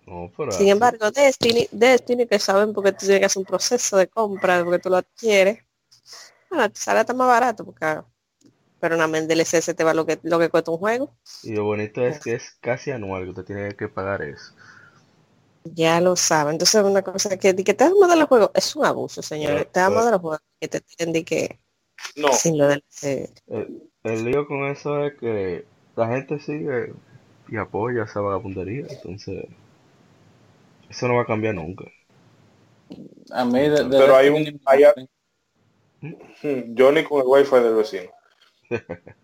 No, 0.07 0.31
pero 0.37 0.51
Sin 0.53 0.63
así. 0.63 0.71
embargo, 0.71 1.11
Destiny, 1.11 1.69
Destiny 1.71 2.27
que 2.27 2.39
saben 2.39 2.73
porque 2.73 2.93
tú 2.93 2.99
tienes 3.01 3.21
que 3.21 3.27
hacer 3.27 3.41
un 3.41 3.47
proceso 3.47 3.97
de 3.97 4.09
compra, 4.09 4.63
porque 4.65 4.81
tú 4.81 4.91
lo 4.91 4.97
adquieres, 4.97 5.61
bueno, 6.51 6.69
te 6.71 6.81
sale 6.81 7.01
hasta 7.01 7.15
más 7.15 7.29
barato, 7.29 7.65
porque 7.65 8.01
pero 8.81 8.97
nada 8.97 9.09
más 9.09 9.21
en 9.21 9.29
DLC 9.29 9.61
se 9.63 9.75
te 9.75 9.85
va 9.85 9.93
lo 9.95 10.07
que, 10.07 10.19
lo 10.23 10.39
que 10.39 10.49
cuesta 10.49 10.71
un 10.71 10.79
juego. 10.79 11.11
Y 11.43 11.53
lo 11.53 11.65
bonito 11.65 12.05
es 12.05 12.19
que 12.19 12.33
es 12.35 12.57
casi 12.61 12.91
anual 12.91 13.25
que 13.25 13.29
usted 13.31 13.45
tiene 13.45 13.77
que 13.77 13.89
pagar 13.89 14.23
eso. 14.23 14.55
Ya 15.65 16.01
lo 16.01 16.17
saben. 16.17 16.53
Entonces 16.55 16.83
una 16.83 17.03
cosa 17.03 17.37
que, 17.37 17.55
que 17.55 17.75
te 17.75 17.85
vamos 17.85 18.03
a 18.05 18.07
dar 18.09 18.17
los 18.19 18.27
juegos 18.29 18.51
es 18.55 18.75
un 18.75 18.87
abuso, 18.87 19.21
señores. 19.21 19.67
Pero- 19.67 19.71
Te 19.71 19.81
vamos 19.81 19.97
a 19.99 20.01
pero- 20.01 20.05
dar 20.05 20.13
los 20.15 20.21
juegos 20.23 20.41
que 20.59 20.69
te 20.69 20.81
tienen 20.81 21.13
de 21.13 21.25
que 21.25 21.61
No, 22.17 22.33
sin 22.33 22.57
lo 22.57 22.69
del 22.69 22.83
eh, 23.03 23.31
El, 24.05 24.25
lío 24.27 24.47
con 24.47 24.65
eso 24.67 25.07
es 25.07 25.15
que 25.19 25.65
la 25.97 26.09
gente 26.09 26.39
sigue 26.39 26.93
y 27.49 27.57
apoya 27.57 28.05
esa 28.05 28.21
vagabundería, 28.21 28.85
entonces 28.91 29.47
eso 30.91 31.09
no 31.09 31.17
va 31.17 31.23
a 31.23 31.27
cambiar 31.27 31.55
nunca. 31.55 31.85
A 33.33 33.45
mí, 33.45 33.61
de, 33.61 33.85
de 33.85 33.99
Pero 33.99 34.17
hay 34.17 34.29
un- 34.29 34.61
hay 34.67 34.85
a- 34.85 34.95
Hmm, 36.43 36.75
Johnny 36.77 37.05
con 37.05 37.21
el 37.21 37.27
wifi 37.27 37.57
del 37.57 37.75
vecino. 37.75 38.11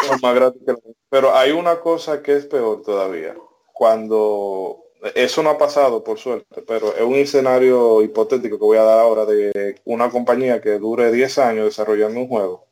Es 0.00 0.22
más 0.22 0.34
gratis 0.34 0.62
que 0.66 0.72
la- 0.72 0.78
Pero 1.08 1.34
hay 1.34 1.52
una 1.52 1.80
cosa 1.80 2.22
que 2.22 2.36
es 2.36 2.46
peor 2.46 2.82
todavía. 2.82 3.34
Cuando 3.72 4.84
eso 5.14 5.42
no 5.42 5.50
ha 5.50 5.58
pasado 5.58 6.02
por 6.04 6.18
suerte, 6.18 6.62
pero 6.66 6.94
es 6.94 7.02
un 7.02 7.14
escenario 7.14 8.02
hipotético 8.02 8.58
que 8.58 8.64
voy 8.64 8.78
a 8.78 8.82
dar 8.84 9.00
ahora 9.00 9.24
de 9.26 9.76
una 9.84 10.10
compañía 10.10 10.60
que 10.60 10.78
dure 10.78 11.10
10 11.12 11.38
años 11.38 11.64
desarrollando 11.66 12.20
un 12.20 12.28
juego. 12.28 12.66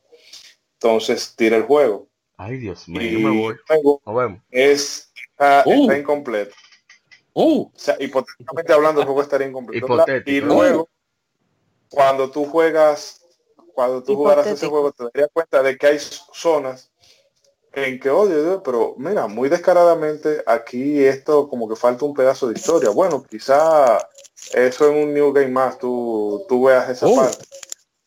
Entonces 0.83 1.35
tira 1.37 1.59
el 1.59 1.65
juego. 1.65 2.09
Ay, 2.39 2.57
Dios 2.57 2.89
mío, 2.89 3.03
Y 3.03 3.13
yo 3.13 3.19
me 3.29 3.39
voy. 3.39 3.57
Nos 4.07 4.17
vemos. 4.17 4.41
es, 4.51 5.13
está, 5.33 5.63
Uh. 5.67 5.83
está 5.83 5.99
incompleto. 5.99 6.55
Uh, 7.35 7.63
O 7.65 7.73
sea, 7.77 7.97
hipotéticamente 8.01 8.73
hablando, 8.73 9.01
el 9.03 9.07
juego 9.07 9.21
estaría 9.23 9.47
incompleto. 9.47 9.85
Hipotético. 9.85 10.31
Y 10.31 10.41
luego, 10.41 10.89
cuando 11.91 12.31
tú 12.31 12.47
juegas, 12.47 13.21
cuando 13.75 14.03
tú 14.03 14.17
jugaras 14.17 14.47
ese 14.47 14.69
juego, 14.69 14.91
te 14.93 15.05
darías 15.05 15.29
cuenta 15.33 15.63
de 15.63 15.77
que 15.77 15.87
hay 15.87 15.99
zonas 16.33 16.91
en 17.75 18.01
que, 18.01 18.09
oye, 18.11 18.43
Dios, 18.43 18.63
pero 18.65 18.95
mira, 18.97 19.27
muy 19.27 19.49
descaradamente 19.51 20.43
aquí 20.47 21.05
esto 21.05 21.47
como 21.49 21.69
que 21.69 21.77
falta 21.77 22.05
un 22.07 22.15
pedazo 22.15 22.49
de 22.49 22.55
historia. 22.55 22.89
Bueno, 22.91 23.23
quizá 23.23 23.99
eso 24.55 24.91
en 24.91 24.97
un 25.05 25.15
New 25.15 25.31
Game 25.33 25.49
más 25.51 25.79
tú, 25.79 26.45
tú 26.49 26.65
veas 26.65 26.89
esa 26.89 27.07
Oh. 27.07 27.17
parte. 27.17 27.45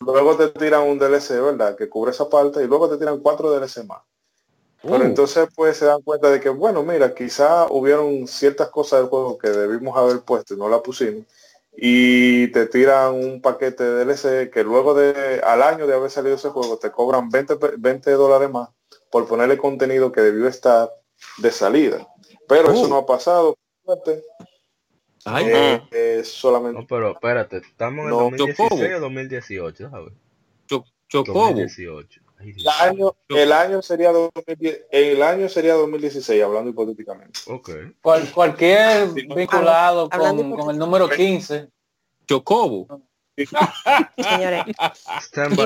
Luego 0.06 0.35
te 0.38 0.48
tiran 0.49 0.83
un 0.88 0.98
DLC, 0.99 1.41
¿verdad? 1.41 1.75
Que 1.75 1.90
cubre 1.90 2.11
esa 2.11 2.30
parte 2.30 2.64
y 2.64 2.67
luego 2.67 2.90
te 2.90 2.98
tiran 2.98 3.19
cuatro 3.19 3.51
DLC 3.51 3.83
más. 3.85 4.01
Pero 4.82 4.98
uh. 4.98 5.03
entonces 5.03 5.48
pues 5.56 5.77
se 5.77 5.85
dan 5.85 6.01
cuenta 6.01 6.30
de 6.30 6.40
que, 6.41 6.49
bueno, 6.49 6.83
mira, 6.83 7.14
quizá 7.15 7.67
hubieron 7.72 8.27
ciertas 8.27 8.69
cosas 8.69 8.99
del 8.99 9.09
juego 9.09 9.38
que 9.38 9.49
debimos 9.49 9.98
haber 9.98 10.22
puesto 10.22 10.53
y 10.53 10.57
no 10.57 10.67
la 10.69 10.82
pusimos. 10.82 11.23
Y 11.75 12.49
te 12.51 12.67
tiran 12.67 13.14
un 13.15 13.41
paquete 13.41 13.83
de 13.83 14.06
DLC 14.06 14.51
que 14.51 14.64
luego 14.64 14.93
de 14.93 15.41
al 15.43 15.64
año 15.64 15.88
de 15.88 15.95
haber 15.95 16.11
salido 16.11 16.35
ese 16.35 16.49
juego 16.49 16.77
te 16.77 16.91
cobran 16.91 17.30
20, 17.30 17.56
pe- 17.56 17.73
20 17.77 18.11
dólares 18.11 18.49
más 18.51 18.69
por 19.09 19.27
ponerle 19.27 19.57
contenido 19.57 20.11
que 20.11 20.22
debió 20.22 20.48
estar 20.48 20.91
de 21.38 21.51
salida. 21.51 22.07
Pero 22.48 22.72
eso 22.72 22.83
Uh. 22.83 22.88
no 22.90 22.98
ha 22.98 23.06
pasado. 23.06 23.56
Ay, 25.26 25.45
Eh, 25.48 25.82
eh, 25.92 26.22
solamente 26.26 26.82
No, 26.82 26.88
pero 26.88 27.11
espérate, 27.11 27.58
estamos 27.58 28.03
en 28.06 28.10
No, 28.11 28.18
2016 28.24 28.69
Chocobo. 28.69 28.98
o 28.98 29.00
2018, 29.00 29.90
¿sabes? 29.90 30.14
Cho- 30.68 30.85
Chocobo. 31.08 31.40
2018. 31.48 32.22
Ay, 32.40 32.53
el 32.58 32.68
año, 32.68 33.16
el 33.30 33.52
año 33.53 33.82
sería 33.82 34.11
2010, 34.11 34.82
el 34.92 35.24
año 35.24 35.48
sería 35.48 35.76
2016, 35.76 36.43
hablando 36.43 36.69
hipotéticamente. 36.72 37.40
Ok. 37.48 37.69
Cual- 38.02 38.30
cualquier 38.34 39.10
Sí, 39.14 39.26
vinculado 39.34 40.10
Hablando 40.11 40.43
con, 40.43 40.58
con 40.58 40.69
el 40.72 40.77
número 40.77 41.08
15. 41.10 41.69
Chocobo. 42.27 42.88
Señores, 44.18 44.64
by. 44.77 44.92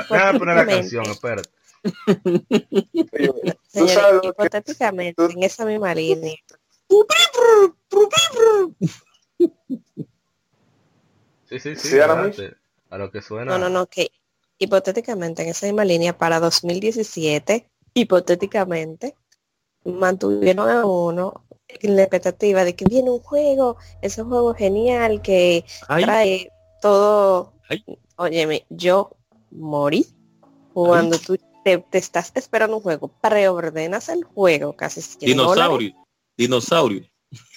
Déjame 0.08 0.38
poner 0.38 0.56
la 0.56 0.66
canción, 0.66 1.04
espérate. 1.06 1.48
Señores, 3.66 4.20
que- 4.22 4.28
hipotéticamente, 4.28 5.24
en 5.24 5.42
esa 5.42 5.64
misma 5.64 5.94
línea, 5.94 6.36
Sí, 11.48 11.60
sí, 11.60 11.76
sí. 11.76 11.88
Sí. 11.88 11.98
A 12.90 12.98
lo 12.98 13.10
que 13.10 13.22
suena. 13.22 13.52
no, 13.52 13.58
no, 13.58 13.68
no, 13.68 13.86
que 13.86 14.10
hipotéticamente 14.58 15.42
en 15.42 15.48
esa 15.48 15.66
misma 15.66 15.84
línea 15.84 16.16
para 16.16 16.40
2017, 16.40 17.68
hipotéticamente, 17.94 19.14
mantuvieron 19.84 20.68
a 20.68 20.84
uno 20.84 21.44
en 21.68 21.96
la 21.96 22.02
expectativa 22.02 22.64
de 22.64 22.74
que 22.74 22.84
viene 22.84 23.10
un 23.10 23.20
juego, 23.20 23.76
ese 24.02 24.22
juego 24.22 24.54
genial 24.54 25.22
que 25.22 25.64
Ay, 25.86 26.04
trae 26.04 26.52
todo. 26.80 27.52
Ay. 27.68 27.84
Óyeme, 28.16 28.66
yo 28.68 29.16
morí 29.50 30.06
cuando 30.72 31.18
tú 31.18 31.36
te, 31.64 31.78
te 31.78 31.98
estás 31.98 32.32
esperando 32.34 32.76
un 32.76 32.82
juego, 32.82 33.08
preordenas 33.08 34.08
el 34.08 34.24
juego 34.24 34.74
casi 34.74 35.02
100 35.02 35.36
dólares. 35.36 35.54
dinosaurio. 35.56 35.94
Dinosaurio. 36.36 37.04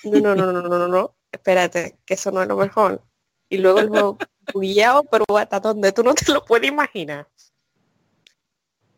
No, 0.04 0.20
no, 0.20 0.36
no, 0.36 0.52
no, 0.52 0.62
no, 0.62 0.78
no, 0.78 0.88
no. 0.88 1.16
Espérate, 1.32 1.98
que 2.06 2.14
eso 2.16 2.32
no 2.32 2.42
es 2.42 2.48
lo 2.48 2.58
mejor. 2.58 3.02
Y 3.50 3.58
luego 3.58 3.80
el 3.80 3.90
juego 3.90 4.18
bugueado, 4.54 5.04
pero 5.04 5.26
hasta 5.38 5.60
donde 5.60 5.92
tú 5.92 6.04
no 6.04 6.14
te 6.14 6.32
lo 6.32 6.44
puedes 6.44 6.70
imaginar. 6.70 7.28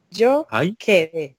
Yo 0.10 0.46
Ay, 0.50 0.76
quedé 0.76 1.38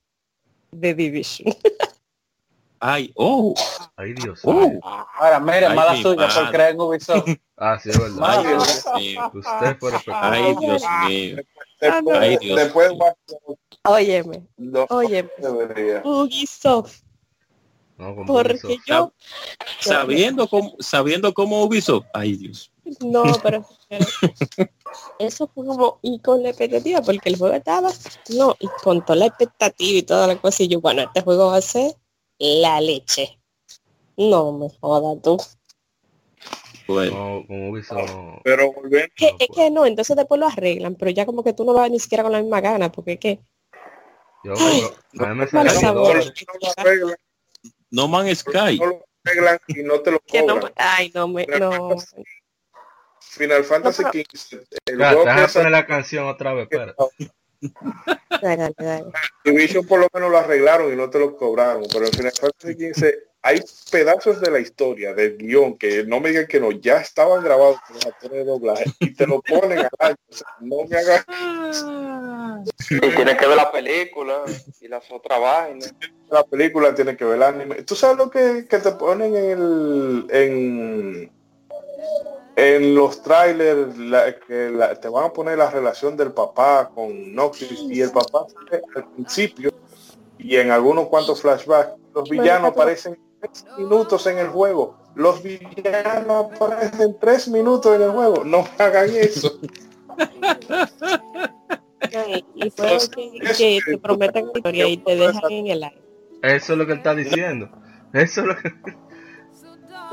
de 0.71 0.93
Division. 0.93 1.53
ay, 2.79 3.11
oh, 3.15 3.53
Ay, 3.95 4.13
Dios. 4.13 4.41
oh. 4.43 4.79
Ahora, 4.83 5.39
mire, 5.39 5.67
Ay, 5.67 5.75
mala 5.75 5.93
mi 5.93 6.01
suya 6.01 6.27
por 6.27 6.51
creer 6.51 6.71
en 6.71 6.81
Ubisoft. 6.81 7.29
Ah, 7.57 7.79
sí, 7.81 7.89
es 7.89 7.97
verdad. 7.97 8.19
Ay. 8.21 8.47
Dios 8.47 8.85
mío. 8.97 9.31
Usted 9.33 9.77
fue 9.79 9.91
respetado. 9.91 10.33
Ay, 10.33 10.55
Dios 10.59 10.83
mío. 11.07 11.37
Ah. 11.39 11.41
Después, 11.79 12.17
Ay, 12.19 12.37
Dios 12.41 12.59
después 12.59 12.91
mío. 12.91 13.57
Óyeme, 13.85 14.47
no, 14.57 14.85
óyeme. 14.89 15.29
Ubisoft, 16.03 17.04
No, 17.97 18.13
con 18.15 18.25
porque 18.25 18.53
Ubisoft. 18.53 18.85
yo, 18.87 19.13
Sabiendo 19.79 20.47
cómo, 20.47 20.75
sabiendo 20.79 21.33
cómo 21.33 21.63
Ubisoft. 21.63 22.05
Ay, 22.13 22.35
Dios. 22.35 22.71
no, 22.99 23.23
pero, 23.41 23.65
pero 23.87 24.05
eso 25.19 25.47
fue 25.47 25.65
como, 25.65 25.99
y 26.01 26.19
con 26.19 26.43
la 26.43 26.49
expectativa, 26.49 27.01
porque 27.01 27.29
el 27.29 27.37
juego 27.37 27.55
estaba, 27.55 27.91
no, 28.35 28.55
y 28.59 28.67
con 28.83 29.03
toda 29.05 29.15
la 29.15 29.25
expectativa 29.27 29.97
y 29.99 30.03
toda 30.03 30.27
la 30.27 30.35
cosa, 30.35 30.63
y 30.63 30.67
yo, 30.67 30.81
bueno, 30.81 31.03
este 31.03 31.21
juego 31.21 31.47
va 31.47 31.57
a 31.57 31.61
ser 31.61 31.95
la 32.37 32.81
leche. 32.81 33.39
No 34.17 34.51
me 34.51 34.69
jodas 34.81 35.21
tú. 35.21 35.37
Bueno, 36.87 37.39
No, 37.39 37.47
con 37.47 37.69
Ubisoft 37.69 38.09
no. 38.11 38.41
Pero 38.43 38.73
volviendo, 38.73 39.09
Que, 39.15 39.31
No, 39.31 39.37
es 39.39 39.47
que 39.55 39.71
no, 39.71 39.85
entonces 39.85 40.15
después 40.15 40.39
lo 40.39 40.47
arreglan, 40.47 40.95
pero 40.95 41.11
ya 41.11 41.25
como 41.25 41.43
que 41.43 41.53
tú 41.53 41.63
no 41.65 41.73
vas 41.73 41.89
ni 41.89 41.99
siquiera 41.99 42.23
con 42.23 42.31
la 42.33 42.41
misma 42.41 42.61
gana, 42.61 42.91
porque 42.91 43.13
es 43.13 43.19
que 43.19 43.39
Yo, 44.43 44.53
pero, 45.13 45.25
a 45.25 45.33
mí 45.33 45.35
me 45.39 45.45
dos. 45.93 46.33
No 47.91 48.07
Man's 48.07 48.39
Sky. 48.39 48.79
no 48.79 48.85
lo 48.87 49.05
arreglan 49.23 49.59
y 49.67 49.83
no 49.83 49.99
te 50.01 50.11
lo 50.11 50.19
que 50.19 50.41
no, 50.43 50.55
cobran. 50.55 50.73
ay, 50.75 51.11
no 51.13 51.27
me, 51.27 51.45
no. 51.45 51.95
Final 53.19 53.63
Fantasy 53.63 54.03
XV, 54.03 54.59
déjame 54.85 55.47
poner 55.47 55.71
la 55.71 55.85
canción 55.85 56.25
otra 56.27 56.53
vez, 56.53 56.63
espérate. 56.63 56.93
Dale, 58.41 58.57
dale, 58.57 58.75
dale. 58.77 59.05
Division 59.43 59.87
por 59.87 59.99
lo 59.99 60.07
menos 60.13 60.29
lo 60.29 60.37
arreglaron 60.37 60.93
y 60.93 60.95
no 60.95 61.09
te 61.09 61.17
lo 61.17 61.35
cobraron, 61.35 61.85
pero 61.91 62.05
en 62.05 62.11
Final 62.11 62.33
Fantasy 62.33 62.93
XV 62.93 63.13
hay 63.47 63.61
pedazos 63.91 64.41
de 64.41 64.49
la 64.49 64.59
historia, 64.59 65.13
del 65.13 65.37
guion, 65.37 65.77
que 65.77 66.03
no 66.03 66.19
me 66.19 66.29
digan 66.29 66.47
que 66.47 66.59
no, 66.59 66.71
ya 66.71 66.97
estaban 66.97 67.43
grabados 67.43 67.77
con 67.85 67.95
los 67.95 68.05
actores 68.07 68.37
de 68.37 68.43
doblaje 68.43 68.85
y 68.99 69.13
te 69.13 69.27
lo 69.27 69.39
ponen 69.41 69.77
al 69.79 69.89
año. 69.99 70.15
O 70.29 70.33
sea, 70.33 70.47
no 70.61 70.77
me 70.89 70.97
hagas 70.97 71.25
Y 72.89 72.99
tienes 72.99 73.37
que 73.37 73.45
ver 73.47 73.55
la 73.55 73.71
película 73.71 74.41
y 74.81 74.87
las 74.87 75.11
otras 75.11 75.39
vainas. 75.39 75.93
la 76.29 76.43
película, 76.43 76.95
tiene 76.95 77.15
que 77.15 77.23
ver 77.23 77.35
el 77.35 77.43
anime. 77.43 77.83
¿Tú 77.83 77.95
sabes 77.95 78.17
lo 78.17 78.31
que, 78.31 78.65
que 78.67 78.79
te 78.79 78.91
ponen 78.93 79.35
en 79.35 79.45
el 79.51 80.25
en, 80.31 81.31
en 82.55 82.95
los 82.95 83.21
trailers 83.21 83.95
la- 83.97 84.39
que 84.39 84.69
la- 84.71 84.95
te 84.99 85.07
van 85.07 85.25
a 85.25 85.33
poner 85.33 85.57
la 85.59 85.69
relación 85.69 86.17
del 86.17 86.31
papá 86.31 86.89
con 86.95 87.35
Noxus 87.35 87.85
y 87.89 88.01
el 88.01 88.11
papá 88.11 88.47
al 88.95 89.07
principio 89.11 89.71
y 90.39 90.55
en 90.57 90.71
algunos 90.71 91.07
cuantos 91.09 91.41
flashbacks 91.41 91.93
los 92.13 92.29
villanos 92.29 92.71
aparecen 92.71 93.17
tres 93.51 93.65
minutos 93.77 94.27
en 94.27 94.37
el 94.39 94.47
juego 94.47 94.97
los 95.15 95.41
villanos 95.41 96.45
aparecen 96.53 97.17
tres 97.19 97.47
minutos 97.47 97.95
en 97.95 98.01
el 98.01 98.11
juego 98.11 98.43
no 98.43 98.65
hagan 98.77 99.09
eso 99.09 99.59
Y 102.55 102.69
fue 102.69 102.97
que, 103.13 103.39
que 103.57 103.79
te 103.85 103.97
prometen 103.97 104.49
historia 104.53 104.87
y 104.87 104.97
te 104.97 105.15
dejan 105.15 105.51
en 105.51 105.67
el 105.67 105.83
aire. 105.83 106.01
Eso 106.41 106.73
es 106.73 106.79
lo 106.79 106.85
que 106.85 106.91
él 106.93 106.97
está 106.99 107.15
diciendo. 107.15 107.69
Eso 108.13 108.41
es 108.41 108.47
lo 108.47 108.55
que. 108.55 108.71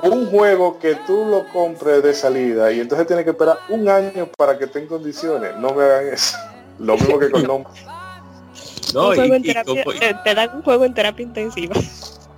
un 0.09 0.27
juego 0.27 0.78
que 0.78 0.97
tú 1.07 1.25
lo 1.27 1.47
compres 1.52 2.02
de 2.02 2.12
salida 2.15 2.73
y 2.73 2.81
entonces 2.81 3.07
tienes 3.07 3.25
que 3.25 3.31
esperar 3.31 3.59
un 3.69 3.89
año 3.89 4.28
para 4.36 4.59
que 4.59 4.65
esté 4.65 4.81
en 4.81 4.89
condiciones 4.89 5.57
no 5.59 5.73
me 5.75 5.85
hagan 5.85 6.09
eso 6.09 6.36
lo 6.78 6.97
mismo 6.97 7.19
que 7.20 7.31
con 7.31 7.43
No 8.94 9.15
y, 9.15 9.43
terapia- 9.43 10.23
te 10.25 10.35
dan 10.35 10.57
un 10.57 10.62
juego 10.62 10.85
en 10.85 10.93
terapia 10.93 11.23
intensiva. 11.23 11.75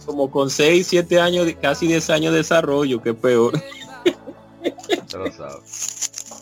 Como 0.05 0.31
con 0.31 0.51
6, 0.51 0.87
7 0.87 1.21
años, 1.21 1.47
de- 1.47 1.55
casi 1.57 1.87
10 1.87 2.09
años 2.11 2.33
de 2.33 2.39
desarrollo, 2.39 3.03
que 3.03 3.11
es 3.11 3.17
peor 3.17 3.53
lo 5.13 5.31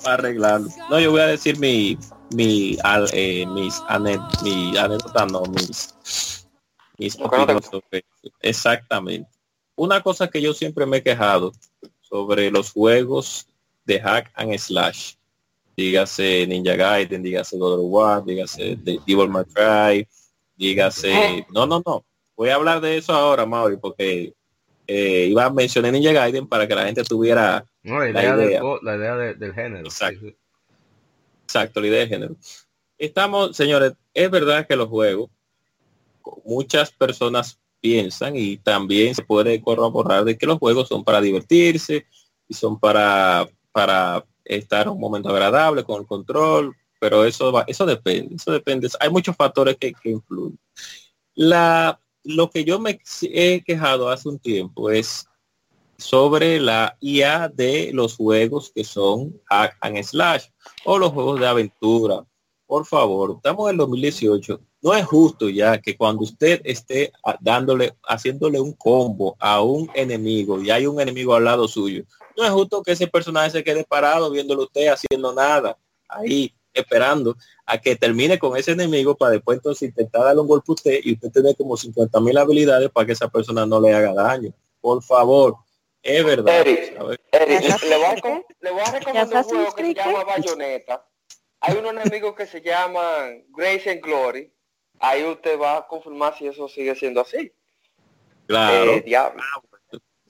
para 0.03 0.15
arreglarlo. 0.15 0.69
No, 0.91 0.99
yo 1.01 1.11
voy 1.11 1.21
a 1.21 1.27
decir 1.27 1.59
mi, 1.59 1.97
mi, 2.31 2.77
al- 2.83 3.09
eh, 3.13 3.47
mis 3.47 3.81
ane- 3.89 4.21
mi 4.43 4.77
anécdotas, 4.77 5.31
no, 5.31 5.43
mis, 5.45 5.95
mis 6.99 7.15
opiniones 7.21 7.67
sobre. 7.71 8.05
Exactamente. 8.41 9.29
Una 9.77 10.03
cosa 10.03 10.29
que 10.29 10.41
yo 10.41 10.53
siempre 10.53 10.87
me 10.87 10.99
he 10.99 11.03
quejado 11.03 11.53
sobre 12.01 12.51
los 12.51 12.73
juegos 12.73 13.47
de 13.85 14.01
hack 14.01 14.31
and 14.35 14.57
slash. 14.59 15.15
Dígase 15.77 16.47
Ninja 16.47 16.77
Gaiden, 16.77 17.23
dígase 17.23 17.57
God 17.57 17.79
of 17.81 17.87
War, 17.91 18.25
dígase 18.25 18.77
de- 18.77 19.01
Devil 19.07 19.29
May 19.29 19.45
Cry, 19.45 20.07
dígase... 20.57 21.47
No, 21.51 21.67
no, 21.67 21.83
no. 21.87 22.05
Voy 22.43 22.51
a 22.51 22.57
hablar 22.57 22.81
de 22.81 22.97
eso 22.99 23.13
ahora, 23.13 23.47
Mauri, 23.47 23.77
porque 23.77 24.35
eh, 24.89 25.27
iba 25.31 25.45
a 25.45 25.51
mencionar 25.51 25.93
Ninja 25.93 26.11
Gaiden 26.11 26.49
para 26.49 26.67
que 26.67 26.75
la 26.75 26.87
gente 26.87 27.05
tuviera 27.05 27.65
No, 27.85 28.01
la 28.01 28.07
La 28.07 28.11
idea, 28.11 28.37
del 28.37 28.61
la 28.83 28.97
idea 28.97 29.17
de- 29.17 29.35
del 29.35 29.55
género. 29.55 29.85
Exacto. 29.87 30.27
Exacto, 31.45 31.81
la 31.81 31.87
idea 31.87 32.01
de 32.01 32.09
género. 32.09 32.37
Estamos, 32.99 33.57
señores, 33.57 33.93
es 34.13 34.29
verdad 34.29 34.67
que 34.67 34.75
los 34.75 34.89
juegos, 34.89 35.31
muchas 36.45 36.91
personas 36.91 37.61
piensan 37.81 38.35
y 38.35 38.57
también 38.57 39.15
se 39.15 39.23
puede 39.23 39.63
corroborar 39.63 40.25
de 40.25 40.37
que 40.37 40.45
los 40.47 40.59
juegos 40.59 40.89
son 40.89 41.05
para 41.05 41.21
divertirse 41.21 42.07
y 42.49 42.55
son 42.55 42.77
para, 42.77 43.49
para 43.71 44.25
estar 44.45 44.89
un 44.89 44.99
momento 44.99 45.29
agradable 45.29 45.85
con 45.85 46.01
el 46.01 46.09
control, 46.09 46.75
pero 46.99 47.25
eso 47.25 47.53
va, 47.53 47.63
eso 47.69 47.87
depende, 47.87 48.35
eso 48.35 48.51
depende. 48.51 48.89
Hay 48.99 49.11
muchos 49.11 49.37
factores 49.37 49.77
que, 49.77 49.93
que 49.93 50.11
influyen. 50.11 50.59
La, 51.35 52.01
lo 52.25 52.51
que 52.51 52.65
yo 52.65 52.79
me 52.79 53.01
he 53.23 53.63
quejado 53.65 54.09
hace 54.09 54.29
un 54.29 54.39
tiempo 54.39 54.91
es 54.91 55.27
sobre 55.99 56.61
la 56.61 56.97
IA 57.01 57.49
de 57.49 57.91
los 57.93 58.17
juegos 58.17 58.73
que 58.75 58.85
son 58.85 59.41
hack 59.47 59.77
and 59.81 60.03
slash 60.03 60.47
o 60.85 60.99
los 60.99 61.13
juegos 61.13 61.41
de 61.41 61.47
aventura. 61.47 62.25
Por 62.67 62.87
favor, 62.87 63.35
estamos 63.37 63.67
en 63.67 63.73
el 63.73 63.77
2018. 63.79 64.61
No 64.81 64.95
es 64.95 65.05
justo 65.05 65.49
ya 65.49 65.79
que 65.81 65.97
cuando 65.97 66.25
usted 66.25 66.61
esté 66.65 67.13
dándole, 67.41 67.95
haciéndole 68.05 68.61
un 68.61 68.73
combo 68.73 69.37
a 69.39 69.63
un 69.63 69.89
enemigo 69.95 70.61
y 70.61 70.71
hay 70.71 70.87
un 70.87 71.01
enemigo 71.01 71.35
al 71.35 71.45
lado 71.45 71.69
suyo, 71.69 72.05
no 72.37 72.45
es 72.45 72.51
justo 72.51 72.83
que 72.83 72.93
ese 72.93 73.07
personaje 73.07 73.51
se 73.51 73.65
quede 73.65 73.85
parado 73.85 74.31
viéndolo 74.31 74.65
usted 74.65 74.89
haciendo 74.89 75.33
nada, 75.33 75.79
ahí 76.09 76.53
esperando 76.75 77.37
a 77.67 77.79
que 77.79 77.97
termine 77.97 78.39
con 78.39 78.57
ese 78.57 78.73
enemigo 78.73 79.17
para 79.17 79.33
después 79.33 79.59
entonces 79.59 79.89
intentar 79.89 80.23
darle 80.25 80.41
un 80.41 80.49
golpe 80.49 80.67
a 80.69 80.73
usted 80.73 81.01
y 81.03 81.15
usted 81.15 81.31
tiene 81.31 81.55
como 81.55 81.77
50 81.77 82.21
mil 82.21 82.37
habilidades 82.37 82.91
para 82.91 83.07
que 83.07 83.13
esa 83.13 83.29
persona 83.29 83.67
no 83.67 83.81
le 83.81 83.93
haga 83.93 84.13
daño. 84.15 84.53
Por 84.81 85.03
favor, 85.03 85.57
es 86.03 86.25
verdad. 86.25 86.61
Eric, 86.61 86.93
le 86.99 87.97
voy 87.97 88.07
a, 88.07 88.43
le 88.61 88.71
voy 88.71 88.81
a 88.81 88.91
recomendar 88.91 89.45
un 89.47 89.65
juego 89.65 89.75
que 89.75 89.85
se 89.85 89.95
llama. 89.95 90.25
Bayonetta. 90.25 91.07
Hay 91.61 91.77
unos 91.77 91.93
enemigos 91.93 92.35
que 92.35 92.47
se 92.47 92.61
llaman 92.61 93.45
Grace 93.51 93.89
and 93.89 94.01
Glory. 94.01 94.53
ahí 94.99 95.23
usted 95.25 95.59
va 95.61 95.79
a 95.79 95.87
confirmar 95.87 96.37
si 96.37 96.47
eso 96.49 96.69
sigue 96.69 96.95
siendo 96.97 97.21
así. 97.21 97.53
Claro. 98.47 98.95
Eh, 98.95 99.03
diablo. 99.03 99.43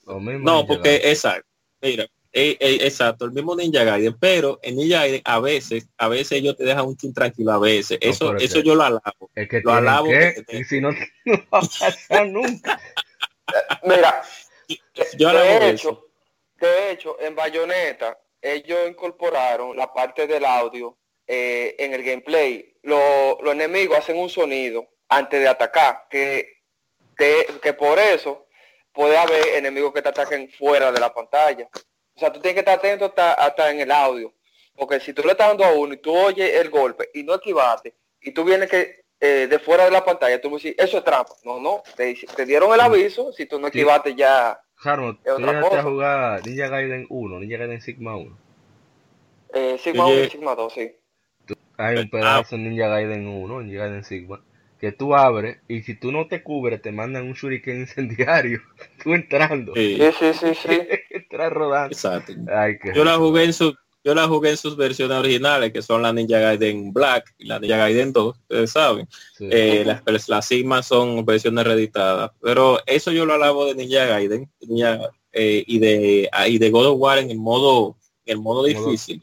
No, 0.05 0.65
porque 0.67 0.97
exacto. 1.03 1.47
Mira, 1.81 2.05
eh, 2.33 2.57
eh, 2.59 2.77
exacto, 2.81 3.25
el 3.25 3.31
mismo 3.31 3.55
Ninja 3.55 3.83
Gaiden, 3.83 4.17
pero 4.19 4.59
en 4.63 4.75
Ninja 4.75 4.97
Gaiden 5.01 5.21
a 5.23 5.39
veces, 5.39 5.87
a 5.97 6.07
veces 6.07 6.31
ellos 6.33 6.57
te 6.57 6.63
dejan 6.65 6.85
un 6.85 6.97
chin 6.97 7.13
tranquilo 7.13 7.51
a 7.51 7.59
veces. 7.59 7.99
No, 8.03 8.09
eso, 8.09 8.35
eso 8.37 8.59
yo 8.59 8.75
lo 8.75 8.83
alabo. 8.83 9.29
Es 9.35 9.47
que 9.47 9.61
Lo 9.61 9.71
alabo 9.73 10.09
que, 10.09 10.43
y 10.49 10.63
si 10.63 10.81
no, 10.81 10.91
no 11.25 11.37
va 11.53 11.59
a 11.59 11.61
pasar 11.61 12.27
nunca. 12.27 12.79
Mira, 13.83 14.23
Yo 15.17 15.29
alabo 15.29 15.45
de 15.59 15.69
eso. 15.71 15.89
hecho, 15.89 16.07
de 16.59 16.91
hecho, 16.91 17.17
en 17.19 17.35
Bayonetta, 17.35 18.17
ellos 18.41 18.79
incorporaron 18.89 19.75
la 19.77 19.93
parte 19.93 20.27
del 20.27 20.45
audio 20.45 20.97
eh, 21.27 21.75
en 21.79 21.93
el 21.93 22.03
gameplay. 22.03 22.75
Lo- 22.83 23.37
los 23.41 23.53
enemigos 23.53 23.97
hacen 23.97 24.17
un 24.17 24.29
sonido 24.29 24.87
antes 25.09 25.39
de 25.39 25.47
atacar, 25.47 26.05
que, 26.09 26.61
que, 27.15 27.45
que 27.61 27.73
por 27.73 27.99
eso 27.99 28.47
puede 28.91 29.17
haber 29.17 29.49
enemigos 29.55 29.93
que 29.93 30.01
te 30.01 30.09
ataquen 30.09 30.49
fuera 30.49 30.91
de 30.91 30.99
la 30.99 31.13
pantalla. 31.13 31.69
O 32.15 32.19
sea, 32.19 32.31
tú 32.31 32.39
tienes 32.39 32.55
que 32.55 32.59
estar 32.59 32.77
atento 32.77 33.05
hasta, 33.05 33.33
hasta 33.33 33.71
en 33.71 33.79
el 33.81 33.91
audio. 33.91 34.33
Porque 34.75 34.99
si 34.99 35.13
tú 35.13 35.21
le 35.23 35.31
estás 35.31 35.49
dando 35.49 35.65
a 35.65 35.73
uno 35.73 35.93
y 35.93 35.97
tú 35.97 36.15
oyes 36.15 36.53
el 36.55 36.69
golpe 36.69 37.09
y 37.13 37.23
no 37.23 37.35
esquivaste, 37.35 37.93
y 38.21 38.31
tú 38.31 38.43
vienes 38.43 38.69
que 38.69 39.03
eh, 39.19 39.47
de 39.47 39.59
fuera 39.59 39.85
de 39.85 39.91
la 39.91 40.03
pantalla, 40.03 40.41
tú 40.41 40.49
me 40.49 40.55
dices, 40.57 40.75
eso 40.77 40.97
es 40.97 41.03
trampa. 41.03 41.33
No, 41.45 41.59
no, 41.59 41.81
te, 41.95 42.13
te 42.35 42.45
dieron 42.45 42.73
el 42.73 42.79
aviso, 42.81 43.31
si 43.31 43.45
tú 43.45 43.59
no 43.59 43.67
Sí. 43.67 43.77
esquivaste 43.79 44.15
ya 44.15 44.59
Jarmo, 44.75 45.11
Es 45.11 45.17
tú 45.23 45.31
otra 45.33 45.45
llegaste 45.45 45.67
a 45.67 45.69
cosa. 45.69 45.83
jugar 45.83 46.45
Ninja 46.45 46.67
Gaiden 46.67 47.05
1, 47.09 47.39
Ninja 47.39 47.57
Gaiden 47.57 47.81
Sigma 47.81 48.17
1. 48.17 48.37
Eh, 49.53 49.77
Sigma 49.81 50.05
Oye. 50.07 50.15
1 50.15 50.23
y 50.25 50.29
Sigma 50.29 50.55
2, 50.55 50.73
sí. 50.73 50.91
Hay 51.77 51.95
un 51.97 52.09
pedazo 52.09 52.55
en 52.55 52.69
Ninja 52.69 52.87
Gaiden 52.87 53.27
1, 53.27 53.61
Ninja 53.61 53.79
Gaiden 53.85 54.03
Sigma, 54.03 54.43
que 54.83 54.91
tú 54.91 55.15
abres 55.15 55.59
y 55.69 55.81
si 55.81 55.95
tú 55.95 56.11
no 56.11 56.27
te 56.27 56.43
cubres 56.43 56.81
te 56.81 56.91
mandan 56.91 57.23
un 57.25 57.33
shuriken 57.33 57.79
incendiario. 57.87 58.59
tú 59.01 59.13
entrando, 59.13 59.73
Sí, 59.75 59.97
Sí, 60.19 60.25
sí, 60.33 60.47
sí, 60.61 60.79
entras 61.09 61.53
rodando. 61.53 61.93
exacto. 61.93 62.33
Ay, 62.53 62.77
qué 62.81 62.91
Yo 62.93 63.05
la 63.05 63.15
jugué 63.15 63.45
en 63.45 63.53
su, 63.53 63.73
yo 64.03 64.13
la 64.13 64.27
jugué 64.27 64.49
en 64.49 64.57
sus 64.57 64.75
versiones 64.75 65.17
originales, 65.17 65.71
que 65.71 65.81
son 65.81 66.01
la 66.01 66.11
Ninja 66.11 66.37
Gaiden 66.37 66.91
Black 66.91 67.33
y 67.37 67.45
la 67.45 67.59
Ninja 67.59 67.77
Gaiden 67.77 68.11
2, 68.11 68.37
ustedes 68.37 68.71
saben. 68.71 69.07
Sí. 69.37 69.47
Eh, 69.49 69.83
las, 69.85 70.01
pero 70.01 70.17
las 70.27 70.45
Sigma 70.45 70.83
son 70.83 71.23
versiones 71.25 71.63
reeditadas. 71.65 72.31
Pero 72.41 72.79
eso 72.85 73.13
yo 73.13 73.25
lo 73.25 73.35
alabo 73.35 73.65
de 73.67 73.75
Ninja 73.75 74.05
Gaiden 74.05 74.51
Ninja, 74.67 74.99
eh, 75.31 75.63
y 75.65 75.79
de 75.79 76.27
ah, 76.33 76.49
y 76.49 76.57
de 76.57 76.69
God 76.69 76.87
of 76.87 76.99
War 76.99 77.19
en 77.19 77.31
el 77.31 77.37
modo 77.37 77.95
en 78.25 78.33
el 78.37 78.41
modo 78.43 78.63
Modo- 78.67 78.67
difícil. 78.91 79.21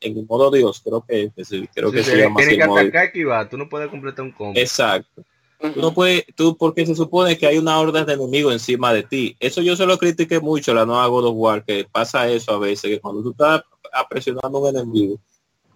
En 0.00 0.18
el 0.18 0.26
modo 0.26 0.50
Dios, 0.50 0.80
creo 0.84 1.04
que, 1.06 1.30
que 1.34 1.44
sí, 1.44 1.68
creo 1.74 1.90
Sí, 1.90 1.96
que 1.96 2.04
sí, 2.04 2.10
se 2.10 2.18
llama 2.18 2.40
que 2.40 2.62
atacar 2.62 3.04
y 3.04 3.06
esquivar, 3.06 3.48
tú 3.48 3.56
no 3.56 3.68
puedes 3.68 3.88
completar 3.88 4.24
un 4.24 4.32
combo. 4.32 4.58
Exacto. 4.58 5.22
Tú 5.58 5.68
Ujú. 5.68 5.80
no 5.80 5.94
puedes, 5.94 6.24
tú 6.34 6.56
porque 6.56 6.84
se 6.84 6.94
supone 6.94 7.38
que 7.38 7.46
hay 7.46 7.56
una 7.56 7.78
horda 7.78 8.04
de 8.04 8.12
enemigos 8.12 8.52
encima 8.52 8.92
de 8.92 9.02
ti. 9.04 9.36
Eso 9.40 9.62
yo 9.62 9.74
se 9.74 9.86
lo 9.86 9.96
critiqué 9.96 10.38
mucho 10.38 10.74
la 10.74 10.84
nueva 10.84 11.06
God 11.06 11.26
of 11.26 11.34
War, 11.36 11.64
que 11.64 11.86
pasa 11.90 12.28
eso 12.28 12.52
a 12.52 12.58
veces, 12.58 12.90
que 12.90 13.00
cuando 13.00 13.22
tú 13.22 13.30
estás 13.30 13.62
presionando 14.10 14.58
a 14.58 14.60
un 14.60 14.76
enemigo 14.76 15.18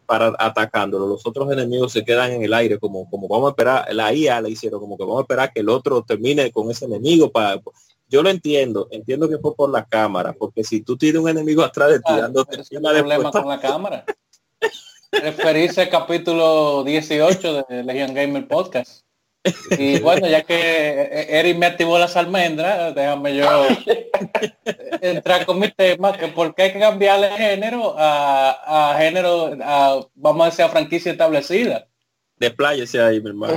para 0.04 0.34
atacándolo, 0.38 1.06
los 1.06 1.26
otros 1.26 1.50
enemigos 1.52 1.92
se 1.92 2.04
quedan 2.04 2.32
en 2.32 2.42
el 2.42 2.52
aire, 2.52 2.78
como, 2.78 3.08
como 3.08 3.26
vamos 3.26 3.46
a 3.46 3.50
esperar, 3.50 3.94
la 3.94 4.12
IA 4.12 4.42
le 4.42 4.50
hicieron, 4.50 4.80
como 4.80 4.98
que 4.98 5.04
vamos 5.04 5.20
a 5.20 5.22
esperar 5.22 5.52
que 5.52 5.60
el 5.60 5.68
otro 5.70 6.02
termine 6.02 6.52
con 6.52 6.70
ese 6.70 6.84
enemigo 6.84 7.30
para. 7.30 7.60
Yo 8.10 8.24
lo 8.24 8.28
entiendo, 8.28 8.88
entiendo 8.90 9.28
que 9.28 9.38
fue 9.38 9.54
por 9.54 9.70
la 9.70 9.84
cámara, 9.84 10.32
porque 10.32 10.64
si 10.64 10.80
tú 10.82 10.96
tienes 10.96 11.22
un 11.22 11.28
enemigo 11.28 11.62
atrás 11.62 11.90
de 11.90 11.98
ti, 11.98 12.04
Ah, 12.08 12.22
dándote 12.22 12.60
es 12.60 12.72
el 12.72 12.80
problema 12.80 13.30
con 13.30 13.48
la 13.48 13.60
cámara. 13.60 14.04
Referirse 15.12 15.82
al 15.82 15.90
capítulo 15.90 16.82
18 16.82 17.66
de 17.68 17.84
Legion 17.84 18.12
Gamer 18.12 18.48
Podcast. 18.48 19.02
Y 19.78 20.00
bueno, 20.00 20.26
ya 20.26 20.42
que 20.42 21.26
Eric 21.30 21.56
me 21.56 21.66
activó 21.66 22.00
las 22.00 22.16
almendras, 22.16 22.94
déjame 22.96 23.36
yo 23.36 23.46
entrar 25.00 25.46
con 25.46 25.60
mi 25.60 25.70
tema, 25.70 26.12
que 26.18 26.28
por 26.28 26.52
qué 26.54 26.64
hay 26.64 26.72
que 26.72 26.80
cambiarle 26.80 27.30
género 27.30 27.94
a, 27.96 28.92
a 28.92 28.98
género, 28.98 29.56
a, 29.62 30.04
vamos 30.16 30.42
a 30.42 30.50
decir, 30.50 30.64
a 30.64 30.68
franquicia 30.68 31.12
establecida. 31.12 31.86
Despláyese 32.36 33.00
ahí, 33.00 33.20
mi 33.20 33.28
hermano. 33.28 33.54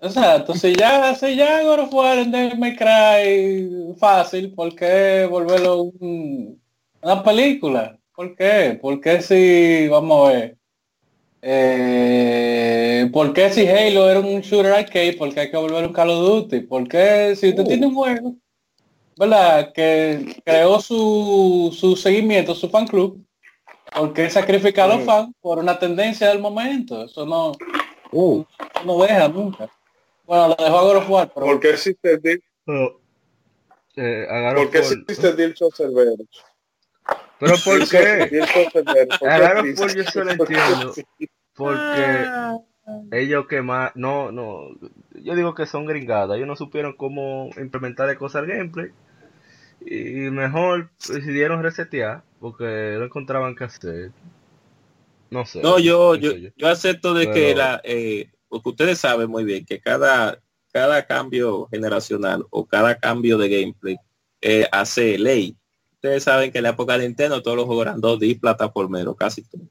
Ujú. 0.00 0.06
O 0.06 0.10
sea, 0.10 0.36
entonces 0.36 0.76
ya, 0.76 1.14
si 1.14 1.34
ya 1.34 1.62
God 1.64 1.80
of 1.80 1.92
War 1.94 2.26
May 2.56 2.76
Cry 2.76 3.94
fácil, 3.98 4.54
¿por 4.54 4.74
qué 4.74 5.26
volverlo 5.28 5.82
un- 5.82 6.60
una 7.02 7.22
película? 7.22 7.98
¿Por 8.14 8.34
qué? 8.36 8.78
¿Por 8.80 9.00
qué 9.00 9.20
si, 9.20 9.88
vamos 9.88 10.28
a 10.28 10.32
ver, 10.32 10.56
eh, 11.42 13.08
¿por 13.12 13.32
qué 13.32 13.50
si 13.50 13.66
Halo 13.66 14.08
era 14.08 14.20
un 14.20 14.40
shooter 14.40 14.72
arcade? 14.72 15.14
¿Por 15.14 15.32
qué 15.32 15.40
hay 15.40 15.50
que 15.50 15.56
volver 15.56 15.86
un 15.86 15.92
Call 15.92 16.10
of 16.10 16.26
Duty? 16.26 16.60
¿Por 16.60 16.88
qué 16.88 17.34
si 17.36 17.48
usted 17.50 17.64
tiene 17.66 17.86
un 17.86 17.94
juego, 17.94 18.34
¿verdad? 19.16 19.72
Que 19.72 20.36
creó 20.44 20.80
su, 20.80 21.74
su 21.76 21.96
seguimiento, 21.96 22.54
su 22.54 22.68
fan 22.68 22.86
club, 22.86 23.24
¿por 23.94 24.12
qué 24.12 24.30
sacrificar 24.30 24.90
a 24.90 24.94
los 24.94 25.04
fans 25.04 25.34
por 25.40 25.58
una 25.58 25.78
tendencia 25.78 26.28
del 26.28 26.40
momento? 26.40 27.04
Eso 27.04 27.24
no, 27.26 27.52
no 28.84 28.98
deja 29.02 29.28
nunca. 29.28 29.68
Bueno, 30.28 30.48
lo 30.48 30.62
dejó 30.62 30.78
a 30.78 30.82
God 30.82 30.96
of 30.96 31.08
War, 31.10 31.32
pero 31.34 31.46
¿Por 31.46 31.60
qué 31.60 31.70
existe 31.70 32.12
el 32.12 32.20
deal? 32.20 32.42
Pero, 32.66 33.00
eh, 33.96 34.26
¿Por 34.54 34.70
qué 34.70 34.78
existe 34.80 35.28
el 35.28 35.36
deal 35.36 35.54
Cerberus? 35.74 36.28
Pero 37.40 37.54
¿por 37.64 37.88
qué? 37.88 38.28
Deal 38.30 38.46
Cerberus, 38.46 39.18
¿por 39.18 39.18
qué 39.20 39.26
Agarro 39.26 39.60
existe? 39.60 39.80
por 39.80 39.96
yo 39.96 40.10
solo 40.10 40.30
entiendo. 40.32 40.94
Porque 41.56 42.26
ellos 43.10 43.46
que 43.48 43.62
más, 43.62 43.92
no, 43.94 44.30
no, 44.30 44.68
yo 45.14 45.34
digo 45.34 45.54
que 45.54 45.64
son 45.64 45.86
gringadas, 45.86 46.36
ellos 46.36 46.46
no 46.46 46.56
supieron 46.56 46.92
cómo 46.92 47.48
implementar 47.56 48.14
cosas 48.18 48.42
al 48.42 48.48
gameplay 48.48 48.92
y 49.80 50.30
mejor 50.30 50.90
decidieron 51.08 51.62
resetear 51.62 52.22
porque 52.38 52.96
no 52.98 53.04
encontraban 53.06 53.56
qué 53.56 53.64
hacer. 53.64 54.12
No 55.30 55.46
sé. 55.46 55.62
No, 55.62 55.78
yo, 55.78 56.12
pienso 56.18 56.36
yo, 56.36 56.50
yo 56.54 56.68
acepto 56.68 57.14
de 57.14 57.26
que 57.26 57.54
Pero- 57.54 57.58
la, 57.58 57.80
eh, 57.82 58.30
porque 58.48 58.68
ustedes 58.70 58.98
saben 58.98 59.28
muy 59.30 59.44
bien 59.44 59.64
que 59.64 59.80
cada, 59.80 60.40
cada 60.72 61.06
cambio 61.06 61.66
generacional 61.70 62.44
o 62.50 62.66
cada 62.66 62.98
cambio 62.98 63.38
de 63.38 63.48
gameplay 63.48 63.96
eh, 64.40 64.66
hace 64.72 65.18
ley. 65.18 65.56
Ustedes 65.94 66.22
saben 66.24 66.52
que 66.52 66.58
en 66.58 66.64
la 66.64 66.70
época 66.70 66.96
de 66.96 67.06
Nintendo 67.08 67.42
todos 67.42 67.56
los 67.56 67.66
juegos 67.66 67.86
eran 67.86 68.00
2D 68.00 68.38
plataformeros, 68.40 69.16
casi 69.16 69.42
todo. 69.42 69.62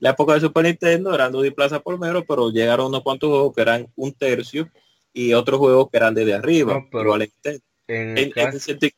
La 0.00 0.10
época 0.10 0.34
de 0.34 0.40
Super 0.40 0.64
Nintendo 0.64 1.14
eran 1.14 1.32
2D 1.32 1.54
plataformeros, 1.54 2.24
pero 2.26 2.50
llegaron 2.50 2.86
unos 2.86 3.02
cuantos 3.02 3.28
juegos 3.30 3.54
que 3.54 3.60
eran 3.62 3.86
un 3.96 4.12
tercio 4.14 4.68
y 5.12 5.32
otros 5.34 5.58
juegos 5.58 5.90
que 5.90 5.96
eran 5.98 6.14
desde 6.14 6.34
arriba. 6.34 6.74
No, 6.74 6.88
pero 6.90 7.04
igual 7.04 7.22
en. 7.22 7.62
En 7.86 8.60
sentido- 8.60 8.92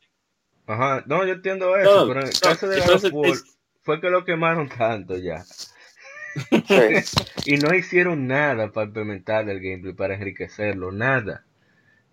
Ajá, 0.66 1.04
no, 1.06 1.24
yo 1.26 1.34
entiendo 1.34 1.76
eso, 1.76 2.02
No, 2.02 2.08
pero 2.08 2.20
en 2.20 2.26
el 2.28 2.32
no, 2.34 2.40
caso 2.40 2.68
de 2.68 2.78
entonces 2.78 3.12
es- 3.24 3.44
fue 3.82 4.00
que 4.00 4.10
lo 4.10 4.24
quemaron 4.24 4.68
tanto 4.78 5.16
ya. 5.16 5.44
Sí. 6.68 7.22
Y 7.46 7.56
no 7.58 7.74
hicieron 7.74 8.26
nada 8.26 8.72
para 8.72 8.86
implementar 8.86 9.48
el 9.48 9.60
gameplay, 9.60 9.94
para 9.94 10.14
enriquecerlo, 10.14 10.92
nada. 10.92 11.44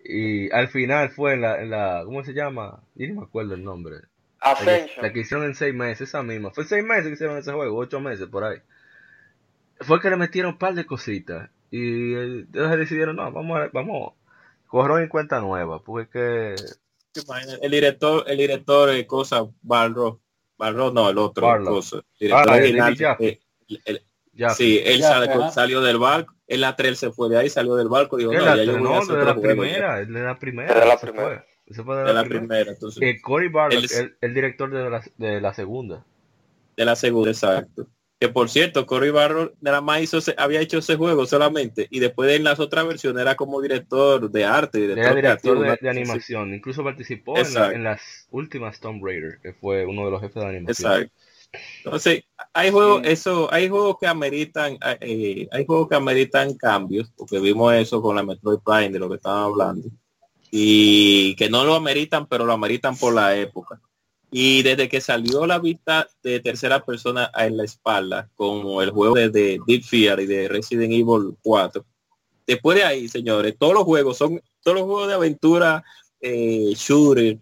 Y 0.04 0.50
al 0.52 0.68
final 0.68 1.10
fue 1.10 1.36
la, 1.36 1.62
la 1.64 2.02
¿cómo 2.04 2.22
se 2.24 2.32
llama? 2.34 2.82
Yo 2.94 3.08
no 3.08 3.20
me 3.20 3.26
acuerdo 3.26 3.54
el 3.54 3.64
nombre. 3.64 3.96
La 3.96 4.54
que, 4.56 4.64
la 4.64 4.72
Ascension. 4.74 5.12
que 5.12 5.20
hicieron 5.20 5.46
en 5.46 5.54
seis 5.54 5.74
meses, 5.74 6.08
esa 6.08 6.22
misma. 6.22 6.50
Fue 6.50 6.64
seis 6.64 6.84
meses 6.84 7.06
que 7.06 7.12
hicieron 7.14 7.38
ese 7.38 7.52
juego, 7.52 7.76
ocho 7.78 8.00
meses 8.00 8.26
por 8.28 8.44
ahí. 8.44 8.58
Fue 9.80 10.00
que 10.00 10.10
le 10.10 10.16
metieron 10.16 10.52
un 10.52 10.58
par 10.58 10.74
de 10.74 10.84
cositas. 10.86 11.50
Y 11.70 12.14
eh, 12.14 12.46
ellos 12.52 12.76
decidieron, 12.78 13.16
no, 13.16 13.32
vamos 13.32 13.58
a, 13.58 13.68
vamos, 13.72 14.12
corro 14.66 14.98
en 14.98 15.08
cuenta 15.08 15.40
nueva, 15.40 15.82
porque 15.82 16.54
el 17.62 17.70
director, 17.70 18.24
el 18.26 18.36
director 18.38 18.90
de 18.90 19.06
cosa 19.06 19.44
Balro, 19.62 20.20
Balro 20.58 20.92
no, 20.92 21.08
el 21.10 21.18
otro 21.18 21.46
Barlow. 21.46 21.74
cosa, 21.76 22.02
director 22.20 22.50
Ah, 22.50 22.56
el 22.58 22.62
original, 22.80 23.16
eh, 23.20 23.40
el- 23.68 23.82
el- 23.86 24.02
ya. 24.34 24.50
Sí, 24.50 24.80
él 24.84 25.00
Ya, 25.00 25.50
salió 25.50 25.80
del 25.80 25.98
barco, 25.98 26.34
en 26.46 26.60
la 26.60 26.76
3 26.76 26.98
se 26.98 27.10
fue 27.10 27.28
de 27.28 27.38
ahí, 27.38 27.48
salió 27.50 27.74
del 27.76 27.88
barco, 27.88 28.16
dijo, 28.16 28.30
¿Qué 28.30 28.38
no, 28.38 28.44
la 28.44 28.56
ya 28.56 28.64
yo 28.64 28.78
voy 28.78 28.92
a 28.92 28.98
hacer 28.98 29.16
de 29.16 29.24
la 29.24 29.30
otro 29.30 29.40
juego 29.42 29.64
ya". 29.64 29.70
primera, 29.72 29.98
el 30.00 30.12
de 30.12 30.20
la 30.22 30.38
primera. 30.38 30.80
De 30.80 30.86
la 30.86 30.98
primera. 30.98 31.24
fue. 31.26 31.54
De 31.66 31.82
de 31.82 31.84
la, 32.04 32.12
la 32.12 32.22
primera. 32.24 32.40
primera, 32.46 32.70
entonces, 32.72 33.02
Eh, 33.02 33.20
Cory 33.22 33.48
Barlow, 33.48 33.78
Él 33.78 33.84
es- 33.86 33.98
el, 33.98 34.16
el 34.20 34.34
director 34.34 34.70
de 34.70 34.90
la, 34.90 35.02
de 35.16 35.40
la 35.40 35.54
segunda. 35.54 36.04
de 36.76 36.84
la 36.84 36.94
segunda, 36.96 37.30
exacto. 37.30 37.86
Que 38.20 38.28
por 38.28 38.48
cierto, 38.48 38.86
Cory 38.86 39.10
Barro 39.10 39.52
nada 39.60 39.80
más 39.80 40.00
hizo, 40.00 40.18
ese- 40.18 40.34
había 40.38 40.60
hecho 40.60 40.78
ese 40.78 40.96
juego 40.96 41.26
solamente, 41.26 41.88
y 41.90 42.00
después 42.00 42.30
en 42.32 42.44
las 42.44 42.60
otras 42.60 42.86
versiones 42.86 43.20
era 43.22 43.34
como 43.34 43.60
director 43.60 44.30
de 44.30 44.44
arte, 44.44 44.78
director, 44.78 45.04
Era 45.04 45.14
director 45.14 45.58
creativo, 45.58 45.78
de, 45.82 45.90
animación. 45.90 46.54
Incluso 46.54 46.84
participó 46.84 47.36
en, 47.38 47.52
la- 47.54 47.72
en 47.72 47.82
las 47.84 48.26
últimas 48.30 48.78
Tomb 48.80 49.04
Raider, 49.04 49.40
que 49.42 49.52
fue 49.52 49.84
uno 49.84 50.04
de 50.04 50.10
los 50.12 50.20
jefes 50.20 50.42
de 50.42 50.48
animación. 50.48 50.92
Exacto. 50.92 51.14
Entonces, 51.84 52.24
hay 52.52 52.70
juegos, 52.70 53.02
Sí. 53.04 53.08
eso, 53.10 53.52
hay 53.52 53.68
juegos 53.68 53.96
que 54.00 54.06
ameritan, 54.06 54.78
eh, 55.00 55.48
hay 55.50 55.66
juegos 55.66 55.88
que 55.88 55.94
ameritan 55.96 56.54
cambios, 56.54 57.10
porque 57.16 57.38
vimos 57.40 57.72
eso 57.74 58.00
con 58.00 58.16
la 58.16 58.22
Metroid 58.22 58.58
Prime 58.64 58.90
de 58.90 58.98
lo 58.98 59.08
que 59.08 59.16
estaban 59.16 59.44
hablando, 59.44 59.88
y 60.50 61.34
que 61.36 61.48
no 61.48 61.64
lo 61.64 61.74
ameritan, 61.74 62.26
pero 62.26 62.44
lo 62.44 62.52
ameritan 62.52 62.96
por 62.96 63.14
la 63.14 63.36
época. 63.36 63.80
Y 64.30 64.62
desde 64.62 64.88
que 64.88 65.00
salió 65.00 65.46
la 65.46 65.58
vista 65.58 66.08
de 66.22 66.40
tercera 66.40 66.84
persona 66.84 67.30
en 67.36 67.56
la 67.56 67.64
espalda, 67.64 68.28
como 68.34 68.82
el 68.82 68.90
juego 68.90 69.14
de, 69.14 69.28
de 69.30 69.60
Deep 69.66 69.84
Fear 69.84 70.20
y 70.20 70.26
de 70.26 70.48
Resident 70.48 70.92
Evil 70.92 71.36
4, 71.42 71.84
Después 72.46 72.76
de 72.76 72.84
ahí, 72.84 73.08
señores, 73.08 73.56
todos 73.58 73.72
los 73.74 73.84
juegos 73.84 74.18
son, 74.18 74.40
todos 74.62 74.76
los 74.76 74.86
juegos 74.86 75.08
de 75.08 75.14
aventura, 75.14 75.82
eh, 76.26 76.72
shooter 76.74 77.38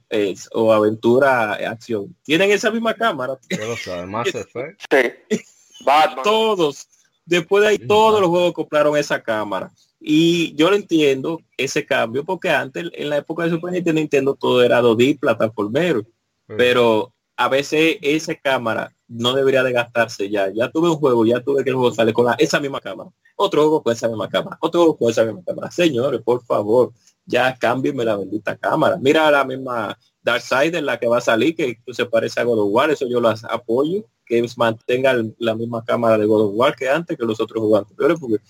o 0.53 0.73
aventura 0.73 1.53
acción, 1.53 2.17
tienen 2.25 2.51
esa 2.51 2.71
misma 2.71 2.95
cámara. 2.95 3.39
Todos. 6.25 6.89
Después 7.25 7.63
de 7.63 7.69
ahí, 7.69 7.79
todos 7.79 8.21
los 8.21 8.29
juegos 8.29 8.53
compraron 8.53 8.97
esa 8.97 9.23
cámara. 9.23 9.73
Y 10.01 10.55
yo 10.57 10.69
lo 10.69 10.77
entiendo, 10.77 11.41
ese 11.57 11.87
cambio, 11.87 12.25
porque 12.25 12.51
antes, 12.51 12.91
en 12.93 13.09
la 13.09 13.19
época 13.19 13.45
de 13.45 13.51
Super 13.51 13.73
Nintendo, 13.73 14.01
Nintendo 14.01 14.35
todo 14.35 14.65
era 14.65 14.83
2D, 14.83 15.21
plataformero. 15.21 16.05
Pero 16.47 17.15
a 17.37 17.49
veces 17.49 17.99
esa 18.03 18.35
cámara 18.35 18.95
no 19.07 19.33
debería 19.35 19.63
de 19.63 19.73
gastarse 19.73 20.29
ya. 20.29 20.53
Ya 20.53 20.71
tuve 20.71 20.91
un 20.91 20.97
juego, 20.97 21.25
ya 21.25 21.41
tuve 21.41 21.63
que 21.63 21.71
el 21.71 21.77
juego 21.77 21.95
sale 21.95 22.13
con 22.13 22.35
esa 22.39 22.59
misma 22.59 22.81
cámara. 22.81 23.11
Otro 23.37 23.63
juego 23.63 23.83
con 23.83 23.93
esa 23.93 24.09
misma 24.09 24.29
cámara. 24.29 24.59
Otro 24.61 24.81
juego 24.81 24.99
con 24.99 25.11
esa 25.11 25.25
misma 25.25 25.43
cámara. 25.47 25.71
Señores, 25.71 26.21
por 26.23 26.45
favor, 26.45 26.93
ya 27.25 27.57
cámbienme 27.57 28.05
la 28.05 28.17
bendita 28.17 28.57
cámara. 28.57 28.97
Mira 29.01 29.31
la 29.31 29.45
misma 29.45 29.99
Dark 30.23 30.43
Side 30.43 30.79
en 30.79 30.87
la 30.87 30.99
que 30.99 31.07
va 31.07 31.19
a 31.19 31.23
salir, 31.23 31.55
que 31.55 31.79
se 31.93 32.07
parece 32.07 32.41
a 32.41 32.45
God 32.45 32.61
of 32.61 32.69
War, 32.71 32.91
eso 32.91 33.07
yo 33.09 33.21
lo 33.21 33.29
apoyo, 33.29 34.05
que 34.25 34.45
mantenga 34.57 35.15
la 35.39 35.55
misma 35.55 35.85
cámara 35.85 36.17
de 36.19 36.27
God 36.27 36.49
of 36.49 36.53
War 36.55 36.75
que 36.75 36.89
antes 36.89 37.17
que 37.17 37.25
los 37.25 37.41
otros 37.41 37.61
juegos 37.61 37.81
anteriores, 37.81 38.19
porque 38.21 38.43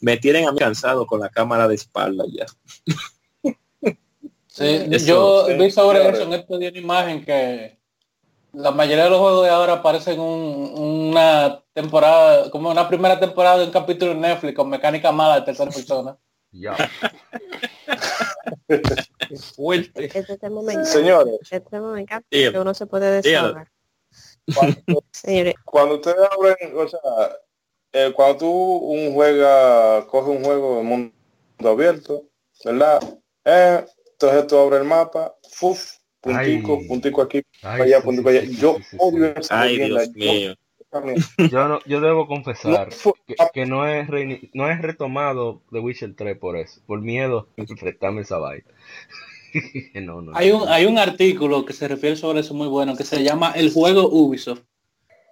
me 0.00 0.16
tienen 0.16 0.46
a 0.46 0.52
mí 0.52 0.58
cansado 0.58 1.06
con 1.06 1.20
la 1.20 1.28
cámara 1.28 1.66
de 1.68 1.74
espalda 1.74 2.24
ya. 2.28 2.46
yo 5.04 5.46
vi 5.58 5.70
sobre 5.70 6.08
eso 6.08 6.22
en 6.22 6.32
este 6.34 6.58
día 6.58 6.70
una 6.70 6.78
imagen 6.78 7.24
que 7.24 7.78
la 8.52 8.70
mayoría 8.70 9.04
de 9.04 9.10
los 9.10 9.20
juegos 9.20 9.44
de 9.44 9.50
ahora 9.50 9.82
parecen 9.82 10.18
una 10.18 11.62
temporada, 11.74 12.50
como 12.50 12.70
una 12.70 12.88
primera 12.88 13.20
temporada 13.20 13.58
de 13.58 13.64
un 13.64 13.70
capítulo 13.70 14.14
de 14.14 14.20
Netflix 14.20 14.54
con 14.54 14.70
mecánica 14.70 15.12
mala 15.12 15.40
de 15.40 15.42
tercera 15.42 15.70
persona. 15.70 16.16
Ya. 16.58 16.76
fuerte. 19.54 20.06
Este 20.06 20.38
Señores. 20.84 21.38
Este 21.50 21.80
momento 21.80 22.16
que 22.30 22.58
uno 22.58 22.74
se 22.74 22.86
puede 22.86 23.22
desahogar. 23.22 23.70
Cuando, 24.54 24.76
Señores. 25.12 25.54
cuando 25.64 25.94
ustedes 25.96 26.28
abren, 26.30 26.76
o 26.76 26.88
sea, 26.88 27.00
eh, 27.92 28.12
cuando 28.14 28.38
tú 28.38 28.48
un 28.50 29.14
juega, 29.14 30.06
coge 30.06 30.30
un 30.30 30.44
juego 30.44 30.78
de 30.78 30.82
mundo 30.82 31.12
abierto, 31.64 32.24
¿verdad? 32.64 33.00
Eh, 33.44 33.84
entonces 34.12 34.46
tú 34.46 34.58
abres 34.58 34.80
el 34.80 34.86
mapa, 34.86 35.34
¡fuf! 35.50 35.96
puntico, 36.26 36.80
puntico 36.86 37.22
aquí, 37.22 37.42
allá, 37.62 38.00
puntico 38.02 38.28
allá. 38.28 38.42
Yo 38.42 38.78
odio 38.98 39.36
esa 39.36 39.60
Ay, 39.60 39.78
Dios 39.78 40.08
mío. 40.14 40.54
Yo, 41.50 41.68
no, 41.68 41.80
yo 41.84 42.00
debo 42.00 42.26
confesar 42.26 42.88
que, 43.52 43.66
no, 43.66 43.86
es 43.86 44.08
no 44.54 44.70
es 44.70 44.80
retomado 44.80 45.62
The 45.70 45.80
Witcher 45.80 46.14
3 46.14 46.38
por 46.38 46.56
eso, 46.56 46.80
por 46.86 47.00
miedo 47.00 47.48
a 47.56 47.62
enfrentarme 47.62 48.22
esa 48.22 48.38
vaina. 48.38 48.66
no, 49.94 50.22
no, 50.22 50.32
hay, 50.34 50.50
un, 50.50 50.68
hay 50.68 50.86
un 50.86 50.98
artículo 50.98 51.64
que 51.64 51.72
se 51.72 51.88
refiere 51.88 52.16
sobre 52.16 52.40
eso 52.40 52.54
muy 52.54 52.68
bueno, 52.68 52.96
que 52.96 53.04
se 53.04 53.22
llama 53.22 53.52
El 53.52 53.72
juego 53.72 54.08
Ubisoft, 54.08 54.62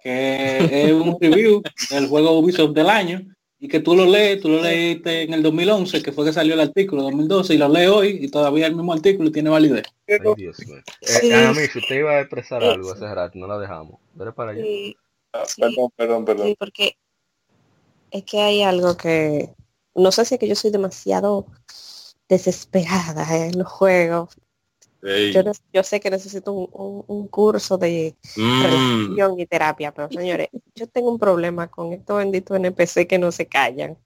que 0.03 0.57
es 0.85 0.91
un 0.91 1.17
review 1.21 1.61
del 1.89 2.07
juego 2.07 2.39
Ubisoft 2.39 2.73
del 2.73 2.89
año, 2.89 3.21
y 3.59 3.67
que 3.67 3.79
tú 3.79 3.95
lo 3.95 4.05
lees, 4.05 4.41
tú 4.41 4.49
lo 4.49 4.61
leíste 4.61 5.23
en 5.23 5.33
el 5.33 5.41
2011, 5.41 6.03
que 6.03 6.11
fue 6.11 6.25
que 6.25 6.33
salió 6.33 6.53
el 6.53 6.59
artículo, 6.59 7.03
2012, 7.03 7.55
y 7.55 7.57
lo 7.57 7.69
lees 7.69 7.89
hoy, 7.89 8.19
y 8.21 8.27
todavía 8.27 8.67
el 8.67 8.75
mismo 8.75 8.93
artículo 8.93 9.31
tiene 9.31 9.49
validez. 9.49 9.85
Ay, 10.07 10.19
Dios 10.35 10.59
mío. 10.67 10.83
Eh, 11.01 11.33
a 11.33 11.51
mí, 11.53 11.61
si 11.71 11.79
usted 11.79 11.95
iba 11.95 12.11
a 12.11 12.19
expresar 12.21 12.63
algo 12.63 12.91
hace 12.91 13.13
rato, 13.13 13.39
no 13.39 13.47
la 13.47 13.57
dejamos. 13.57 13.99
Veré 14.13 14.33
para 14.33 14.51
allá. 14.51 14.63
Ah, 15.35 15.43
perdón, 15.57 15.91
perdón, 15.95 16.25
perdón. 16.25 16.47
Sí, 16.47 16.55
porque 16.57 16.97
es 18.11 18.23
que 18.23 18.39
hay 18.39 18.63
algo 18.63 18.95
que, 18.95 19.53
no 19.93 20.11
sé 20.11 20.23
si 20.23 20.35
es 20.35 20.39
que 20.39 20.47
yo 20.47 20.55
soy 20.55 20.71
demasiado 20.71 21.45
desesperada 22.29 23.45
en 23.45 23.57
los 23.57 23.67
juegos, 23.67 24.37
yo, 25.71 25.83
sé 25.83 25.99
que 25.99 26.09
necesito 26.09 26.51
un, 26.51 27.27
curso 27.27 27.77
de 27.77 28.15
mm. 28.35 29.37
y 29.37 29.45
terapia, 29.45 29.93
pero 29.93 30.09
señores, 30.09 30.47
yo 30.73 30.87
tengo 30.87 31.11
un 31.11 31.19
problema 31.19 31.69
con 31.69 31.93
estos 31.93 32.17
benditos 32.17 32.57
NPC 32.57 33.05
que 33.07 33.19
no 33.19 33.31
se 33.31 33.45
callan. 33.45 33.97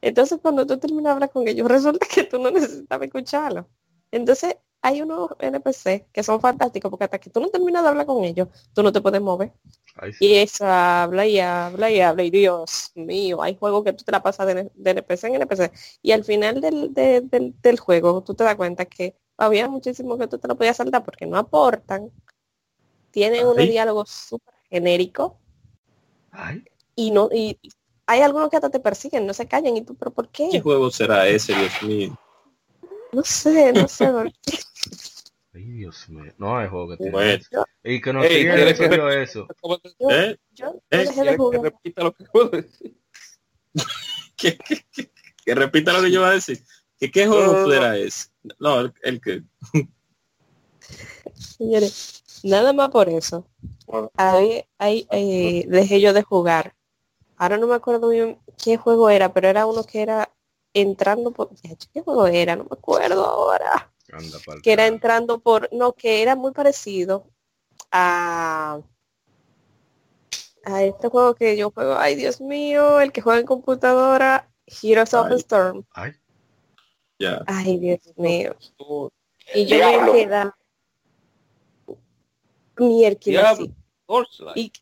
Entonces 0.00 0.38
cuando 0.40 0.64
tú 0.64 0.78
terminas 0.78 1.04
de 1.04 1.10
hablar 1.10 1.30
con 1.30 1.48
ellos, 1.48 1.66
resulta 1.68 2.06
que 2.06 2.24
tú 2.24 2.38
no 2.38 2.52
necesitas 2.52 3.02
escucharlo. 3.02 3.68
Entonces 4.12 4.56
hay 4.84 5.00
unos 5.00 5.30
NPC 5.38 6.08
que 6.12 6.22
son 6.22 6.42
fantásticos 6.42 6.90
porque 6.90 7.04
hasta 7.04 7.18
que 7.18 7.30
tú 7.30 7.40
no 7.40 7.48
terminas 7.48 7.82
de 7.82 7.88
hablar 7.88 8.04
con 8.04 8.22
ellos, 8.22 8.48
tú 8.74 8.82
no 8.82 8.92
te 8.92 9.00
puedes 9.00 9.22
mover. 9.22 9.50
Y 10.20 10.34
eso 10.34 10.66
habla 10.66 11.24
y 11.26 11.40
habla 11.40 11.90
y 11.90 12.00
habla 12.00 12.22
y 12.22 12.30
Dios 12.30 12.92
mío, 12.94 13.40
hay 13.40 13.56
juegos 13.56 13.82
que 13.82 13.94
tú 13.94 14.04
te 14.04 14.12
la 14.12 14.22
pasas 14.22 14.46
de, 14.46 14.70
NPC 14.84 15.24
en 15.24 15.36
NPC 15.36 15.72
y 16.02 16.12
al 16.12 16.22
final 16.22 16.60
del, 16.60 16.92
del 16.92 17.78
juego 17.78 18.22
tú 18.22 18.34
te 18.34 18.44
das 18.44 18.56
cuenta 18.56 18.84
que 18.84 19.16
había 19.38 19.70
muchísimo 19.70 20.18
que 20.18 20.28
tú 20.28 20.36
te 20.36 20.48
lo 20.48 20.54
podías 20.54 20.76
saltar 20.76 21.02
porque 21.02 21.24
no 21.24 21.38
aportan. 21.38 22.10
Tienen 23.10 23.46
un 23.46 23.56
diálogo 23.56 24.04
súper 24.04 24.52
genérico. 24.68 25.38
Y 26.94 27.10
no, 27.10 27.30
y 27.32 27.58
hay 28.04 28.20
algunos 28.20 28.50
que 28.50 28.56
hasta 28.56 28.68
te 28.68 28.80
persiguen, 28.80 29.26
no 29.26 29.32
se 29.32 29.48
callan 29.48 29.78
y 29.78 29.82
tú, 29.82 29.94
pero 29.94 30.10
¿por 30.10 30.28
qué? 30.28 30.50
¿Qué 30.52 30.60
juego 30.60 30.90
será 30.90 31.26
ese, 31.26 31.54
Dios 31.54 31.82
mío? 31.84 32.18
No 33.14 33.22
sé, 33.22 33.72
no 33.72 33.86
sé 33.86 34.06
Ay, 35.54 35.64
Dios 35.70 36.08
mío. 36.08 36.32
No 36.36 36.58
hay 36.58 36.68
juego 36.68 36.88
que 36.88 36.96
tiene 36.96 37.40
Y 37.84 38.00
que 38.00 38.12
no 38.12 38.22
sigue 38.24 39.22
eso. 39.22 39.46
Yo, 40.00 40.10
¿Eh? 40.10 40.36
yo 40.52 40.82
¿Eh? 40.90 41.06
Que 41.14 41.58
repita 41.58 42.02
lo 42.02 42.12
que 42.12 42.24
puedo 42.24 42.48
decir. 42.48 42.96
que 44.36 45.54
repita 45.54 45.92
lo 45.92 46.02
que 46.02 46.10
yo 46.10 46.20
voy 46.22 46.30
a 46.30 46.32
decir. 46.32 46.60
¿Qué, 46.98 47.10
qué 47.10 47.28
juego 47.28 47.64
fuera 47.64 47.96
ese? 47.96 48.30
No, 48.58 48.80
el, 48.80 49.20
que. 49.20 49.44
Señores, 51.34 52.24
nada 52.42 52.72
más 52.72 52.88
por 52.90 53.08
eso. 53.08 53.46
Ahí, 54.16 54.64
ahí 54.78 55.06
eh, 55.12 55.66
dejé 55.68 56.00
yo 56.00 56.12
de 56.12 56.22
jugar. 56.22 56.74
Ahora 57.36 57.58
no 57.58 57.68
me 57.68 57.76
acuerdo 57.76 58.08
bien 58.08 58.38
qué 58.62 58.76
juego 58.76 59.08
era, 59.08 59.32
pero 59.32 59.48
era 59.48 59.66
uno 59.66 59.84
que 59.84 60.02
era 60.02 60.32
entrando 60.74 61.30
por. 61.30 61.50
¿Qué 61.92 62.02
juego 62.02 62.26
era? 62.26 62.56
No 62.56 62.64
me 62.64 62.70
acuerdo 62.72 63.24
ahora. 63.24 63.92
que 64.62 64.72
era 64.72 64.86
entrando 64.86 65.38
por. 65.38 65.72
No, 65.72 65.92
que 65.94 66.20
era 66.20 66.36
muy 66.36 66.52
parecido 66.52 67.26
a 67.90 68.80
a 70.66 70.82
este 70.82 71.08
juego 71.08 71.34
que 71.34 71.56
yo 71.56 71.70
juego, 71.70 71.96
ay 71.96 72.14
Dios 72.14 72.40
mío, 72.40 73.00
el 73.00 73.12
que 73.12 73.20
juega 73.20 73.40
en 73.40 73.46
computadora, 73.46 74.48
Heroes 74.66 75.12
of 75.14 75.28
the 75.28 75.36
Storm. 75.36 75.84
Ay. 75.92 76.12
Ay, 77.46 77.78
Dios 77.78 78.00
mío. 78.16 78.56
Y 79.54 79.66
yo 79.66 79.76
me 79.76 80.12
quedé 80.12 80.50
miércoles. 82.76 83.70
Y, 84.54 84.72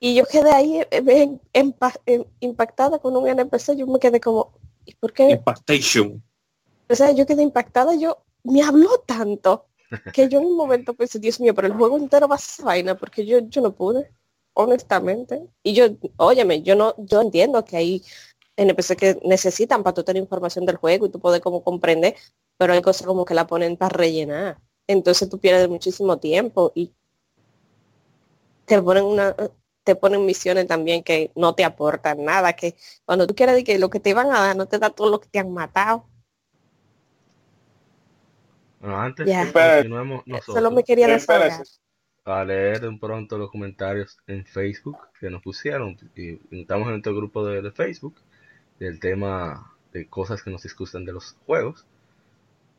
y 0.00 0.14
yo 0.14 0.24
quedé 0.24 0.50
ahí 0.50 0.80
eh, 0.90 2.18
impactada 2.40 2.98
con 2.98 3.16
un 3.16 3.28
NPC. 3.28 3.76
Yo 3.76 3.86
me 3.86 3.98
quedé 3.98 4.20
como, 4.20 4.52
¿y 4.84 4.94
por 4.94 5.12
qué? 5.12 5.30
Impactation. 5.30 6.22
O 6.88 6.94
sea, 6.94 7.12
yo 7.12 7.26
quedé 7.26 7.42
impactada. 7.42 7.94
Yo 7.94 8.24
me 8.42 8.62
habló 8.62 8.98
tanto 9.06 9.66
que 10.12 10.28
yo 10.28 10.38
en 10.38 10.46
un 10.46 10.56
momento 10.56 10.94
pensé, 10.94 11.18
Dios 11.18 11.40
mío, 11.40 11.54
pero 11.54 11.66
el 11.66 11.74
juego 11.74 11.96
entero 11.96 12.28
va 12.28 12.36
a 12.36 12.38
ser 12.38 12.64
vaina 12.64 12.96
porque 12.96 13.24
yo, 13.24 13.38
yo 13.40 13.60
no 13.60 13.72
pude, 13.74 14.10
honestamente. 14.54 15.46
Y 15.62 15.74
yo, 15.74 15.86
óyeme, 16.16 16.62
yo 16.62 16.74
no, 16.74 16.94
yo 16.98 17.20
entiendo 17.20 17.64
que 17.64 17.76
hay 17.76 18.02
NPC 18.56 18.96
que 18.96 19.20
necesitan 19.24 19.82
para 19.82 19.94
tú 19.94 20.04
tener 20.04 20.22
información 20.22 20.66
del 20.66 20.76
juego 20.76 21.06
y 21.06 21.10
tú 21.10 21.18
poder 21.18 21.40
como 21.40 21.62
comprender, 21.62 22.14
pero 22.56 22.72
hay 22.72 22.82
cosas 22.82 23.06
como 23.06 23.24
que 23.24 23.34
la 23.34 23.46
ponen 23.46 23.76
para 23.76 23.96
rellenar. 23.96 24.58
Entonces 24.86 25.28
tú 25.28 25.38
pierdes 25.38 25.68
muchísimo 25.68 26.18
tiempo 26.18 26.72
y 26.74 26.92
te 28.66 28.80
ponen 28.80 29.04
una 29.04 29.34
te 29.84 29.94
ponen 29.94 30.24
misiones 30.24 30.66
también 30.66 31.04
que 31.04 31.30
no 31.36 31.54
te 31.54 31.64
aportan 31.64 32.24
nada, 32.24 32.54
que 32.54 32.74
cuando 33.04 33.26
tú 33.26 33.34
quieres 33.34 33.62
que 33.62 33.78
lo 33.78 33.90
que 33.90 34.00
te 34.00 34.10
iban 34.10 34.32
a 34.32 34.40
dar 34.40 34.56
no 34.56 34.66
te 34.66 34.78
da 34.78 34.90
todo 34.90 35.10
lo 35.10 35.20
que 35.20 35.28
te 35.28 35.38
han 35.38 35.52
matado. 35.52 36.06
Bueno, 38.80 39.00
antes 39.00 39.26
continuemos 39.52 40.26
nosotros. 40.26 40.56
Solo 40.56 40.70
me 40.70 40.82
quería 40.82 41.06
desahogar. 41.06 41.62
A 42.26 42.42
leer 42.42 42.80
de 42.80 42.98
pronto 42.98 43.36
los 43.36 43.50
comentarios 43.50 44.16
en 44.26 44.46
Facebook 44.46 44.96
que 45.20 45.28
nos 45.28 45.42
pusieron. 45.42 45.96
Y 46.16 46.40
estamos 46.60 46.86
en 46.86 46.92
nuestro 46.92 47.14
grupo 47.14 47.46
de 47.46 47.70
Facebook 47.70 48.16
del 48.78 48.98
tema 48.98 49.74
de 49.92 50.08
cosas 50.08 50.42
que 50.42 50.50
nos 50.50 50.62
disgustan 50.62 51.04
de 51.04 51.12
los 51.12 51.36
juegos. 51.46 51.86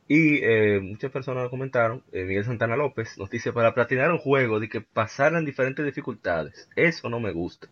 Y 0.07 0.37
eh, 0.43 0.79
muchas 0.81 1.11
personas 1.11 1.49
comentaron, 1.49 2.03
eh, 2.11 2.25
Miguel 2.25 2.45
Santana 2.45 2.75
López 2.75 3.17
nos 3.17 3.29
dice, 3.29 3.51
para 3.51 3.73
platinar 3.73 4.11
un 4.11 4.19
juego, 4.19 4.59
de 4.59 4.69
que 4.69 4.81
pasaran 4.81 5.45
diferentes 5.45 5.83
dificultades. 5.83 6.69
Eso 6.75 7.09
no 7.09 7.19
me 7.19 7.31
gusta. 7.31 7.67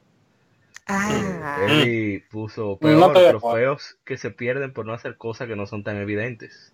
Ah. 0.86 1.66
él 1.70 2.26
puso 2.30 2.78
peor, 2.78 3.14
trofeos 3.14 3.98
que 4.03 4.18
se 4.18 4.32
pierden 4.32 4.74
por 4.74 4.86
no 4.86 4.92
hacer 4.92 5.16
cosas 5.16 5.48
que 5.48 5.56
no 5.56 5.66
son 5.66 5.84
tan 5.84 5.98
evidentes. 5.98 6.74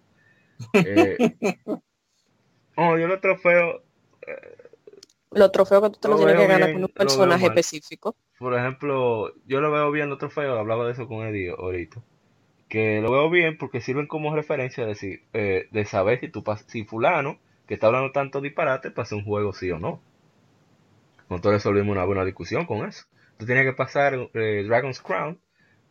Eh, 0.73 1.17
oh, 2.75 2.97
yo 2.97 3.07
los 3.07 3.21
trofeos... 3.21 3.81
los 5.31 5.51
trofeos 5.53 5.83
que 5.83 5.89
tú 5.91 5.99
te 6.01 6.07
los 6.09 6.17
tienes 6.17 6.35
que 6.35 6.47
ganar 6.47 6.73
con 6.73 6.81
un 6.83 6.89
personaje 6.89 7.45
específico. 7.45 8.15
Por 8.37 8.53
ejemplo, 8.53 9.33
yo 9.45 9.61
lo 9.61 9.71
veo 9.71 9.89
bien 9.89 10.09
los 10.09 10.17
trofeos, 10.17 10.59
hablaba 10.59 10.85
de 10.85 10.93
eso 10.93 11.07
con 11.07 11.25
Eddie 11.25 11.51
ahorita 11.51 12.01
que 12.69 13.01
lo 13.01 13.11
veo 13.11 13.29
bien 13.29 13.57
porque 13.57 13.81
sirven 13.81 14.07
como 14.07 14.33
referencia 14.35 14.83
de, 14.83 14.89
decir, 14.89 15.23
eh, 15.33 15.67
de 15.71 15.85
saber 15.85 16.19
si, 16.19 16.29
tú, 16.29 16.43
si 16.67 16.85
fulano, 16.85 17.39
que 17.67 17.73
está 17.73 17.87
hablando 17.87 18.11
tanto 18.11 18.41
disparate, 18.41 18.91
pasa 18.91 19.15
un 19.15 19.25
juego 19.25 19.53
sí 19.53 19.69
o 19.71 19.79
no. 19.79 20.01
Nosotros 21.29 21.55
resolvimos 21.55 21.91
una 21.91 22.05
buena 22.05 22.23
discusión 22.23 22.65
con 22.65 22.87
eso. 22.87 23.05
Tú 23.37 23.45
tenías 23.45 23.65
que 23.65 23.73
pasar 23.73 24.13
eh, 24.33 24.63
Dragon's 24.67 25.01
Crown 25.01 25.39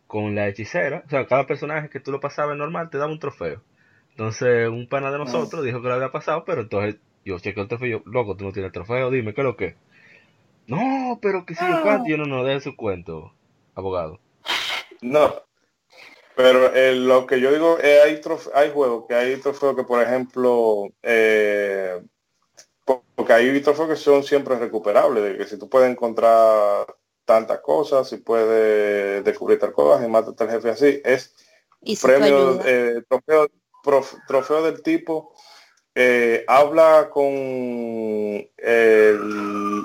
con 0.07 0.35
la 0.35 0.49
hechicera. 0.49 1.03
O 1.07 1.11
sea, 1.11 1.27
cada 1.27 1.47
personaje 1.47 1.89
que 1.89 2.01
tú 2.01 2.13
lo 2.13 2.21
pasabas 2.21 2.57
normal 2.57 2.91
te 2.91 2.99
daba 2.99 3.13
un 3.13 3.19
trofeo. 3.19 3.63
Entonces, 4.11 4.69
un 4.69 4.89
pana 4.89 5.11
de 5.11 5.19
nosotros 5.19 5.65
dijo 5.65 5.81
que 5.81 5.89
lo 5.89 5.95
había 5.95 6.11
pasado, 6.11 6.45
pero 6.45 6.63
entonces 6.63 6.97
yo 7.25 7.39
chequeé 7.39 7.63
el 7.63 7.69
trofeo. 7.69 7.89
Yo, 7.89 8.03
loco, 8.07 8.37
tú 8.37 8.45
no 8.45 8.53
tienes 8.53 8.69
el 8.69 8.73
trofeo, 8.73 9.11
dime, 9.11 9.35
¿qué 9.35 9.41
es 9.41 9.45
lo 9.45 9.57
que? 9.57 9.77
No, 10.67 11.19
pero 11.23 11.47
que 11.47 11.55
si 11.55 11.65
yo 11.67 11.83
cuento, 11.83 12.05
yo 12.09 12.17
no, 12.17 12.27
no, 12.27 12.45
de 12.45 12.61
su 12.61 12.77
cuento, 12.77 13.33
abogado. 13.75 14.21
No, 15.01 15.33
pero 16.39 16.73
eh, 16.73 16.95
lo 16.95 17.27
que 17.27 17.41
yo 17.41 17.51
digo 17.51 17.79
es 17.79 18.01
hay, 18.01 18.21
hay 18.55 18.71
juegos 18.71 19.07
que 19.09 19.15
hay 19.17 19.41
trofeos 19.41 19.75
que, 19.75 19.83
por 19.83 20.01
ejemplo, 20.01 20.87
eh, 21.03 22.01
porque 22.85 23.33
hay 23.33 23.61
trofeos 23.61 23.89
que 23.89 23.97
son 23.97 24.23
siempre 24.23 24.57
recuperables, 24.57 25.25
de 25.25 25.37
que 25.37 25.47
si 25.47 25.59
tú 25.59 25.69
puedes 25.69 25.91
encontrar 25.91 26.87
tantas 27.25 27.59
cosas, 27.59 28.09
si 28.09 28.19
puedes 28.19 29.25
descubrir 29.25 29.59
tal 29.59 29.73
cosa 29.73 30.07
y 30.07 30.09
matar 30.09 30.35
al 30.39 30.51
jefe 30.53 30.71
así, 30.71 31.03
es 31.05 31.35
premio, 32.01 32.61
eh, 32.65 33.03
trofeo, 33.09 33.49
trofeo 34.29 34.63
del 34.63 34.81
tipo 34.81 35.35
eh, 36.01 36.45
habla 36.47 37.11
con 37.13 37.27
el 37.27 38.49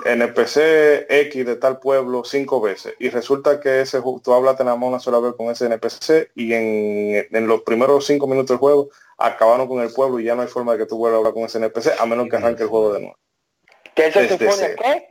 NPC 0.04 1.06
X 1.08 1.44
de 1.44 1.56
tal 1.56 1.80
pueblo 1.80 2.22
cinco 2.22 2.60
veces 2.60 2.94
y 3.00 3.08
resulta 3.08 3.58
que 3.58 3.80
ese 3.80 4.00
tú 4.22 4.32
hablas 4.32 4.56
nada 4.60 4.76
más 4.76 4.88
una 4.90 5.00
sola 5.00 5.18
vez 5.18 5.34
con 5.34 5.50
ese 5.50 5.66
NPC 5.66 6.30
y 6.36 6.52
en, 6.52 7.48
los 7.48 7.62
primeros 7.62 8.06
cinco 8.06 8.28
minutos 8.28 8.50
del 8.50 8.58
juego 8.58 8.90
acabaron 9.18 9.66
con 9.66 9.82
el 9.82 9.92
pueblo 9.92 10.20
y 10.20 10.24
ya 10.24 10.36
no 10.36 10.42
hay 10.42 10.48
forma 10.48 10.74
de 10.74 10.78
que 10.78 10.86
tú 10.86 10.98
vuelvas 10.98 11.16
a 11.16 11.18
hablar 11.18 11.34
con 11.34 11.42
ese 11.42 11.58
NPC 11.58 11.98
a 11.98 12.06
menos 12.06 12.28
que 12.28 12.36
arranque 12.36 12.62
el 12.62 12.68
juego 12.68 12.92
de 12.92 13.00
nuevo. 13.00 13.18
¿Qué 13.96 14.06
es 14.06 14.14
el 14.14 14.38
qué? 14.38 15.08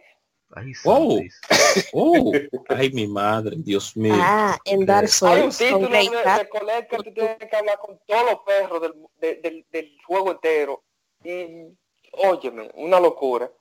Ay, 0.55 0.71
oh, 0.85 1.19
oh, 1.91 2.31
ay, 2.69 2.91
mi 2.93 3.07
madre, 3.07 3.57
Dios 3.57 3.97
mío. 3.97 4.13
Ah, 4.15 4.57
en 4.63 4.85
Dark 4.85 5.09
Souls. 5.09 5.59
Hay 5.59 5.73
un 5.73 5.81
título 5.81 5.97
de, 5.97 6.73
de 6.73 6.87
que 6.87 6.97
tú 6.97 7.13
tienes 7.13 7.37
que 7.39 7.55
hablar 7.57 7.77
con 7.79 7.99
todos 8.07 8.23
los 8.23 8.39
perros 8.45 8.81
del, 9.19 9.41
del, 9.41 9.65
del 9.69 9.97
juego 10.05 10.31
entero 10.31 10.81
y 11.23 11.75
óyeme, 12.13 12.69
una 12.75 12.99
locura. 12.99 13.51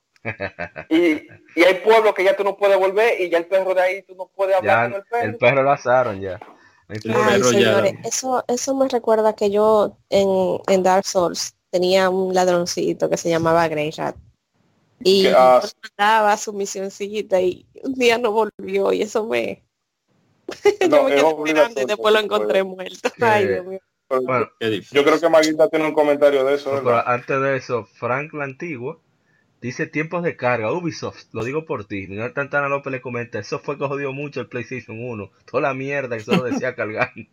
y, 0.88 1.26
y, 1.56 1.62
hay 1.66 1.74
pueblos 1.84 2.14
que 2.14 2.22
ya 2.22 2.36
tú 2.36 2.44
no 2.44 2.56
puedes 2.56 2.78
volver 2.78 3.20
y 3.20 3.28
ya 3.28 3.38
el 3.38 3.46
perro 3.46 3.74
de 3.74 3.80
ahí 3.80 4.02
tú 4.02 4.14
no 4.14 4.30
puedes 4.34 4.54
hablar 4.54 4.90
con 4.90 5.00
el 5.00 5.06
perro. 5.06 5.24
El 5.24 5.36
perro 5.36 5.62
lo 5.64 5.72
asaron 5.72 6.20
ya. 6.20 6.38
eso, 8.04 8.44
eso 8.46 8.74
me 8.76 8.88
recuerda 8.88 9.34
que 9.34 9.50
yo 9.50 9.96
en, 10.10 10.60
en, 10.68 10.82
Dark 10.82 11.06
Souls 11.06 11.56
tenía 11.70 12.08
un 12.08 12.34
ladroncito 12.34 13.10
que 13.10 13.16
se 13.16 13.30
llamaba 13.30 13.66
Greyrat. 13.68 14.16
Y 15.04 15.26
daba 15.98 16.36
su 16.36 16.52
misioncita 16.52 17.40
y 17.40 17.66
un 17.82 17.94
día 17.94 18.18
no 18.18 18.30
volvió 18.30 18.92
y 18.92 19.02
eso 19.02 19.26
me... 19.26 19.64
yo 20.88 21.02
me 21.02 21.10
quedé 21.16 21.34
mirando 21.42 21.80
y 21.80 21.84
después 21.86 22.14
lo 22.14 22.20
encontré 22.20 22.62
muerto. 22.62 23.10
Ay, 23.20 23.48
Dios 23.48 23.66
mío 23.66 23.80
yo 24.92 25.04
creo 25.04 25.20
que 25.20 25.28
Maguita 25.28 25.68
tiene 25.68 25.86
un 25.86 25.94
comentario 25.94 26.44
de 26.44 26.54
eso. 26.54 26.82
antes 27.06 27.40
de 27.40 27.56
eso, 27.56 27.84
Frank 27.84 28.32
la 28.34 28.44
Antigua 28.44 28.98
dice 29.62 29.86
tiempos 29.86 30.24
de 30.24 30.36
carga, 30.36 30.72
Ubisoft, 30.72 31.26
lo 31.32 31.44
digo 31.44 31.64
por 31.64 31.84
ti. 31.86 32.08
Miguel 32.08 32.32
Tantana 32.34 32.68
López 32.68 32.92
le 32.92 33.00
comenta, 33.00 33.38
eso 33.38 33.60
fue 33.60 33.78
que 33.78 33.86
jodió 33.86 34.12
mucho 34.12 34.40
el 34.40 34.48
PlayStation 34.48 34.98
1. 35.00 35.30
Toda 35.50 35.62
la 35.62 35.74
mierda 35.74 36.16
que 36.16 36.24
solo 36.24 36.42
decía 36.42 36.74
cargar. 36.74 37.12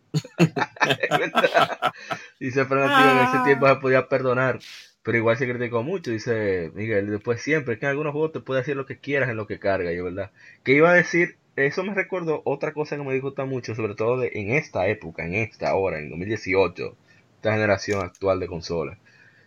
dice 2.40 2.64
Frank 2.64 2.90
Antigua 2.90 3.12
en 3.12 3.28
ese 3.28 3.36
ah. 3.38 3.42
tiempo 3.44 3.68
se 3.68 3.76
podía 3.76 4.08
perdonar. 4.08 4.60
Pero 5.02 5.16
igual 5.16 5.38
se 5.38 5.48
criticó 5.48 5.82
mucho, 5.82 6.10
dice 6.10 6.70
Miguel. 6.74 7.10
Después 7.10 7.42
siempre, 7.42 7.74
es 7.74 7.80
que 7.80 7.86
en 7.86 7.90
algunos 7.90 8.12
juegos 8.12 8.32
te 8.32 8.40
puede 8.40 8.60
hacer 8.60 8.76
lo 8.76 8.86
que 8.86 8.98
quieras 8.98 9.28
en 9.30 9.36
lo 9.36 9.46
que 9.46 9.58
carga, 9.58 9.92
yo, 9.92 10.04
¿verdad? 10.04 10.30
Que 10.62 10.72
iba 10.72 10.90
a 10.90 10.94
decir 10.94 11.39
eso 11.56 11.82
me 11.82 11.94
recordó 11.94 12.42
otra 12.44 12.72
cosa 12.72 12.96
que 12.96 13.02
me 13.02 13.12
disgusta 13.12 13.44
mucho, 13.44 13.74
sobre 13.74 13.94
todo 13.94 14.18
de, 14.18 14.30
en 14.34 14.52
esta 14.52 14.88
época, 14.88 15.26
en 15.26 15.34
esta 15.34 15.74
hora, 15.74 15.98
en 15.98 16.10
2018, 16.10 16.96
esta 17.36 17.52
generación 17.52 18.02
actual 18.02 18.40
de 18.40 18.46
consolas. 18.46 18.98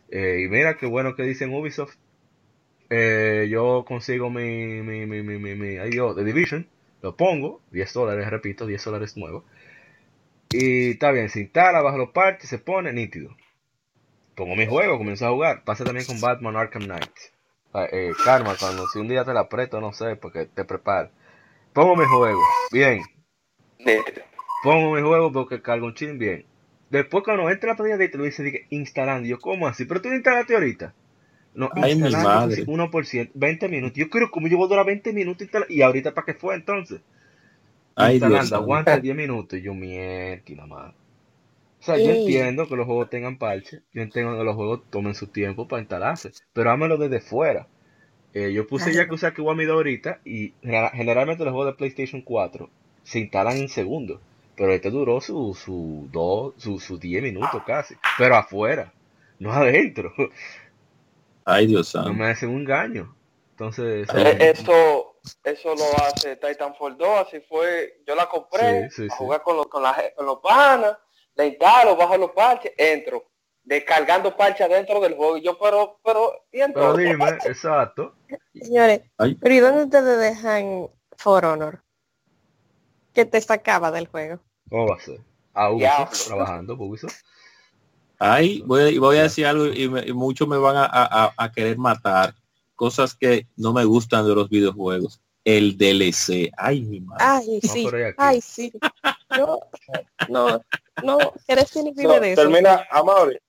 Eh, 0.10 0.42
y 0.46 0.50
mira 0.50 0.78
qué 0.78 0.86
bueno 0.86 1.16
que 1.16 1.24
dicen 1.24 1.54
Ubisoft. 1.54 1.96
Eh, 2.90 3.48
yo 3.50 3.86
consigo 3.88 4.30
mi, 4.30 4.82
mi, 4.82 5.06
mi, 5.06 5.24
mi, 5.24 5.40
mi, 5.40 5.56
mi 5.56 5.76
The 5.78 6.24
Division, 6.24 6.68
lo 7.02 7.16
pongo, 7.16 7.62
10 7.72 7.94
dólares, 7.94 8.30
repito, 8.30 8.66
10 8.66 8.84
dólares 8.84 9.18
nuevos. 9.18 9.44
Y 10.52 10.92
está 10.92 11.12
bien, 11.12 11.30
se 11.30 11.42
instala, 11.42 11.82
bajo 11.82 11.98
los 11.98 12.10
parches, 12.10 12.50
se 12.50 12.60
pone 12.60 12.94
nítido. 12.94 13.36
Pongo 14.36 14.56
mi 14.56 14.68
juego, 14.68 14.98
comienzo 14.98 15.26
a 15.28 15.32
jugar. 15.32 15.64
Pasa 15.64 15.84
también 15.84 16.06
con 16.06 16.22
Batman 16.22 16.56
Arkham 16.56 16.84
Knight. 16.84 17.12
Ah, 17.74 17.88
eh, 17.92 18.12
Karma, 18.24 18.56
cuando 18.60 18.88
si 18.88 19.00
un 19.00 19.08
día 19.08 19.26
te 19.26 19.34
la 19.34 19.42
aprieto, 19.42 19.82
no 19.82 19.94
sé, 19.94 20.16
porque 20.16 20.46
te 20.46 20.64
preparo 20.64 21.10
Pongo 21.74 21.96
mi 21.96 22.06
juego, 22.06 22.42
bien. 22.72 23.02
Pongo 24.64 24.94
mi 24.96 25.02
juego 25.02 25.32
porque 25.32 25.62
cargo 25.62 25.88
un 25.88 25.94
chin 25.94 26.18
bien. 26.18 26.46
Después 26.90 27.24
cuando 27.24 27.50
entra 27.50 27.72
la 27.72 27.76
pantalla 27.76 27.98
de 27.98 28.10
te 28.10 28.18
lo 28.18 28.24
dice 28.24 28.68
instalando. 28.70 29.28
Yo, 29.28 29.40
¿cómo 29.40 29.68
así? 29.68 29.86
Pero 29.86 30.02
tú 30.02 30.10
lo 30.10 30.16
instalaste 30.16 30.54
ahorita. 30.54 30.94
No, 31.56 31.70
Ay, 31.74 31.96
mi 31.96 32.10
madre. 32.12 32.66
1%, 32.66 33.32
20 33.34 33.70
minutos. 33.70 33.98
Yo 33.98 34.10
creo 34.10 34.30
como 34.30 34.48
yo 34.48 34.58
voy 34.58 34.68
a 34.68 34.70
durar 34.70 34.86
20 34.86 35.14
minutos 35.14 35.48
y 35.70 35.82
ahorita 35.82 36.14
para 36.14 36.26
qué 36.26 36.34
fue 36.36 36.56
entonces. 36.56 37.02
Ay, 37.96 38.14
instalando, 38.14 38.48
Dios 38.48 38.54
aguanta 38.54 39.00
10 39.00 39.16
minutos. 39.16 39.60
Y 39.60 39.64
yo, 39.64 39.74
mierda, 39.74 40.66
más. 40.68 40.94
O 41.80 41.86
sea, 41.86 41.98
yo 41.98 42.12
entiendo 42.12 42.68
que 42.68 42.76
los 42.76 42.86
juegos 42.86 43.10
tengan 43.10 43.38
parche. 43.38 43.82
Yo 43.92 44.02
entiendo 44.02 44.38
que 44.38 44.44
los 44.44 44.56
juegos 44.56 44.82
tomen 44.90 45.16
su 45.16 45.28
tiempo 45.28 45.68
para 45.68 45.82
instalarse. 45.82 46.32
Pero 46.54 46.72
hámelo 46.72 46.98
desde 46.98 47.20
fuera. 47.20 47.68
Eh, 48.34 48.52
yo 48.52 48.66
puse 48.66 48.92
ya 48.94 49.08
que 49.08 49.14
usar 49.14 49.34
Kiwami 49.34 49.66
ahorita 49.66 50.20
y 50.26 50.54
generalmente 50.62 51.44
los 51.44 51.54
juegos 51.54 51.74
de 51.74 51.78
PlayStation 51.78 52.22
4 52.22 52.70
se 53.04 53.20
instalan 53.20 53.58
en 53.58 53.70
segundos. 53.70 54.20
Pero 54.56 54.72
este 54.72 54.90
duró 54.90 55.22
su, 55.22 55.54
su, 55.54 56.08
dos, 56.12 56.54
su, 56.58 56.80
su 56.80 56.98
10 56.98 57.24
minutos 57.24 57.62
casi. 57.66 57.96
Pero 58.18 58.36
afuera, 58.36 58.92
no 59.40 59.52
adentro. 59.52 60.14
Ay, 61.46 61.68
Dios 61.68 61.90
santo. 61.90 62.10
No 62.10 62.16
me 62.16 62.28
hace 62.28 62.46
un 62.46 62.62
engaño. 62.62 63.16
Entonces. 63.52 64.08
Eh, 64.16 64.52
eso, 64.56 65.16
eso 65.44 65.76
lo 65.76 66.06
hace 66.06 66.36
Titanfall 66.36 66.98
2. 66.98 67.28
Así 67.28 67.40
fue. 67.42 68.02
Yo 68.08 68.16
la 68.16 68.28
compré 68.28 68.86
a 68.86 69.16
jugar 69.16 69.42
con, 69.42 69.58
los, 69.58 69.68
con, 69.68 69.84
la, 69.84 69.96
con 70.16 70.26
los 70.26 70.40
panas. 70.40 70.98
Le 71.36 71.48
instalo, 71.48 71.96
bajo 71.96 72.16
los 72.18 72.32
parches, 72.32 72.74
entro 72.78 73.33
descargando 73.64 74.36
parcha 74.36 74.68
dentro 74.68 75.00
del 75.00 75.16
juego. 75.16 75.38
Y 75.38 75.44
yo, 75.44 75.58
pero, 75.58 76.00
pero, 76.04 76.46
¿y 76.52 76.60
Pero 76.74 76.98
dime, 76.98 77.30
exacto. 77.46 78.16
Señores, 78.54 79.02
pero 79.18 79.54
¿y 79.54 79.60
dónde 79.60 79.84
ustedes 79.86 80.20
dejan 80.20 80.90
For 81.18 81.46
Honor? 81.46 81.82
Que 83.14 83.26
te 83.26 83.40
sacaba 83.42 83.92
del 83.92 84.08
juego. 84.08 84.40
¿Cómo 84.70 84.88
va 84.88 84.96
a 84.96 85.00
ser? 85.00 85.20
A 85.54 85.72
Ubisoft, 85.72 86.28
trabajando 86.28 86.74
Ubisoft. 86.74 87.22
Ay, 88.18 88.64
voy, 88.66 88.98
voy 88.98 89.18
a 89.18 89.24
decir 89.24 89.46
algo 89.46 89.68
y, 89.68 89.88
muchos 90.14 90.48
me 90.48 90.58
van 90.58 90.78
a, 90.78 90.86
a, 90.86 91.34
a, 91.36 91.52
querer 91.52 91.78
matar. 91.78 92.34
Cosas 92.76 93.16
que 93.16 93.48
no 93.56 93.74
me 93.74 93.86
gustan 93.86 94.26
de 94.26 94.34
los 94.34 94.50
videojuegos. 94.50 95.22
El 95.44 95.78
DLC. 95.78 96.50
Ay, 96.58 96.82
mi 96.84 97.02
madre. 97.02 97.24
Ay, 97.24 97.60
sí. 97.62 97.88
Ay, 98.18 98.42
sí. 98.42 98.72
Yo, 99.38 99.60
no, 100.30 100.62
no, 101.04 101.18
¿quieres 101.46 101.76
no, 101.76 102.20
de 102.20 102.32
eso? 102.32 102.42
Termina, 102.42 102.88
Amable. 102.90 103.42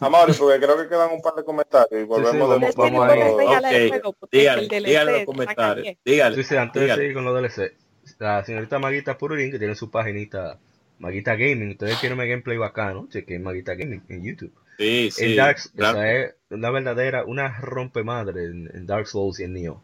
Amable, 0.00 0.34
porque 0.38 0.58
creo 0.58 0.76
que 0.78 0.88
quedan 0.88 1.12
un 1.12 1.22
par 1.22 1.34
de 1.34 1.44
comentarios 1.44 2.00
y 2.00 2.04
volvemos 2.04 2.32
sí, 2.32 2.66
sí, 2.66 2.72
vamos, 2.76 2.76
vamos 2.76 3.08
a 3.08 3.78
ir. 3.78 4.02
Dígale, 4.30 4.68
dígale 4.80 5.12
los 5.12 5.24
comentarios. 5.24 5.96
Dígale. 6.04 6.36
Sí, 6.36 6.44
sí, 6.44 6.56
antes 6.56 6.82
de 6.82 6.94
seguir 6.94 7.14
con 7.14 7.24
los 7.24 7.40
DLC. 7.40 7.74
La 8.18 8.44
señorita 8.44 8.78
Maguita 8.78 9.18
Pururín, 9.18 9.50
que 9.50 9.58
tiene 9.58 9.74
su 9.74 9.90
paginita 9.90 10.58
Maguita 10.98 11.34
Gaming, 11.34 11.70
ustedes 11.70 12.00
tienen 12.00 12.18
un 12.18 12.28
gameplay 12.28 12.56
bacano, 12.56 13.08
chequen 13.10 13.42
Maguita 13.42 13.74
Gaming 13.74 14.02
en 14.08 14.24
YouTube. 14.24 14.52
Sí, 14.78 15.10
sí. 15.10 15.24
En 15.24 15.36
Dark, 15.36 15.58
claro. 15.74 16.02
esa 16.02 16.20
es 16.20 16.34
una 16.50 16.70
verdadera, 16.70 17.24
una 17.24 17.60
rompemadre 17.60 18.44
en, 18.44 18.70
en, 18.74 18.86
Dark 18.86 19.06
Souls 19.06 19.40
y 19.40 19.44
en 19.44 19.52
Neo. 19.54 19.82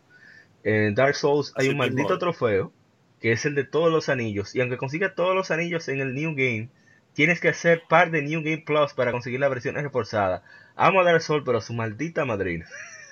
En 0.64 0.94
Dark 0.94 1.14
Souls 1.14 1.52
hay 1.56 1.68
un 1.68 1.76
maldito 1.76 2.18
trofeo, 2.18 2.72
que 3.20 3.32
es 3.32 3.44
el 3.44 3.54
de 3.54 3.64
todos 3.64 3.90
los 3.90 4.08
anillos, 4.08 4.54
y 4.54 4.60
aunque 4.60 4.76
consiga 4.76 5.14
todos 5.14 5.34
los 5.34 5.50
anillos 5.50 5.88
en 5.88 6.00
el 6.00 6.14
New 6.14 6.30
Game, 6.30 6.68
Tienes 7.15 7.41
que 7.41 7.49
hacer 7.49 7.82
par 7.89 8.10
de 8.10 8.23
New 8.23 8.42
Game 8.42 8.62
Plus 8.65 8.94
para 8.94 9.12
conseguir 9.12 9.41
la 9.41 9.49
versión 9.49 9.74
reforzada. 9.74 10.42
Amo 10.76 11.00
a 11.00 11.05
dar 11.05 11.20
sol, 11.20 11.42
pero 11.44 11.60
su 11.60 11.74
maldita 11.74 12.24
madrina. 12.24 12.66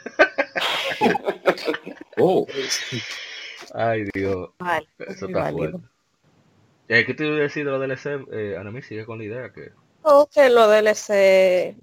oh. 2.19 2.47
Ay, 3.75 4.05
Dios. 4.15 4.51
Eso 4.99 5.27
está 5.27 5.53
fuerte. 5.53 5.79
Eh, 6.89 7.05
¿Qué 7.05 7.15
te 7.15 7.27
iba 7.27 7.37
a 7.37 7.41
decir 7.41 7.65
de 7.65 7.71
los 7.71 7.81
DLC? 7.81 8.27
Eh, 8.33 8.57
Ana, 8.59 8.73
sigue 8.83 9.05
con 9.05 9.19
la 9.19 9.25
idea 9.25 9.53
que... 9.53 9.73
Oh, 10.03 10.29
que 10.33 10.51
los 10.51 10.69
DLC... 10.69 11.77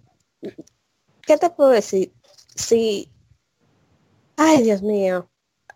¿Qué 1.22 1.38
te 1.40 1.50
puedo 1.50 1.70
decir? 1.70 2.12
Si... 2.56 3.10
Ay, 4.36 4.64
Dios 4.64 4.82
mío. 4.82 5.30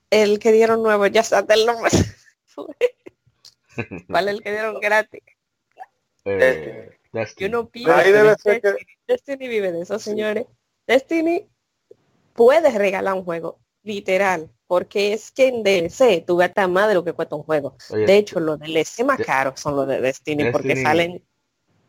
El 0.09 0.39
que 0.39 0.51
dieron 0.51 0.83
nuevo, 0.83 1.07
ya 1.07 1.21
está 1.21 1.45
el 1.53 1.65
nombre. 1.65 1.91
¿Cuál 4.07 4.29
el 4.29 4.41
que 4.41 4.51
dieron 4.51 4.79
gratis? 4.79 5.21
Eh, 6.25 6.89
Yo 7.37 7.49
no 7.49 7.69
pienso 7.69 7.93
Ahí 7.93 8.11
debe 8.11 8.35
que 8.43 8.51
Destiny, 8.51 8.85
Destiny 9.07 9.47
vive 9.47 9.71
de 9.71 9.81
eso, 9.81 9.99
señores. 9.99 10.45
Destiny 10.87 11.47
puedes 12.33 12.73
regalar 12.75 13.13
un 13.13 13.23
juego, 13.23 13.59
literal, 13.83 14.49
porque 14.67 15.13
es 15.13 15.31
que 15.31 15.47
en 15.47 15.63
DLC 15.63 16.23
tú 16.25 16.37
gastas 16.37 16.69
más 16.69 16.87
de 16.87 16.93
lo 16.93 17.03
que 17.03 17.13
cuesta 17.13 17.35
un 17.35 17.43
juego. 17.43 17.75
Oye, 17.89 18.05
De 18.05 18.17
hecho, 18.17 18.39
los 18.39 18.59
DLC 18.59 19.03
más 19.03 19.17
de- 19.17 19.25
caros 19.25 19.59
son 19.59 19.75
los 19.75 19.87
de 19.87 19.99
Destiny, 20.01 20.51
porque 20.51 20.69
Destiny- 20.69 20.83
salen, 20.83 21.23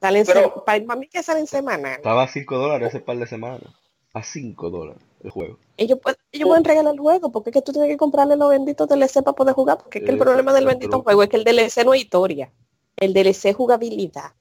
salen 0.01 0.27
Pero- 0.27 0.65
para, 0.65 0.97
mí 0.97 1.09
que 1.09 1.23
salen 1.23 1.47
semanales. 1.47 1.99
estaba 1.99 2.25
a 2.25 2.29
5 2.29 2.59
dólares 2.59 2.89
hace 2.89 3.01
par 3.01 3.17
de 3.19 3.27
semanas. 3.27 3.73
A 4.15 4.23
5 4.23 4.69
dólares 4.69 5.01
el 5.23 5.31
juego. 5.31 5.59
Ellos, 5.79 5.99
pueden- 6.01 6.19
ellos 6.33 6.49
pueden 6.49 6.65
regalar 6.65 6.93
el 6.93 7.01
juego, 7.01 7.33
porque 7.33 7.49
es 7.51 7.55
que 7.55 7.63
tú 7.63 7.73
tienes 7.73 7.89
que 7.91 7.97
comprarle 7.97 8.37
los 8.37 8.51
benditos 8.51 8.87
DLC 8.89 9.23
para 9.23 9.35
poder 9.35 9.55
jugar, 9.55 9.79
porque 9.79 9.99
es 10.01 10.05
que 10.05 10.11
el 10.11 10.17
Ese 10.17 10.25
problema 10.25 10.53
del 10.53 10.67
bendito 10.67 11.03
juego 11.03 11.23
es 11.23 11.29
que 11.31 11.37
el 11.37 11.45
DLC 11.45 11.85
no 11.85 11.95
es 11.95 12.03
historia, 12.03 12.53
el 12.97 13.13
DLC 13.15 13.53
jugabilidad. 13.55 14.33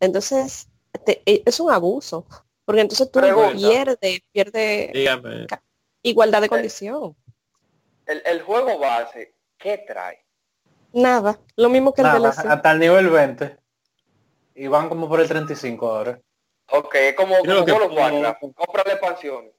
Entonces, 0.00 0.68
te- 1.04 1.22
e- 1.26 1.42
es 1.44 1.60
un 1.60 1.70
abuso, 1.70 2.26
porque 2.64 2.82
entonces 2.82 3.10
tú 3.10 3.20
Pregunta. 3.20 3.56
pierdes, 3.56 4.20
pierdes 4.32 4.92
Dígame. 4.92 5.46
igualdad 6.02 6.40
de 6.42 6.48
condición. 6.48 7.16
El, 8.06 8.22
el 8.24 8.42
juego 8.42 8.78
base, 8.78 9.34
¿qué 9.58 9.78
trae? 9.86 10.24
Nada, 10.92 11.38
lo 11.56 11.68
mismo 11.68 11.92
que 11.92 12.00
el 12.00 12.06
Nada, 12.06 12.18
DLC. 12.20 12.46
hasta 12.48 12.72
el 12.72 12.78
nivel 12.78 13.10
20. 13.10 13.56
Y 14.54 14.66
van 14.66 14.88
como 14.88 15.08
por 15.08 15.20
el 15.20 15.28
35 15.28 15.86
ahora. 15.90 16.20
Ok, 16.70 16.94
es 16.94 17.14
como, 17.14 17.36
como 17.38 17.64
que- 17.64 17.72
of 17.72 17.92
Warcraft, 17.92 18.40
compra 18.54 18.82
la 18.86 18.92
expansión. 18.92 19.50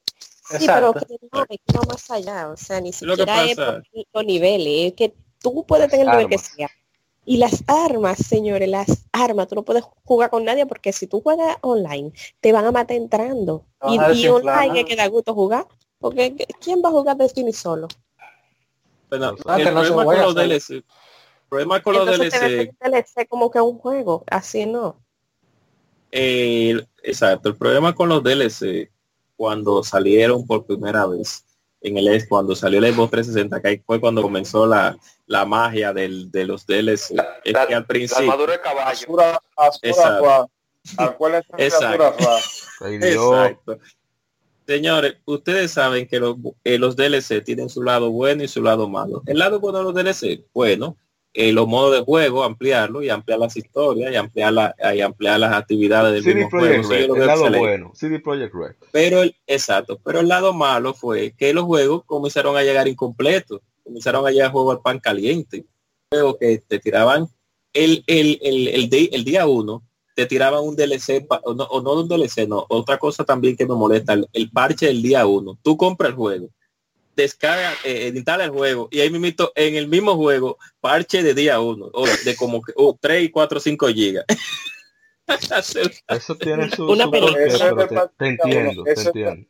Sí, 0.58 0.66
pero 0.66 0.94
que 0.94 1.06
no, 1.32 1.46
que 1.46 1.60
no 1.76 1.82
más 1.88 2.10
allá, 2.10 2.50
o 2.50 2.58
sea, 2.58 2.82
ni 2.82 2.92
Lo 3.02 3.16
que 3.16 3.22
siquiera 3.22 3.44
es 3.46 3.56
por 3.56 3.84
los 4.14 4.26
niveles, 4.26 4.88
es 4.92 4.94
que 4.94 5.14
tú 5.40 5.64
puedes 5.66 5.90
tener 5.92 6.08
el 6.08 6.12
nivel 6.12 6.28
que 6.28 6.40
sea. 6.40 6.70
Y 7.30 7.38
las 7.38 7.64
armas, 7.68 8.18
señores, 8.18 8.68
las 8.68 9.06
armas, 9.12 9.48
tú 9.48 9.54
no 9.54 9.62
puedes 9.62 9.84
jugar 10.04 10.32
con 10.32 10.46
nadie 10.46 10.66
porque 10.66 10.92
si 10.92 11.06
tú 11.06 11.22
juegas 11.22 11.58
online, 11.62 12.12
te 12.42 12.52
van 12.52 12.66
a 12.66 12.72
matar 12.72 12.98
entrando. 12.98 13.68
Y, 13.88 14.00
y 14.16 14.28
online 14.28 14.80
es 14.80 14.86
que 14.88 14.96
da 14.96 15.06
gusto 15.06 15.36
jugar, 15.36 15.68
porque 16.00 16.36
¿quién 16.60 16.82
va 16.84 16.90
a 16.90 16.92
jugar 16.92 17.18
Destiny 17.18 17.54
solo? 17.54 17.88
Ah, 19.12 19.60
el 19.60 19.66
no 19.76 19.82
problema 19.84 20.06
con 20.06 20.16
los 20.18 20.34
solo. 20.34 20.42
DLC. 20.42 20.70
El 20.72 20.84
problema 21.50 21.84
con 21.84 21.94
los 21.94 22.08
Entonces 22.10 22.42
DLC. 22.82 23.18
el 23.20 23.28
como 23.28 23.52
que 23.52 23.62
un 23.62 23.78
juego, 23.78 24.24
así 24.32 24.66
no. 24.66 25.00
eh, 26.12 26.84
exacto, 27.04 27.50
el 27.50 27.56
problema 27.58 27.94
con 27.94 28.10
los 28.10 28.24
DLC 28.24 28.90
cuando 29.38 29.84
salieron 29.84 30.48
por 30.48 30.66
primera 30.66 31.06
vez 31.06 31.46
en 31.82 31.98
el 31.98 32.08
es 32.10 32.28
cuando 32.28 32.56
salió 32.56 32.80
el 32.80 32.94
Xbox 32.94 33.12
360 33.12 33.62
que 33.62 33.68
ahí 33.68 33.84
fue 33.86 34.00
cuando 34.02 34.22
comenzó 34.22 34.66
la, 34.68 34.98
la 35.28 35.46
magia 35.46 35.94
del, 35.94 36.30
de 36.32 36.46
los 36.46 36.66
DLC 36.66 37.12
La, 37.16 37.40
es 37.44 37.54
la- 37.54 37.68
que 37.68 37.76
al 37.76 37.82
la 37.82 37.88
principio 37.88 38.24
armadura 38.24 38.54
de 38.54 38.62
caballo. 38.62 38.90
Asura, 38.90 39.42
Asura. 39.56 40.48
Exacto. 43.02 43.80
Señores, 44.68 45.16
ustedes 45.26 45.72
saben 45.72 46.08
que 46.08 46.20
los, 46.20 46.36
eh, 46.64 46.78
los 46.78 46.96
DLC 46.96 47.44
tienen 47.44 47.70
su 47.70 47.82
lado 47.82 48.12
bueno 48.12 48.44
y 48.44 48.48
su 48.48 48.62
lado 48.62 48.88
malo. 48.88 49.24
El 49.26 49.40
lado 49.40 49.60
bueno 49.60 49.80
de 49.80 49.84
los 49.86 49.94
DLC, 49.96 50.46
bueno, 50.54 50.96
eh, 51.34 51.52
los 51.52 51.68
modos 51.68 51.94
de 51.96 52.02
juego, 52.04 52.44
ampliarlo 52.44 53.04
y 53.04 53.10
ampliar 53.10 53.40
las 53.40 53.56
historias 53.56 54.12
y 54.12 54.16
ampliar, 54.16 54.52
la- 54.54 54.76
y 54.96 55.02
ampliar 55.02 55.40
las 55.40 55.54
actividades 55.54 56.14
del 56.14 56.24
CD 56.24 56.36
mismo 56.44 56.50
juego. 56.60 56.90
Red, 56.90 57.04
el 57.04 57.08
lado 57.28 57.30
excelente. 57.42 57.60
bueno. 57.60 57.92
CD 57.94 58.20
Projekt 58.20 58.54
Red. 58.56 58.76
Pero 58.92 59.22
el, 59.22 59.36
exacto, 59.46 60.00
pero 60.04 60.20
el 60.22 60.28
lado 60.28 60.54
malo 60.54 60.94
fue 60.94 61.34
que 61.38 61.54
los 61.54 61.66
juegos 61.66 62.04
comenzaron 62.06 62.58
a 62.58 62.64
llegar 62.64 62.88
incompletos, 62.88 63.62
comenzaron 63.84 64.26
a 64.26 64.32
llegar 64.32 64.52
juegos 64.52 64.76
al 64.78 64.82
pan 64.82 65.00
caliente, 65.00 65.66
juegos 66.12 66.38
que 66.40 66.58
te 66.68 66.80
tiraban 66.80 67.28
el, 67.74 68.04
el, 68.08 68.40
el, 68.42 68.90
el, 69.14 69.24
día 69.24 69.46
uno, 69.46 69.84
te 70.16 70.26
tiraban 70.26 70.64
un 70.64 70.76
DLC, 70.76 71.28
o 71.44 71.54
no, 71.54 71.64
o 71.66 71.82
no 71.82 71.94
un 72.02 72.08
DLC, 72.10 72.48
no, 72.48 72.66
otra 72.70 72.98
cosa 72.98 73.24
también 73.24 73.56
que 73.56 73.68
me 73.68 73.76
molesta, 73.76 74.14
el, 74.14 74.28
el 74.34 74.50
parche 74.50 74.88
del 74.88 75.04
día 75.04 75.28
uno, 75.28 75.60
tú 75.62 75.78
compras 75.78 76.10
el 76.10 76.16
juego, 76.16 76.50
descarga, 77.24 77.74
eh, 77.84 78.12
instala 78.16 78.46
el 78.46 78.50
juego 78.52 78.88
y 78.92 79.00
ahí 79.02 79.10
mismo 79.10 79.50
en 79.56 79.76
el 79.76 79.88
mismo 79.88 80.16
juego, 80.16 80.58
parche 80.80 81.24
de 81.24 81.34
día 81.34 81.60
uno, 81.60 81.90
o 81.94 82.06
de 82.08 82.36
como 82.36 82.62
que, 82.62 82.74
o 82.76 82.98
3, 83.00 83.30
4, 83.32 83.60
5 83.60 83.88
gigas. 83.90 84.26
Eso 86.08 86.36
tiene 86.38 86.70
su, 86.72 86.88
Una 86.88 87.04
su 87.06 87.12
porqué, 87.12 87.44
Eso 87.46 87.76
pero 87.76 87.88
te, 88.18 88.28
entiendo, 88.28 88.84
te 88.84 89.02
entiendo. 89.02 89.48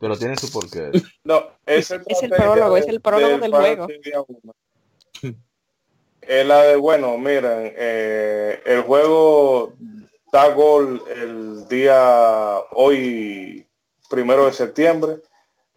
Pero 0.00 0.16
tiene 0.18 0.36
su 0.36 0.50
porqué. 0.52 0.90
No, 1.24 1.46
es, 1.66 1.90
Es- 1.90 2.00
es 2.06 2.22
el 2.22 2.30
prólogo, 2.30 2.76
es 2.76 2.86
el 2.88 3.00
prólogo 3.00 3.38
del 3.38 3.52
juego. 3.52 3.88
Es 6.20 6.46
la 6.46 6.62
de, 6.62 6.76
bueno, 6.76 7.16
miren, 7.16 7.72
eh, 7.76 8.60
el 8.66 8.82
juego 8.82 9.72
da 10.30 10.48
gol 10.50 11.02
el 11.16 11.66
día 11.68 12.58
hoy, 12.72 13.66
primero 14.10 14.44
de 14.44 14.52
septiembre, 14.52 15.22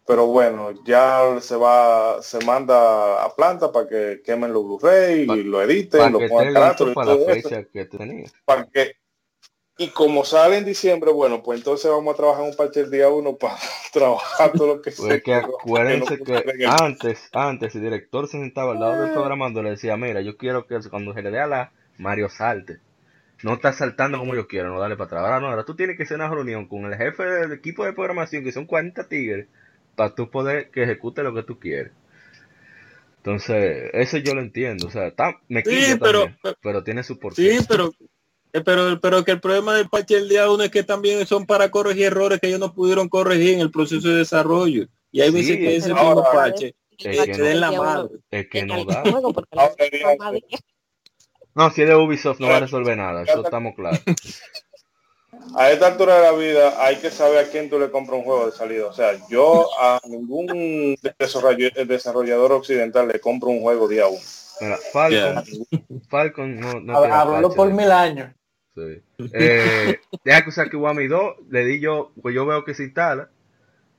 pero 0.06 0.26
bueno, 0.26 0.72
ya 0.84 1.38
se 1.40 1.56
va, 1.56 2.22
se 2.22 2.44
manda 2.44 3.22
a 3.22 3.34
planta 3.34 3.70
para 3.70 3.88
que 3.88 4.22
quemen 4.24 4.52
los 4.52 4.64
Blu-ray 4.64 5.22
y 5.22 5.42
lo 5.44 5.62
editen, 5.62 6.12
lo 6.12 6.18
que 6.18 6.28
pongan 6.28 6.54
para 6.94 7.14
la 7.14 7.32
eso, 7.32 7.48
fecha 7.48 7.64
que 7.64 7.84
tenía. 7.84 8.26
para 8.44 8.66
que 8.66 8.92
y 9.78 9.88
como 9.88 10.24
sale 10.24 10.58
en 10.58 10.64
diciembre, 10.64 11.10
bueno, 11.12 11.42
pues 11.42 11.58
entonces 11.58 11.90
vamos 11.90 12.12
a 12.12 12.16
trabajar 12.16 12.44
un 12.44 12.54
parche 12.54 12.80
el 12.80 12.90
día 12.90 13.08
uno 13.08 13.36
para 13.36 13.56
trabajar 13.92 14.52
todo 14.52 14.76
lo 14.76 14.82
que 14.82 14.92
Pues 14.92 15.08
se 15.14 15.22
que 15.22 15.34
acuérdense 15.34 16.18
no 16.18 16.24
que 16.24 16.66
antes, 16.66 17.28
antes 17.32 17.74
el 17.74 17.82
director 17.82 18.28
se 18.28 18.38
sentaba 18.38 18.72
al 18.72 18.80
lado 18.80 19.02
del 19.02 19.12
programando 19.12 19.60
y 19.60 19.64
le 19.64 19.70
decía, 19.70 19.96
mira, 19.96 20.20
yo 20.20 20.36
quiero 20.36 20.66
que 20.66 20.78
cuando 20.90 21.14
se 21.14 21.22
le 21.22 21.30
dé 21.30 21.40
a 21.40 21.46
la 21.46 21.72
Mario 21.98 22.28
salte. 22.28 22.78
No 23.42 23.54
está 23.54 23.72
saltando 23.72 24.18
como 24.18 24.36
yo 24.36 24.46
quiero, 24.46 24.68
no 24.68 24.78
dale 24.78 24.96
para 24.96 25.06
atrás. 25.06 25.24
Ahora 25.24 25.40
no, 25.40 25.48
ahora 25.48 25.64
tú 25.64 25.74
tienes 25.74 25.96
que 25.96 26.04
hacer 26.04 26.16
una 26.16 26.28
reunión 26.28 26.68
con 26.68 26.84
el 26.84 26.94
jefe 26.96 27.24
del 27.24 27.52
equipo 27.52 27.84
de 27.84 27.92
programación, 27.92 28.44
que 28.44 28.52
son 28.52 28.66
40 28.66 29.08
tigres, 29.08 29.48
para 29.96 30.14
tú 30.14 30.30
poder 30.30 30.70
que 30.70 30.82
ejecute 30.84 31.22
lo 31.22 31.34
que 31.34 31.42
tú 31.42 31.58
quieres. 31.58 31.92
Entonces, 33.18 33.90
eso 33.92 34.16
yo 34.18 34.34
lo 34.34 34.40
entiendo. 34.40 34.88
O 34.88 34.90
sea, 34.90 35.06
está, 35.08 35.38
me 35.48 35.62
Sí, 35.64 35.94
pero- 36.00 36.24
también, 36.24 36.38
pero 36.60 36.82
tiene 36.82 37.02
su 37.04 37.18
porqué. 37.18 37.58
Sí, 37.58 37.64
pero, 37.68 37.92
eh, 38.52 38.60
pero, 38.64 39.00
pero 39.00 39.24
que 39.24 39.30
el 39.32 39.40
problema 39.40 39.74
del 39.76 39.88
parche 39.88 40.16
del 40.16 40.28
día 40.28 40.50
uno 40.50 40.64
es 40.64 40.70
que 40.70 40.82
también 40.82 41.24
son 41.26 41.46
para 41.46 41.70
corregir 41.70 42.06
errores 42.06 42.40
que 42.40 42.48
ellos 42.48 42.58
no 42.60 42.74
pudieron 42.74 43.08
corregir 43.08 43.54
en 43.54 43.60
el 43.60 43.70
proceso 43.70 44.08
de 44.08 44.16
desarrollo. 44.16 44.86
Y 45.12 45.20
hay 45.20 45.28
Sí, 45.30 45.34
veces 45.36 45.56
que 45.58 45.76
ese 45.76 45.90
ahora- 45.92 46.02
mismo 46.04 46.22
parche 46.32 46.74
Es 46.98 47.06
eh, 47.18 47.32
que 47.32 47.38
no- 47.38 47.60
la 47.60 47.72
madre. 47.72 48.08
Es 48.30 48.48
que 48.48 48.58
en 48.60 48.66
no 48.68 48.84
da. 48.84 49.02
No, 51.54 51.70
si 51.70 51.82
es 51.82 51.88
de 51.88 51.94
Ubisoft 51.94 52.40
no 52.40 52.48
va 52.48 52.56
a 52.56 52.60
resolver 52.60 52.96
nada, 52.96 53.22
eso 53.24 53.44
estamos 53.44 53.74
claros. 53.76 54.00
a 55.54 55.70
esta 55.70 55.86
altura 55.88 56.16
de 56.16 56.22
la 56.22 56.32
vida 56.32 56.84
hay 56.84 56.96
que 56.96 57.10
saber 57.10 57.44
a 57.44 57.48
quién 57.50 57.68
tú 57.68 57.78
le 57.78 57.90
compras 57.90 58.18
un 58.18 58.24
juego 58.24 58.46
de 58.46 58.52
salida. 58.52 58.86
O 58.86 58.92
sea, 58.92 59.12
yo 59.28 59.68
a 59.80 60.00
ningún 60.08 60.96
desarroll- 61.18 61.86
desarrollador 61.86 62.52
occidental 62.52 63.08
le 63.08 63.20
compro 63.20 63.50
un 63.50 63.60
juego 63.60 63.88
día 63.88 64.06
uno. 64.06 64.20
Mira, 64.60 64.78
Falcon, 64.92 65.44
Falcon 66.08 66.60
no, 66.60 66.80
no 66.80 67.50
por 67.50 67.70
mil 67.72 67.90
años. 67.90 68.30
Sí. 68.74 69.02
Eh, 69.32 70.00
deja 70.24 70.42
que 70.42 70.48
usar 70.48 70.70
Kiwami 70.70 71.06
2, 71.06 71.34
le 71.50 71.64
di 71.64 71.80
yo, 71.80 72.12
pues 72.20 72.34
yo 72.34 72.46
veo 72.46 72.64
que 72.64 72.74
se 72.74 72.84
instala 72.84 73.30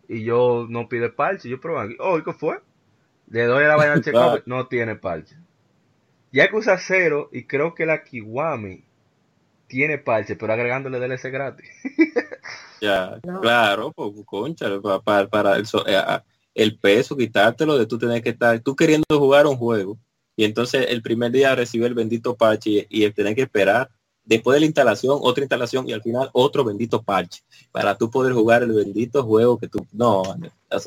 y 0.07 0.23
yo 0.23 0.65
no 0.69 0.89
pide 0.89 1.09
parche, 1.09 1.49
yo 1.49 1.59
pruebo 1.59 1.79
aquí, 1.79 1.95
oh, 1.99 2.17
¿y 2.17 2.23
qué 2.23 2.33
fue? 2.33 2.59
Le 3.29 3.43
doy 3.45 3.63
a 3.63 3.67
la 3.67 3.75
vaina 3.75 3.93
al 3.93 4.03
check 4.03 4.13
Claro. 4.13 4.41
no 4.45 4.67
tiene 4.67 4.95
parche. 4.95 5.35
Ya 6.31 6.49
que 6.49 6.55
usa 6.55 6.77
cero 6.79 7.29
y 7.31 7.45
creo 7.45 7.75
que 7.75 7.85
la 7.85 8.03
Kiwami 8.03 8.83
tiene 9.67 9.97
parche, 9.97 10.35
pero 10.35 10.53
agregándole 10.53 10.99
DLC 10.99 11.31
gratis. 11.31 11.69
Ya, 12.81 13.17
No. 13.23 13.39
claro, 13.39 13.93
pues 13.93 14.11
concha, 14.25 14.67
para, 15.05 15.25
para, 15.27 15.55
el, 15.55 15.63
eh, 15.85 15.95
ah, 15.95 16.21
el 16.53 16.77
peso, 16.77 17.15
quitártelo 17.15 17.77
de 17.77 17.85
tú 17.85 17.97
tener 17.97 18.21
que 18.21 18.31
estar, 18.31 18.59
tú 18.59 18.75
queriendo 18.75 19.05
jugar 19.17 19.47
un 19.47 19.55
juego, 19.55 19.97
y 20.35 20.43
entonces 20.43 20.87
el 20.89 21.01
primer 21.01 21.31
día 21.31 21.55
recibir 21.55 21.87
el 21.87 21.93
bendito 21.93 22.35
parche 22.35 22.69
y, 22.69 22.87
y 22.89 23.03
el 23.05 23.13
tener 23.13 23.35
que 23.35 23.43
esperar 23.43 23.89
después 24.25 24.55
de 24.55 24.61
la 24.61 24.65
instalación, 24.65 25.19
otra 25.21 25.43
instalación 25.43 25.87
y 25.87 25.93
al 25.93 26.01
final 26.01 26.29
otro 26.33 26.63
bendito 26.63 27.01
parche 27.01 27.41
para 27.71 27.97
tú 27.97 28.09
poder 28.09 28.33
jugar 28.33 28.63
el 28.63 28.71
bendito 28.71 29.23
juego 29.23 29.57
que 29.57 29.67
tú 29.67 29.85
no, 29.91 30.23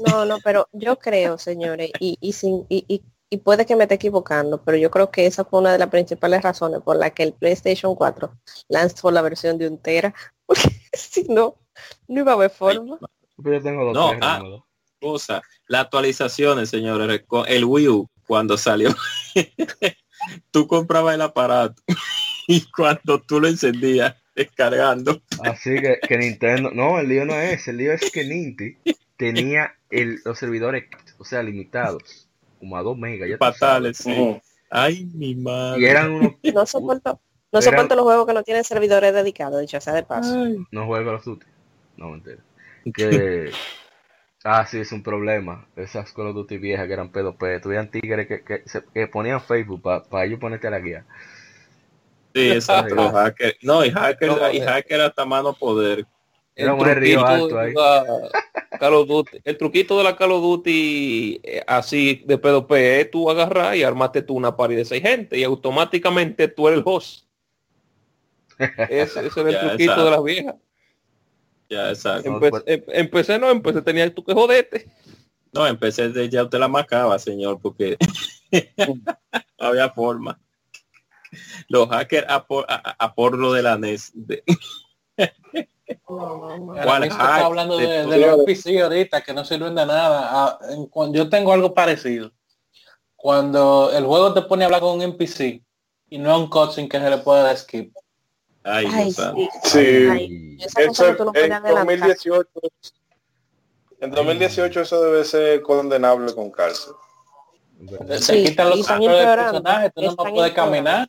No, 0.06 0.24
no, 0.24 0.38
pero 0.42 0.68
yo 0.72 0.96
creo, 0.96 1.38
señores, 1.38 1.90
y, 2.00 2.16
y, 2.20 2.32
sin, 2.32 2.66
y, 2.68 2.84
y, 2.88 3.02
y 3.28 3.38
puede 3.38 3.66
que 3.66 3.74
me 3.74 3.84
esté 3.84 3.96
equivocando, 3.96 4.62
pero 4.62 4.76
yo 4.76 4.90
creo 4.90 5.10
que 5.10 5.26
esa 5.26 5.44
fue 5.44 5.60
una 5.60 5.72
de 5.72 5.78
las 5.78 5.88
principales 5.88 6.42
razones 6.42 6.80
por 6.82 6.96
la 6.96 7.10
que 7.10 7.24
el 7.24 7.32
PlayStation 7.32 7.94
4 7.94 8.30
lanzó 8.68 9.10
la 9.10 9.22
versión 9.22 9.58
de 9.58 9.68
un 9.68 9.78
tera, 9.78 10.14
porque 10.46 10.70
si 10.92 11.24
no, 11.24 11.56
no 12.08 12.20
iba 12.20 12.32
a 12.32 12.34
haber 12.36 12.50
forma. 12.50 12.98
Pero 13.42 13.56
yo 13.56 13.62
tengo 13.62 13.84
dos 13.84 13.94
No, 13.94 14.18
ah. 14.22 14.42
cosa, 15.00 15.42
las 15.68 15.82
actualizaciones, 15.82 16.70
señores, 16.70 17.22
con 17.26 17.46
el 17.48 17.64
Wii 17.64 17.88
U 17.88 18.10
cuando 18.26 18.56
salió, 18.56 18.94
tú 20.50 20.66
comprabas 20.66 21.14
el 21.14 21.22
aparato 21.22 21.82
y 22.48 22.64
cuando 22.70 23.20
tú 23.22 23.40
lo 23.40 23.48
encendías 23.48 24.16
descargando, 24.34 25.22
Así 25.42 25.74
que, 25.80 25.98
que 26.06 26.18
Nintendo, 26.18 26.70
no, 26.70 26.98
el 26.98 27.08
lío 27.08 27.24
no 27.24 27.34
es 27.34 27.66
el 27.68 27.78
lío 27.78 27.92
es 27.92 28.10
que 28.10 28.24
Ninty 28.24 28.76
tenía 29.16 29.74
el, 29.88 30.20
los 30.24 30.38
servidores, 30.38 30.84
o 31.18 31.24
sea, 31.24 31.42
limitados, 31.42 32.25
como 32.58 32.76
a 32.76 32.82
2 32.82 32.96
megas, 32.98 33.28
ya 33.28 33.38
fatales, 33.38 33.98
sí. 33.98 34.40
Ay, 34.70 35.08
mi 35.14 35.34
madre. 35.34 35.80
Y 35.80 35.84
eran 35.84 36.12
unos 36.12 36.32
No 36.54 36.66
soportó, 36.66 37.20
No 37.52 37.62
soporto 37.62 37.94
los 37.94 38.04
juegos 38.04 38.26
que 38.26 38.34
no 38.34 38.42
tienen 38.42 38.64
servidores 38.64 39.14
dedicados, 39.14 39.60
dicho 39.60 39.80
sea 39.80 39.94
de 39.94 40.02
paso. 40.02 40.34
No 40.70 40.86
juego 40.86 41.12
los 41.12 41.24
Duty. 41.24 41.46
No, 41.96 42.10
mentira. 42.10 42.38
Que... 42.94 43.50
ah, 44.44 44.66
sí, 44.66 44.78
es 44.78 44.92
un 44.92 45.02
problema. 45.02 45.66
Esas 45.76 46.12
Call 46.12 46.28
of 46.28 46.34
Duty 46.34 46.58
viejas 46.58 46.86
que 46.86 46.92
eran 46.92 47.12
P2P. 47.12 47.62
Tuvieran 47.62 47.90
tigres 47.90 48.26
que, 48.26 48.42
que, 48.42 48.62
se, 48.66 48.84
que 48.92 49.06
ponían 49.06 49.40
Facebook 49.40 49.82
para 49.82 50.24
ellos 50.24 50.40
ponerte 50.40 50.66
a 50.66 50.70
la 50.70 50.80
guía. 50.80 51.04
Sí, 52.34 52.50
exacto. 52.52 53.10
hacker. 53.12 53.56
No, 53.62 53.84
y 53.84 53.90
hacker, 53.90 54.30
y 54.52 54.60
hacker 54.60 55.00
hasta 55.00 55.24
mano 55.24 55.54
poder. 55.54 56.06
Era 56.54 56.72
un 56.72 56.84
río 56.84 57.24
alto 57.24 57.58
ahí. 57.58 57.74
Call 58.78 58.94
of 58.94 59.08
Duty, 59.08 59.38
el 59.44 59.56
truquito 59.56 59.98
de 59.98 60.04
la 60.04 60.16
Call 60.16 60.32
of 60.32 60.42
Duty 60.42 61.40
eh, 61.42 61.62
así 61.66 62.22
de 62.26 62.40
P2P 62.40 62.76
es 62.76 63.10
tú 63.10 63.30
agarrar 63.30 63.76
y 63.76 63.82
armaste 63.82 64.22
tú 64.22 64.34
una 64.34 64.56
party 64.56 64.74
de 64.74 64.84
seis 64.84 65.02
gente 65.02 65.38
y 65.38 65.44
automáticamente 65.44 66.48
tú 66.48 66.68
eres 66.68 66.78
el 66.78 66.84
host. 66.86 67.26
Ese, 68.88 69.26
ese 69.26 69.40
era 69.40 69.50
el 69.50 69.58
truquito 69.60 69.92
exacto. 69.92 70.04
de 70.04 70.10
las 70.10 70.24
viejas. 70.24 70.54
Ya, 71.68 71.88
exacto. 71.90 72.28
Empecé, 72.28 72.62
em, 72.66 72.82
empecé 72.88 73.38
no, 73.38 73.50
empecé, 73.50 73.82
tenía 73.82 74.14
tú 74.14 74.24
que 74.24 74.32
jodete. 74.32 74.86
No, 75.52 75.66
empecé 75.66 76.08
de 76.08 76.28
ya 76.28 76.44
usted 76.44 76.58
la 76.58 76.68
marcaba, 76.68 77.18
señor, 77.18 77.60
porque 77.60 77.96
no 78.78 79.02
había 79.58 79.90
forma. 79.90 80.40
Los 81.68 81.88
hackers 81.88 82.26
a 82.28 82.46
por, 82.46 82.64
a, 82.68 82.96
a 82.98 83.14
por 83.14 83.36
lo 83.36 83.52
de 83.52 83.62
la 83.62 83.76
NES. 83.76 84.12
De... 84.14 84.42
¿Cuál 86.04 87.04
está 87.04 87.44
hablando 87.44 87.76
de, 87.76 87.86
de, 87.86 88.06
de 88.06 88.18
los 88.18 88.40
PC 88.44 88.80
ahorita 88.80 89.20
que 89.22 89.32
no 89.32 89.44
sirven 89.44 89.74
de 89.74 89.86
nada. 89.86 90.28
Ah, 90.30 90.58
en, 90.70 90.86
cuando, 90.86 91.16
yo 91.16 91.28
tengo 91.28 91.52
algo 91.52 91.74
parecido. 91.74 92.32
Cuando 93.14 93.90
el 93.92 94.04
juego 94.04 94.34
te 94.34 94.42
pone 94.42 94.64
a 94.64 94.66
hablar 94.66 94.80
con 94.80 94.96
un 94.96 95.02
NPC 95.02 95.62
y 96.10 96.18
no 96.18 96.30
es 96.30 96.38
un 96.38 96.50
cutscene 96.50 96.88
que 96.88 96.98
se 96.98 97.10
le 97.10 97.18
pueda 97.18 97.42
dar 97.42 97.56
skip. 97.56 97.94
Ay, 98.62 98.86
Ay 98.92 99.12
sí. 99.12 99.48
sí. 99.64 100.08
Ay, 100.10 100.58
eso, 100.60 101.06
en 101.34 101.62
2018 101.62 102.50
en 104.00 104.10
2018 104.10 104.80
eso 104.80 105.02
debe 105.02 105.24
ser 105.24 105.62
condenable 105.62 106.34
con 106.34 106.50
cárcel. 106.50 106.92
Se 108.18 108.42
quitan 108.42 108.70
los 108.70 108.86
personajes, 108.86 109.92
tú 109.94 110.02
no 110.02 110.16
puedes 110.16 110.52
caminar. 110.52 111.08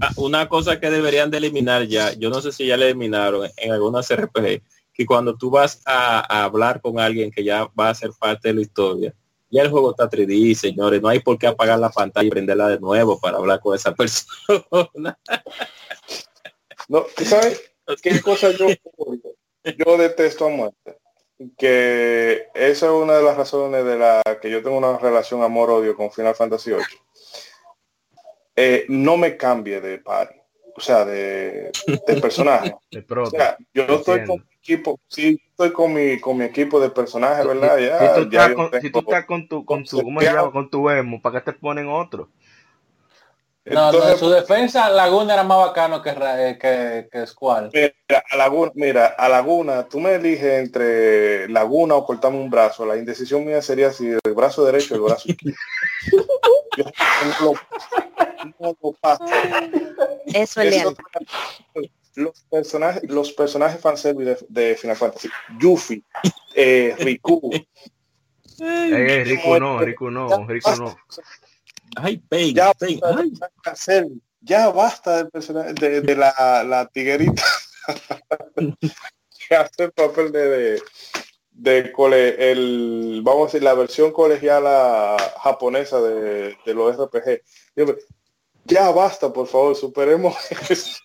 Ah, 0.00 0.10
una 0.16 0.48
cosa 0.48 0.78
que 0.78 0.90
deberían 0.90 1.30
de 1.30 1.38
eliminar 1.38 1.84
ya, 1.86 2.12
yo 2.12 2.30
no 2.30 2.40
sé 2.40 2.52
si 2.52 2.66
ya 2.66 2.76
le 2.76 2.86
eliminaron 2.86 3.50
en 3.56 3.72
algunas 3.72 4.14
RPG, 4.14 4.62
que 4.92 5.06
cuando 5.06 5.36
tú 5.36 5.50
vas 5.50 5.82
a, 5.84 6.20
a, 6.20 6.44
hablar 6.44 6.80
con 6.80 6.98
alguien 7.00 7.30
que 7.30 7.42
ya 7.42 7.68
va 7.78 7.88
a 7.88 7.94
ser 7.94 8.10
parte 8.18 8.48
de 8.48 8.54
la 8.54 8.60
historia, 8.60 9.14
ya 9.50 9.62
el 9.62 9.70
juego 9.70 9.90
está 9.90 10.08
3D, 10.08 10.54
señores, 10.54 11.02
no 11.02 11.08
hay 11.08 11.20
por 11.20 11.38
qué 11.38 11.46
apagar 11.46 11.78
la 11.78 11.90
pantalla 11.90 12.26
y 12.26 12.30
prenderla 12.30 12.68
de 12.68 12.80
nuevo 12.80 13.18
para 13.20 13.38
hablar 13.38 13.60
con 13.60 13.74
esa 13.74 13.94
persona. 13.96 15.18
No, 16.88 17.06
¿sabes 17.24 17.62
qué 18.02 18.20
cosa 18.20 18.50
yo, 18.50 18.66
yo 19.64 19.96
detesto 19.96 20.46
a 20.46 20.50
muerte? 20.50 20.98
Que 21.58 22.48
esa 22.54 22.86
es 22.86 22.92
una 22.92 23.14
de 23.14 23.22
las 23.22 23.36
razones 23.36 23.84
de 23.84 23.98
la 23.98 24.22
que 24.40 24.50
yo 24.50 24.62
tengo 24.62 24.78
una 24.78 24.98
relación 24.98 25.42
amor-odio 25.42 25.96
con 25.96 26.12
Final 26.12 26.34
Fantasy 26.34 26.70
VIII 26.70 27.03
eh, 28.56 28.84
no 28.88 29.16
me 29.16 29.36
cambie 29.36 29.80
de 29.80 29.98
party, 29.98 30.38
o 30.76 30.80
sea, 30.80 31.04
de, 31.04 31.72
de 32.06 32.16
personaje. 32.20 32.74
De 32.90 33.04
o 33.08 33.26
sea, 33.26 33.56
yo 33.72 33.82
estoy 33.84 34.24
con 34.24 34.36
mi 34.36 34.54
equipo, 34.60 35.00
sí, 35.08 35.40
estoy 35.50 35.72
con 35.72 35.92
mi, 35.92 36.20
con 36.20 36.36
mi 36.36 36.44
equipo 36.44 36.80
de 36.80 36.90
personajes, 36.90 37.46
¿verdad? 37.46 37.78
Ya, 37.78 38.14
si, 38.14 38.20
tú 38.22 38.30
ya 38.30 38.54
con, 38.54 38.70
si 38.80 38.90
tú 38.90 38.98
estás 39.00 39.26
con 39.26 39.48
tu, 39.48 39.64
con 39.64 39.84
tu, 39.84 40.02
¿cómo 40.02 40.20
se 40.20 40.26
llama? 40.26 40.52
Con 40.52 40.70
tu 40.70 40.88
emo, 40.90 41.20
¿para 41.20 41.42
qué 41.42 41.52
te 41.52 41.58
ponen 41.58 41.88
otro? 41.88 42.28
No, 43.66 43.86
Entonces, 43.86 44.04
no, 44.04 44.12
en 44.12 44.18
su 44.18 44.30
defensa, 44.30 44.90
Laguna 44.90 45.32
era 45.32 45.42
más 45.42 45.56
bacano 45.56 46.02
que, 46.02 46.12
que, 46.60 47.08
que 47.10 47.26
Squall. 47.26 47.70
Mira, 47.72 48.22
a 48.30 48.36
Laguna, 48.36 48.72
mira, 48.74 49.06
a 49.06 49.26
Laguna, 49.30 49.88
tú 49.88 50.00
me 50.00 50.16
eliges 50.16 50.60
entre 50.60 51.48
Laguna 51.48 51.94
o 51.94 52.04
cortarme 52.04 52.36
un 52.36 52.50
brazo. 52.50 52.84
La 52.84 52.98
indecisión 52.98 53.42
mía 53.42 53.62
sería 53.62 53.90
si 53.90 54.08
el 54.08 54.34
brazo 54.34 54.66
derecho 54.66 54.92
o 54.92 54.96
el 54.98 55.02
brazo 55.04 55.30
izquierdo. 55.30 55.56
Yo, 56.76 56.84
no, 57.40 57.52
no, 58.44 58.76
no 58.82 58.92
pasa. 59.00 59.24
Eso 60.26 60.60
es 60.60 60.74
Eso, 60.74 60.94
los 62.16 62.44
personajes, 62.50 63.02
los 63.10 63.32
personajes 63.32 63.80
fanservice 63.80 64.46
de, 64.48 64.68
de 64.68 64.76
Final 64.76 64.96
Fantasy, 64.96 65.28
Yuffie, 65.58 66.02
eh, 66.54 66.94
Riku. 66.98 67.50
Eh, 68.60 69.24
Riku 69.24 69.58
no, 69.58 69.80
Riku 69.80 70.10
no, 70.12 70.46
Riku 70.46 70.70
no. 70.76 70.96
Ay, 71.96 72.18
Pain, 72.18 72.54
ya, 72.54 72.72
Pain, 72.72 73.00
ay. 73.02 73.32
ya 74.40 74.70
basta 74.70 75.16
del 75.16 75.30
personaje 75.30 75.72
de, 75.72 76.00
de 76.02 76.14
la, 76.14 76.62
la, 76.62 76.86
tiguerita 76.86 77.42
que 79.48 79.56
hace 79.56 79.82
el 79.82 79.90
papel 79.90 80.30
de, 80.30 80.48
de, 80.48 80.82
de 81.50 81.90
cole, 81.90 82.52
el 82.52 83.22
vamos 83.24 83.42
a 83.42 83.46
decir 83.46 83.64
la 83.64 83.74
versión 83.74 84.12
colegiala 84.12 85.16
japonesa 85.42 86.00
de, 86.00 86.56
de 86.64 86.74
los 86.74 86.96
RPG. 86.96 87.42
Ya 88.64 88.90
basta, 88.90 89.32
por 89.32 89.46
favor, 89.46 89.76
superemos 89.76 90.34
eso. 90.70 91.00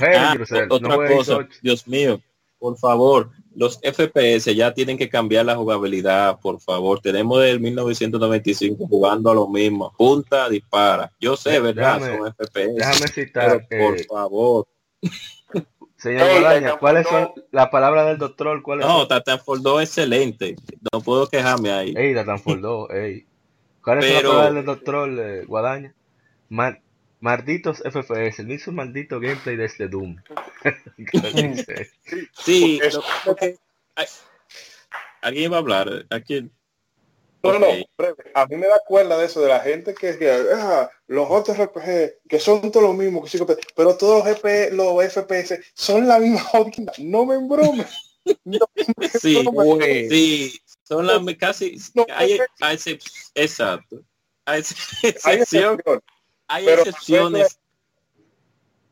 Ah, 0.00 0.36
otra 0.68 1.08
cosa, 1.08 1.48
Dios 1.62 1.86
mío, 1.88 2.20
por 2.58 2.78
favor, 2.78 3.30
los 3.54 3.78
FPS 3.80 4.54
ya 4.54 4.72
tienen 4.72 4.96
que 4.96 5.08
cambiar 5.08 5.46
la 5.46 5.56
jugabilidad, 5.56 6.38
por 6.40 6.60
favor. 6.60 7.00
Tenemos 7.00 7.42
del 7.42 7.60
1995 7.60 8.86
jugando 8.88 9.30
a 9.30 9.34
lo 9.34 9.48
mismo. 9.48 9.92
Punta, 9.96 10.48
dispara. 10.48 11.12
Yo 11.20 11.36
sé, 11.36 11.60
¿verdad? 11.60 12.00
Déjame, 12.00 12.18
Son 12.18 12.34
FPS. 12.34 12.74
Déjame 12.74 13.08
citar. 13.08 13.66
Pero, 13.68 13.84
por 13.86 14.00
eh, 14.00 14.04
favor. 14.08 14.66
Señor 15.96 16.34
Bolaña, 16.34 16.76
¿cuáles 16.76 17.06
son 17.06 17.32
las 17.50 17.68
palabras 17.68 18.06
del 18.06 18.18
doctor? 18.18 18.62
¿Cuáles 18.62 18.86
no, 18.86 19.08
Titanfall 19.08 19.62
2 19.62 19.82
excelente. 19.82 20.56
No 20.92 21.00
puedo 21.00 21.26
quejarme 21.28 21.72
ahí. 21.72 21.94
Ey, 21.96 22.14
Titanfall 22.14 22.60
2, 22.60 22.90
ey. 22.90 23.26
¿Cuáles 23.84 24.04
Pero- 24.06 24.14
son 24.16 24.24
las 24.24 24.32
palabras 24.32 24.54
del 24.54 24.64
doctor 24.64 25.08
eh, 25.20 25.44
Guadaña? 25.46 25.94
Ma- 26.48 26.78
malditos 27.20 27.82
FPS, 27.82 28.40
el 28.42 28.46
mismo 28.48 28.72
maldito 28.72 29.20
gameplay 29.20 29.56
de 29.56 29.64
este 29.66 29.88
Doom. 29.88 30.16
Sí, 32.44 32.80
lo- 33.26 33.36
que- 33.36 33.58
alguien 35.22 35.52
va 35.52 35.56
a 35.56 35.60
hablar. 35.60 36.06
¿A 36.10 36.20
quién? 36.20 36.50
No, 37.42 37.58
no, 37.58 37.66
Ok. 37.68 37.74
breve. 37.98 38.24
A 38.34 38.46
mí 38.46 38.56
me 38.56 38.66
da 38.66 38.78
cuerda 38.86 39.18
de 39.18 39.26
eso, 39.26 39.42
de 39.42 39.48
la 39.48 39.60
gente 39.60 39.94
que, 39.94 40.16
que 40.16 40.30
ah, 40.54 40.90
los 41.08 41.26
otros 41.28 41.58
RPG, 41.58 42.26
que 42.26 42.40
son 42.40 42.72
todos 42.72 42.86
los 42.86 42.96
mismos, 42.96 43.24
que 43.30 43.36
sí, 43.36 43.44
pero 43.76 43.96
todos 43.98 44.24
los, 44.26 44.34
GP, 44.40 44.72
los 44.72 45.04
FPS 45.04 45.60
son 45.74 46.08
la 46.08 46.18
misma 46.18 46.40
jodida. 46.44 46.90
No 46.98 47.26
me 47.26 47.34
embromes. 47.34 47.86
No 48.44 48.66
me 48.98 49.08
Sí, 49.10 49.36
embromes. 49.38 50.08
sí, 50.08 50.58
son 50.84 51.06
las 51.06 51.20
casi 51.36 51.76
No, 51.94 52.06
hay, 52.14 52.38
hay 52.60 52.76
excep- 52.76 53.30
exacto. 53.34 54.00
Hay 54.44 54.60
ex- 54.60 54.76
Hay 55.24 55.34
excepción, 55.38 55.80
hay 56.46 56.68
excepciones. 56.68 57.58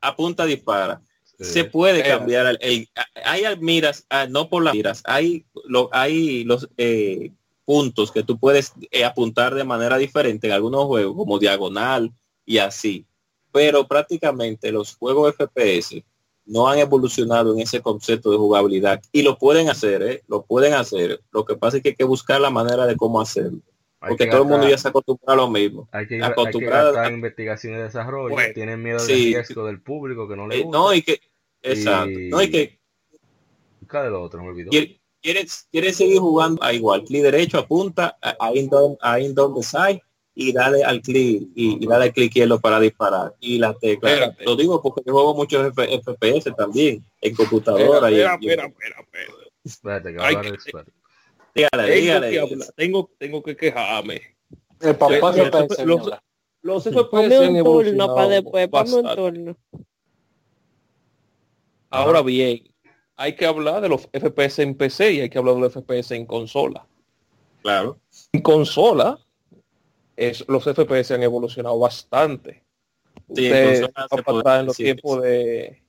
A 0.00 0.16
punta 0.16 0.44
dispara. 0.44 1.00
Sí. 1.38 1.44
Se 1.44 1.64
puede 1.64 2.02
cambiar 2.02 2.46
el, 2.46 2.58
el- 2.60 2.88
hay 3.24 3.44
miras, 3.60 4.04
ah, 4.10 4.26
no 4.28 4.48
por 4.48 4.62
las 4.64 4.74
miras, 4.74 5.02
hay 5.04 5.44
lo, 5.64 5.88
hay 5.92 6.44
los 6.44 6.68
eh, 6.76 7.30
puntos 7.64 8.10
que 8.10 8.22
tú 8.22 8.38
puedes 8.38 8.72
eh, 8.90 9.04
apuntar 9.04 9.54
de 9.54 9.64
manera 9.64 9.96
diferente 9.98 10.46
en 10.48 10.52
algunos 10.54 10.84
juegos, 10.86 11.16
como 11.16 11.38
diagonal 11.38 12.12
y 12.44 12.58
así. 12.58 13.06
Pero 13.52 13.86
prácticamente 13.86 14.72
los 14.72 14.96
juegos 14.96 15.34
FPS 15.36 16.02
no 16.52 16.68
han 16.68 16.78
evolucionado 16.78 17.52
en 17.55 17.60
ese 17.60 17.81
concepto 17.81 18.31
de 18.31 18.36
jugabilidad 18.36 19.00
y 19.10 19.22
lo 19.22 19.39
pueden 19.39 19.68
hacer, 19.70 20.02
¿eh? 20.02 20.22
lo 20.28 20.42
pueden 20.44 20.74
hacer. 20.74 21.20
Lo 21.32 21.44
que 21.44 21.56
pasa 21.56 21.78
es 21.78 21.82
que 21.82 21.90
hay 21.90 21.94
que 21.94 22.05
buscar 22.05 22.40
la 22.40 22.50
manera 22.50 22.86
de 22.86 22.94
cómo 22.97 23.20
hacerlo, 23.20 23.60
Hay 24.00 24.10
porque 24.10 24.24
que 24.26 24.31
todo 24.31 24.42
el 24.42 24.48
mundo 24.48 24.68
ya 24.68 24.76
se 24.76 24.89
acostumbra 24.89 25.32
a 25.32 25.36
lo 25.36 25.48
mismo. 25.48 25.89
Hay 25.92 26.06
que, 26.06 26.16
hay 26.16 26.20
que 26.20 26.26
acostumbrado 26.26 26.92
gastar 26.92 27.10
a- 27.12 27.14
investigación 27.14 27.74
y 27.74 27.76
desarrollo. 27.78 28.36
Tienen 28.55 28.82
miedo 28.82 28.98
sí. 28.98 29.12
del 29.12 29.34
riesgo 29.34 29.66
del 29.66 29.81
público 29.81 30.28
que 30.28 30.36
no 30.36 30.47
le 30.47 30.56
Eh, 30.58 30.62
gusta. 30.64 30.78
no, 30.78 30.92
y 30.94 31.02
que, 31.02 31.20
exacto, 31.62 32.10
Y- 32.10 32.28
no, 32.28 32.42
y 32.42 32.50
que 32.50 32.78
del 33.92 34.14
otro, 34.14 34.42
me 34.42 34.48
olvidó. 34.48 34.70
quiere, 34.70 35.00
quiere, 35.20 35.47
quiere 35.70 35.92
seguir 35.92 36.18
jugando 36.18 36.62
a 36.62 36.72
igual, 36.72 37.05
clic 37.05 37.22
derecho, 37.22 37.58
apunta, 37.58 38.16
a- 38.22 38.36
ahí 38.40 38.66
donde, 38.68 38.97
ahí 39.02 39.32
donde 39.32 39.62
side 39.62 40.02
y 40.34 40.52
dale 40.52 40.82
al 40.82 41.02
clic 41.02 41.48
y, 41.54 41.84
y 41.84 41.86
dale 41.86 42.04
al 42.06 42.12
clic 42.12 42.28
izquierdo 42.28 42.58
para 42.60 42.80
disparar 42.80 43.34
y 43.40 43.58
la 43.58 43.74
tecla. 43.74 44.10
Espérate. 44.12 44.44
Lo 44.44 44.56
digo 44.56 44.80
porque 44.82 45.02
yo 45.06 45.12
juego 45.12 45.34
muchos 45.34 45.66
F- 45.76 46.00
FPS 46.02 46.54
también 46.56 47.04
en 47.20 47.34
computadora 47.34 48.10
y, 48.10 48.14
Espera, 48.20 48.38
y- 48.40 48.46
espera, 48.48 48.66
espera, 48.66 49.00
espera. 49.00 49.34
Espérate, 49.64 50.12
que 50.14 50.18
Ay, 50.20 50.34
ahora 50.34 50.42
que- 50.50 50.56
es- 50.56 50.66
espérate. 50.66 50.92
dígale, 51.54 51.82
Tengo 51.84 52.00
dígale. 52.00 52.30
que, 52.30 52.40
hablar, 52.40 52.68
tengo, 52.76 53.10
tengo 53.18 53.42
que 53.42 53.56
quejarme. 53.56 54.20
El 54.80 54.96
papá 54.96 55.14
Los- 55.20 55.34
se 55.36 55.84
los- 55.84 56.84
FPS 56.84 57.08
Ponme 57.10 57.24
han 57.36 57.40
un 57.42 57.46
turno 57.46 57.58
evolucionado 57.58 58.14
para 58.14 58.28
después, 58.28 58.68
ponme 58.68 58.94
un. 58.96 59.56
Ahora 61.90 62.22
bien, 62.22 62.62
hay 63.16 63.36
que 63.36 63.44
hablar 63.46 63.82
de 63.82 63.88
los 63.88 64.08
FPS 64.12 64.62
en 64.62 64.74
PC 64.74 65.12
y 65.12 65.20
hay 65.20 65.30
que 65.30 65.38
hablar 65.38 65.56
de 65.56 65.60
los 65.60 65.72
FPS 65.74 66.12
en 66.16 66.24
consola. 66.26 66.86
Claro. 67.62 67.98
En 68.32 68.40
consola, 68.40 69.18
es, 70.16 70.44
los 70.49 70.65
FPS 70.65 71.12
han 71.12 71.23
evolucionado 71.23 71.78
bastante. 71.78 72.62
Sí, 73.34 73.47
Usted 73.47 73.84
va 73.84 74.23
para 74.23 74.39
atrás 74.39 74.60
en 74.60 74.66
los 74.66 74.76
tiempos 74.76 75.23
de 75.23 75.82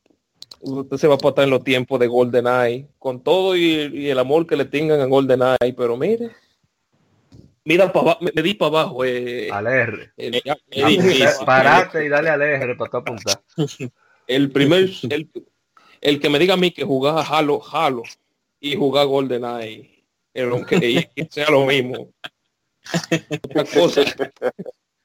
usted 0.63 0.97
se 0.97 1.07
va 1.07 1.17
para 1.17 1.29
atrás 1.31 1.43
en 1.45 1.51
los 1.51 1.63
tiempos 1.63 1.99
de 1.99 2.07
GoldenEye 2.07 2.87
con 2.99 3.21
todo 3.21 3.55
y, 3.55 3.63
y 3.93 4.09
el 4.09 4.19
amor 4.19 4.47
que 4.47 4.55
le 4.55 4.65
tengan 4.65 5.01
a 5.01 5.05
GoldenEye 5.05 5.73
pero 5.75 5.97
mire 5.97 6.31
mira 7.65 7.91
para 7.91 8.03
abajo 8.11 8.19
me, 8.23 8.31
me 8.33 8.41
di 8.41 8.53
para 8.53 8.69
abajo 8.69 9.03
eh, 9.05 9.49
Al 9.51 9.67
R. 9.67 10.11
el. 10.17 10.41
Parate 11.45 12.05
y 12.05 12.09
dale 12.09 12.29
al 12.29 12.41
R 12.41 12.75
para 12.75 12.91
tú 12.91 12.97
apuntar. 12.97 13.41
el 14.27 14.51
primer 14.51 14.89
el, 15.09 15.29
el 16.01 16.19
que 16.19 16.29
me 16.29 16.39
diga 16.39 16.53
a 16.53 16.57
mí 16.57 16.71
que 16.71 16.85
jugaba 16.85 17.23
Halo 17.23 17.61
Halo 17.71 18.03
y 18.59 18.75
jugar 18.75 19.07
GoldenEye 19.07 20.05
el 20.33 20.49
aunque 20.49 21.09
sea 21.29 21.49
lo 21.49 21.65
mismo 21.65 22.09
otra 23.43 23.65
cosa. 23.65 24.03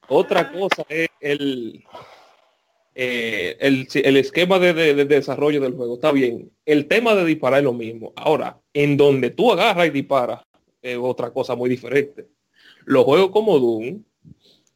Otra 0.09 0.53
cosa 0.53 0.85
es 0.89 1.09
el 1.21 1.85
eh, 2.95 3.57
el, 3.61 3.87
el 3.95 4.17
esquema 4.17 4.59
de, 4.59 4.73
de- 4.75 4.95
de 4.95 5.05
desarrollo 5.05 5.61
del 5.61 5.75
juego. 5.75 5.95
Está 5.95 6.11
bien 6.13 6.51
el 6.65 6.87
tema 6.87 7.15
de 7.15 7.25
disparar 7.25 7.59
es 7.61 7.65
lo 7.65 7.73
mismo. 7.73 8.13
Ahora 8.17 8.59
en 8.73 8.97
donde 8.97 9.31
tú 9.31 9.53
agarras 9.53 9.87
y 9.87 9.91
disparas 9.91 10.41
es 10.83 10.97
otra 11.01 11.31
cosa 11.33 11.55
muy 11.55 11.69
diferente. 11.71 12.27
Los 12.85 13.05
juegos 13.05 13.31
como 13.31 13.59
Doom 13.59 14.03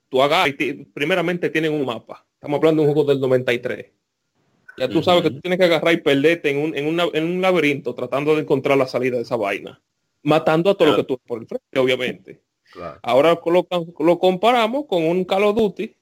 tú 0.08 0.22
agarras 0.22 0.54
y 0.58 0.74
primeramente 0.84 1.48
tienen 1.50 1.72
un 1.72 1.86
mapa. 1.86 2.26
Estamos 2.34 2.58
hablando 2.58 2.82
de 2.82 2.88
un 2.88 2.94
juego 2.94 3.08
del 3.08 3.20
93 3.20 3.86
ya 4.78 4.88
tú 4.88 5.02
sabes 5.02 5.22
que 5.22 5.30
tú 5.30 5.40
tienes 5.42 5.58
que 5.58 5.66
agarrar 5.66 5.92
y 5.92 5.98
perderte 5.98 6.48
en 6.50 6.56
un, 6.56 6.74
en, 6.74 6.86
una- 6.86 7.06
en 7.12 7.24
un 7.24 7.42
laberinto 7.42 7.94
tratando 7.94 8.34
de 8.34 8.40
encontrar 8.40 8.78
la 8.78 8.86
salida 8.86 9.16
de 9.16 9.22
esa 9.22 9.36
vaina 9.36 9.82
matando 10.22 10.70
a 10.70 10.74
todo 10.74 10.88
lo 10.88 10.96
que 10.96 11.04
tú 11.04 11.18
por 11.26 11.40
el 11.42 11.46
frente 11.46 11.78
obviamente 11.78 12.40
Claro. 12.72 12.98
Ahora 13.02 13.38
lo, 13.44 13.66
lo 13.98 14.18
comparamos 14.18 14.86
con 14.86 15.04
un 15.04 15.24
Call 15.24 15.44
of 15.44 15.56
Duty 15.56 15.94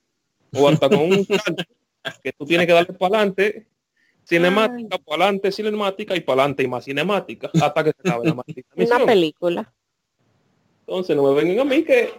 o 0.54 0.68
hasta 0.68 0.88
con 0.88 1.00
un 1.00 1.26
que 2.22 2.32
tú 2.32 2.44
tienes 2.46 2.66
que 2.66 2.72
darle 2.72 2.92
para 2.94 3.16
adelante 3.18 3.66
cinemática, 4.24 4.98
para 4.98 5.24
adelante 5.24 5.50
cinemática 5.52 6.16
y 6.16 6.20
para 6.20 6.42
adelante 6.42 6.62
y 6.62 6.68
más 6.68 6.84
cinemática 6.84 7.50
hasta 7.60 7.84
que 7.84 7.92
se 7.92 8.08
acabe 8.08 8.26
la 8.26 8.34
Una 8.76 9.04
película. 9.06 9.72
Entonces 10.80 11.16
no 11.16 11.22
me 11.24 11.34
vengan 11.40 11.60
a 11.60 11.64
mí 11.64 11.82
que 11.84 12.12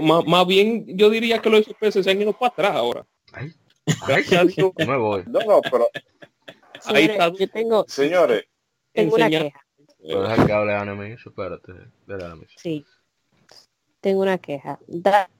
más, 0.00 0.24
más 0.26 0.46
bien 0.46 0.86
yo 0.96 1.08
diría 1.10 1.38
que 1.40 1.50
los 1.50 1.66
FPS 1.66 2.02
se 2.02 2.10
han 2.10 2.20
ido 2.20 2.32
para 2.32 2.52
atrás 2.52 2.72
ahora. 2.76 3.06
Ay, 3.32 3.52
Gracias 4.06 4.40
a 4.40 4.44
Dios. 4.44 4.72
yo 4.76 4.86
me 4.86 4.96
voy. 4.96 5.22
No, 5.26 5.40
no, 5.40 5.60
pero 5.62 5.88
Ahí 6.84 7.06
Señores, 7.06 7.10
está. 7.10 7.32
yo 7.38 7.48
tengo, 7.50 7.84
señores, 7.88 8.44
tengo 8.92 9.14
una 9.16 9.26
enseñar- 9.26 9.42
queja. 9.44 9.64
Pero 10.00 10.22
deja 10.22 10.46
que 10.46 10.52
hable 10.52 10.74
Anime. 10.74 11.12
Espérate. 11.14 11.72
Dale. 12.06 12.46
Sí. 12.56 12.84
Tengo 14.00 14.22
una 14.22 14.38
queja. 14.38 14.78
Dark 14.86 15.30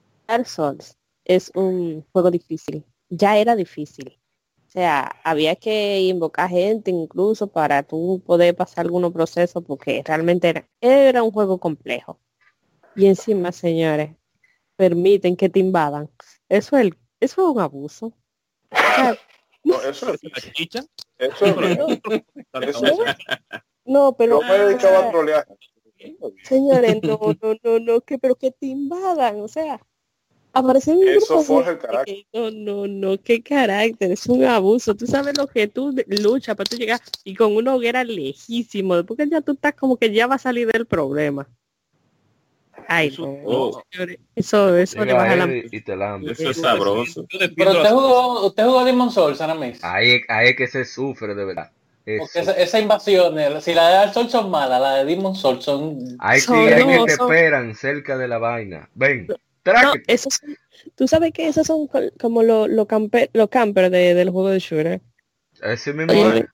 Souls 0.45 0.97
es 1.25 1.51
un 1.55 2.05
juego 2.11 2.31
difícil. 2.31 2.83
Ya 3.09 3.37
era 3.37 3.55
difícil. 3.55 4.19
O 4.67 4.71
sea, 4.71 5.15
había 5.23 5.55
que 5.55 5.99
invocar 6.01 6.49
gente 6.49 6.91
incluso 6.91 7.47
para 7.47 7.81
tú 7.83 8.21
poder 8.25 8.55
pasar 8.55 8.85
algunos 8.85 9.11
procesos 9.11 9.63
porque 9.65 10.03
realmente 10.05 10.49
era, 10.49 10.69
era 10.79 11.23
un 11.23 11.31
juego 11.31 11.57
complejo. 11.57 12.19
Y 12.95 13.07
encima, 13.07 13.51
señores, 13.51 14.11
permiten 14.75 15.35
que 15.35 15.49
te 15.49 15.59
invadan. 15.59 16.09
Eso 16.49 16.77
es, 16.77 16.83
el- 16.85 16.97
eso 17.19 17.41
es 17.49 17.55
un 17.55 17.59
abuso. 17.61 18.07
O 18.71 18.75
sea, 18.95 19.17
no, 19.63 19.81
eso 19.81 20.13
es, 20.13 20.19
La 20.23 20.53
chicha, 20.53 20.85
eso 21.17 21.45
es, 21.45 21.99
eso 22.61 22.85
es- 22.85 23.15
no, 23.85 24.13
pero 24.15 24.41
yo 24.41 24.47
me 24.47 24.57
dedicaba 24.59 24.99
a 25.07 25.11
trolear. 25.11 25.47
Señores, 26.43 27.01
no, 27.03 27.19
no, 27.41 27.55
no, 27.63 27.79
no, 27.79 28.01
que 28.01 28.17
pero 28.17 28.35
que 28.35 28.51
te 28.51 28.67
invadan, 28.67 29.41
o 29.41 29.47
sea, 29.47 29.79
aparecer 30.53 30.95
un 30.95 31.07
Eso 31.07 31.35
grupo 31.35 31.43
forja 31.43 31.69
de 31.69 31.75
el 31.75 31.81
carácter. 31.81 32.17
No, 32.33 32.51
no, 32.51 32.87
no, 32.87 33.21
qué 33.21 33.41
carácter, 33.41 34.11
es 34.11 34.25
un 34.27 34.43
abuso. 34.43 34.95
Tú 34.95 35.07
sabes 35.07 35.37
lo 35.37 35.47
que 35.47 35.67
tú 35.67 35.95
luchas 36.07 36.55
para 36.55 36.69
tú 36.69 36.77
llegar 36.77 36.99
y 37.23 37.35
con 37.35 37.55
una 37.55 37.75
hoguera 37.75 38.03
lejísimo, 38.03 39.03
porque 39.03 39.27
ya 39.29 39.41
tú 39.41 39.53
estás 39.53 39.73
como 39.73 39.97
que 39.97 40.11
ya 40.11 40.27
va 40.27 40.35
a 40.35 40.39
salir 40.39 40.71
del 40.71 40.85
problema. 40.85 41.47
Ay, 42.87 43.13
no, 43.19 43.37
Oh. 43.45 43.83
señores, 43.91 44.17
eso, 44.35 44.75
eso 44.75 45.05
le 45.05 45.13
baja 45.13 45.35
la... 45.35 45.47
y 45.55 45.81
te 45.81 45.95
lambe. 45.95 46.31
Eso 46.31 46.49
es 46.49 46.57
sabroso. 46.57 47.27
Pero 47.29 47.71
usted 47.71 47.89
jugó, 47.91 48.47
usted 48.47 48.65
jugó 48.65 48.83
Demon 48.83 49.11
Souls. 49.11 49.39
Ahí, 49.41 50.21
ahí 50.27 50.47
es 50.49 50.55
que 50.55 50.67
se 50.67 50.85
sufre 50.85 51.35
de 51.35 51.45
verdad. 51.45 51.71
Eso. 52.05 52.23
Porque 52.23 52.39
esa, 52.39 52.51
esa 52.53 52.79
invasión, 52.79 53.37
eh, 53.39 53.61
si 53.61 53.73
la 53.73 53.87
de 53.89 53.93
Dark 53.95 54.13
Souls 54.13 54.31
son 54.31 54.49
malas, 54.49 54.81
la 54.81 54.95
de 54.95 55.05
Demon 55.05 55.35
Souls 55.35 55.63
son... 55.63 55.99
Hay 56.19 56.41
tigres 56.41 56.83
que 56.85 57.03
te 57.05 57.15
son- 57.15 57.31
esperan 57.31 57.75
cerca 57.75 58.17
de 58.17 58.27
la 58.27 58.37
vaina. 58.39 58.89
Ven, 58.95 59.27
No, 59.27 59.93
esos 60.07 60.33
son- 60.35 60.57
tú 60.95 61.07
sabes 61.07 61.31
que 61.33 61.47
esos 61.47 61.67
son 61.67 61.87
co- 61.87 61.99
como 62.19 62.41
los 62.41 62.67
los 62.69 62.87
camper, 62.87 63.29
los 63.33 63.49
campers 63.49 63.91
de, 63.91 64.13
del 64.15 64.29
juego 64.31 64.49
de 64.49 64.59
shooter. 64.59 65.01
Ese 65.61 65.93
mismo 65.93 66.13
Oye, 66.13 66.39
es. 66.39 66.45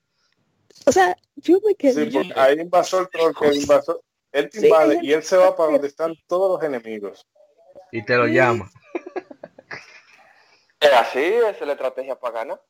O 0.87 0.91
sea, 0.91 1.15
yo 1.37 1.59
me 1.65 1.75
quedé... 1.75 2.11
Sí, 2.11 2.31
hay 2.35 2.59
invasor 2.59 3.07
troll 3.07 3.33
que 3.33 3.47
el 3.47 3.57
invasor, 3.61 4.01
él 4.33 4.49
te 4.49 4.59
Sí, 4.59 4.65
invade 4.67 4.99
y 5.01 5.13
él 5.13 5.23
se 5.23 5.37
va 5.37 5.55
para 5.55 5.71
donde 5.71 5.87
están 5.87 6.13
todos 6.27 6.59
los 6.59 6.67
enemigos. 6.67 7.25
Y 7.91 8.03
te 8.03 8.15
lo 8.17 8.27
llama. 8.27 8.69
Es 10.79 10.91
así, 10.91 11.19
esa 11.23 11.49
es 11.49 11.61
la 11.61 11.71
estrategia 11.73 12.15
para 12.19 12.33
ganar. 12.39 12.61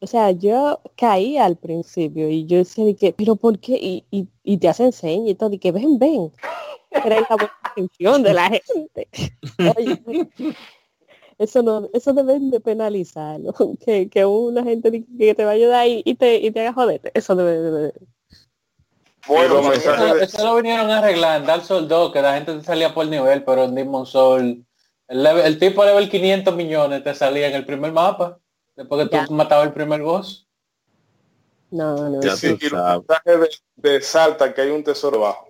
O 0.00 0.06
sea, 0.06 0.30
yo 0.32 0.80
caí 0.96 1.38
al 1.38 1.56
principio 1.56 2.28
y 2.28 2.44
yo 2.46 2.58
decía 2.58 2.84
de 2.84 2.94
que, 2.94 3.12
pero 3.12 3.36
¿por 3.36 3.58
qué? 3.58 3.78
Y, 3.80 4.04
y, 4.10 4.28
y 4.42 4.58
te 4.58 4.68
hacen 4.68 4.92
señas 4.92 5.30
y 5.30 5.34
todo, 5.34 5.52
y 5.52 5.58
que 5.58 5.72
ven, 5.72 5.98
ven. 5.98 6.30
Era 6.90 7.20
la 7.20 7.26
buena 7.30 7.52
intención 7.76 8.22
de 8.22 8.34
la 8.34 8.50
gente. 8.50 9.08
Oye, 9.76 10.28
eso 11.38 11.62
no, 11.62 11.88
eso 11.92 12.12
deben 12.12 12.50
de 12.50 12.60
penalizarlo. 12.60 13.52
Que, 13.84 14.08
que 14.08 14.24
una 14.26 14.62
gente 14.62 15.04
que 15.18 15.34
te 15.34 15.44
va 15.44 15.50
a 15.50 15.54
ayudar 15.54 15.86
y, 15.88 16.02
y 16.04 16.14
te, 16.14 16.36
y 16.36 16.50
te 16.50 16.60
haga 16.60 16.72
joder. 16.74 17.10
Eso 17.14 17.34
debe 17.34 17.58
de... 17.58 17.92
Bueno, 19.26 19.62
mensaje 19.62 20.04
Eso, 20.04 20.14
de- 20.16 20.24
eso 20.24 20.44
lo 20.44 20.56
vinieron 20.56 20.90
a 20.90 20.98
arreglar 20.98 21.40
en 21.40 21.46
Dark 21.46 21.64
Souls 21.64 21.88
2, 21.88 22.12
que 22.12 22.20
la 22.20 22.34
gente 22.34 22.54
te 22.54 22.62
salía 22.62 22.92
por 22.92 23.06
nivel, 23.06 23.42
pero 23.42 23.64
en 23.64 23.74
Demon 23.74 24.04
Souls, 24.04 24.58
el, 25.08 25.22
level- 25.22 25.46
el 25.46 25.58
tipo 25.58 25.82
level 25.84 26.10
500 26.10 26.54
millones 26.54 27.02
te 27.02 27.14
salía 27.14 27.48
en 27.48 27.54
el 27.54 27.64
primer 27.64 27.90
mapa, 27.92 28.38
después 28.76 29.08
que 29.08 29.14
Ya. 29.16 29.26
tú 29.26 29.32
matabas 29.34 29.66
el 29.66 29.72
primer 29.72 30.02
boss. 30.02 30.46
No, 31.70 32.08
no. 32.08 32.20
Ya 32.22 32.36
sí, 32.36 32.54
tú 32.56 32.66
y 32.66 32.70
los 32.70 33.04
de, 33.06 33.48
de 33.76 34.00
Salta 34.00 34.54
que 34.54 34.60
hay 34.62 34.70
un 34.70 34.84
tesoro 34.84 35.20
bajo. 35.20 35.48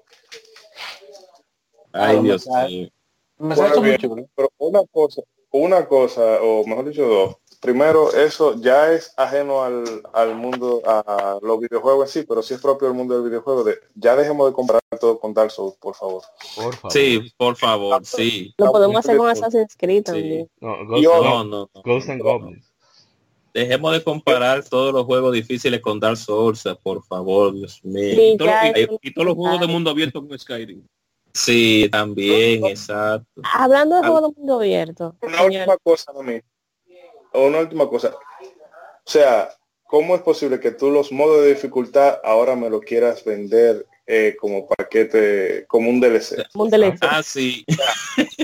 Ay, 1.92 2.16
Ah, 2.16 2.20
Dios 2.22 2.46
mío. 2.46 2.88
Bueno, 3.36 3.80
bien, 3.82 3.98
pero 4.34 4.48
una 4.58 4.82
cosa, 4.90 5.22
una 5.50 5.86
cosa, 5.86 6.38
o 6.42 6.64
mejor 6.66 6.88
dicho 6.88 7.06
dos. 7.06 7.36
Primero, 7.60 8.12
eso 8.12 8.60
ya 8.60 8.92
es 8.92 9.12
ajeno 9.16 9.62
al, 9.62 10.02
al 10.12 10.34
mundo, 10.34 10.82
a 10.84 11.38
los 11.40 11.58
videojuegos 11.60 12.14
en 12.14 12.22
sí, 12.22 12.26
pero 12.28 12.42
sí 12.42 12.54
es 12.54 12.60
propio 12.60 12.88
del 12.88 12.96
mundo 12.96 13.14
del 13.14 13.28
videojuego. 13.30 13.64
De, 13.64 13.78
ya 13.94 14.14
dejemos 14.16 14.48
de 14.48 14.52
comparar 14.54 14.82
todo 15.00 15.18
con 15.18 15.32
Dark 15.32 15.50
Souls, 15.50 15.74
por 15.76 15.94
favor. 15.94 16.22
Por 16.56 16.74
favor. 16.74 16.92
Sí, 16.92 17.32
por 17.38 17.56
favor, 17.56 18.04
sí. 18.04 18.54
Lo 18.58 18.70
podemos 18.70 18.98
hacer 18.98 19.16
con. 19.16 19.28
Assassin's 19.30 19.74
Creed 19.78 19.98
Sí. 20.00 20.02
también. 20.04 20.50
No, 20.60 20.86
Ghost, 20.86 21.02
Yo- 21.02 21.22
No, 21.24 21.44
no, 21.44 21.70
no. 21.74 21.82
Ghosts 21.82 22.10
and 22.10 22.22
Goblins. 22.22 22.73
Dejemos 23.55 23.92
de 23.92 24.02
comparar 24.02 24.65
todos 24.65 24.92
los 24.92 25.05
juegos 25.05 25.33
difíciles 25.33 25.81
con 25.81 26.00
Dark 26.00 26.16
Souls, 26.16 26.65
por 26.83 27.05
favor, 27.05 27.55
Dios 27.55 27.78
mío. 27.84 28.15
Sí, 28.16 28.33
y, 28.33 28.36
todos 28.36 28.50
los- 28.50 28.76
es 28.76 28.89
y- 29.00 29.08
y 29.08 29.15
todos 29.15 29.26
los 29.26 29.36
juegos 29.36 29.60
de 29.60 29.66
un- 29.66 29.73
mundo 29.73 29.91
abierto 29.91 30.26
con 30.26 30.36
Skyrim 30.39 30.83
Sí, 31.33 31.89
también, 31.91 32.65
exacto. 32.66 33.42
Hablando 33.52 33.94
de 33.97 34.02
Al- 34.02 34.10
juego 34.10 34.28
de 34.28 34.34
mundo 34.36 34.55
abierto. 34.57 35.16
Una 35.23 35.39
señor, 35.39 35.60
última 35.62 35.76
cosa 35.83 36.12
a 36.18 36.23
mí. 36.23 36.41
Una 37.33 37.58
última 37.60 37.89
cosa. 37.89 38.15
O 39.07 39.10
sea, 39.10 39.50
¿cómo 39.84 40.15
es 40.16 40.23
posible 40.23 40.58
que 40.60 40.70
tú 40.73 40.91
los 40.91 41.12
modos 41.12 41.42
de 41.42 41.49
dificultad 41.55 42.18
ahora 42.24 42.57
me 42.57 42.68
lo 42.70 42.81
quieras 42.81 43.24
vender 43.24 43.86
eh, 44.07 44.36
como 44.39 44.66
paquete, 44.66 45.65
como 45.66 45.89
un 45.91 45.99
DLC? 46.00 46.44
como 46.52 46.65
un 46.65 46.70
DLC. 46.70 46.99
Ah, 47.02 47.23
sí. 47.23 47.65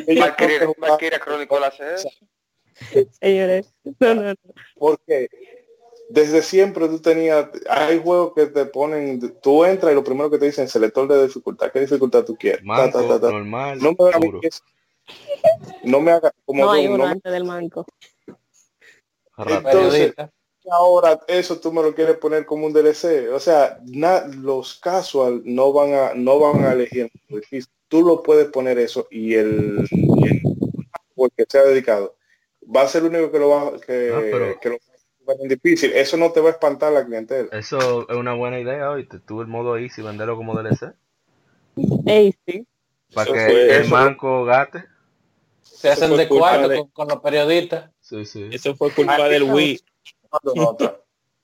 Valkyria, 0.07 0.69
Valkyria 0.79 1.21
Chronicle 1.21 1.59
hace 1.67 1.95
eso. 1.95 2.09
Señores, 3.21 3.73
no, 4.01 4.15
no, 4.15 4.23
no. 4.23 4.35
Porque 4.77 5.29
desde 6.09 6.43
siempre 6.43 6.89
tú 6.89 7.01
tenías, 7.01 7.49
hay 7.69 7.99
juegos 7.99 8.33
que 8.35 8.47
te 8.47 8.65
ponen, 8.67 9.21
tú 9.41 9.65
entras 9.65 9.93
y 9.93 9.95
lo 9.95 10.03
primero 10.05 10.31
que 10.31 10.39
te 10.39 10.47
dicen 10.47 10.69
selector 10.69 11.07
de 11.07 11.27
dificultad, 11.27 11.71
¿qué 11.73 11.81
dificultad 11.81 12.25
tú 12.25 12.37
quieres? 12.37 12.63
Manco, 12.65 13.01
ta, 13.01 13.09
ta, 13.09 13.21
ta. 13.21 13.31
normal, 13.31 13.79
No 13.81 13.93
me 13.93 14.05
haga 14.09 14.17
a 14.17 14.21
mí 14.21 14.27
duro. 14.27 14.41
que 14.41 14.49
es- 14.49 14.63
no 15.85 16.01
me 16.01 16.11
haga 16.13 16.33
como 16.45 16.65
No 16.65 16.71
hay 16.73 16.87
uno 16.87 16.99
no 16.99 17.05
me- 17.05 17.11
antes 17.11 17.33
del 17.33 17.45
manco. 17.45 17.87
Entonces, 19.39 20.15
ahora 20.71 21.19
eso 21.27 21.59
tú 21.59 21.73
me 21.73 21.83
lo 21.83 21.95
quieres 21.95 22.17
poner 22.19 22.45
como 22.45 22.67
un 22.67 22.73
DLC. 22.73 23.29
O 23.31 23.41
sea, 23.41 23.79
na- 23.85 24.27
los 24.27 24.79
casual 24.79 25.43
no 25.45 25.73
van 25.73 25.95
a 25.95 26.15
no 26.15 26.39
van 26.39 26.65
a 26.65 26.73
elegir. 26.73 27.11
Tú 27.89 28.03
lo 28.03 28.23
puedes 28.23 28.49
poner 28.49 28.79
eso 28.79 29.09
y 29.11 29.35
el, 29.35 29.87
y 29.91 30.29
el 30.29 30.43
el 31.17 31.31
que 31.37 31.45
sea 31.49 31.63
dedicado 31.65 32.17
va 32.75 32.83
a 32.83 32.89
ser 32.89 33.03
el 33.03 33.09
único 33.15 33.31
que 33.33 33.39
lo 33.39 33.49
va 33.49 33.73
que, 33.81 34.11
Ah, 34.15 34.21
pero- 34.31 34.61
que 34.61 34.69
lo 34.71 34.75
va 35.29 35.33
a 35.35 35.37
poner 35.37 35.49
difícil. 35.61 35.93
Eso 35.93 36.17
no 36.17 36.33
te 36.33 36.41
va 36.41 36.49
a 36.49 36.53
espantar 36.53 36.93
la 36.93 37.05
clientela. 37.05 37.49
Eso 37.53 38.09
es 38.09 38.17
una 38.17 38.35
buena 38.35 38.59
idea 38.59 38.91
hoy. 38.91 39.07
Tú 39.27 39.41
el 39.41 39.47
modo 39.49 39.77
easy, 39.77 40.03
venderlo 40.03 40.37
como 40.37 40.55
DLC. 40.55 40.93
Ey, 42.07 42.35
sí. 42.47 42.67
Para 43.15 43.25
Eso 43.25 43.33
que 43.35 43.47
fue- 43.47 43.77
el 43.77 43.89
manco 43.89 44.45
gate. 44.45 44.85
Se 45.63 45.89
hacen 45.91 46.17
de 46.17 46.29
cuarto 46.29 46.89
con, 46.93 47.09
los 47.09 47.21
periodistas. 47.21 47.91
Sí, 48.01 48.25
sí. 48.25 48.49
Eso 48.53 48.75
fue 48.77 48.91
culpa 48.93 49.29
del 49.29 49.45
Wii. 49.45 49.81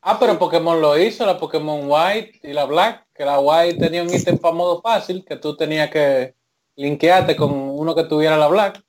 ah, 0.03 0.19
pero 0.19 0.39
Pokémon 0.39 0.81
lo 0.81 0.99
hizo, 0.99 1.25
la 1.27 1.39
Pokémon 1.39 1.81
White 1.85 2.41
y 2.43 2.53
la 2.53 2.65
Black, 2.65 3.07
que 3.15 3.25
la 3.25 3.41
White 3.41 3.79
tenía 3.79 4.03
un 4.03 4.13
ítem 4.13 4.39
para 4.39 4.55
modo 4.55 4.81
fácil, 4.83 5.25
que 5.25 5.37
tú 5.37 5.57
tenías 5.57 5.91
que 5.91 6.35
linkearte 6.77 7.35
con 7.37 7.53
uno 7.53 7.95
que 7.95 8.05
tuviera 8.05 8.37
la 8.37 8.49
Black. 8.49 8.83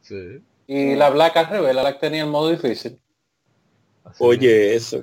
Sí. 0.00 0.42
Y 0.70 0.94
la 0.94 1.08
Black 1.08 1.34
al 1.38 1.48
revés, 1.48 1.74
la 1.74 1.80
Black 1.80 1.98
tenía 1.98 2.24
el 2.24 2.30
modo 2.30 2.50
difícil. 2.50 3.00
Oye, 4.18 4.74
eso. 4.74 5.02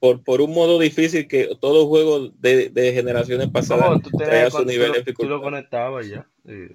Por, 0.00 0.24
por 0.24 0.40
un 0.40 0.52
modo 0.52 0.78
difícil 0.78 1.28
que 1.28 1.54
todo 1.60 1.86
juego 1.86 2.30
de, 2.30 2.70
de 2.70 2.92
generaciones 2.92 3.48
pasadas 3.50 3.90
No, 3.90 4.00
tú, 4.00 4.10
tenías, 4.16 4.52
su 4.52 4.64
nivel 4.64 4.92
de 4.92 5.12
tú 5.12 5.24
lo 5.24 5.40
conectabas 5.40 6.08
ya. 6.08 6.26
Sí. 6.46 6.68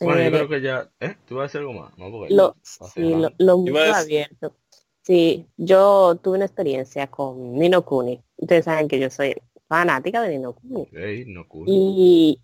Bueno, 0.00 0.22
yo 0.22 0.30
creo 0.30 0.48
que 0.48 0.60
ya... 0.62 0.90
¿Eh? 0.98 1.14
¿Tú 1.28 1.36
vas 1.36 1.42
a 1.42 1.46
hacer 1.46 1.60
algo 1.60 1.74
más? 1.74 1.96
No, 1.98 2.10
porque 2.10 2.34
Lo, 2.34 2.56
sí, 2.62 3.14
lo, 3.14 3.30
lo 3.38 3.58
mundo 3.58 3.78
abierto. 3.94 4.56
Sí, 5.02 5.46
yo 5.56 6.18
tuve 6.22 6.36
una 6.36 6.46
experiencia 6.46 7.06
con 7.06 7.52
Nino 7.52 7.84
Kuni. 7.84 8.20
Ustedes 8.38 8.64
saben 8.64 8.88
que 8.88 8.98
yo 8.98 9.08
soy 9.10 9.36
fanática 9.68 10.22
de 10.22 10.30
Nino 10.30 10.54
Kuni. 10.54 10.82
Ok, 10.82 11.26
no 11.26 11.46
cool. 11.46 11.66
Y, 11.68 12.40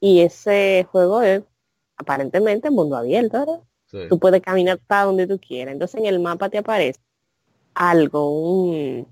y 0.00 0.20
ese 0.20 0.86
juego 0.90 1.20
es 1.20 1.42
aparentemente 1.96 2.70
mundo 2.70 2.96
abierto, 2.96 3.38
¿verdad? 3.38 3.60
Sí. 3.86 3.98
Tú 4.08 4.18
puedes 4.18 4.42
caminar 4.42 4.78
para 4.86 5.04
donde 5.04 5.26
tú 5.26 5.38
quieras. 5.38 5.72
Entonces 5.72 6.00
en 6.00 6.06
el 6.06 6.18
mapa 6.18 6.48
te 6.48 6.58
aparece 6.58 7.00
algo, 7.74 8.30
un, 8.30 9.06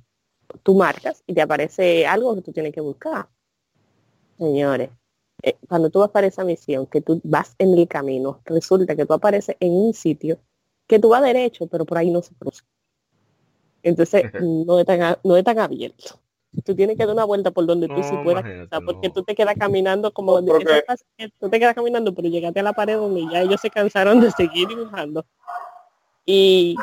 tú 0.63 0.75
marcas 0.75 1.23
y 1.27 1.35
te 1.35 1.43
aparece 1.43 2.07
algo 2.07 2.35
que 2.35 2.43
tú 2.43 2.53
tienes 2.53 2.73
que 2.73 2.81
buscar. 2.81 3.29
Señores, 4.39 4.91
eh, 5.43 5.57
cuando 5.69 5.91
tú 5.91 6.01
vas 6.01 6.11
para 6.11 6.27
esa 6.27 6.45
misión, 6.45 6.87
que 6.87 7.01
tú 7.01 7.21
vas 7.23 7.55
en 7.59 7.77
el 7.79 7.87
camino, 7.87 8.41
resulta 8.45 8.97
que 8.97 9.07
tú 9.07 9.13
apareces 9.13 9.57
en 9.61 9.73
un 9.73 9.95
sitio 9.95 10.39
que 10.87 10.99
tú 10.99 11.11
vas 11.11 11.23
derecho, 11.23 11.67
pero 11.67 11.85
por 11.85 11.99
ahí 11.99 12.11
no 12.11 12.23
se 12.23 12.35
cruza. 12.35 12.65
Entonces 13.83 14.25
no 14.41 14.81
es 14.81 14.87
tan, 14.87 15.19
no 15.23 15.37
es 15.37 15.45
tan 15.45 15.59
abierto. 15.59 16.19
Tú 16.63 16.75
tienes 16.75 16.97
que 16.97 17.05
dar 17.05 17.15
una 17.15 17.25
vuelta 17.25 17.51
por 17.51 17.67
donde 17.67 17.89
tú 17.89 18.03
sí 18.03 18.13
No, 18.13 18.23
puedas 18.23 18.43
imagínate, 18.43 18.69
cruzar, 18.69 18.85
porque 18.85 19.11
tú 19.11 19.23
te 19.25 19.35
quedas 19.35 19.55
caminando 19.59 20.13
como 20.13 20.41
No, 20.41 20.47
porque- 20.53 20.85
tú 21.41 21.49
te 21.51 21.59
quedas 21.59 21.75
caminando, 21.75 22.15
pero 22.15 22.29
llegaste 22.29 22.61
a 22.61 22.63
la 22.63 22.73
pared 22.73 22.97
donde 22.97 23.23
ya 23.33 23.43
ellos 23.43 23.61
se 23.61 23.71
cansaron 23.71 24.21
de 24.21 24.31
seguir 24.31 24.69
dibujando. 24.69 25.25
Y 26.27 26.75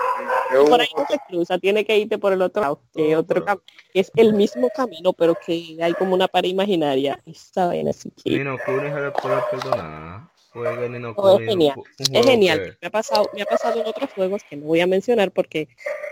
por 0.70 0.80
ahí 0.80 0.88
no 0.96 1.06
se 1.10 1.18
cruza, 1.28 1.58
tiene 1.58 1.84
que 1.84 1.98
irte 1.98 2.18
por 2.20 2.32
el 2.34 2.42
otro 2.44 2.62
lado, 2.62 2.82
que, 2.94 3.14
No, 3.14 3.20
otro 3.22 3.44
pero- 3.44 3.64
es 3.94 4.12
el 4.16 4.34
mismo 4.34 4.70
camino, 4.76 5.14
pero 5.14 5.34
que 5.36 5.78
hay 5.82 5.94
como 5.94 6.14
una 6.14 6.28
pared 6.28 6.50
imaginaria. 6.50 7.20
Esa 7.26 7.68
vaina 7.68 7.90
así 7.90 8.12
que 8.12 8.30
Nino 8.38 8.58
Kuni 8.66 8.90
se 8.90 9.02
le 9.02 9.12
puede 9.12 9.42
perdonar. 9.50 10.30
No, 10.54 11.38
es 11.40 11.46
genial. 11.46 11.78
un 11.78 12.16
es 12.16 12.26
genial. 12.26 12.60
que- 12.60 12.78
Me 12.82 12.88
ha 12.88 12.92
pasado, 12.92 13.30
me 13.34 13.42
ha 13.42 13.46
pasado 13.46 13.80
en 13.80 13.88
otros 13.88 14.10
juegos 14.14 14.44
que 14.50 14.58
no 14.58 14.66
voy 14.66 14.82
a 14.82 14.88
mencionar 14.88 15.32
porque 15.32 15.68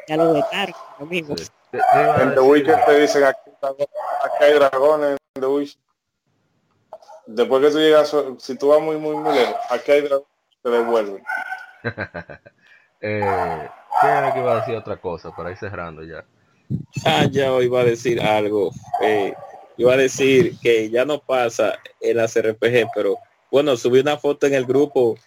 ya 0.07 0.17
lo 0.17 0.33
vetaron, 0.33 0.75
amigos. 0.99 1.41
sí. 1.71 1.77
A 1.93 2.23
En 2.23 2.33
The 2.33 2.39
Witcher 2.39 2.83
te 2.85 2.99
dicen 2.99 3.23
aquí, 3.23 3.51
aquí 3.61 4.43
hay 4.43 4.53
dragones 4.53 5.17
en 5.35 5.41
The 5.41 5.47
Witcher. 5.47 5.81
Después 7.27 7.61
que 7.63 7.71
tú 7.71 7.77
llegas, 7.79 8.15
si 8.39 8.57
tú 8.57 8.69
vas 8.69 8.81
muy, 8.81 8.97
muy, 8.97 9.15
muy 9.15 9.35
lejos, 9.35 9.55
aquí 9.69 9.91
hay 9.91 10.01
dragones, 10.01 10.27
te 10.63 10.69
devuelven. 10.69 11.23
eh, 13.01 13.69
¿Quién 14.01 14.11
era 14.13 14.33
que 14.33 14.39
iba 14.39 14.53
a 14.53 14.59
decir 14.61 14.75
otra 14.75 14.97
cosa 14.97 15.35
para 15.35 15.51
ir 15.51 15.57
cerrando 15.57 16.03
ya? 16.03 16.25
Ah, 17.05 17.25
ya 17.29 17.51
iba 17.61 17.81
a 17.81 17.83
decir 17.85 18.21
algo. 18.21 18.71
Eh, 19.01 19.33
iba 19.77 19.93
a 19.93 19.97
decir 19.97 20.57
que 20.59 20.89
ya 20.89 21.05
no 21.05 21.19
pasa 21.19 21.77
en 22.01 22.17
las 22.17 22.35
RPG, 22.35 22.89
pero 22.95 23.15
bueno, 23.51 23.75
subí 23.77 23.99
una 23.99 24.17
foto 24.17 24.47
en 24.47 24.53
el 24.53 24.65
grupo 24.65 25.17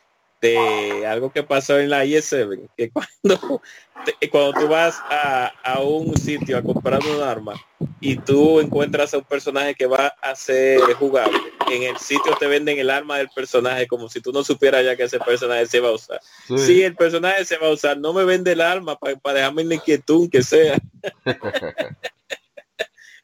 de 0.41 1.07
algo 1.07 1.31
que 1.33 1.45
pasó 1.45 1.79
en 1.79 1.89
la 1.89 2.05
IS7, 2.05 2.69
que 2.77 2.91
cuando, 2.91 3.63
te- 4.05 4.29
cuando 4.29 4.53
tú 4.61 4.67
vas 4.67 4.99
a, 5.09 5.53
a 5.63 5.81
un 5.81 6.17
sitio 6.17 6.59
a 6.59 6.63
comprar 6.63 6.99
un 7.05 7.23
arma 7.23 7.55
y 8.01 8.17
tú 8.17 8.59
encuentras 8.59 9.15
a 9.15 9.19
un 9.19 9.25
personaje 9.25 9.77
que 9.77 9.87
va 9.87 10.09
a 10.21 10.35
ser 10.35 10.81
jugable, 10.95 11.39
en 11.71 11.85
el 11.85 11.97
sitio 11.99 12.35
te 12.41 12.49
venden 12.49 12.77
el 12.81 12.91
arma 12.91 13.19
del 13.19 13.29
personaje 13.29 13.87
como 13.87 14.09
si 14.09 14.21
tú 14.21 14.33
no 14.33 14.43
supieras 14.43 14.85
ya 14.85 14.97
que 14.97 15.05
ese 15.05 15.21
personaje 15.21 15.65
se 15.67 15.79
va 15.79 15.91
a 15.91 15.93
usar. 15.93 16.21
Sí. 16.49 16.59
Si 16.59 16.83
el 16.83 16.97
personaje 16.97 17.45
se 17.45 17.57
va 17.59 17.69
a 17.69 17.71
usar, 17.71 17.97
no 17.99 18.13
me 18.13 18.25
vende 18.25 18.51
el 18.53 18.63
arma 18.63 18.99
para 18.99 19.39
dejarme 19.39 19.63
en 19.63 19.69
la 19.69 19.75
inquietud 19.77 20.29
que 20.29 20.43
sea. 20.43 20.77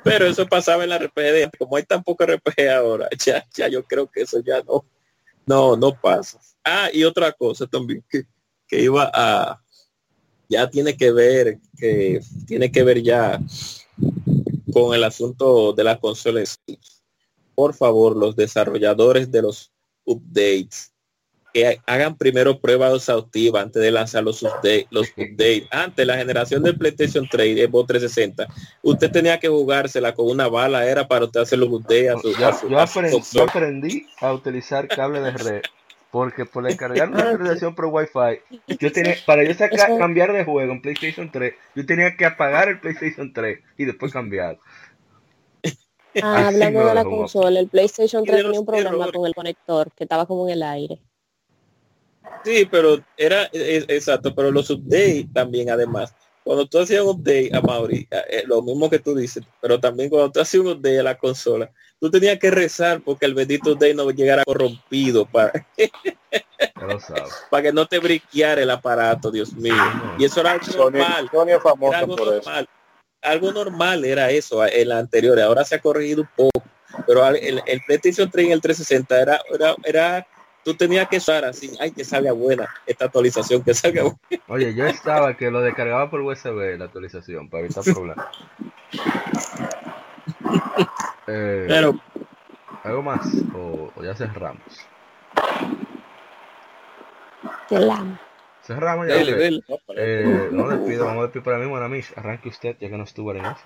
Pero 0.08 0.26
eso 0.26 0.46
pasaba 0.46 0.84
en 0.84 0.90
la 0.90 0.98
RPG. 0.98 1.56
Como 1.58 1.76
hay 1.76 1.84
tan 1.84 2.02
poco 2.02 2.24
RPG 2.24 2.68
ahora, 2.70 3.08
ya, 3.24 3.46
ya 3.54 3.68
yo 3.68 3.84
creo 3.84 4.10
que 4.10 4.22
eso 4.22 4.40
ya 4.40 4.62
no, 4.62 4.84
no, 5.46 5.76
no 5.76 6.00
pasa. 6.00 6.40
Ah, 6.64 6.88
y 6.92 7.04
otra 7.04 7.32
cosa 7.32 7.66
también 7.66 8.04
que, 8.08 8.24
que 8.66 8.82
iba 8.82 9.10
a, 9.12 9.62
ya 10.48 10.68
tiene 10.68 10.96
que 10.96 11.12
ver, 11.12 11.58
que 11.76 12.20
tiene 12.46 12.70
que 12.72 12.82
ver 12.82 13.02
ya 13.02 13.40
con 14.72 14.94
el 14.94 15.04
asunto 15.04 15.72
de 15.72 15.84
las 15.84 15.98
consolas. 15.98 16.60
Por 17.54 17.74
favor, 17.74 18.16
los 18.16 18.36
desarrolladores 18.36 19.30
de 19.30 19.42
los 19.42 19.72
updates 20.04 20.92
que 21.58 21.80
hagan 21.86 22.16
primero 22.16 22.58
prueba 22.60 22.94
exhaustiva 22.94 23.60
antes 23.60 23.82
de 23.82 23.90
lanzar 23.90 24.22
los 24.24 24.42
updates. 24.42 24.86
Los 24.90 25.08
updates. 25.16 25.64
Antes, 25.70 26.06
la 26.06 26.16
generación 26.16 26.62
del 26.62 26.76
PlayStation 26.78 27.26
3 27.30 27.56
y 27.56 27.60
Xbox 27.64 27.86
360, 27.88 28.46
usted 28.82 29.10
tenía 29.10 29.38
que 29.40 29.48
jugársela 29.48 30.14
con 30.14 30.28
una 30.30 30.48
bala, 30.48 30.86
era 30.86 31.08
para 31.08 31.24
usted 31.24 31.40
hacer 31.40 31.58
los 31.58 31.68
updates 31.70 32.10
a 32.10 32.18
su, 32.20 32.32
Yo, 32.36 32.48
a 32.48 32.52
su- 32.52 32.68
yo 32.68 32.78
a 32.78 32.86
su 32.86 32.98
aprendí, 32.98 33.10
yo 33.12 33.18
consola. 33.18 33.44
aprendí 33.50 34.06
a 34.20 34.32
utilizar 34.32 34.88
cable 34.88 35.20
de 35.20 35.30
red 35.32 35.62
porque 36.10 36.46
por 36.46 36.64
descargar 36.64 37.10
una 37.10 37.30
actualización 37.30 37.74
por 37.74 37.84
Wi-Fi, 37.86 38.56
yo 38.80 38.90
tenía, 38.92 39.16
para 39.26 39.44
yo 39.44 39.52
sacar, 39.52 39.98
cambiar 39.98 40.32
de 40.32 40.42
juego 40.44 40.72
en 40.72 40.80
PlayStation 40.80 41.30
3, 41.30 41.54
yo 41.74 41.84
tenía 41.84 42.16
que 42.16 42.24
apagar 42.24 42.68
el 42.70 42.80
PlayStation 42.80 43.30
3 43.32 43.58
y 43.76 43.84
después 43.84 44.10
cambiar. 44.12 44.58
Ah, 46.22 46.48
hablando 46.48 46.86
de 46.86 46.94
la 46.94 47.04
consola, 47.04 47.60
el 47.60 47.68
PlayStation 47.68 48.24
3 48.24 48.36
Tiene 48.36 48.42
tenía 48.48 48.60
un 48.60 48.66
problema 48.66 48.90
errores. 48.90 49.12
con 49.12 49.26
el 49.26 49.34
conector 49.34 49.92
que 49.94 50.04
estaba 50.04 50.24
como 50.26 50.46
en 50.48 50.54
el 50.54 50.62
aire. 50.62 50.98
Sí, 52.44 52.66
pero 52.70 53.00
era 53.16 53.44
es- 53.52 53.84
exacto, 53.88 54.34
pero 54.34 54.50
los 54.50 54.70
updates 54.70 55.26
también 55.32 55.70
además. 55.70 56.14
Cuando 56.44 56.66
tú 56.66 56.78
hacías 56.78 57.02
un 57.02 57.08
update 57.10 57.50
a 57.52 57.60
Mauri, 57.60 58.08
eh, 58.10 58.42
lo 58.46 58.62
mismo 58.62 58.88
que 58.88 58.98
tú 58.98 59.14
dices, 59.14 59.44
pero 59.60 59.78
también 59.78 60.08
cuando 60.08 60.30
tú 60.32 60.40
hacías 60.40 60.62
un 60.64 60.68
update 60.72 61.00
a 61.00 61.02
la 61.02 61.18
consola, 61.18 61.70
tú 62.00 62.10
tenías 62.10 62.38
que 62.38 62.50
rezar 62.50 63.02
porque 63.04 63.26
el 63.26 63.34
bendito 63.34 63.72
update 63.72 63.92
no 63.94 64.10
llegara 64.10 64.44
corrompido 64.44 65.26
para, 65.26 65.52
para 67.50 67.62
que 67.62 67.72
no 67.72 67.86
te 67.86 67.98
briqueara 67.98 68.62
el 68.62 68.70
aparato, 68.70 69.30
Dios 69.30 69.52
mío. 69.54 69.74
Y 70.18 70.24
eso 70.24 70.40
era 70.40 70.52
algo 70.52 70.64
Sony, 70.64 70.78
normal. 70.92 71.28
Sony 71.30 71.48
es 71.48 71.60
Era 71.82 71.98
algo 71.98 72.16
por 72.16 72.28
eso. 72.28 72.36
normal. 72.36 72.68
Algo 73.20 73.52
normal 73.52 74.04
era 74.04 74.30
eso 74.30 74.62
ah, 74.62 74.68
en 74.68 74.88
la 74.88 74.98
anterior. 74.98 75.38
Ahora 75.40 75.64
se 75.64 75.74
ha 75.74 75.80
corregido 75.80 76.22
un 76.22 76.28
poco. 76.36 76.62
Pero 77.06 77.26
el, 77.28 77.60
el 77.66 77.80
PlayStation 77.86 78.30
3 78.30 78.46
y 78.48 78.52
el 78.52 78.60
360 78.60 79.20
era, 79.20 79.40
era, 79.52 79.76
era, 79.84 80.26
tú 80.68 80.74
tenías 80.74 81.08
que 81.08 81.16
usar 81.16 81.46
así, 81.46 81.70
ay, 81.80 81.92
que 81.92 82.04
salga 82.04 82.32
buena 82.32 82.68
esta 82.84 83.06
actualización, 83.06 83.62
que 83.64 83.72
salga 83.72 84.02
buena. 84.02 84.18
Oye, 84.48 84.74
yo 84.74 84.86
estaba 84.86 85.34
que 85.34 85.50
lo 85.50 85.62
descargaba 85.62 86.10
por 86.10 86.20
USB 86.20 86.76
la 86.76 86.84
actualización 86.84 87.48
para 87.48 87.64
evitar 87.64 87.84
problemas. 87.84 88.26
Eh, 91.30 91.66
Pero 91.68 91.94
¿Algo 92.84 93.02
más? 93.02 93.20
O, 93.54 93.90
o 93.94 94.02
ya 94.02 94.14
cerramos? 94.14 94.62
Cerramos 98.62 99.08
ya. 99.08 99.14
dele, 99.14 99.32
ok. 99.32 99.38
dele. 99.38 99.62
Eh, 99.96 100.48
no 100.52 100.68
despido, 100.68 101.04
vamos 101.04 101.20
a 101.20 101.22
despedir 101.24 101.44
para 101.44 101.58
mí, 101.58 101.66
Monamish. 101.66 102.12
Arranque 102.16 102.48
usted, 102.48 102.76
ya 102.80 102.88
que 102.88 102.96
no 102.96 103.04
estuvo 103.04 103.32
en 103.32 103.44
eso. 103.44 103.56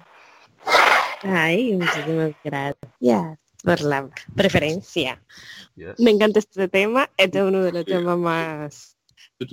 Ay, 1.23 1.77
muchísimas 1.77 2.33
gracias 2.43 3.39
por 3.62 3.81
la 3.81 4.10
preferencia. 4.34 5.23
Yes. 5.76 5.99
Me 5.99 6.10
encanta 6.10 6.39
este 6.39 6.68
tema. 6.68 7.10
Este 7.16 7.39
es 7.39 7.44
uno 7.44 7.62
de 7.62 7.73
los 7.73 7.84
temas 7.84 8.18
más, 8.18 8.97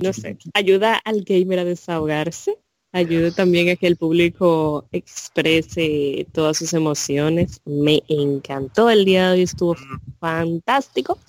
no 0.01 0.13
sé, 0.13 0.37
ayuda 0.53 0.95
al 1.03 1.23
gamer 1.23 1.59
a 1.59 1.65
desahogarse. 1.65 2.57
Ayuda 2.91 3.29
también 3.29 3.69
a 3.69 3.75
que 3.75 3.85
el 3.85 3.97
público 3.97 4.87
exprese 4.91 6.25
todas 6.31 6.57
sus 6.57 6.73
emociones. 6.73 7.61
Me 7.63 8.01
encantó 8.07 8.89
el 8.89 9.05
día 9.05 9.27
de 9.27 9.33
hoy, 9.33 9.41
estuvo 9.43 9.75
fantástico. 10.19 11.19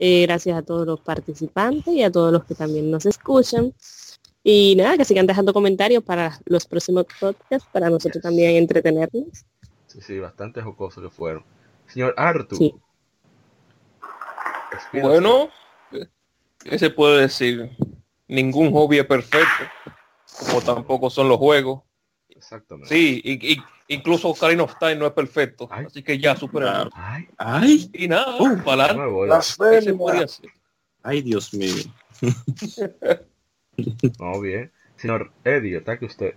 Eh, 0.00 0.22
gracias 0.22 0.58
a 0.58 0.62
todos 0.62 0.86
los 0.86 1.00
participantes 1.00 1.94
y 1.94 2.02
a 2.02 2.10
todos 2.10 2.32
los 2.32 2.44
que 2.44 2.56
también 2.56 2.90
nos 2.90 3.06
escuchan. 3.06 3.72
Y 4.42 4.74
nada, 4.76 4.96
que 4.96 5.04
sigan 5.04 5.26
dejando 5.26 5.52
comentarios 5.52 6.02
para 6.02 6.40
los 6.46 6.66
próximos 6.66 7.06
podcasts, 7.20 7.68
para 7.72 7.90
nosotros 7.90 8.22
también 8.22 8.56
entretenernos. 8.56 9.44
Sí, 9.86 10.00
sí, 10.00 10.18
bastante 10.18 10.62
jocoso 10.62 11.00
que 11.00 11.10
fueron. 11.10 11.44
Señor 11.88 12.14
Arthur. 12.16 12.58
Sí. 12.58 12.74
despídase. 14.72 15.00
Bueno, 15.08 15.48
¿qué 16.62 16.78
se 16.78 16.90
puede 16.90 17.22
decir? 17.22 17.70
Ningún 18.28 18.70
hobby 18.72 18.98
es 18.98 19.06
perfecto, 19.06 19.64
como 20.46 20.60
tampoco 20.60 21.08
son 21.10 21.28
los 21.28 21.38
juegos. 21.38 21.82
Exactamente. 22.28 22.94
Sí, 22.94 23.20
y, 23.24 23.52
y- 23.54 23.62
incluso 23.88 24.28
Ocarina 24.28 24.62
of 24.62 24.78
Time 24.78 24.96
no 24.96 25.06
es 25.06 25.12
perfecto, 25.12 25.66
Ay. 25.70 25.86
así 25.86 26.02
que 26.02 26.18
ya 26.18 26.36
superamos. 26.36 26.90
Ay, 26.94 27.28
Ay, 27.38 27.90
Y 27.94 28.06
nada, 28.06 28.36
Uh, 28.38 28.62
para 28.62 28.94
ay, 31.02 31.22
Dios 31.22 31.54
mío. 31.54 31.74
no, 34.20 34.40
bien. 34.40 34.70
Señor 34.96 35.32
Eddie, 35.44 35.78
ataque 35.78 36.04
usted. 36.06 36.34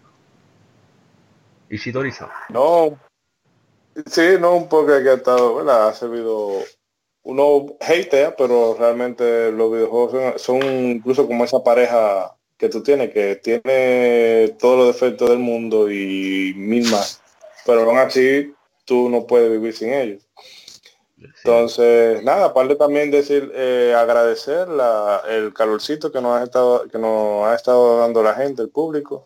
Ishidori-san. 1.69 2.29
No, 2.49 2.97
sí, 4.05 4.21
no, 4.39 4.55
un 4.55 4.67
poco 4.69 4.87
que 4.87 5.09
ha 5.09 5.13
estado, 5.13 5.55
¿verdad? 5.55 5.89
Ha 5.89 5.93
servido 5.93 6.63
uno 7.23 7.77
hatea, 7.79 8.35
pero 8.35 8.75
realmente 8.77 9.51
los 9.51 9.71
videojuegos 9.71 10.41
son, 10.41 10.63
incluso 10.63 11.27
como 11.27 11.43
esa 11.43 11.63
pareja 11.63 12.35
que 12.57 12.69
tú 12.69 12.81
tienes, 12.83 13.11
que 13.11 13.35
tiene 13.37 14.55
todos 14.59 14.77
los 14.77 14.87
defectos 14.87 15.29
del 15.29 15.39
mundo 15.39 15.91
y 15.91 16.53
mil 16.55 16.89
más, 16.89 17.21
pero 17.65 17.81
aún 17.81 17.97
así 17.97 18.53
tú 18.85 19.09
no 19.09 19.25
puedes 19.25 19.51
vivir 19.51 19.75
sin 19.75 19.93
ellos. 19.93 20.27
Entonces, 21.17 22.23
nada, 22.23 22.45
aparte 22.45 22.75
también 22.75 23.11
decir, 23.11 23.51
eh, 23.53 23.95
agradecer 23.95 24.67
la, 24.67 25.21
el 25.29 25.53
calorcito 25.53 26.11
que 26.11 26.21
nos 26.21 26.39
ha 26.39 26.43
estado, 26.43 26.87
que 26.87 26.97
nos 26.97 27.45
ha 27.45 27.55
estado 27.55 27.99
dando 27.99 28.23
la 28.23 28.33
gente, 28.33 28.63
el 28.63 28.69
público, 28.69 29.25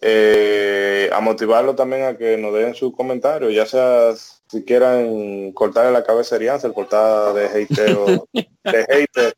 eh, 0.00 1.10
a 1.12 1.20
motivarlo 1.20 1.74
también 1.74 2.04
a 2.04 2.16
que 2.16 2.36
nos 2.36 2.54
den 2.54 2.74
sus 2.74 2.94
comentarios, 2.94 3.52
ya 3.52 3.66
sea 3.66 4.14
si 4.14 4.64
quieran 4.64 5.52
cortarle 5.52 5.92
la 5.92 6.04
cabeza 6.04 6.36
a 6.36 6.38
el 6.38 6.72
cortada 6.72 7.32
de 7.32 7.46
hateo, 7.46 8.28
de 8.32 8.86
hater, 8.88 9.34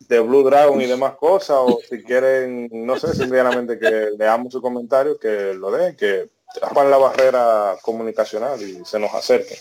de 0.00 0.20
Blue 0.20 0.44
Dragon 0.44 0.80
y 0.80 0.86
demás 0.86 1.14
cosas, 1.14 1.56
o 1.60 1.80
si 1.88 2.02
quieren, 2.02 2.68
no 2.72 2.98
sé, 2.98 3.14
simplemente 3.14 3.78
que 3.78 4.10
leamos 4.18 4.52
sus 4.52 4.62
comentarios, 4.62 5.18
que 5.18 5.54
lo 5.54 5.70
den, 5.70 5.96
que 5.96 6.28
tapan 6.60 6.90
la 6.90 6.98
barrera 6.98 7.76
comunicacional 7.82 8.60
y 8.62 8.84
se 8.84 8.98
nos 8.98 9.14
acerquen. 9.14 9.58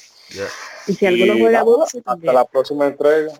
Y 0.87 0.93
si 0.93 1.05
alguno 1.05 1.33
juega 1.39 1.63
Bubsy 1.63 2.01
Hasta 2.05 2.33
la 2.33 2.45
próxima 2.45 2.87
entrega. 2.87 3.33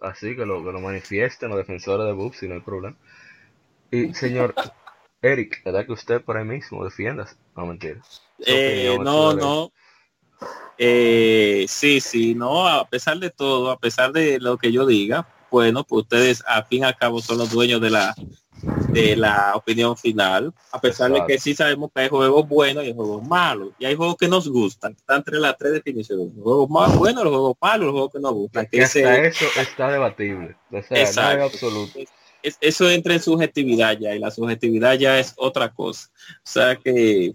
Así 0.00 0.36
que 0.36 0.46
lo, 0.46 0.64
que 0.64 0.70
lo 0.70 0.80
manifiesten 0.80 1.48
los 1.48 1.58
defensores 1.58 2.06
de 2.06 2.12
Bubsy, 2.12 2.46
no 2.46 2.54
hay 2.54 2.60
problema. 2.60 2.96
Y 3.90 4.14
señor 4.14 4.54
Eric, 5.22 5.62
¿verdad 5.64 5.86
que 5.86 5.92
usted 5.92 6.22
por 6.22 6.36
ahí 6.36 6.44
mismo 6.44 6.84
defiendas? 6.84 7.36
No, 7.56 7.66
mentira. 7.66 8.00
Eh, 8.46 8.96
no, 9.00 9.34
no. 9.34 9.72
Eh, 10.76 11.66
sí, 11.68 12.00
sí, 12.00 12.34
no, 12.34 12.68
a 12.68 12.88
pesar 12.88 13.18
de 13.18 13.30
todo, 13.30 13.70
a 13.72 13.78
pesar 13.78 14.12
de 14.12 14.38
lo 14.38 14.56
que 14.58 14.70
yo 14.70 14.86
diga, 14.86 15.26
bueno, 15.50 15.82
pues 15.82 16.02
ustedes 16.02 16.44
a 16.46 16.62
fin 16.62 16.82
y 16.82 16.84
al 16.84 16.96
cabo 16.96 17.20
son 17.20 17.38
los 17.38 17.50
dueños 17.50 17.80
de 17.80 17.90
la 17.90 18.14
de 18.88 19.16
la 19.16 19.52
opinión 19.54 19.96
final, 19.96 20.52
a 20.72 20.80
pesar 20.80 21.12
de 21.12 21.24
que 21.26 21.38
sí 21.38 21.54
sabemos 21.54 21.90
que 21.94 22.02
hay 22.02 22.08
juegos 22.08 22.48
buenos 22.48 22.84
y 22.84 22.88
hay 22.88 22.94
juegos 22.94 23.26
malos, 23.26 23.70
y 23.78 23.84
hay 23.84 23.94
juegos 23.94 24.16
que 24.16 24.28
nos 24.28 24.48
gustan, 24.48 24.92
están 24.92 25.18
entre 25.18 25.38
las 25.38 25.56
tres 25.56 25.72
definiciones, 25.72 26.34
los 26.34 26.42
juegos 26.42 26.70
más 26.70 26.96
buenos, 26.96 27.24
los 27.24 27.32
juegos 27.32 27.56
malos, 27.60 27.86
los 27.86 27.92
juegos 27.92 28.12
que 28.12 28.20
nos 28.20 28.32
gustan. 28.32 28.66
Que 28.66 28.82
hasta 28.82 29.22
eso 29.24 29.44
está 29.60 29.90
debatible, 29.90 30.56
o 30.72 31.06
sea, 31.06 31.44
absoluto. 31.44 32.00
Eso 32.42 32.88
entra 32.90 33.14
en 33.14 33.20
subjetividad 33.20 33.98
ya, 33.98 34.14
y 34.14 34.18
la 34.18 34.30
subjetividad 34.30 34.94
ya 34.94 35.18
es 35.18 35.34
otra 35.36 35.72
cosa. 35.72 36.08
O 36.36 36.50
sea 36.50 36.76
que, 36.76 37.34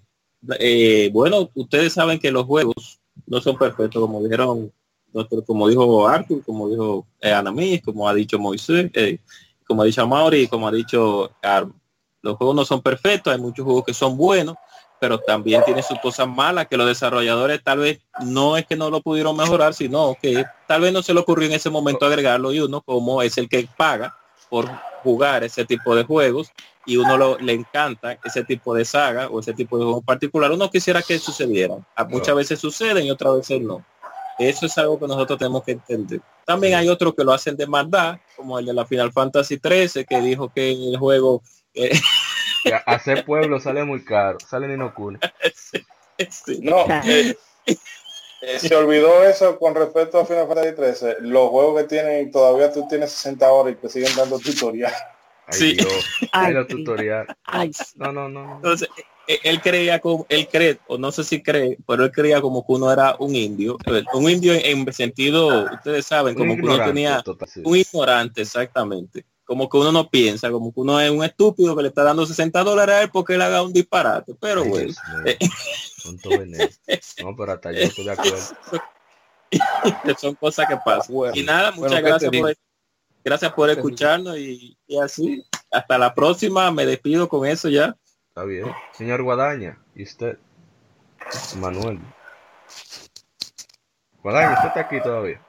eh, 0.59 1.09
bueno, 1.13 1.49
ustedes 1.55 1.93
saben 1.93 2.19
que 2.19 2.31
los 2.31 2.45
juegos 2.45 2.99
no 3.25 3.41
son 3.41 3.57
perfectos, 3.57 4.01
como 4.01 4.21
dijeron, 4.23 4.71
como 5.45 5.67
dijo 5.67 6.07
Arthur, 6.07 6.43
como 6.43 6.69
dijo 6.69 7.05
eh, 7.21 7.31
Anamis, 7.31 7.81
como 7.83 8.07
ha 8.07 8.13
dicho 8.13 8.39
Moisés, 8.39 8.89
eh, 8.93 9.19
como 9.67 9.83
ha 9.83 9.85
dicho 9.85 10.07
Mauri 10.07 10.47
como 10.47 10.67
ha 10.67 10.71
dicho 10.71 11.31
Carmen. 11.41 11.79
Los 12.21 12.37
juegos 12.37 12.55
no 12.55 12.65
son 12.65 12.81
perfectos, 12.81 13.33
hay 13.33 13.39
muchos 13.39 13.65
juegos 13.65 13.83
que 13.83 13.93
son 13.93 14.17
buenos, 14.17 14.55
pero 14.99 15.19
también 15.19 15.61
tiene 15.65 15.83
sus 15.83 15.99
cosas 15.99 16.27
malas 16.27 16.67
que 16.67 16.77
los 16.77 16.87
desarrolladores 16.87 17.61
tal 17.61 17.79
vez 17.79 17.99
no 18.23 18.55
es 18.55 18.65
que 18.65 18.77
no 18.77 18.89
lo 18.89 19.01
pudieron 19.01 19.35
mejorar, 19.35 19.73
sino 19.73 20.15
que 20.21 20.45
tal 20.67 20.81
vez 20.81 20.93
no 20.93 21.03
se 21.03 21.13
le 21.13 21.19
ocurrió 21.19 21.47
en 21.47 21.53
ese 21.53 21.69
momento 21.69 22.05
agregarlo 22.05 22.53
y 22.53 22.61
uno 22.61 22.81
como 22.81 23.21
es 23.21 23.37
el 23.37 23.49
que 23.49 23.67
paga 23.77 24.15
por 24.53 24.69
jugar 25.01 25.43
ese 25.43 25.65
tipo 25.65 25.95
de 25.95 26.03
juegos 26.03 26.51
y 26.85 26.97
uno 26.97 27.17
lo, 27.17 27.39
le 27.39 27.53
encanta 27.53 28.19
ese 28.23 28.43
tipo 28.43 28.75
de 28.75 28.85
saga 28.85 29.27
o 29.27 29.39
ese 29.39 29.51
tipo 29.51 29.79
de 29.79 29.83
juego 29.83 29.97
en 29.97 30.05
particular, 30.05 30.51
uno 30.51 30.69
quisiera 30.69 31.01
que 31.01 31.17
sucediera. 31.17 31.77
Muchas 32.07 32.35
veces 32.35 32.59
suceden 32.59 33.03
y 33.03 33.09
otras 33.09 33.37
veces 33.37 33.61
no. 33.61 33.83
Eso 34.37 34.67
es 34.67 34.77
algo 34.77 34.99
que 34.99 35.07
nosotros 35.07 35.39
tenemos 35.39 35.63
que 35.63 35.71
entender. 35.71 36.21
También 36.45 36.75
hay 36.75 36.87
otros 36.87 37.15
que 37.15 37.23
lo 37.23 37.33
hacen 37.33 37.57
de 37.57 37.65
maldad, 37.65 38.19
como 38.35 38.59
el 38.59 38.67
de 38.67 38.75
la 38.75 38.85
Final 38.85 39.11
Fantasy 39.11 39.57
13, 39.57 40.05
que 40.05 40.21
dijo 40.21 40.53
que 40.53 40.69
en 40.69 40.83
el 40.83 40.99
juego... 40.99 41.41
Eh, 41.73 41.99
hacer 42.85 43.25
pueblo 43.25 43.59
sale 43.59 43.83
muy 43.83 44.05
caro, 44.05 44.37
sale 44.47 44.67
ni 44.67 44.77
no 44.77 44.93
No, 46.61 46.85
eh, 47.05 47.35
eh, 48.45 48.59
se 48.59 48.75
olvidó 48.75 49.23
eso 49.23 49.57
con 49.57 49.73
respecto 49.73 50.19
a 50.19 50.25
Final 50.25 50.47
Fantasy 50.47 50.75
13. 50.75 51.15
Los 51.21 51.49
juegos 51.49 51.81
que 51.81 51.87
tienen, 51.87 52.29
todavía 52.29 52.73
tú 52.73 52.85
tienes 52.89 53.11
60 53.11 53.49
horas 53.49 53.73
y 53.73 53.75
te 53.77 53.89
siguen 53.89 54.11
dando 54.17 54.37
tutorial. 54.37 54.91
sí. 55.49 55.77
tutorial. 56.67 57.27
No, 57.95 58.11
no, 58.11 58.27
no. 58.27 58.55
Entonces, 58.57 58.89
eh, 59.27 59.39
él 59.43 59.61
creía 59.61 59.99
como, 59.99 60.25
él 60.27 60.49
cree, 60.51 60.77
o 60.87 60.97
no 60.97 61.11
sé 61.13 61.23
si 61.23 61.41
cree, 61.41 61.77
pero 61.87 62.03
él 62.03 62.11
creía 62.11 62.41
como 62.41 62.65
que 62.65 62.73
uno 62.73 62.91
era 62.91 63.15
un 63.19 63.33
indio, 63.33 63.77
un 64.13 64.29
indio 64.29 64.53
en, 64.53 64.91
sentido, 64.91 65.69
ustedes 65.73 66.05
saben, 66.05 66.35
como 66.35 66.55
que 66.55 66.61
uno 66.61 66.83
tenía 66.83 67.23
un 67.63 67.77
ignorante, 67.77 68.41
exactamente, 68.41 69.25
como 69.53 69.69
que 69.69 69.77
uno 69.77 69.91
no 69.91 70.09
piensa, 70.09 70.49
como 70.49 70.73
que 70.73 70.79
uno 70.79 70.99
es 70.99 71.11
un 71.11 71.23
estúpido 71.23 71.75
que 71.75 71.83
le 71.83 71.89
está 71.89 72.01
dando 72.01 72.25
60 72.25 72.63
dólares 72.63 72.95
a 72.95 73.01
él 73.03 73.11
porque 73.13 73.35
él 73.35 73.41
haga 73.43 73.61
un 73.61 73.71
disparate, 73.71 74.33
pero 74.39 74.65
bueno. 74.65 74.91
No, 77.23 77.35
pero 77.37 77.51
hasta 77.51 77.71
yo 77.71 77.77
estoy 77.77 78.05
de 78.05 78.11
acuerdo. 78.11 78.37
Son 80.19 80.33
cosas 80.33 80.67
que 80.67 80.75
pasan. 80.83 81.15
y 81.35 81.43
nada, 81.43 81.71
muchas 81.71 82.01
gracias 82.01 82.31
por, 82.31 82.55
gracias 83.23 83.53
por 83.53 83.69
escucharnos 83.69 84.39
y 84.39 84.75
así. 84.99 85.45
Hasta 85.69 85.99
la 85.99 86.15
próxima, 86.15 86.71
me 86.71 86.87
despido 86.87 87.29
con 87.29 87.45
eso 87.45 87.69
ya. 87.69 87.95
Está 88.29 88.45
bien. 88.45 88.65
Señor 88.93 89.21
Guadaña, 89.21 89.77
¿y 89.93 90.01
usted? 90.01 90.39
Manuel. 91.57 91.99
Guadaña, 94.23 94.53
¿usted 94.55 94.67
está 94.69 94.79
aquí 94.79 94.99
todavía? 94.99 95.39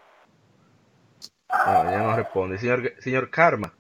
No, 1.49 1.91
ya 1.91 2.03
no 2.03 2.17
responde. 2.17 2.59
Señor, 2.59 2.93
señor 2.99 3.31
Karma. 3.31 3.73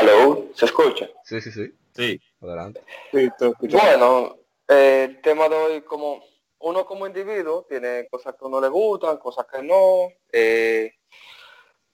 Hello, 0.00 0.46
¿se 0.54 0.66
escucha? 0.66 1.08
Sí, 1.24 1.40
sí, 1.40 1.50
sí. 1.50 1.72
Sí. 1.94 2.20
Adelante. 2.40 2.80
Sí, 3.10 3.28
bueno, 3.72 4.38
eh, 4.68 5.08
el 5.08 5.20
tema 5.20 5.48
de 5.48 5.56
hoy, 5.56 5.82
como 5.82 6.22
uno 6.60 6.86
como 6.86 7.06
individuo 7.06 7.66
tiene 7.68 8.06
cosas 8.08 8.34
que 8.34 8.44
a 8.44 8.48
uno 8.48 8.60
le 8.60 8.68
gustan, 8.68 9.18
cosas 9.18 9.46
que 9.50 9.62
no. 9.62 10.08
Eh, 10.32 10.92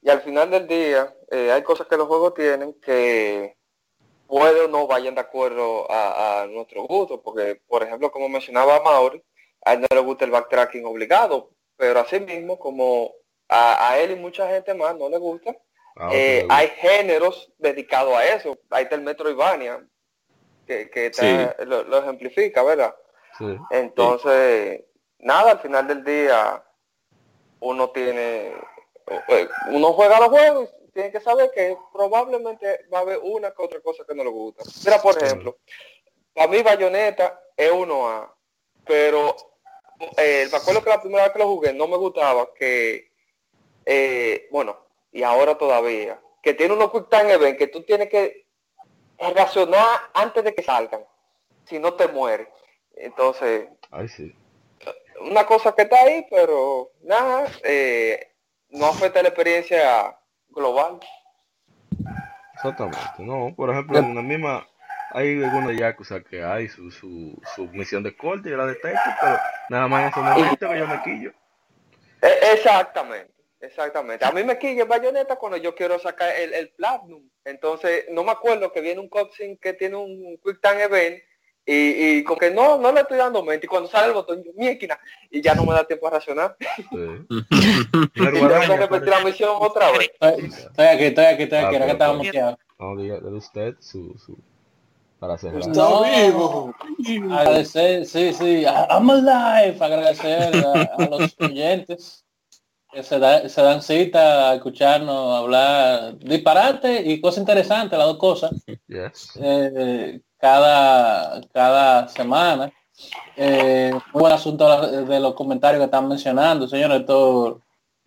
y 0.03 0.11
al 0.11 0.21
final 0.21 0.51
del 0.51 0.67
día, 0.67 1.15
eh, 1.31 1.51
hay 1.51 1.63
cosas 1.63 1.87
que 1.87 1.97
los 1.97 2.07
juegos 2.07 2.35
tienen 2.35 2.75
que 2.81 3.57
puede 4.27 4.63
o 4.63 4.69
no 4.69 4.87
vayan 4.87 5.15
de 5.15 5.23
acuerdo 5.23 5.87
a, 5.91 6.47
nuestro 6.51 6.83
gusto, 6.85 7.23
porque 7.23 7.63
por 7.67 7.83
ejemplo, 7.83 8.11
como 8.11 8.29
mencionaba 8.29 8.83
Mauri, 8.83 9.23
a 9.65 9.75
él 9.75 9.81
no 9.81 9.87
le 9.91 10.01
gusta 10.01 10.27
el 10.27 10.31
backtracking 10.31 10.85
obligado, 10.85 11.51
pero 11.77 12.01
así 12.01 12.21
mismo 12.21 12.59
como 12.59 13.13
a, 13.49 13.99
él 13.99 14.11
y 14.13 14.17
mucha 14.17 14.49
gente 14.49 14.75
más 14.75 14.97
no 14.97 15.09
le 15.09 15.19
gusta, 15.19 15.57
ah, 15.97 16.11
eh, 16.13 16.47
hay 16.49 16.69
géneros 16.69 17.53
dedicados 17.59 18.15
a 18.15 18.27
eso. 18.27 18.59
Ahí 18.71 18.85
está 18.85 18.97
el 18.97 19.03
Metroidvania, 19.03 19.87
que, 20.67 20.91
que 20.91 21.11
lo, 21.67 21.99
ejemplifica, 21.99 22.63
¿verdad? 22.63 22.95
Entonces, 23.71 24.85
nada, 25.19 25.53
al 25.53 25.59
final 25.61 25.87
del 25.89 26.05
día 26.05 26.63
uno 27.61 27.91
tiene, 27.91 28.55
eh, 29.29 29.49
uno 29.71 29.93
juega 29.93 30.21
los 30.21 30.29
juegos 30.29 30.71
tienen 30.95 31.13
que 31.13 31.21
saber 31.21 31.51
que 31.53 31.77
probablemente 31.93 32.87
va 32.93 32.99
a 32.99 33.03
haber 33.03 33.19
una 33.23 33.51
que 33.51 33.63
otra 33.63 33.81
cosa 33.81 34.05
que 34.09 34.15
no 34.15 34.23
le 34.23 34.31
gusta. 34.31 34.63
Mira, 34.85 35.03
por 35.03 35.21
ejemplo, 35.21 35.59
para 36.33 36.49
mí 36.49 36.63
Bayonetta 36.63 37.41
es 37.57 37.71
uno 37.71 38.09
a 38.09 38.35
pero 38.87 39.35
eh, 40.17 40.47
me 40.51 40.57
acuerdo 40.57 40.83
que 40.83 40.91
la 40.91 41.01
primera 41.01 41.25
vez 41.25 41.33
que 41.33 41.39
lo 41.39 41.47
jugué 41.47 41.73
no 41.73 41.89
me 41.89 41.97
gustaba 41.97 42.53
que, 42.55 43.11
eh, 43.85 44.49
bueno, 44.51 44.84
y 45.15 45.23
ahora 45.23 45.57
todavía, 45.57 46.21
que 46.43 46.55
tiene 46.55 46.75
unos 46.75 46.91
quick 46.91 47.09
time 47.09 47.33
event 47.33 47.57
que 47.57 47.69
tú 47.69 47.83
tienes 47.85 48.09
que 48.09 48.49
reaccionar 49.19 49.87
antes 50.13 50.43
de 50.43 50.53
que 50.53 50.63
salgan, 50.63 51.05
si 51.65 51.79
no 51.79 51.95
te 51.95 52.09
mueres. 52.09 52.49
Entonces, 52.97 53.69
una 55.21 55.47
cosa 55.47 55.73
que 55.73 55.83
está 55.83 56.01
ahí, 56.01 56.27
pero 56.29 56.91
nada, 57.03 57.47
eh, 57.63 58.33
no 58.71 58.87
afecta 58.87 59.23
la 59.23 59.29
experiencia 59.29 60.19
global. 60.49 60.99
Exactamente, 62.55 62.99
no, 63.19 63.55
por 63.55 63.71
ejemplo, 63.71 63.99
en 63.99 64.17
la 64.17 64.23
misma, 64.23 64.67
hay 65.13 65.45
algunos 65.45 65.77
yakuza 65.77 66.25
que 66.25 66.43
hay 66.43 66.69
su, 66.69 66.91
su, 66.91 67.41
su 67.55 67.67
misión 67.69 68.03
de 68.03 68.17
corte, 68.17 68.49
y 68.49 68.53
la 68.53 68.67
detecto, 68.67 68.99
pero 69.21 69.39
nada 69.69 69.87
más 69.87 70.03
en 70.03 70.09
ese 70.09 70.21
momento 70.21 70.69
que 70.69 70.79
yo 70.79 70.87
me 70.89 71.03
quillo. 71.03 71.33
E, 72.21 72.53
exactamente, 72.53 73.34
exactamente. 73.65 74.25
A 74.25 74.33
mí 74.33 74.45
me 74.45 74.59
quilla 74.59 74.85
bayoneta 74.85 75.37
cuando 75.37 75.57
yo 75.57 75.75
quiero 75.75 75.99
sacar 75.99 76.35
el, 76.37 76.55
el 76.55 76.71
platinum. 76.71 77.29
Entonces, 77.45 78.07
no 78.11 78.25
me 78.25 78.33
acuerdo 78.33 78.73
que 78.73 78.81
viene 78.81 79.01
un 79.01 79.09
cutscene 79.09 79.59
que 79.59 79.73
tiene 79.75 79.97
un 79.97 80.39
quick 80.43 80.61
time 80.61 80.83
event 80.83 81.23
y, 81.67 82.19
y 82.19 82.25
con 82.25 82.39
que 82.39 82.51
no, 82.51 82.79
no 82.79 82.93
le 82.93 83.01
estoy 83.01 83.19
dando 83.19 83.43
mente. 83.43 83.67
Y 83.67 83.69
cuando 83.69 83.89
sale 83.89 84.09
el 84.09 84.13
botón, 84.13 84.43
yo, 84.43 84.53
mi 84.55 84.69
esquina, 84.69 84.99
y 85.31 85.41
ya 85.41 85.55
no 85.55 85.65
me 85.65 85.73
da 85.73 85.85
tiempo 85.85 86.07
a 86.07 86.11
racionar. 86.11 86.57
y 86.91 87.27
tengo 88.13 88.49
que 88.49 88.77
repetir 88.77 89.09
la 89.09 89.25
misión 89.25 89.51
otra 89.59 89.91
vez. 89.93 90.11
Estoy 90.21 90.87
aquí, 90.87 91.05
estoy 91.05 91.25
aquí, 91.25 91.43
estoy 91.45 91.59
aquí, 91.59 91.77
era 91.77 91.87
que 91.87 91.93
estaba 91.93 92.13
muteado. 92.13 92.59
No, 92.79 93.37
usted 93.37 93.75
su, 93.81 94.15
su, 94.19 94.37
para 95.19 95.39
cerrar. 95.39 95.67
No, 95.69 96.05
agradecer, 97.31 98.05
sí, 98.05 98.35
sí, 98.35 98.65
I'm 98.65 99.09
alive, 99.09 99.77
agradecer 99.81 100.55
a, 100.57 100.83
a 100.99 101.09
los 101.09 101.35
oyentes 101.41 102.24
se, 103.03 103.19
da, 103.19 103.49
se, 103.49 103.63
dan 103.63 103.83
cita 103.83 104.51
a 104.51 104.55
escucharnos 104.55 105.37
hablar 105.37 106.19
disparate 106.19 107.03
y 107.03 107.21
cosas 107.21 107.39
interesantes, 107.39 107.99
las 107.99 108.09
dos 108.09 108.19
cosas. 108.19 108.53
Yes. 108.87 109.33
Eh, 109.41 110.21
cada, 110.39 111.41
cada 111.53 112.07
semana. 112.09 112.71
Eh, 113.37 113.91
muy 114.13 114.21
buen 114.21 114.33
asunto 114.33 115.05
de 115.05 115.19
los 115.19 115.35
comentarios 115.35 115.81
que 115.81 115.87
están 115.87 116.07
mencionando, 116.07 116.69
señores. 116.69 117.01
Esto 117.01 117.61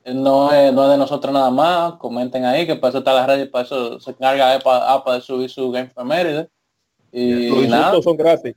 no 0.06 0.54
es, 0.54 0.72
no 0.72 0.84
es 0.86 0.92
de 0.92 0.98
nosotros 0.98 1.34
nada 1.34 1.50
más. 1.50 1.94
Comenten 1.96 2.46
ahí, 2.46 2.66
que 2.66 2.76
para 2.76 2.90
eso 2.90 3.00
está 3.00 3.14
la 3.14 3.26
red, 3.26 3.50
para 3.50 3.66
eso 3.66 4.00
se 4.00 4.12
encarga 4.12 4.54
APA, 4.54 4.94
APA 4.94 5.16
de 5.16 5.22
subir 5.22 5.50
su 5.50 5.72
Game 5.72 5.90
for 5.90 6.06
Meredith. 6.06 6.50
Y 7.12 7.68
nada. 7.68 8.02
son 8.02 8.16
gratis. 8.16 8.56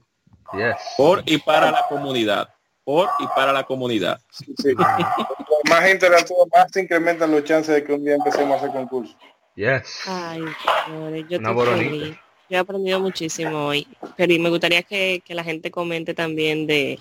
Yes. 0.53 0.77
Por 0.97 1.23
y 1.27 1.39
para 1.39 1.71
la 1.71 1.87
comunidad. 1.89 2.49
Por 2.85 3.09
y 3.19 3.27
para 3.29 3.53
la 3.53 3.65
comunidad. 3.65 4.21
Sí, 4.31 4.55
sí. 4.59 4.75
más 5.69 5.81
gente 5.81 6.07
interactúa, 6.07 6.47
más 6.53 6.71
se 6.73 6.83
incrementan 6.83 7.31
los 7.31 7.45
chances 7.45 7.75
de 7.75 7.85
que 7.85 7.93
un 7.93 8.05
día 8.05 8.15
empecemos 8.15 8.53
a 8.55 8.57
hacer 8.57 8.71
concursos. 8.71 9.17
Yes. 9.55 10.01
Ay, 10.07 10.43
señores, 10.87 11.25
yo 11.29 11.39
Una 11.39 11.51
estoy. 11.51 12.19
Yo 12.49 12.57
he 12.57 12.59
aprendido 12.59 12.99
muchísimo 12.99 13.67
hoy. 13.67 13.87
Pero 14.17 14.33
y 14.33 14.39
me 14.39 14.51
gustaría 14.51 14.83
que, 14.83 15.23
que 15.25 15.35
la 15.35 15.45
gente 15.45 15.71
comente 15.71 16.15
también 16.15 16.67
de, 16.67 16.99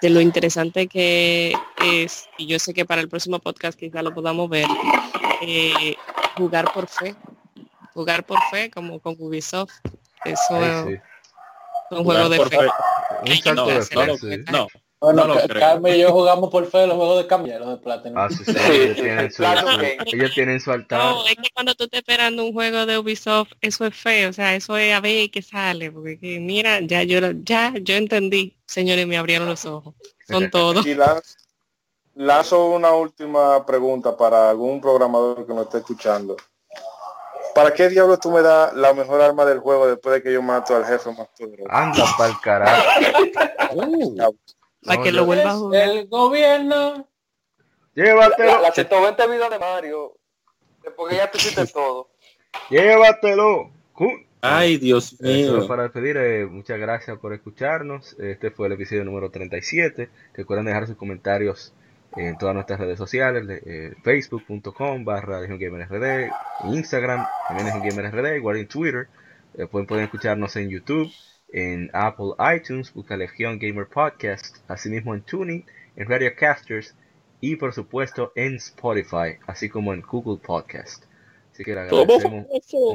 de 0.00 0.10
lo 0.10 0.20
interesante 0.20 0.88
que 0.88 1.54
es, 1.84 2.28
y 2.38 2.46
yo 2.46 2.58
sé 2.58 2.74
que 2.74 2.84
para 2.84 3.00
el 3.00 3.08
próximo 3.08 3.38
podcast 3.38 3.78
quizá 3.78 4.02
lo 4.02 4.12
podamos 4.12 4.48
ver, 4.48 4.66
eh, 5.42 5.94
jugar 6.36 6.72
por 6.72 6.88
fe. 6.88 7.14
Jugar 7.94 8.24
por 8.24 8.38
fe, 8.50 8.70
como 8.70 9.00
con 9.00 9.16
Ubisoft. 9.18 9.72
Eso 10.24 10.42
Ay, 10.50 10.84
sí. 10.86 10.92
es 10.94 11.98
un 11.98 12.04
juego 12.04 12.28
de 12.28 12.44
fe. 12.44 12.58
de. 14.26 14.44
No, 14.50 14.66
Bueno, 14.98 15.26
No. 15.26 15.34
Carmen 15.58 15.94
y 15.94 15.98
yo 15.98 16.10
jugamos 16.10 16.50
por 16.50 16.66
fe 16.70 16.86
los 16.86 16.96
juegos 16.96 17.18
de 17.18 17.26
cambio, 17.26 17.58
los 17.58 17.68
de 17.68 17.76
Platinum. 17.76 18.18
Ah, 18.18 18.28
sí, 18.30 18.44
sí. 18.44 18.52
Ellos 18.56 18.96
tienen 18.96 19.30
su, 19.30 19.36
Claro 19.42 19.70
su- 19.72 19.78
que- 19.78 19.98
ellos 20.06 20.30
tienen 20.34 20.58
su 20.60 20.72
altar. 20.72 20.98
No, 20.98 21.26
es 21.26 21.36
que 21.36 21.50
cuando 21.52 21.74
tú 21.74 21.84
estás 21.84 21.98
esperando 22.00 22.42
un 22.44 22.52
juego 22.54 22.86
de 22.86 22.98
Ubisoft, 22.98 23.52
eso 23.60 23.84
es 23.84 23.94
feo, 23.94 24.30
o 24.30 24.32
sea, 24.32 24.54
eso 24.54 24.76
es 24.78 24.94
a 24.94 25.00
ver 25.00 25.30
qué 25.30 25.42
sale, 25.42 25.92
porque 25.92 26.18
que, 26.18 26.40
mira, 26.40 26.80
ya 26.80 27.02
yo 27.02 27.18
ya 27.44 27.74
yo 27.82 27.94
entendí, 27.94 28.56
señores, 28.66 29.06
me 29.06 29.18
abrieron 29.18 29.46
los 29.48 29.66
ojos. 29.66 29.94
Son 30.26 30.50
todos. 30.50 30.86
Y 30.86 30.94
la- 30.94 31.20
lanzo 32.14 32.66
una 32.70 32.92
última 32.92 33.66
pregunta 33.66 34.16
para 34.16 34.48
algún 34.48 34.80
programador 34.80 35.46
que 35.46 35.52
nos 35.52 35.66
esté 35.66 35.78
escuchando. 35.78 36.36
¿Para 37.54 37.72
qué 37.74 37.90
diablos 37.90 38.18
tú 38.20 38.30
me 38.30 38.40
das 38.42 38.72
la 38.74 38.94
mejor 38.94 39.20
arma 39.20 39.44
del 39.44 39.58
juego 39.60 39.86
después 39.86 40.14
de 40.14 40.22
que 40.22 40.32
yo 40.32 40.40
mato 40.42 40.74
al 40.74 40.86
jefe 40.86 41.10
más 41.12 41.28
poderoso? 41.38 41.68
Anda 41.70 42.04
pa'l 42.16 42.32
carajo. 42.42 42.82
Para 44.84 44.98
No, 44.98 45.02
que 45.04 45.10
yo- 45.10 45.16
lo 45.16 45.24
vuelva 45.26 45.50
a 45.50 45.54
jugar. 45.56 45.88
El 45.88 46.08
gobierno. 46.08 47.08
Llévatelo, 47.94 48.60
La 48.60 48.72
120 48.72 49.26
vidas 49.26 49.50
de 49.50 49.58
Mario, 49.58 50.16
después 50.82 51.10
que 51.10 51.16
ya 51.16 51.30
tú 51.30 51.38
hiciste 51.38 51.66
todo. 51.66 52.10
llévatelo. 52.70 53.70
Ay, 54.42 54.76
Dios 54.76 55.16
solo 55.18 55.30
mío. 55.32 55.66
para 55.66 55.84
despedir, 55.84 56.16
eh, 56.18 56.46
muchas 56.46 56.78
gracias 56.78 57.18
por 57.18 57.32
escucharnos. 57.32 58.14
Este 58.20 58.50
fue 58.50 58.66
el 58.68 58.74
episodio 58.74 59.04
número 59.04 59.30
37. 59.30 60.08
Recuerden 60.34 60.66
dejar 60.66 60.86
sus 60.86 60.96
comentarios 60.96 61.72
en 62.16 62.38
todas 62.38 62.54
nuestras 62.54 62.78
redes 62.78 62.98
sociales, 62.98 63.46
de, 63.46 63.62
eh, 63.66 63.94
facebook.com 64.04 65.04
barra 65.04 65.40
Instagram, 66.64 67.26
también 67.48 67.68
igual 68.36 68.56
en 68.58 68.68
Twitter. 68.68 69.08
Eh, 69.58 69.66
pueden, 69.66 69.86
pueden 69.86 70.04
escucharnos 70.04 70.54
en 70.56 70.68
YouTube, 70.68 71.10
en 71.52 71.90
Apple 71.92 72.32
iTunes, 72.56 72.92
busca 72.92 73.16
Legion 73.16 73.58
Gamer 73.58 73.86
Podcast, 73.86 74.56
asimismo 74.68 75.14
en 75.14 75.22
Tuning, 75.22 75.64
en 75.96 76.08
Radio 76.08 76.30
Casters 76.36 76.94
y 77.40 77.56
por 77.56 77.72
supuesto 77.72 78.32
en 78.34 78.56
Spotify, 78.56 79.38
así 79.46 79.68
como 79.68 79.92
en 79.94 80.02
Google 80.02 80.40
Podcast. 80.44 81.04
Así 81.52 81.64
que 81.64 81.74
le 81.74 81.80
agradecemos 81.82 82.46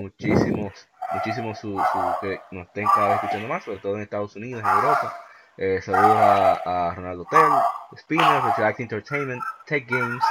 muchísimos, 0.02 0.88
muchísimo 1.14 1.56
su, 1.56 1.72
su- 1.80 2.16
que 2.22 2.40
nos 2.52 2.68
estén 2.68 2.86
cada 2.94 3.08
vez 3.10 3.16
escuchando 3.18 3.48
más, 3.48 3.64
sobre 3.64 3.78
todo 3.80 3.96
en 3.96 4.02
Estados 4.04 4.36
Unidos, 4.36 4.62
en 4.62 4.70
Europa. 4.70 5.16
Eh, 5.58 5.82
saludos 5.82 6.16
a, 6.18 6.90
a 6.90 6.96
Ronaldo 6.96 7.26
Tel, 7.30 7.98
Spinner, 7.98 8.42
Retract 8.44 8.80
Entertainment, 8.80 9.42
Tech 9.66 9.86
Games, 9.90 10.24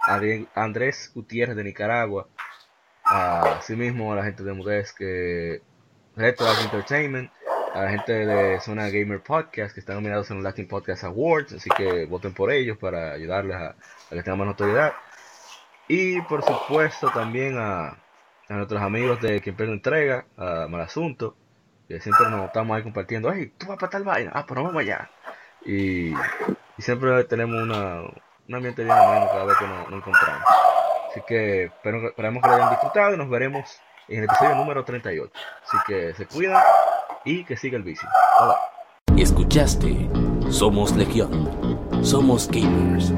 a 0.00 0.20
Andrés 0.54 1.10
Gutiérrez 1.14 1.56
de 1.56 1.64
Nicaragua, 1.64 2.28
a 3.04 3.58
asimismo 3.58 4.12
a 4.12 4.16
la 4.16 4.24
gente 4.24 4.42
de 4.42 4.52
Mudes 4.52 4.92
que 4.92 5.62
Retract 6.16 6.60
Entertainment, 6.62 7.30
a 7.76 7.82
la 7.82 7.90
gente 7.90 8.12
de 8.12 8.58
Zona 8.60 8.88
Gamer 8.88 9.22
Podcast 9.22 9.74
que 9.74 9.80
están 9.80 9.96
nominados 9.96 10.30
en 10.30 10.36
los 10.36 10.44
Latin 10.44 10.66
Podcast 10.66 11.04
Awards, 11.04 11.52
así 11.52 11.68
que 11.68 12.06
voten 12.06 12.32
por 12.32 12.50
ellos 12.50 12.78
para 12.78 13.12
ayudarles 13.12 13.54
a, 13.54 13.74
que 14.08 14.22
tengan 14.22 14.38
más 14.38 14.46
notoriedad. 14.48 14.94
Y 15.86 16.22
por 16.22 16.42
supuesto 16.42 17.10
también 17.10 17.58
a, 17.58 17.88
a 18.48 18.54
nuestros 18.54 18.80
amigos 18.80 19.20
de 19.20 19.42
Quien 19.42 19.56
Pierdo 19.56 19.74
Entrega, 19.74 20.24
a 20.38 20.66
Malasunto, 20.68 21.36
que 21.86 22.00
siempre 22.00 22.30
nos 22.30 22.46
estamos 22.46 22.74
ahí 22.74 22.82
compartiendo, 22.82 23.30
hey, 23.30 23.52
tú 23.58 23.66
vas 23.66 23.78
para 23.78 23.90
tal 23.90 24.04
vaina, 24.04 24.32
ah, 24.34 24.46
pero 24.48 24.64
vamos 24.64 24.80
allá. 24.80 25.10
Y, 25.62 26.14
y 26.14 26.82
siempre 26.82 27.24
tenemos 27.24 27.62
una, 27.62 28.00
un 28.48 28.54
ambiente 28.54 28.84
bien 28.84 28.96
ameno 28.96 29.28
cada 29.28 29.44
vez 29.44 29.56
que 29.58 29.66
nos, 29.66 29.92
encontramos. 29.92 30.44
Así 31.10 31.20
que 31.28 31.64
esperamos 31.64 32.42
que 32.42 32.48
lo 32.48 32.54
hayan 32.54 32.70
disfrutado 32.70 33.14
y 33.14 33.18
nos 33.18 33.28
veremos 33.28 33.80
en 34.08 34.20
el 34.20 34.24
episodio 34.24 34.54
número 34.54 34.82
38. 34.82 35.30
Así 35.62 35.76
que 35.86 36.14
se 36.14 36.26
cuidan 36.26 36.62
y 37.26 37.44
que 37.44 37.56
siga 37.56 37.76
el 37.76 37.82
bici. 37.82 38.06
Bye. 38.38 39.22
Escuchaste 39.22 40.08
Somos 40.48 40.94
Legión. 40.96 41.50
Somos 42.02 42.48
gamers. 42.48 43.12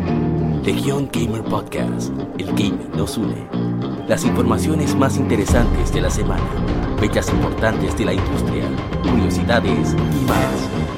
Legión 0.64 1.08
Gamer 1.12 1.42
Podcast. 1.44 2.10
El 2.38 2.46
gaming 2.48 2.90
nos 2.96 3.16
une. 3.18 3.46
Las 4.08 4.24
informaciones 4.24 4.94
más 4.96 5.16
interesantes 5.16 5.92
de 5.92 6.00
la 6.00 6.10
semana. 6.10 6.96
Fechas 6.98 7.28
importantes 7.30 7.96
de 7.98 8.04
la 8.06 8.14
industria. 8.14 8.64
Curiosidades 9.02 9.94
y 9.94 10.24
más. 10.26 10.97